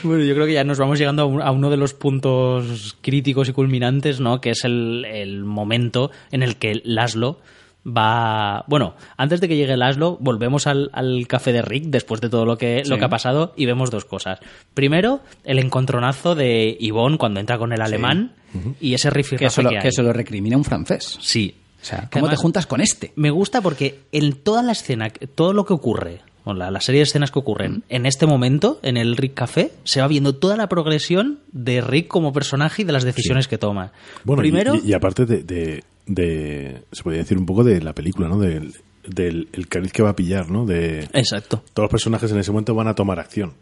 Bueno, 0.03 0.25
yo 0.25 0.35
creo 0.35 0.47
que 0.47 0.53
ya 0.55 0.65
nos 0.65 0.79
vamos 0.79 0.99
llegando 0.99 1.23
a, 1.23 1.27
un- 1.27 1.43
a 1.43 1.51
uno 1.51 1.71
de 1.71 1.77
los 1.77 1.95
puntos 1.95 2.97
críticos 3.01 3.49
y 3.49 3.53
culminantes, 3.53 4.21
¿no? 4.21 4.41
Que 4.41 4.51
es 4.51 4.65
el, 4.65 5.05
el 5.05 5.45
momento 5.45 6.11
en 6.31 6.43
el 6.43 6.57
que 6.57 6.81
Laszlo 6.85 7.39
va... 7.87 8.65
Bueno, 8.69 8.95
antes 9.17 9.41
de 9.41 9.49
que 9.49 9.57
llegue 9.57 9.77
Laszlo, 9.77 10.17
volvemos 10.21 10.67
al, 10.67 10.91
al 10.93 11.27
café 11.27 11.53
de 11.53 11.63
Rick 11.63 11.85
después 11.87 12.21
de 12.21 12.29
todo 12.29 12.45
lo 12.45 12.57
que, 12.59 12.83
lo 12.87 12.99
que 12.99 13.05
ha 13.05 13.09
pasado 13.09 13.53
y 13.57 13.67
vemos 13.67 13.91
dos 13.91 14.05
cosas. 14.05 14.39
Primero, 14.75 15.21
el 15.45 15.59
encontronazo 15.59 16.35
de 16.35 16.77
Yvonne 16.81 17.19
cuando 17.19 17.41
entra 17.41 17.59
con 17.59 17.73
el 17.73 17.83
alemán 17.83 18.33
y 18.81 18.95
ese 18.95 19.09
Que 19.09 19.15
rifirrafe 19.15 19.47
eso, 19.47 19.63
lo, 19.63 19.71
que, 19.71 19.89
que 19.89 20.03
lo 20.03 20.13
recrimina 20.13 20.57
un 20.57 20.65
francés. 20.65 21.19
Sí. 21.21 21.55
O 21.81 21.85
sea, 21.85 22.09
Que 22.11 22.21
¿cómo 22.21 22.31
te 22.31 22.37
juntas 22.37 22.67
con 22.67 22.81
este? 22.81 23.13
Me 23.17 23.31
gusta 23.31 23.61
porque 23.61 24.01
en 24.13 24.35
toda 24.35 24.63
la 24.63 24.73
escena, 24.73 25.11
todo 25.35 25.53
lo 25.53 25.65
que 25.67 25.73
ocurre, 25.73 26.21
o 26.45 26.55
la, 26.55 26.71
la 26.71 26.81
serie 26.81 27.01
de 27.01 27.05
escenas 27.05 27.31
que 27.33 27.39
ocurren 27.41 27.83
en 27.89 28.07
este 28.07 28.27
momento, 28.27 28.79
en 28.83 28.97
el 28.97 29.17
Rick 29.17 29.35
Café, 29.35 29.73
se 29.85 30.01
va 30.01 30.07
viendo 30.07 30.35
toda 30.37 30.57
la 30.57 30.69
progresión 30.69 31.41
de 31.51 31.81
Rick 31.81 32.07
como 32.09 32.33
personaje 32.33 32.83
y 32.83 32.85
de 32.85 32.93
las 32.93 33.03
decisiones 33.05 33.49
que 33.49 33.59
toma. 33.59 33.93
Bueno, 34.25 34.43
y- 34.43 34.51
Primero, 34.51 34.75
y, 34.77 34.91
y 34.91 34.93
aparte 34.93 35.25
de, 35.27 35.43
de, 35.43 35.85
de- 36.07 36.83
se 36.93 37.03
podría 37.03 37.23
decir 37.23 37.39
un 37.39 37.47
poco 37.47 37.65
de 37.65 37.81
la 37.83 37.95
película, 37.95 38.29
¿no? 38.29 38.39
Del, 38.39 38.73
del 39.07 39.49
el 39.53 39.69
cariz 39.69 39.93
que 39.93 40.03
va 40.03 40.11
a 40.11 40.17
pillar, 40.17 40.51
¿no? 40.51 40.65
De 40.67 41.09
exacto. 41.13 41.63
todos 41.75 41.85
los 41.85 41.91
personajes 41.91 42.31
en 42.31 42.39
ese 42.39 42.51
momento 42.53 42.75
van 42.75 42.89
a 42.89 42.95
tomar 42.95 43.19
acción. 43.19 43.53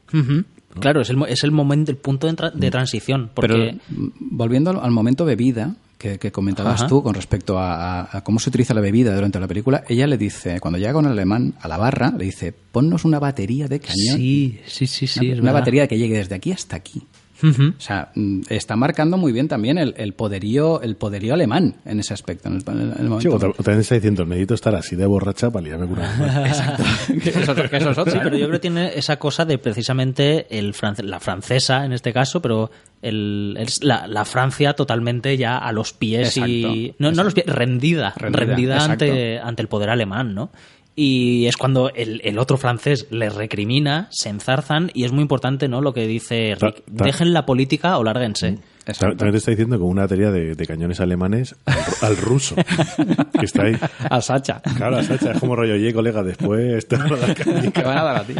Claro, 0.78 1.00
es 1.00 1.10
el, 1.10 1.16
mo- 1.16 1.26
es 1.26 1.42
el 1.44 1.50
momento, 1.50 1.90
el 1.90 1.96
punto 1.96 2.26
de, 2.26 2.34
tra- 2.34 2.52
de 2.52 2.70
transición. 2.70 3.30
Porque 3.34 3.54
Pero 3.54 3.78
mm, 3.88 4.08
volviendo 4.30 4.70
al- 4.70 4.80
al 4.80 4.90
momento 4.92 5.24
bebida 5.24 5.74
que, 5.98 6.18
que 6.18 6.30
comentabas 6.32 6.80
Ajá. 6.80 6.88
tú 6.88 7.02
con 7.02 7.12
respecto 7.14 7.58
a, 7.58 8.00
a- 8.02 8.18
a 8.18 8.24
cómo 8.24 8.38
se 8.38 8.48
utiliza 8.50 8.72
la 8.72 8.80
bebida 8.80 9.14
durante 9.14 9.40
la 9.40 9.48
película, 9.48 9.82
ella 9.88 10.06
le 10.06 10.16
dice, 10.16 10.60
cuando 10.60 10.78
llega 10.78 10.92
con 10.92 11.06
el 11.06 11.12
alemán 11.12 11.54
a 11.60 11.68
la 11.68 11.76
barra, 11.76 12.12
le 12.16 12.24
dice, 12.24 12.52
ponnos 12.52 13.04
una 13.04 13.18
batería 13.18 13.66
de 13.66 13.80
cañón. 13.80 14.16
sí, 14.16 14.60
sí, 14.66 14.86
sí, 14.86 15.06
sí. 15.06 15.20
una 15.26 15.32
es 15.34 15.40
una 15.40 15.50
verdad. 15.52 15.60
batería 15.60 15.88
que 15.88 15.98
llegue 15.98 16.16
desde 16.18 16.34
aquí 16.36 16.52
hasta 16.52 16.76
aquí. 16.76 17.02
O 17.42 17.80
sea, 17.80 18.10
mm, 18.14 18.42
está 18.48 18.76
marcando 18.76 19.16
muy 19.16 19.32
bien 19.32 19.48
también 19.48 19.78
el, 19.78 19.94
el 19.96 20.12
poderío 20.12 20.80
el 20.82 20.96
poderío 20.96 21.34
alemán 21.34 21.76
en 21.84 22.00
ese 22.00 22.14
aspecto. 22.14 22.48
En 22.48 22.56
el, 22.56 22.62
en 22.66 22.80
el 22.90 22.96
Sí, 22.96 23.02
momento. 23.04 23.34
o, 23.34 23.38
ta- 23.38 23.48
o 23.48 23.52
también 23.62 23.80
está 23.80 23.94
diciendo, 23.96 24.24
necesito 24.24 24.54
estar 24.54 24.74
así 24.74 24.96
de 24.96 25.06
borracha 25.06 25.50
para 25.50 25.64
liarme 25.66 25.86
con 25.86 25.98
una 25.98 26.14
mujer". 26.16 26.46
Exacto. 26.46 26.82
que 27.22 27.28
eso, 27.30 27.54
que 27.54 27.76
eso 27.76 27.90
es 27.90 27.98
otra, 27.98 28.12
Sí, 28.12 28.18
¿eh? 28.18 28.20
pero 28.24 28.36
yo 28.36 28.46
creo 28.46 28.58
que 28.58 28.60
tiene 28.60 28.92
esa 28.98 29.18
cosa 29.18 29.44
de 29.44 29.58
precisamente 29.58 30.46
el 30.58 30.74
france- 30.74 31.02
la 31.02 31.20
francesa 31.20 31.84
en 31.84 31.92
este 31.92 32.12
caso, 32.12 32.40
pero 32.42 32.70
el, 33.02 33.56
el- 33.58 33.68
la, 33.80 34.06
la 34.06 34.24
Francia 34.24 34.74
totalmente 34.74 35.36
ya 35.36 35.56
a 35.56 35.72
los 35.72 35.92
pies 35.92 36.36
y 36.36 36.40
Exacto, 36.64 36.96
no, 36.98 37.12
no 37.12 37.20
a 37.22 37.24
los 37.24 37.34
pies, 37.34 37.46
rendida, 37.46 38.12
Rendida, 38.16 38.44
rendida, 38.46 38.84
ante, 38.84 39.38
ante 39.38 39.62
el 39.62 39.68
poder 39.68 39.88
alemán, 39.90 40.34
¿no? 40.34 40.50
Y 40.96 41.46
es 41.46 41.56
cuando 41.56 41.90
el, 41.94 42.20
el 42.24 42.38
otro 42.38 42.56
francés 42.56 43.06
le 43.10 43.30
recrimina, 43.30 44.08
se 44.10 44.28
enzarzan 44.28 44.90
y 44.92 45.04
es 45.04 45.12
muy 45.12 45.22
importante, 45.22 45.68
¿no? 45.68 45.80
Lo 45.80 45.94
que 45.94 46.06
dice 46.06 46.56
Rick, 46.60 46.82
ta- 46.96 47.04
dejen 47.04 47.32
la 47.32 47.46
política 47.46 47.96
o 47.98 48.04
lárguense. 48.04 48.58
Ta- 48.84 48.92
También 49.10 49.30
te 49.32 49.36
está 49.38 49.52
diciendo 49.52 49.78
con 49.78 49.88
una 49.88 50.02
batería 50.02 50.30
de, 50.32 50.54
de 50.56 50.66
cañones 50.66 51.00
alemanes 51.00 51.54
al, 51.64 51.78
al 52.02 52.16
ruso, 52.16 52.56
que 53.38 53.44
está 53.46 53.62
ahí. 53.64 53.76
A 54.10 54.20
Sacha. 54.20 54.60
Claro, 54.76 54.96
a 54.98 55.02
Sacha, 55.04 55.32
es 55.32 55.38
como 55.40 55.54
rollo, 55.54 55.74
oye, 55.74 55.92
colega, 55.94 56.22
después 56.24 56.86
te 56.88 56.96
van 56.96 57.12
a 57.12 57.16
dar 57.16 57.34
caña". 57.34 57.70
que 57.70 57.82
van 57.82 57.98
a 57.98 58.02
dar 58.02 58.16
a 58.16 58.24
ti. 58.24 58.34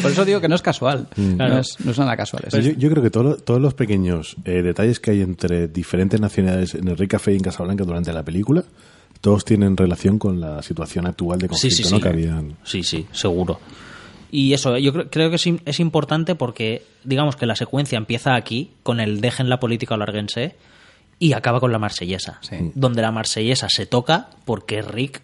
Por 0.00 0.10
eso 0.12 0.24
digo 0.24 0.40
que 0.40 0.48
no 0.48 0.54
es 0.54 0.62
casual. 0.62 1.08
No, 1.16 1.58
es, 1.58 1.76
no 1.84 1.90
es 1.90 1.98
nada 1.98 2.16
casual. 2.16 2.44
yo, 2.50 2.60
yo 2.72 2.90
creo 2.90 3.02
que 3.02 3.10
todo 3.10 3.22
lo- 3.24 3.36
todos 3.36 3.60
los 3.60 3.74
pequeños 3.74 4.36
eh, 4.44 4.62
detalles 4.62 5.00
que 5.00 5.10
hay 5.10 5.20
entre 5.22 5.66
diferentes 5.68 6.20
nacionalidades 6.20 6.74
en 6.76 6.86
el 6.88 6.96
Rick 6.96 7.10
Café 7.12 7.32
y 7.32 7.36
en 7.36 7.42
Casablanca 7.42 7.84
durante 7.84 8.12
la 8.12 8.22
película, 8.22 8.62
todos 9.22 9.46
tienen 9.46 9.76
relación 9.78 10.18
con 10.18 10.38
la 10.40 10.62
situación 10.62 11.06
actual 11.06 11.38
de 11.38 11.46
Sí, 11.46 11.50
conflicto 11.50 11.76
sí, 11.76 11.84
sí. 11.84 11.94
¿no? 11.94 12.00
que 12.00 12.08
habían. 12.08 12.56
Sí, 12.64 12.82
sí, 12.82 13.06
seguro. 13.12 13.58
Y 14.30 14.52
eso, 14.52 14.76
yo 14.78 14.92
creo, 14.92 15.08
creo 15.10 15.30
que 15.30 15.36
es, 15.36 15.44
es 15.64 15.80
importante 15.80 16.34
porque, 16.34 16.82
digamos 17.04 17.36
que 17.36 17.46
la 17.46 17.54
secuencia 17.56 17.96
empieza 17.98 18.34
aquí, 18.34 18.70
con 18.82 19.00
el 19.00 19.20
dejen 19.22 19.48
la 19.48 19.58
política 19.60 19.94
o 19.94 19.98
lárguense, 19.98 20.56
y 21.18 21.34
acaba 21.34 21.60
con 21.60 21.70
la 21.72 21.78
marsellesa. 21.78 22.38
Sí. 22.42 22.56
Donde 22.74 23.00
la 23.02 23.12
marsellesa 23.12 23.68
se 23.70 23.86
toca 23.86 24.28
porque 24.44 24.82
Rick 24.82 25.20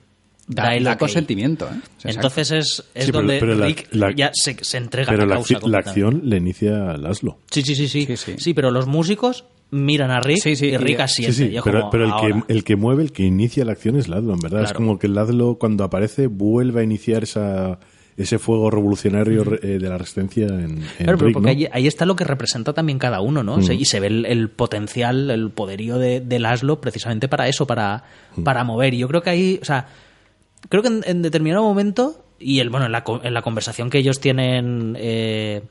da, 0.46 0.64
da, 0.64 0.74
el 0.76 0.84
da 0.84 0.96
consentimiento. 0.96 1.66
¿eh? 1.66 1.80
Entonces 2.04 2.50
es, 2.52 2.84
es 2.94 3.06
Sí, 3.06 3.12
pero- 3.12 3.18
donde 3.18 3.38
pero 3.40 3.54
la- 3.56 3.66
Rick 3.66 3.88
la- 3.92 4.14
ya 4.14 4.30
se, 4.32 4.62
se 4.62 4.76
entrega 4.76 5.10
Pero 5.10 5.24
a 5.24 5.26
la, 5.26 5.34
causa. 5.36 5.58
la 5.66 5.78
acción 5.78 6.20
le 6.24 6.36
inicia 6.36 6.96
Laszlo. 6.98 7.38
Sí, 7.50 7.62
sí, 7.62 7.74
sí, 7.74 7.88
sí, 7.88 8.06
Sí, 8.06 8.16
sí. 8.16 8.34
sí. 8.38 8.54
pero 8.54 8.70
los 8.70 8.86
músicos 8.86 9.44
miran 9.70 10.10
a 10.10 10.20
Rick 10.20 10.38
Sí, 10.42 10.56
sí, 10.56 10.66
y 10.66 10.76
Rick 10.76 11.00
asiente. 11.00 11.34
Sí, 11.34 11.50
pero, 11.64 11.80
como, 11.80 11.90
pero 11.90 12.04
el, 12.04 12.10
"Ahora". 12.10 12.44
que, 12.46 12.52
el 12.52 12.64
que 12.64 12.76
mueve, 12.76 13.02
el 13.02 13.12
que 13.12 13.24
inicia 13.24 13.64
la 13.64 13.72
acción 13.72 13.96
es 13.96 14.08
Laszlo, 14.08 14.32
en 14.32 14.40
verdad. 14.40 14.62
Es 14.64 14.72
como 14.72 14.98
que 14.98 15.08
Laszlo, 15.08 15.56
cuando 15.58 15.84
aparece, 15.84 16.26
vuelve 16.26 16.80
a 16.80 16.84
iniciar 16.84 17.22
esa, 17.24 17.78
ese 18.16 18.38
fuego 18.38 18.70
revolucionario 18.70 19.44
eh, 19.62 19.78
de 19.78 19.88
la 19.88 19.98
resistencia 19.98 20.46
en, 20.46 20.78
en 20.78 20.82
Claro, 20.98 21.18
Rick, 21.18 21.34
porque 21.34 21.40
¿no? 21.40 21.48
ahí, 21.50 21.68
ahí 21.70 21.86
está 21.86 22.04
lo 22.06 22.16
que 22.16 22.24
representa 22.24 22.72
también 22.72 22.98
cada 22.98 23.20
uno, 23.20 23.42
¿no? 23.42 23.58
Y 23.60 23.84
se 23.84 24.00
ve 24.00 24.06
el, 24.08 24.26
el 24.26 24.48
potencial, 24.50 25.30
el 25.30 25.50
poderío 25.50 25.98
de, 25.98 26.20
de 26.20 26.38
Laszlo 26.38 26.80
precisamente 26.80 27.28
para 27.28 27.46
eso, 27.48 27.66
para, 27.66 28.04
para 28.44 28.64
mover. 28.64 28.94
Y 28.94 28.98
yo 28.98 29.08
creo 29.08 29.22
que 29.22 29.30
ahí, 29.30 29.58
o 29.62 29.64
sea, 29.64 29.86
creo 30.68 30.82
que 30.82 30.88
en, 30.88 31.02
en 31.06 31.22
determinado 31.22 31.62
momento, 31.62 32.24
y 32.40 32.60
el, 32.60 32.70
bueno, 32.70 32.86
en 32.86 32.92
la, 32.92 33.04
en 33.22 33.34
la 33.34 33.42
conversación 33.42 33.90
que 33.90 33.98
ellos 33.98 34.18
tienen 34.20 34.96
eh, 34.98 35.62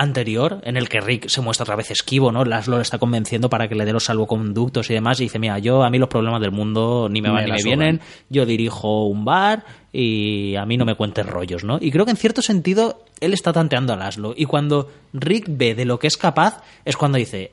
anterior 0.00 0.60
en 0.64 0.78
el 0.78 0.88
que 0.88 1.00
Rick 1.00 1.28
se 1.28 1.42
muestra 1.42 1.64
otra 1.64 1.76
vez 1.76 1.90
esquivo, 1.90 2.32
¿no? 2.32 2.44
Laszlo 2.44 2.76
le 2.76 2.82
está 2.82 2.98
convenciendo 2.98 3.50
para 3.50 3.68
que 3.68 3.74
le 3.74 3.84
dé 3.84 3.92
los 3.92 4.04
salvoconductos 4.04 4.88
y 4.88 4.94
demás 4.94 5.20
y 5.20 5.24
dice, 5.24 5.38
mira, 5.38 5.58
yo 5.58 5.82
a 5.82 5.90
mí 5.90 5.98
los 5.98 6.08
problemas 6.08 6.40
del 6.40 6.52
mundo 6.52 7.08
ni 7.10 7.20
me 7.20 7.28
van 7.28 7.44
Me 7.44 7.50
ni 7.50 7.56
me 7.58 7.62
vienen, 7.62 8.00
yo 8.30 8.46
dirijo 8.46 9.04
un 9.04 9.26
bar 9.26 9.64
y 9.92 10.56
a 10.56 10.64
mí 10.64 10.78
no 10.78 10.86
me 10.86 10.94
cuentes 10.94 11.26
rollos, 11.26 11.64
¿no? 11.64 11.78
Y 11.78 11.90
creo 11.90 12.06
que 12.06 12.12
en 12.12 12.16
cierto 12.16 12.40
sentido 12.40 13.04
él 13.20 13.34
está 13.34 13.52
tanteando 13.52 13.92
a 13.92 13.96
Laszlo 13.96 14.32
y 14.34 14.46
cuando 14.46 14.90
Rick 15.12 15.44
ve 15.48 15.74
de 15.74 15.84
lo 15.84 15.98
que 15.98 16.06
es 16.06 16.16
capaz 16.16 16.62
es 16.86 16.96
cuando 16.96 17.18
dice, 17.18 17.52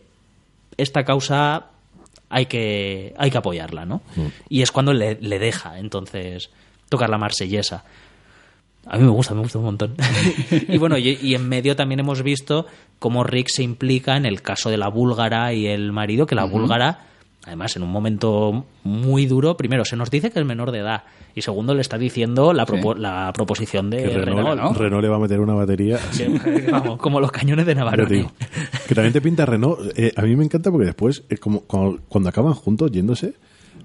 esta 0.78 1.04
causa 1.04 1.66
hay 2.30 2.46
que, 2.46 3.14
hay 3.18 3.30
que 3.30 3.38
apoyarla, 3.38 3.86
¿no? 3.86 4.02
Y 4.48 4.62
es 4.62 4.72
cuando 4.72 4.94
le, 4.94 5.18
le 5.20 5.38
deja, 5.38 5.80
entonces, 5.80 6.50
tocar 6.88 7.10
la 7.10 7.18
marsellesa. 7.18 7.84
A 8.90 8.98
mí 8.98 9.04
me 9.04 9.10
gusta, 9.12 9.34
me 9.34 9.42
gusta 9.42 9.58
un 9.60 9.66
montón. 9.66 9.96
y 10.68 10.78
bueno, 10.78 10.98
y, 10.98 11.18
y 11.22 11.36
en 11.36 11.48
medio 11.48 11.76
también 11.76 12.00
hemos 12.00 12.24
visto 12.24 12.66
cómo 13.00 13.24
Rick 13.24 13.48
se 13.50 13.64
implica 13.64 14.16
en 14.18 14.26
el 14.26 14.42
caso 14.42 14.70
de 14.70 14.78
la 14.78 14.88
búlgara 14.90 15.54
y 15.54 15.68
el 15.68 15.92
marido, 15.92 16.26
que 16.26 16.36
la 16.36 16.46
búlgara, 16.46 17.06
además, 17.46 17.76
en 17.76 17.84
un 17.84 17.90
momento 17.92 18.66
muy 18.84 19.26
duro, 19.26 19.58
primero 19.58 19.84
se 19.86 19.96
nos 19.96 20.10
dice 20.10 20.32
que 20.32 20.40
es 20.40 20.46
menor 20.46 20.72
de 20.72 20.80
edad 20.80 21.04
y 21.36 21.42
segundo 21.42 21.74
le 21.76 21.82
está 21.82 21.98
diciendo 21.98 22.52
la, 22.54 22.66
propo- 22.66 22.96
la 22.98 23.32
proposición 23.34 23.90
de 23.92 23.98
Que 24.04 24.08
Renault, 24.10 24.38
Renault, 24.48 24.62
¿no? 24.62 24.74
Renault 24.74 25.04
le 25.04 25.10
va 25.10 25.18
a 25.18 25.20
meter 25.20 25.40
una 25.40 25.54
batería. 25.54 26.00
Vamos, 26.72 26.98
como 26.98 27.20
los 27.20 27.32
cañones 27.32 27.66
de 27.66 27.76
Navarone. 27.76 28.10
digo. 28.16 28.32
Que 28.88 28.96
también 28.96 29.14
te 29.14 29.22
pinta 29.22 29.46
Renault. 29.46 29.80
eh, 29.96 30.14
a 30.16 30.22
mí 30.24 30.36
me 30.36 30.44
encanta 30.46 30.72
porque 30.72 30.86
después, 30.88 31.24
eh, 31.30 31.38
como, 31.38 31.62
cuando, 31.62 32.00
cuando 32.08 32.30
acaban 32.30 32.54
juntos 32.54 32.92
yéndose, 32.92 33.36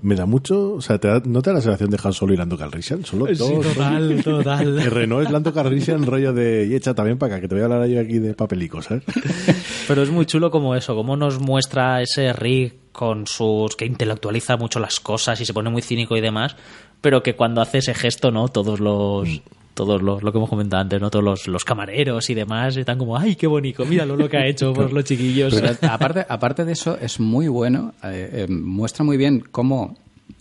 me 0.03 0.15
da 0.15 0.27
mucho. 0.27 0.75
O 0.75 0.81
sea, 0.81 0.99
te 0.99 1.09
da- 1.09 1.23
¿no 1.25 1.41
te 1.43 1.51
da 1.51 1.55
la 1.55 1.61
sensación 1.63 1.91
de 1.91 1.99
Han 2.03 2.13
Solo 2.13 2.35
y 2.35 2.37
Lando 2.37 2.59
Calrissian? 2.59 3.05
Solo 3.05 3.27
dos. 3.27 3.39
total, 3.39 4.21
total. 4.25 4.79
El 4.81 4.91
Renault 4.91 5.27
es 5.27 5.33
Lando 5.33 5.53
Calrissian, 5.55 6.05
rollo 6.05 6.33
de. 6.33 6.67
Y 6.71 6.75
echa 6.75 6.95
también 6.95 7.19
para 7.19 7.35
acá, 7.35 7.41
que 7.43 7.49
te 7.49 7.55
voy 7.55 7.63
a 7.63 7.65
hablar 7.67 7.87
yo 7.89 8.01
aquí 8.01 8.19
de 8.19 8.35
papelicos, 8.35 8.85
¿sabes? 8.87 9.05
Pero 9.89 10.03
es 10.03 10.11
muy 10.11 10.27
chulo 10.27 10.51
como 10.51 10.75
eso, 10.75 10.95
como 10.95 11.17
nos 11.17 11.41
muestra 11.41 12.03
ese 12.03 12.33
Rick 12.33 12.75
con 12.93 13.27
sus. 13.27 13.75
que 13.77 13.87
intelectualiza 13.87 14.57
mucho 14.57 14.79
las 14.79 15.01
cosas 15.01 15.41
y 15.41 15.47
se 15.47 15.55
pone 15.55 15.71
muy 15.71 15.83
cínico 15.83 16.17
y 16.17 16.21
demás, 16.21 16.57
pero 17.01 17.23
que 17.23 17.35
cuando 17.35 17.61
hace 17.63 17.79
ese 17.79 17.95
gesto, 17.95 18.31
¿no? 18.31 18.49
Todos 18.49 18.81
los. 18.81 19.29
Todos 19.75 20.03
los, 20.03 20.23
lo 20.23 20.33
que 20.33 20.39
hemos 20.39 20.51
comentado 20.51 20.83
antes, 20.83 21.01
¿no? 21.01 21.11
Todos 21.11 21.25
los, 21.25 21.49
los 21.49 21.65
camareros 21.65 22.29
y 22.31 22.35
demás 22.35 22.77
están 22.77 22.99
como, 22.99 23.17
¡ay, 23.17 23.37
qué 23.37 23.47
bonito! 23.47 23.85
Míralo 23.87 24.17
lo 24.17 24.29
que 24.29 24.37
ha 24.37 24.47
hecho 24.47 24.73
por 24.73 24.93
los 24.93 25.05
chiquillos. 25.05 25.55
Pero 25.55 25.77
aparte, 25.91 26.27
aparte 26.29 26.65
de 26.65 26.73
eso, 26.73 26.99
es 27.01 27.19
muy 27.21 27.49
bueno, 27.49 27.95
eh, 28.05 28.47
eh, 28.49 28.53
muestra 28.53 29.05
muy 29.05 29.17
bien 29.17 29.41
cómo 29.51 29.97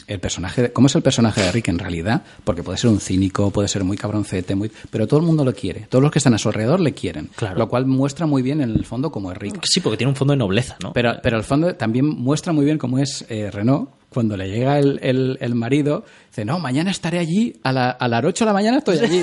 el 0.07 0.19
personaje, 0.19 0.73
cómo 0.73 0.87
es 0.87 0.95
el 0.95 1.01
personaje 1.01 1.41
de 1.41 1.51
Rick 1.51 1.69
en 1.69 1.79
realidad, 1.79 2.23
porque 2.43 2.63
puede 2.63 2.77
ser 2.77 2.89
un 2.89 2.99
cínico, 2.99 3.51
puede 3.51 3.67
ser 3.69 3.83
muy 3.85 3.95
cabroncete, 3.95 4.55
muy, 4.55 4.69
pero 4.89 5.07
todo 5.07 5.19
el 5.21 5.25
mundo 5.25 5.45
lo 5.45 5.53
quiere, 5.53 5.81
todos 5.89 6.01
los 6.01 6.11
que 6.11 6.19
están 6.19 6.33
a 6.33 6.37
su 6.37 6.49
alrededor 6.49 6.81
le 6.81 6.93
quieren, 6.93 7.29
Claro. 7.35 7.57
lo 7.57 7.69
cual 7.69 7.85
muestra 7.85 8.25
muy 8.25 8.41
bien 8.41 8.59
en 8.61 8.71
el 8.71 8.83
fondo 8.83 9.11
cómo 9.11 9.31
es 9.31 9.37
Rick. 9.37 9.59
Sí, 9.63 9.79
porque 9.79 9.97
tiene 9.97 10.09
un 10.09 10.15
fondo 10.17 10.33
de 10.33 10.37
nobleza, 10.37 10.75
¿no? 10.83 10.91
Pero, 10.91 11.13
pero 11.23 11.37
al 11.37 11.43
fondo 11.43 11.73
también 11.75 12.05
muestra 12.07 12.51
muy 12.51 12.65
bien 12.65 12.77
cómo 12.77 12.99
es 12.99 13.25
eh, 13.29 13.49
Renault. 13.51 13.89
Cuando 14.13 14.35
le 14.35 14.49
llega 14.49 14.77
el, 14.77 14.99
el- 15.01 15.37
el 15.39 15.55
marido, 15.55 16.03
dice, 16.29 16.43
no, 16.43 16.59
mañana 16.59 16.91
estaré 16.91 17.17
allí, 17.19 17.55
a, 17.63 17.71
la- 17.71 17.91
a 17.91 18.07
las 18.09 18.23
8 18.25 18.43
de 18.43 18.49
la 18.49 18.53
mañana 18.53 18.77
estoy 18.79 18.99
allí. 18.99 19.21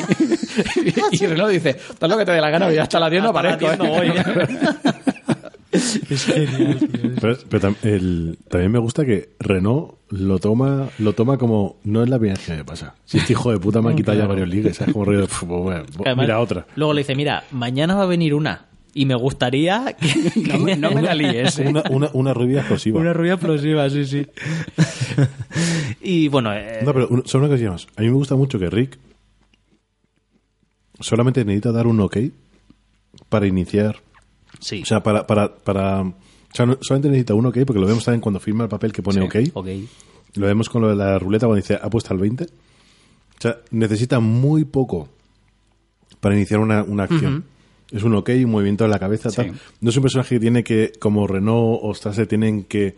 y 1.12 1.26
Renault 1.26 1.52
dice, 1.52 1.76
haz 2.00 2.08
lo 2.10 2.16
que 2.16 2.24
te 2.24 2.32
dé 2.32 2.40
la 2.40 2.48
gana, 2.50 2.72
y 2.72 2.78
hasta 2.78 3.10
10 3.10 3.22
no 3.22 3.28
Hasta 3.28 3.38
aparezco. 3.40 3.66
10 3.66 3.78
no 3.78 4.02
¿eh?". 4.02 4.48
es 5.72 6.24
genial, 6.24 6.78
tío. 6.78 7.10
Pero, 7.20 7.36
pero 7.50 7.68
tam- 7.68 7.76
el- 7.82 8.38
también 8.48 8.72
me 8.72 8.78
gusta 8.78 9.04
que 9.04 9.30
Renault 9.38 9.96
lo 10.10 10.38
toma 10.38 10.88
lo 10.98 11.12
toma 11.12 11.36
como. 11.36 11.76
No 11.84 12.02
es 12.02 12.08
la 12.08 12.18
primera 12.18 12.38
vez 12.38 12.46
que 12.46 12.54
me 12.54 12.64
pasa. 12.64 12.94
Si 13.04 13.18
este 13.18 13.34
hijo 13.34 13.52
de 13.52 13.58
puta 13.58 13.82
me 13.82 13.92
ha 13.92 13.94
quitado 13.94 14.18
ya 14.18 14.26
varios 14.26 14.48
ligues, 14.48 14.76
¿sabes? 14.78 14.94
Como 14.94 15.04
rollo 15.04 15.20
de. 15.20 15.26
"Pf, 15.26 15.44
pues 15.46 15.60
bueno, 15.62 15.84
además, 16.06 16.24
mira 16.24 16.40
otra. 16.40 16.66
Luego 16.76 16.94
le 16.94 17.00
dice, 17.02 17.14
mira, 17.14 17.44
mañana 17.50 17.94
va 17.94 18.04
a 18.04 18.06
venir 18.06 18.32
una 18.32 18.67
y 19.00 19.06
me 19.06 19.14
gustaría 19.14 19.94
que... 19.98 20.32
No 20.48 20.58
me- 20.58 20.76
no 20.76 20.90
me 20.90 21.02
la 21.02 21.14
líes, 21.14 21.58
¿eh? 21.58 21.66
Una, 21.68 21.82
una, 21.90 22.10
una 22.12 22.34
rubia 22.34 22.58
explosiva. 22.60 23.00
Una 23.00 23.12
rubia 23.12 23.34
explosiva, 23.34 23.88
sí, 23.90 24.04
sí. 24.04 24.26
y 26.02 26.28
bueno, 26.28 26.52
eh, 26.52 26.80
No, 26.84 26.92
pero 26.92 27.08
solo 27.26 27.44
una 27.44 27.54
cosilla 27.54 27.70
más. 27.72 27.86
A 27.96 28.00
mí 28.02 28.08
me 28.08 28.14
gusta 28.14 28.36
mucho 28.36 28.58
que 28.58 28.68
Rick 28.70 28.98
solamente 31.00 31.44
necesita 31.44 31.72
dar 31.72 31.86
un 31.86 32.00
ok 32.00 32.16
para 33.28 33.46
iniciar. 33.46 34.00
sí. 34.60 34.82
O 34.82 34.84
sea, 34.84 35.02
para. 35.02 35.26
para, 35.26 35.54
para 35.56 36.00
o 36.02 36.14
sea, 36.54 36.66
no- 36.66 36.78
solamente 36.80 37.08
necesita 37.08 37.34
un 37.34 37.46
ok 37.46 37.58
porque 37.66 37.80
lo 37.80 37.86
vemos 37.86 38.04
también 38.04 38.20
cuando 38.20 38.40
firma 38.40 38.64
el 38.64 38.70
papel 38.70 38.92
que 38.92 39.02
pone 39.02 39.20
Sí, 39.30 39.50
ok. 39.52 39.56
ok. 39.56 39.68
Lo 40.36 40.46
vemos 40.46 40.68
con 40.68 40.82
lo 40.82 40.88
de 40.88 40.96
la 40.96 41.18
ruleta 41.18 41.46
cuando 41.46 41.60
dice 41.62 41.78
apuesta 41.80 42.12
al 42.14 42.18
20. 42.20 42.44
O 42.44 42.48
sea, 43.40 43.58
necesita 43.70 44.18
muy 44.20 44.64
poco 44.64 45.08
para 46.20 46.34
iniciar 46.34 46.60
una, 46.60 46.82
una 46.82 47.04
acción. 47.04 47.44
Es 47.90 48.02
un 48.02 48.14
ok, 48.14 48.30
un 48.44 48.50
movimiento 48.50 48.84
de 48.84 48.90
la 48.90 48.98
cabeza, 48.98 49.30
Sí. 49.30 49.36
tal. 49.36 49.52
No 49.80 49.90
es 49.90 49.96
un 49.96 50.02
personaje 50.02 50.34
que 50.36 50.40
tiene 50.40 50.62
que, 50.64 50.92
como 50.98 51.26
Renault 51.26 51.80
o 51.82 51.94
Strasser, 51.94 52.26
tienen 52.26 52.64
que, 52.64 52.94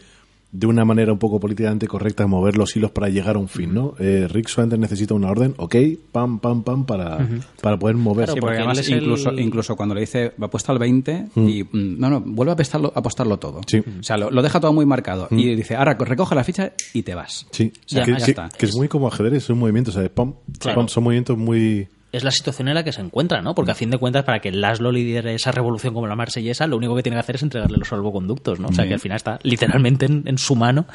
de 0.53 0.67
una 0.67 0.85
manera 0.85 1.13
un 1.13 1.19
poco 1.21 1.39
políticamente 1.39 1.87
correcta, 1.87 2.27
mover 2.27 2.57
los 2.57 2.75
hilos 2.75 2.91
para 2.91 3.09
llegar 3.09 3.37
a 3.37 3.39
un 3.39 3.47
fin, 3.49 3.73
¿no? 3.73 3.95
Eh, 4.01 4.27
Rick 4.29 4.49
solamente 4.49 4.79
necesita 4.79 5.15
una 5.15 5.31
orden, 5.31 5.55
ok, 5.59 5.77
pam, 6.11 6.41
pam, 6.41 6.65
pam, 6.65 6.85
para, 6.87 7.25
para 7.63 7.79
poder 7.79 7.95
moverse. 7.95 8.33
Claro, 8.33 8.41
porque 8.41 8.41
porque 8.41 8.59
además 8.59 8.79
es 8.81 8.89
el- 8.89 9.01
incluso, 9.05 9.33
incluso 9.33 9.77
cuando 9.77 9.95
le 9.95 10.01
dice 10.01 10.33
va 10.43 10.51
puesto 10.51 10.73
al 10.73 10.81
20 10.81 11.27
y 11.37 11.63
mm, 11.63 12.01
no, 12.01 12.11
no, 12.11 12.21
vuelve 12.21 12.51
a 12.51 12.55
apostarlo, 12.55 12.93
a 12.93 12.99
apostarlo 12.99 13.37
todo. 13.39 13.61
Sí. 13.69 13.79
O 13.79 14.03
sea, 14.03 14.17
lo, 14.17 14.33
lo 14.33 14.43
deja 14.43 14.59
todo 14.59 14.73
muy 14.73 14.87
marcado 14.87 15.29
y 15.31 15.55
dice, 15.55 15.77
ahora 15.77 15.95
recoge 15.95 16.35
la 16.35 16.43
ficha 16.43 16.73
y 16.95 17.03
te 17.05 17.15
vas. 17.15 17.47
Sí, 17.53 17.73
O 17.87 17.89
sea, 17.89 18.03
que, 18.05 18.11
ya 18.11 18.17
que- 18.25 18.31
está. 18.33 18.49
que 18.49 18.67
es 18.67 18.75
muy 18.75 18.89
como 18.89 19.07
ajedrez, 19.07 19.45
son 19.45 19.57
movimientos, 19.57 19.95
¿sabes? 19.95 20.11
Pam, 20.11 20.35
Claro. 20.59 20.81
pam, 20.81 20.89
son 20.89 21.05
movimientos 21.05 21.39
muy... 21.39 21.87
Es 22.13 22.25
la 22.25 22.31
situación 22.33 22.67
en 22.69 22.75
la 22.75 22.83
que 22.83 22.93
se 22.93 23.01
encuentra, 23.01 23.41
¿no? 23.41 23.55
Porque 23.55 23.71
a 23.71 23.75
fin 23.77 23.89
de 23.91 23.97
cuentas, 23.99 24.25
para 24.25 24.41
que 24.41 24.51
Laszlo 24.51 24.91
lidere 24.91 25.33
esa 25.35 25.53
revolución 25.53 25.95
como 25.95 26.09
la 26.09 26.17
marsellesa, 26.17 26.67
lo 26.67 26.77
único 26.77 26.97
que 26.97 27.03
tiene 27.05 27.15
que 27.17 27.21
hacer 27.21 27.37
es 27.37 27.43
entregarle 27.45 27.79
los 27.79 27.87
salvoconductos, 27.89 28.59
¿no? 28.59 28.69
O 28.69 28.73
sea, 28.73 28.87
que 28.89 28.95
al 28.95 29.01
final 29.01 29.17
está 29.17 29.39
literalmente 29.45 30.07
en, 30.07 30.25
en 30.27 30.37
su 30.39 30.57
mano 30.57 30.87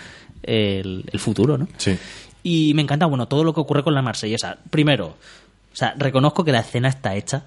el, 0.43 1.05
el 1.11 1.19
futuro, 1.19 1.57
¿no? 1.57 1.67
Sí. 1.77 1.97
Y 2.43 2.73
me 2.73 2.81
encanta, 2.81 3.05
bueno, 3.05 3.27
todo 3.27 3.43
lo 3.43 3.53
que 3.53 3.61
ocurre 3.61 3.83
con 3.83 3.93
la 3.95 4.01
marsellesa. 4.01 4.57
Primero, 4.69 5.07
o 5.07 5.75
sea, 5.75 5.93
reconozco 5.97 6.43
que 6.43 6.51
la 6.51 6.59
escena 6.59 6.89
está 6.89 7.15
hecha 7.15 7.43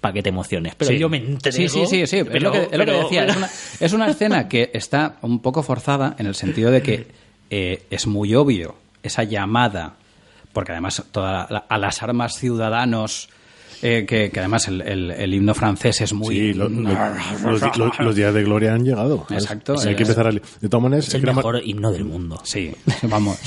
para 0.00 0.14
que 0.14 0.22
te 0.22 0.28
emociones, 0.30 0.74
pero 0.76 0.90
Sí. 0.92 0.98
yo 0.98 1.08
me 1.08 1.18
entrego. 1.18 1.56
Sí, 1.56 1.68
sí, 1.68 1.86
sí, 1.86 2.06
sí, 2.06 2.18
es, 2.18 2.24
pero- 2.26 2.40
lo 2.40 2.52
que, 2.52 2.58
es 2.62 2.64
lo 2.72 2.78
que 2.78 2.84
pero- 2.84 3.02
decía. 3.02 3.24
Es 3.26 3.36
una, 3.36 3.46
es 3.80 3.92
una 3.92 4.06
escena 4.08 4.48
que 4.48 4.70
está 4.74 5.16
un 5.22 5.40
poco 5.40 5.62
forzada 5.62 6.14
en 6.18 6.26
el 6.26 6.34
sentido 6.34 6.70
de 6.70 6.82
que 6.82 7.06
eh, 7.50 7.82
es 7.90 8.06
muy 8.06 8.34
obvio 8.34 8.74
esa 9.02 9.24
llamada, 9.24 9.94
porque 10.52 10.72
además 10.72 11.02
toda 11.12 11.46
la- 11.50 11.64
a 11.68 11.78
las 11.78 12.02
armas 12.02 12.34
ciudadanos, 12.36 13.28
eh, 13.82 14.04
que, 14.06 14.30
que 14.30 14.38
además 14.40 14.68
el, 14.68 14.80
el- 14.82 15.10
el 15.10 15.34
himno 15.34 15.54
francés 15.54 16.00
es 16.02 16.12
muy... 16.12 16.36
Sí, 16.36 16.52
lo- 16.54 16.68
lo- 16.68 16.88
los, 17.50 17.76
los- 17.78 17.98
los 17.98 18.14
días 18.14 18.32
de 18.32 18.44
gloria 18.44 18.74
han 18.74 18.84
llegado. 18.84 19.24
¿sabes? 19.28 19.42
Exacto, 19.44 19.74
Hay 19.80 19.94
que 19.96 20.02
empezar 20.02 20.26
a... 20.28 20.30
De 20.30 20.40
todas 20.68 20.82
maneras, 20.82 21.08
Es 21.08 21.14
el 21.14 21.22
mejor 21.22 21.60
himno 21.64 21.90
del 21.90 22.04
mundo. 22.04 22.40
Sí, 22.44 22.72
vamos. 23.02 23.38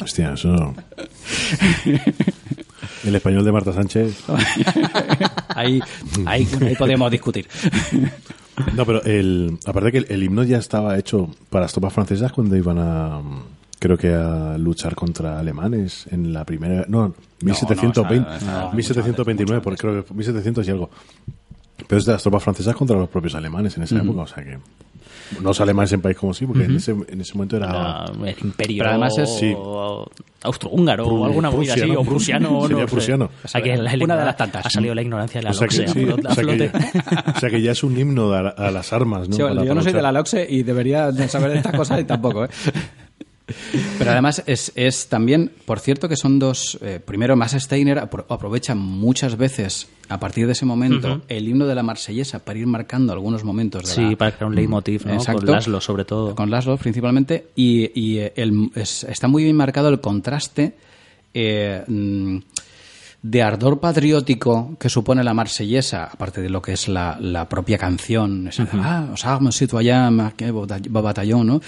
Hostia, 0.00 0.34
eso... 0.34 0.74
El 3.04 3.14
español 3.14 3.44
de 3.44 3.52
Marta 3.52 3.72
Sánchez... 3.72 4.16
ahí, 5.48 5.80
ahí, 6.26 6.48
ahí 6.60 6.74
podríamos 6.76 7.10
discutir. 7.10 7.48
No, 8.74 8.86
pero 8.86 9.02
el, 9.02 9.58
aparte 9.66 9.90
que 9.92 9.98
el, 9.98 10.06
el 10.10 10.22
himno 10.22 10.42
ya 10.44 10.58
estaba 10.58 10.96
hecho 10.98 11.28
para 11.50 11.64
las 11.64 11.72
tropas 11.72 11.92
francesas 11.92 12.32
cuando 12.32 12.56
iban 12.56 12.78
a, 12.78 13.20
creo 13.84 13.98
que 13.98 14.14
a 14.14 14.56
luchar 14.56 14.94
contra 14.94 15.38
alemanes 15.38 16.06
en 16.10 16.32
la 16.32 16.44
primera, 16.44 16.86
no, 16.88 17.14
1720, 17.42 18.28
o 18.28 18.40
sea, 18.40 18.60
no, 18.64 18.72
1729, 18.72 19.62
porque 19.62 19.76
creo 19.78 19.94
que 19.96 20.02
fue 20.02 20.16
1700 20.16 20.66
y 20.66 20.70
algo. 20.70 20.88
Pero 21.86 21.98
es 21.98 22.06
de 22.06 22.12
las 22.12 22.22
tropas 22.22 22.42
francesas 22.42 22.74
contra 22.74 22.96
los 22.96 23.08
propios 23.10 23.34
alemanes 23.34 23.76
en 23.76 23.82
esa 23.82 23.98
época, 23.98 24.22
o 24.22 24.26
sea 24.26 24.42
que 24.42 24.56
no 25.36 25.40
los 25.42 25.60
alemanes 25.60 25.92
en 25.92 26.00
país 26.00 26.16
como 26.16 26.32
sí, 26.32 26.46
porque 26.46 26.64
en, 26.64 26.76
ese, 26.76 26.92
en 26.92 27.20
ese 27.20 27.34
momento 27.34 27.56
era 27.56 27.68
Era 27.68 28.30
el 28.30 28.36
imperio 28.44 28.78
Pero 28.78 28.90
además 28.90 29.18
es- 29.18 29.36
Sí. 29.38 29.54
austrohúngaro 30.42 31.06
o 31.06 31.24
alguna 31.24 31.50
movida 31.50 31.72
así, 31.74 31.80
prusiano. 31.82 32.00
o 32.00 32.04
prusiano. 32.04 32.60
Sería 32.62 32.76
no 32.76 32.88
sé. 32.88 32.92
prusiano. 32.94 33.30
Aquí 33.54 33.68
la- 33.70 33.76
la- 33.96 34.04
Una 34.04 34.16
de 34.16 34.24
las 34.24 34.36
tantas. 34.36 34.66
Ha 34.66 34.70
salido 34.70 34.94
la 34.94 35.02
ignorancia 35.02 35.40
de 35.40 35.44
la 35.44 35.50
o 35.50 35.54
sea, 35.54 35.66
que, 35.68 35.74
sí, 35.88 36.06
a 36.08 36.14
o 36.30 36.34
sea 36.34 36.44
que 36.44 36.58
ya, 36.58 37.32
o 37.34 37.40
sea 37.40 37.50
que 37.50 37.62
ya 37.62 37.72
es 37.72 37.82
un 37.84 37.98
himno 37.98 38.32
a, 38.32 38.48
a 38.50 38.70
las 38.70 38.92
armas, 38.92 39.28
¿no? 39.28 39.36
Sí, 39.36 39.42
Para- 39.42 39.64
yo 39.64 39.74
no 39.74 39.82
soy 39.82 39.92
de 39.92 40.02
la 40.02 40.12
LOXE 40.12 40.46
y 40.48 40.62
debería 40.62 41.10
de 41.10 41.28
saber 41.28 41.56
estas 41.56 41.74
cosas 41.74 42.00
y 42.00 42.04
tampoco, 42.04 42.44
¿eh? 42.44 42.48
Pero 43.98 44.10
además 44.10 44.42
es, 44.46 44.72
es 44.74 45.08
también, 45.08 45.50
por 45.66 45.78
cierto, 45.78 46.08
que 46.08 46.16
son 46.16 46.38
dos. 46.38 46.78
eh, 46.80 46.98
primero, 47.04 47.36
Max 47.36 47.52
Steiner 47.58 47.98
apro- 47.98 48.24
aprovecha 48.28 48.74
muchas 48.74 49.36
veces, 49.36 49.86
a 50.08 50.18
partir 50.18 50.46
de 50.46 50.52
ese 50.52 50.64
momento, 50.64 51.20
el 51.28 51.46
himno 51.48 51.66
de 51.66 51.74
la 51.74 51.82
Marsellesa 51.82 52.38
para 52.38 52.58
ir 52.58 52.66
marcando 52.66 53.12
algunos 53.12 53.44
momentos 53.44 53.82
de 53.82 53.88
Sí, 53.88 54.00
la, 54.10 54.16
para 54.16 54.32
crear 54.32 54.48
un 54.48 54.54
leitmotiv, 54.54 55.04
¿no? 55.06 55.14
Exacto. 55.14 55.44
Con 55.44 55.54
Laszlo, 55.54 55.80
sobre 55.82 56.04
todo. 56.06 56.34
con 56.34 56.50
Laszlo 56.50 56.76
principalmente, 56.78 57.48
y, 57.54 57.90
y, 57.98 58.18
eh, 58.18 58.32
el- 58.36 58.70
es- 58.74 59.04
está 59.04 59.28
muy 59.28 59.44
bien 59.44 59.56
marcado 59.56 59.90
el 59.90 60.00
contraste 60.00 60.72
eh, 61.34 61.82
mm, 61.86 62.36
de 63.26 63.42
ardor 63.42 63.80
patriótico 63.80 64.76
que 64.78 64.90
supone 64.90 65.24
la 65.24 65.32
marsellesa, 65.32 66.04
aparte 66.04 66.42
de 66.42 66.50
lo 66.50 66.60
que 66.60 66.74
es 66.74 66.88
la, 66.88 67.16
la 67.18 67.48
propia 67.48 67.78
canción, 67.78 68.48
esa, 68.48 68.68
ah, 68.74 69.08
os 69.14 69.24
armes 69.24 69.56
citoyen, 69.56 70.20
batallón, 70.90 71.46
¿no? 71.46 71.60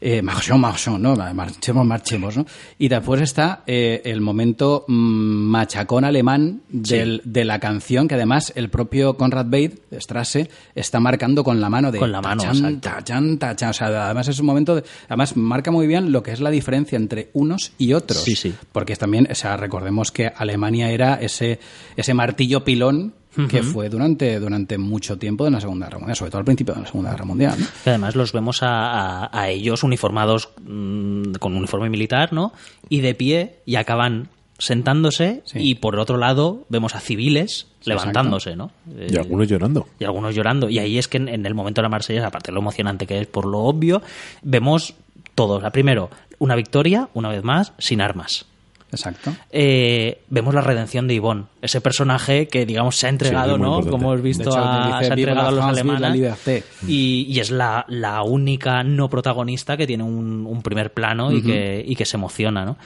Eh, 0.00 0.20
marchons, 0.22 0.88
¿no? 0.98 1.14
Marchemos, 1.34 1.86
marchemos, 1.86 2.36
¿no? 2.38 2.46
Y 2.78 2.88
después 2.88 3.20
está 3.20 3.62
eh, 3.66 4.00
el 4.06 4.20
momento 4.22 4.84
mm, 4.88 4.92
machacón 4.94 6.04
alemán 6.04 6.62
del, 6.70 7.20
de 7.24 7.44
la 7.44 7.60
canción, 7.60 8.08
que 8.08 8.14
además 8.16 8.52
el 8.56 8.68
propio 8.70 9.16
Conrad 9.16 9.44
Bate, 9.46 9.78
Strasse, 10.00 10.48
está 10.74 10.98
marcando 10.98 11.44
con 11.44 11.60
la 11.60 11.68
mano 11.68 11.92
de... 11.92 11.98
Con 11.98 12.10
la 12.10 12.20
mano, 12.22 12.42
tachan, 12.42 12.80
tachan, 12.80 13.38
tachan. 13.38 13.70
O 13.70 13.72
sea, 13.74 14.06
además 14.06 14.26
es 14.28 14.40
un 14.40 14.46
momento... 14.46 14.74
de- 14.76 14.84
además 15.08 15.36
marca 15.36 15.70
muy 15.70 15.86
bien 15.86 16.10
lo 16.10 16.22
que 16.22 16.32
es 16.32 16.40
la 16.40 16.50
diferencia 16.50 16.96
entre 16.96 17.28
unos 17.34 17.72
y 17.78 17.92
otros. 17.92 18.24
Sí, 18.24 18.34
sí. 18.34 18.54
Porque 18.72 18.96
también, 18.96 19.28
o 19.30 19.34
sea, 19.36 19.56
recordemos 19.56 20.10
que 20.10 20.26
Alemania 20.26 20.90
era 20.90 21.01
ese, 21.20 21.58
ese 21.96 22.14
martillo 22.14 22.64
pilón 22.64 23.14
que 23.48 23.62
fue 23.62 23.88
durante, 23.88 24.38
durante 24.38 24.76
mucho 24.76 25.16
tiempo 25.16 25.44
de 25.46 25.50
la 25.50 25.58
Segunda 25.60 25.86
Guerra 25.86 25.98
Mundial, 26.00 26.16
sobre 26.16 26.30
todo 26.30 26.40
al 26.40 26.44
principio 26.44 26.74
de 26.74 26.80
la 26.82 26.86
Segunda 26.86 27.12
Guerra 27.12 27.24
Mundial. 27.24 27.54
¿no? 27.58 27.66
Que 27.82 27.88
además 27.90 28.14
los 28.14 28.32
vemos 28.34 28.62
a, 28.62 29.24
a- 29.24 29.30
a 29.32 29.48
ellos 29.48 29.82
uniformados 29.84 30.50
mm, 30.66 31.32
con 31.40 31.56
uniforme 31.56 31.88
militar, 31.88 32.34
¿no? 32.34 32.52
Y 32.90 33.00
de 33.00 33.14
pie 33.14 33.56
y 33.64 33.76
acaban 33.76 34.28
sentándose 34.58 35.42
Sí. 35.46 35.58
y 35.60 35.74
por 35.76 35.98
otro 35.98 36.18
lado 36.18 36.66
vemos 36.68 36.94
a 36.94 37.00
civiles 37.00 37.68
Sí, 37.80 37.88
levantándose, 37.90 38.54
¿no? 38.54 38.70
Y 39.08 39.16
algunos 39.16 39.48
llorando. 39.48 39.88
y 39.98 40.04
algunos 40.04 40.34
llorando. 40.34 40.68
Y 40.68 40.78
ahí 40.78 40.98
es 40.98 41.08
que 41.08 41.16
en, 41.16 41.28
en 41.28 41.46
el 41.46 41.54
momento 41.54 41.80
de 41.80 41.84
la 41.84 41.88
Marsella, 41.88 42.26
aparte 42.26 42.50
de 42.50 42.54
lo 42.54 42.60
emocionante 42.60 43.06
que 43.06 43.18
es 43.18 43.26
por 43.26 43.44
lo 43.46 43.60
obvio, 43.60 44.02
vemos 44.42 44.94
todo. 45.34 45.54
O 45.54 45.60
sea, 45.60 45.70
primero, 45.72 46.10
una 46.38 46.54
victoria, 46.54 47.08
una 47.14 47.30
vez 47.30 47.42
más, 47.42 47.72
sin 47.78 48.00
armas. 48.02 48.44
Exacto. 48.92 49.34
Eh, 49.50 50.20
vemos 50.28 50.54
la 50.54 50.60
redención 50.60 51.08
de 51.08 51.14
Ivonne, 51.14 51.44
ese 51.62 51.80
personaje 51.80 52.46
que, 52.46 52.66
digamos, 52.66 52.96
se 52.96 53.06
ha 53.06 53.10
entregado, 53.10 53.56
Sí, 53.56 53.60
¿no? 53.62 53.66
importante. 53.78 53.90
Como 53.90 54.12
hemos 54.12 54.22
visto, 54.22 54.42
hecho, 54.50 54.58
a- 54.58 54.86
dice, 54.98 55.06
se 55.06 55.12
ha 55.12 55.14
"Vive 55.16 55.30
entregado 55.30 55.48
a 55.48 55.50
los 55.52 55.64
alemanes. 55.64 56.12
liberté". 56.12 56.62
Y, 56.86 57.26
y 57.28 57.40
es 57.40 57.50
la, 57.50 57.86
la 57.88 58.22
única 58.22 58.84
no 58.84 59.08
protagonista 59.08 59.76
que 59.78 59.86
tiene 59.86 60.04
un, 60.04 60.46
un 60.46 60.62
primer 60.62 60.92
plano 60.92 61.32
y, 61.32 61.42
que, 61.42 61.82
y 61.86 61.96
que 61.96 62.04
se 62.04 62.16
emociona, 62.18 62.64
¿no? 62.66 62.76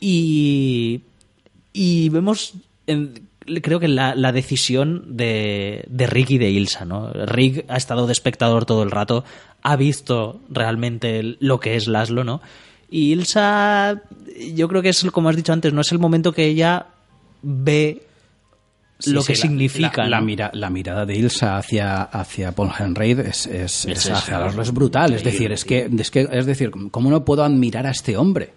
Y, 0.00 1.02
y 1.72 2.08
vemos, 2.08 2.54
en- 2.86 3.28
creo 3.62 3.80
que 3.80 3.88
la, 3.88 4.14
la 4.14 4.32
decisión 4.32 5.16
de, 5.16 5.84
de 5.88 6.06
Rick 6.06 6.30
y 6.30 6.38
de 6.38 6.50
Ilsa, 6.50 6.84
¿no? 6.84 7.12
Rick 7.12 7.64
ha 7.68 7.76
estado 7.76 8.06
de 8.06 8.12
espectador 8.12 8.64
todo 8.64 8.82
el 8.82 8.90
rato, 8.90 9.24
ha 9.62 9.76
visto 9.76 10.40
realmente 10.48 11.36
lo 11.40 11.60
que 11.60 11.76
es 11.76 11.86
Laszlo, 11.86 12.24
¿no? 12.24 12.40
Y 12.90 13.12
Ilsa, 13.12 14.02
yo 14.54 14.68
creo 14.68 14.82
que 14.82 14.88
es, 14.88 15.02
como 15.12 15.28
has 15.28 15.36
dicho 15.36 15.52
antes, 15.52 15.72
no 15.72 15.80
es 15.80 15.92
el 15.92 15.98
momento 15.98 16.32
que 16.32 16.44
ella 16.46 16.86
ve 17.42 18.02
Sí, 18.98 19.12
lo 19.12 19.24
que 19.24 19.34
significa. 19.34 20.02
La, 20.02 20.08
la 20.10 20.20
¿no? 20.20 20.26
mira- 20.26 20.50
la 20.52 20.68
mirada 20.68 21.06
de 21.06 21.16
Ilsa 21.16 21.56
hacia, 21.56 22.02
hacia 22.02 22.52
Paul 22.52 22.70
Henreid 22.78 23.20
es, 23.20 23.46
es, 23.46 23.86
Es- 23.86 23.86
es 23.86 24.06
es- 24.06 24.10
hacia 24.10 24.38
Laszlo 24.40 24.60
es 24.60 24.72
brutal. 24.74 25.14
Es 25.14 25.24
decir, 25.24 25.52
es 25.52 25.64
que, 25.64 25.88
es 25.98 26.10
que, 26.10 26.28
es 26.30 26.44
decir, 26.44 26.70
¿cómo 26.90 27.08
no 27.10 27.24
puedo 27.24 27.42
admirar 27.42 27.86
a 27.86 27.90
este 27.92 28.16
hombre? 28.18 28.52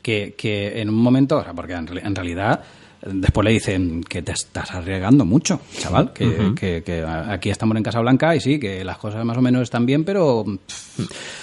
que, 0.00 0.34
que 0.38 0.80
en 0.80 0.88
un 0.90 0.94
momento, 0.96 1.38
o 1.38 1.42
sea, 1.44 1.52
porque 1.54 1.72
en, 1.74 1.86
en 1.98 2.14
realidad 2.14 2.62
después 3.06 3.44
le 3.44 3.50
dicen 3.52 4.02
que 4.02 4.22
te 4.22 4.32
estás 4.32 4.70
arriesgando 4.72 5.24
mucho, 5.24 5.60
chaval, 5.78 6.12
que, 6.12 6.52
que- 6.56 6.82
que 6.82 7.04
aquí 7.04 7.50
estamos 7.50 7.76
en 7.76 7.82
Casablanca 7.82 8.34
y 8.34 8.40
sí, 8.40 8.58
que 8.58 8.84
las 8.84 8.98
cosas 8.98 9.24
más 9.24 9.36
o 9.36 9.42
menos 9.42 9.62
están 9.62 9.86
bien, 9.86 10.04
pero 10.04 10.44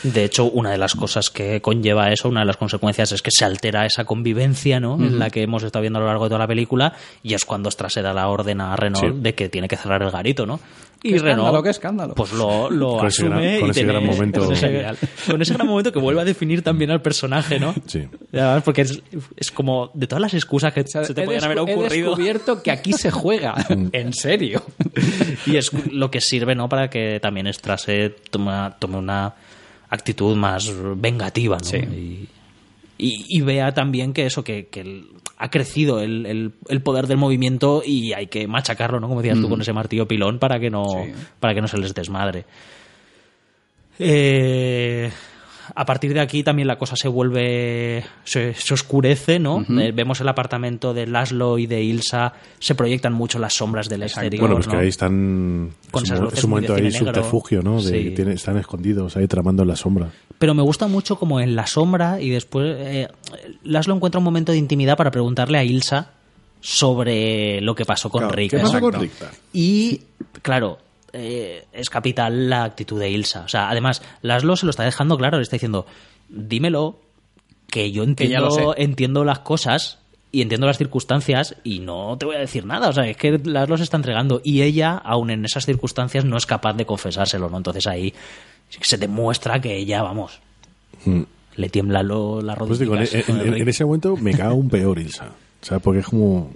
De 0.04 0.24
hecho, 0.24 0.46
una 0.46 0.72
de 0.72 0.78
las 0.78 0.96
cosas 0.96 1.30
que 1.30 1.62
conlleva 1.62 2.12
eso, 2.12 2.30
una 2.30 2.40
de 2.40 2.46
las 2.46 2.56
consecuencias 2.58 3.12
es 3.12 3.22
que 3.22 3.32
se 3.32 3.44
altera 3.44 3.86
esa 3.86 4.06
convivencia, 4.06 4.80
¿no? 4.80 4.96
En 4.96 5.20
la 5.20 5.30
que 5.30 5.44
hemos 5.44 5.62
estado 5.64 5.82
viendo 5.82 6.00
a 6.00 6.02
lo 6.04 6.08
largo 6.08 6.24
de 6.24 6.30
toda 6.30 6.40
la 6.40 6.48
película 6.48 6.94
y 7.22 7.34
es 7.34 7.44
cuando 7.44 7.70
Stra 7.70 7.90
se 7.90 8.02
da 8.02 8.14
la 8.14 8.28
orden 8.30 8.62
a 8.62 8.76
Renault 8.78 9.16
Sí. 9.16 9.22
de 9.22 9.36
que 9.36 9.50
tiene 9.50 9.68
que 9.68 9.76
cerrar 9.76 10.02
el 10.04 10.10
garito, 10.12 10.46
¿no? 10.46 10.60
Y 11.04 11.10
Qué 11.10 11.16
escándalo, 11.16 11.46
Renault, 11.48 11.64
qué 11.64 11.70
escándalo. 11.72 12.14
pues 12.16 12.32
lo, 12.34 12.70
lo 12.70 12.98
Con 12.98 13.08
ese 13.08 13.24
asume 13.24 13.30
gran- 13.42 13.60
con 13.60 13.68
y 13.68 13.72
ese 13.72 13.80
tiene- 13.80 13.94
gran 13.94 14.06
momento. 14.06 14.44
con 14.46 14.54
ese, 14.54 14.86
con 15.32 15.42
ese 15.42 15.54
gran 15.56 15.68
momento 15.68 15.92
que 15.92 15.98
vuelve 16.00 16.22
a 16.22 16.26
definir 16.26 16.62
también 16.62 16.92
al 16.92 17.02
personaje, 17.02 17.60
¿no? 17.60 17.74
Sí. 17.88 18.08
Y 18.32 18.38
además, 18.38 18.62
porque 18.64 18.82
es, 18.82 19.02
es 19.36 19.52
como 19.52 19.90
de 19.96 20.06
todas 20.06 20.22
las 20.22 20.34
excusas 20.36 20.72
que 20.74 20.82
o 20.82 20.88
sea, 20.88 21.04
se 21.04 21.14
te 21.16 21.24
podían 21.24 21.44
haber 21.44 21.58
descu- 21.58 21.70
he 21.70 21.74
ocurrido. 21.74 22.10
descubierto 22.10 22.62
que 22.62 22.70
aquí 22.72 22.94
se 22.94 23.10
juega, 23.10 23.56
en 23.94 24.14
serio. 24.14 24.64
y 25.48 25.56
es 25.58 25.72
lo 25.92 26.12
que 26.12 26.22
sirve 26.22 26.54
no 26.54 26.70
para 26.70 26.90
que 26.90 27.20
también 27.20 27.48
Strasse 27.52 28.16
toma- 28.30 28.76
tome 28.78 28.98
una 28.98 29.34
actitud 29.90 30.36
más 30.38 30.72
vengativa 30.98 31.58
¿no? 31.58 31.64
Sí. 31.64 31.78
y, 31.78 32.30
y- 33.02 33.26
y 33.28 33.42
vea 33.42 33.74
también 33.74 34.14
que 34.14 34.26
eso 34.26 34.44
que, 34.44 34.68
que 34.68 34.82
el- 34.82 35.08
ha 35.38 35.50
crecido 35.50 36.00
el, 36.02 36.26
el- 36.26 36.54
el 36.70 36.82
poder 36.82 37.08
del 37.08 37.18
movimiento 37.18 37.82
y 37.86 38.14
hay 38.14 38.28
que 38.28 38.48
machacarlo 38.48 39.00
no 39.00 39.08
como 39.08 39.22
decías 39.22 39.42
tú 39.42 39.50
con 39.50 39.60
ese 39.62 39.74
martillo 39.74 40.08
pilón 40.08 40.38
para 40.40 40.60
que 40.60 40.70
no 40.70 40.84
Sí. 40.86 41.12
para 41.40 41.54
que 41.56 41.62
no 41.62 41.68
se 41.68 41.78
les 41.80 41.94
desmadre. 41.94 42.46
Eh, 44.00 45.12
a 45.74 45.86
partir 45.86 46.14
de 46.14 46.20
aquí 46.20 46.44
también 46.44 46.68
la 46.68 46.78
cosa 46.78 46.96
se 46.96 47.08
vuelve 47.08 48.04
se, 48.24 48.54
se 48.54 48.74
oscurece 48.74 49.40
no 49.40 49.66
Eh, 49.80 49.92
vemos 49.94 50.20
el 50.22 50.28
apartamento 50.28 50.94
de 50.94 51.08
Laszlo 51.08 51.58
y 51.58 51.68
de 51.68 51.82
Ilsa 51.82 52.34
se 52.60 52.76
proyectan 52.76 53.14
mucho 53.14 53.40
las 53.40 53.54
sombras 53.54 53.88
del 53.90 54.04
exterior 54.04 54.40
Bueno, 54.42 54.56
pues 54.56 54.68
¿no? 54.68 54.74
que 54.74 54.80
ahí 54.80 54.88
están. 54.90 55.72
Con 55.92 56.04
es 56.04 56.10
esas 56.10 56.20
un, 56.20 56.26
luces 56.26 56.40
es 56.40 56.44
un 56.46 56.50
muy 56.50 56.56
momento 56.62 56.76
ahí 56.76 56.82
negro. 56.84 56.98
subterfugio, 57.06 57.62
¿no? 57.62 57.82
De 57.82 57.90
Sí. 57.92 58.04
que 58.06 58.12
tiene- 58.12 58.34
están 58.34 58.58
escondidos 58.58 59.16
ahí 59.18 59.28
tramando 59.28 59.64
en 59.64 59.70
la 59.70 59.76
sombra. 59.76 60.10
Pero 60.38 60.54
me 60.54 60.62
gusta 60.64 60.88
mucho 60.88 61.18
como 61.18 61.40
en 61.40 61.56
la 61.56 61.68
sombra 61.68 62.20
y 62.20 62.30
después 62.30 62.76
eh, 62.80 63.08
Laszlo 63.64 63.96
encuentra 63.96 64.18
un 64.20 64.24
momento 64.26 64.52
de 64.52 64.58
intimidad 64.58 64.98
para 64.98 65.12
preguntarle 65.12 65.58
a 65.58 65.64
Ilsa 65.64 66.12
sobre 66.60 67.60
lo 67.62 67.76
que 67.76 67.86
pasó 67.86 68.10
con 68.10 68.22
Claro, 68.22 68.36
Rick. 68.36 68.52
¿Qué 68.52 68.58
pasa 68.60 68.80
¿no? 68.80 68.92
con 68.92 69.02
Rick? 69.02 69.12
Y, 69.54 70.02
claro, 70.42 70.78
eh, 71.14 71.66
es 71.74 71.90
capital 71.90 72.50
la 72.50 72.64
actitud 72.64 73.00
de 73.00 73.10
Ilsa. 73.10 73.42
O 73.46 73.48
sea, 73.48 73.70
además, 73.70 74.02
Laszlo 74.22 74.56
se 74.56 74.66
lo 74.66 74.70
está 74.70 74.84
dejando 74.84 75.18
claro, 75.18 75.38
le 75.38 75.44
está 75.44 75.56
diciendo, 75.56 75.86
dímelo, 76.30 77.00
que 77.68 77.92
yo 77.92 78.04
Que 78.16 78.28
ya 78.28 78.40
lo 78.40 78.48
entiendo, 78.48 78.74
sé". 78.74 78.84
entiendo 78.84 79.24
las 79.26 79.40
cosas 79.40 79.98
y 80.32 80.42
entiendo 80.42 80.68
las 80.68 80.78
circunstancias 80.78 81.56
y 81.64 81.80
no 81.80 82.18
te 82.18 82.26
voy 82.26 82.36
a 82.36 82.40
decir 82.40 82.66
nada. 82.66 82.90
O 82.90 82.94
sea, 82.94 83.06
es 83.08 83.18
que 83.18 83.38
Laszlo 83.44 83.78
se 83.78 83.84
está 83.84 83.98
entregando 83.98 84.42
y 84.44 84.62
ella, 84.62 84.94
aun 84.98 85.30
en 85.30 85.46
esas 85.46 85.66
circunstancias, 85.66 86.24
no 86.26 86.38
es 86.38 86.46
capaz 86.46 86.74
de 86.74 86.86
confesárselo, 86.86 87.50
¿no? 87.50 87.58
Entonces 87.58 87.88
ahí 87.88 88.14
se 88.70 88.98
demuestra 88.98 89.60
que 89.60 89.76
ella, 89.78 90.02
vamos, 90.04 90.40
Mm. 91.06 91.22
le 91.56 91.70
tiembla 91.70 92.04
lo, 92.04 92.42
la 92.42 92.56
Pues 92.56 92.80
digo, 92.80 92.94
en, 92.96 93.00
rodilla. 93.06 93.24
en- 93.28 93.54
en 93.62 93.68
ese 93.68 93.84
momento 93.84 94.16
me 94.18 94.34
cago 94.34 94.56
un 94.56 94.70
peor, 94.70 95.00
Ilsa. 95.00 95.26
O 95.62 95.66
sea, 95.66 95.80
porque 95.80 96.00
es 96.00 96.06
como. 96.06 96.52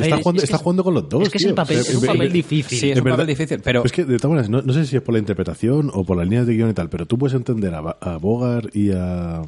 Está, 0.00 0.16
jugando, 0.18 0.42
está 0.42 0.58
jugando 0.58 0.84
con 0.84 0.94
los 0.94 1.08
dos. 1.08 1.22
Es 1.22 1.28
que 1.30 1.38
es, 1.38 1.42
tío. 1.42 1.48
el 1.50 1.54
papel, 1.54 1.78
O 1.78 1.82
sea, 1.82 1.92
es 1.92 1.98
un 2.00 2.06
papel 2.06 2.26
en- 2.26 2.32
difícil. 2.32 2.78
Sí, 2.78 2.90
es 2.90 2.98
un 2.98 3.04
papel 3.04 3.26
difícil, 3.26 3.60
pero... 3.62 3.84
Es 3.84 3.92
que, 3.92 4.04
de 4.04 4.16
todas 4.18 4.30
maneras, 4.30 4.50
no, 4.50 4.62
no 4.62 4.72
sé 4.72 4.86
si 4.86 4.96
es 4.96 5.02
por 5.02 5.12
la 5.14 5.18
interpretación 5.18 5.90
o 5.92 6.04
por 6.04 6.16
las 6.16 6.26
líneas 6.26 6.46
de 6.46 6.54
guion 6.54 6.70
y 6.70 6.74
tal, 6.74 6.88
pero 6.90 7.06
tú 7.06 7.18
puedes 7.18 7.34
entender 7.34 7.74
a, 7.74 7.78
a 8.00 8.16
Bogart 8.18 8.74
y 8.76 8.90
a. 8.92 9.42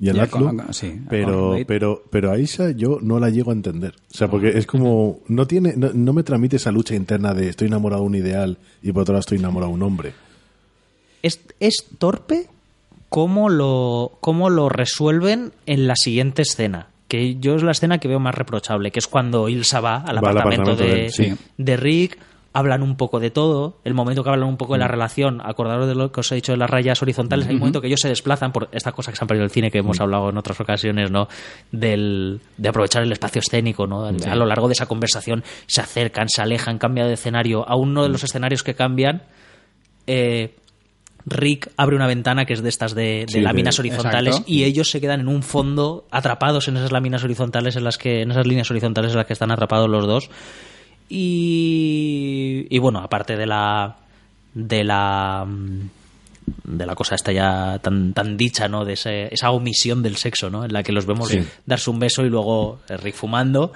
Y 0.00 0.10
a 0.10 0.14
Y 0.14 0.18
a 0.20 0.26
sí, 0.72 0.86
a 1.06 1.08
pero, 1.10 1.56
pero, 1.66 2.04
pero 2.08 2.30
a 2.30 2.38
Isa 2.38 2.70
yo 2.70 2.98
no 3.02 3.18
la 3.18 3.30
llego 3.30 3.50
a 3.50 3.54
entender. 3.54 3.94
O 4.12 4.16
sea, 4.16 4.30
porque 4.30 4.56
es 4.56 4.64
como. 4.64 5.18
No, 5.26 5.46
tiene, 5.48 5.74
no, 5.76 5.90
no 5.92 6.12
me 6.12 6.22
transmite 6.22 6.54
esa 6.54 6.70
lucha 6.70 6.94
interna 6.94 7.34
de 7.34 7.48
estoy 7.48 7.66
enamorado 7.66 8.02
de 8.02 8.06
un 8.06 8.14
ideal 8.14 8.58
y 8.80 8.92
por 8.92 9.02
otro 9.02 9.14
lado 9.14 9.20
estoy 9.20 9.38
enamorado 9.38 9.70
de 9.72 9.74
un 9.74 9.82
hombre. 9.82 10.12
es, 11.22 11.40
es 11.58 11.86
torpe 11.98 12.46
cómo 13.08 13.48
lo, 13.48 14.18
cómo 14.20 14.50
lo 14.50 14.68
resuelven 14.68 15.50
en 15.66 15.88
la 15.88 15.96
siguiente 15.96 16.42
escena. 16.42 16.90
Que 17.08 17.36
yo 17.36 17.54
es 17.56 17.62
la 17.62 17.70
escena 17.72 17.98
que 17.98 18.06
veo 18.08 18.20
más 18.20 18.34
reprochable, 18.34 18.90
que 18.90 18.98
es 18.98 19.06
cuando 19.06 19.48
Ilsa 19.48 19.80
va 19.80 19.96
al 19.96 20.02
Va 20.04 20.10
al 20.10 20.18
apartamento, 20.18 20.72
apartamento 20.72 20.84
de 20.84 20.94
de, 20.94 21.04
él, 21.06 21.10
sí. 21.12 21.34
de 21.56 21.76
Rick, 21.78 22.18
hablan 22.52 22.82
un 22.82 22.96
poco 22.96 23.20
de 23.20 23.30
todo, 23.30 23.76
el 23.84 23.94
momento 23.94 24.24
que 24.24 24.30
hablan 24.30 24.48
un 24.48 24.56
poco 24.56 24.72
de 24.74 24.78
Mm. 24.78 24.80
la 24.82 24.88
relación, 24.88 25.40
acordaros 25.44 25.86
de 25.86 25.94
lo 25.94 26.10
que 26.12 26.20
os 26.20 26.32
he 26.32 26.34
dicho 26.34 26.52
de 26.52 26.58
las 26.58 26.68
rayas 26.68 27.00
horizontales, 27.02 27.46
hay 27.46 27.54
un 27.54 27.60
momento 27.60 27.80
que 27.80 27.86
ellos 27.86 28.00
se 28.00 28.08
desplazan 28.08 28.52
por 28.52 28.68
esta 28.72 28.92
cosa 28.92 29.10
que 29.12 29.16
se 29.16 29.24
han 29.24 29.28
perdido 29.28 29.44
el 29.44 29.50
cine, 29.50 29.70
que 29.70 29.78
Mm. 29.80 29.84
hemos 29.84 30.00
hablado 30.00 30.28
en 30.30 30.36
otras 30.38 30.60
ocasiones, 30.60 31.10
¿no? 31.10 31.28
Del, 31.72 32.40
de 32.56 32.68
aprovechar 32.68 33.02
el 33.02 33.12
espacio 33.12 33.40
escénico, 33.40 33.86
¿no? 33.86 34.04
A 34.06 34.34
lo 34.34 34.46
largo 34.46 34.66
de 34.68 34.72
esa 34.72 34.86
conversación 34.86 35.44
se 35.66 35.80
acercan, 35.80 36.28
se 36.28 36.42
alejan, 36.42 36.78
cambian 36.78 37.06
de 37.06 37.14
escenario. 37.14 37.68
A 37.68 37.76
uno 37.76 38.00
Mm. 38.00 38.04
de 38.04 38.08
los 38.10 38.24
escenarios 38.24 38.62
que 38.62 38.74
cambian, 38.74 39.22
eh, 40.06 40.54
Rick 41.30 41.70
abre 41.76 41.96
una 41.96 42.06
ventana 42.06 42.44
que 42.44 42.52
es 42.54 42.62
de 42.62 42.68
estas 42.68 42.94
de, 42.94 43.24
de 43.26 43.32
Sí, 43.32 43.40
láminas 43.40 43.78
horizontales 43.78 44.34
Exacto. 44.36 44.52
y 44.52 44.64
ellos 44.64 44.90
se 44.90 45.00
quedan 45.00 45.20
en 45.20 45.28
un 45.28 45.42
fondo 45.42 46.06
atrapados 46.10 46.68
en 46.68 46.76
esas 46.76 46.92
láminas 46.92 47.24
horizontales 47.24 47.76
en 47.76 47.84
las 47.84 47.98
que 47.98 48.22
en 48.22 48.30
esas 48.30 48.46
líneas 48.46 48.70
horizontales 48.70 49.12
en 49.12 49.16
las 49.18 49.26
que 49.26 49.32
están 49.32 49.50
atrapados 49.50 49.88
los 49.88 50.06
dos 50.06 50.30
y, 51.08 52.66
y 52.70 52.78
bueno 52.78 53.00
aparte 53.00 53.36
de 53.36 53.46
la 53.46 53.96
de 54.54 54.84
la 54.84 55.44
mm, 55.46 55.80
de 56.64 56.86
la 56.86 56.94
cosa 56.94 57.14
esta 57.14 57.32
ya 57.32 57.78
tan 57.82 58.12
tan 58.14 58.36
dicha 58.36 58.68
no 58.68 58.84
de 58.84 58.94
ese- 58.94 59.32
esa 59.32 59.50
omisión 59.50 60.02
del 60.02 60.16
sexo 60.16 60.48
no 60.50 60.64
en 60.64 60.72
la 60.72 60.82
que 60.82 60.92
los 60.92 61.06
vemos 61.06 61.28
Sí. 61.28 61.40
darse 61.66 61.90
un 61.90 61.98
beso 61.98 62.24
y 62.24 62.30
luego 62.30 62.80
eh, 62.88 62.96
Rick 62.96 63.14
fumando 63.14 63.72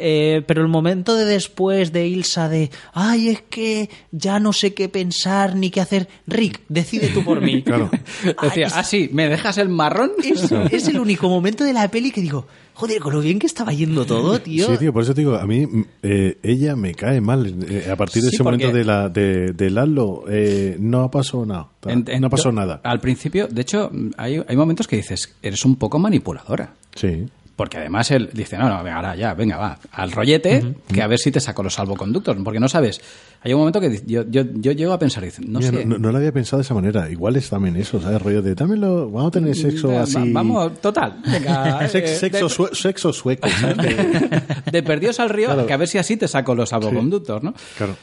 Eh, 0.00 0.42
pero 0.46 0.62
el 0.62 0.68
momento 0.68 1.14
de 1.16 1.24
después 1.24 1.92
de 1.92 2.06
Ilsa 2.06 2.48
de, 2.48 2.70
ay, 2.92 3.28
es 3.28 3.42
que 3.42 3.90
ya 4.12 4.38
no 4.40 4.52
sé 4.52 4.74
qué 4.74 4.88
pensar 4.88 5.56
ni 5.56 5.70
qué 5.70 5.80
hacer, 5.80 6.08
Rick, 6.26 6.60
decide 6.68 7.08
tú 7.08 7.24
por 7.24 7.40
mí. 7.40 7.62
Claro. 7.68 7.90
Decía, 8.42 8.66
es- 8.68 8.72
ah, 8.76 8.84
sí, 8.84 9.10
¿me 9.12 9.28
dejas 9.28 9.58
el 9.58 9.68
marrón? 9.68 10.12
Es, 10.24 10.50
es 10.72 10.88
el 10.88 11.00
único 11.00 11.28
momento 11.28 11.64
de 11.64 11.72
la 11.72 11.88
peli 11.90 12.10
que 12.10 12.20
digo, 12.20 12.46
joder, 12.74 13.00
con 13.00 13.12
lo 13.12 13.20
bien 13.20 13.38
que 13.38 13.46
estaba 13.46 13.72
yendo 13.72 14.06
todo, 14.06 14.40
tío. 14.40 14.66
Sí, 14.66 14.76
tío, 14.78 14.92
por 14.92 15.02
eso 15.02 15.12
te 15.14 15.20
digo, 15.22 15.34
a 15.36 15.46
mí 15.46 15.66
mm, 15.66 15.84
eh, 16.02 16.38
ella 16.42 16.76
me 16.76 16.94
cae 16.94 17.20
mal. 17.20 17.54
Eh, 17.68 17.88
a 17.90 17.96
partir 17.96 18.22
de 18.22 18.30
Sí, 18.30 18.36
ese 18.36 18.44
momento 18.44 18.70
de, 18.72 18.84
la, 18.84 19.08
de, 19.08 19.52
de 19.52 19.70
Lalo, 19.70 20.24
eh, 20.30 20.76
no 20.78 21.10
pasó 21.10 21.44
nada. 21.44 21.68
En- 21.84 22.04
en- 22.06 22.20
no 22.20 22.30
pasó 22.30 22.52
nada. 22.52 22.80
Al 22.84 23.00
principio, 23.00 23.48
de 23.48 23.62
hecho, 23.62 23.90
hay, 24.16 24.40
hay 24.46 24.56
momentos 24.56 24.86
que 24.86 24.96
dices, 24.96 25.34
eres 25.42 25.64
un 25.64 25.76
poco 25.76 25.98
manipuladora. 25.98 26.74
Sí. 26.94 27.26
Porque 27.58 27.76
además 27.78 28.08
él 28.12 28.30
dice, 28.32 28.56
no, 28.56 28.68
no, 28.68 28.84
venga, 28.84 28.96
ahora 28.98 29.16
ya, 29.16 29.34
venga, 29.34 29.56
va, 29.56 29.80
al 29.90 30.12
rollete, 30.12 30.74
que 30.94 31.02
a 31.02 31.08
ver 31.08 31.18
si 31.18 31.32
te 31.32 31.40
saco 31.40 31.64
los 31.64 31.74
salvoconductos. 31.74 32.36
Porque 32.44 32.60
no 32.60 32.68
sabes. 32.68 33.00
Hay 33.42 33.52
un 33.52 33.58
momento 33.58 33.80
que 33.80 34.00
yo, 34.06 34.22
yo, 34.30 34.42
yo 34.54 34.70
llego 34.70 34.92
a 34.92 34.98
pensar, 35.00 35.24
dice, 35.24 35.42
no 35.44 35.58
Mira, 35.58 35.72
sé. 35.72 35.84
no, 35.84 35.98
no 35.98 36.12
lo 36.12 36.18
había 36.18 36.30
pensado 36.30 36.58
de 36.58 36.62
esa 36.62 36.74
manera. 36.74 37.10
Igual 37.10 37.34
es 37.34 37.50
también 37.50 37.74
eso, 37.74 38.00
¿sabes? 38.00 38.22
Rollo 38.22 38.42
de, 38.42 38.54
dámelo, 38.54 39.10
vamos 39.10 39.26
a 39.26 39.30
tener 39.32 39.56
sexo 39.56 39.88
Va- 39.88 40.02
así. 40.02 40.32
Vamos, 40.32 40.80
total. 40.80 41.20
Venga, 41.26 41.80
eh, 41.84 41.88
sexo, 41.88 42.68
de- 42.68 42.74
sexo 42.76 43.12
sueco, 43.12 43.48
¿sabes? 43.48 43.76
De- 43.76 44.70
de 44.70 44.82
perdidos 44.84 45.18
al 45.18 45.28
río, 45.30 45.46
Claro. 45.48 45.66
que 45.66 45.72
a 45.72 45.76
ver 45.78 45.88
si 45.88 45.98
así 45.98 46.16
te 46.16 46.28
saco 46.28 46.54
los 46.54 46.68
salvoconductos, 46.68 47.42
¿no? 47.42 47.54
claro. 47.76 47.96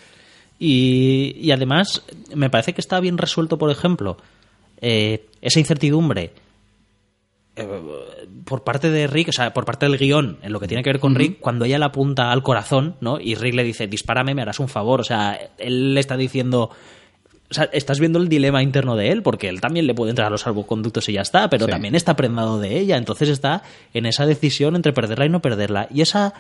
Y, 0.60 1.36
y 1.40 1.52
además, 1.52 2.04
me 2.36 2.50
parece 2.50 2.74
que 2.74 2.82
está 2.82 3.00
bien 3.00 3.18
resuelto, 3.18 3.58
por 3.58 3.72
ejemplo, 3.72 4.18
eh, 4.82 5.28
esa 5.42 5.60
incertidumbre 5.60 6.34
eh, 7.56 7.68
por 8.46 8.64
parte 8.64 8.90
de 8.92 9.08
Rick, 9.08 9.30
o 9.30 9.32
sea, 9.32 9.54
por 9.54 9.66
parte 9.66 9.86
del 9.88 9.98
guion, 9.98 10.38
en 10.42 10.54
lo 10.54 10.60
que 10.60 10.68
tiene 10.68 10.84
que 10.84 10.92
ver 10.92 11.00
con 11.00 11.16
Rick, 11.16 11.40
cuando 11.40 11.66
ella 11.66 11.80
le 11.80 11.86
apunta 11.86 12.32
al 12.32 12.44
corazón, 12.44 12.96
¿no? 13.02 13.20
Y 13.20 13.36
Rick 13.36 13.56
le 13.56 13.64
dice, 13.64 13.88
dispárame, 13.88 14.34
me 14.36 14.42
harás 14.44 14.60
un 14.60 14.68
favor. 14.70 15.02
O 15.02 15.04
sea, 15.04 15.38
él 15.58 15.94
le 15.94 16.00
está 16.00 16.16
diciendo. 16.16 16.70
O 17.48 17.54
sea, 17.54 17.66
estás 17.74 18.00
viendo 18.00 18.18
el 18.18 18.28
dilema 18.28 18.64
interno 18.64 18.96
de 18.96 19.12
él, 19.12 19.22
porque 19.22 19.50
él 19.50 19.62
también 19.62 19.86
le 19.86 19.94
puede 19.94 20.10
entrar 20.12 20.28
a 20.28 20.32
los 20.32 20.42
salvoconductos 20.42 21.08
y 21.10 21.14
ya 21.14 21.22
está, 21.22 21.48
pero 21.50 21.66
Sí. 21.66 21.72
también 21.72 21.94
está 21.94 22.16
prendado 22.16 22.60
de 22.60 22.80
ella. 22.80 22.98
Entonces 22.98 23.30
está 23.30 23.62
en 23.94 24.06
esa 24.08 24.26
decisión 24.26 24.76
entre 24.76 24.94
perderla 24.94 25.26
y 25.28 25.30
no 25.30 25.42
perderla. 25.42 25.88
Y 25.94 26.02
esa, 26.02 26.34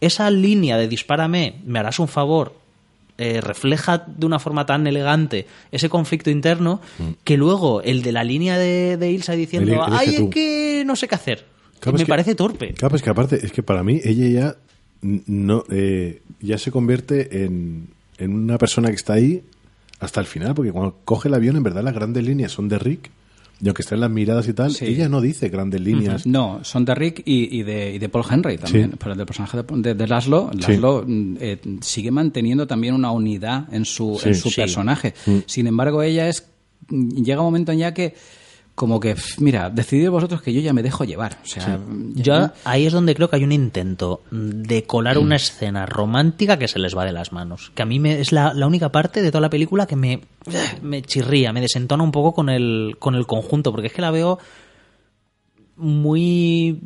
esa 0.00 0.30
línea 0.30 0.78
de 0.78 0.88
dispárame, 0.88 1.60
me 1.66 1.78
harás 1.78 1.98
un 1.98 2.08
favor, 2.08 2.54
eh, 3.18 3.40
refleja 3.40 3.98
de 4.06 4.24
una 4.26 4.38
forma 4.38 4.64
tan 4.64 4.86
elegante 4.86 5.46
ese 5.72 5.88
conflicto 5.88 6.30
interno 6.30 6.80
que 7.24 7.36
luego 7.36 7.82
el 7.82 8.02
de 8.02 8.12
la 8.12 8.24
línea 8.24 8.56
de, 8.58 8.96
de 8.96 9.10
Ilsa 9.10 9.32
diciendo, 9.32 9.72
elige 9.72 9.86
ay, 9.90 10.08
es 10.10 10.16
tú". 10.16 10.30
que 10.30 10.82
no 10.86 10.94
sé 10.96 11.08
qué 11.08 11.14
hacer. 11.16 11.44
Claro, 11.80 11.96
me 11.96 12.02
es 12.02 12.06
que- 12.06 12.10
parece 12.10 12.34
torpe. 12.34 12.72
Claro, 12.74 12.96
es 12.96 13.02
que 13.02 13.10
aparte, 13.10 13.44
es 13.44 13.52
que 13.52 13.62
para 13.62 13.82
mí 13.82 14.00
ella 14.04 14.26
ya 14.28 14.56
no 15.02 15.64
eh, 15.70 16.22
ya 16.40 16.58
se 16.58 16.70
convierte 16.70 17.44
en, 17.44 17.88
en 18.18 18.34
una 18.34 18.58
persona 18.58 18.88
que 18.88 18.96
está 18.96 19.12
ahí 19.14 19.42
hasta 20.00 20.20
el 20.20 20.26
final, 20.26 20.54
porque 20.54 20.72
cuando 20.72 20.96
coge 21.04 21.28
el 21.28 21.34
avión, 21.34 21.56
en 21.56 21.62
verdad 21.62 21.82
las 21.82 21.94
grandes 21.94 22.24
líneas 22.24 22.52
son 22.52 22.68
de 22.68 22.78
Rick, 22.78 23.10
y 23.60 23.66
aunque 23.68 23.82
estén 23.82 24.00
las 24.00 24.10
miradas 24.10 24.46
y 24.48 24.52
tal, 24.52 24.72
Sí. 24.72 24.84
ella 24.86 25.08
no 25.08 25.20
dice 25.20 25.48
grandes 25.48 25.80
líneas. 25.80 26.26
No, 26.26 26.60
son 26.62 26.84
de 26.84 26.94
Rick 26.94 27.22
y, 27.24 27.58
y 27.58 27.62
de, 27.64 27.94
y 27.94 27.98
de 27.98 28.08
Paul 28.08 28.24
Henry 28.30 28.56
también. 28.58 28.90
Sí. 28.92 28.96
Pero 28.98 29.12
el 29.12 29.18
del 29.18 29.26
personaje 29.26 29.56
de, 29.62 29.64
de, 29.82 29.94
de 29.94 30.06
Laszlo. 30.06 30.50
Laszlo, 30.54 31.04
mm, 31.06 31.36
eh, 31.40 31.60
sigue 31.80 32.10
manteniendo 32.10 32.66
también 32.66 32.94
una 32.94 33.10
unidad 33.10 33.72
en 33.74 33.84
su, 33.84 34.18
Sí. 34.22 34.28
en 34.30 34.34
su 34.36 34.50
Sí. 34.50 34.60
personaje. 34.60 35.14
Mm. 35.26 35.38
Sin 35.46 35.66
embargo, 35.66 36.02
ella 36.02 36.28
es. 36.28 36.46
mm, 36.88 37.22
Llega 37.22 37.40
un 37.40 37.46
momento 37.46 37.72
en 37.72 37.78
ya 37.78 37.92
que. 37.94 38.14
Como 38.78 39.00
que, 39.00 39.16
mira, 39.38 39.70
decidid 39.70 40.08
vosotros 40.08 40.40
que 40.40 40.52
yo 40.52 40.60
ya 40.60 40.72
me 40.72 40.84
dejo 40.84 41.02
llevar. 41.02 41.38
O 41.42 41.46
sea, 41.48 41.80
ya- 42.14 42.22
Yo 42.22 42.50
ahí 42.64 42.86
es 42.86 42.92
donde 42.92 43.16
creo 43.16 43.28
que 43.28 43.34
hay 43.34 43.42
un 43.42 43.50
intento 43.50 44.20
de 44.30 44.84
colar 44.84 45.18
una 45.18 45.34
escena 45.34 45.84
romántica 45.84 46.60
que 46.60 46.68
se 46.68 46.78
les 46.78 46.96
va 46.96 47.04
de 47.04 47.10
las 47.10 47.32
manos. 47.32 47.72
Que 47.74 47.82
a 47.82 47.86
mí 47.86 47.98
me, 47.98 48.20
es 48.20 48.30
la, 48.30 48.54
la 48.54 48.68
única 48.68 48.90
parte 48.92 49.20
de 49.20 49.30
toda 49.32 49.40
la 49.40 49.50
película 49.50 49.86
que 49.88 49.96
me, 49.96 50.20
me 50.80 51.02
chirría, 51.02 51.52
me 51.52 51.60
desentona 51.60 52.04
un 52.04 52.12
poco 52.12 52.32
con 52.32 52.48
el, 52.48 52.94
con 53.00 53.16
el 53.16 53.26
conjunto, 53.26 53.72
porque 53.72 53.88
es 53.88 53.92
que 53.92 54.00
la 54.02 54.12
veo 54.12 54.38
muy, 55.76 56.78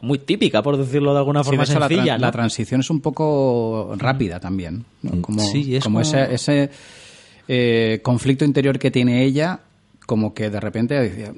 muy 0.00 0.18
típica, 0.18 0.62
por 0.62 0.76
decirlo 0.76 1.12
de 1.12 1.18
alguna 1.18 1.42
Sí, 1.42 1.46
forma 1.50 1.64
de 1.64 1.70
hecho, 1.72 1.78
la, 1.80 1.88
sencilla. 1.88 2.14
tran- 2.14 2.20
¿no? 2.20 2.26
la 2.26 2.32
transición 2.32 2.80
es 2.80 2.90
un 2.90 3.00
poco 3.00 3.94
rápida 3.98 4.40
también. 4.40 4.84
¿no? 5.02 5.20
Como, 5.22 5.40
Sí, 5.40 5.76
es 5.76 5.84
como 5.84 6.00
como- 6.00 6.08
ese, 6.08 6.34
ese, 6.34 6.70
eh, 7.48 8.00
conflicto 8.02 8.44
interior 8.44 8.78
que 8.78 8.90
tiene 8.90 9.24
ella, 9.24 9.60
como 10.06 10.32
que 10.34 10.48
de 10.50 10.60
repente 10.60 10.94
decía- 10.94 11.32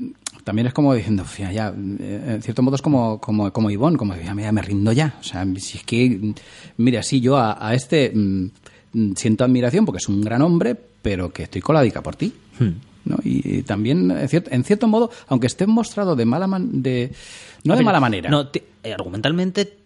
también 0.45 0.67
es 0.69 0.73
como 0.73 0.95
diciendo, 0.95 1.25
"Fía, 1.25 1.53
ya, 1.53 1.69
eh, 2.01 2.35
en 2.37 2.43
cierto 2.43 2.63
modo 2.63 2.77
es 2.77 2.83
como, 2.83 3.21
como, 3.21 3.53
como 3.53 3.71
Ivonne, 3.71 3.97
como 3.97 4.15
ya, 4.15 4.35
ya 4.35 4.53
me 4.53 4.63
rindo 4.63 4.93
ya. 4.93 5.15
O 5.21 5.25
sea, 5.25 5.47
si 5.57 5.79
es 5.79 5.85
que, 5.85 6.33
mira, 6.77 7.03
sí, 7.03 7.21
yo 7.21 7.37
a, 7.37 7.59
a 7.67 7.75
este 7.75 8.13
mm, 8.15 8.51
mm, 8.93 9.13
siento 9.17 9.45
admiración 9.45 9.85
porque 9.85 9.99
es 9.99 10.09
un 10.09 10.21
gran 10.23 10.41
hombre, 10.43 10.77
pero 11.03 11.31
que 11.33 11.43
estoy 11.45 11.61
coladica 11.61 12.03
por 12.03 12.17
ti. 12.17 12.33
¿no? 13.05 13.17
Y, 13.25 13.59
y 13.59 13.63
también, 13.63 14.11
en 14.11 14.29
cierto, 14.29 14.51
en 14.53 14.65
cierto 14.65 14.87
modo, 14.89 15.11
aunque 15.29 15.47
esté 15.47 15.67
mostrado 15.67 16.15
de 16.17 16.25
mala 16.27 16.47
man- 16.47 16.83
de 16.83 17.11
no 17.65 17.75
de 17.77 17.83
mala 17.85 18.01
manera. 18.01 18.29
No, 18.31 18.49
eh, 18.83 18.93
argumentalmente. 18.93 19.78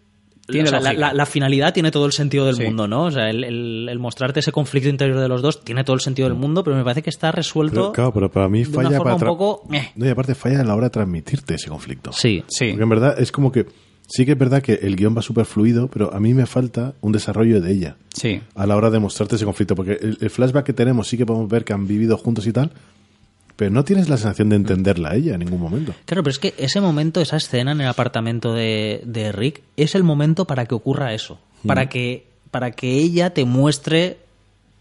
Tiene 0.47 0.67
o 0.67 0.71
sea, 0.71 0.79
la, 0.81 0.89
lógica. 0.91 1.07
la- 1.07 1.13
la 1.13 1.25
finalidad 1.25 1.73
tiene 1.73 1.89
todo 1.89 2.05
el 2.05 2.11
sentido 2.11 2.45
del 2.45 2.55
Sí. 2.55 2.63
mundo, 2.63 2.87
¿no? 2.87 3.05
O 3.05 3.11
sea, 3.11 3.29
el, 3.29 3.43
el- 3.43 3.87
el 3.89 3.99
mostrarte 3.99 4.41
ese 4.41 4.51
conflicto 4.51 4.89
interior 4.89 5.19
de 5.19 5.27
los 5.29 5.41
dos 5.41 5.63
tiene 5.63 5.83
todo 5.83 5.93
el 5.95 6.01
sentido 6.01 6.27
del 6.27 6.37
mundo, 6.37 6.63
pero 6.63 6.75
me 6.75 6.83
parece 6.83 7.01
que 7.01 7.09
está 7.09 7.31
resuelto. 7.31 7.75
Pero, 7.75 7.91
claro, 7.93 8.13
pero 8.13 8.31
para 8.31 8.49
mí 8.49 8.63
de 8.63 8.69
una 8.69 8.83
falla 8.89 8.97
forma 8.97 9.17
para 9.17 9.31
un 9.31 9.37
poco. 9.37 9.67
No, 9.95 10.05
y 10.05 10.09
aparte 10.09 10.35
falla 10.35 10.59
a 10.61 10.63
la 10.65 10.75
hora 10.75 10.85
de 10.87 10.89
transmitirte 10.91 11.55
ese 11.55 11.69
conflicto. 11.69 12.11
Sí. 12.11 12.43
Sí. 12.47 12.69
Porque 12.71 12.83
en 12.83 12.89
verdad 12.89 13.15
es 13.19 13.31
como 13.31 13.51
que 13.53 13.67
sí 14.05 14.25
que 14.25 14.33
es 14.33 14.37
verdad 14.37 14.61
que 14.61 14.73
el 14.73 14.97
guion 14.97 15.15
va 15.17 15.21
súper 15.21 15.45
fluido, 15.45 15.87
pero 15.87 16.13
a 16.13 16.19
mí 16.19 16.33
me 16.33 16.45
falta 16.45 16.93
un 16.99 17.13
desarrollo 17.13 17.61
de 17.61 17.71
ella 17.71 17.95
Sí. 18.13 18.41
a 18.53 18.67
la 18.67 18.75
hora 18.75 18.89
de 18.89 18.99
mostrarte 18.99 19.37
ese 19.37 19.45
conflicto. 19.45 19.75
Porque 19.75 19.93
el, 19.93 20.17
el 20.19 20.29
flashback 20.29 20.65
que 20.65 20.73
tenemos 20.73 21.07
sí 21.07 21.17
que 21.17 21.25
podemos 21.25 21.47
ver 21.49 21.63
que 21.63 21.71
han 21.71 21.87
vivido 21.87 22.17
juntos 22.17 22.45
y 22.47 22.51
tal, 22.51 22.69
pero 23.55 23.71
no 23.71 23.83
tienes 23.83 24.09
la 24.09 24.17
sensación 24.17 24.49
de 24.49 24.55
entenderla 24.55 25.09
a 25.11 25.15
ella 25.15 25.33
en 25.33 25.39
ningún 25.39 25.59
momento. 25.61 25.93
Claro, 26.05 26.23
pero 26.23 26.31
es 26.31 26.39
que 26.39 26.53
ese 26.57 26.81
momento, 26.81 27.21
esa 27.21 27.37
escena 27.37 27.71
en 27.71 27.81
el 27.81 27.87
apartamento 27.87 28.53
de, 28.53 29.01
de 29.05 29.31
Rick, 29.31 29.61
es 29.77 29.95
el 29.95 30.03
momento 30.03 30.45
para 30.45 30.65
que 30.65 30.75
ocurra 30.75 31.13
eso. 31.13 31.39
Para 31.65 31.87
que, 31.87 32.25
para 32.51 32.71
que 32.71 32.97
ella 32.97 33.33
te 33.33 33.45
muestre. 33.45 34.17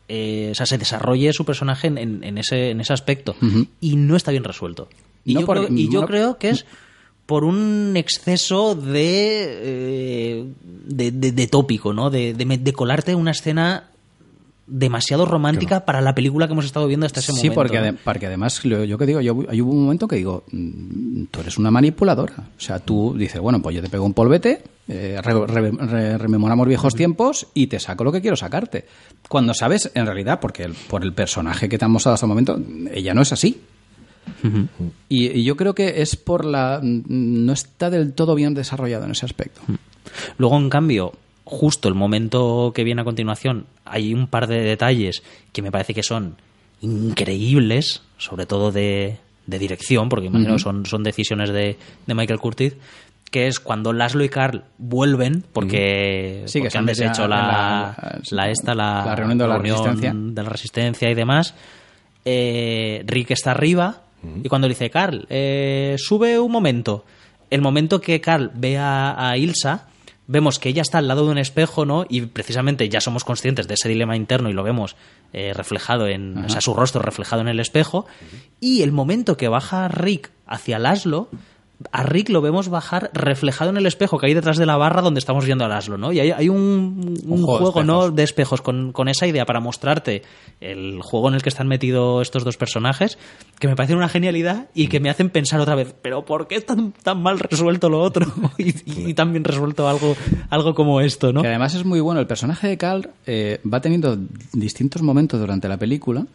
eh, 0.08 0.48
o 0.50 0.54
sea, 0.54 0.66
se 0.66 0.78
desarrolle 0.78 1.32
su 1.32 1.44
personaje 1.44 1.86
en, 1.86 1.96
en- 1.96 2.24
en 2.24 2.38
ese, 2.38 2.70
en 2.70 2.80
ese 2.80 2.92
aspecto. 2.92 3.36
Y 3.80 3.96
no 3.96 4.16
está 4.16 4.30
bien 4.30 4.44
resuelto. 4.44 4.88
Y, 5.24 5.34
No 5.34 5.40
yo, 5.40 5.46
por- 5.46 5.66
creo, 5.66 5.78
y 5.78 5.88
yo 5.90 6.00
no- 6.02 6.06
creo 6.06 6.38
que 6.38 6.50
es 6.50 6.66
por 7.24 7.44
un 7.44 7.92
exceso 7.96 8.74
de, 8.74 9.46
eh, 9.62 10.44
de, 10.86 11.10
de- 11.12 11.32
de 11.32 11.46
tópico, 11.46 11.92
¿no? 11.92 12.10
De, 12.10 12.34
de 12.34 12.72
colarte 12.72 13.14
una 13.14 13.30
escena 13.30 13.84
demasiado 14.74 15.26
romántica 15.26 15.84
para 15.84 16.00
la 16.00 16.14
película 16.14 16.46
que 16.46 16.54
hemos 16.54 16.64
estado 16.64 16.86
viendo 16.86 17.04
hasta 17.06 17.20
ese 17.20 17.32
Sí, 17.32 17.36
momento. 17.50 17.54
porque, 17.54 17.76
¿no? 17.78 17.84
ade- 17.86 17.98
porque 18.04 18.26
además, 18.26 18.64
lo- 18.64 18.84
yo 18.84 18.96
que 18.96 19.06
digo, 19.06 19.20
yo, 19.20 19.42
yo 19.52 19.64
hubo 19.64 19.72
un 19.72 19.82
momento 19.84 20.08
que 20.08 20.16
digo, 20.16 20.44
mm, 20.50 21.24
tú 21.30 21.40
eres 21.40 21.58
una 21.58 21.70
manipuladora. 21.70 22.34
O 22.56 22.60
sea, 22.60 22.78
tú 22.78 23.14
dices, 23.16 23.40
bueno, 23.40 23.60
pues 23.60 23.76
yo 23.76 23.82
te 23.82 23.88
pego 23.90 24.04
un 24.04 24.14
polvete, 24.14 24.62
eh, 24.88 25.20
re- 25.22 25.46
re- 25.46 25.70
re- 25.70 26.18
rememoramos 26.18 26.66
viejos 26.66 26.94
tiempos 26.94 27.46
y 27.54 27.66
te 27.66 27.78
saco 27.80 28.02
lo 28.04 28.12
que 28.12 28.20
quiero 28.22 28.36
sacarte. 28.36 28.86
Cuando 29.28 29.52
sabes, 29.54 29.90
en 29.94 30.06
realidad, 30.06 30.40
porque 30.40 30.64
el- 30.64 30.72
por 30.74 31.02
el 31.04 31.12
personaje 31.12 31.68
que 31.68 31.76
te 31.78 31.84
han 31.84 31.90
mostrado 31.90 32.14
hasta 32.14 32.26
el 32.26 32.30
momento, 32.30 32.58
ella 32.92 33.12
no 33.14 33.22
es 33.22 33.32
así. 33.32 33.60
y, 35.08 35.26
y 35.38 35.44
yo 35.44 35.56
creo 35.56 35.74
que 35.74 36.00
es 36.02 36.16
por 36.16 36.44
la... 36.44 36.80
mm, 36.82 37.02
no 37.08 37.52
está 37.52 37.90
del 37.90 38.12
todo 38.12 38.34
bien 38.34 38.54
desarrollado 38.54 39.04
en 39.04 39.10
ese 39.12 39.26
aspecto. 39.26 39.60
Luego, 40.38 40.56
en 40.58 40.70
cambio, 40.70 41.12
justo 41.52 41.88
el 41.88 41.94
momento 41.94 42.72
que 42.74 42.82
viene 42.82 43.02
a 43.02 43.04
continuación, 43.04 43.66
hay 43.84 44.14
un 44.14 44.26
par 44.26 44.46
de 44.46 44.62
detalles 44.62 45.22
que 45.52 45.60
me 45.60 45.70
parece 45.70 45.92
que 45.92 46.02
son 46.02 46.36
increíbles, 46.80 48.02
sobre 48.18 48.46
todo 48.46 48.72
de, 48.72 49.18
de 49.46 49.58
dirección, 49.58 50.08
porque 50.08 50.26
imagino 50.26 50.54
que 50.54 50.58
son, 50.58 50.86
son 50.86 51.02
decisiones 51.02 51.50
de, 51.52 51.76
de 52.06 52.14
Michael 52.14 52.40
Curtis, 52.40 52.74
que 53.30 53.46
es 53.46 53.60
cuando 53.60 53.92
Laszlo 53.92 54.24
y 54.24 54.28
Carl 54.28 54.64
vuelven, 54.78 55.44
porque, 55.52 56.42
Sí, 56.46 56.60
porque 56.60 56.78
han 56.78 56.86
de- 56.86 56.92
deshecho 56.94 57.28
la, 57.28 57.94
la- 57.96 58.20
la 58.30 58.50
esta, 58.50 58.74
la, 58.74 59.04
la 59.06 59.14
reunión 59.16 59.38
de 59.38 59.46
la 59.48 59.58
resistencia. 59.58 60.12
de 60.14 60.42
la 60.42 60.48
resistencia 60.48 61.10
y 61.10 61.14
demás. 61.14 61.54
Eh, 62.24 63.02
Rick 63.06 63.32
está 63.32 63.50
arriba 63.52 64.02
y 64.44 64.48
cuando 64.48 64.68
le 64.68 64.74
dice 64.74 64.90
Carl, 64.90 65.26
eh, 65.28 65.96
sube 65.98 66.38
un 66.38 66.52
momento. 66.52 67.04
El 67.50 67.60
momento 67.60 68.00
que 68.00 68.20
Carl 68.20 68.50
ve 68.54 68.78
a, 68.78 69.28
a 69.30 69.36
Ilsa, 69.36 69.88
vemos 70.26 70.58
que 70.58 70.68
ella 70.68 70.82
está 70.82 70.98
al 70.98 71.08
lado 71.08 71.24
de 71.24 71.32
un 71.32 71.38
espejo, 71.38 71.84
¿no? 71.84 72.06
Y 72.08 72.22
precisamente 72.22 72.88
ya 72.88 73.00
somos 73.00 73.24
conscientes 73.24 73.68
de 73.68 73.74
ese 73.74 73.88
dilema 73.88 74.16
interno 74.16 74.48
y 74.50 74.52
lo 74.52 74.62
vemos 74.62 74.96
eh, 75.32 75.52
reflejado 75.54 76.06
en, 76.06 76.38
o 76.38 76.48
sea, 76.48 76.60
su 76.60 76.74
rostro 76.74 77.02
reflejado 77.02 77.42
en 77.42 77.48
el 77.48 77.60
espejo. 77.60 78.06
Y 78.60 78.82
el 78.82 78.92
momento 78.92 79.36
que 79.36 79.48
baja 79.48 79.88
Rick 79.88 80.30
hacia 80.46 80.78
Laszlo, 80.78 81.28
a 81.90 82.02
Rick 82.02 82.28
lo 82.28 82.40
vemos 82.40 82.68
bajar 82.68 83.10
reflejado 83.12 83.70
en 83.70 83.76
el 83.76 83.86
espejo 83.86 84.18
que 84.18 84.26
hay 84.26 84.34
detrás 84.34 84.56
de 84.56 84.66
la 84.66 84.76
barra 84.76 85.02
donde 85.02 85.18
estamos 85.18 85.44
viendo 85.44 85.64
a 85.64 85.68
Laszlo, 85.68 85.98
¿no? 85.98 86.12
Y 86.12 86.20
hay, 86.20 86.30
hay 86.30 86.48
un, 86.48 87.18
un 87.26 87.42
juego 87.42 87.80
de 87.80 87.86
¿no? 87.86 88.00
espejos. 88.00 88.16
de 88.16 88.22
espejos 88.22 88.62
con, 88.62 88.92
con 88.92 89.08
esa 89.08 89.26
idea 89.26 89.44
para 89.44 89.60
mostrarte 89.60 90.22
el 90.60 91.00
juego 91.02 91.28
en 91.28 91.34
el 91.34 91.42
que 91.42 91.48
están 91.48 91.68
metidos 91.68 92.22
estos 92.22 92.44
dos 92.44 92.56
personajes, 92.56 93.18
que 93.58 93.68
me 93.68 93.76
parece 93.76 93.94
una 93.94 94.08
genialidad 94.08 94.68
y 94.74 94.88
que 94.88 95.00
me 95.00 95.10
hacen 95.10 95.30
pensar 95.30 95.60
otra 95.60 95.74
vez, 95.74 95.94
pero 96.00 96.24
¿por 96.24 96.46
qué 96.46 96.60
tan, 96.60 96.92
tan 96.92 97.22
mal 97.22 97.38
resuelto 97.38 97.88
lo 97.88 98.00
otro? 98.00 98.26
y, 98.58 99.10
y 99.10 99.14
tan 99.14 99.32
bien 99.32 99.44
resuelto 99.44 99.88
algo, 99.88 100.14
algo 100.50 100.74
como 100.74 101.00
esto, 101.00 101.32
¿no? 101.32 101.42
Que 101.42 101.48
además 101.48 101.74
es 101.74 101.84
muy 101.84 102.00
bueno. 102.00 102.20
El 102.20 102.26
personaje 102.26 102.68
de 102.68 102.78
Carl 102.78 103.10
eh, 103.26 103.60
va 103.70 103.80
teniendo 103.80 104.18
distintos 104.52 105.02
momentos 105.02 105.40
durante 105.40 105.68
la 105.68 105.78
película, 105.78 106.26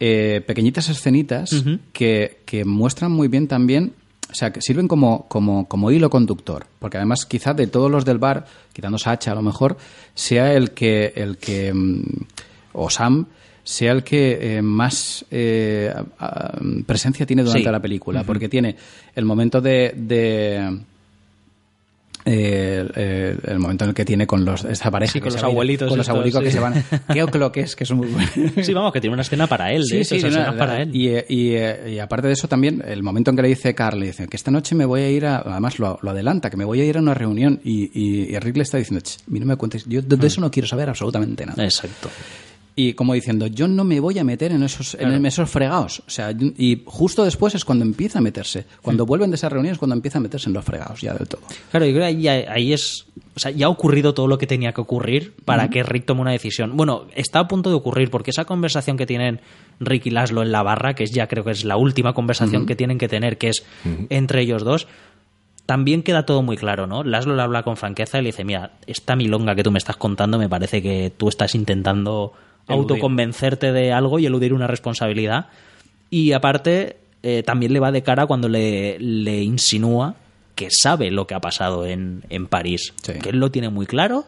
eh, 0.00 0.42
pequeñitas 0.46 0.88
escenitas 0.88 1.50
que 1.92 2.64
muestran 2.64 3.12
muy 3.12 3.28
bien 3.28 3.46
también, 3.46 3.92
o 4.30 4.34
sea, 4.34 4.52
que 4.52 4.60
sirven 4.60 4.88
como, 4.88 5.26
como, 5.28 5.68
como 5.68 5.90
hilo 5.90 6.10
conductor. 6.10 6.66
Porque 6.78 6.96
además, 6.96 7.24
quizás 7.26 7.56
de 7.56 7.66
todos 7.66 7.90
los 7.90 8.04
del 8.04 8.18
bar, 8.18 8.46
quitando 8.72 8.98
Sacha 8.98 9.32
a 9.32 9.34
lo 9.34 9.42
mejor, 9.42 9.76
sea 10.14 10.52
el 10.54 10.72
que, 10.72 11.12
el 11.16 11.36
que 11.38 11.72
mm, 11.72 12.02
o 12.72 12.90
Sam, 12.90 13.26
sea 13.62 13.92
el 13.92 14.02
que 14.04 14.56
eh, 14.58 14.62
más 14.62 15.24
eh, 15.30 15.92
presencia 16.86 17.24
tiene 17.26 17.42
durante 17.42 17.64
Sí. 17.64 17.70
la 17.72 17.80
película. 17.80 18.24
Porque 18.24 18.48
tiene 18.48 18.76
el 19.14 19.24
momento 19.24 19.60
de- 19.60 19.94
de 19.96 20.80
eh, 22.26 22.88
eh, 22.96 23.36
el 23.48 23.58
momento 23.58 23.84
en 23.84 23.90
el 23.90 23.94
que 23.94 24.04
tiene 24.04 24.26
con 24.26 24.44
los 24.44 24.64
esta 24.64 24.90
pareja 24.90 25.12
Sí, 25.12 25.18
que 25.20 25.24
con 25.24 25.32
los 25.34 25.42
abuelitos 25.42 25.88
con 25.88 25.98
los 25.98 26.08
abuelitos 26.08 26.42
que 26.42 26.48
sí. 26.50 26.54
se 26.54 26.60
van 26.60 26.82
qué 27.12 27.22
ocloques 27.22 27.76
que 27.76 27.84
es 27.84 27.90
muy 27.92 28.06
bueno 28.08 28.28
Sí, 28.62 28.72
vamos, 28.72 28.92
que 28.92 29.00
tiene 29.00 29.12
una 29.14 29.22
escena 29.22 29.46
para 29.46 29.72
él, 29.72 29.84
de 29.84 30.00
esa 30.00 30.14
tiene 30.14 30.28
escena 30.28 30.50
una- 30.50 30.58
para 30.58 30.80
él. 30.82 30.90
Y, 30.94 31.08
eh, 31.08 31.26
y, 31.28 31.50
eh, 31.52 31.92
y 31.94 31.98
aparte 31.98 32.26
de 32.28 32.32
eso 32.32 32.48
también 32.48 32.82
el 32.86 33.02
momento 33.02 33.30
en 33.30 33.36
que 33.36 33.42
le 33.42 33.48
dice 33.48 33.74
Carl 33.74 33.98
le 34.00 34.06
dice 34.06 34.26
que 34.28 34.36
esta 34.36 34.50
noche 34.50 34.74
me 34.74 34.84
voy 34.86 35.02
a 35.02 35.10
ir 35.10 35.26
a 35.26 35.38
además 35.38 35.78
lo, 35.78 35.98
lo 36.02 36.10
adelanta 36.10 36.48
que 36.50 36.56
me 36.56 36.64
voy 36.64 36.80
a 36.80 36.84
ir 36.84 36.96
a 36.96 37.00
una 37.00 37.14
reunión 37.14 37.60
y, 37.62 37.84
y, 37.92 38.34
y 38.34 38.38
Rick 38.38 38.56
le 38.56 38.62
está 38.62 38.78
diciendo 38.78 39.02
"Ch, 39.02 39.18
a 39.20 39.30
mí 39.30 39.38
no 39.40 39.46
me 39.46 39.56
cuentes 39.56 39.84
yo 39.86 40.00
de, 40.00 40.16
de 40.16 40.26
eso 40.26 40.40
no 40.40 40.50
quiero 40.50 40.66
saber 40.66 40.88
absolutamente 40.88 41.44
nada 41.44 41.62
Exacto. 41.62 42.08
Y 42.76 42.94
como 42.94 43.14
diciendo 43.14 43.46
yo 43.46 43.68
no 43.68 43.84
me 43.84 44.00
voy 44.00 44.18
a 44.18 44.24
meter 44.24 44.52
en 44.52 44.62
esos 44.62 44.94
en 44.94 45.24
esos 45.26 45.48
fregados 45.50 46.02
o 46.06 46.10
sea 46.10 46.32
y 46.32 46.82
justo 46.86 47.24
después 47.24 47.54
es 47.54 47.64
cuando 47.64 47.84
empieza 47.84 48.18
a 48.18 48.22
meterse 48.22 48.66
cuando 48.82 49.06
vuelven 49.06 49.30
de 49.30 49.36
esas 49.36 49.52
reuniones 49.52 49.78
cuando 49.78 49.94
empieza 49.94 50.18
a 50.18 50.20
meterse 50.20 50.48
en 50.48 50.54
los 50.54 50.64
fregados 50.64 51.00
ya 51.00 51.14
del 51.14 51.28
todo 51.28 51.42
Claro, 51.70 51.86
yo 51.86 51.92
creo 51.92 52.02
que 52.02 52.28
ahí, 52.28 52.28
ahí 52.28 52.72
es. 52.72 53.06
O 53.34 53.40
sea, 53.40 53.50
ya 53.50 53.66
ha 53.66 53.68
ocurrido 53.68 54.14
todo 54.14 54.28
lo 54.28 54.38
que 54.38 54.46
tenía 54.46 54.72
que 54.72 54.80
ocurrir 54.80 55.34
para 55.44 55.68
que 55.70 55.82
Rick 55.82 56.04
tome 56.04 56.20
una 56.20 56.30
decisión. 56.30 56.76
Bueno, 56.76 57.06
está 57.16 57.40
a 57.40 57.48
punto 57.48 57.68
de 57.68 57.74
ocurrir, 57.74 58.10
porque 58.10 58.30
esa 58.30 58.44
conversación 58.44 58.96
que 58.96 59.06
tienen 59.06 59.40
Rick 59.80 60.06
y 60.06 60.10
Laszlo 60.10 60.42
en 60.42 60.52
la 60.52 60.62
barra, 60.62 60.94
que 60.94 61.02
es 61.02 61.10
ya 61.10 61.26
creo 61.26 61.42
que 61.42 61.50
es 61.50 61.64
la 61.64 61.76
última 61.76 62.12
conversación 62.12 62.64
que 62.64 62.76
tienen 62.76 62.96
que 62.96 63.08
tener, 63.08 63.38
que 63.38 63.48
es 63.48 63.64
entre 64.08 64.42
ellos 64.42 64.62
dos, 64.62 64.86
también 65.66 66.04
queda 66.04 66.26
todo 66.26 66.42
muy 66.42 66.56
claro, 66.56 66.86
¿no? 66.86 67.02
Laszlo 67.02 67.34
le 67.34 67.42
habla 67.42 67.64
con 67.64 67.76
franqueza 67.76 68.18
y 68.18 68.22
le 68.22 68.28
dice: 68.28 68.44
Mira, 68.44 68.72
esta 68.86 69.16
milonga 69.16 69.56
que 69.56 69.64
tú 69.64 69.72
me 69.72 69.78
estás 69.78 69.96
contando 69.96 70.38
me 70.38 70.48
parece 70.48 70.80
que 70.80 71.12
tú 71.16 71.28
estás 71.28 71.56
intentando 71.56 72.34
Eludir. 72.68 72.92
autoconvencerte 72.92 73.72
de 73.72 73.92
algo 73.92 74.18
y 74.18 74.26
eludir 74.26 74.52
una 74.52 74.66
responsabilidad. 74.66 75.46
Y 76.10 76.32
aparte, 76.32 76.96
eh, 77.22 77.42
también 77.42 77.72
le 77.72 77.80
va 77.80 77.92
de 77.92 78.02
cara 78.02 78.26
cuando 78.26 78.48
le, 78.48 78.98
le 78.98 79.42
insinúa 79.42 80.16
que 80.54 80.68
sabe 80.70 81.10
lo 81.10 81.26
que 81.26 81.34
ha 81.34 81.40
pasado 81.40 81.86
en, 81.86 82.22
en 82.30 82.46
París. 82.46 82.92
Sí. 83.02 83.14
Que 83.14 83.30
él 83.30 83.38
lo 83.38 83.50
tiene 83.50 83.70
muy 83.70 83.86
claro. 83.86 84.24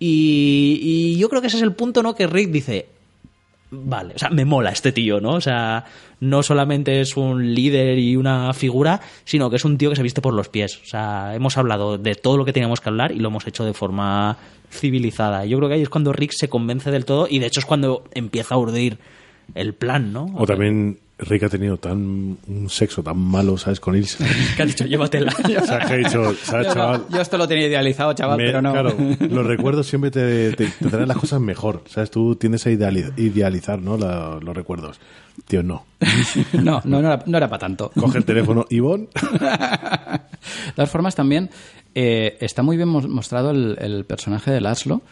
Y, 0.00 0.80
y 0.82 1.18
yo 1.18 1.28
creo 1.28 1.40
que 1.40 1.46
ese 1.46 1.56
es 1.58 1.62
el 1.62 1.72
punto, 1.72 2.02
¿no? 2.02 2.14
Que 2.14 2.26
Rick 2.26 2.50
dice. 2.50 2.86
Vale, 3.70 4.14
o 4.14 4.18
sea, 4.18 4.30
me 4.30 4.44
mola 4.44 4.70
este 4.70 4.92
tío, 4.92 5.20
¿no? 5.20 5.30
O 5.32 5.40
sea, 5.40 5.84
no 6.20 6.42
solamente 6.42 7.00
es 7.00 7.16
un 7.16 7.54
líder 7.54 7.98
y 7.98 8.16
una 8.16 8.52
figura, 8.52 9.00
sino 9.24 9.50
que 9.50 9.56
es 9.56 9.64
un 9.64 9.78
tío 9.78 9.90
que 9.90 9.96
se 9.96 10.02
viste 10.02 10.20
por 10.20 10.34
los 10.34 10.48
pies. 10.48 10.80
O 10.82 10.86
sea, 10.86 11.34
hemos 11.34 11.58
hablado 11.58 11.98
de 11.98 12.14
todo 12.14 12.36
lo 12.36 12.44
que 12.44 12.52
teníamos 12.52 12.80
que 12.80 12.88
hablar 12.88 13.12
y 13.12 13.18
lo 13.18 13.28
hemos 13.28 13.46
hecho 13.46 13.64
de 13.64 13.74
forma 13.74 14.36
civilizada. 14.70 15.44
Yo 15.44 15.58
creo 15.58 15.68
que 15.68 15.76
ahí 15.76 15.82
es 15.82 15.88
cuando 15.88 16.12
Rick 16.12 16.32
se 16.32 16.48
convence 16.48 16.90
del 16.90 17.04
todo 17.04 17.26
y 17.28 17.38
de 17.38 17.46
hecho 17.46 17.60
es 17.60 17.66
cuando 17.66 18.04
empieza 18.12 18.54
a 18.54 18.58
urdir 18.58 18.98
el 19.54 19.74
plan, 19.74 20.12
¿no? 20.12 20.26
O 20.36 20.46
también 20.46 21.00
Rick 21.16 21.44
ha 21.44 21.48
tenido 21.48 21.76
tan 21.76 22.36
un 22.46 22.68
sexo 22.68 23.02
tan 23.02 23.16
malo, 23.16 23.56
¿sabes? 23.56 23.78
Con 23.78 23.96
Ilsa. 23.96 24.24
que 24.56 24.62
ha 24.62 24.66
dicho, 24.66 24.84
llévatela. 24.84 25.32
O 25.62 25.64
sea, 25.66 25.78
que 25.80 25.92
ha 25.92 25.96
dicho, 25.96 26.34
¿sabes, 26.42 26.72
chaval? 26.74 27.04
yo 27.10 27.20
esto 27.20 27.38
lo 27.38 27.46
tenía 27.46 27.68
idealizado 27.68 28.12
chaval 28.14 28.36
Me- 28.38 28.46
pero 28.46 28.60
no 28.62 28.72
Claro, 28.72 28.96
los 29.20 29.46
recuerdos 29.46 29.86
siempre 29.86 30.10
te, 30.10 30.52
te, 30.54 30.66
te 30.66 30.88
traen 30.88 31.06
las 31.08 31.16
cosas 31.16 31.40
mejor. 31.40 31.82
¿Sabes? 31.88 32.10
Tú 32.10 32.34
tiendes 32.36 32.66
a 32.66 32.70
ideali- 32.70 33.12
idealizar, 33.16 33.80
¿no? 33.80 33.96
La- 33.96 34.38
los 34.40 34.56
recuerdos. 34.56 35.00
Tío, 35.46 35.62
no. 35.62 35.84
no, 36.52 36.62
no, 36.62 36.80
no 36.84 36.98
era, 37.00 37.22
no 37.26 37.36
era 37.36 37.48
para 37.48 37.58
tanto. 37.60 37.90
Coge 37.98 38.18
el 38.18 38.24
teléfono, 38.24 38.66
Ivonne. 38.70 39.08
De 39.14 40.72
todas 40.74 40.90
formas, 40.90 41.14
también 41.14 41.50
eh, 41.94 42.36
está 42.40 42.62
muy 42.62 42.76
bien 42.76 42.88
mos- 42.88 43.08
mostrado 43.08 43.50
el, 43.50 43.76
el 43.80 44.04
personaje 44.04 44.50
de 44.50 44.60
Laszlo, 44.60 45.02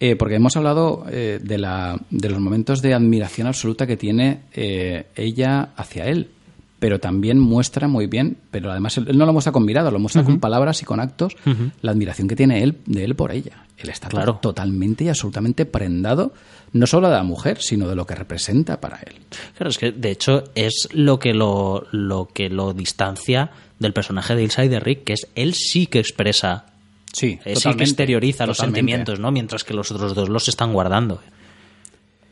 eh, 0.00 0.16
porque 0.16 0.34
hemos 0.36 0.56
hablado 0.56 1.04
eh, 1.10 1.38
de, 1.42 1.58
la, 1.58 1.98
de 2.10 2.28
los 2.30 2.40
momentos 2.40 2.80
de 2.82 2.94
admiración 2.94 3.46
absoluta 3.46 3.86
que 3.86 3.96
tiene 3.96 4.40
eh, 4.54 5.06
ella 5.14 5.70
hacia 5.76 6.06
él. 6.06 6.30
Pero 6.78 6.98
también 6.98 7.38
muestra 7.38 7.88
muy 7.88 8.06
bien, 8.06 8.38
pero 8.50 8.70
además 8.70 8.96
él, 8.96 9.04
él 9.08 9.18
no 9.18 9.26
lo 9.26 9.34
muestra 9.34 9.52
con 9.52 9.66
mirada, 9.66 9.90
lo 9.90 9.98
muestra 9.98 10.24
con 10.24 10.40
palabras 10.40 10.80
y 10.80 10.86
con 10.86 10.98
actos, 10.98 11.36
la 11.82 11.90
admiración 11.92 12.26
que 12.26 12.36
tiene 12.36 12.62
él 12.62 12.78
de 12.86 13.04
él 13.04 13.14
por 13.14 13.32
ella. 13.32 13.66
Él 13.76 13.90
está 13.90 14.08
Claro. 14.08 14.38
totalmente 14.40 15.04
y 15.04 15.08
absolutamente 15.10 15.66
prendado, 15.66 16.32
no 16.72 16.86
solo 16.86 17.08
de 17.10 17.16
la 17.16 17.22
mujer, 17.22 17.58
sino 17.60 17.86
de 17.86 17.94
lo 17.96 18.06
que 18.06 18.14
representa 18.14 18.80
para 18.80 18.96
él. 19.00 19.12
Claro, 19.58 19.68
es 19.68 19.76
que 19.76 19.92
de 19.92 20.10
hecho 20.10 20.44
es 20.54 20.88
lo 20.94 21.18
que 21.18 21.34
lo, 21.34 21.86
lo 21.92 22.28
que 22.32 22.48
lo 22.48 22.72
distancia 22.72 23.50
del 23.78 23.92
personaje 23.92 24.34
de 24.34 24.44
Ilsa 24.44 24.64
y 24.64 24.68
de 24.68 24.80
Rick, 24.80 25.04
que 25.04 25.12
es 25.12 25.26
él 25.34 25.52
sí 25.52 25.86
que 25.86 25.98
expresa, 25.98 26.64
Sí, 27.12 27.26
eh, 27.26 27.38
sí 27.38 27.42
que 27.44 27.54
totalmente, 27.54 27.84
exterioriza 27.84 28.46
los 28.46 28.56
sentimientos, 28.58 29.18
¿no? 29.20 29.30
Mientras 29.32 29.64
que 29.64 29.74
los 29.74 29.90
otros 29.90 30.14
dos 30.14 30.28
los 30.28 30.48
están 30.48 30.72
guardando. 30.72 31.20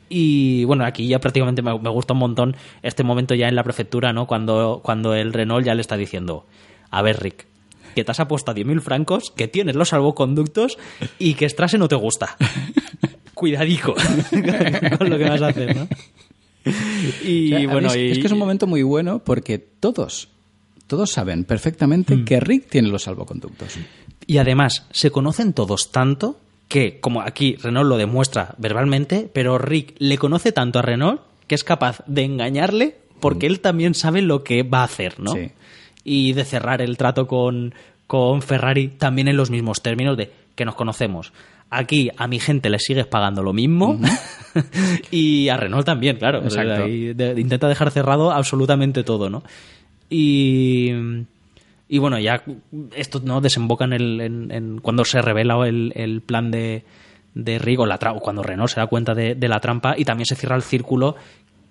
Y 0.08 0.64
bueno, 0.64 0.84
aquí 0.86 1.06
ya 1.06 1.18
prácticamente 1.18 1.60
me, 1.62 1.78
me 1.78 1.90
gusta 1.90 2.14
un 2.14 2.20
montón 2.20 2.56
este 2.82 3.02
momento 3.04 3.34
ya 3.34 3.48
en 3.48 3.54
la 3.54 3.62
prefectura, 3.64 4.12
¿no? 4.12 4.26
Cuando, 4.26 4.80
cuando 4.82 5.14
el 5.14 5.32
Renault 5.32 5.66
ya 5.66 5.74
le 5.74 5.82
está 5.82 5.96
diciendo, 5.96 6.46
a 6.90 7.02
ver 7.02 7.20
Rick, 7.22 7.46
que 7.94 8.04
te 8.04 8.10
has 8.12 8.20
apuesto 8.20 8.50
a 8.50 8.54
10.000 8.54 8.80
francos, 8.80 9.32
que 9.36 9.48
tienes 9.48 9.74
los 9.76 9.88
salvoconductos 9.90 10.78
y 11.18 11.34
que 11.34 11.48
Strasse 11.48 11.76
no 11.78 11.88
te 11.88 11.96
gusta. 11.96 12.36
Cuidadico 13.34 13.94
con 14.98 15.10
lo 15.10 15.18
que 15.18 15.24
vas 15.28 15.42
a 15.42 15.48
hacer, 15.48 15.76
¿no? 15.76 15.88
Y 17.24 17.54
O 17.54 17.58
sea, 17.58 17.68
bueno, 17.68 17.88
es, 17.88 17.96
y- 17.96 18.10
es 18.12 18.18
que 18.18 18.26
es 18.26 18.32
un 18.32 18.38
momento 18.38 18.66
muy 18.66 18.82
bueno 18.82 19.20
porque 19.24 19.58
todos, 19.58 20.28
todos 20.86 21.10
saben 21.10 21.44
perfectamente 21.44 22.16
Mm. 22.16 22.24
que 22.24 22.40
Rick 22.40 22.68
tiene 22.68 22.88
los 22.88 23.02
salvoconductos. 23.04 23.74
Y 24.28 24.36
además, 24.36 24.86
se 24.90 25.10
conocen 25.10 25.54
todos 25.54 25.90
tanto 25.90 26.38
que, 26.68 27.00
como 27.00 27.22
aquí 27.22 27.56
Renault 27.56 27.88
lo 27.88 27.96
demuestra 27.96 28.54
verbalmente, 28.58 29.28
pero 29.32 29.56
Rick 29.56 29.94
le 29.98 30.18
conoce 30.18 30.52
tanto 30.52 30.78
a 30.78 30.82
Renault 30.82 31.22
que 31.46 31.54
es 31.54 31.64
capaz 31.64 32.02
de 32.06 32.24
engañarle 32.24 32.96
porque 33.20 33.46
él 33.46 33.60
también 33.60 33.94
sabe 33.94 34.20
lo 34.20 34.44
que 34.44 34.64
va 34.64 34.82
a 34.82 34.84
hacer, 34.84 35.18
¿no? 35.18 35.32
Sí. 35.32 35.50
Y 36.04 36.34
de 36.34 36.44
cerrar 36.44 36.82
el 36.82 36.98
trato 36.98 37.26
con, 37.26 37.72
con 38.06 38.42
Ferrari 38.42 38.88
también 38.88 39.28
en 39.28 39.38
los 39.38 39.48
mismos 39.50 39.80
términos 39.80 40.18
de 40.18 40.30
que 40.54 40.66
nos 40.66 40.74
conocemos. 40.74 41.32
Aquí 41.70 42.10
a 42.14 42.28
mi 42.28 42.38
gente 42.38 42.68
le 42.68 42.78
sigues 42.80 43.06
pagando 43.06 43.42
lo 43.42 43.54
mismo 43.54 43.98
y 45.10 45.48
a 45.48 45.56
Renault 45.56 45.86
también, 45.86 46.18
claro. 46.18 46.42
Exacto. 46.42 46.86
De- 46.86 47.34
intenta 47.38 47.66
dejar 47.66 47.90
cerrado 47.90 48.30
absolutamente 48.30 49.04
todo, 49.04 49.30
¿no? 49.30 49.42
Y, 50.10 50.92
y 51.88 51.98
bueno, 51.98 52.18
ya 52.18 52.42
esto 52.94 53.20
no 53.24 53.40
desemboca 53.40 53.84
en, 53.84 53.92
el, 53.94 54.20
en, 54.20 54.50
en 54.52 54.78
cuando 54.80 55.04
se 55.04 55.20
revela 55.22 55.66
el, 55.66 55.92
el 55.96 56.20
plan 56.20 56.50
de, 56.50 56.84
de 57.34 57.58
Rick 57.58 57.80
o, 57.80 57.86
la 57.86 57.98
tra- 57.98 58.18
cuando 58.20 58.42
Renault 58.42 58.70
se 58.70 58.80
da 58.80 58.86
cuenta 58.86 59.14
de, 59.14 59.34
de 59.34 59.48
la 59.48 59.60
trampa 59.60 59.94
y 59.96 60.04
también 60.04 60.26
se 60.26 60.34
cierra 60.36 60.56
el 60.56 60.62
círculo 60.62 61.16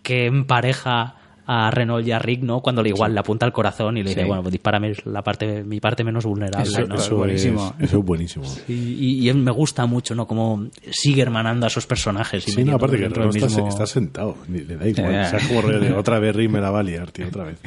que 0.02 0.26
empareja 0.26 1.15
a 1.49 1.72
Renault 1.72 2.06
y 2.06 2.11
a 2.11 2.19
Rick, 2.19 2.41
¿no? 2.44 2.60
Cuando 2.60 2.84
le 2.84 2.89
igual 2.89 3.14
le 3.14 3.22
apunta 3.22 3.45
al 3.45 3.53
corazón 3.53 3.95
y 3.95 4.03
le 4.03 4.10
dice, 4.10 4.22
Sí. 4.23 4.27
bueno, 4.27 4.41
pues 4.41 4.52
dispárame 4.52 4.91
la 5.06 5.22
parte, 5.22 5.64
mi 5.64 5.80
parte 5.80 6.03
menos 6.03 6.26
vulnerable, 6.26 6.68
Eso- 6.68 6.81
¿no? 6.85 6.95
eso- 6.95 7.03
Eso, 7.06 7.15
buenísimo. 7.15 7.73
Es, 7.80 7.85
eso 7.85 7.99
es 7.99 8.06
buenísimo. 8.06 8.45
Y, 8.68 8.73
y- 8.73 9.30
y 9.30 9.34
me 9.34 9.52
gusta 9.52 9.85
mucho, 9.85 10.14
¿no? 10.14 10.27
Como 10.27 10.68
sigue 10.91 11.22
hermanando 11.22 11.65
a 11.65 11.68
esos 11.68 11.88
personajes. 11.88 12.45
y 12.48 12.52
Sí, 12.52 12.64
no, 12.65 12.76
aparte 12.76 12.98
que 12.98 13.07
Renault 13.07 13.35
está, 13.38 13.65
está 13.68 13.85
sentado, 13.88 14.35
ni 14.49 14.60
le 14.60 14.76
da 14.76 14.88
igual. 14.89 15.11
Ya. 15.11 15.22
O 15.22 15.39
sea, 15.39 15.48
como 15.48 15.61
otra 15.99 16.19
vez 16.19 16.35
Rick 16.35 16.49
me 16.52 16.60
la 16.60 16.69
va 16.69 16.80
a 16.80 16.84
liar, 16.84 17.11
tío, 17.11 17.27
otra 17.27 17.45
vez. 17.45 17.60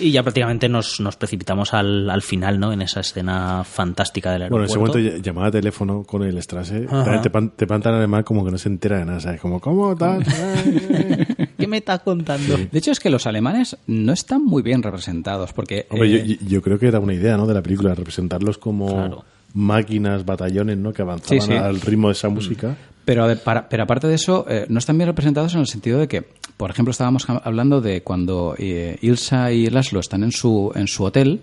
Y 0.00 0.10
ya 0.12 0.22
prácticamente 0.22 0.68
nos, 0.68 0.98
nos 1.00 1.16
precipitamos 1.16 1.74
al, 1.74 2.08
al 2.08 2.22
final, 2.22 2.58
¿no? 2.58 2.72
En 2.72 2.80
esa 2.82 3.00
escena 3.00 3.62
fantástica 3.64 4.32
del 4.32 4.48
Bueno, 4.48 4.64
en 4.64 4.70
aeropuerto. 4.70 4.98
ese 4.98 5.02
momento 5.08 5.18
ll- 5.18 5.22
llamada 5.22 5.48
a 5.48 5.50
teléfono 5.50 6.02
con 6.04 6.22
el 6.22 6.40
Strasse, 6.42 6.86
te, 7.22 7.30
pan- 7.30 7.50
te 7.50 7.66
plantan 7.66 7.94
alemán 7.94 8.22
como 8.22 8.44
que 8.44 8.50
no 8.50 8.58
se 8.58 8.68
entera 8.68 8.98
de 8.98 9.04
nada, 9.04 9.20
¿sabes? 9.20 9.40
Como, 9.40 9.60
¿cómo 9.60 9.94
tal? 9.96 10.24
¿Qué 11.58 11.66
me 11.66 11.78
estás 11.78 12.00
contando? 12.00 12.56
De 12.56 12.78
hecho, 12.78 12.90
es 12.92 13.00
que 13.00 13.10
los 13.10 13.26
alemanes 13.26 13.76
no 13.86 14.12
están 14.12 14.44
muy 14.44 14.62
bien 14.62 14.82
representados 14.82 15.52
porque... 15.52 15.86
Hombre, 15.90 16.08
eh, 16.14 16.26
yo, 16.26 16.34
yo- 16.34 16.48
yo 16.48 16.62
creo 16.62 16.78
que 16.78 16.86
era 16.88 16.98
una 17.00 17.14
idea, 17.14 17.36
¿no? 17.36 17.46
De 17.46 17.54
la 17.54 17.62
película, 17.62 17.94
representarlos 17.94 18.58
como 18.58 18.86
Claro. 18.88 19.24
máquinas, 19.54 20.24
batallones, 20.24 20.78
¿no? 20.78 20.92
Que 20.92 21.02
avanzaban 21.02 21.40
Sí, 21.40 21.46
sí. 21.46 21.52
al 21.54 21.80
ritmo 21.80 22.08
de 22.08 22.12
esa 22.12 22.28
música. 22.28 22.76
Pero, 23.04 23.24
ade- 23.24 23.36
para- 23.42 23.68
pero 23.68 23.82
aparte 23.84 24.06
de 24.06 24.14
eso, 24.14 24.44
eh, 24.48 24.66
no 24.68 24.78
están 24.78 24.96
bien 24.98 25.08
representados 25.08 25.54
en 25.54 25.60
el 25.60 25.66
sentido 25.66 25.98
de 25.98 26.08
que 26.08 26.24
por 26.56 26.70
ejemplo, 26.70 26.90
estábamos 26.90 27.28
ha- 27.30 27.38
hablando 27.38 27.80
de 27.80 28.02
cuando 28.02 28.54
eh, 28.58 28.98
Ilsa 29.00 29.50
y 29.50 29.68
Laszlo 29.70 29.98
están 30.00 30.22
en 30.22 30.30
su, 30.30 30.70
en 30.74 30.88
su 30.88 31.04
hotel, 31.04 31.40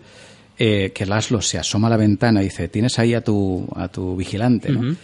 eh, 0.59 0.91
que 0.93 1.07
Laszlo 1.07 1.41
se 1.41 1.57
asoma 1.57 1.87
a 1.87 1.89
la 1.89 1.97
ventana 1.97 2.41
y 2.41 2.45
dice, 2.45 2.67
tienes 2.67 2.99
ahí 2.99 3.15
a 3.15 3.21
tu, 3.23 3.67
a 3.75 3.87
tu 3.87 4.15
vigilante, 4.15 4.71
¿no? 4.71 4.95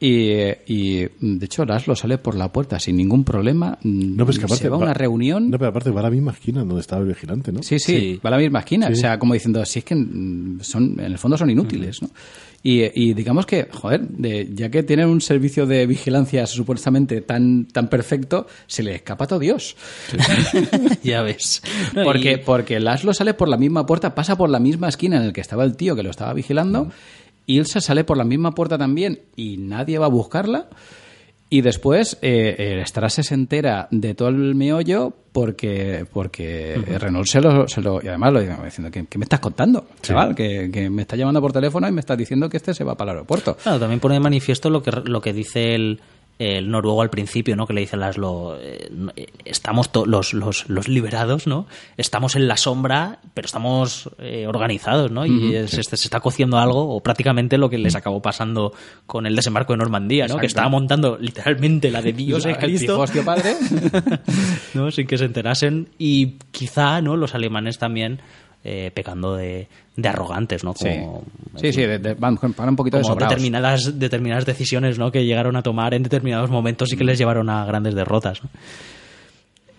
Y, 0.00 0.28
eh, 0.30 0.62
y, 0.68 0.98
de 1.20 1.44
hecho 1.44 1.64
Laszlo 1.64 1.96
sale 1.96 2.18
por 2.18 2.36
la 2.36 2.52
puerta 2.52 2.78
sin 2.78 2.96
ningún 2.96 3.24
problema. 3.24 3.76
No, 3.82 4.24
pero 4.24 4.30
es 4.30 4.38
que 4.38 4.44
aparte. 4.44 4.62
se 4.62 4.68
va 4.68 4.76
a 4.76 4.78
una 4.78 4.94
reunión. 4.94 5.50
No, 5.50 5.58
pero 5.58 5.70
aparte 5.70 5.90
va 5.90 5.98
a 6.00 6.04
la 6.04 6.10
misma 6.10 6.30
esquina 6.30 6.60
donde 6.62 6.80
estaba 6.80 7.02
el 7.02 7.08
vigilante, 7.08 7.50
¿no? 7.50 7.64
Sí, 7.64 7.80
sí, 7.80 7.98
Sí. 7.98 8.20
va 8.24 8.28
a 8.28 8.30
la 8.30 8.38
misma 8.38 8.60
esquina. 8.60 8.86
Sí. 8.86 8.92
O 8.92 8.96
sea, 8.96 9.18
como 9.18 9.34
diciendo, 9.34 9.64
si 9.64 9.80
es 9.80 9.84
que 9.84 9.96
mm, 9.96 10.60
son, 10.60 11.00
en 11.00 11.06
el 11.06 11.18
fondo 11.18 11.36
son 11.36 11.50
inútiles, 11.50 12.00
¿no? 12.00 12.10
Y, 12.62 12.82
y 13.00 13.14
digamos 13.14 13.46
que, 13.46 13.68
joder, 13.70 14.00
de- 14.08 14.48
ya 14.52 14.68
que 14.68 14.82
tienen 14.82 15.08
un 15.08 15.20
servicio 15.20 15.64
de 15.66 15.86
vigilancia 15.86 16.44
supuestamente 16.46 17.20
tan, 17.20 17.66
tan 17.66 17.88
perfecto, 17.88 18.46
se 18.66 18.82
le 18.82 18.96
escapa 18.96 19.26
todo 19.28 19.38
Dios. 19.38 19.76
ya 21.02 21.22
ves. 21.22 21.62
No, 21.94 22.04
Porque, 22.04 22.32
y- 22.32 22.36
porque 22.38 22.80
Laszlo 22.80 23.14
sale 23.14 23.34
por 23.34 23.48
la 23.48 23.56
misma 23.56 23.86
puerta, 23.86 24.14
pasa 24.14 24.36
por 24.36 24.50
la 24.50 24.58
misma 24.58 24.88
esquina 24.88 25.16
en 25.16 25.22
el 25.22 25.32
que 25.32 25.40
estaba 25.40 25.64
el 25.64 25.76
tío 25.76 25.94
que 25.96 26.02
lo 26.02 26.10
estaba 26.10 26.32
vigilando. 26.34 26.90
Ilsa 27.46 27.80
sale 27.80 28.04
por 28.04 28.16
la 28.18 28.24
misma 28.24 28.52
puerta 28.52 28.76
también 28.76 29.20
y 29.36 29.56
nadie 29.56 29.98
va 29.98 30.06
a 30.06 30.10
buscarla. 30.10 30.68
Y 31.50 31.62
después 31.62 32.18
eh, 32.20 32.56
el 32.58 32.86
Strase 32.86 33.22
se 33.22 33.34
entera 33.34 33.88
de 33.90 34.14
todo 34.14 34.28
el 34.28 34.54
meollo 34.54 35.14
porque 35.32 36.04
porque 36.12 36.74
Renault 36.98 37.26
se 37.26 37.40
lo, 37.40 37.66
se 37.68 37.80
lo- 37.80 38.02
Y 38.02 38.08
además 38.08 38.32
lo 38.34 38.40
diciendo, 38.64 38.90
¿qué, 38.90 39.06
qué 39.08 39.18
me 39.18 39.24
estás 39.24 39.40
contando, 39.40 39.86
chaval? 40.02 40.34
Que, 40.34 40.70
que 40.70 40.90
me 40.90 41.02
está 41.02 41.16
llamando 41.16 41.40
por 41.40 41.52
teléfono 41.52 41.88
y 41.88 41.92
me 41.92 42.00
estás 42.00 42.18
diciendo 42.18 42.48
que 42.50 42.56
este 42.58 42.74
se 42.74 42.84
va 42.84 42.96
para 42.96 43.12
el 43.12 43.16
aeropuerto. 43.18 43.56
Claro, 43.62 43.78
también 43.78 43.98
pone 44.00 44.14
de 44.14 44.20
manifiesto 44.20 44.68
lo 44.68 44.82
que, 44.82 44.90
lo 44.90 45.20
que 45.22 45.32
dice 45.32 45.74
el, 45.74 46.00
el 46.38 46.70
noruego 46.70 47.02
al 47.02 47.10
principio, 47.10 47.56
¿no? 47.56 47.66
Que 47.66 47.72
le 47.72 47.80
dice 47.80 47.96
a 47.96 47.98
Laszlo, 47.98 48.56
eh, 48.60 48.90
eh, 49.16 49.26
estamos 49.44 49.90
los, 50.06 50.34
los, 50.34 50.68
los 50.68 50.88
liberados, 50.88 51.46
¿no? 51.46 51.66
Estamos 51.96 52.36
en 52.36 52.46
la 52.46 52.56
sombra, 52.56 53.18
pero 53.34 53.46
estamos 53.46 54.08
eh, 54.18 54.46
organizados, 54.46 55.10
¿no? 55.10 55.26
Y 55.26 55.66
se, 55.66 55.82
se 55.82 55.94
está 55.94 56.20
cociendo 56.20 56.58
algo, 56.58 56.94
o 56.94 57.00
prácticamente 57.02 57.58
lo 57.58 57.68
que 57.68 57.78
les 57.78 57.96
acabó 57.96 58.22
pasando 58.22 58.72
con 59.06 59.26
el 59.26 59.34
desembarco 59.34 59.72
de 59.72 59.78
Normandía, 59.78 60.24
¿no? 60.24 60.26
Exacto. 60.26 60.40
Que 60.40 60.46
estaba 60.46 60.68
montando 60.68 61.18
literalmente 61.18 61.90
la 61.90 62.02
de 62.02 62.12
Dios 62.12 62.46
es 62.46 62.56
Cristo. 62.56 63.04
padre. 63.24 63.56
¿no? 64.74 64.90
sin 64.90 65.06
que 65.06 65.18
se 65.18 65.24
enterasen 65.24 65.88
y 65.98 66.38
quizá 66.50 67.00
no 67.00 67.16
los 67.16 67.34
alemanes 67.34 67.78
también 67.78 68.20
eh, 68.64 68.90
pecando 68.92 69.36
de, 69.36 69.68
de 69.98 70.08
arrogantes 70.08 70.62
no 70.62 70.72
Sí, 70.74 70.88
como, 71.00 71.24
sí, 71.56 71.72
sí, 71.72 71.80
de- 71.82 71.98
de- 71.98 72.14
van 72.14 72.38
van 72.56 72.68
un 72.68 72.76
poquito 72.76 72.96
de 72.98 73.02
como 73.02 73.14
sobraos. 73.14 73.30
determinadas 73.32 73.98
determinadas 73.98 74.46
decisiones 74.46 74.96
no 74.98 75.10
que 75.10 75.24
llegaron 75.26 75.56
a 75.56 75.62
tomar 75.62 75.92
en 75.92 76.04
determinados 76.04 76.48
momentos 76.50 76.92
y 76.92 76.96
que 76.96 77.02
les 77.04 77.18
llevaron 77.18 77.50
a 77.50 77.64
grandes 77.64 77.94
derrotas 77.96 78.42
¿no? 78.44 78.48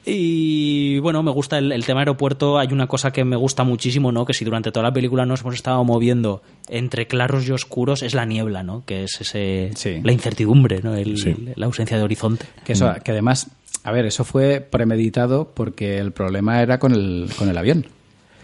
y 0.06 0.98
bueno 1.00 1.22
me 1.24 1.32
gusta 1.32 1.58
el, 1.58 1.72
el 1.72 1.86
tema 1.86 2.00
aeropuerto. 2.02 2.58
Hay 2.58 2.70
una 2.72 2.88
cosa 2.88 3.12
que 3.12 3.24
me 3.24 3.36
gusta 3.36 3.64
muchísimo 3.64 4.12
no 4.12 4.26
que 4.26 4.34
si 4.34 4.44
durante 4.46 4.72
toda 4.72 4.84
la 4.88 4.94
película 4.94 5.26
nos 5.26 5.42
hemos 5.42 5.56
estado 5.56 5.84
moviendo 5.84 6.42
entre 6.68 7.06
claros 7.08 7.48
y 7.48 7.52
oscuros 7.52 8.02
es 8.02 8.14
la 8.14 8.26
niebla 8.26 8.64
no 8.64 8.84
que 8.86 9.04
es 9.04 9.22
ese 9.22 9.72
Sí. 9.76 10.00
la 10.04 10.12
incertidumbre 10.12 10.82
no 10.84 10.96
El- 10.96 11.18
Sí. 11.18 11.36
la 11.56 11.66
ausencia 11.66 11.98
de 11.98 12.04
horizonte. 12.04 12.46
Que, 12.64 12.74
eso, 12.74 12.92
que 13.04 13.12
además, 13.12 13.48
a 13.84 13.92
ver, 13.92 14.06
eso 14.06 14.24
fue 14.24 14.62
premeditado 14.62 15.52
porque 15.54 15.98
el 16.00 16.12
problema 16.12 16.62
era 16.62 16.80
con 16.80 16.94
el, 16.94 17.30
con 17.38 17.50
el 17.50 17.58
avión. 17.58 17.86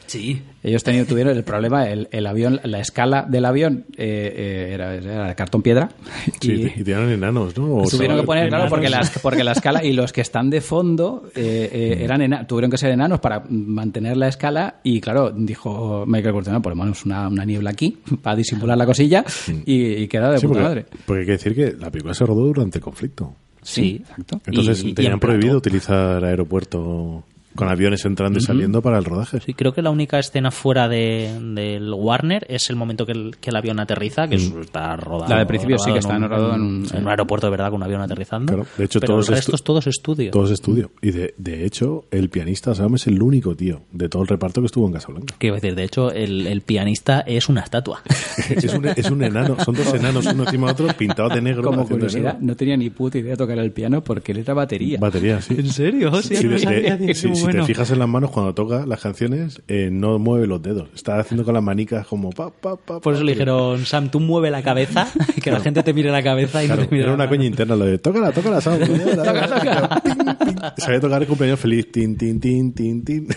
sí 0.08 0.42
Ellos 0.68 0.84
tenían, 0.84 1.06
tuvieron 1.06 1.38
el 1.38 1.44
problema, 1.44 1.88
el, 1.88 2.08
el 2.12 2.26
avión, 2.26 2.60
la 2.64 2.80
escala 2.80 3.22
del 3.30 3.46
avión 3.46 3.86
eh, 3.98 4.34
eh, 4.36 4.74
era, 4.74 5.36
cartón 5.36 5.62
piedra. 5.62 5.90
Sí, 6.42 6.52
y 6.76 6.82
y 6.82 6.84
tenían 6.84 7.10
enanos, 7.12 7.56
¿no? 7.58 7.76
O 7.76 7.88
tuvieron 7.88 8.20
que 8.20 8.26
poner, 8.26 8.50
claro, 8.50 8.68
porque, 8.70 8.90
las, 8.90 9.10
porque 9.22 9.44
la 9.44 9.52
escala 9.52 9.84
y 9.84 9.94
los 9.94 10.12
que 10.12 10.22
están 10.22 10.50
de 10.50 10.62
fondo 10.62 11.30
eh, 11.36 11.70
eh, 11.72 11.98
eran 12.04 12.22
ena- 12.24 12.48
tuvieron 12.48 12.72
que 12.72 12.78
ser 12.78 12.90
enanos 12.92 13.20
para 13.20 13.44
mantener 13.50 14.18
la 14.18 14.28
escala 14.28 14.78
y 14.84 15.00
claro, 15.02 15.32
dijo 15.32 16.04
Michael 16.08 16.34
Cortana, 16.34 16.62
ponemos 16.62 17.06
una, 17.06 17.28
una 17.28 17.46
niebla 17.46 17.70
aquí 17.70 17.98
para 18.24 18.36
disimular 18.36 18.76
la 18.78 18.86
cosilla 18.88 19.24
y, 19.66 19.94
y 20.04 20.08
queda 20.08 20.32
de 20.32 20.40
Sí, 20.40 20.48
puta 20.48 20.60
porque, 20.62 20.64
madre. 20.64 20.86
porque 21.06 21.20
hay 21.22 21.26
que 21.28 21.32
decir 21.34 21.54
que 21.56 21.74
la 21.80 21.92
película 21.92 22.14
se 22.16 22.26
rodó 22.26 22.42
durante 22.48 22.80
el 22.80 22.84
conflicto. 22.84 23.36
sí 23.62 23.98
exacto. 24.02 24.42
Entonces 24.48 24.84
Y- 24.84 24.90
y 24.90 24.94
tenían 24.94 25.14
en 25.14 25.20
prohibido 25.20 25.58
utilizar 25.58 26.24
aeropuerto 26.26 27.24
con 27.56 27.70
aviones 27.70 28.04
entrando 28.06 28.40
y 28.40 28.42
saliendo 28.42 28.82
para 28.82 28.98
el 28.98 29.06
rodaje. 29.06 29.40
Sí, 29.42 29.54
creo 29.54 29.74
que 29.74 29.82
la 29.82 29.90
única 29.90 30.20
escena 30.20 30.52
fuera 30.52 30.88
de, 30.88 31.32
del 31.54 31.92
Warner 31.94 32.46
es 32.50 32.70
el 32.70 32.76
momento 32.76 33.06
que 33.06 33.14
el, 33.14 33.38
que 33.40 33.50
el 33.50 33.56
avión 33.56 33.80
aterriza, 33.80 34.28
que 34.28 34.36
está 34.36 34.96
rodado. 34.98 35.30
La 35.30 35.38
del 35.38 35.48
principio 35.48 35.78
sí 35.80 35.92
que 35.92 36.00
está 36.00 36.18
rodado 36.20 36.56
en 36.56 36.62
un- 36.62 36.88
en 36.94 37.02
un 37.04 37.08
aeropuerto 37.10 37.48
de 37.48 37.52
verdad 37.52 37.68
con 37.70 37.78
un 37.78 37.84
avión 37.84 38.02
aterrizando. 38.02 38.54
Claro, 38.54 38.68
de 38.78 38.84
hecho, 38.86 39.00
pero 39.00 39.14
todos 39.14 39.30
el 39.30 39.36
estu- 39.36 39.38
resto 39.38 39.56
es 39.56 39.64
todo 39.64 39.80
estudio. 39.80 40.32
Todo 40.32 40.46
es 40.46 40.52
estudio. 40.52 40.92
Y 41.02 41.12
de, 41.12 41.34
de 41.38 41.66
hecho, 41.66 42.06
el 42.12 42.30
pianista 42.30 42.76
Sam 42.76 42.96
es 42.96 43.08
el 43.08 43.22
único 43.22 43.56
tío 43.56 43.82
de 43.92 44.10
todo 44.10 44.22
el 44.24 44.28
reparto 44.28 44.62
que 44.62 44.68
estuvo 44.68 44.88
en 44.88 44.94
Casablanca. 44.94 45.36
Quiero 45.38 45.56
decir, 45.56 45.76
de 45.76 45.84
hecho, 45.84 46.12
el, 46.12 46.48
el 46.48 46.62
pianista 46.62 47.22
es 47.22 47.48
una 47.50 47.62
estatua. 47.62 48.02
es, 48.50 48.74
un, 48.74 48.86
es 48.88 49.10
un 49.10 49.24
enano, 49.24 49.58
son 49.64 49.76
dos 49.76 49.94
enanos 49.94 50.26
uno 50.26 50.44
encima 50.44 50.68
de 50.68 50.74
otro 50.84 50.88
pintados 50.98 51.34
de 51.34 51.42
negro. 51.42 51.64
Como 51.64 51.84
de 51.84 51.88
curiosidad, 51.90 52.34
negro. 52.34 52.40
no 52.48 52.56
tenía 52.56 52.78
ni 52.78 52.90
puta 52.90 53.18
idea 53.18 53.32
de 53.32 53.38
tocar 53.38 53.58
el 53.60 53.72
piano 53.72 54.02
porque 54.04 54.32
él 54.32 54.40
era 54.40 54.54
batería. 54.54 54.98
Batería, 55.00 55.42
sí. 55.42 55.56
serio? 55.70 56.12
Sí, 56.22 56.36
de- 56.36 56.98
de- 56.98 57.14
sí, 57.16 57.30
si 57.46 57.58
te 57.58 57.64
fijas 57.66 57.92
en 57.92 58.00
las 58.00 58.08
manos 58.08 58.32
cuando 58.32 58.54
toca 58.54 58.86
las 58.86 59.02
canciones, 59.02 59.62
eh, 59.68 59.90
no 59.92 60.20
mueve 60.20 60.48
los 60.48 60.62
dedos. 60.62 60.90
Está 60.96 61.20
haciendo 61.20 61.44
con 61.46 61.54
las 61.54 61.64
manicas 61.64 62.06
como 62.08 62.30
pa, 62.32 62.50
pa, 62.50 62.76
pa. 62.76 63.00
Por 63.00 63.14
eso 63.14 63.24
le 63.24 63.34
dijeron, 63.34 63.86
Sam, 63.86 64.10
tú 64.10 64.20
mueve 64.20 64.52
la 64.52 64.62
cabeza, 64.64 65.08
que 65.44 65.52
la 65.52 65.60
gente 65.60 65.84
te 65.84 65.94
mire 65.94 66.12
la 66.12 66.24
cabeza 66.24 66.64
y 66.64 66.68
Claro, 66.68 66.82
no 66.84 66.88
te 66.88 66.92
mire 66.96 67.04
era 67.04 67.12
la 67.12 67.16
una 67.16 67.24
mano. 67.26 67.38
coña 67.38 67.46
interna 67.48 67.76
lo 67.76 67.86
de 67.86 67.98
tócala, 67.98 68.32
tócala, 68.32 68.62
Sam. 68.62 68.80
Sabía 70.78 71.00
tocar 71.00 71.22
el 71.22 71.28
cumpleaños 71.28 71.60
feliz. 71.60 71.92
Tin, 71.92 72.18
tin, 72.18 72.40
tin, 72.40 72.74
tin, 72.74 73.04
tin. 73.04 73.28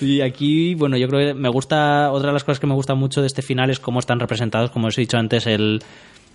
Y 0.00 0.20
aquí, 0.20 0.74
bueno, 0.74 0.96
yo 0.96 1.08
creo 1.08 1.28
que 1.28 1.34
me 1.34 1.48
gusta, 1.48 2.10
otra 2.12 2.28
de 2.28 2.32
las 2.34 2.44
cosas 2.44 2.60
que 2.60 2.66
me 2.66 2.74
gusta 2.74 2.94
mucho 2.94 3.20
de 3.20 3.26
este 3.26 3.42
final 3.42 3.70
es 3.70 3.80
cómo 3.80 3.98
están 4.00 4.20
representados, 4.20 4.70
como 4.70 4.88
os 4.88 4.98
he 4.98 5.02
dicho 5.02 5.16
antes, 5.18 5.46
el, 5.46 5.82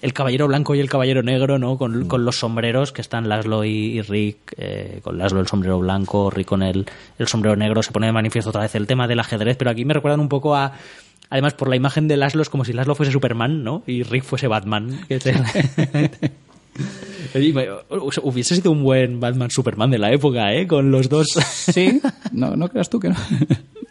el 0.01 0.13
caballero 0.13 0.47
blanco 0.47 0.75
y 0.75 0.79
el 0.79 0.89
caballero 0.89 1.23
negro, 1.23 1.59
¿no? 1.59 1.77
Con, 1.77 2.07
con 2.07 2.25
los 2.25 2.39
sombreros, 2.39 2.91
que 2.91 3.01
están 3.01 3.27
Laszlo 3.29 3.63
y, 3.65 3.97
y 3.97 4.01
Rick, 4.01 4.53
eh, 4.57 4.99
con 5.03 5.17
Laszlo 5.17 5.39
el 5.39 5.47
sombrero 5.47 5.79
blanco, 5.79 6.29
Rick 6.29 6.47
con 6.47 6.63
el, 6.63 6.85
el 7.17 7.27
sombrero 7.27 7.55
negro, 7.55 7.83
se 7.83 7.91
pone 7.91 8.05
de 8.07 8.13
manifiesto 8.13 8.49
otra 8.49 8.61
vez 8.61 8.75
el 8.75 8.87
tema 8.87 9.07
del 9.07 9.19
ajedrez, 9.19 9.57
pero 9.57 9.71
aquí 9.71 9.85
me 9.85 9.93
recuerdan 9.93 10.19
un 10.19 10.29
poco 10.29 10.55
a... 10.55 10.73
Además, 11.31 11.53
por 11.53 11.69
la 11.69 11.75
imagen 11.75 12.07
de 12.07 12.17
Laszlo 12.17 12.41
es 12.41 12.49
como 12.49 12.65
si 12.65 12.73
Laszlo 12.73 12.95
fuese 12.95 13.11
Superman, 13.11 13.63
¿no? 13.63 13.83
Y 13.85 14.01
Rick 14.03 14.23
fuese 14.23 14.47
Batman. 14.47 14.99
Hubiese 18.23 18.55
sido 18.55 18.71
un 18.71 18.83
buen 18.83 19.19
Batman 19.19 19.51
Superman 19.51 19.91
de 19.91 19.99
la 19.99 20.11
época, 20.11 20.53
¿eh? 20.53 20.65
Con 20.65 20.91
los 20.91 21.07
dos. 21.09 21.27
Sí, 21.27 22.01
no, 22.31 22.55
no 22.55 22.69
creas 22.69 22.89
tú 22.89 22.99
que 22.99 23.09
no. 23.09 23.15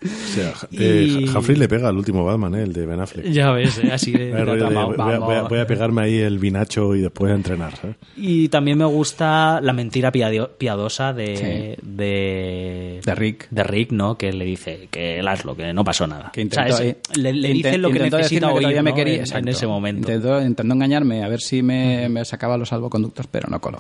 O 0.09 0.29
sea, 0.35 0.53
eh, 0.73 1.07
Y- 1.21 1.29
Humphrey 1.29 1.57
le 1.57 1.69
pega 1.69 1.89
al 1.89 1.97
último 1.97 2.25
Batman, 2.25 2.55
eh, 2.55 2.63
el 2.63 2.73
de 2.73 2.87
Ben 2.87 3.01
Affleck. 3.01 3.27
Ya 3.31 3.51
ves, 3.53 3.79
¿eh? 3.79 3.91
así 3.93 4.13
de, 4.13 4.33
rollo 4.45 4.53
de, 4.53 4.59
tramao. 4.59 4.95
voy, 4.95 5.15
a, 5.15 5.19
voy 5.19 5.35
a- 5.37 5.43
voy 5.43 5.59
a 5.59 5.67
pegarme 5.67 6.03
ahí 6.03 6.17
el 6.19 6.39
vinacho 6.39 6.95
y 6.95 7.01
después 7.01 7.33
a 7.33 7.35
entrenar. 7.35 7.77
¿sabes? 7.77 7.97
Y 8.17 8.49
también 8.49 8.79
me 8.79 8.85
gusta 8.85 9.61
la 9.61 9.73
mentira 9.73 10.11
piadio- 10.13 10.51
piadosa 10.59 11.13
de, 11.13 11.77
Sí. 11.79 11.83
de, 11.87 13.01
De 13.05 13.15
Rick. 13.15 13.49
de 13.51 13.63
Rick, 13.65 13.93
¿no? 13.93 14.17
Que 14.17 14.33
le 14.33 14.45
dice 14.45 14.89
que 14.91 15.23
Laszlo, 15.23 15.57
que 15.57 15.73
no 15.73 15.85
pasó 15.85 16.07
nada. 16.07 16.31
Que 16.33 16.45
O 16.45 16.51
sea, 16.51 16.65
intentó, 16.69 16.83
es- 16.83 16.91
eh, 16.91 16.99
le, 17.21 17.33
le 17.33 17.53
dice 17.53 17.79
lo 17.79 17.89
que 17.91 17.97
intentó 17.97 18.17
necesita 18.19 18.47
que 18.49 18.53
oír 18.55 18.63
todavía 18.63 18.83
me 18.83 18.91
en- 18.91 19.49
ese 19.49 19.67
momento. 19.67 20.11
Intentó, 20.13 20.41
intentó 20.43 20.75
engañarme 20.75 21.23
a 21.25 21.29
ver 21.29 21.41
si 21.41 21.63
me, 21.63 22.09
me 22.09 22.25
sacaba 22.25 22.57
los 22.59 22.69
salvoconductos, 22.69 23.27
pero 23.29 23.49
no 23.51 23.61
coló. 23.61 23.79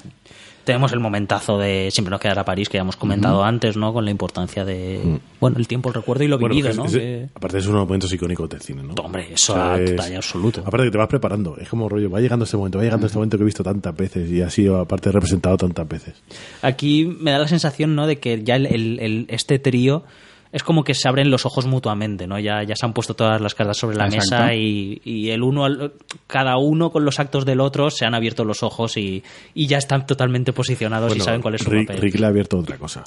Tenemos 0.68 0.92
el 0.92 1.00
momentazo 1.00 1.56
de 1.58 1.88
siempre 1.90 2.10
nos 2.10 2.20
quedará 2.20 2.44
París, 2.44 2.68
que 2.68 2.76
ya 2.76 2.82
hemos 2.82 2.97
comentado 2.97 3.42
antes, 3.42 3.78
¿no? 3.78 3.94
Con 3.94 4.05
la 4.05 4.10
importancia 4.10 4.66
de, 4.66 5.18
bueno, 5.40 5.56
el 5.56 5.66
tiempo, 5.66 5.88
el 5.88 5.94
recuerdo 5.94 6.24
y 6.24 6.28
lo 6.28 6.38
Bueno, 6.38 6.55
vivido, 6.55 6.68
es- 6.68 6.76
¿no? 6.76 6.84
es- 6.84 6.92
Que- 6.92 7.28
aparte 7.34 7.56
es 7.56 7.66
unos 7.66 7.86
momentos 7.86 8.12
icónicos 8.12 8.50
del 8.50 8.60
cine, 8.60 8.82
¿no? 8.82 8.92
Hombre, 9.02 9.28
eso 9.32 9.55
O 9.55 9.56
sea, 9.56 9.72
a 9.72 9.80
es- 9.80 9.90
total 9.92 10.12
y 10.12 10.16
absoluto. 10.16 10.60
Aparte 10.66 10.84
que 10.84 10.90
te 10.90 10.98
vas 10.98 11.08
preparando, 11.08 11.56
es 11.56 11.70
como 11.70 11.88
rollo, 11.88 12.10
va 12.10 12.20
llegando 12.20 12.44
este 12.44 12.58
momento, 12.58 12.76
va 12.76 12.84
llegando 12.84 13.06
este 13.06 13.16
momento 13.16 13.38
que 13.38 13.44
he 13.44 13.47
visto 13.47 13.62
tantas 13.64 13.97
veces 13.97 14.30
y 14.30 14.42
ha 14.42 14.50
sido 14.50 14.78
aparte 14.78 15.10
representado 15.10 15.56
tantas 15.56 15.88
veces. 15.88 16.14
Aquí 16.60 17.06
me 17.18 17.30
da 17.30 17.38
la 17.38 17.48
sensación, 17.48 17.94
¿no? 17.94 18.06
De 18.06 18.18
que 18.18 18.42
ya 18.44 18.56
el, 18.56 18.66
el- 18.66 19.00
el- 19.00 19.24
este 19.30 19.58
trío 19.58 20.05
es 20.52 20.62
como 20.62 20.83
que 20.85 20.94
se 20.94 21.09
abren 21.09 21.31
los 21.31 21.44
ojos 21.47 21.67
mutuamente, 21.67 22.27
¿no? 22.27 22.39
Ya, 22.39 22.62
ya 22.62 22.75
se 22.75 22.86
han 22.86 22.93
puesto 22.93 23.15
todas 23.15 23.41
las 23.41 23.55
cartas 23.55 23.77
sobre 23.77 23.97
la 23.97 24.07
Exacto. 24.07 24.44
mesa 24.44 24.55
y, 24.55 25.01
y 25.05 25.31
el 25.31 25.43
uno, 25.43 25.65
al- 25.65 25.93
cada 26.27 26.57
uno 26.59 26.91
con 26.91 27.05
los 27.05 27.18
actos 27.20 27.44
del 27.44 27.60
otro 27.60 27.91
se 27.91 28.05
han 28.07 28.15
abierto 28.15 28.44
los 28.44 28.62
ojos 28.62 28.97
y, 28.97 29.23
y 29.55 29.67
ya 29.67 29.78
están 29.78 30.07
totalmente 30.07 30.52
posicionados 30.52 31.15
y 31.17 31.20
saben 31.20 31.43
cuál 31.43 31.55
es 31.57 31.62
su 31.62 31.70
Rick, 31.70 31.89
papel. 31.89 32.02
Rick 32.02 32.18
le 32.18 32.27
ha 32.27 32.28
abierto 32.28 32.59
otra 32.59 32.77
cosa. 32.78 33.02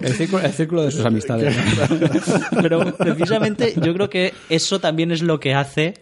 El 0.00 0.14
círculo, 0.14 0.42
el 0.44 0.52
círculo 0.52 0.82
de 0.82 0.90
sus 0.90 1.04
amistades. 1.04 1.56
¿no? 1.56 2.62
Pero 2.62 2.96
precisamente 2.96 3.74
yo 3.82 3.92
creo 3.94 4.10
que 4.10 4.32
eso 4.48 4.78
también 4.78 5.10
es 5.10 5.22
lo 5.22 5.40
que 5.40 5.54
hace 5.54 5.94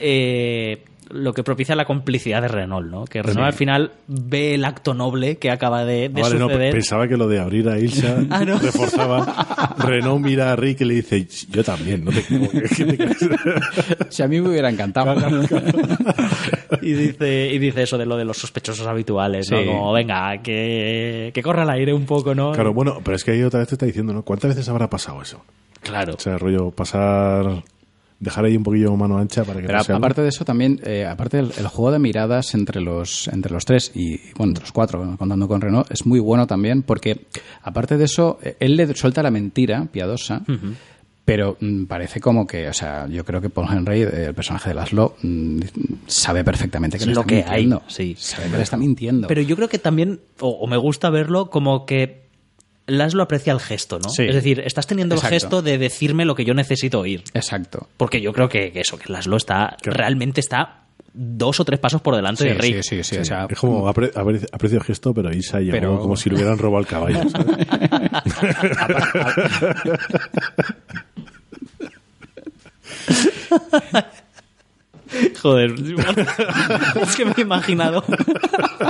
eh, 0.00 0.84
lo 1.10 1.32
que 1.32 1.42
propicia 1.42 1.74
la 1.76 1.84
complicidad 1.84 2.42
de 2.42 2.48
Renault, 2.48 2.90
¿no? 2.90 3.04
Que 3.04 3.22
Renault 3.22 3.40
Sí. 3.40 3.46
al 3.46 3.52
final 3.52 3.92
ve 4.08 4.54
el 4.54 4.64
acto 4.64 4.92
noble 4.94 5.36
que 5.38 5.50
acaba 5.50 5.84
de, 5.84 6.08
de 6.08 6.22
vale, 6.22 6.38
no, 6.38 6.46
suceder. 6.48 6.72
pensaba 6.72 7.06
que 7.08 7.16
lo 7.16 7.28
de 7.28 7.38
abrir 7.38 7.68
a 7.68 7.78
Ilsa 7.78 8.16
Ah, 8.30 8.44
no. 8.44 8.58
reforzaba. 8.58 9.74
Renault 9.78 10.24
mira 10.24 10.52
a 10.52 10.56
Rick 10.56 10.80
y 10.80 10.84
le 10.84 10.94
dice, 10.94 11.26
yo 11.50 11.62
también, 11.64 12.04
no 12.04 12.10
te. 12.10 12.22
¿qué 12.76 12.84
te 12.84 12.96
crees?". 12.96 13.18
Si 14.10 14.22
a 14.22 14.28
mí 14.28 14.40
me 14.40 14.48
hubiera 14.50 14.68
encantado. 14.70 15.14
y 16.82 16.92
dice 16.92 17.50
y 17.52 17.58
dice 17.58 17.82
eso 17.82 17.98
de 17.98 18.06
lo 18.06 18.16
de 18.16 18.24
los 18.24 18.36
sospechosos 18.38 18.86
habituales, 18.86 19.50
¿no? 19.50 19.64
Como, 19.64 19.92
venga, 19.92 20.38
que, 20.42 21.30
que 21.34 21.42
corra 21.42 21.62
el 21.62 21.70
aire 21.70 21.92
un 21.94 22.06
poco, 22.06 22.34
¿no? 22.34 22.52
Claro, 22.52 22.72
bueno, 22.74 22.98
pero 23.04 23.16
es 23.16 23.24
que 23.24 23.32
ahí 23.32 23.42
otra 23.42 23.60
vez 23.60 23.68
te 23.68 23.74
está 23.74 23.86
diciendo, 23.86 24.12
¿no? 24.12 24.22
¿Cuántas 24.22 24.50
veces 24.50 24.68
habrá 24.68 24.88
pasado 24.90 25.22
eso? 25.22 25.42
Claro. 25.82 26.14
O 26.16 26.20
sea, 26.20 26.36
rollo, 26.38 26.70
pasar... 26.70 27.62
Dejar 28.18 28.46
ahí 28.46 28.56
un 28.56 28.62
poquillo 28.62 28.96
mano 28.96 29.18
ancha 29.18 29.44
para 29.44 29.60
que 29.60 29.66
Pero 29.66 29.78
pase 29.78 29.92
algo. 29.92 29.98
aparte 30.04 30.22
de 30.22 30.28
eso 30.30 30.44
también, 30.44 30.80
eh, 30.84 31.04
aparte 31.06 31.38
el, 31.38 31.52
el 31.58 31.66
juego 31.68 31.92
de 31.92 31.98
miradas 31.98 32.54
entre 32.54 32.80
los 32.80 33.28
entre 33.28 33.52
los 33.52 33.64
tres 33.66 33.92
y 33.94 34.16
bueno 34.36 34.52
entre 34.52 34.62
los 34.62 34.72
cuatro 34.72 35.16
contando 35.18 35.46
con 35.48 35.60
Renault 35.60 35.90
es 35.90 36.06
muy 36.06 36.18
bueno 36.18 36.46
también 36.46 36.82
porque 36.82 37.26
aparte 37.62 37.98
de 37.98 38.04
eso 38.06 38.38
eh, 38.42 38.56
él 38.58 38.76
le 38.76 38.94
suelta 38.94 39.22
la 39.22 39.30
mentira 39.30 39.86
piadosa. 39.92 40.42
Pero 41.24 41.56
mm, 41.60 41.86
parece 41.86 42.20
como 42.20 42.46
que, 42.46 42.68
o 42.68 42.72
sea, 42.72 43.08
yo 43.08 43.24
creo 43.24 43.40
que 43.40 43.50
Paul 43.50 43.66
Henry, 43.68 44.02
eh, 44.02 44.26
el 44.28 44.34
personaje 44.34 44.68
de 44.68 44.76
Laszlo, 44.76 45.16
mm, 45.22 45.58
sabe 46.06 46.44
perfectamente 46.44 46.98
que 46.98 47.02
Es 47.02 47.08
le 47.08 47.14
lo 47.14 47.22
está 47.22 47.28
que 47.28 47.42
hay, 47.42 47.62
mintiendo. 47.66 47.82
sí. 47.88 48.14
Sabe 48.16 48.48
que 48.48 48.56
le 48.56 48.62
está 48.62 48.76
mintiendo. 48.76 49.26
Pero 49.26 49.42
yo 49.42 49.56
creo 49.56 49.68
que 49.68 49.80
también, 49.80 50.20
o, 50.38 50.50
o 50.50 50.66
me 50.68 50.76
gusta 50.76 51.10
verlo 51.10 51.50
como 51.50 51.84
que 51.84 52.25
Laszlo 52.86 53.22
aprecia 53.24 53.52
el 53.52 53.60
gesto, 53.60 53.98
¿no? 53.98 54.08
Sí. 54.10 54.24
Es 54.24 54.34
decir, 54.34 54.60
estás 54.60 54.86
teniendo 54.86 55.16
Exacto. 55.16 55.34
el 55.34 55.40
gesto 55.40 55.62
de 55.62 55.78
decirme 55.78 56.24
lo 56.24 56.34
que 56.34 56.44
yo 56.44 56.54
necesito 56.54 57.00
oír. 57.00 57.24
Exacto. 57.34 57.88
Porque 57.96 58.20
yo 58.20 58.32
creo 58.32 58.48
que, 58.48 58.70
que 58.72 58.80
eso, 58.80 58.96
que 58.98 59.12
Laszlo 59.12 59.36
está, 59.36 59.76
realmente 59.82 60.40
está 60.40 60.82
dos 61.18 61.58
o 61.60 61.64
tres 61.64 61.80
pasos 61.80 62.02
por 62.02 62.14
delante 62.14 62.42
Sí, 62.44 62.48
de 62.50 62.54
Rick. 62.54 62.82
sí, 62.82 62.96
sí, 63.02 63.02
sí, 63.02 63.16
o 63.18 63.24
sea, 63.24 63.46
es 63.48 63.58
como 63.58 63.88
apre- 63.88 64.12
apre- 64.12 64.46
aprecio 64.52 64.78
el 64.78 64.84
gesto, 64.84 65.14
pero 65.14 65.32
Isa 65.32 65.58
llegó 65.60 65.72
Pero- 65.72 65.98
como 65.98 66.14
si 66.16 66.28
le 66.28 66.36
hubieran 66.36 66.58
robado 66.58 66.80
el 66.80 66.86
caballo. 66.86 67.20
Joder, 75.42 75.74
es 77.02 77.16
que 77.16 77.24
me 77.24 77.32
he 77.36 77.40
imaginado 77.42 78.04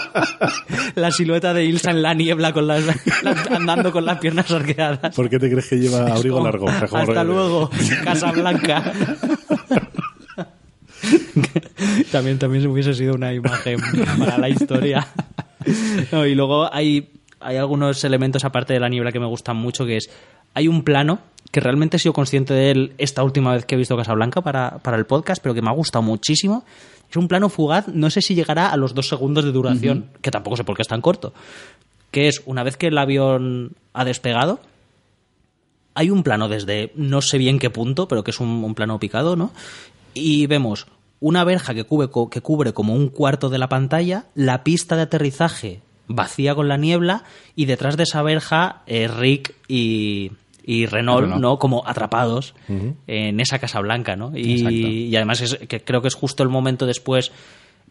la 0.94 1.10
silueta 1.10 1.52
de 1.54 1.64
Ilsa 1.64 1.90
en 1.90 2.02
la 2.02 2.14
niebla 2.14 2.52
con 2.52 2.66
las, 2.66 2.84
las- 3.22 3.50
andando 3.50 3.92
con 3.92 4.04
las 4.04 4.18
piernas 4.18 4.50
arqueadas. 4.50 5.14
¿Por 5.14 5.28
qué 5.28 5.38
te 5.38 5.50
crees 5.50 5.68
que 5.68 5.76
lleva 5.76 6.06
abrigo 6.12 6.36
Como, 6.36 6.46
largo? 6.46 6.68
Hasta 6.68 7.04
de- 7.06 7.24
luego, 7.24 7.70
Casa 8.04 8.32
Blanca. 8.32 8.92
también, 12.10 12.38
también 12.38 12.66
hubiese 12.66 12.94
sido 12.94 13.14
una 13.14 13.32
imagen 13.32 13.78
para 14.18 14.38
la 14.38 14.48
historia. 14.48 15.06
No, 16.12 16.26
y 16.26 16.34
luego 16.34 16.72
hay, 16.72 17.10
hay 17.40 17.56
algunos 17.56 18.02
elementos 18.04 18.44
aparte 18.44 18.72
de 18.72 18.80
la 18.80 18.88
niebla 18.88 19.12
que 19.12 19.20
me 19.20 19.26
gustan 19.26 19.56
mucho, 19.56 19.84
que 19.84 19.98
es, 19.98 20.10
hay 20.56 20.68
un 20.68 20.84
plano 20.84 21.18
que 21.52 21.60
realmente 21.60 21.98
he 21.98 22.00
sido 22.00 22.14
consciente 22.14 22.54
de 22.54 22.70
él 22.70 22.94
esta 22.96 23.22
última 23.22 23.52
vez 23.52 23.66
que 23.66 23.74
he 23.74 23.78
visto 23.78 23.94
Casablanca 23.94 24.40
para, 24.40 24.78
para 24.78 24.96
el 24.96 25.04
podcast, 25.04 25.42
pero 25.42 25.54
que 25.54 25.60
me 25.60 25.68
ha 25.68 25.74
gustado 25.74 26.02
muchísimo. 26.02 26.64
Es 27.10 27.16
un 27.18 27.28
plano 27.28 27.50
fugaz, 27.50 27.88
no 27.88 28.08
sé 28.08 28.22
si 28.22 28.34
llegará 28.34 28.70
a 28.70 28.76
los 28.78 28.94
dos 28.94 29.06
segundos 29.06 29.44
de 29.44 29.52
duración, 29.52 30.08
que 30.22 30.30
tampoco 30.30 30.56
sé 30.56 30.64
por 30.64 30.74
qué 30.74 30.80
es 30.80 30.88
tan 30.88 31.02
corto. 31.02 31.34
Que 32.10 32.28
es, 32.28 32.42
una 32.46 32.62
vez 32.62 32.78
que 32.78 32.86
el 32.86 32.96
avión 32.96 33.72
ha 33.92 34.06
despegado, 34.06 34.60
hay 35.92 36.08
un 36.08 36.22
plano 36.22 36.48
desde 36.48 36.90
no 36.94 37.20
sé 37.20 37.36
bien 37.36 37.58
qué 37.58 37.68
punto, 37.68 38.08
pero 38.08 38.24
que 38.24 38.30
es 38.30 38.40
un, 38.40 38.64
un 38.64 38.74
plano 38.74 38.98
picado, 38.98 39.36
¿no? 39.36 39.52
Y 40.14 40.46
vemos 40.46 40.86
una 41.20 41.44
verja 41.44 41.74
que 41.74 41.84
cubre, 41.84 42.08
que 42.30 42.40
cubre 42.40 42.72
como 42.72 42.94
un 42.94 43.10
cuarto 43.10 43.50
de 43.50 43.58
la 43.58 43.68
pantalla, 43.68 44.24
la 44.34 44.64
pista 44.64 44.96
de 44.96 45.02
aterrizaje 45.02 45.82
vacía 46.08 46.54
con 46.54 46.68
la 46.68 46.76
niebla 46.76 47.24
y 47.54 47.66
detrás 47.66 47.96
de 47.96 48.04
esa 48.04 48.22
verja 48.22 48.82
eh, 48.86 49.08
Rick 49.08 49.54
y, 49.68 50.32
y 50.66 50.86
Renault, 50.86 51.22
Renault. 51.22 51.40
¿no? 51.40 51.58
Como 51.58 51.86
atrapados 51.86 52.54
en 53.06 53.40
esa 53.40 53.60
Casa 53.60 53.80
Blanca, 53.80 54.16
¿no? 54.16 54.36
Y, 54.36 55.06
y 55.08 55.16
además 55.16 55.40
es, 55.40 55.54
que 55.68 55.80
creo 55.80 56.02
que 56.02 56.08
es 56.08 56.14
justo 56.14 56.42
el 56.42 56.48
momento 56.48 56.86
después 56.86 57.32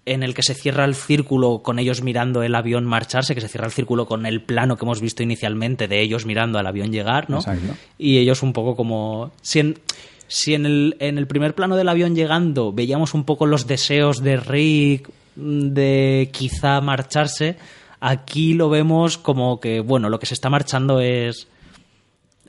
en 0.06 0.22
el 0.22 0.34
que 0.36 0.44
se 0.44 0.54
cierra 0.54 0.86
el 0.86 0.94
círculo 0.94 1.64
con 1.64 1.80
ellos 1.80 2.04
mirando 2.04 2.44
el 2.44 2.54
avión 2.54 2.86
marcharse, 2.86 3.34
que 3.34 3.42
se 3.42 3.48
cierra 3.48 3.66
el 3.66 3.72
círculo 3.72 4.06
con 4.06 4.26
el 4.26 4.42
plano 4.42 4.78
que 4.78 4.86
hemos 4.86 5.02
visto 5.02 5.24
inicialmente 5.24 5.88
de 5.88 6.02
ellos 6.02 6.26
mirando 6.26 6.60
al 6.60 6.68
avión 6.68 6.92
llegar, 6.92 7.30
¿no? 7.30 7.38
Exacto. 7.38 7.74
Y 7.98 8.18
ellos 8.18 8.44
un 8.44 8.54
poco 8.54 8.76
como... 8.76 9.32
Si 9.42 9.60
en, 9.60 9.80
si 10.28 10.54
en, 10.54 10.66
el, 10.66 10.98
en 11.00 11.18
el 11.18 11.28
primer 11.28 11.56
plano 11.56 11.76
del 11.76 11.90
avión 11.90 12.16
llegando 12.16 12.72
veíamos 12.72 13.14
un 13.14 13.24
poco 13.24 13.48
los 13.48 13.68
deseos 13.68 14.22
de 14.22 14.38
Rick 14.38 15.10
de 15.36 16.30
quizá 16.32 16.82
marcharse, 16.82 17.58
aquí 18.00 18.54
lo 18.54 18.70
vemos 18.70 19.18
como 19.18 19.60
que, 19.60 19.80
bueno, 19.80 20.10
lo 20.10 20.20
que 20.20 20.28
se 20.28 20.34
está 20.36 20.50
marchando 20.50 21.00
es... 21.00 21.48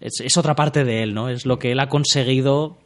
Es, 0.01 0.21
es 0.21 0.37
otra 0.37 0.55
parte 0.55 0.85
de 0.85 1.03
él, 1.03 1.15
¿no? 1.15 1.29
Es 1.29 1.47
lo 1.47 1.59
que 1.59 1.73
él 1.73 1.81
ha 1.81 1.89
conseguido 1.89 2.77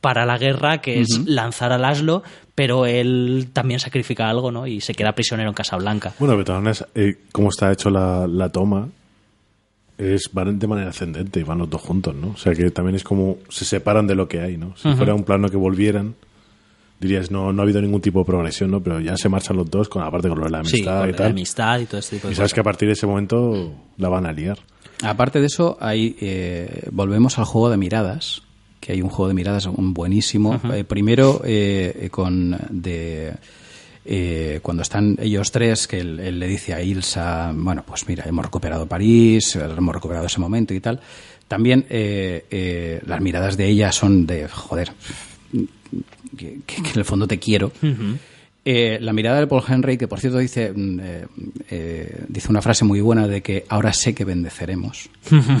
para 0.00 0.26
la 0.26 0.36
guerra, 0.36 0.80
que 0.80 1.00
es 1.00 1.20
lanzar 1.26 1.72
a 1.72 1.78
Laszlo, 1.78 2.24
pero 2.56 2.86
él 2.86 3.50
también 3.52 3.78
sacrifica 3.78 4.28
algo, 4.28 4.50
¿no? 4.50 4.66
Y 4.66 4.80
se 4.80 4.94
queda 4.94 5.14
prisionero 5.14 5.50
en 5.50 5.54
Casablanca. 5.54 6.12
Bueno, 6.18 6.36
maneras, 6.36 6.84
eh, 6.96 7.18
cómo 7.30 7.50
está 7.50 7.70
hecho 7.70 7.88
la, 7.88 8.26
la 8.26 8.48
toma, 8.48 8.88
es 9.98 10.30
van 10.32 10.58
de 10.58 10.66
manera 10.66 10.90
ascendente 10.90 11.38
y 11.38 11.44
van 11.44 11.58
los 11.58 11.70
dos 11.70 11.80
juntos, 11.80 12.14
¿no? 12.14 12.30
O 12.30 12.36
sea 12.36 12.52
que 12.52 12.70
también 12.72 12.96
es 12.96 13.04
como 13.04 13.38
se 13.48 13.64
separan 13.64 14.08
de 14.08 14.16
lo 14.16 14.26
que 14.26 14.40
hay, 14.40 14.56
¿no? 14.56 14.74
Si 14.76 14.92
fuera 14.94 15.14
un 15.14 15.22
plano 15.22 15.48
que 15.48 15.56
volvieran, 15.56 16.14
dirías, 17.02 17.30
no, 17.30 17.52
no 17.52 17.60
ha 17.60 17.64
habido 17.64 17.82
ningún 17.82 18.00
tipo 18.00 18.20
de 18.20 18.24
progresión, 18.24 18.70
¿no? 18.70 18.82
Pero 18.82 19.00
ya 19.00 19.16
se 19.16 19.28
marchan 19.28 19.56
los 19.56 19.70
dos, 19.70 19.88
con 19.88 20.02
aparte 20.02 20.28
con 20.28 20.38
lo 20.38 20.44
de 20.46 20.50
la 20.50 20.64
Sí, 20.64 20.76
amistad 20.78 21.00
con 21.00 21.08
y 21.08 21.12
la 21.12 21.18
tal. 21.18 21.30
amistad 21.32 21.78
y 21.80 21.86
todo 21.86 21.98
este 22.00 22.16
tipo 22.16 22.28
de 22.28 22.32
Y 22.32 22.36
sabes 22.36 22.50
cosas. 22.50 22.54
que 22.54 22.60
a 22.60 22.64
partir 22.64 22.88
de 22.88 22.92
ese 22.94 23.06
momento 23.06 23.74
la 23.98 24.08
van 24.08 24.24
a 24.26 24.32
liar. 24.32 24.58
Aparte 25.02 25.40
de 25.40 25.46
eso, 25.46 25.76
hay, 25.80 26.16
eh, 26.20 26.84
volvemos 26.92 27.38
al 27.38 27.44
juego 27.44 27.68
de 27.70 27.76
miradas, 27.76 28.42
que 28.80 28.92
hay 28.92 29.02
un 29.02 29.08
juego 29.10 29.28
de 29.28 29.34
miradas 29.34 29.68
buenísimo. 29.70 30.60
Eh, 30.72 30.84
primero, 30.84 31.40
eh, 31.44 32.08
con 32.10 32.56
de 32.70 33.32
eh, 34.04 34.58
cuando 34.62 34.82
están 34.82 35.16
ellos 35.20 35.52
tres, 35.52 35.86
que 35.86 36.00
él, 36.00 36.18
él 36.18 36.38
le 36.40 36.48
dice 36.48 36.74
a 36.74 36.82
Ilsa, 36.82 37.52
bueno, 37.54 37.84
pues 37.86 38.08
mira, 38.08 38.24
hemos 38.26 38.44
recuperado 38.44 38.86
París, 38.86 39.54
hemos 39.56 39.94
recuperado 39.94 40.26
ese 40.26 40.40
momento 40.40 40.74
y 40.74 40.80
tal. 40.80 41.00
También 41.46 41.84
eh, 41.90 42.46
eh, 42.50 43.00
las 43.06 43.20
miradas 43.20 43.56
de 43.56 43.68
ella 43.68 43.92
son 43.92 44.26
de, 44.26 44.48
joder, 44.48 44.90
que, 46.36 46.46
en 46.68 46.96
el 46.98 47.04
fondo 47.04 47.26
te 47.26 47.38
quiero. 47.38 47.72
Eh, 48.64 48.98
la 49.00 49.12
mirada 49.12 49.40
de 49.40 49.48
Paul 49.48 49.64
Henry, 49.66 49.98
que 49.98 50.06
por 50.06 50.20
cierto 50.20 50.38
dice, 50.38 50.72
mm, 50.72 51.00
eh, 51.02 51.26
eh, 51.70 52.24
dice 52.28 52.46
una 52.48 52.62
frase 52.62 52.84
muy 52.84 53.00
buena 53.00 53.26
de 53.26 53.42
que 53.42 53.64
ahora 53.68 53.92
sé 53.92 54.14
que 54.14 54.24
venceremos. 54.24 55.08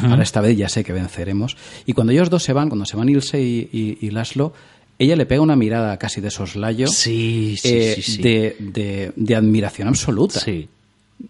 ahora 0.04 0.22
esta 0.22 0.40
vez 0.40 0.56
ya 0.56 0.68
sé 0.68 0.84
que 0.84 0.92
venceremos. 0.92 1.56
Y 1.84 1.94
cuando 1.94 2.12
ellos 2.12 2.30
dos 2.30 2.44
se 2.44 2.52
van, 2.52 2.68
cuando 2.68 2.84
se 2.86 2.96
van 2.96 3.08
Ilse 3.08 3.42
y, 3.42 3.68
y, 3.72 3.98
y 4.06 4.10
Laszlo, 4.10 4.52
ella 5.00 5.16
le 5.16 5.26
pega 5.26 5.40
una 5.40 5.56
mirada 5.56 5.98
casi 5.98 6.20
de 6.20 6.30
soslayo 6.30 6.86
Sí, 6.86 7.56
sí, 7.60 8.00
sí. 8.02 8.22
De, 8.22 8.56
de- 8.60 9.12
de 9.16 9.34
admiración 9.34 9.88
absoluta. 9.88 10.38
Sí. 10.38 10.68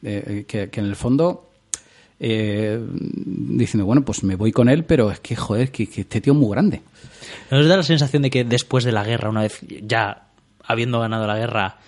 Que, 0.03 0.69
que 0.71 0.81
en 0.81 0.87
el 0.87 0.97
fondo 0.97 1.52
eh, 2.25 2.81
diciendo, 2.95 3.85
bueno, 3.85 4.03
pues 4.05 4.23
me 4.23 4.37
voy 4.37 4.53
con 4.53 4.69
él, 4.69 4.85
pero 4.85 5.11
es 5.11 5.19
que, 5.19 5.35
joder, 5.35 5.73
que, 5.73 5.89
que 5.89 6.03
este 6.03 6.21
tío 6.21 6.33
es 6.33 6.39
muy 6.39 6.51
grande. 6.53 6.81
¿Nos 7.51 7.67
da 7.67 7.77
la 7.77 7.83
sensación 7.83 8.23
de 8.23 8.31
que 8.31 8.45
después 8.45 8.85
de 8.85 8.93
la 8.93 9.03
guerra, 9.05 9.29
una 9.29 9.43
vez 9.43 9.59
ya 9.87 10.29
habiendo 10.65 11.01
ganado 11.01 11.27
la 11.27 11.37
guerra, 11.37 11.79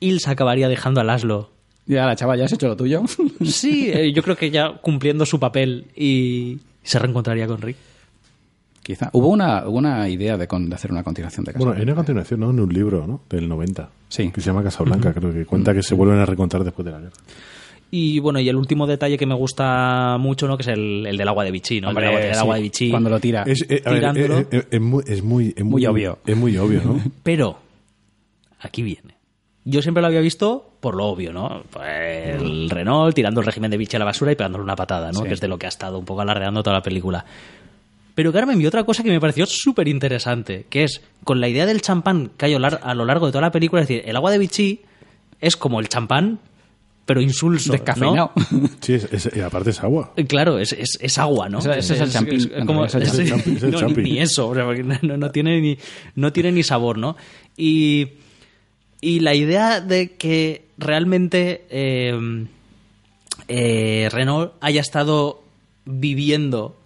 Ilsa 0.00 0.32
acabaría 0.32 0.68
dejando 0.68 1.00
a 1.00 1.04
Laszlo? 1.04 1.50
Ya, 1.86 2.06
la 2.06 2.16
chava 2.16 2.36
ya 2.36 2.44
has 2.44 2.52
hecho 2.52 2.68
lo 2.68 2.76
tuyo. 2.76 3.02
Sí, 3.44 3.90
eh, 3.90 4.12
yo 4.12 4.22
creo 4.22 4.36
que 4.36 4.50
ya 4.50 4.74
cumpliendo 4.80 5.24
su 5.26 5.38
papel 5.40 5.86
y 5.96 6.58
se 6.82 6.98
reencontraría 6.98 7.46
con 7.46 7.60
Rick. 7.60 7.76
Quizá. 8.82 9.08
Hubo 9.14 9.28
una, 9.28 9.66
hubo 9.66 9.78
una 9.78 10.06
idea 10.10 10.36
de, 10.36 10.46
con- 10.46 10.68
de 10.68 10.74
hacer 10.74 10.92
una 10.92 11.02
continuación 11.02 11.44
de 11.46 11.52
Casa 11.54 11.64
Bueno, 11.64 11.78
hay 11.78 11.84
una 11.84 11.94
continuación, 11.94 12.40
¿no? 12.40 12.50
En 12.50 12.60
un 12.60 12.72
libro, 12.72 13.06
¿no? 13.06 13.22
Del 13.30 13.48
90. 13.48 13.88
Sí. 14.10 14.30
Que 14.30 14.42
se 14.42 14.48
llama 14.48 14.62
Casablanca, 14.62 15.14
creo 15.14 15.32
que 15.32 15.46
cuenta 15.46 15.72
que 15.72 15.82
se 15.82 15.94
vuelven 15.94 16.18
a 16.18 16.26
recontar 16.26 16.62
después 16.64 16.84
de 16.84 16.92
la 16.92 16.98
guerra. 17.00 17.16
Y 17.96 18.18
bueno, 18.18 18.40
y 18.40 18.48
el 18.48 18.56
último 18.56 18.88
detalle 18.88 19.16
que 19.16 19.24
me 19.26 19.36
gusta 19.36 20.16
mucho, 20.18 20.48
¿no? 20.48 20.56
Que 20.56 20.62
es 20.62 20.68
el, 20.68 21.06
el 21.06 21.16
del 21.16 21.28
agua 21.28 21.44
de 21.44 21.52
Vichy, 21.52 21.80
¿no? 21.80 21.90
El 21.90 21.96
Hombre, 21.96 22.18
del 22.24 22.34
sí, 22.34 22.40
agua 22.40 22.56
de 22.56 22.62
Vichy. 22.62 22.90
Cuando 22.90 23.08
lo 23.08 23.20
tira. 23.20 23.44
Es, 23.46 23.62
eh, 23.62 23.82
ver, 23.84 23.94
Tirándolo. 23.94 24.38
eh, 24.40 24.46
eh, 24.50 24.64
es 24.72 24.80
muy, 24.80 25.04
es 25.06 25.22
muy, 25.22 25.54
es 25.56 25.64
Muy 25.64 25.86
obvio. 25.86 26.18
Es 26.26 26.36
muy 26.36 26.56
obvio, 26.56 26.82
¿no? 26.84 27.00
Pero, 27.22 27.56
aquí 28.60 28.82
viene. 28.82 29.14
Yo 29.64 29.80
siempre 29.80 30.00
lo 30.00 30.08
había 30.08 30.20
visto 30.20 30.72
por 30.80 30.96
lo 30.96 31.04
obvio, 31.06 31.32
¿no? 31.32 31.62
Pues 31.70 32.40
el 32.42 32.68
Renault 32.68 33.14
tirando 33.14 33.40
el 33.40 33.46
régimen 33.46 33.70
de 33.70 33.76
Vichy 33.76 33.94
a 33.94 34.00
la 34.00 34.04
basura 34.06 34.32
y 34.32 34.34
pegándole 34.34 34.64
una 34.64 34.74
patada, 34.74 35.12
¿no? 35.12 35.20
Sí. 35.20 35.28
Que 35.28 35.34
es 35.34 35.40
de 35.40 35.46
lo 35.48 35.56
que 35.56 35.66
ha 35.66 35.68
estado 35.68 35.96
un 35.98 36.04
poco 36.04 36.20
alardeando 36.20 36.62
toda 36.64 36.74
la 36.76 36.82
película. 36.82 37.24
Pero 38.16 38.32
Carmen 38.32 38.58
vio 38.58 38.68
otra 38.68 38.82
cosa 38.84 39.04
que 39.04 39.10
me 39.10 39.20
pareció 39.20 39.46
súper 39.46 39.86
interesante, 39.86 40.66
que 40.68 40.82
es 40.84 41.00
con 41.22 41.40
la 41.40 41.48
idea 41.48 41.64
del 41.64 41.80
champán 41.80 42.30
que 42.36 42.46
hay 42.46 42.54
a 42.54 42.58
lo 42.58 42.68
lar- 42.68 42.80
a 42.82 42.94
lo 42.94 43.04
largo 43.04 43.26
de 43.26 43.32
toda 43.32 43.42
la 43.42 43.52
película, 43.52 43.82
es 43.82 43.88
decir, 43.88 44.02
el 44.04 44.16
agua 44.16 44.32
de 44.32 44.38
Vichy 44.38 44.80
es 45.40 45.56
como 45.56 45.78
el 45.80 45.88
champán 45.88 46.40
pero 47.06 47.20
insulso. 47.20 47.68
¿no? 47.72 47.78
Descafeinado. 47.78 48.32
Sí, 48.80 48.94
es- 48.94 49.08
es- 49.12 49.30
y 49.36 49.40
aparte 49.40 49.70
es 49.70 49.82
agua. 49.82 50.12
Claro, 50.28 50.58
es, 50.58 50.72
es, 50.72 50.98
es 51.00 51.18
agua, 51.18 51.48
¿no? 51.48 51.58
Ese- 51.58 51.78
ese 51.78 51.94
es 51.94 52.00
el 52.00 52.10
champín, 52.10 52.50
como- 52.66 52.84
es 52.86 52.94
el 52.94 53.06
sí, 53.06 53.26
champín, 53.26 53.56
es 53.56 53.62
el 53.62 53.70
no, 53.72 53.80
ni-. 53.88 54.02
Ni, 54.02 54.18
eso, 54.20 54.48
o 54.48 54.54
sea, 54.54 54.64
porque 54.64 54.82
no, 54.82 55.16
no 55.16 55.30
tiene 55.30 55.60
ni, 55.60 55.78
no 56.14 56.32
tiene 56.32 56.52
ni 56.52 56.62
sabor, 56.62 56.98
¿no? 56.98 57.16
Y, 57.56 58.08
y 59.00 59.20
la 59.20 59.34
idea 59.34 59.80
de 59.80 60.12
que 60.16 60.66
realmente 60.78 61.64
eh, 61.70 62.46
eh, 63.48 64.08
Renault 64.10 64.52
haya 64.60 64.80
estado 64.80 65.42
viviendo 65.84 66.76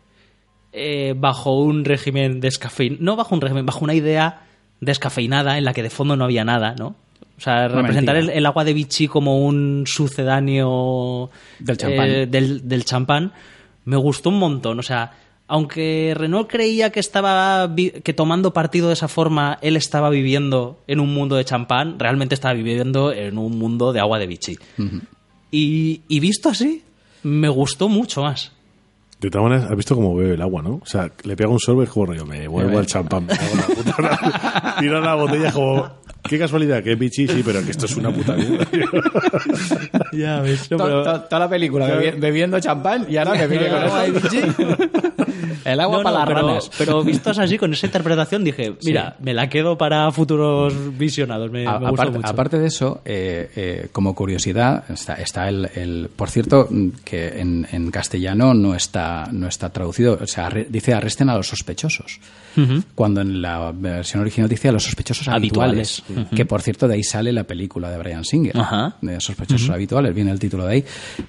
eh, 0.73 1.15
bajo 1.17 1.59
un 1.59 1.85
régimen 1.85 2.41
descafeinado, 2.41 3.03
no 3.05 3.17
bajo 3.17 3.35
un 3.35 3.41
régimen, 3.41 3.67
bajo 3.67 3.85
una 3.85 3.95
idea 3.95 4.43
descafeinada 4.81 5.59
en 5.59 5.65
la 5.65 5.73
que 5.73 5.83
de 5.83 5.91
fondo 5.91 6.17
no 6.17 6.25
había 6.25 6.45
nada, 6.45 6.75
¿no? 6.79 6.95
O 7.39 7.41
sea, 7.41 7.69
representar 7.69 8.17
el, 8.17 8.47
agua 8.47 8.65
de 8.65 8.75
Vichy 8.75 9.07
como 9.07 9.47
un 9.47 9.85
sucedáneo 9.87 11.31
Del 11.61 11.77
champán. 11.77 12.09
eh, 12.11 12.27
del, 12.27 12.69
del 12.69 12.85
champán 12.85 13.33
me 13.85 13.97
gustó 13.97 14.31
un 14.31 14.41
montón. 14.41 14.79
O 14.81 14.83
sea, 14.83 15.13
aunque 15.47 16.15
Renault 16.17 16.51
creía 16.51 16.91
que 16.91 17.01
estaba 17.01 17.75
que 18.05 18.13
tomando 18.13 18.53
partido 18.53 18.89
de 18.89 18.95
esa 18.95 19.09
forma 19.09 19.59
él 19.63 19.77
estaba 19.77 20.11
viviendo 20.11 20.83
en 20.87 21.01
un 21.01 21.15
mundo 21.15 21.37
de 21.37 21.45
champán, 21.45 21.99
realmente 21.99 22.35
estaba 22.35 22.55
viviendo 22.55 23.13
en 23.13 23.39
un 23.39 23.59
mundo 23.59 23.93
de 23.93 24.01
agua 24.01 24.19
de 24.19 24.27
Vichy. 24.27 24.59
y, 25.51 26.03
y 26.09 26.21
visto 26.21 26.49
así, 26.51 26.83
me 27.23 27.49
gustó 27.49 27.89
mucho 27.89 28.23
más. 28.23 28.53
De 29.21 29.31
todas 29.31 29.49
maneras, 29.51 29.71
has 29.71 29.77
visto 29.77 29.97
cómo 29.97 30.15
bebe 30.15 30.35
el 30.35 30.43
agua, 30.43 30.63
¿no? 30.63 30.75
O 30.81 30.87
sea, 30.87 31.11
le 31.25 31.35
pega 31.37 31.49
un 31.51 31.59
sorbo 31.59 31.81
y 31.83 31.85
es 31.87 31.91
como 31.91 32.07
rollo, 32.07 32.25
me 32.25 32.47
vuelvo 32.47 32.79
al 32.79 32.87
champán. 32.87 33.27
Tira 34.79 35.01
la 35.01 35.15
botella 35.17 35.51
como, 35.53 35.89
qué 36.23 36.39
casualidad, 36.39 36.85
que 36.85 36.93
es 36.93 36.99
bichi, 36.99 37.27
sí, 37.27 37.43
pero 37.45 37.65
que 37.65 37.73
esto 37.73 37.87
es 37.87 37.97
una 37.97 38.13
puta 38.13 38.35
mierda. 38.37 38.65
Ya 40.13 40.41
ves. 40.41 40.69
To- 40.69 40.77
to- 40.77 41.21
Toda 41.23 41.39
la 41.41 41.49
película 41.49 41.89
bebi- 41.89 42.19
bebiendo 42.21 42.61
champán 42.61 43.07
y 43.09 43.17
ahora 43.17 43.33
me 43.35 43.47
viene 43.49 43.69
con 43.69 43.79
agua 43.83 44.03
de. 44.05 44.91
El 45.73 45.81
agua 45.81 45.99
No, 45.99 46.03
para 46.03 46.13
no, 46.15 46.19
las 46.21 46.29
pero, 46.29 46.47
ranas. 46.49 46.71
pero 46.79 47.05
vistos 47.05 47.39
así, 47.39 47.59
con 47.59 47.73
esa 47.73 47.87
interpretación, 47.87 48.45
dije, 48.45 48.75
mira, 48.85 49.17
me 49.21 49.35
la 49.35 49.49
quedo 49.49 49.77
para 49.79 50.11
futuros 50.13 50.75
visionados. 50.99 51.51
Me, 51.51 51.67
A- 51.67 51.79
me 51.79 51.89
aparte, 51.89 52.17
mucho. 52.19 52.29
aparte 52.29 52.59
de 52.59 52.67
eso, 52.67 53.01
eh, 53.05 53.51
eh, 53.57 53.89
como 53.93 54.15
curiosidad, 54.15 54.85
está, 54.91 55.15
está 55.15 55.49
el, 55.49 55.69
el- 55.75 56.11
Por 56.15 56.31
cierto, 56.31 56.69
que 57.05 57.41
en, 57.41 57.67
en 57.71 57.91
castellano 57.91 58.55
no 58.55 58.75
está, 58.75 59.29
no 59.33 59.47
está 59.49 59.71
traducido. 59.71 60.19
O 60.21 60.27
sea, 60.27 60.49
arre- 60.51 60.67
dice 60.69 60.95
arresten 60.95 61.29
a 61.31 61.37
los 61.37 61.47
sospechosos. 61.49 62.21
Cuando 62.95 63.21
en 63.21 63.41
la 63.41 63.73
versión 63.73 64.23
original 64.23 64.49
dice 64.49 64.69
a 64.69 64.73
los 64.73 64.85
sospechosos 64.85 65.29
habituales. 65.29 66.03
Habituales. 66.03 66.35
Que 66.35 66.45
por 66.47 66.63
cierto, 66.63 66.89
de 66.89 66.95
ahí 66.95 67.03
sale 67.03 67.33
la 67.33 67.45
película 67.45 67.91
de 67.91 67.99
Brian 67.99 68.25
Singer. 68.25 68.55
De 69.01 69.21
sospechosos 69.21 69.71
habituales, 69.71 70.15
viene 70.15 70.31
el 70.31 70.39
título 70.39 70.67
de 70.67 70.73
ahí. 70.73 70.85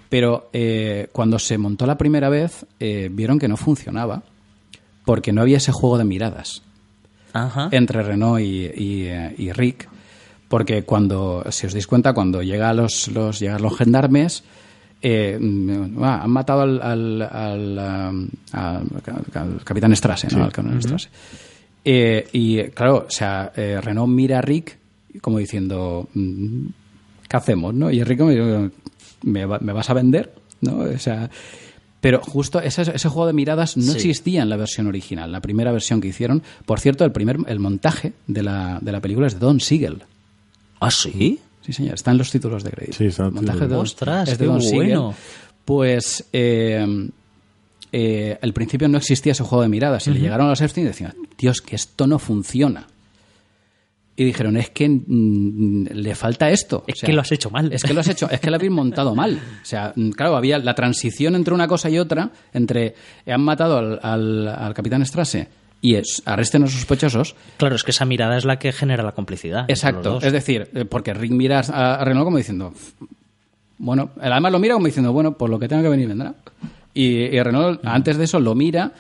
Pero 0.09 0.49
eh, 0.53 1.09
cuando 1.11 1.39
se 1.39 1.57
montó 1.57 1.85
la 1.85 1.97
primera 1.97 2.29
vez, 2.29 2.65
eh, 2.79 3.09
vieron 3.11 3.39
que 3.39 3.47
no 3.47 3.57
funcionaba. 3.57 4.23
Porque 5.05 5.31
no 5.31 5.41
había 5.41 5.57
ese 5.57 5.71
juego 5.71 5.97
de 5.97 6.03
miradas 6.03 6.61
entre 7.71 8.03
Renault 8.03 8.41
y, 8.41 8.65
y, 8.75 9.03
eh, 9.05 9.35
y 9.37 9.51
Rick, 9.51 9.87
porque 10.47 10.83
cuando, 10.83 11.43
si 11.51 11.67
os 11.67 11.73
dais 11.73 11.87
cuenta, 11.87 12.13
cuando 12.13 12.41
llega 12.41 12.73
los, 12.73 13.07
los, 13.09 13.39
llegan 13.39 13.61
los 13.61 13.77
gendarmes, 13.77 14.43
eh, 15.01 15.37
mm, 15.39 16.03
ah, 16.03 16.21
han 16.23 16.31
matado 16.31 16.61
al, 16.61 16.81
al, 16.81 17.21
al, 17.21 17.79
al- 17.79 18.87
al 19.33 19.63
capitán 19.63 19.95
Strasse, 19.95 20.27
¿no? 20.35 20.43
Al 20.43 20.51
coronel 20.51 20.81
Strasse. 20.81 21.09
Eh, 21.85 22.27
y 22.33 22.63
claro, 22.71 23.05
o 23.07 23.11
sea, 23.11 23.51
eh, 23.55 23.79
Renault 23.81 24.11
mira 24.11 24.39
a 24.39 24.41
Rick 24.41 24.77
como 25.21 25.39
diciendo, 25.39 26.07
mm, 26.13 26.65
¿qué 27.27 27.37
hacemos? 27.37 27.73
¿no? 27.73 27.89
Y 27.89 28.03
Rick 28.03 28.19
¿me, 29.23 29.45
va- 29.45 29.59
me 29.59 29.73
vas 29.73 29.89
a 29.89 29.93
vender? 29.93 30.33
¿no? 30.61 30.79
O 30.79 30.97
sea, 30.99 31.29
pero 32.01 32.21
justo 32.21 32.59
ese, 32.61 32.81
ese 32.83 33.09
juego 33.09 33.27
de 33.27 33.33
miradas 33.33 33.75
no 33.77 33.83
Sí. 33.93 33.97
existía 33.97 34.41
en 34.43 34.49
la 34.49 34.57
versión 34.57 34.87
original, 34.87 35.31
la 35.31 35.41
primera 35.41 35.71
versión 35.71 35.99
que 36.01 36.09
hicieron. 36.09 36.43
Por 36.65 36.79
cierto, 36.79 37.03
el 37.05 37.11
primer 37.11 37.37
el 37.47 37.59
montaje 37.59 38.13
de 38.27 38.43
la, 38.43 38.79
de 38.81 38.91
la 38.91 39.01
película 39.01 39.27
es 39.27 39.33
de 39.33 39.39
Don 39.39 39.59
Siegel. 39.59 40.03
¿Ah, 40.81 40.91
sí? 40.91 41.39
Sí, 41.69 41.73
señor, 41.73 41.93
está 41.93 42.11
en 42.11 42.17
los 42.17 42.31
títulos 42.31 42.63
de 42.63 42.71
crédito. 42.71 42.97
Sí, 42.97 43.05
está 43.05 43.25
El 43.27 43.31
montaje 43.33 43.67
de 43.67 43.75
Ostras, 43.75 44.29
es 44.29 44.37
de 44.39 44.45
qué 44.45 44.51
Don 44.51 44.61
Siegel. 44.61 44.77
bueno. 44.77 45.13
Pues 45.65 46.25
eh, 46.33 47.09
eh, 47.91 48.37
al 48.41 48.53
principio 48.53 48.87
no 48.87 48.97
existía 48.97 49.33
ese 49.33 49.43
juego 49.43 49.61
de 49.61 49.69
miradas 49.69 50.07
y 50.07 50.11
le 50.11 50.19
llegaron 50.19 50.47
a 50.47 50.51
los 50.51 50.61
Epstein 50.61 50.85
y 50.85 50.89
decían, 50.89 51.13
Dios, 51.37 51.61
que 51.61 51.75
esto 51.75 52.07
no 52.07 52.17
funciona. 52.17 52.87
Y 54.15 54.25
dijeron, 54.25 54.57
es 54.57 54.69
que 54.71 54.89
mm, 54.89 55.87
le 55.93 56.15
falta 56.15 56.49
esto. 56.49 56.83
Es 56.87 57.01
que 57.01 57.13
lo 57.13 57.21
has 57.21 57.31
hecho 57.31 57.49
mal. 57.51 57.71
Es 57.71 57.83
que 57.83 57.93
lo 57.93 58.01
has 58.01 58.07
hecho, 58.09 58.29
es 58.29 58.39
que 58.39 58.49
lo 58.49 58.55
habéis 58.57 58.71
montado 58.71 59.15
mal. 59.15 59.39
O 59.61 59.65
sea, 59.65 59.93
mm, 59.95 60.09
claro, 60.09 60.35
había 60.35 60.57
la 60.59 60.73
transición 60.75 61.35
entre 61.35 61.53
una 61.53 61.67
cosa 61.67 61.89
y 61.89 61.99
otra, 61.99 62.31
entre 62.51 62.95
eh, 63.25 63.31
han 63.31 63.41
matado 63.41 63.77
al, 63.77 63.99
al- 64.01 64.47
al 64.47 64.73
capitán 64.73 65.05
Strasse 65.05 65.47
y 65.81 65.95
es, 65.95 66.21
arresten 66.25 66.63
a 66.63 66.65
los 66.65 66.73
sospechosos. 66.73 67.35
Claro, 67.57 67.75
es 67.75 67.83
que 67.83 67.91
esa 67.91 68.05
mirada 68.05 68.37
es 68.37 68.45
la 68.45 68.59
que 68.59 68.71
genera 68.71 69.03
la 69.03 69.13
complicidad. 69.13 69.65
Exacto. 69.69 70.19
Es 70.21 70.33
decir, 70.33 70.69
eh, 70.73 70.85
porque 70.85 71.13
Rick 71.13 71.31
mira 71.31 71.59
a, 71.59 72.03
Renault 72.03 72.25
como 72.25 72.37
diciendo, 72.37 72.73
bueno, 73.77 74.11
él 74.21 74.31
además 74.31 74.51
lo 74.51 74.59
mira 74.59 74.73
como 74.73 74.85
diciendo, 74.85 75.13
bueno, 75.13 75.37
por 75.37 75.49
lo 75.49 75.59
que 75.59 75.67
tenga 75.67 75.83
que 75.83 75.89
venir 75.89 76.07
vendrá. 76.07 76.33
Y, 76.93 77.05
y 77.05 77.41
Renault, 77.41 77.85
antes 77.85 78.17
de 78.17 78.25
eso, 78.25 78.39
lo 78.39 78.55
mira 78.55 78.91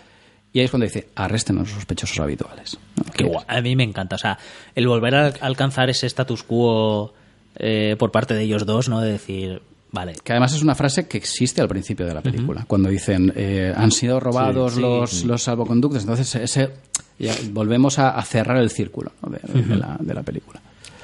y 0.51 0.59
ahí 0.59 0.65
es 0.65 0.71
cuando 0.71 0.85
dice, 0.85 1.09
arresten 1.15 1.57
a 1.57 1.61
los 1.61 1.69
sospechosos 1.69 2.19
habituales. 2.19 2.77
¿no? 2.95 3.03
Qué 3.13 3.23
guay. 3.23 3.45
A 3.47 3.61
mí 3.61 3.75
me 3.75 3.83
encanta. 3.83 4.15
O 4.15 4.19
sea, 4.19 4.39
el 4.73 4.87
volver 4.87 5.15
a 5.15 5.27
alcanzar 5.41 5.89
ese 5.89 6.07
status 6.07 6.43
quo 6.43 7.13
eh, 7.55 7.95
por 7.99 8.11
parte 8.11 8.33
de 8.33 8.43
ellos 8.43 8.65
dos, 8.65 8.89
¿no? 8.89 8.99
De 9.01 9.11
decir, 9.11 9.61
vale. 9.91 10.13
Que 10.23 10.33
además 10.33 10.53
es 10.53 10.61
una 10.63 10.75
frase 10.75 11.07
que 11.07 11.17
existe 11.17 11.61
al 11.61 11.67
principio 11.67 12.05
de 12.05 12.13
la 12.13 12.21
película, 12.21 12.65
cuando 12.67 12.89
dicen 12.89 13.31
eh, 13.35 13.73
han 13.75 13.91
sido 13.91 14.19
robados 14.19 14.73
Sí, 14.75 14.81
los, 14.81 15.09
sí. 15.11 15.25
los 15.27 15.41
salvoconductos, 15.43 16.01
entonces 16.03 16.35
ese 16.35 16.69
ya 17.17 17.33
volvemos 17.51 17.99
a, 17.99 18.11
a 18.11 18.23
cerrar 18.23 18.57
el 18.57 18.69
círculo 18.69 19.11
¿no? 19.21 19.29
de, 19.29 19.39
de 19.63 19.75
la, 19.75 19.97
de 19.99 20.13
la 20.13 20.23
película. 20.23 20.61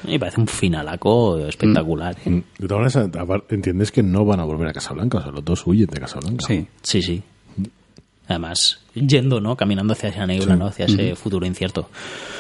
Me 0.08 0.20
parece 0.20 0.40
un 0.40 0.48
finalaco 0.48 1.40
espectacular. 1.40 2.16
¿eh? 2.26 2.30
Mm, 2.30 2.44
De 2.60 2.68
todas 2.68 2.96
maneras, 2.96 3.16
apar- 3.28 3.44
entiendes 3.50 3.92
que 3.92 4.04
no 4.04 4.24
van 4.24 4.40
a 4.40 4.44
volver 4.44 4.68
a 4.68 4.74
Casablanca, 4.74 5.18
o 5.18 5.22
sea, 5.24 5.32
los 5.32 5.44
dos 5.44 5.66
huyen 5.66 5.88
de 5.88 6.00
Casablanca. 6.00 6.46
Sí. 6.48 6.68
Sí, 6.84 7.02
sí. 7.02 7.24
Además, 8.28 8.80
yendo, 8.96 9.40
¿no? 9.42 9.56
Caminando 9.56 9.94
hacia 9.94 10.10
esa 10.10 10.26
neblina, 10.26 10.56
¿no? 10.56 10.68
Hacia 10.68 10.86
ese 10.86 11.16
futuro 11.16 11.46
incierto. 11.46 11.90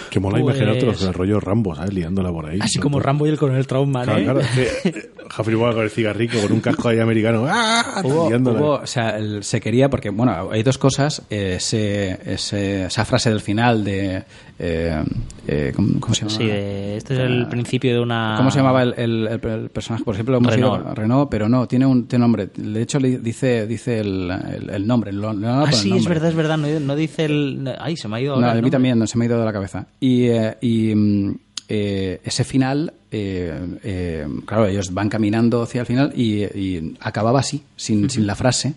Que 0.10 0.20
mola 0.20 0.40
Pues- 0.40 0.56
imaginarte 0.56 0.86
los 0.86 1.02
del 1.02 1.14
rollo 1.14 1.40
Rambo, 1.40 1.76
¿sabes? 1.76 1.94
Liándola 1.94 2.32
por 2.32 2.46
ahí. 2.48 2.60
Así 2.62 2.80
como 2.80 3.00
Rambo 3.00 3.26
y 3.26 3.30
el 3.30 3.38
coronel 3.38 3.68
Trautmann, 3.68 4.06
Claro, 4.06 4.20
¿eh? 4.20 4.24
claro, 4.24 4.40
es 4.40 4.48
que 4.50 4.90
eh, 4.90 5.10
Humphrey 5.38 5.56
Bogart 5.58 5.76
con 5.76 5.84
el 5.84 5.90
cigarrico, 5.90 6.40
con 6.42 6.52
un 6.54 6.62
casco 6.62 6.88
ahí 6.90 7.00
americano. 7.00 7.46
¡ah! 7.50 8.02
Hubo, 8.04 8.30
liándola. 8.30 8.60
hubo- 8.60 8.74
o 8.82 8.88
sea, 8.88 9.18
el- 9.18 9.44
se 9.44 9.60
quería, 9.60 9.90
porque, 9.90 10.10
bueno, 10.12 10.50
hay 10.52 10.64
dos 10.64 10.78
cosas. 10.78 11.22
eh, 11.30 11.56
ese, 11.58 12.18
ese- 12.26 12.86
esa 12.86 13.04
frase 13.04 13.30
del 13.30 13.42
final 13.42 13.84
de. 13.84 14.24
eh, 14.60 15.04
eh, 15.48 15.74
¿cómo, 15.76 16.00
cómo 16.00 16.14
se 16.14 16.22
llama? 16.22 16.38
Sí, 16.38 16.46
de- 16.46 16.98
este 16.98 17.14
es 17.16 17.20
el 17.20 17.48
principio 17.48 17.94
de 17.94 18.00
una... 18.00 18.36
¿Cómo 18.38 18.52
se 18.52 18.58
llamaba 18.60 18.84
el, 18.84 18.94
el- 18.98 19.28
el- 19.28 19.50
el 19.50 19.70
personaje? 19.70 20.04
Por 20.06 20.14
ejemplo, 20.16 20.38
hemos 20.38 20.56
ido- 20.58 20.78
Renault. 20.78 20.98
Renault, 20.98 21.30
pero 21.30 21.50
no, 21.50 21.68
tiene 21.68 21.86
un 21.86 22.08
tiene 22.08 22.22
nombre. 22.24 22.50
De 22.56 22.82
hecho, 22.82 23.00
le 23.00 23.18
dice, 23.18 23.68
dice 23.68 24.00
el, 24.00 24.32
el- 24.32 24.70
el 24.70 24.88
nombre. 24.88 25.12
Ah, 25.44 25.66
sí, 25.72 25.90
es 25.90 25.96
nombre. 25.96 26.14
verdad, 26.14 26.30
es 26.30 26.36
verdad. 26.36 26.45
No, 26.48 26.58
no 26.80 26.96
dice 26.96 27.26
el... 27.26 27.76
Ay, 27.80 27.98
se 27.98 28.08
me 28.08 28.18
ha 28.18 28.22
ido 28.22 28.40
No, 28.40 28.48
a 28.48 28.54
mí 28.62 28.70
también 28.72 28.98
no, 29.00 29.08
se 29.08 29.18
me 29.18 29.26
ha 29.26 29.28
ido 29.28 29.40
de 29.40 29.46
la 29.46 29.54
cabeza. 29.54 29.88
Y, 30.00 30.24
eh, 30.28 30.58
y, 30.62 30.94
mm, 30.96 31.36
eh, 31.70 32.22
ese 32.24 32.44
final, 32.44 32.94
eh, 33.12 33.78
eh, 33.84 34.28
claro, 34.46 34.68
ellos 34.68 34.94
van 34.94 35.10
caminando 35.10 35.62
hacia 35.64 35.82
el 35.82 35.88
final 35.88 36.14
y, 36.16 36.44
y 36.44 36.96
acababa 37.00 37.40
así, 37.40 37.64
sin, 37.76 38.10
sin 38.10 38.28
la 38.28 38.36
frase 38.36 38.74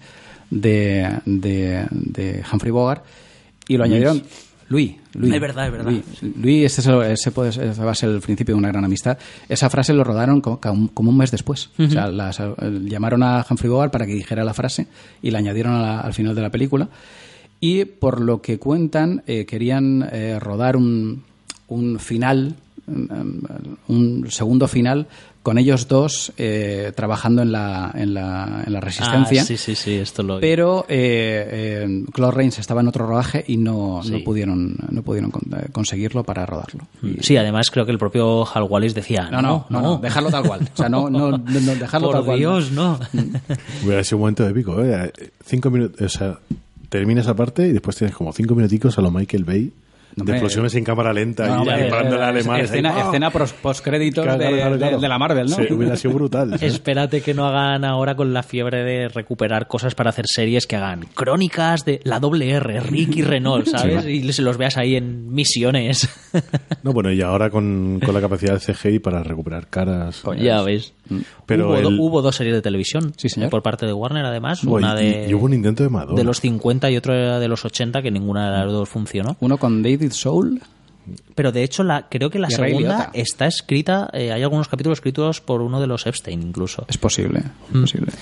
de, 0.50 1.18
de, 1.26 1.86
de 1.90 2.42
Humphrey 2.52 2.70
Bogart. 2.72 3.04
Y 3.68 3.76
lo 3.76 3.84
añadieron. 3.84 4.22
Louis, 4.70 4.96
Louis. 5.14 5.32
Es 5.34 5.40
verdad, 5.40 5.66
es 5.66 5.72
verdad. 5.72 5.90
Louis, 5.90 6.04
Louis, 6.36 6.64
ese, 6.66 6.82
es 6.82 6.86
el- 6.86 7.02
ese 7.02 7.30
puede 7.30 7.52
ser- 7.52 7.68
ese 7.68 7.82
va 7.82 7.92
a 7.92 7.94
ser 7.94 8.10
el 8.10 8.20
principio 8.20 8.54
de 8.54 8.58
una 8.58 8.68
gran 8.68 8.84
amistad. 8.84 9.16
Esa 9.48 9.70
frase 9.70 9.94
lo 9.94 10.04
rodaron 10.04 10.42
co- 10.42 10.60
como, 10.60 10.88
como 10.92 11.08
un 11.10 11.16
mes 11.16 11.30
después. 11.30 11.70
O 11.78 11.88
sea, 11.88 12.08
las- 12.08 12.38
eh, 12.40 12.54
llamaron 12.84 13.22
a 13.22 13.46
Humphrey 13.48 13.70
Bogart 13.70 13.90
para 13.90 14.04
que 14.04 14.12
dijera 14.12 14.44
la 14.44 14.52
frase 14.52 14.86
y 15.22 15.30
la 15.30 15.38
añadieron 15.38 15.80
la- 15.80 16.00
al 16.00 16.12
final 16.12 16.34
de 16.34 16.42
la 16.42 16.50
película. 16.50 16.86
Y 17.60 17.84
por 17.86 18.20
lo 18.20 18.40
que 18.40 18.58
cuentan, 18.58 19.22
eh, 19.26 19.44
querían 19.46 20.08
eh, 20.12 20.38
rodar 20.38 20.76
un, 20.76 21.24
un 21.68 21.98
final, 21.98 22.54
um, 22.86 23.40
un 23.88 24.30
segundo 24.30 24.68
final, 24.68 25.06
con 25.42 25.56
ellos 25.56 25.88
dos 25.88 26.32
eh, 26.36 26.92
trabajando 26.94 27.40
en 27.42 27.52
la, 27.52 27.90
en 27.94 28.12
la, 28.12 28.62
en 28.66 28.72
la 28.72 28.80
resistencia. 28.80 29.42
Ah, 29.42 29.44
sí, 29.46 29.56
sí, 29.56 29.74
sí, 29.74 29.94
esto 29.94 30.22
lo... 30.22 30.40
Pero 30.40 30.84
eh, 30.88 31.48
eh, 31.86 32.04
Claude 32.12 32.32
Rains 32.36 32.58
estaba 32.58 32.82
en 32.82 32.88
otro 32.88 33.06
rodaje 33.06 33.44
y 33.48 33.56
no, 33.56 34.02
Sí. 34.04 34.10
no 34.10 34.18
pudieron, 34.24 34.76
no 34.90 35.02
pudieron 35.02 35.30
con- 35.30 35.42
eh, 35.58 35.68
conseguirlo 35.72 36.22
para 36.22 36.44
rodarlo. 36.44 36.86
Y- 37.02 37.22
Sí, 37.22 37.36
además 37.38 37.70
creo 37.70 37.86
que 37.86 37.92
el 37.92 37.98
propio 37.98 38.46
Hal 38.46 38.64
Wallis 38.64 38.94
decía... 38.94 39.30
no, 39.30 39.40
no, 39.40 39.66
no, 39.70 39.80
no, 39.80 39.96
dejarlo 39.98 40.30
tal 40.30 40.46
cual. 40.46 40.68
O 40.72 40.76
sea, 40.76 40.88
no, 40.90 41.08
no, 41.08 41.30
no, 41.30 41.38
no, 41.38 41.74
dejarlo 41.76 42.08
Por 42.08 42.16
tal 42.16 42.24
cual. 42.26 42.38
Dios, 42.38 42.70
no. 42.72 43.00
Hubiera 43.84 44.04
sido 44.04 44.18
un 44.18 44.20
momento 44.22 44.46
épico, 44.46 44.84
¿eh? 44.84 45.10
Cinco 45.46 45.70
minutos, 45.70 46.00
o 46.02 46.08
sea, 46.18 46.38
termina 46.88 47.20
esa 47.20 47.34
parte 47.34 47.66
y 47.68 47.72
después 47.72 47.96
tienes 47.96 48.16
como 48.16 48.32
cinco 48.32 48.54
minuticos 48.54 48.98
a 48.98 49.02
lo 49.02 49.10
Michael 49.10 49.44
Bay 49.44 49.72
No, 50.18 50.24
de 50.24 50.32
explosiones 50.32 50.74
en 50.74 50.84
cámara 50.84 51.12
lenta 51.12 51.46
No, 51.46 51.54
y 51.54 51.58
hombre, 51.58 51.88
eh, 51.88 51.90
ahí. 52.52 52.60
Escena, 52.62 52.92
¡Ah! 52.96 53.04
escena 53.06 53.30
postcréditos 53.30 54.24
Claro, 54.24 54.38
de, 54.38 54.48
claro, 54.56 54.76
claro. 54.78 54.96
de- 54.96 55.02
de 55.02 55.08
la 55.08 55.18
Marvel, 55.18 55.48
¿no? 55.50 55.56
Sí, 55.56 55.72
hubiera 55.72 55.96
sido 55.96 56.14
brutal. 56.14 56.54
Espérate 56.60 57.20
que 57.20 57.34
no 57.34 57.46
hagan 57.46 57.84
ahora 57.84 58.14
con 58.16 58.32
la 58.32 58.42
fiebre 58.42 58.82
de 58.84 59.08
recuperar 59.08 59.66
cosas 59.68 59.94
para 59.94 60.10
hacer 60.10 60.26
series 60.28 60.66
que 60.66 60.76
hagan 60.76 61.06
crónicas 61.14 61.84
de 61.84 62.00
la 62.04 62.20
doble 62.20 62.50
R, 62.50 62.80
Ricky 62.80 63.22
Renault, 63.22 63.66
¿sabes? 63.68 64.04
Y 64.06 64.32
se 64.32 64.42
los 64.42 64.56
veas 64.56 64.76
ahí 64.76 64.96
en 64.96 65.32
misiones. 65.32 66.08
No, 66.84 66.92
bueno, 66.92 67.10
y 67.10 67.20
ahora 67.22 67.50
con, 67.50 68.00
con 68.04 68.14
la 68.14 68.20
capacidad 68.20 68.54
de 68.54 68.60
CGI 68.60 68.98
para 69.00 69.22
recuperar 69.24 69.66
caras. 69.68 70.22
ya 70.38 70.62
ves. 70.62 70.94
Pero 71.44 71.66
hubo, 71.70 71.80
do- 71.80 71.88
el- 71.88 71.98
hubo 72.00 72.22
dos 72.22 72.36
series 72.36 72.54
de 72.54 72.62
televisión 72.62 73.12
Sí, 73.16 73.28
señor. 73.28 73.50
por 73.50 73.62
parte 73.62 73.84
de 73.86 73.92
Warner, 73.92 74.24
además. 74.24 74.64
Bueno, 74.64 74.92
una 74.92 75.02
y- 75.02 75.04
de, 75.24 75.28
y 75.30 75.34
hubo 75.34 75.46
un 75.46 75.54
intento 75.54 75.82
de 75.82 75.88
Madonna. 75.88 76.16
de 76.16 76.24
los 76.24 76.40
50 76.40 76.90
y 76.90 76.96
otro 76.96 77.14
era 77.14 77.40
de 77.40 77.48
los 77.48 77.64
80, 77.64 78.00
que 78.02 78.10
ninguna 78.10 78.50
de 78.52 78.58
las 78.64 78.72
dos 78.72 78.88
funcionó. 78.88 79.36
Uno 79.40 79.56
con 79.58 79.82
David 79.82 80.07
Soul. 80.12 80.60
Pero 81.34 81.52
de 81.52 81.62
hecho, 81.62 81.84
la, 81.84 82.06
creo 82.08 82.28
que 82.28 82.38
la 82.38 82.50
segunda 82.50 83.10
está 83.14 83.46
escrita, 83.46 84.10
eh, 84.12 84.30
hay 84.30 84.42
algunos 84.42 84.68
capítulos 84.68 84.98
escritos 84.98 85.40
por 85.40 85.62
uno 85.62 85.80
de 85.80 85.86
los 85.86 86.06
Epstein 86.06 86.42
incluso. 86.42 86.84
Es 86.86 86.98
posible, 86.98 87.38
es 87.72 87.80
posible. 87.80 88.12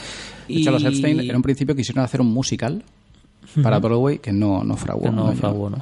De 0.47 0.55
hecho, 0.55 0.71
los 0.71 0.85
Epstein 0.85 1.19
en 1.19 1.35
un 1.35 1.43
principio 1.43 1.75
quisieron 1.75 2.05
hacer 2.05 2.21
un 2.21 2.33
musical 2.33 2.85
para 3.63 3.81
Broadway 3.81 4.19
que 4.19 4.33
no, 4.33 4.63
no 4.63 4.77
fraguó. 4.77 5.03
Que 5.03 5.11
no 5.11 5.27
¿no? 5.27 5.33
fraguó, 5.33 5.71
¿no? 5.71 5.79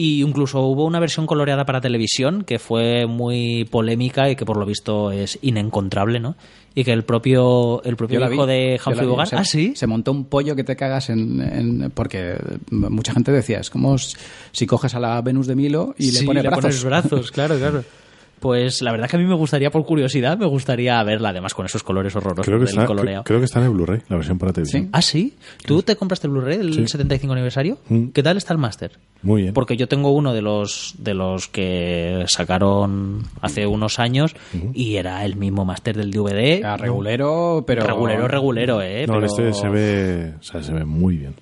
Y 0.00 0.22
incluso 0.22 0.60
hubo 0.60 0.84
una 0.84 1.00
versión 1.00 1.26
coloreada 1.26 1.66
para 1.66 1.80
televisión 1.80 2.44
que 2.44 2.60
fue 2.60 3.06
muy 3.06 3.64
polémica 3.68 4.30
y 4.30 4.36
que 4.36 4.44
por 4.46 4.56
lo 4.56 4.64
visto 4.64 5.10
es 5.10 5.40
inencontrable, 5.42 6.20
¿no? 6.20 6.36
Y 6.72 6.84
que 6.84 6.92
el 6.92 7.02
propio, 7.02 7.82
el 7.82 7.96
propio 7.96 8.20
la 8.20 8.28
vi, 8.28 8.36
hijo 8.36 8.46
de 8.46 8.80
Humphrey. 8.86 9.06
Bogart... 9.08 9.30
Se- 9.30 9.36
Ah, 9.36 9.44
sí. 9.44 9.72
Se 9.74 9.88
montó 9.88 10.12
un 10.12 10.26
pollo 10.26 10.54
que 10.54 10.62
te 10.62 10.76
cagas 10.76 11.10
en, 11.10 11.40
en- 11.40 11.90
porque 11.92 12.36
mucha 12.70 13.12
gente 13.12 13.32
decía, 13.32 13.58
es 13.58 13.70
como 13.70 13.96
si 13.98 14.66
coges 14.66 14.94
a 14.94 15.00
la 15.00 15.20
Venus 15.20 15.48
de 15.48 15.56
Milo 15.56 15.96
y 15.98 16.12
le 16.12 16.22
pones 16.22 16.44
brazos. 16.44 16.62
pones 16.62 16.84
brazos, 16.84 17.30
claro, 17.32 17.58
claro. 17.58 17.82
Pues 18.40 18.82
la 18.82 18.92
verdad 18.92 19.08
que 19.08 19.16
a 19.16 19.18
mí 19.18 19.24
me 19.26 19.34
gustaría, 19.34 19.70
por 19.70 19.84
curiosidad, 19.84 20.38
me 20.38 20.46
gustaría 20.46 21.02
verla, 21.02 21.30
además 21.30 21.54
con 21.54 21.66
esos 21.66 21.82
colores 21.82 22.14
horrorosos 22.14 22.46
Creo 22.46 22.58
que, 22.58 22.64
del 22.66 22.74
está, 22.74 22.86
coloreado. 22.86 23.24
creo 23.24 23.38
que 23.40 23.44
está 23.46 23.58
en 23.58 23.66
el 23.66 23.70
Blu-ray, 23.72 24.00
la 24.08 24.16
versión 24.16 24.38
para 24.38 24.52
televisión. 24.52 24.84
Sí. 24.84 24.88
Ah, 24.92 25.02
sí. 25.02 25.36
¿Tú 25.66 25.82
te 25.82 25.96
compraste 25.96 26.26
el 26.26 26.32
Blu-ray 26.32 26.58
del 26.58 26.88
75 26.88 27.32
aniversario? 27.32 27.78
Mm. 27.88 28.08
¿Qué 28.08 28.22
tal 28.22 28.36
está 28.36 28.52
el 28.52 28.58
máster? 28.58 28.92
Muy 29.22 29.42
bien. 29.42 29.54
Porque 29.54 29.76
yo 29.76 29.88
tengo 29.88 30.10
uno 30.12 30.32
de 30.32 30.42
los 30.42 30.94
de 30.98 31.14
los 31.14 31.48
que 31.48 32.24
sacaron 32.28 33.24
hace 33.40 33.66
unos 33.66 33.98
años 33.98 34.34
y 34.74 34.96
era 34.96 35.24
el 35.24 35.36
mismo 35.36 35.64
máster 35.64 35.96
del 35.96 36.10
DVD. 36.12 36.62
Ah, 36.64 36.76
regulero, 36.76 37.64
pero... 37.66 37.84
Regulero, 37.84 38.28
regulero, 38.28 38.82
eh. 38.82 39.06
no, 39.06 39.14
pero- 39.14 39.26
este 39.26 39.52
se 39.52 39.68
ve, 39.68 40.34
o 40.38 40.42
sea, 40.42 40.62
se 40.62 40.72
ve 40.72 40.84
muy 40.84 41.16
bien. 41.16 41.34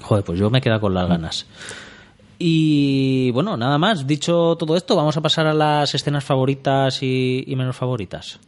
Joder, 0.00 0.24
pues 0.24 0.38
yo 0.38 0.50
me 0.50 0.60
quedo 0.60 0.80
con 0.80 0.92
las 0.94 1.08
ganas. 1.08 1.46
Y 2.46 3.30
bueno, 3.30 3.56
nada 3.56 3.78
más. 3.78 4.06
Dicho 4.06 4.54
todo 4.56 4.76
esto, 4.76 4.94
vamos 4.96 5.16
a 5.16 5.22
pasar 5.22 5.46
a 5.46 5.54
las 5.54 5.94
escenas 5.94 6.22
favoritas 6.24 7.02
y, 7.02 7.42
y 7.46 7.56
menos 7.56 7.74
favoritas. 7.74 8.38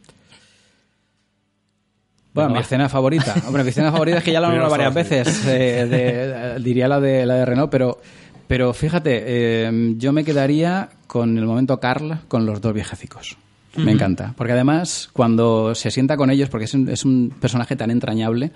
Bueno, 2.31 2.51
mi 2.51 2.59
escena 2.59 2.87
favorita. 2.89 3.33
Hombre, 3.47 3.63
mi 3.63 3.69
escena 3.69 3.91
favorita 3.91 4.19
es 4.19 4.23
que 4.23 4.31
ya 4.31 4.39
la 4.39 4.47
he 4.49 4.51
nombrado 4.51 4.69
varias 4.71 4.93
veces. 4.93 5.43
eh, 5.47 5.87
de- 5.89 6.55
eh, 6.57 6.59
diría 6.59 6.87
la 6.87 6.99
de, 6.99 7.25
la 7.25 7.33
de 7.37 7.45
Renault, 7.47 7.71
pero, 7.71 7.99
pero 8.47 8.71
fíjate, 8.71 9.23
eh, 9.25 9.93
yo 9.97 10.13
me 10.13 10.23
quedaría 10.23 10.89
con 11.07 11.35
el 11.35 11.45
momento 11.47 11.79
Carl 11.79 12.19
con 12.27 12.45
los 12.45 12.61
dos 12.61 12.75
viejecicos. 12.75 13.35
Me 13.77 13.91
encanta. 13.93 14.35
Porque 14.37 14.53
además, 14.53 15.09
cuando 15.11 15.73
se 15.73 15.89
sienta 15.89 16.17
con 16.17 16.29
ellos, 16.29 16.49
porque 16.49 16.65
es 16.65 16.73
un, 16.75 16.87
es 16.89 17.03
un 17.03 17.33
personaje 17.39 17.75
tan 17.75 17.89
entrañable, 17.89 18.51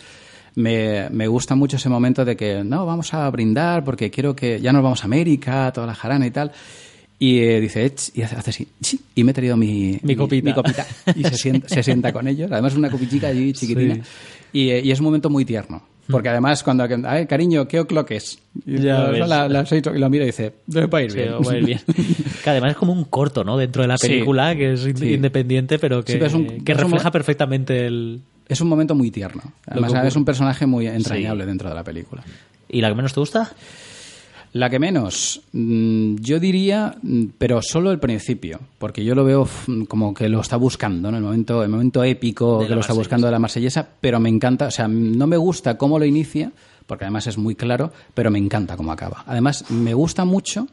me, 0.56 1.10
me 1.10 1.28
gusta 1.28 1.56
mucho 1.56 1.78
ese 1.78 1.90
momento 1.90 2.26
de 2.26 2.36
que, 2.36 2.64
no, 2.64 2.86
vamos 2.86 3.14
a 3.14 3.30
brindar 3.30 3.84
porque 3.84 4.10
quiero 4.12 4.36
que 4.36 4.60
ya 4.62 4.72
nos 4.74 4.84
vamos 4.84 5.02
a 5.04 5.06
América, 5.06 5.72
toda 5.74 5.88
la 5.88 5.96
jarana 5.96 6.26
y 6.28 6.32
tal. 6.32 6.52
Y 7.20 7.40
eh, 7.40 7.62
dice, 7.62 7.94
y 8.16 8.24
hace, 8.24 8.36
hace 8.36 8.50
así, 8.50 8.68
"Chi", 8.82 9.00
y 9.14 9.24
me 9.24 9.30
he 9.32 9.34
traído 9.34 9.56
mi, 9.56 10.00
Mi 10.02 10.16
copita. 10.16 10.44
mi 10.50 10.54
copita. 10.56 10.88
Y 11.16 11.24
se 11.24 11.36
sienta, 11.38 11.70
se 11.70 11.84
sienta 11.84 12.12
con 12.12 12.28
ellos. 12.28 12.52
Además, 12.52 12.74
es 12.74 12.80
una 12.80 12.90
copichica 12.90 13.28
allí 13.28 13.54
chiquitina. 13.54 13.96
Sí. 13.96 14.02
Y, 14.54 14.70
eh, 14.72 14.82
y 14.84 14.90
es 14.92 15.00
un 15.00 15.06
momento 15.06 15.30
muy 15.30 15.46
tierno. 15.46 15.84
Porque 16.10 16.28
además, 16.30 16.62
cuando, 16.64 16.86
ay, 17.08 17.26
cariño, 17.28 17.68
¿qué 17.68 17.80
o'clock 17.80 18.12
es? 18.12 18.40
Y 18.66 18.80
Ya 18.82 19.12
la- 19.12 19.66
seis, 19.68 19.84
y 19.96 19.98
lo 20.00 20.10
mira 20.10 20.24
y 20.24 20.28
dice, 20.28 20.52
debe 20.66 20.88
para 20.90 21.04
ir 21.06 21.12
Sí, 21.12 21.18
bien. 21.20 21.34
va 21.36 21.52
a 21.52 21.58
ir 21.58 21.66
bien. 21.66 21.80
Que 22.44 22.50
además 22.50 22.72
es 22.72 22.78
como 22.78 22.92
un 22.92 23.06
corto, 23.06 23.44
¿no? 23.44 23.56
Dentro 23.56 23.84
de 23.84 23.88
la 23.88 23.98
Sí. 24.00 24.08
película, 24.08 24.56
que 24.56 24.74
es 24.74 24.86
in- 24.88 24.98
Sí. 24.98 25.14
independiente, 25.14 25.78
pero 25.78 26.04
que, 26.04 26.14
Sí, 26.14 26.18
pero 26.18 26.28
es 26.28 26.34
un- 26.34 26.64
que 26.66 26.72
es 26.72 26.78
un 26.80 26.84
refleja 26.86 27.12
perfectamente 27.12 27.86
el... 27.86 28.22
Es 28.48 28.60
un 28.62 28.68
momento 28.68 28.96
muy 28.96 29.12
tierno. 29.12 29.42
Además, 29.68 29.92
es 30.08 30.16
un 30.16 30.26
personaje 30.26 30.66
muy 30.66 30.88
entrañable 30.88 31.46
dentro 31.46 31.70
de 31.70 31.76
la 31.76 31.84
película. 31.84 32.24
¿Y 32.70 32.82
la 32.82 32.90
que 32.90 32.96
menos 32.96 33.14
te 33.14 33.20
gusta? 33.20 33.52
La 34.54 34.70
que 34.70 34.80
menos, 34.80 35.42
mm, 35.54 36.16
yo 36.16 36.38
diría, 36.38 36.96
mm, 37.02 37.24
pero 37.38 37.62
solo 37.62 37.90
el 37.92 38.00
principio, 38.00 38.60
porque 38.80 39.02
yo 39.06 39.16
lo 39.16 39.24
veo 39.24 39.44
f- 39.44 39.86
como 39.88 40.14
que 40.14 40.28
lo 40.28 40.42
está 40.42 40.58
buscando, 40.58 41.10
¿no? 41.10 41.18
El 41.18 41.24
momento, 41.24 41.64
el 41.64 41.70
momento 41.70 42.04
épico 42.04 42.60
que 42.68 42.76
lo 42.76 42.82
está 42.82 42.92
buscando 42.94 43.28
de 43.28 43.32
la 43.32 43.40
marsellesa, 43.40 43.88
pero 44.02 44.20
me 44.20 44.28
encanta, 44.28 44.68
o 44.68 44.72
sea, 44.72 44.90
no 44.90 45.26
me 45.26 45.38
gusta 45.38 45.78
cómo 45.78 45.98
lo 45.98 46.04
inicia, 46.04 46.52
porque 46.86 47.06
además 47.06 47.28
es 47.28 47.38
muy 47.38 47.56
claro, 47.56 47.94
pero 48.14 48.30
me 48.30 48.40
encanta 48.40 48.76
cómo 48.76 48.92
acaba. 48.92 49.24
Además, 49.26 49.72
me 49.72 49.94
gusta 49.94 50.26
mucho, 50.26 50.68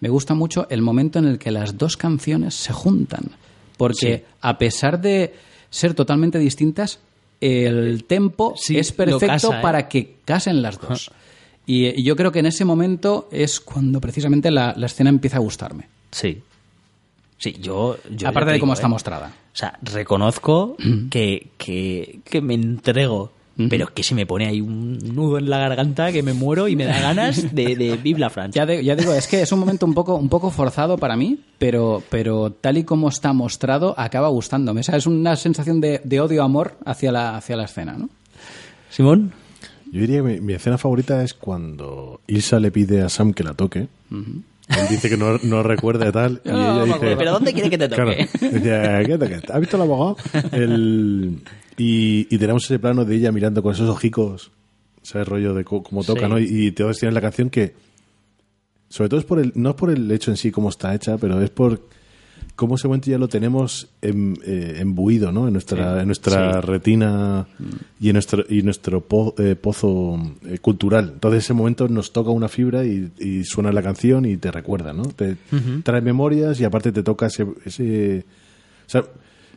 me 0.00 0.08
gusta 0.08 0.34
mucho 0.34 0.66
el 0.68 0.82
momento 0.82 1.20
en 1.20 1.26
el 1.26 1.38
que 1.38 1.52
las 1.52 1.78
dos 1.78 1.96
canciones 1.96 2.54
se 2.56 2.72
juntan, 2.72 3.26
porque 3.76 4.24
a 4.40 4.58
pesar 4.58 5.00
de 5.00 5.32
ser 5.70 5.94
totalmente 5.94 6.38
distintas, 6.38 7.00
el 7.40 8.04
tempo 8.04 8.54
Sí, 8.56 8.78
es 8.78 8.92
perfecto 8.92 9.26
casa, 9.26 9.58
¿eh? 9.58 9.62
para 9.62 9.88
que 9.88 10.16
casen 10.24 10.62
las 10.62 10.80
dos. 10.80 11.10
Y, 11.68 12.00
y 12.00 12.04
yo 12.04 12.14
creo 12.14 12.30
que 12.30 12.38
en 12.38 12.46
ese 12.46 12.64
momento 12.64 13.28
es 13.32 13.58
cuando 13.58 14.00
precisamente 14.00 14.52
la, 14.52 14.72
la 14.76 14.86
escena 14.86 15.10
empieza 15.10 15.38
a 15.38 15.40
gustarme. 15.40 15.88
Sí. 16.12 16.40
Sí, 17.38 17.56
yo... 17.60 17.96
Aparte 18.24 18.50
te 18.50 18.52
de 18.54 18.60
cómo 18.60 18.72
está 18.72 18.86
¿eh? 18.86 18.90
mostrada. 18.90 19.32
O 19.52 19.56
sea, 19.56 19.76
reconozco 19.82 20.76
que, 21.10 21.48
que, 21.58 22.20
que 22.24 22.40
me 22.40 22.54
entrego, 22.54 23.32
pero 23.70 23.86
que 23.94 24.02
se 24.02 24.14
me 24.14 24.26
pone 24.26 24.46
ahí 24.46 24.60
un 24.60 24.98
nudo 24.98 25.38
en 25.38 25.48
la 25.48 25.58
garganta 25.58 26.12
que 26.12 26.22
me 26.22 26.34
muero 26.34 26.68
y 26.68 26.76
me 26.76 26.84
da 26.84 27.00
ganas 27.00 27.54
de, 27.54 27.74
de 27.76 27.96
Vive 27.96 28.20
la 28.20 28.28
Francia. 28.30 28.66
Ya, 28.66 28.80
ya 28.82 28.94
digo, 28.96 29.14
es 29.14 29.26
que 29.26 29.40
es 29.42 29.50
un 29.52 29.60
momento 29.60 29.86
un 29.86 29.94
poco, 29.94 30.16
un 30.16 30.28
poco 30.28 30.50
forzado 30.50 30.98
para 30.98 31.16
mí, 31.16 31.38
pero, 31.58 32.02
pero 32.10 32.50
tal 32.52 32.76
y 32.76 32.84
como 32.84 33.08
está 33.08 33.32
mostrado, 33.32 33.94
acaba 33.98 34.28
gustándome. 34.28 34.80
O 34.80 34.82
sea, 34.82 34.96
es 34.96 35.06
una 35.06 35.36
sensación 35.36 35.80
de, 35.80 36.00
de 36.04 36.20
odio-amor 36.20 36.76
hacia 36.84 37.10
la, 37.12 37.36
hacia 37.36 37.56
la 37.56 37.64
escena, 37.64 37.94
¿no? 37.96 38.10
Simón. 38.90 39.32
Yo 39.92 40.00
diría 40.00 40.16
que 40.16 40.22
mi, 40.24 40.40
mi 40.40 40.52
escena 40.52 40.76
favorita 40.78 41.22
es 41.22 41.32
cuando 41.32 42.20
Ilsa 42.26 42.58
le 42.60 42.70
pide 42.70 43.02
a 43.02 43.08
Sam 43.08 43.32
que 43.32 43.44
la 43.44 43.54
toque. 43.54 43.86
Él 44.10 44.86
dice 44.90 45.08
que 45.08 45.16
no, 45.16 45.38
no 45.44 45.62
recuerda 45.62 46.08
y 46.08 46.12
tal. 46.12 46.42
y 46.44 46.48
ella 46.50 46.74
no 46.74 46.84
dice. 46.84 47.16
¿Pero 47.16 47.32
dónde 47.32 47.52
quiere 47.54 47.70
que 47.70 47.78
te 47.78 47.88
Claro. 47.94 48.10
toque? 48.10 48.28
Dice, 48.40 49.02
¿qué 49.06 49.16
toque? 49.18 49.40
¿Has 49.50 49.60
visto 49.60 49.76
el 49.76 49.82
abogado? 49.82 50.16
El- 50.52 51.38
y, 51.76 52.26
y 52.34 52.38
tenemos 52.38 52.64
ese 52.64 52.78
plano 52.78 53.04
de 53.04 53.16
ella 53.16 53.32
mirando 53.32 53.62
con 53.62 53.72
esos 53.74 53.88
ojicos, 53.88 54.50
ese 55.02 55.24
rollo 55.24 55.54
de 55.54 55.64
cómo 55.64 56.02
toca, 56.04 56.22
Sí. 56.22 56.28
¿no? 56.28 56.38
Y, 56.38 56.66
y 56.66 56.72
todos 56.72 56.98
tienen 56.98 57.14
la 57.14 57.20
canción 57.20 57.50
que, 57.50 57.74
sobre 58.88 59.08
todo 59.08 59.20
es 59.20 59.26
por 59.26 59.38
el, 59.40 59.52
no 59.54 59.70
es 59.70 59.76
por 59.76 59.90
el 59.90 60.10
hecho 60.10 60.30
en 60.30 60.36
sí 60.36 60.50
cómo 60.50 60.68
está 60.68 60.94
hecha, 60.94 61.18
pero 61.18 61.40
es 61.42 61.50
por 61.50 61.80
cómo 62.54 62.76
ese 62.76 62.86
momento 62.88 63.10
ya 63.10 63.18
lo 63.18 63.28
tenemos 63.28 63.88
em- 64.00 64.34
eh, 64.44 64.76
embuido, 64.78 65.30
¿no? 65.32 65.46
En 65.46 65.52
nuestra, 65.52 66.00
en 66.00 66.06
nuestra 66.06 66.54
Sí. 66.60 66.66
retina 66.66 67.46
y 68.00 68.08
en 68.08 68.12
nuestro, 68.14 68.44
y 68.48 68.62
nuestro 68.62 69.02
po- 69.02 69.34
eh, 69.38 69.56
pozo 69.56 70.18
eh, 70.46 70.58
cultural. 70.58 71.10
Entonces 71.14 71.44
ese 71.44 71.52
momento 71.52 71.88
nos 71.88 72.12
toca 72.12 72.30
una 72.30 72.48
fibra 72.48 72.84
y, 72.84 73.10
y 73.18 73.44
suena 73.44 73.72
la 73.72 73.82
canción 73.82 74.24
y 74.24 74.36
te 74.38 74.50
recuerda, 74.50 74.92
¿no? 74.94 75.02
Te 75.04 75.36
trae 75.82 76.00
memorias 76.00 76.58
y 76.60 76.64
aparte 76.64 76.92
te 76.92 77.02
toca 77.02 77.26
ese, 77.26 77.46
ese 77.64 78.24
o 78.86 78.90
sea, 78.90 79.04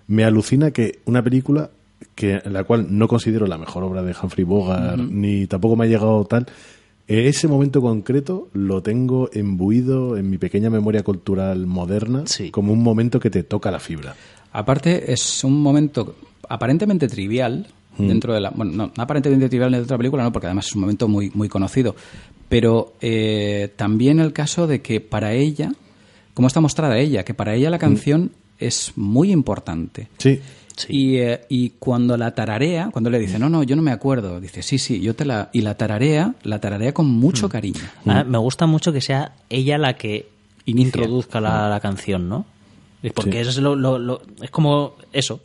me 0.08 0.26
alucina 0.26 0.72
que 0.72 1.00
una 1.06 1.24
película 1.24 1.70
que 2.20 2.42
la 2.50 2.66
cual 2.66 2.88
no 2.90 3.08
considero 3.08 3.48
la 3.48 3.58
mejor 3.58 3.84
obra 3.84 4.04
de 4.04 4.14
Humphrey 4.22 4.44
Bogart 4.44 5.00
ni 5.00 5.48
tampoco 5.48 5.78
me 5.78 5.86
ha 5.86 5.88
llegado 5.88 6.26
tal 6.26 6.46
eh, 7.08 7.30
ese 7.30 7.48
momento 7.48 7.82
concreto 7.82 8.50
lo 8.54 8.84
tengo 8.84 9.30
embuido 9.32 10.18
en 10.18 10.30
mi 10.30 10.38
pequeña 10.38 10.70
memoria 10.70 11.02
cultural 11.02 11.66
moderna 11.66 12.24
Sí. 12.26 12.52
como 12.52 12.74
un 12.74 12.84
momento 12.84 13.20
que 13.22 13.30
te 13.30 13.44
toca 13.44 13.72
la 13.72 13.80
fibra. 13.80 14.16
Aparte, 14.52 15.12
es 15.14 15.44
un 15.46 15.62
momento 15.62 16.16
aparentemente 16.50 17.08
trivial 17.08 17.66
dentro 17.98 18.34
de 18.34 18.42
la. 18.42 18.50
Bueno, 18.52 18.72
no, 18.74 18.92
aparentemente 18.98 19.48
trivial 19.50 19.72
dentro 19.72 19.88
de 19.88 19.94
la 19.94 19.98
película, 19.98 20.24
no, 20.24 20.32
porque 20.32 20.48
además 20.48 20.68
es 20.68 20.76
un 20.76 20.82
momento 20.82 21.08
muy, 21.08 21.32
muy 21.34 21.48
conocido. 21.50 21.96
Pero 22.50 22.94
eh, 23.02 23.72
también 23.76 24.20
el 24.20 24.32
caso 24.34 24.68
de 24.68 24.82
que 24.82 25.02
para 25.02 25.34
ella, 25.34 25.72
cómo 26.34 26.48
está 26.48 26.60
mostrada 26.62 26.98
ella, 27.00 27.24
que 27.24 27.34
para 27.34 27.56
ella 27.56 27.70
la 27.70 27.78
canción 27.80 28.32
es 28.60 28.94
muy 28.96 29.32
importante. 29.32 30.10
Sí, 30.18 30.40
Y, 30.88 31.18
eh, 31.18 31.42
y 31.50 31.72
cuando 31.80 32.16
la 32.18 32.34
tararea, 32.36 32.90
cuando 32.92 33.10
le 33.10 33.20
dice, 33.20 33.40
no, 33.40 33.50
no, 33.50 33.64
yo 33.64 33.76
no 33.76 33.82
me 33.82 33.92
acuerdo, 33.92 34.40
dice, 34.40 34.62
sí, 34.62 34.78
sí, 34.78 35.02
yo 35.02 35.16
te 35.16 35.26
la. 35.26 35.50
Y 35.52 35.62
la 35.62 35.76
tararea, 35.76 36.36
la 36.44 36.60
tararea 36.60 36.94
con 36.94 37.08
mucho 37.08 37.50
cariño. 37.50 37.82
Ah, 38.06 38.24
me 38.24 38.38
gusta 38.38 38.66
mucho 38.66 38.94
que 38.94 39.02
sea 39.02 39.34
ella 39.50 39.78
la 39.78 39.96
que 39.98 40.30
Inicia. 40.66 40.86
introduzca 40.88 41.42
la, 41.42 41.68
la 41.70 41.80
canción, 41.80 42.30
¿no? 42.30 42.46
Porque 43.16 43.44
Sí. 43.44 43.50
es, 43.50 43.58
lo, 43.58 43.76
lo- 43.76 43.98
lo- 44.00 44.22
es 44.42 44.52
como 44.52 44.94
eso. 45.14 45.42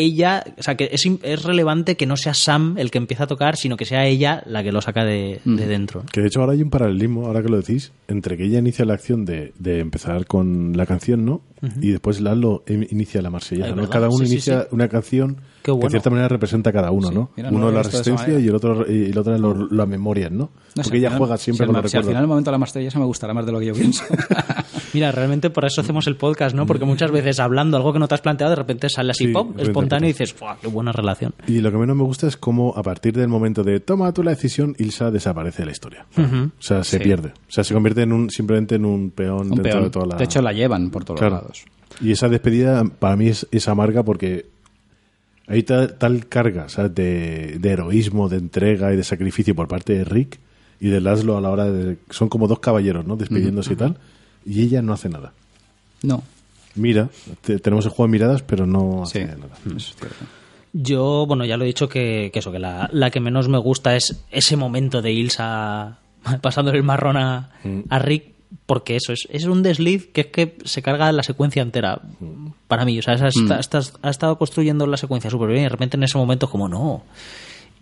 Ella, 0.00 0.44
o 0.58 0.62
sea, 0.62 0.76
que 0.76 0.88
es, 0.92 1.04
es 1.22 1.42
relevante 1.42 1.96
que 1.96 2.06
no 2.06 2.16
sea 2.16 2.34
Sam 2.34 2.76
el 2.78 2.90
que 2.90 2.98
empieza 2.98 3.24
a 3.24 3.26
tocar, 3.26 3.56
sino 3.56 3.76
que 3.76 3.84
sea 3.84 4.06
ella 4.06 4.42
la 4.46 4.62
que 4.62 4.72
lo 4.72 4.80
saca 4.80 5.04
de, 5.04 5.40
de 5.44 5.66
dentro. 5.66 6.04
Que 6.12 6.20
de 6.20 6.28
hecho 6.28 6.40
ahora 6.40 6.52
hay 6.52 6.62
un 6.62 6.70
paralelismo, 6.70 7.26
ahora 7.26 7.42
que 7.42 7.48
lo 7.48 7.56
decís, 7.58 7.92
entre 8.08 8.36
que 8.36 8.44
ella 8.44 8.58
inicia 8.58 8.84
la 8.84 8.94
acción 8.94 9.24
de, 9.24 9.52
de 9.58 9.80
empezar 9.80 10.26
con 10.26 10.76
la 10.76 10.86
canción, 10.86 11.24
¿no? 11.24 11.42
Y 11.80 11.90
después 11.90 12.20
Lalo 12.20 12.62
in- 12.68 12.86
inicia 12.90 13.20
la 13.20 13.30
marsellesa, 13.30 13.70
Es 13.70 13.76
¿no? 13.76 13.88
Cada 13.90 14.08
uno 14.08 14.18
sí, 14.18 14.26
sí, 14.26 14.32
inicia 14.34 14.60
sí. 14.62 14.68
una 14.70 14.88
canción 14.88 15.38
Qué 15.62 15.72
que 15.72 15.78
de 15.78 15.90
cierta 15.90 16.10
manera 16.10 16.28
representa 16.28 16.70
a 16.70 16.72
cada 16.72 16.90
uno, 16.90 17.08
Sí, 17.08 17.14
¿no? 17.14 17.30
mira, 17.36 17.50
no 17.50 17.56
uno 17.58 17.66
lo 17.66 17.72
la 17.72 17.82
resistencia 17.82 18.26
manera. 18.26 18.40
y 18.40 18.48
el 18.48 18.54
otro 18.54 18.86
y 18.90 19.10
el 19.10 19.18
otro 19.18 19.36
lo- 19.38 19.68
las 19.70 19.88
memorias, 19.88 20.30
¿no? 20.30 20.50
No 20.74 20.82
sé, 20.82 20.88
Porque 20.88 20.98
ella 20.98 21.10
al 21.12 21.18
juega 21.18 21.36
siempre 21.36 21.64
si 21.64 21.66
con 21.66 21.76
al- 21.76 21.82
los 21.82 21.90
si 21.90 21.96
al 21.96 22.02
recuerdos. 22.02 22.10
final 22.10 22.22
el 22.24 22.28
momento 22.28 22.50
de 22.50 22.52
la 22.52 22.58
marsellesa 22.58 22.98
me 22.98 23.04
gustará 23.04 23.34
más 23.34 23.44
de 23.46 23.52
lo 23.52 23.58
que 23.58 23.66
yo 23.66 23.74
pienso. 23.74 24.04
Mira, 24.94 25.12
realmente 25.12 25.50
por 25.50 25.64
eso 25.66 25.80
hacemos 25.82 26.06
el 26.06 26.16
podcast, 26.16 26.54
¿no? 26.56 26.66
Porque 26.66 26.84
muchas 26.84 27.10
veces 27.10 27.40
hablando 27.40 27.76
algo 27.76 27.92
que 27.92 27.98
no 27.98 28.08
te 28.08 28.14
has 28.14 28.20
planteado, 28.22 28.50
de 28.50 28.56
repente 28.56 28.88
sale 28.88 29.10
así, 29.10 29.26
Sí, 29.26 29.32
pop, 29.32 29.58
espontáneo 29.58 30.08
y 30.08 30.12
dices, 30.12 30.34
¡buah, 30.38 30.56
qué 30.60 30.68
buena 30.68 30.92
relación! 30.92 31.34
Y 31.46 31.60
lo 31.60 31.70
que 31.70 31.76
menos 31.76 31.96
me 31.96 32.04
gusta 32.04 32.26
es 32.26 32.36
cómo 32.38 32.72
a 32.76 32.82
partir 32.82 33.12
del 33.14 33.28
momento 33.28 33.62
de 33.64 33.80
toma 33.80 34.12
tú 34.12 34.22
la 34.22 34.30
decisión, 34.30 34.74
Ilsa 34.78 35.10
desaparece 35.10 35.62
de 35.62 35.66
la 35.66 35.72
historia. 35.72 36.06
O 36.16 36.62
sea, 36.62 36.82
se 36.84 36.98
Sí. 36.98 37.04
pierde. 37.04 37.28
O 37.48 37.50
sea, 37.52 37.64
se 37.64 37.74
convierte 37.74 38.02
en 38.02 38.12
un, 38.12 38.30
simplemente 38.30 38.76
en 38.76 38.84
un 38.86 39.10
peón 39.10 39.42
Un 39.42 39.48
dentro 39.56 39.62
peón. 39.64 39.84
de 39.84 39.90
toda 39.90 40.06
la... 40.06 40.16
De 40.16 40.24
hecho, 40.24 40.40
la 40.40 40.52
llevan 40.52 40.90
por 40.90 41.04
todos 41.04 41.20
Claro. 41.20 41.34
lados. 41.36 41.64
Y 42.00 42.12
esa 42.12 42.28
despedida 42.28 42.84
para 42.84 43.16
mí 43.16 43.26
es, 43.28 43.46
es 43.50 43.66
amarga 43.68 44.02
porque 44.04 44.46
hay 45.48 45.62
tal, 45.62 45.94
tal 45.94 46.26
carga 46.28 46.68
¿sabes? 46.68 46.94
De, 46.94 47.58
de 47.58 47.70
heroísmo, 47.70 48.28
de 48.28 48.36
entrega 48.36 48.92
y 48.92 48.96
de 48.96 49.04
sacrificio 49.04 49.54
por 49.54 49.66
parte 49.68 49.94
de 49.94 50.04
Rick 50.04 50.38
y 50.80 50.88
de 50.88 51.00
Laszlo 51.00 51.36
a 51.36 51.40
la 51.40 51.50
hora 51.50 51.64
de... 51.70 51.96
Son 52.10 52.28
como 52.28 52.46
dos 52.46 52.60
caballeros, 52.60 53.04
¿no? 53.06 53.16
Despidiéndose 53.16 53.72
y 53.72 53.76
tal. 53.76 53.96
Y 54.46 54.62
ella 54.62 54.80
no 54.82 54.92
hace 54.92 55.08
nada. 55.08 55.32
No. 56.02 56.22
Mira, 56.76 57.08
te- 57.40 57.58
tenemos 57.58 57.84
el 57.86 57.90
juego 57.90 58.06
de 58.08 58.12
miradas, 58.12 58.42
pero 58.42 58.66
no 58.66 59.04
Sí. 59.06 59.18
hace 59.18 59.36
nada. 59.36 59.56
Es 59.76 59.94
cierto. 59.96 60.24
Yo, 60.72 61.24
bueno, 61.26 61.44
ya 61.44 61.56
lo 61.56 61.64
he 61.64 61.66
dicho 61.66 61.88
que, 61.88 62.30
que 62.32 62.38
eso, 62.38 62.52
que 62.52 62.58
la, 62.58 62.88
la 62.92 63.10
que 63.10 63.20
menos 63.20 63.48
me 63.48 63.58
gusta 63.58 63.96
es 63.96 64.22
ese 64.30 64.56
momento 64.56 65.02
de 65.02 65.12
Ilsa 65.12 65.98
pasando 66.42 66.70
el 66.70 66.82
marrón 66.84 67.16
a, 67.16 67.50
a 67.88 67.98
Rick, 67.98 68.34
porque 68.66 68.96
eso 68.96 69.12
es, 69.12 69.26
es 69.30 69.44
un 69.44 69.62
desliz 69.62 70.08
que 70.12 70.22
es 70.22 70.26
que 70.28 70.56
se 70.64 70.82
carga 70.82 71.10
la 71.12 71.22
secuencia 71.22 71.62
entera 71.62 72.00
para 72.66 72.84
mí. 72.84 72.98
O 72.98 73.02
sea, 73.02 73.14
esa- 73.14 73.28
está- 73.28 73.58
estás- 73.60 73.94
ha 74.02 74.10
estado 74.10 74.38
construyendo 74.38 74.86
la 74.86 74.96
secuencia 74.96 75.30
súper 75.30 75.48
bien 75.48 75.60
y 75.60 75.64
de 75.64 75.68
repente 75.68 75.96
en 75.96 76.02
ese 76.02 76.18
momento 76.18 76.46
es 76.46 76.52
como 76.52 76.68
no. 76.68 77.02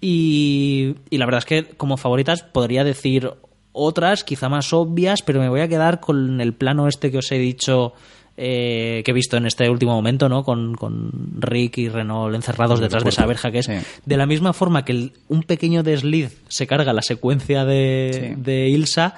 Y, 0.00 0.94
y 1.10 1.18
la 1.18 1.24
verdad 1.24 1.38
es 1.38 1.44
que 1.46 1.64
como 1.76 1.96
favoritas 1.96 2.42
podría 2.42 2.84
decir 2.84 3.30
otras, 3.72 4.24
quizá 4.24 4.48
más 4.48 4.72
obvias, 4.72 5.22
pero 5.22 5.40
me 5.40 5.48
voy 5.48 5.60
a 5.60 5.68
quedar 5.68 6.00
con 6.00 6.40
el 6.40 6.52
plano 6.54 6.88
este 6.88 7.10
que 7.10 7.18
os 7.18 7.30
he 7.32 7.38
dicho 7.38 7.92
eh, 8.38 9.00
que 9.04 9.12
he 9.12 9.14
visto 9.14 9.38
en 9.38 9.46
este 9.46 9.70
último 9.70 9.94
momento, 9.94 10.28
¿no? 10.28 10.44
Con, 10.44 10.74
con 10.74 11.10
Rick 11.40 11.78
y 11.78 11.88
Renault 11.88 12.34
encerrados 12.34 12.80
detrás 12.80 13.02
de 13.02 13.08
esa 13.08 13.24
verja, 13.24 13.50
que 13.50 13.60
es 13.60 13.66
Sí. 13.66 13.72
de 14.04 14.16
la 14.18 14.26
misma 14.26 14.52
forma 14.52 14.84
que 14.84 14.92
el- 14.92 15.12
un 15.28 15.42
pequeño 15.42 15.82
desliz 15.82 16.38
se 16.48 16.66
carga 16.66 16.92
la 16.92 17.00
secuencia 17.00 17.64
de, 17.64 18.34
Sí. 18.36 18.40
de 18.42 18.68
Ilsa, 18.68 19.14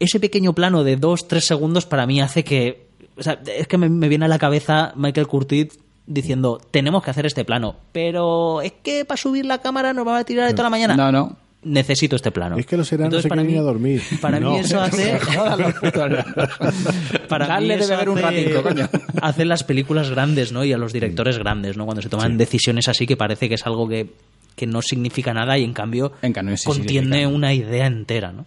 ese 0.00 0.20
pequeño 0.20 0.54
plano 0.54 0.84
de 0.84 0.96
dos, 0.96 1.28
tres 1.28 1.44
segundos 1.46 1.86
para 1.86 2.06
mí 2.06 2.20
hace 2.20 2.44
que. 2.44 2.86
O 3.16 3.22
sea, 3.22 3.40
es 3.56 3.66
que 3.66 3.78
me, 3.78 3.88
me 3.88 4.08
viene 4.08 4.26
a 4.26 4.28
la 4.28 4.38
cabeza 4.38 4.92
Michael 4.96 5.26
Curtis 5.26 5.78
diciendo: 6.06 6.60
Tenemos 6.70 7.02
que 7.02 7.10
hacer 7.10 7.26
este 7.26 7.44
plano, 7.44 7.76
pero 7.92 8.60
es 8.62 8.72
que 8.82 9.04
para 9.04 9.16
subir 9.18 9.44
la 9.46 9.58
cámara 9.58 9.92
nos 9.92 10.06
va 10.06 10.18
a 10.18 10.24
tirar 10.24 10.46
de 10.46 10.52
toda 10.52 10.64
la 10.64 10.70
mañana. 10.70 10.96
No, 10.96 11.10
no. 11.12 11.36
Necesito 11.60 12.14
este 12.14 12.30
plano. 12.30 12.56
Es 12.56 12.66
que 12.66 12.76
los 12.76 12.90
Entonces, 12.92 13.22
se 13.24 13.28
para 13.28 13.42
quieren 13.42 13.56
ir 13.56 13.60
mí- 13.60 13.66
a 13.66 13.72
dormir. 13.72 14.02
Para 14.20 14.38
No. 14.38 14.52
mí 14.52 14.58
eso 14.60 14.80
hace. 14.80 15.18
para 17.28 17.46
Dale 17.46 17.66
mí 17.66 17.74
de 17.74 17.80
eso 17.80 17.90
beber 17.92 18.08
un 18.10 18.18
hace- 18.18 18.26
ratito, 18.44 18.62
coño. 18.62 18.88
Hace 19.22 19.44
las 19.44 19.64
películas 19.64 20.10
grandes, 20.10 20.52
¿no? 20.52 20.64
Y 20.64 20.72
a 20.72 20.78
los 20.78 20.92
directores 20.92 21.38
grandes, 21.38 21.76
¿no? 21.76 21.84
Cuando 21.84 22.02
se 22.02 22.08
toman 22.08 22.38
decisiones 22.38 22.88
así 22.88 23.06
que 23.06 23.16
parece 23.16 23.48
que 23.48 23.56
es 23.56 23.66
algo 23.66 23.88
que, 23.88 24.10
que 24.54 24.66
no 24.66 24.82
significa 24.82 25.34
nada 25.34 25.58
y 25.58 25.64
en 25.64 25.72
cambio 25.72 26.12
En 26.22 26.32
cambio 26.32 26.56
sí 26.56 26.66
contiene 26.66 27.06
significa. 27.06 27.28
una 27.28 27.52
idea 27.52 27.86
entera, 27.86 28.32
¿no? 28.32 28.46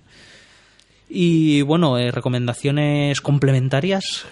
Y 1.13 1.61
bueno, 1.63 1.97
eh, 1.97 2.09
recomendaciones 2.11 3.19
complementarias. 3.19 4.25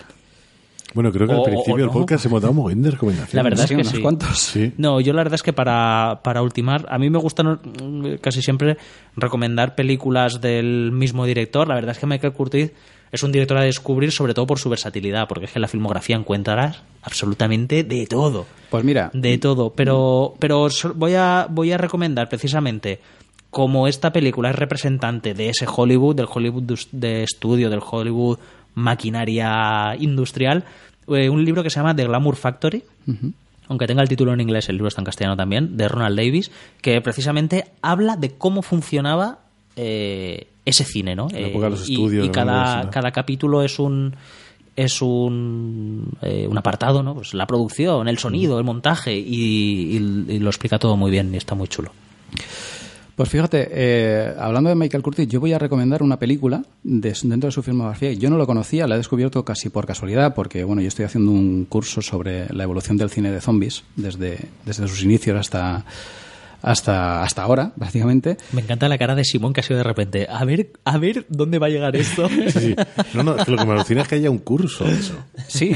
Bueno, 0.93 1.11
creo 1.11 1.27
que 1.27 1.33
O- 1.35 1.37
al 1.39 1.43
principio 1.43 1.75
del 1.75 1.85
no. 1.87 1.91
podcast 1.91 2.25
hemos 2.25 2.41
dado 2.41 2.51
un 2.51 2.57
montón 2.63 2.81
de 2.81 2.91
recomendaciones. 2.91 3.33
La 3.35 3.43
verdad 3.43 3.63
es 3.65 3.69
que 3.69 3.75
unos 3.75 3.87
sí. 3.89 4.01
cuantos. 4.01 4.39
Sí. 4.39 4.73
No, 4.77 4.99
yo 5.01 5.13
la 5.13 5.19
verdad 5.19 5.35
es 5.35 5.43
que 5.43 5.53
para, 5.53 6.21
para 6.23 6.41
ultimar, 6.41 6.85
a 6.89 6.97
mí 6.97 7.09
me 7.09 7.19
gusta 7.19 7.43
mm, 7.43 8.15
casi 8.21 8.41
siempre 8.41 8.77
recomendar 9.15 9.75
películas 9.75 10.39
del 10.41 10.91
mismo 10.91 11.25
director. 11.25 11.67
La 11.67 11.75
verdad 11.75 11.91
es 11.91 11.99
que 11.99 12.07
Michael 12.07 12.33
Curtiz 12.33 12.71
es 13.11 13.23
un 13.23 13.31
director 13.31 13.57
a 13.57 13.63
descubrir, 13.63 14.11
sobre 14.11 14.33
todo 14.33 14.47
por 14.47 14.57
su 14.57 14.69
versatilidad, 14.69 15.27
porque 15.27 15.45
es 15.45 15.51
que 15.51 15.59
en 15.59 15.63
la 15.63 15.67
filmografía 15.67 16.15
encuentras 16.15 16.81
absolutamente 17.03 17.83
de 17.83 18.07
todo. 18.07 18.45
Pues 18.69 18.83
mira, 18.83 19.11
De 19.13 19.37
todo. 19.37 19.71
Pero, 19.71 20.33
pero 20.39 20.67
voy, 20.95 21.13
a, 21.15 21.45
voy 21.49 21.71
a 21.71 21.77
recomendar 21.77 22.29
precisamente, 22.29 22.99
como 23.49 23.87
esta 23.87 24.11
película 24.13 24.49
es 24.51 24.55
representante 24.55 25.33
de 25.33 25.49
ese 25.49 25.65
Hollywood, 25.67 26.15
del 26.15 26.27
Hollywood 26.31 26.63
de- 26.91 27.23
estudio, 27.23 27.69
del 27.69 27.81
Hollywood 27.89 28.37
maquinaria 28.75 29.95
industrial, 29.99 30.63
eh, 31.07 31.29
un 31.29 31.43
libro 31.43 31.63
que 31.63 31.69
se 31.69 31.79
llama 31.79 31.95
The 31.95 32.05
Glamour 32.05 32.35
Factory. 32.35 32.83
Aunque 33.67 33.85
tenga 33.87 34.01
el 34.01 34.09
título 34.09 34.33
en 34.33 34.41
inglés, 34.41 34.67
el 34.69 34.75
libro 34.75 34.87
está 34.87 35.01
en 35.01 35.05
castellano 35.05 35.37
también, 35.37 35.77
de 35.77 35.87
Ronald 35.87 36.17
Davis, 36.17 36.51
que 36.81 36.99
precisamente 37.01 37.65
habla 37.81 38.15
de 38.17 38.31
cómo 38.31 38.61
funcionaba 38.61 39.39
eh, 39.75 40.47
ese 40.65 40.83
cine, 40.83 41.15
¿no? 41.15 41.27
De 41.27 41.45
los 41.69 41.89
y- 41.89 41.95
y 42.25 42.29
cada, 42.29 42.83
¿no? 42.85 42.91
cada 42.91 43.11
capítulo 43.11 43.61
es 43.63 43.79
un 43.79 44.15
es 44.75 45.01
un, 45.01 46.13
eh, 46.21 46.47
un 46.49 46.57
apartado, 46.57 47.03
¿no? 47.03 47.13
Pues 47.15 47.33
la 47.33 47.45
producción, 47.45 48.07
el 48.07 48.17
sonido, 48.17 48.57
el 48.59 48.63
montaje 48.65 49.17
y, 49.17 49.97
y- 49.97 50.25
y 50.35 50.39
lo 50.39 50.49
explica 50.49 50.79
todo 50.79 50.95
muy 50.97 51.11
bien 51.11 51.33
y 51.33 51.37
está 51.37 51.53
muy 51.53 51.67
chulo. 51.67 51.91
Pues 53.19 53.27
fíjate, 53.27 53.67
eh, 53.69 54.33
hablando 54.39 54.69
de 54.69 54.75
Michael 54.77 55.03
Curtis, 55.03 55.27
yo 55.27 55.41
voy 55.41 55.51
a 55.51 55.59
recomendar 55.59 56.01
una 56.01 56.17
película 56.17 56.63
de- 56.83 57.13
dentro 57.23 57.49
de 57.49 57.51
su 57.51 57.61
filmografía. 57.61 58.13
Yo 58.13 58.29
no 58.29 58.37
lo 58.37 58.47
conocía, 58.47 58.87
la 58.87 58.95
he 58.95 58.97
descubierto 58.97 59.43
casi 59.43 59.67
por 59.67 59.85
casualidad, 59.85 60.33
porque 60.33 60.63
bueno, 60.63 60.81
yo 60.81 60.87
estoy 60.87 61.03
haciendo 61.03 61.31
un 61.31 61.65
curso 61.65 62.01
sobre 62.01 62.47
la 62.53 62.63
evolución 62.63 62.95
del 62.95 63.09
cine 63.09 63.29
de 63.29 63.41
zombies 63.41 63.83
desde, 63.97 64.39
desde 64.65 64.87
sus 64.87 65.03
inicios 65.03 65.37
hasta, 65.37 65.83
hasta, 66.61 67.23
hasta 67.23 67.43
ahora, 67.43 67.71
prácticamente. 67.77 68.37
Me 68.51 68.61
encanta 68.61 68.87
la 68.89 68.97
cara 68.97 69.15
de 69.15 69.23
Simón 69.23 69.53
que 69.53 69.61
ha 69.61 69.63
sido 69.63 69.77
de 69.77 69.83
repente. 69.83 70.27
A 70.29 70.43
ver, 70.45 70.71
a 70.85 70.97
ver 70.97 71.25
dónde 71.29 71.59
va 71.59 71.67
a 71.67 71.69
llegar 71.69 71.95
esto. 71.95 72.27
Sí, 72.29 72.51
sí. 72.51 72.75
No, 73.13 73.23
no, 73.23 73.35
que 73.37 73.51
lo 73.51 73.57
que 73.57 73.65
me 73.65 73.71
alucina 73.73 74.01
es 74.01 74.07
que 74.07 74.15
haya 74.15 74.29
un 74.29 74.39
curso 74.39 74.83
de 74.85 74.93
eso. 74.93 75.13
Sí. 75.47 75.71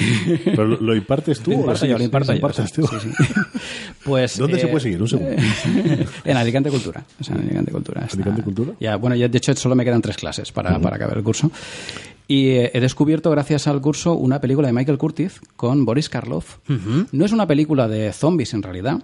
Pero 0.46 0.66
lo, 0.66 0.80
lo 0.82 0.96
impartes 0.96 1.40
tú. 1.40 1.52
Lo 1.52 1.58
imparto 1.60 1.86
yo, 1.86 1.98
lo 1.98 2.04
imparto 2.04 2.32
yo. 2.32 2.36
impartes 2.36 2.72
tú. 2.74 2.88
Sí, 2.88 2.96
sí. 3.02 3.10
Pues, 4.04 4.38
¿Dónde 4.38 4.60
se 4.60 4.66
eh, 4.66 4.70
puede 4.70 4.82
seguir? 4.84 5.02
Un 5.02 5.08
segundo. 5.08 5.36
en 6.26 6.38
Alicante 6.38 6.70
Cultura. 6.70 7.04
O 7.20 7.24
sea, 7.24 7.36
en 7.36 7.44
Alicante 7.44 7.72
Cultura. 7.72 8.02
está- 8.02 8.16
¿Alicante 8.16 8.42
Cultura? 8.44 8.72
Ya, 8.80 8.96
bueno, 8.98 9.16
ya 9.16 9.28
de 9.28 9.38
hecho 9.38 9.56
solo 9.56 9.76
me 9.76 9.86
quedan 9.86 10.02
tres 10.02 10.18
clases 10.18 10.52
para, 10.52 10.78
para 10.80 10.96
acabar 10.98 11.18
el 11.18 11.24
curso. 11.24 11.50
Y 12.28 12.50
eh, 12.52 12.72
he 12.74 12.80
descubierto, 12.80 13.30
gracias 13.32 13.68
al 13.68 13.82
curso, 13.82 14.14
una 14.14 14.40
película 14.40 14.68
de 14.68 14.74
Michael 14.74 14.98
Curtiz 14.98 15.40
con 15.56 15.86
Boris 15.86 16.10
Karloff. 16.10 16.58
No 17.12 17.26
es 17.26 17.32
una 17.32 17.46
película 17.48 17.88
de 17.88 18.14
zombies 18.14 18.54
en 18.54 18.64
realidad, 18.64 19.02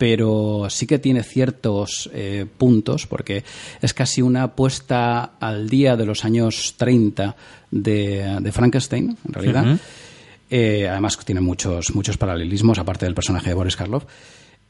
pero 0.00 0.68
sí 0.70 0.86
que 0.86 0.98
tiene 0.98 1.22
ciertos 1.22 2.08
eh, 2.14 2.46
puntos, 2.56 3.06
porque 3.06 3.44
es 3.82 3.92
casi 3.92 4.22
una 4.22 4.56
puesta 4.56 5.32
al 5.38 5.68
día 5.68 5.94
de 5.94 6.06
los 6.06 6.24
años 6.24 6.72
30 6.78 7.36
de, 7.70 8.38
de 8.40 8.50
Frankenstein, 8.50 9.18
en 9.26 9.32
realidad. 9.34 9.78
Eh, 10.48 10.88
además, 10.88 11.18
tiene 11.18 11.42
muchos, 11.42 11.94
muchos 11.94 12.16
paralelismos, 12.16 12.78
aparte 12.78 13.04
del 13.04 13.14
personaje 13.14 13.50
de 13.50 13.54
Boris 13.54 13.76
Karloff, 13.76 14.04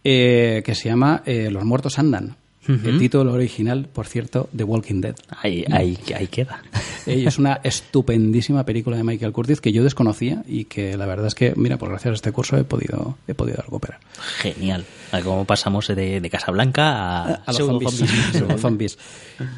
eh, 0.02 0.64
que 0.66 0.74
se 0.74 0.88
llama 0.88 1.22
Los 1.24 1.64
muertos 1.64 2.00
andan. 2.00 2.34
El 2.68 2.98
título 2.98 3.32
original, 3.32 3.88
por 3.92 4.06
cierto, 4.06 4.48
de 4.52 4.62
Walking 4.64 5.00
Dead. 5.00 5.16
Ahí, 5.42 5.64
ahí, 5.70 5.98
ahí 6.16 6.26
queda. 6.28 6.62
Eh, 7.06 7.24
es 7.26 7.38
una 7.38 7.60
estupendísima 7.64 8.64
película 8.66 8.94
de 8.94 9.02
Michael 9.02 9.32
Curtiz 9.32 9.62
que 9.62 9.72
yo 9.72 9.82
desconocía 9.82 10.44
y 10.46 10.66
que 10.66 10.98
la 10.98 11.06
verdad 11.06 11.28
es 11.28 11.34
que, 11.34 11.54
mira, 11.56 11.78
por 11.78 11.88
gracias 11.88 12.12
a 12.12 12.14
este 12.14 12.30
curso 12.30 12.58
he 12.58 12.62
podido, 12.64 13.16
he 13.26 13.32
podido 13.32 13.56
recuperar. 13.62 13.98
Genial. 14.38 14.84
Cómo 15.24 15.46
pasamos 15.46 15.88
de, 15.88 16.20
de 16.20 16.30
Casablanca 16.30 16.90
a, 16.92 17.34
a 17.36 17.52
los 17.52 17.56
zombies. 17.56 17.90
zombies. 17.96 18.60
Zombies. 18.60 18.98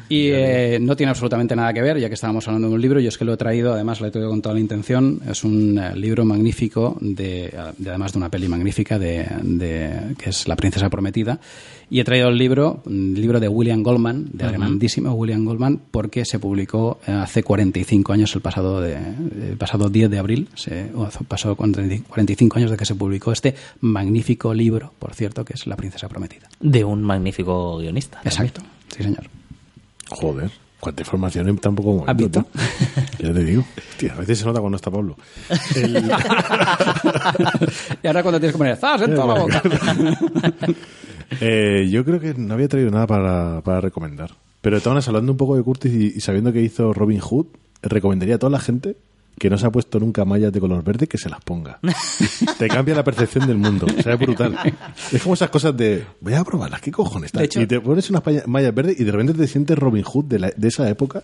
Y 0.07 0.29
eh, 0.29 0.77
no 0.81 0.95
tiene 0.95 1.09
absolutamente 1.09 1.53
nada 1.53 1.73
que 1.73 1.81
ver, 1.81 1.99
ya 1.99 2.07
que 2.07 2.13
estábamos 2.15 2.47
hablando 2.47 2.69
de 2.69 2.75
un 2.75 2.81
libro, 2.81 3.01
yo 3.01 3.09
es 3.09 3.17
que 3.17 3.25
lo 3.25 3.33
he 3.33 3.37
traído, 3.37 3.73
además 3.73 3.99
lo 3.99 4.07
he 4.07 4.11
traído 4.11 4.29
con 4.29 4.41
toda 4.41 4.55
la 4.55 4.61
intención, 4.61 5.19
es 5.29 5.43
un 5.43 5.77
eh, 5.77 5.95
libro 5.97 6.23
magnífico, 6.23 6.97
de, 7.01 7.53
de- 7.77 7.89
además 7.89 8.13
de 8.13 8.17
una 8.19 8.29
peli 8.29 8.47
magnífica, 8.47 8.97
de, 8.97 9.27
de- 9.43 10.15
que 10.17 10.29
es 10.29 10.47
La 10.47 10.55
princesa 10.55 10.89
prometida, 10.89 11.39
y 11.89 11.99
he 11.99 12.03
traído 12.03 12.29
el 12.29 12.37
libro, 12.37 12.81
un 12.85 13.13
libro 13.15 13.39
de 13.39 13.47
William 13.47 13.83
Goldman, 13.83 14.27
de 14.33 14.51
grandísimo 14.51 15.11
William 15.13 15.45
Goldman, 15.45 15.79
porque 15.91 16.25
se 16.25 16.39
publicó 16.39 16.99
hace 17.05 17.43
45 17.43 18.13
años, 18.13 18.33
el 18.35 18.41
pasado, 18.41 18.81
de, 18.81 18.95
el 18.95 19.57
pasado 19.57 19.89
10 19.89 20.09
de 20.09 20.19
abril, 20.19 20.49
se, 20.55 20.89
pasó 21.27 21.55
45 21.55 22.57
años 22.57 22.71
de 22.71 22.77
que 22.77 22.85
se 22.85 22.95
publicó 22.95 23.31
este 23.31 23.55
magnífico 23.81 24.53
libro, 24.53 24.91
por 24.99 25.13
cierto, 25.13 25.45
que 25.45 25.53
es 25.53 25.67
La 25.67 25.75
princesa 25.75 26.07
prometida. 26.09 26.47
De 26.59 26.83
un 26.83 27.03
magnífico 27.03 27.77
guionista. 27.77 28.17
también. 28.21 28.33
Exacto, 28.33 28.61
sí 28.95 29.03
señor. 29.03 29.23
Joder, 30.09 30.51
cuánta 30.79 31.01
información 31.01 31.49
en 31.49 31.57
tan 31.57 31.75
poco. 31.75 32.05
Ya 32.07 33.33
te 33.33 33.43
digo. 33.43 33.63
Tío, 33.97 34.11
a 34.13 34.15
veces 34.15 34.39
se 34.39 34.45
nota 34.45 34.59
cuando 34.59 34.75
está 34.75 34.91
Pablo. 34.91 35.17
El- 35.75 35.95
y 38.03 38.07
ahora 38.07 38.21
cuando 38.21 38.39
tienes 38.39 38.53
que 38.53 38.57
poner 38.57 38.75
¡zas! 38.77 39.01
en 39.01 39.15
toda 39.15 39.33
la 39.33 39.39
boca. 39.41 39.61
Eh, 41.41 41.87
yo 41.91 42.03
creo 42.05 42.19
que 42.19 42.33
no 42.33 42.53
había 42.53 42.67
traído 42.67 42.91
nada 42.91 43.07
para, 43.07 43.61
para 43.61 43.81
recomendar. 43.81 44.31
Pero 44.61 44.77
maneras, 44.77 45.07
hablando 45.07 45.31
un 45.31 45.37
poco 45.37 45.55
de 45.57 45.63
Curtis 45.63 45.91
y, 45.93 46.13
y 46.15 46.21
sabiendo 46.21 46.53
que 46.53 46.61
hizo 46.61 46.93
Robin 46.93 47.19
Hood, 47.19 47.47
recomendaría 47.81 48.35
a 48.35 48.39
toda 48.39 48.49
la 48.51 48.59
gente 48.59 48.95
que 49.37 49.49
no 49.49 49.57
se 49.57 49.65
ha 49.65 49.71
puesto 49.71 49.99
nunca 49.99 50.25
mallas 50.25 50.53
de 50.53 50.59
color 50.59 50.83
verde 50.83 51.07
que 51.07 51.17
se 51.17 51.27
las 51.29 51.41
ponga. 51.41 51.79
Te 52.59 52.67
cambia 52.67 52.93
la 52.95 53.03
percepción 53.03 53.47
del 53.47 53.57
mundo. 53.57 53.87
O 53.97 54.01
sea, 54.01 54.13
es 54.13 54.19
brutal. 54.19 54.57
Es 55.11 55.21
como 55.23 55.33
esas 55.33 55.49
cosas 55.49 55.75
de, 55.75 56.05
voy 56.21 56.33
a 56.33 56.43
probarlas, 56.43 56.79
¿qué 56.81 56.91
cojones? 56.91 57.31
tal? 57.31 57.39
De 57.41 57.45
hecho- 57.47 57.61
y 57.61 57.65
te 57.67 57.81
pones 57.81 58.09
unas 58.09 58.21
mallas 58.47 58.73
verdes 58.75 58.99
y 58.99 59.03
de 59.03 59.11
repente 59.11 59.33
te 59.33 59.47
sientes 59.47 59.77
Robin 59.77 60.03
Hood 60.03 60.25
de, 60.25 60.39
la- 60.39 60.53
de 60.55 60.67
esa 60.67 60.87
época, 60.87 61.23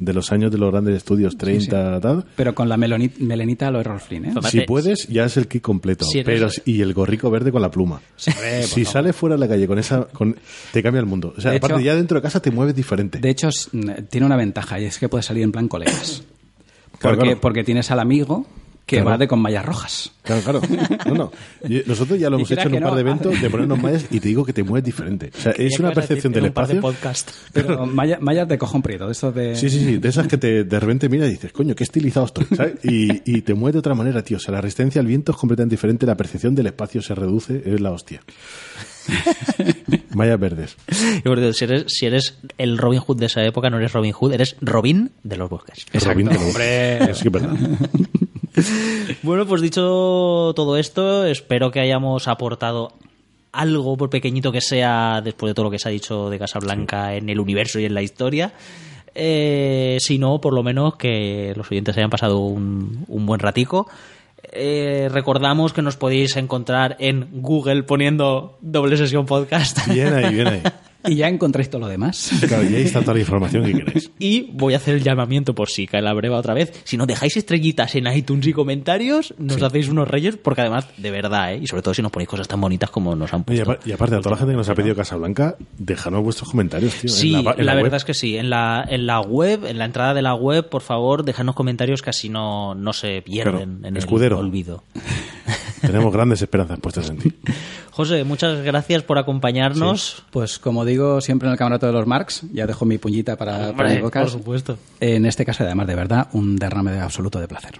de 0.00 0.12
los 0.14 0.32
años 0.32 0.50
de 0.50 0.58
los 0.58 0.70
grandes 0.72 0.96
estudios 0.96 1.36
30, 1.36 2.00
tal. 2.00 2.24
Pero 2.34 2.54
con 2.54 2.68
la 2.68 2.76
melenita 2.76 3.68
a 3.68 3.70
lo 3.70 3.80
Errol 3.80 4.00
Flynn, 4.00 4.24
¿eh? 4.24 4.32
Si 4.50 4.62
puedes, 4.62 5.06
ya 5.08 5.26
es 5.26 5.36
el 5.36 5.46
kit 5.46 5.62
completo. 5.62 6.04
Si 6.06 6.18
eres- 6.20 6.40
pero, 6.40 6.48
y 6.64 6.80
el 6.80 6.94
gorrico 6.94 7.30
verde 7.30 7.52
con 7.52 7.60
la 7.62 7.70
pluma. 7.70 8.00
Sí, 8.16 8.32
si 8.32 8.84
favor. 8.84 8.92
sales 8.92 9.16
fuera 9.16 9.36
de 9.36 9.40
la 9.40 9.48
calle 9.48 9.66
con 9.68 9.78
esa, 9.78 10.04
con, 10.06 10.36
te 10.72 10.82
cambia 10.82 11.00
el 11.00 11.06
mundo. 11.06 11.34
O 11.36 11.40
sea, 11.40 11.50
De 11.52 11.58
aparte 11.58 11.76
hecho- 11.76 11.84
ya 11.84 11.94
dentro 11.94 12.16
de 12.16 12.22
casa 12.22 12.40
te 12.40 12.50
mueves 12.50 12.74
diferente. 12.74 13.18
De 13.18 13.30
hecho, 13.30 13.50
tiene 14.08 14.26
una 14.26 14.36
ventaja 14.36 14.80
y 14.80 14.86
es 14.86 14.98
que 14.98 15.08
puedes 15.08 15.26
salir 15.26 15.44
en 15.44 15.52
plan 15.52 15.68
colegas. 15.68 16.22
Claro, 16.98 17.16
Porque, 17.16 17.30
claro. 17.30 17.40
porque 17.40 17.64
tienes 17.64 17.90
al 17.90 18.00
amigo 18.00 18.46
que 18.90 18.96
Claro. 18.96 19.10
va 19.10 19.18
de 19.18 19.28
con 19.28 19.38
mallas 19.38 19.64
rojas. 19.64 20.10
Claro, 20.24 20.42
claro. 20.42 20.60
No, 21.06 21.14
no. 21.14 21.32
Y 21.68 21.82
Nosotros 21.86 22.18
ya 22.18 22.28
lo 22.28 22.36
hemos 22.36 22.50
hecho 22.50 22.66
en 22.66 22.74
un 22.74 22.80
par 22.82 22.94
de 22.96 23.00
eventos 23.02 23.40
de 23.40 23.48
ponernos 23.48 23.80
mallas 23.80 24.04
y 24.10 24.18
te 24.18 24.26
digo 24.28 24.44
que 24.44 24.52
te 24.52 24.64
mueves 24.64 24.84
diferente. 24.84 25.30
O 25.36 25.40
sea, 25.40 25.52
es 25.52 25.78
una 25.78 25.92
percepción 25.92 26.32
del 26.32 26.44
un 26.46 26.52
par 26.52 26.66
de 26.66 26.74
espacio. 26.74 26.92
podcast. 26.98 27.30
Pero 27.52 27.86
malla- 27.86 28.18
mallas 28.20 28.48
de 28.48 28.58
cojón 28.58 28.82
prieto, 28.82 29.06
de 29.06 29.12
estos 29.12 29.32
de... 29.32 29.54
Sí, 29.54 29.70
sí, 29.70 29.78
sí, 29.78 29.96
de 29.98 30.08
esas 30.08 30.26
que 30.26 30.38
te, 30.38 30.64
de 30.64 30.80
repente 30.80 31.08
miras 31.08 31.28
y 31.28 31.32
dices, 31.32 31.52
coño, 31.52 31.74
qué 31.76 31.84
estilizado 31.84 32.26
estoy, 32.26 32.46
¿sabes? 32.56 32.84
Y, 32.84 33.22
y 33.32 33.42
te 33.42 33.54
mueves 33.54 33.74
de 33.74 33.78
otra 33.78 33.94
manera, 33.94 34.22
tío. 34.24 34.38
O 34.38 34.40
sea, 34.40 34.52
la 34.52 34.60
resistencia 34.60 35.00
al 35.00 35.06
viento 35.06 35.30
es 35.30 35.38
completamente 35.38 35.74
diferente, 35.74 36.04
la 36.04 36.16
percepción 36.16 36.56
del 36.56 36.66
espacio 36.66 37.00
se 37.00 37.14
reduce, 37.14 37.62
es 37.64 37.80
la 37.80 37.92
hostia. 37.92 38.20
Mallas 40.14 40.38
verdes. 40.38 40.76
Si 41.56 41.64
eres, 41.64 41.84
si 41.88 42.06
eres 42.06 42.38
el 42.58 42.76
Robin 42.78 43.00
Hood 43.00 43.18
de 43.18 43.26
esa 43.26 43.42
época, 43.44 43.70
no 43.70 43.78
eres 43.78 43.92
Robin 43.92 44.12
Hood, 44.12 44.32
eres 44.34 44.56
Robin 44.60 45.10
de 45.22 45.36
los 45.36 45.48
bosques. 45.48 45.86
Robin 46.04 46.26
de 46.28 46.34
los- 46.34 46.42
hombre. 46.42 47.10
Es 47.10 47.22
que 47.22 47.28
es 47.28 47.32
verdad. 47.32 47.56
Bueno, 49.22 49.46
pues 49.46 49.62
dicho 49.62 50.52
todo 50.54 50.76
esto, 50.76 51.24
espero 51.24 51.70
que 51.70 51.80
hayamos 51.80 52.28
aportado 52.28 52.92
algo, 53.52 53.96
por 53.96 54.10
pequeñito 54.10 54.52
que 54.52 54.60
sea, 54.60 55.20
después 55.22 55.50
de 55.50 55.54
todo 55.54 55.64
lo 55.64 55.70
que 55.70 55.78
se 55.78 55.88
ha 55.88 55.92
dicho 55.92 56.30
de 56.30 56.38
Casablanca 56.38 57.14
en 57.14 57.28
el 57.28 57.40
universo 57.40 57.80
y 57.80 57.84
en 57.84 57.94
la 57.94 58.02
historia. 58.02 58.52
Eh, 59.14 59.96
si 60.00 60.18
no, 60.18 60.40
por 60.40 60.54
lo 60.54 60.62
menos 60.62 60.96
que 60.96 61.52
los 61.56 61.70
oyentes 61.70 61.96
hayan 61.96 62.10
pasado 62.10 62.38
un, 62.38 63.04
un 63.08 63.26
buen 63.26 63.40
ratico. 63.40 63.88
Eh, 64.52 65.08
recordamos 65.10 65.72
que 65.72 65.82
nos 65.82 65.96
podéis 65.96 66.36
encontrar 66.36 66.96
en 66.98 67.28
Google 67.42 67.82
poniendo 67.82 68.58
doble 68.60 68.96
sesión 68.96 69.26
podcast. 69.26 69.86
Bien 69.88 70.14
ahí, 70.14 70.34
bien 70.34 70.46
ahí. 70.48 70.62
Y 71.06 71.14
ya 71.16 71.28
encontráis 71.28 71.70
todo 71.70 71.80
lo 71.80 71.88
demás. 71.88 72.30
Claro, 72.46 72.62
y 72.68 72.74
ahí 72.74 72.82
está 72.82 73.00
toda 73.00 73.14
la 73.14 73.20
información 73.20 73.64
que 73.64 73.72
queréis. 73.72 74.10
Y 74.18 74.50
voy 74.52 74.74
a 74.74 74.76
hacer 74.76 74.94
el 74.96 75.02
llamamiento 75.02 75.54
por 75.54 75.70
si 75.70 75.86
cae 75.86 76.02
la 76.02 76.12
breva 76.12 76.36
otra 76.38 76.52
vez. 76.52 76.72
Si 76.84 76.96
nos 76.98 77.06
dejáis 77.06 77.36
estrellitas 77.38 77.94
en 77.94 78.06
iTunes 78.06 78.46
y 78.46 78.52
comentarios, 78.52 79.34
nos 79.38 79.62
hacéis 79.62 79.88
unos 79.88 80.08
reyes, 80.08 80.36
porque 80.36 80.60
además, 80.60 80.86
de 80.98 81.10
verdad, 81.10 81.54
¿eh? 81.54 81.60
y 81.62 81.66
sobre 81.66 81.82
todo 81.82 81.94
si 81.94 82.02
nos 82.02 82.12
ponéis 82.12 82.28
cosas 82.28 82.46
tan 82.48 82.60
bonitas 82.60 82.90
como 82.90 83.16
nos 83.16 83.32
han 83.32 83.44
puesto. 83.44 83.64
apar- 83.72 83.80
y 83.86 83.92
aparte, 83.92 84.16
a 84.16 84.18
toda 84.20 84.32
la 84.32 84.36
gente 84.36 84.52
que 84.52 84.56
nos 84.58 84.68
ha 84.68 84.74
pedido 84.74 84.94
Casablanca, 84.94 85.56
dejadnos 85.78 86.22
vuestros 86.22 86.50
comentarios, 86.50 86.92
tío. 86.94 87.08
en 87.10 87.16
Sí, 87.16 87.30
la, 87.32 87.54
verdad 87.54 87.82
web. 87.82 87.94
es 87.94 88.04
que 88.04 88.14
sí. 88.14 88.36
En 88.36 88.50
la, 88.50 88.84
en 88.86 89.06
la 89.06 89.20
web, 89.20 89.64
en 89.64 89.78
la 89.78 89.86
entrada 89.86 90.12
de 90.12 90.20
la 90.22 90.34
web, 90.34 90.68
por 90.68 90.82
favor, 90.82 91.24
dejadnos 91.24 91.54
comentarios 91.54 92.02
que 92.02 92.10
así 92.10 92.28
no, 92.28 92.74
no 92.74 92.92
se 92.92 93.22
pierden 93.22 93.76
Claro, 93.78 93.88
en 93.88 93.96
escudero. 93.96 94.38
el 94.38 94.44
olvido. 94.46 94.84
Tenemos 95.80 96.12
grandes 96.12 96.42
esperanzas 96.42 96.78
puestas 96.80 97.10
en 97.10 97.18
ti. 97.18 97.32
José, 97.90 98.24
muchas 98.24 98.62
gracias 98.62 99.02
por 99.02 99.18
acompañarnos. 99.18 100.22
Pues 100.30 100.58
como 100.58 100.84
digo 100.84 101.20
siempre 101.20 101.48
en 101.48 101.52
el 101.52 101.58
camarote 101.58 101.86
de 101.86 101.92
los 101.92 102.06
Marx, 102.06 102.42
ya 102.52 102.66
dejo 102.66 102.84
mi 102.86 102.96
puñita 102.98 103.36
para, 103.36 103.72
para 103.74 103.90
mi 103.90 104.00
boca. 104.00 104.20
por 104.20 104.30
supuesto. 104.30 104.78
En 105.00 105.26
este 105.26 105.44
caso, 105.44 105.64
además, 105.64 105.86
de 105.86 105.96
verdad, 105.96 106.28
un 106.32 106.56
derrame 106.56 106.92
de 106.92 107.00
absoluto 107.00 107.40
de 107.40 107.48
placer. 107.48 107.72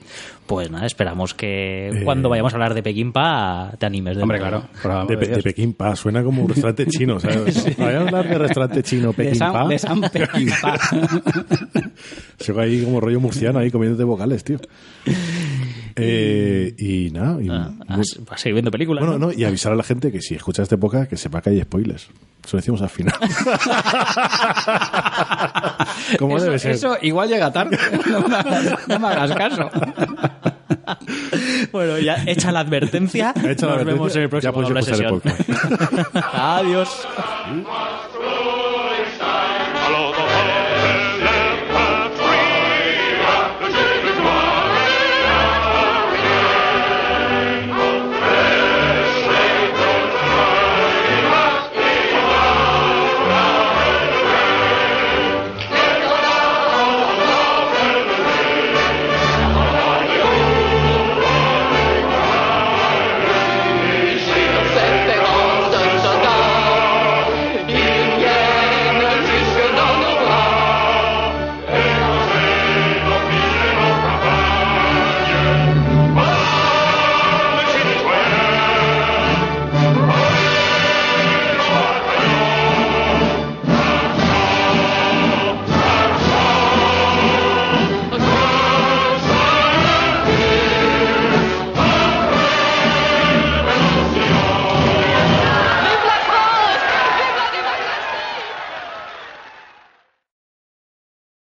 Pues 0.47 0.71
nada, 0.71 0.85
esperamos 0.85 1.33
que 1.33 2.03
cuando 2.05 2.29
vayamos 2.29 2.53
a 2.53 2.57
hablar 2.57 2.75
de 2.75 2.83
Pequimpa 2.83 3.73
te 3.79 3.87
animes. 3.87 4.17
de 4.17 4.23
Hombre, 4.23 4.39
claro. 4.41 4.65
De, 5.07 5.17
de 5.17 5.21
de 5.27 5.27
Dios. 5.29 5.43
Pekín 5.45 5.73
Pa, 5.75 5.95
suena 5.97 6.23
como 6.25 6.43
un 6.43 6.49
restaurante 6.49 6.87
chino, 6.89 7.21
¿sabes? 7.21 7.77
Voy 7.79 7.95
a 7.95 8.01
hablar 8.01 8.29
de 8.29 8.37
restaurante 8.39 8.83
chino, 8.83 9.09
De 9.09 9.15
Pekín 9.15 9.37
San, 9.37 9.53
Pa. 9.53 9.69
de 9.69 9.79
San 9.79 10.01
Pekín-pa. 10.01 10.77
Sigo 12.39 12.61
ahí 12.61 12.83
como 12.85 13.01
rollo 13.01 13.21
murciano, 13.21 13.59
ahí 13.61 13.71
comiéndote 13.71 14.05
vocales, 14.05 14.43
tío. 14.45 14.59
Eh, 15.97 16.75
y 16.79 17.11
nada. 17.11 17.43
y- 17.43 17.49
Ah, 17.51 17.71
va 17.89 18.35
a 18.35 18.39
seguir 18.39 18.55
viendo 18.55 18.71
películas. 18.71 19.05
bueno, 19.05 19.19
¿no? 19.19 19.27
no, 19.29 19.33
y 19.33 19.45
avisar 19.45 19.73
a 19.73 19.77
la 19.77 19.83
gente 19.83 20.13
que 20.13 20.21
si 20.21 20.35
escucha 20.35 20.63
este 20.63 20.77
podcast, 20.79 21.09
que 21.11 21.17
sepa 21.17 21.41
que 21.43 21.51
hay 21.51 21.61
spoilers. 21.63 22.09
Eso 22.45 22.57
lo 22.57 22.59
decimos 22.59 22.81
al 22.83 22.89
final. 22.89 23.15
como 26.19 26.37
eso, 26.37 26.47
debe 26.47 26.59
ser. 26.59 26.73
eso 26.73 26.97
igual 27.03 27.29
llega 27.29 27.53
tarde. 27.53 27.79
No 28.11 28.21
me 28.29 28.37
hagas, 28.37 28.89
no 28.89 28.99
me 28.99 29.07
hagas 29.09 29.33
caso. 29.37 29.71
Bueno, 31.73 31.99
ya 31.99 32.23
hecha 32.27 32.51
la 32.53 32.61
advertencia. 32.61 33.35
Hecha 33.45 33.67
la 33.67 33.77
Nos 33.77 33.85
vemos 33.85 34.17
advertencia, 34.17 34.19
en 34.19 34.23
el 34.25 34.29
próximo 34.31 34.41
ya 34.41 34.53
doble 34.63 34.81
escuchar 34.81 35.13
el 35.13 35.21
sesión. 35.21 36.25
Adiós. 36.33 37.07